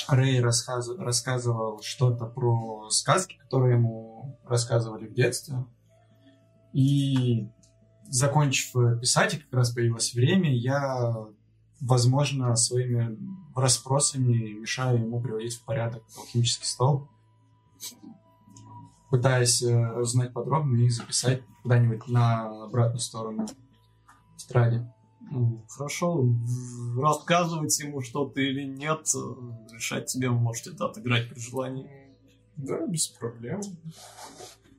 Рэй 0.08 0.40
рассказ- 0.40 0.96
рассказывал 0.98 1.80
что-то 1.82 2.26
про 2.26 2.88
сказки, 2.90 3.36
которые 3.38 3.76
ему 3.76 4.38
рассказывали 4.44 5.06
в 5.06 5.14
детстве. 5.14 5.64
И 6.72 7.48
закончив 8.08 9.00
писать, 9.00 9.34
и 9.34 9.38
как 9.38 9.52
раз 9.52 9.70
появилось 9.70 10.14
время, 10.14 10.54
я, 10.54 11.14
возможно, 11.80 12.54
своими 12.56 13.18
расспросами 13.54 14.58
мешаю 14.60 15.00
ему 15.00 15.20
приводить 15.20 15.54
в 15.54 15.64
порядок 15.64 16.02
алхимический 16.16 16.66
стол, 16.66 17.08
пытаясь 19.10 19.62
э, 19.62 19.92
узнать 20.00 20.32
подробно 20.32 20.76
и 20.82 20.88
записать 20.88 21.42
куда-нибудь 21.62 22.06
на 22.08 22.64
обратную 22.64 23.00
сторону 23.00 23.46
тетради. 24.36 24.86
Ну, 25.20 25.64
Хорошо, 25.68 26.26
рассказывать 26.96 27.78
ему 27.80 28.00
что-то 28.00 28.40
или 28.40 28.64
нет, 28.64 29.06
решать 29.72 30.06
тебе, 30.06 30.28
вы 30.28 30.38
можете 30.38 30.70
это 30.70 30.86
отыграть 30.86 31.28
при 31.28 31.38
желании. 31.38 31.88
Да, 32.56 32.86
без 32.86 33.08
проблем. 33.08 33.60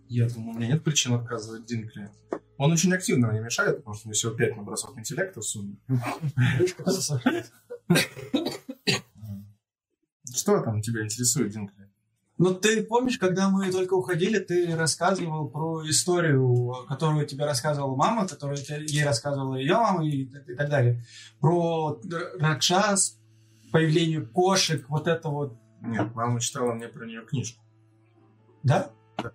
Я 0.07 0.27
думаю, 0.29 0.55
у 0.55 0.59
меня 0.59 0.73
нет 0.73 0.83
причин 0.83 1.13
отказывать 1.13 1.65
Динкле. 1.65 2.11
Он 2.57 2.71
очень 2.71 2.93
активно 2.93 3.29
мне 3.29 3.39
мешает, 3.39 3.77
потому 3.77 3.95
что 3.95 4.07
у 4.07 4.09
меня 4.09 4.15
всего 4.15 4.33
5 4.33 4.57
на 4.57 4.63
бросок 4.63 4.97
интеллекта 4.97 5.39
в 5.39 5.45
сумме. 5.45 5.77
Что 10.35 10.61
там 10.61 10.81
тебя 10.81 11.03
интересует, 11.03 11.51
Динкли? 11.51 11.90
Ну, 12.41 12.55
ты 12.55 12.81
помнишь, 12.81 13.19
когда 13.19 13.51
мы 13.51 13.71
только 13.71 13.93
уходили, 13.93 14.39
ты 14.39 14.75
рассказывал 14.75 15.47
про 15.47 15.87
историю, 15.87 16.73
которую 16.89 17.27
тебе 17.27 17.45
рассказывала 17.45 17.95
мама, 17.95 18.27
которую 18.27 18.57
ей 18.87 19.05
рассказывала 19.05 19.57
ее 19.57 19.75
мама 19.75 20.03
и, 20.03 20.23
и 20.23 20.55
так 20.55 20.67
далее. 20.67 21.05
Про 21.39 22.01
Ракшас, 22.39 23.19
появление 23.71 24.21
кошек, 24.21 24.83
вот 24.89 25.07
это 25.07 25.29
вот. 25.29 25.55
Нет, 25.81 26.15
мама 26.15 26.39
читала 26.39 26.73
мне 26.73 26.87
про 26.87 27.05
нее 27.05 27.23
книжку. 27.27 27.61
Да? 28.63 28.89
Да. 29.21 29.33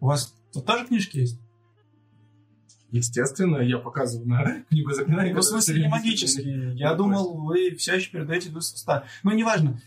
У 0.00 0.06
вас 0.06 0.34
тут 0.54 0.64
тоже 0.64 0.86
книжки 0.86 1.18
есть? 1.18 1.38
Естественно, 2.92 3.58
я 3.58 3.76
показываю 3.76 4.26
на 4.26 4.62
книгу 4.70 4.92
заклинаний. 4.92 5.34
Ну, 5.34 5.40
в 5.40 5.44
смысле, 5.44 5.82
не 5.82 5.88
магические. 5.88 6.74
Я 6.76 6.94
думал, 6.94 7.34
вы 7.44 7.74
все 7.76 7.96
еще 7.96 8.10
передаете 8.10 8.48
в 8.48 8.56
уста. 8.56 9.04
Ну, 9.22 9.32
неважно. 9.32 9.78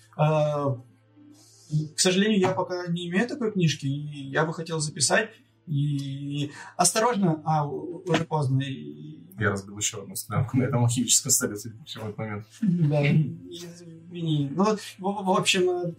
К 1.95 1.99
сожалению, 1.99 2.39
я 2.39 2.51
пока 2.51 2.87
не 2.87 3.07
имею 3.09 3.27
такой 3.27 3.51
книжки, 3.51 3.85
и 3.85 4.27
я 4.29 4.45
бы 4.45 4.53
хотел 4.53 4.79
записать. 4.79 5.29
И 5.67 6.51
осторожно, 6.77 7.41
а, 7.43 7.65
уже 7.67 8.23
поздно. 8.25 8.61
И- 8.61 9.17
Я 9.39 9.49
разбил 9.49 9.77
еще 9.77 10.01
одну 10.03 10.15
склянку 10.15 10.57
на 10.57 10.63
этом 10.63 10.83
алхимическом 10.83 11.31
столе, 11.31 11.57
судя 11.57 11.75
по 11.77 11.83
всему, 11.85 12.03
в 12.05 12.07
этот 12.09 12.17
момент. 12.19 12.45
Да, 12.61 13.01
извини. 13.05 14.49
Ну, 14.55 14.63
в, 14.63 14.79
в 14.99 15.29
общем, 15.31 15.95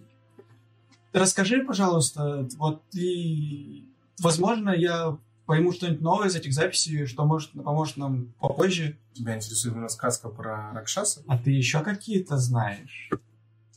расскажи, 1.13 1.63
пожалуйста, 1.65 2.49
вот 2.57 2.83
и, 2.95 3.89
возможно, 4.21 4.71
я 4.71 5.19
пойму 5.47 5.73
что-нибудь 5.73 6.01
новое 6.01 6.29
из 6.29 6.37
этих 6.37 6.53
записей, 6.53 7.07
что 7.07 7.25
может 7.25 7.51
поможет 7.53 7.97
нам 7.97 8.33
попозже. 8.41 8.97
Тебя 9.15 9.37
интересует 9.37 9.75
именно 9.75 9.89
сказка 9.89 10.29
про 10.29 10.73
Ракшаса? 10.73 11.23
А 11.27 11.39
ты 11.39 11.51
еще 11.51 11.81
какие-то 11.81 12.37
знаешь? 12.39 13.11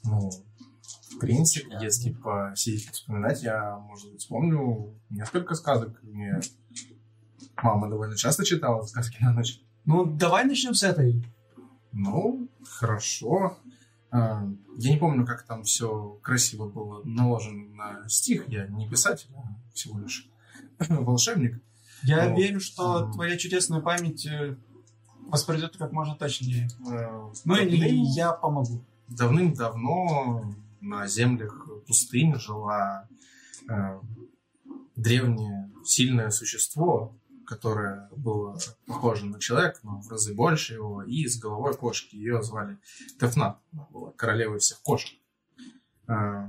Ну, 0.04 0.32
в 1.20 1.22
принципе, 1.22 1.78
если 1.82 2.12
посидеть 2.12 2.88
и 2.88 2.92
вспоминать, 2.92 3.44
я, 3.44 3.78
может 3.78 4.12
быть, 4.12 4.22
вспомню 4.22 4.94
несколько 5.10 5.54
сказок. 5.56 6.02
Мне 6.02 6.40
мама 7.62 7.90
довольно 7.90 8.16
часто 8.16 8.46
читала 8.46 8.84
сказки 8.84 9.18
на 9.22 9.34
ночь. 9.34 9.62
Ну, 9.86 10.06
давай 10.06 10.46
начнем 10.46 10.74
с 10.74 10.84
этой. 10.84 11.22
Ну, 11.92 12.48
хорошо. 12.64 13.58
А, 14.12 14.48
Я 14.78 14.92
не 14.92 14.98
помню, 14.98 15.26
как 15.26 15.44
там 15.44 15.64
все 15.64 16.18
красиво 16.22 16.68
было 16.70 17.02
наложено 17.04 17.66
на 17.76 18.08
стих. 18.10 18.48
Я 18.48 18.68
не 18.68 18.88
писатель, 18.90 19.28
а 19.36 19.42
всего 19.74 20.00
лишь 20.00 20.28
волшебник. 20.80 21.62
Я 22.04 22.30
Ну, 22.30 22.38
верю, 22.38 22.60
что 22.62 23.04
м. 23.04 23.12
твоя 23.12 23.36
чудесная 23.38 23.82
память 23.82 24.26
э, 24.26 24.56
воспроизведет 25.28 25.76
как 25.78 25.92
можно 25.92 26.16
точнее. 26.16 26.70
Э, 26.90 27.30
Ну 27.44 27.56
или 27.58 27.78
давным- 27.78 28.04
я 28.16 28.32
помогу. 28.32 28.82
Давным-давно 29.10 30.54
на 30.82 31.08
землях 31.08 31.68
пустыни 31.88 32.36
жила 32.36 33.08
э, 33.70 34.00
древнее 34.96 35.72
сильное 35.84 36.30
существо, 36.30 37.18
которое 37.46 38.10
было 38.16 38.60
похоже 38.86 39.26
на 39.26 39.40
человека, 39.40 39.80
но 39.84 40.02
в 40.02 40.10
разы 40.10 40.36
больше 40.36 40.76
его, 40.76 41.02
и 41.04 41.28
с 41.28 41.40
головой 41.40 41.76
кошки. 41.76 42.16
Ее 42.16 42.44
звали 42.44 42.78
Тефнат. 43.20 43.60
Она 43.74 43.88
была 43.92 44.12
королевой 44.12 44.60
всех 44.60 44.82
кошек. 44.82 45.18
Э, 46.08 46.48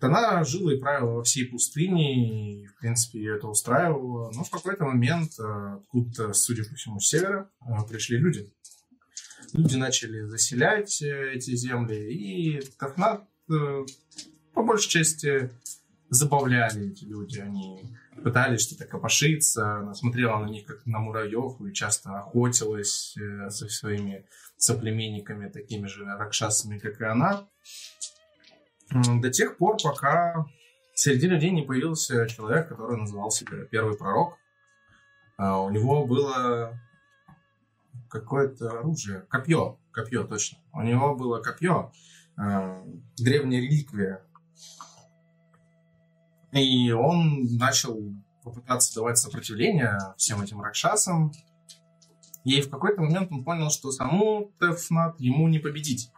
она 0.00 0.42
жила 0.44 0.72
и 0.72 0.78
правила 0.78 1.16
во 1.16 1.22
всей 1.24 1.44
пустыне, 1.44 2.62
и, 2.62 2.66
в 2.66 2.78
принципе, 2.78 3.18
ее 3.18 3.36
это 3.36 3.48
устраивало. 3.48 4.32
Но 4.32 4.44
в 4.44 4.50
какой-то 4.50 4.84
момент, 4.84 5.32
э, 5.38 5.74
откуда-то, 5.74 6.32
судя 6.32 6.64
по 6.64 6.74
всему, 6.74 7.00
с 7.00 7.08
севера, 7.08 7.50
э, 7.60 7.72
пришли 7.88 8.16
люди. 8.16 8.50
Люди 9.52 9.76
начали 9.76 10.22
заселять 10.22 11.02
э, 11.02 11.32
эти 11.34 11.54
земли, 11.54 12.12
и 12.14 12.60
Тафнат 12.78 13.28
по 14.54 14.62
большей 14.62 14.90
части 14.90 15.50
забавляли 16.08 16.90
эти 16.90 17.04
люди. 17.04 17.38
Они 17.38 17.96
пытались 18.22 18.62
что-то 18.62 18.86
копошиться, 18.86 19.76
она 19.76 19.94
смотрела 19.94 20.38
на 20.38 20.48
них 20.48 20.66
как 20.66 20.84
на 20.86 20.98
муравьев 20.98 21.60
и 21.60 21.72
часто 21.72 22.18
охотилась 22.18 23.16
э, 23.16 23.48
со 23.50 23.68
своими 23.68 24.26
соплеменниками, 24.56 25.48
такими 25.48 25.86
же 25.86 26.04
ракшасами, 26.04 26.78
как 26.78 27.00
и 27.00 27.04
она. 27.04 27.48
До 28.90 29.30
тех 29.30 29.56
пор, 29.56 29.76
пока 29.82 30.44
среди 30.94 31.28
людей 31.28 31.50
не 31.50 31.62
появился 31.62 32.26
человек, 32.26 32.68
который 32.68 32.98
называл 32.98 33.30
себя 33.30 33.64
Первый 33.64 33.96
Пророк. 33.96 34.36
А 35.38 35.60
У 35.62 35.70
него 35.70 36.06
было 36.06 36.78
какое-то 38.10 38.80
оружие, 38.80 39.22
копье, 39.30 39.78
копье 39.92 40.24
точно. 40.24 40.58
У 40.72 40.82
него 40.82 41.14
было 41.14 41.40
копье, 41.40 41.92
э, 41.92 41.96
древняя 43.16 43.60
реликвия. 43.60 44.22
И 46.52 46.90
он 46.90 47.56
начал 47.56 48.00
попытаться 48.42 48.94
давать 48.94 49.18
сопротивление 49.18 49.98
всем 50.16 50.40
этим 50.40 50.60
ракшасам. 50.60 51.32
И 52.44 52.60
в 52.60 52.70
какой-то 52.70 53.02
момент 53.02 53.30
он 53.30 53.44
понял, 53.44 53.70
что 53.70 53.92
саму 53.92 54.50
Тефнат 54.58 55.20
ему 55.20 55.48
не 55.48 55.58
победить 55.58 56.10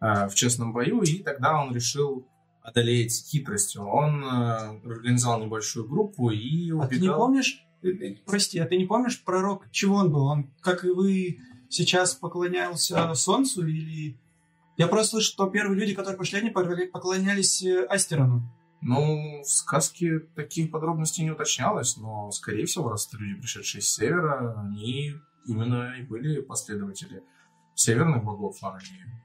э, 0.00 0.28
в 0.28 0.34
честном 0.34 0.72
бою, 0.72 1.02
и 1.02 1.22
тогда 1.22 1.60
он 1.60 1.74
решил 1.74 2.26
одолеть 2.62 3.26
хитростью. 3.28 3.84
Он 3.84 4.24
э, 4.24 4.80
организовал 4.84 5.44
небольшую 5.44 5.88
группу 5.88 6.30
и 6.30 6.70
А 6.78 6.86
ты 6.86 6.94
не 6.96 7.08
убегал. 7.08 7.18
помнишь, 7.18 7.66
э, 7.82 7.88
э, 7.88 8.16
прости, 8.24 8.58
а 8.60 8.66
ты 8.66 8.76
не 8.76 8.86
помнишь 8.86 9.22
пророк, 9.24 9.68
чего 9.72 9.96
он 9.96 10.12
был? 10.12 10.26
Он, 10.26 10.50
как 10.60 10.84
и 10.84 10.90
вы, 10.90 11.40
сейчас 11.68 12.14
поклонялся 12.14 13.12
солнцу 13.14 13.66
или... 13.66 14.16
Я 14.76 14.88
просто 14.88 15.12
слышу, 15.12 15.32
что 15.32 15.46
первые 15.48 15.78
люди, 15.78 15.94
которые 15.94 16.18
пошли, 16.18 16.40
они 16.40 16.50
поклонялись 16.50 17.62
э, 17.62 17.84
Астерону. 17.84 18.42
Ну, 18.80 19.40
в 19.42 19.46
сказке 19.46 20.18
таких 20.34 20.70
подробностей 20.70 21.24
не 21.24 21.30
уточнялось, 21.30 21.96
но, 21.96 22.30
скорее 22.32 22.66
всего, 22.66 22.90
раз 22.90 23.06
это 23.08 23.16
люди, 23.16 23.40
пришедшие 23.40 23.80
с 23.80 23.88
севера, 23.88 24.60
они 24.60 25.14
именно 25.46 25.94
и 25.98 26.02
были 26.02 26.40
последователи 26.40 27.22
северных 27.74 28.24
богов, 28.24 28.58
а 28.62 28.78
не 28.78 29.24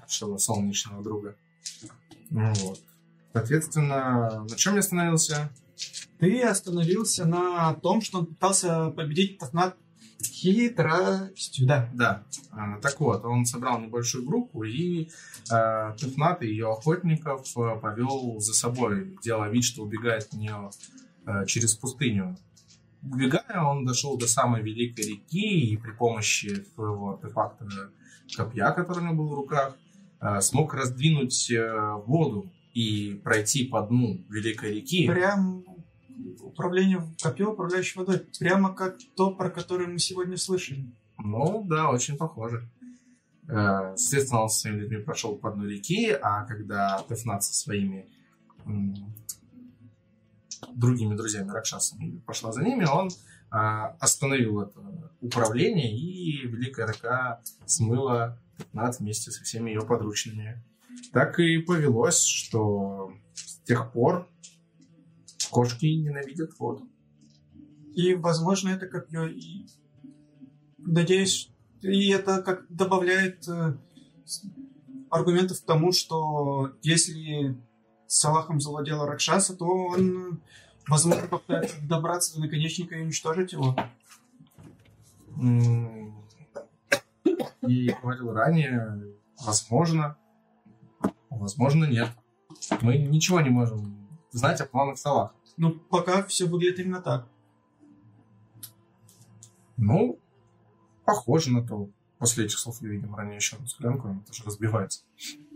нашего 0.00 0.36
солнечного 0.36 1.02
друга. 1.02 1.36
Ну 2.30 2.52
вот. 2.54 2.80
Соответственно, 3.32 4.44
на 4.48 4.56
чем 4.56 4.74
я 4.74 4.80
остановился? 4.80 5.50
Ты 6.18 6.42
остановился 6.42 7.24
на 7.24 7.74
том, 7.74 8.02
что 8.02 8.18
он 8.18 8.26
пытался 8.26 8.90
победить 8.90 9.38
Тафнат 9.38 9.76
хитростью, 10.38 11.66
да. 11.66 11.90
Да. 11.94 12.22
А, 12.52 12.78
Так 12.80 13.00
вот, 13.00 13.24
он 13.24 13.44
собрал 13.44 13.80
небольшую 13.80 14.24
группу 14.24 14.64
и 14.64 15.08
э, 15.50 15.94
Тефнат 15.96 16.42
и 16.42 16.48
ее 16.48 16.70
охотников 16.70 17.46
э, 17.56 17.78
повел 17.80 18.38
за 18.38 18.54
собой, 18.54 19.16
делая 19.22 19.50
вид, 19.50 19.64
что 19.64 19.82
убегает 19.82 20.24
от 20.24 20.32
нее 20.34 20.70
э, 21.26 21.46
через 21.46 21.74
пустыню. 21.74 22.36
Убегая, 23.02 23.62
он 23.62 23.84
дошел 23.84 24.16
до 24.18 24.26
самой 24.26 24.62
великой 24.62 25.06
реки 25.06 25.72
и 25.72 25.76
при 25.76 25.92
помощи 25.92 26.64
своего 26.74 27.10
артефакта 27.14 27.66
копья, 28.36 28.72
который 28.72 28.98
у 28.98 29.06
него 29.06 29.14
был 29.14 29.28
в 29.28 29.34
руках, 29.34 29.76
э, 30.20 30.40
смог 30.40 30.74
раздвинуть 30.74 31.50
э, 31.50 31.94
воду 32.06 32.52
и 32.74 33.20
пройти 33.24 33.64
по 33.64 33.82
дну 33.82 34.24
великой 34.28 34.76
реки. 34.76 35.06
Прям 35.08 35.64
управление 36.40 37.02
копье, 37.22 37.52
управляющей 37.52 37.98
водой. 37.98 38.26
Прямо 38.38 38.74
как 38.74 38.96
то, 39.16 39.34
про 39.34 39.50
которое 39.50 39.86
мы 39.88 39.98
сегодня 39.98 40.36
слышали. 40.36 40.90
Ну, 41.18 41.64
да, 41.64 41.90
очень 41.90 42.16
похоже. 42.16 42.68
Э, 43.48 43.94
Соответственно, 43.96 44.42
он 44.42 44.48
со 44.48 44.60
своими 44.60 44.80
людьми 44.80 44.98
прошел 44.98 45.36
по 45.36 45.50
дну 45.50 45.64
реки, 45.64 46.10
а 46.10 46.44
когда 46.44 47.04
Тефнат 47.08 47.42
со 47.42 47.54
своими 47.54 48.08
другими 50.74 51.14
друзьями 51.14 51.50
Ракшасами 51.50 52.18
пошла 52.26 52.52
за 52.52 52.62
ними, 52.62 52.84
он 52.84 53.08
а, 53.50 53.96
остановил 54.00 54.60
это 54.60 54.80
управление, 55.20 55.96
и 55.96 56.46
Великая 56.46 56.86
река 56.86 57.40
смыла 57.66 58.38
Тефнат 58.58 58.98
вместе 58.98 59.30
со 59.30 59.42
всеми 59.44 59.70
ее 59.70 59.82
подручными. 59.82 60.62
Так 61.12 61.38
и 61.38 61.58
повелось, 61.58 62.24
что 62.24 63.12
с 63.34 63.60
тех 63.60 63.92
пор 63.92 64.28
кошки 65.50 65.86
ненавидят 65.86 66.58
воду. 66.58 66.88
И, 67.94 68.14
возможно, 68.14 68.70
это 68.70 68.86
копье. 68.86 69.26
И, 69.26 69.66
надеюсь, 70.78 71.50
и 71.82 72.10
это 72.10 72.42
как 72.42 72.66
добавляет 72.68 73.46
э, 73.48 73.74
аргументов 75.10 75.60
к 75.60 75.64
тому, 75.64 75.92
что 75.92 76.72
если 76.82 77.56
Салахом 78.06 78.60
завладела 78.60 79.06
Ракшаса, 79.06 79.56
то 79.56 79.66
он, 79.66 80.34
э, 80.34 80.36
возможно, 80.88 81.26
попытается 81.28 81.76
добраться 81.86 82.34
до 82.34 82.40
наконечника 82.42 82.96
и 82.96 83.02
уничтожить 83.02 83.52
его. 83.52 83.76
И 87.66 87.94
говорил 88.02 88.32
ранее, 88.32 89.14
возможно, 89.44 90.16
возможно, 91.30 91.84
нет. 91.84 92.08
Мы 92.80 92.98
ничего 92.98 93.40
не 93.40 93.50
можем 93.50 94.08
знать 94.30 94.60
о 94.60 94.66
планах 94.66 94.98
Салаха. 94.98 95.34
Ну, 95.58 95.74
пока 95.90 96.22
все 96.24 96.46
выглядит 96.46 96.78
именно 96.78 97.02
так. 97.02 97.28
Ну, 99.76 100.18
похоже 101.04 101.52
на 101.52 101.66
то. 101.66 101.90
После 102.18 102.46
этих 102.46 102.58
слов 102.58 102.80
я, 102.82 102.88
видимо, 102.88 103.16
роняю 103.16 103.36
еще 103.36 103.56
одну 103.56 103.68
склянку, 103.68 104.08
она 104.08 104.20
тоже 104.20 104.44
разбивается. 104.44 105.02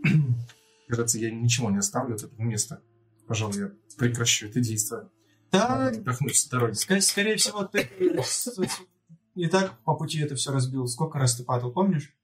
Кажется, 0.89 1.19
я 1.19 1.31
ничего 1.31 1.71
не 1.71 1.79
оставлю 1.79 2.15
от 2.15 2.23
этого 2.23 2.43
места. 2.43 2.83
Пожалуй, 3.27 3.57
я 3.59 3.71
прекращу 3.97 4.47
это 4.49 4.61
действие. 4.61 5.09
Да, 5.51 5.89
отдохнуть 5.89 6.37
с 6.37 6.47
дороги. 6.49 6.73
ска- 6.75 7.01
скорее 7.01 7.37
всего, 7.37 7.65
ты 7.65 7.89
и 9.35 9.47
так 9.49 9.79
по 9.85 9.95
пути 9.95 10.19
это 10.21 10.35
все 10.35 10.53
разбил. 10.53 10.87
Сколько 10.87 11.19
раз 11.19 11.37
ты 11.37 11.45
падал, 11.45 11.73
помнишь? 11.73 12.15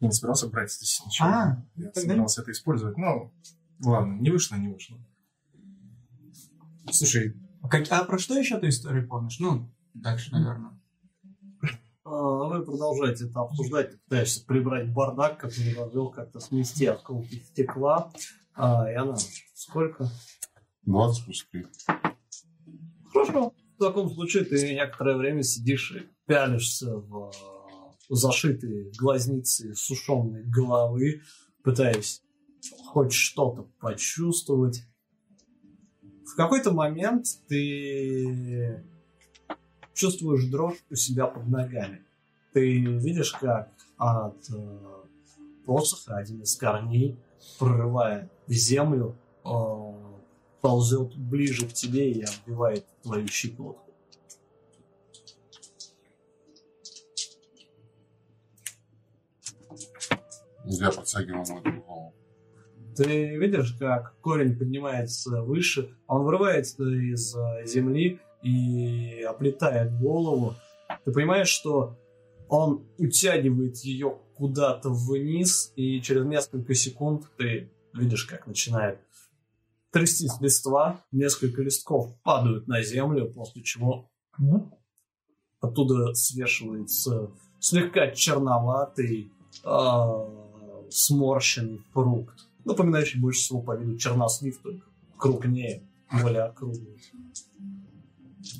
Я 0.00 0.08
не 0.08 0.12
собирался 0.12 0.48
брать 0.48 0.72
здесь 0.72 1.02
ничего. 1.06 1.28
А, 1.28 1.62
я 1.76 1.84
тогда- 1.90 2.00
собирался 2.00 2.42
это 2.42 2.52
использовать. 2.52 2.96
Ну, 2.96 3.32
ладно, 3.84 4.14
не 4.14 4.30
вышло, 4.30 4.56
не 4.56 4.68
вышло. 4.68 4.98
Слушай, 6.90 7.34
А, 7.62 7.68
как- 7.68 7.86
а 7.90 8.04
про 8.04 8.18
что 8.18 8.38
еще 8.38 8.58
ты 8.58 8.68
историю 8.68 9.08
помнишь? 9.08 9.38
Ну, 9.40 9.70
дальше, 9.94 10.30
наверное. 10.32 10.78
А, 12.04 12.10
Вы 12.48 12.62
продолжаете 12.64 13.26
это 13.26 13.40
обсуждать, 13.40 13.92
ты 13.92 13.98
пытаешься 13.98 14.44
прибрать 14.44 14.92
бардак, 14.92 15.38
который 15.40 15.72
развел 15.74 16.10
как-то 16.10 16.40
смести 16.40 16.84
осколки 16.86 17.36
стекла. 17.36 18.12
А, 18.54 18.90
и 18.90 18.94
она 18.94 19.16
сколько? 19.54 20.10
20 20.82 21.24
плюс 21.24 21.46
3. 21.50 21.66
Хорошо. 23.12 23.54
В 23.76 23.78
таком 23.82 24.10
случае 24.10 24.44
ты 24.44 24.74
некоторое 24.74 25.16
время 25.16 25.42
сидишь 25.42 25.92
и 25.92 26.06
пялишься 26.26 26.94
в 26.94 27.30
э, 27.30 27.32
зашитые 28.10 28.92
глазницы 28.98 29.74
сушеной 29.74 30.44
головы, 30.44 31.22
пытаясь 31.64 32.22
хоть 32.86 33.12
что-то 33.12 33.62
почувствовать. 33.80 34.82
В 36.26 36.36
какой-то 36.36 36.72
момент 36.72 37.26
ты 37.48 38.82
чувствуешь 39.92 40.44
дрожь 40.46 40.82
у 40.90 40.94
себя 40.94 41.26
под 41.26 41.48
ногами. 41.48 42.02
Ты 42.52 42.78
видишь, 42.80 43.32
как 43.32 43.70
от 43.96 44.36
э, 44.50 44.78
посоха 45.66 46.16
один 46.16 46.42
из 46.42 46.56
корней, 46.56 47.16
прорывая 47.58 48.30
землю, 48.46 49.16
э, 49.44 49.48
ползет 50.60 51.16
ближе 51.16 51.68
к 51.68 51.72
тебе 51.72 52.10
и 52.12 52.22
оббивает 52.22 52.86
твою 53.02 53.28
щиколотку. 53.28 53.84
Я 60.64 60.90
подтягиваю 60.90 61.44
мою 61.46 61.82
голову. 61.82 62.14
Ты 62.96 63.36
видишь, 63.36 63.74
как 63.78 64.18
корень 64.20 64.56
поднимается 64.56 65.42
выше, 65.42 65.90
он 66.06 66.22
вырывается 66.22 66.84
из 66.84 67.34
э, 67.34 67.66
земли 67.66 68.20
и 68.42 69.22
оплетает 69.22 69.98
голову. 69.98 70.54
Ты 71.04 71.12
понимаешь, 71.12 71.48
что 71.48 71.98
он 72.48 72.86
утягивает 72.98 73.78
ее 73.78 74.18
куда-то 74.36 74.90
вниз, 74.90 75.72
и 75.76 76.00
через 76.00 76.24
несколько 76.24 76.74
секунд 76.74 77.24
ты 77.36 77.70
видишь, 77.94 78.24
как 78.24 78.46
начинает 78.46 79.00
трястись 79.90 80.40
листва, 80.40 81.00
несколько 81.12 81.62
листков 81.62 82.20
падают 82.22 82.66
на 82.66 82.82
землю, 82.82 83.32
после 83.32 83.62
чего 83.62 84.10
оттуда 85.60 86.12
свешивается 86.14 87.30
слегка 87.60 88.10
черноватый, 88.10 89.32
а, 89.62 90.28
сморщенный 90.90 91.78
фрукт, 91.92 92.48
напоминающий 92.64 93.20
больше 93.20 93.40
всего 93.40 93.62
по 93.62 93.76
виду 93.76 93.98
чернослив, 93.98 94.58
только 94.58 94.86
крупнее, 95.16 95.82
более 96.10 96.42
округлый. 96.42 97.00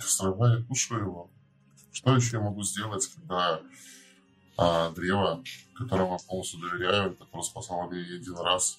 Вставай, 0.01 0.63
кушаю 0.65 1.03
его. 1.03 1.31
Что 1.93 2.17
еще 2.17 2.37
я 2.37 2.43
могу 2.43 2.63
сделать, 2.63 3.07
когда 3.07 3.61
а, 4.57 4.91
древо, 4.91 5.43
которому 5.77 6.13
я 6.13 6.19
полностью 6.27 6.61
доверяю, 6.61 7.15
которое 7.17 7.43
спасало 7.43 7.91
меня 7.91 8.17
один 8.17 8.37
раз, 8.37 8.79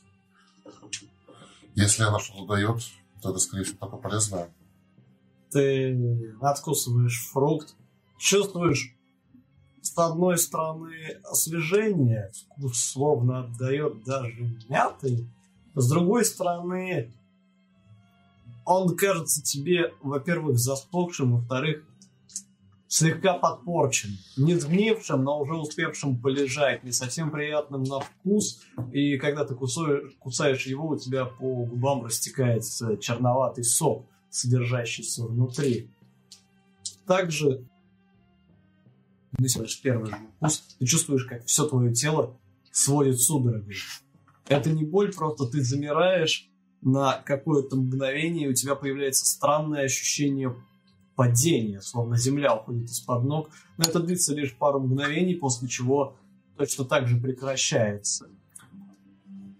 если 1.75 2.03
она 2.03 2.19
что-то 2.19 2.47
дает, 2.47 2.81
то 3.21 3.29
это, 3.31 3.39
скорее 3.39 3.63
всего, 3.63 3.77
только 3.79 3.97
полезное. 3.97 4.53
Ты 5.51 6.35
откусываешь 6.41 7.27
фрукт, 7.31 7.75
чувствуешь 8.17 8.94
с 9.85 9.97
одной 9.97 10.37
стороны 10.37 11.19
освежение, 11.23 12.31
вкус 12.33 12.79
словно 12.79 13.41
отдает 13.41 14.03
даже 14.03 14.57
мятой, 14.67 15.29
с 15.75 15.89
другой 15.89 16.25
стороны 16.25 17.13
он 18.65 18.95
кажется 18.95 19.43
тебе, 19.43 19.93
во-первых, 20.01 20.57
засохшим, 20.57 21.37
во-вторых, 21.37 21.83
слегка 22.87 23.35
подпорчен. 23.35 24.17
Не 24.37 24.55
сгнившим, 24.55 25.23
но 25.23 25.39
уже 25.39 25.53
успевшим 25.53 26.19
полежать, 26.19 26.83
не 26.83 26.91
совсем 26.91 27.29
приятным 27.29 27.83
на 27.83 27.99
вкус. 27.99 28.63
И 28.91 29.17
когда 29.17 29.45
ты 29.45 29.53
кусаешь, 29.53 30.13
кусаешь 30.19 30.65
его, 30.65 30.87
у 30.87 30.97
тебя 30.97 31.25
по 31.25 31.65
губам 31.65 32.05
растекается 32.05 32.97
черноватый 32.97 33.63
сок, 33.63 34.07
содержащийся 34.31 35.25
внутри. 35.25 35.91
Также 37.05 37.67
несешь 39.39 39.81
первый 39.81 40.09
же 40.09 40.17
вкус, 40.37 40.75
ты 40.79 40.85
чувствуешь, 40.85 41.25
как 41.25 41.45
все 41.45 41.67
твое 41.67 41.93
тело 41.93 42.37
сводит 42.71 43.21
судорогой. 43.21 43.75
Это 44.47 44.71
не 44.71 44.83
боль, 44.83 45.13
просто 45.13 45.45
ты 45.45 45.63
замираешь 45.63 46.49
на 46.81 47.13
какое-то 47.25 47.75
мгновение, 47.75 48.47
и 48.47 48.51
у 48.51 48.53
тебя 48.53 48.75
появляется 48.75 49.25
странное 49.25 49.85
ощущение 49.85 50.55
падения, 51.15 51.81
словно 51.81 52.17
земля 52.17 52.55
уходит 52.55 52.89
из-под 52.89 53.23
ног. 53.23 53.49
Но 53.77 53.85
это 53.85 53.99
длится 53.99 54.35
лишь 54.35 54.55
пару 54.55 54.79
мгновений, 54.79 55.35
после 55.35 55.67
чего 55.67 56.15
точно 56.57 56.85
так 56.85 57.07
же 57.07 57.17
прекращается. 57.17 58.29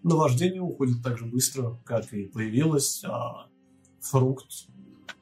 Наваждение 0.03 0.61
уходит 0.61 1.01
так 1.01 1.17
же 1.17 1.25
быстро, 1.25 1.79
как 1.83 2.13
и 2.13 2.25
появилось, 2.25 3.03
а 3.05 3.47
фрукт, 4.01 4.67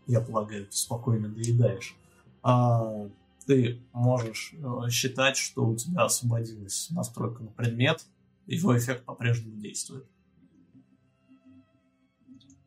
я 0.08 0.20
полагаю, 0.20 0.66
ты 0.66 0.76
спокойно 0.76 1.30
доедаешь. 1.30 1.96
А 2.42 3.08
ты 3.46 3.84
можешь 3.92 4.54
э, 4.54 4.90
считать, 4.90 5.38
что 5.38 5.66
у 5.66 5.76
тебя 5.76 6.06
освободилась 6.06 6.90
настройка 6.92 7.44
на 7.44 7.52
предмет, 7.52 8.06
его 8.46 8.78
эффект 8.78 9.06
по-прежнему 9.06 9.60
действует. 9.60 10.08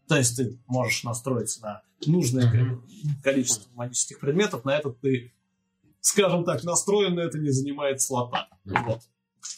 То 0.09 0.17
есть 0.17 0.37
ты 0.37 0.59
можешь 0.67 1.03
настроиться 1.03 1.63
на 1.63 1.83
нужное 2.07 2.81
количество 3.23 3.71
магических 3.75 4.21
предметов, 4.21 4.65
на 4.65 4.77
этот 4.77 5.01
ты, 5.01 5.35
скажем 6.01 6.45
так, 6.45 6.63
настроен, 6.65 7.17
на 7.17 7.21
это 7.21 7.39
не 7.39 7.51
занимает 7.51 8.01
слота. 8.01 8.49
Вот. 8.65 9.01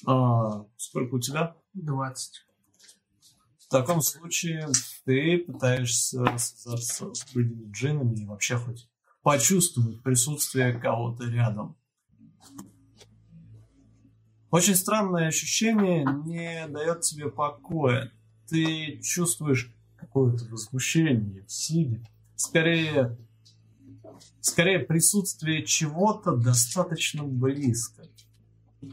А, 0.06 0.66
сколько 0.76 1.16
у 1.16 1.20
тебя? 1.20 1.55
20. 1.74 2.47
В 3.58 3.70
таком 3.70 4.00
случае 4.00 4.68
ты 5.05 5.38
пытаешься 5.38 6.38
связаться 6.38 7.12
с 7.12 7.24
другими 7.32 7.70
джинами 7.70 8.16
и 8.16 8.24
вообще 8.24 8.56
хоть 8.56 8.88
почувствовать 9.28 10.02
присутствие 10.02 10.73
кого-то 10.73 11.24
рядом. 11.24 11.76
Очень 14.50 14.74
странное 14.74 15.26
ощущение 15.26 16.02
не 16.24 16.66
дает 16.68 17.02
тебе 17.02 17.28
покоя. 17.28 18.10
Ты 18.48 18.98
чувствуешь 19.02 19.70
какое-то 19.98 20.47
возмущение 20.47 21.44
в 21.44 21.52
силе. 21.52 22.02
Скорее, 22.36 23.18
скорее 24.40 24.78
присутствие 24.78 25.62
чего-то 25.66 26.34
достаточно 26.34 27.23
близко. 27.23 28.05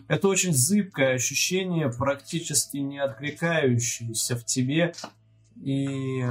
Это 0.09 0.27
очень 0.27 0.51
зыбкое 0.51 1.14
ощущение, 1.14 1.89
практически 1.89 2.75
не 2.75 2.99
откликающееся 2.99 4.35
в 4.35 4.43
тебе. 4.43 4.93
И 5.64 6.25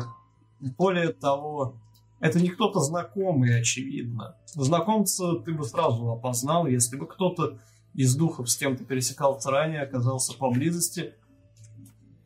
более 0.60 1.15
того, 1.15 1.81
это 2.25 2.41
не 2.41 2.49
кто-то 2.49 2.81
знакомый, 2.81 3.61
очевидно. 3.61 4.39
Знакомца 4.47 5.35
ты 5.44 5.53
бы 5.53 5.62
сразу 5.62 6.11
опознал, 6.11 6.67
если 6.67 6.97
бы 6.97 7.07
кто-то 7.07 7.59
из 7.93 8.17
духов 8.17 8.49
с 8.49 8.57
кем 8.57 8.78
ты 8.78 8.85
пересекался 8.86 9.51
ранее, 9.51 9.83
оказался 9.83 10.33
поблизости, 10.33 11.12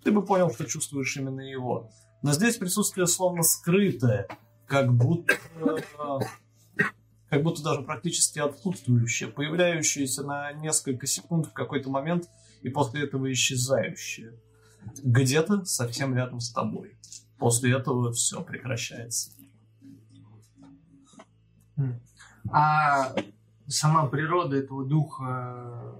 ты 0.04 0.12
бы 0.12 0.24
понял, 0.24 0.52
что 0.52 0.66
чувствуешь 0.66 1.16
именно 1.16 1.40
его. 1.40 1.90
Но 2.22 2.32
здесь 2.32 2.58
присутствие 2.58 3.08
словно 3.08 3.42
скрытое, 3.42 4.28
как 4.68 4.94
будто, 4.94 5.34
как 7.28 7.42
будто 7.42 7.64
даже 7.64 7.82
практически 7.82 8.38
отсутствующее, 8.38 9.28
появляющееся 9.28 10.22
на 10.22 10.52
несколько 10.52 11.08
секунд 11.08 11.46
в 11.46 11.52
какой-то 11.52 11.90
момент 11.90 12.28
и 12.62 12.68
после 12.68 13.02
этого 13.02 13.32
исчезающее. 13.32 14.32
Где-то 15.02 15.64
совсем 15.64 16.14
рядом 16.14 16.38
с 16.38 16.52
тобой. 16.52 16.96
После 17.36 17.76
этого 17.76 18.12
все 18.12 18.44
прекращается. 18.44 19.32
А 22.50 23.14
сама 23.66 24.06
природа 24.06 24.56
этого 24.56 24.84
духа 24.84 25.94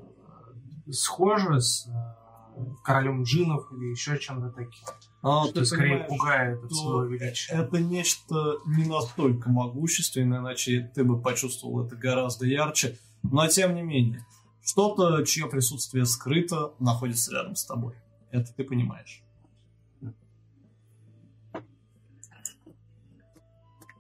э, 0.87 0.93
схожа 0.93 1.61
с 1.61 1.87
э, 1.87 2.65
королем 2.83 3.23
джинов 3.23 3.71
или 3.73 3.91
еще 3.91 4.19
чем-то 4.19 4.51
таким? 4.51 4.85
А, 5.23 5.47
Что 5.47 5.65
скорее 5.65 6.05
пугает 6.05 6.63
от 6.65 6.73
своего 6.73 7.05
величия. 7.05 7.53
Это 7.53 7.79
нечто 7.81 8.59
не 8.67 8.85
настолько 8.85 9.51
могущественное, 9.51 10.39
иначе 10.39 10.91
ты 10.95 11.05
бы 11.05 11.21
почувствовал 11.21 11.85
это 11.85 11.97
гораздо 11.97 12.47
ярче. 12.47 12.99
Но 13.23 13.47
тем 13.49 13.75
не 13.75 13.83
менее, 13.83 14.25
что-то, 14.65 15.25
чье 15.25 15.49
присутствие 15.49 16.07
скрыто, 16.07 16.73
находится 16.79 17.33
рядом 17.33 17.57
с 17.57 17.65
тобой. 17.65 17.95
Это 18.31 18.53
ты 18.55 18.65
понимаешь. 18.65 19.23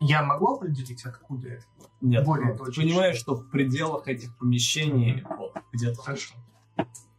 Я 0.01 0.23
могу 0.23 0.55
определить, 0.57 1.05
откуда 1.05 1.49
это? 1.49 1.65
Нет, 2.01 2.25
Более 2.25 2.49
ну, 2.49 2.52
ты 2.52 2.59
точечно. 2.59 2.83
понимаешь, 2.85 3.17
что 3.17 3.35
в 3.35 3.51
пределах 3.51 4.07
этих 4.07 4.36
помещений 4.39 5.25
вот, 5.36 5.52
где-то 5.73 6.01
Хорошо. 6.01 6.35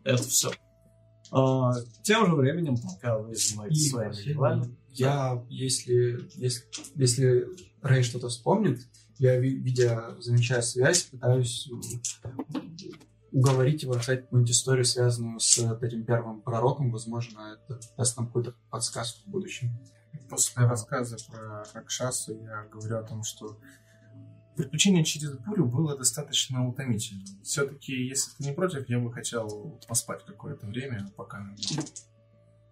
это 0.03 0.23
все. 0.23 0.51
тем 2.03 2.25
же 2.27 2.35
временем, 2.35 2.75
пока 2.77 3.17
вы 3.17 3.35
занимаетесь 3.35 3.89
своими 3.89 4.13
делами, 4.23 4.77
Я, 4.93 5.43
если, 5.49 6.29
если, 6.35 6.65
если 6.95 7.47
Рэй 7.81 8.03
что-то 8.03 8.29
вспомнит, 8.29 8.79
я, 9.17 9.37
ви- 9.37 9.57
видя, 9.57 10.15
замечая 10.19 10.61
связь, 10.61 11.03
пытаюсь 11.03 11.69
уговорить 13.31 13.83
его 13.83 13.93
рассказать 13.93 14.23
какую-нибудь 14.23 14.51
историю, 14.51 14.85
связанную 14.85 15.39
с 15.39 15.57
этим 15.81 16.03
первым 16.05 16.41
пророком. 16.41 16.91
Возможно, 16.91 17.57
это 17.67 17.79
даст 17.97 18.17
нам 18.17 18.27
какую-то 18.27 18.55
подсказку 18.69 19.27
в 19.27 19.31
будущем. 19.31 19.77
После 20.29 20.65
рассказа 20.65 21.17
про 21.29 21.63
Ракшасу 21.73 22.33
я 22.43 22.65
говорю 22.71 22.97
о 22.99 23.03
том, 23.03 23.23
что 23.23 23.59
приключение 24.55 25.03
через 25.03 25.37
бурю 25.37 25.65
было 25.65 25.97
достаточно 25.97 26.67
утомительным. 26.67 27.25
Все-таки, 27.43 27.93
если 27.93 28.31
ты 28.37 28.43
не 28.43 28.53
против, 28.53 28.87
я 28.89 28.99
бы 28.99 29.11
хотел 29.13 29.79
поспать 29.87 30.25
какое-то 30.25 30.67
время, 30.67 31.09
пока 31.15 31.39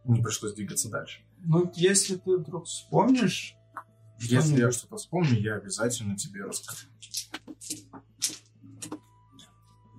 не 0.06 0.22
пришлось 0.22 0.54
двигаться 0.54 0.90
дальше. 0.90 1.22
Ну, 1.40 1.72
если 1.76 2.16
ты 2.16 2.38
вдруг 2.38 2.66
вспомнишь, 2.66 3.56
Если 4.20 4.60
я 4.60 4.72
что-то 4.72 4.98
вспомню, 4.98 5.40
я 5.40 5.56
обязательно 5.56 6.16
тебе 6.16 6.44
расскажу. 6.44 6.88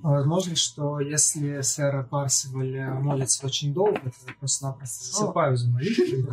Возможно, 0.02 0.56
что 0.56 1.00
если 1.00 1.60
сэр 1.60 2.06
Парсиваль 2.06 3.00
молится 3.00 3.46
очень 3.46 3.74
долго, 3.74 4.00
то 4.00 4.16
я 4.26 4.34
просто-напросто 4.38 5.04
засыпаю 5.04 5.56
за 5.56 5.68
молитвой. 5.70 6.26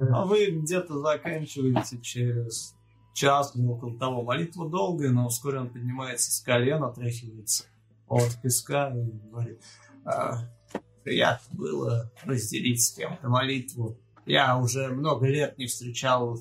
А 0.00 0.24
вы 0.24 0.50
где-то 0.50 0.98
заканчиваете 1.00 2.00
через 2.00 2.74
час, 3.14 3.54
ну, 3.54 3.72
около 3.74 3.98
того. 3.98 4.22
Молитва 4.22 4.68
долгая, 4.68 5.10
но 5.10 5.28
вскоре 5.28 5.60
он 5.60 5.70
поднимается 5.70 6.32
с 6.32 6.40
колен, 6.40 6.82
отряхивается 6.82 7.64
от 8.08 8.40
песка 8.42 8.92
и 8.94 9.28
говорит, 9.28 9.62
«А, 10.04 10.48
приятно 11.04 11.56
было 11.56 12.12
разделить 12.24 12.82
с 12.82 12.94
кем-то 12.94 13.28
молитву. 13.28 13.98
Я 14.26 14.56
уже 14.58 14.88
много 14.88 15.26
лет 15.26 15.58
не 15.58 15.66
встречал 15.66 16.40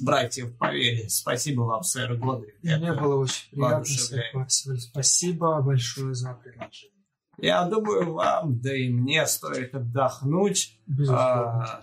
братьев 0.00 0.56
по 0.58 0.72
вере. 0.72 1.08
Спасибо 1.08 1.62
вам, 1.62 1.82
сэр 1.82 2.16
Годри. 2.16 2.54
И 2.62 2.68
Мне 2.74 2.92
было 2.92 3.16
очень 3.16 3.50
приятно, 3.50 3.84
сэр. 3.84 4.24
Парсиваль. 4.32 4.80
Спасибо 4.80 5.62
большое 5.62 6.14
за 6.14 6.34
предложение. 6.34 6.90
Я 7.38 7.64
думаю, 7.64 8.12
вам, 8.12 8.60
да 8.60 8.74
и 8.74 8.88
мне 8.88 9.26
стоит 9.26 9.74
отдохнуть. 9.74 10.80
Безусловно. 10.86 11.64
А, 11.64 11.82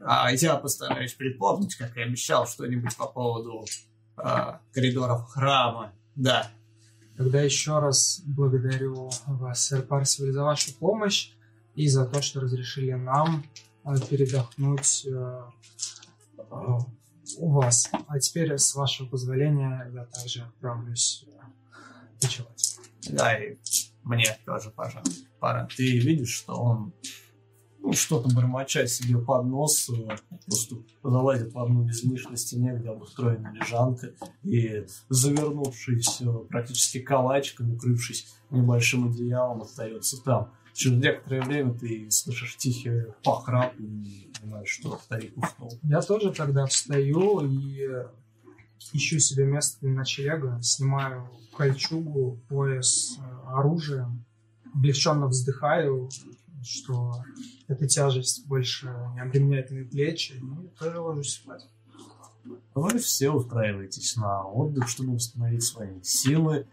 а 0.00 0.32
я 0.32 0.56
постараюсь 0.56 1.12
припомнить, 1.14 1.74
как 1.74 1.96
я 1.96 2.04
обещал, 2.04 2.46
что-нибудь 2.46 2.96
по 2.96 3.06
поводу 3.06 3.66
а, 4.16 4.60
коридоров 4.72 5.26
храма. 5.28 5.92
Да. 6.14 6.50
Тогда 7.16 7.42
еще 7.42 7.78
раз 7.78 8.22
благодарю 8.24 9.10
вас, 9.26 9.66
сэр 9.66 9.82
Парсиваль, 9.82 10.32
за 10.32 10.42
вашу 10.42 10.74
помощь 10.74 11.32
и 11.74 11.86
за 11.86 12.06
то, 12.06 12.22
что 12.22 12.40
разрешили 12.40 12.92
нам 12.92 13.44
э, 13.84 13.94
передохнуть 14.08 15.06
э, 15.06 15.42
у 17.36 17.50
вас. 17.50 17.90
А 18.08 18.18
теперь, 18.18 18.56
с 18.56 18.74
вашего 18.74 19.06
позволения, 19.06 19.90
я 19.92 20.04
также 20.06 20.42
отправлюсь 20.42 21.26
э, 21.26 21.40
ночевать. 22.22 22.78
Да, 23.10 23.38
и 23.38 23.58
мне 24.02 24.38
тоже, 24.46 24.70
пожалуйста, 24.70 25.26
пора. 25.38 25.68
Ты 25.76 25.98
видишь, 25.98 26.34
что 26.34 26.54
он 26.54 26.94
ну, 27.82 27.92
что-то 27.92 28.34
бормоча 28.34 28.86
себе 28.86 29.18
под 29.18 29.46
нос, 29.46 29.88
э, 29.90 30.16
просто 30.46 30.76
залазит 31.02 31.52
в 31.52 31.58
одну 31.58 31.88
из 31.88 32.04
них 32.04 32.28
на 32.30 32.36
стене, 32.36 32.76
где 32.76 32.90
обустроена 32.90 33.52
лежанка, 33.52 34.12
и 34.42 34.86
завернувшись 35.08 36.20
э, 36.20 36.26
практически 36.48 37.00
калачиком, 37.00 37.74
укрывшись 37.74 38.34
небольшим 38.50 39.08
одеялом, 39.08 39.62
остается 39.62 40.22
там. 40.22 40.52
Через 40.72 41.02
некоторое 41.02 41.42
время 41.42 41.74
ты 41.74 42.10
слышишь 42.10 42.56
тихий 42.56 43.06
похрап 43.24 43.74
и 43.78 44.30
понимаешь, 44.40 44.68
что 44.68 44.98
старик 45.02 45.36
уснул. 45.36 45.72
Я 45.82 46.00
тоже 46.00 46.32
тогда 46.32 46.66
встаю 46.66 47.40
и 47.40 47.88
ищу 48.92 49.18
себе 49.18 49.44
место 49.46 49.78
для 49.80 49.90
ночлега, 49.90 50.58
снимаю 50.62 51.28
кольчугу, 51.56 52.40
пояс, 52.48 53.18
э, 53.18 53.22
оружие, 53.48 54.06
облегченно 54.74 55.26
вздыхаю, 55.26 56.08
что 56.64 57.22
эта 57.68 57.86
тяжесть 57.86 58.46
больше 58.46 58.94
не 59.14 59.20
обременяет 59.20 59.70
мои 59.70 59.84
плечи, 59.84 60.32
и 60.32 60.78
тоже 60.78 61.00
ложусь 61.00 61.34
спать. 61.34 61.66
Вы 62.74 62.98
все 62.98 63.30
устраиваетесь 63.30 64.16
на 64.16 64.44
отдых, 64.46 64.88
чтобы 64.88 65.14
восстановить 65.14 65.62
свои 65.62 66.02
силы 66.02 66.66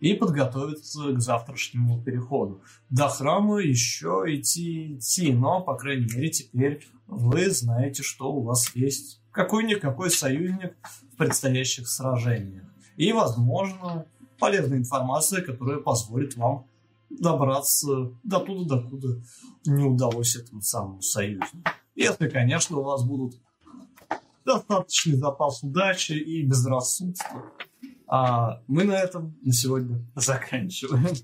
и 0.00 0.14
подготовиться 0.14 1.12
к 1.12 1.20
завтрашнему 1.20 2.02
переходу. 2.02 2.60
До 2.90 3.08
храма 3.08 3.58
еще 3.58 4.24
идти 4.26 4.96
идти, 4.96 5.32
но, 5.32 5.60
по 5.60 5.76
крайней 5.76 6.12
мере, 6.12 6.30
теперь 6.30 6.84
вы 7.06 7.50
знаете, 7.50 8.02
что 8.02 8.32
у 8.32 8.42
вас 8.42 8.74
есть 8.74 9.20
какой-никакой 9.30 10.10
союзник 10.10 10.74
в 11.12 11.16
предстоящих 11.16 11.88
сражениях. 11.88 12.64
И, 12.96 13.12
возможно, 13.12 14.06
полезная 14.38 14.78
информация, 14.78 15.40
которая 15.40 15.78
позволит 15.78 16.36
вам 16.36 16.66
добраться 17.18 18.10
до 18.22 18.38
туда, 18.40 18.76
докуда 18.76 19.22
не 19.66 19.84
удалось 19.84 20.36
этому 20.36 20.60
самому 20.62 21.02
союзнику. 21.02 21.58
Если, 21.94 22.28
конечно, 22.28 22.78
у 22.78 22.82
вас 22.82 23.04
будут 23.04 23.34
достаточный 24.44 25.16
запас 25.16 25.62
удачи 25.62 26.12
и 26.12 26.42
безрассудства. 26.42 27.52
А 28.06 28.62
мы 28.66 28.84
на 28.84 28.94
этом 28.94 29.38
на 29.42 29.52
сегодня 29.52 30.04
заканчиваем. 30.14 31.14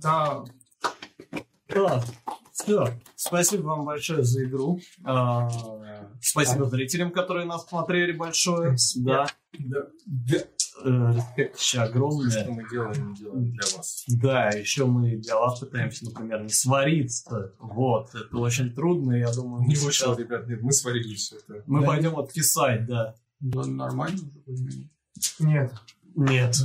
Да, 0.00 0.44
Да, 1.68 2.02
все. 2.52 2.86
Спасибо 3.16 3.62
вам 3.62 3.84
большое 3.84 4.24
за 4.24 4.44
игру. 4.44 4.80
А, 5.04 5.48
спасибо 6.20 6.66
зрителям, 6.66 7.10
которые 7.10 7.46
нас 7.46 7.66
смотрели 7.66 8.12
большое. 8.12 8.76
Да. 8.96 9.26
Да. 9.58 9.86
Да. 10.06 10.38
Респект 10.84 11.58
еще 11.58 11.80
огромное. 11.80 12.30
Что 12.30 12.50
мы 12.50 12.68
делаем, 12.70 13.10
мы 13.10 13.16
делаем 13.16 13.50
для 13.52 13.62
вас. 13.76 14.04
Да, 14.08 14.48
еще 14.48 14.86
мы 14.86 15.16
для 15.16 15.36
вас 15.38 15.60
пытаемся, 15.60 16.04
например, 16.06 16.42
не 16.42 16.48
свариться. 16.48 17.52
Вот, 17.58 18.14
это 18.14 18.36
очень 18.38 18.72
трудно, 18.72 19.12
я 19.14 19.32
думаю, 19.32 19.62
Не 19.64 19.74
сейчас- 19.74 19.84
вышло, 19.84 20.16
ребят, 20.18 20.48
нет, 20.48 20.62
мы 20.62 20.72
сварили 20.72 21.14
все 21.14 21.36
это. 21.36 21.62
Мы 21.66 21.80
Да. 21.80 21.86
пойдем 21.86 22.18
откисать, 22.18 22.86
да. 22.86 23.14
да, 23.40 23.64
нормально 23.66 24.20
уже 24.46 24.88
нет, 25.40 25.72
Нет, 26.14 26.56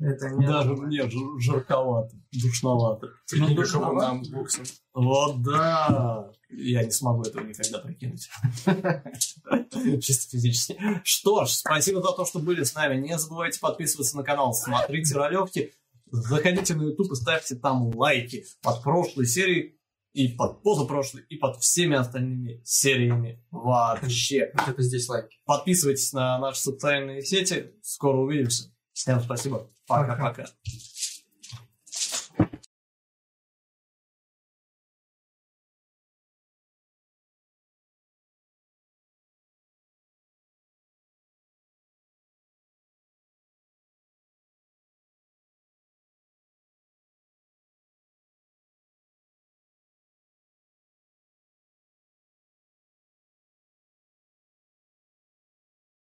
это 0.00 0.30
не... 0.30 0.46
даже 0.46 0.74
мне 0.76 1.02
жар- 1.08 1.38
жарковато, 1.40 2.14
душновато. 2.32 3.08
Ну, 3.32 3.54
душновато. 3.54 3.94
нам 4.06 4.22
боксом. 4.30 4.64
Вот 4.94 5.42
да! 5.42 6.30
Я 6.50 6.82
не 6.82 6.90
смогу 6.90 7.22
этого 7.22 7.44
никогда 7.44 7.78
прикинуть. 7.78 8.28
Чисто 10.02 10.30
физически. 10.30 10.78
Что 11.04 11.44
ж, 11.44 11.50
спасибо 11.50 12.00
за 12.00 12.12
то, 12.12 12.24
что 12.24 12.38
были 12.38 12.62
с 12.62 12.74
нами. 12.74 13.00
Не 13.00 13.18
забывайте 13.18 13.60
подписываться 13.60 14.16
на 14.16 14.22
канал, 14.22 14.54
смотрите 14.54 15.14
ролевки. 15.14 15.72
Заходите 16.10 16.74
на 16.74 16.82
YouTube 16.84 17.12
и 17.12 17.16
ставьте 17.16 17.54
там 17.54 17.94
лайки 17.94 18.46
под 18.62 18.82
прошлой 18.82 19.26
серией 19.26 19.78
и 20.14 20.28
под 20.28 20.62
позапрошлой, 20.62 21.24
и 21.28 21.36
под 21.36 21.60
всеми 21.60 21.96
остальными 21.96 22.62
сериями 22.64 23.44
вообще. 23.50 24.50
Это 24.54 24.82
здесь 24.82 25.08
лайки. 25.08 25.36
Подписывайтесь 25.44 26.12
на 26.12 26.38
наши 26.38 26.60
социальные 26.60 27.22
сети. 27.22 27.74
Скоро 27.82 28.16
увидимся. 28.16 28.72
Всем 28.92 29.20
спасибо. 29.20 29.70
Пока-пока. 29.86 30.46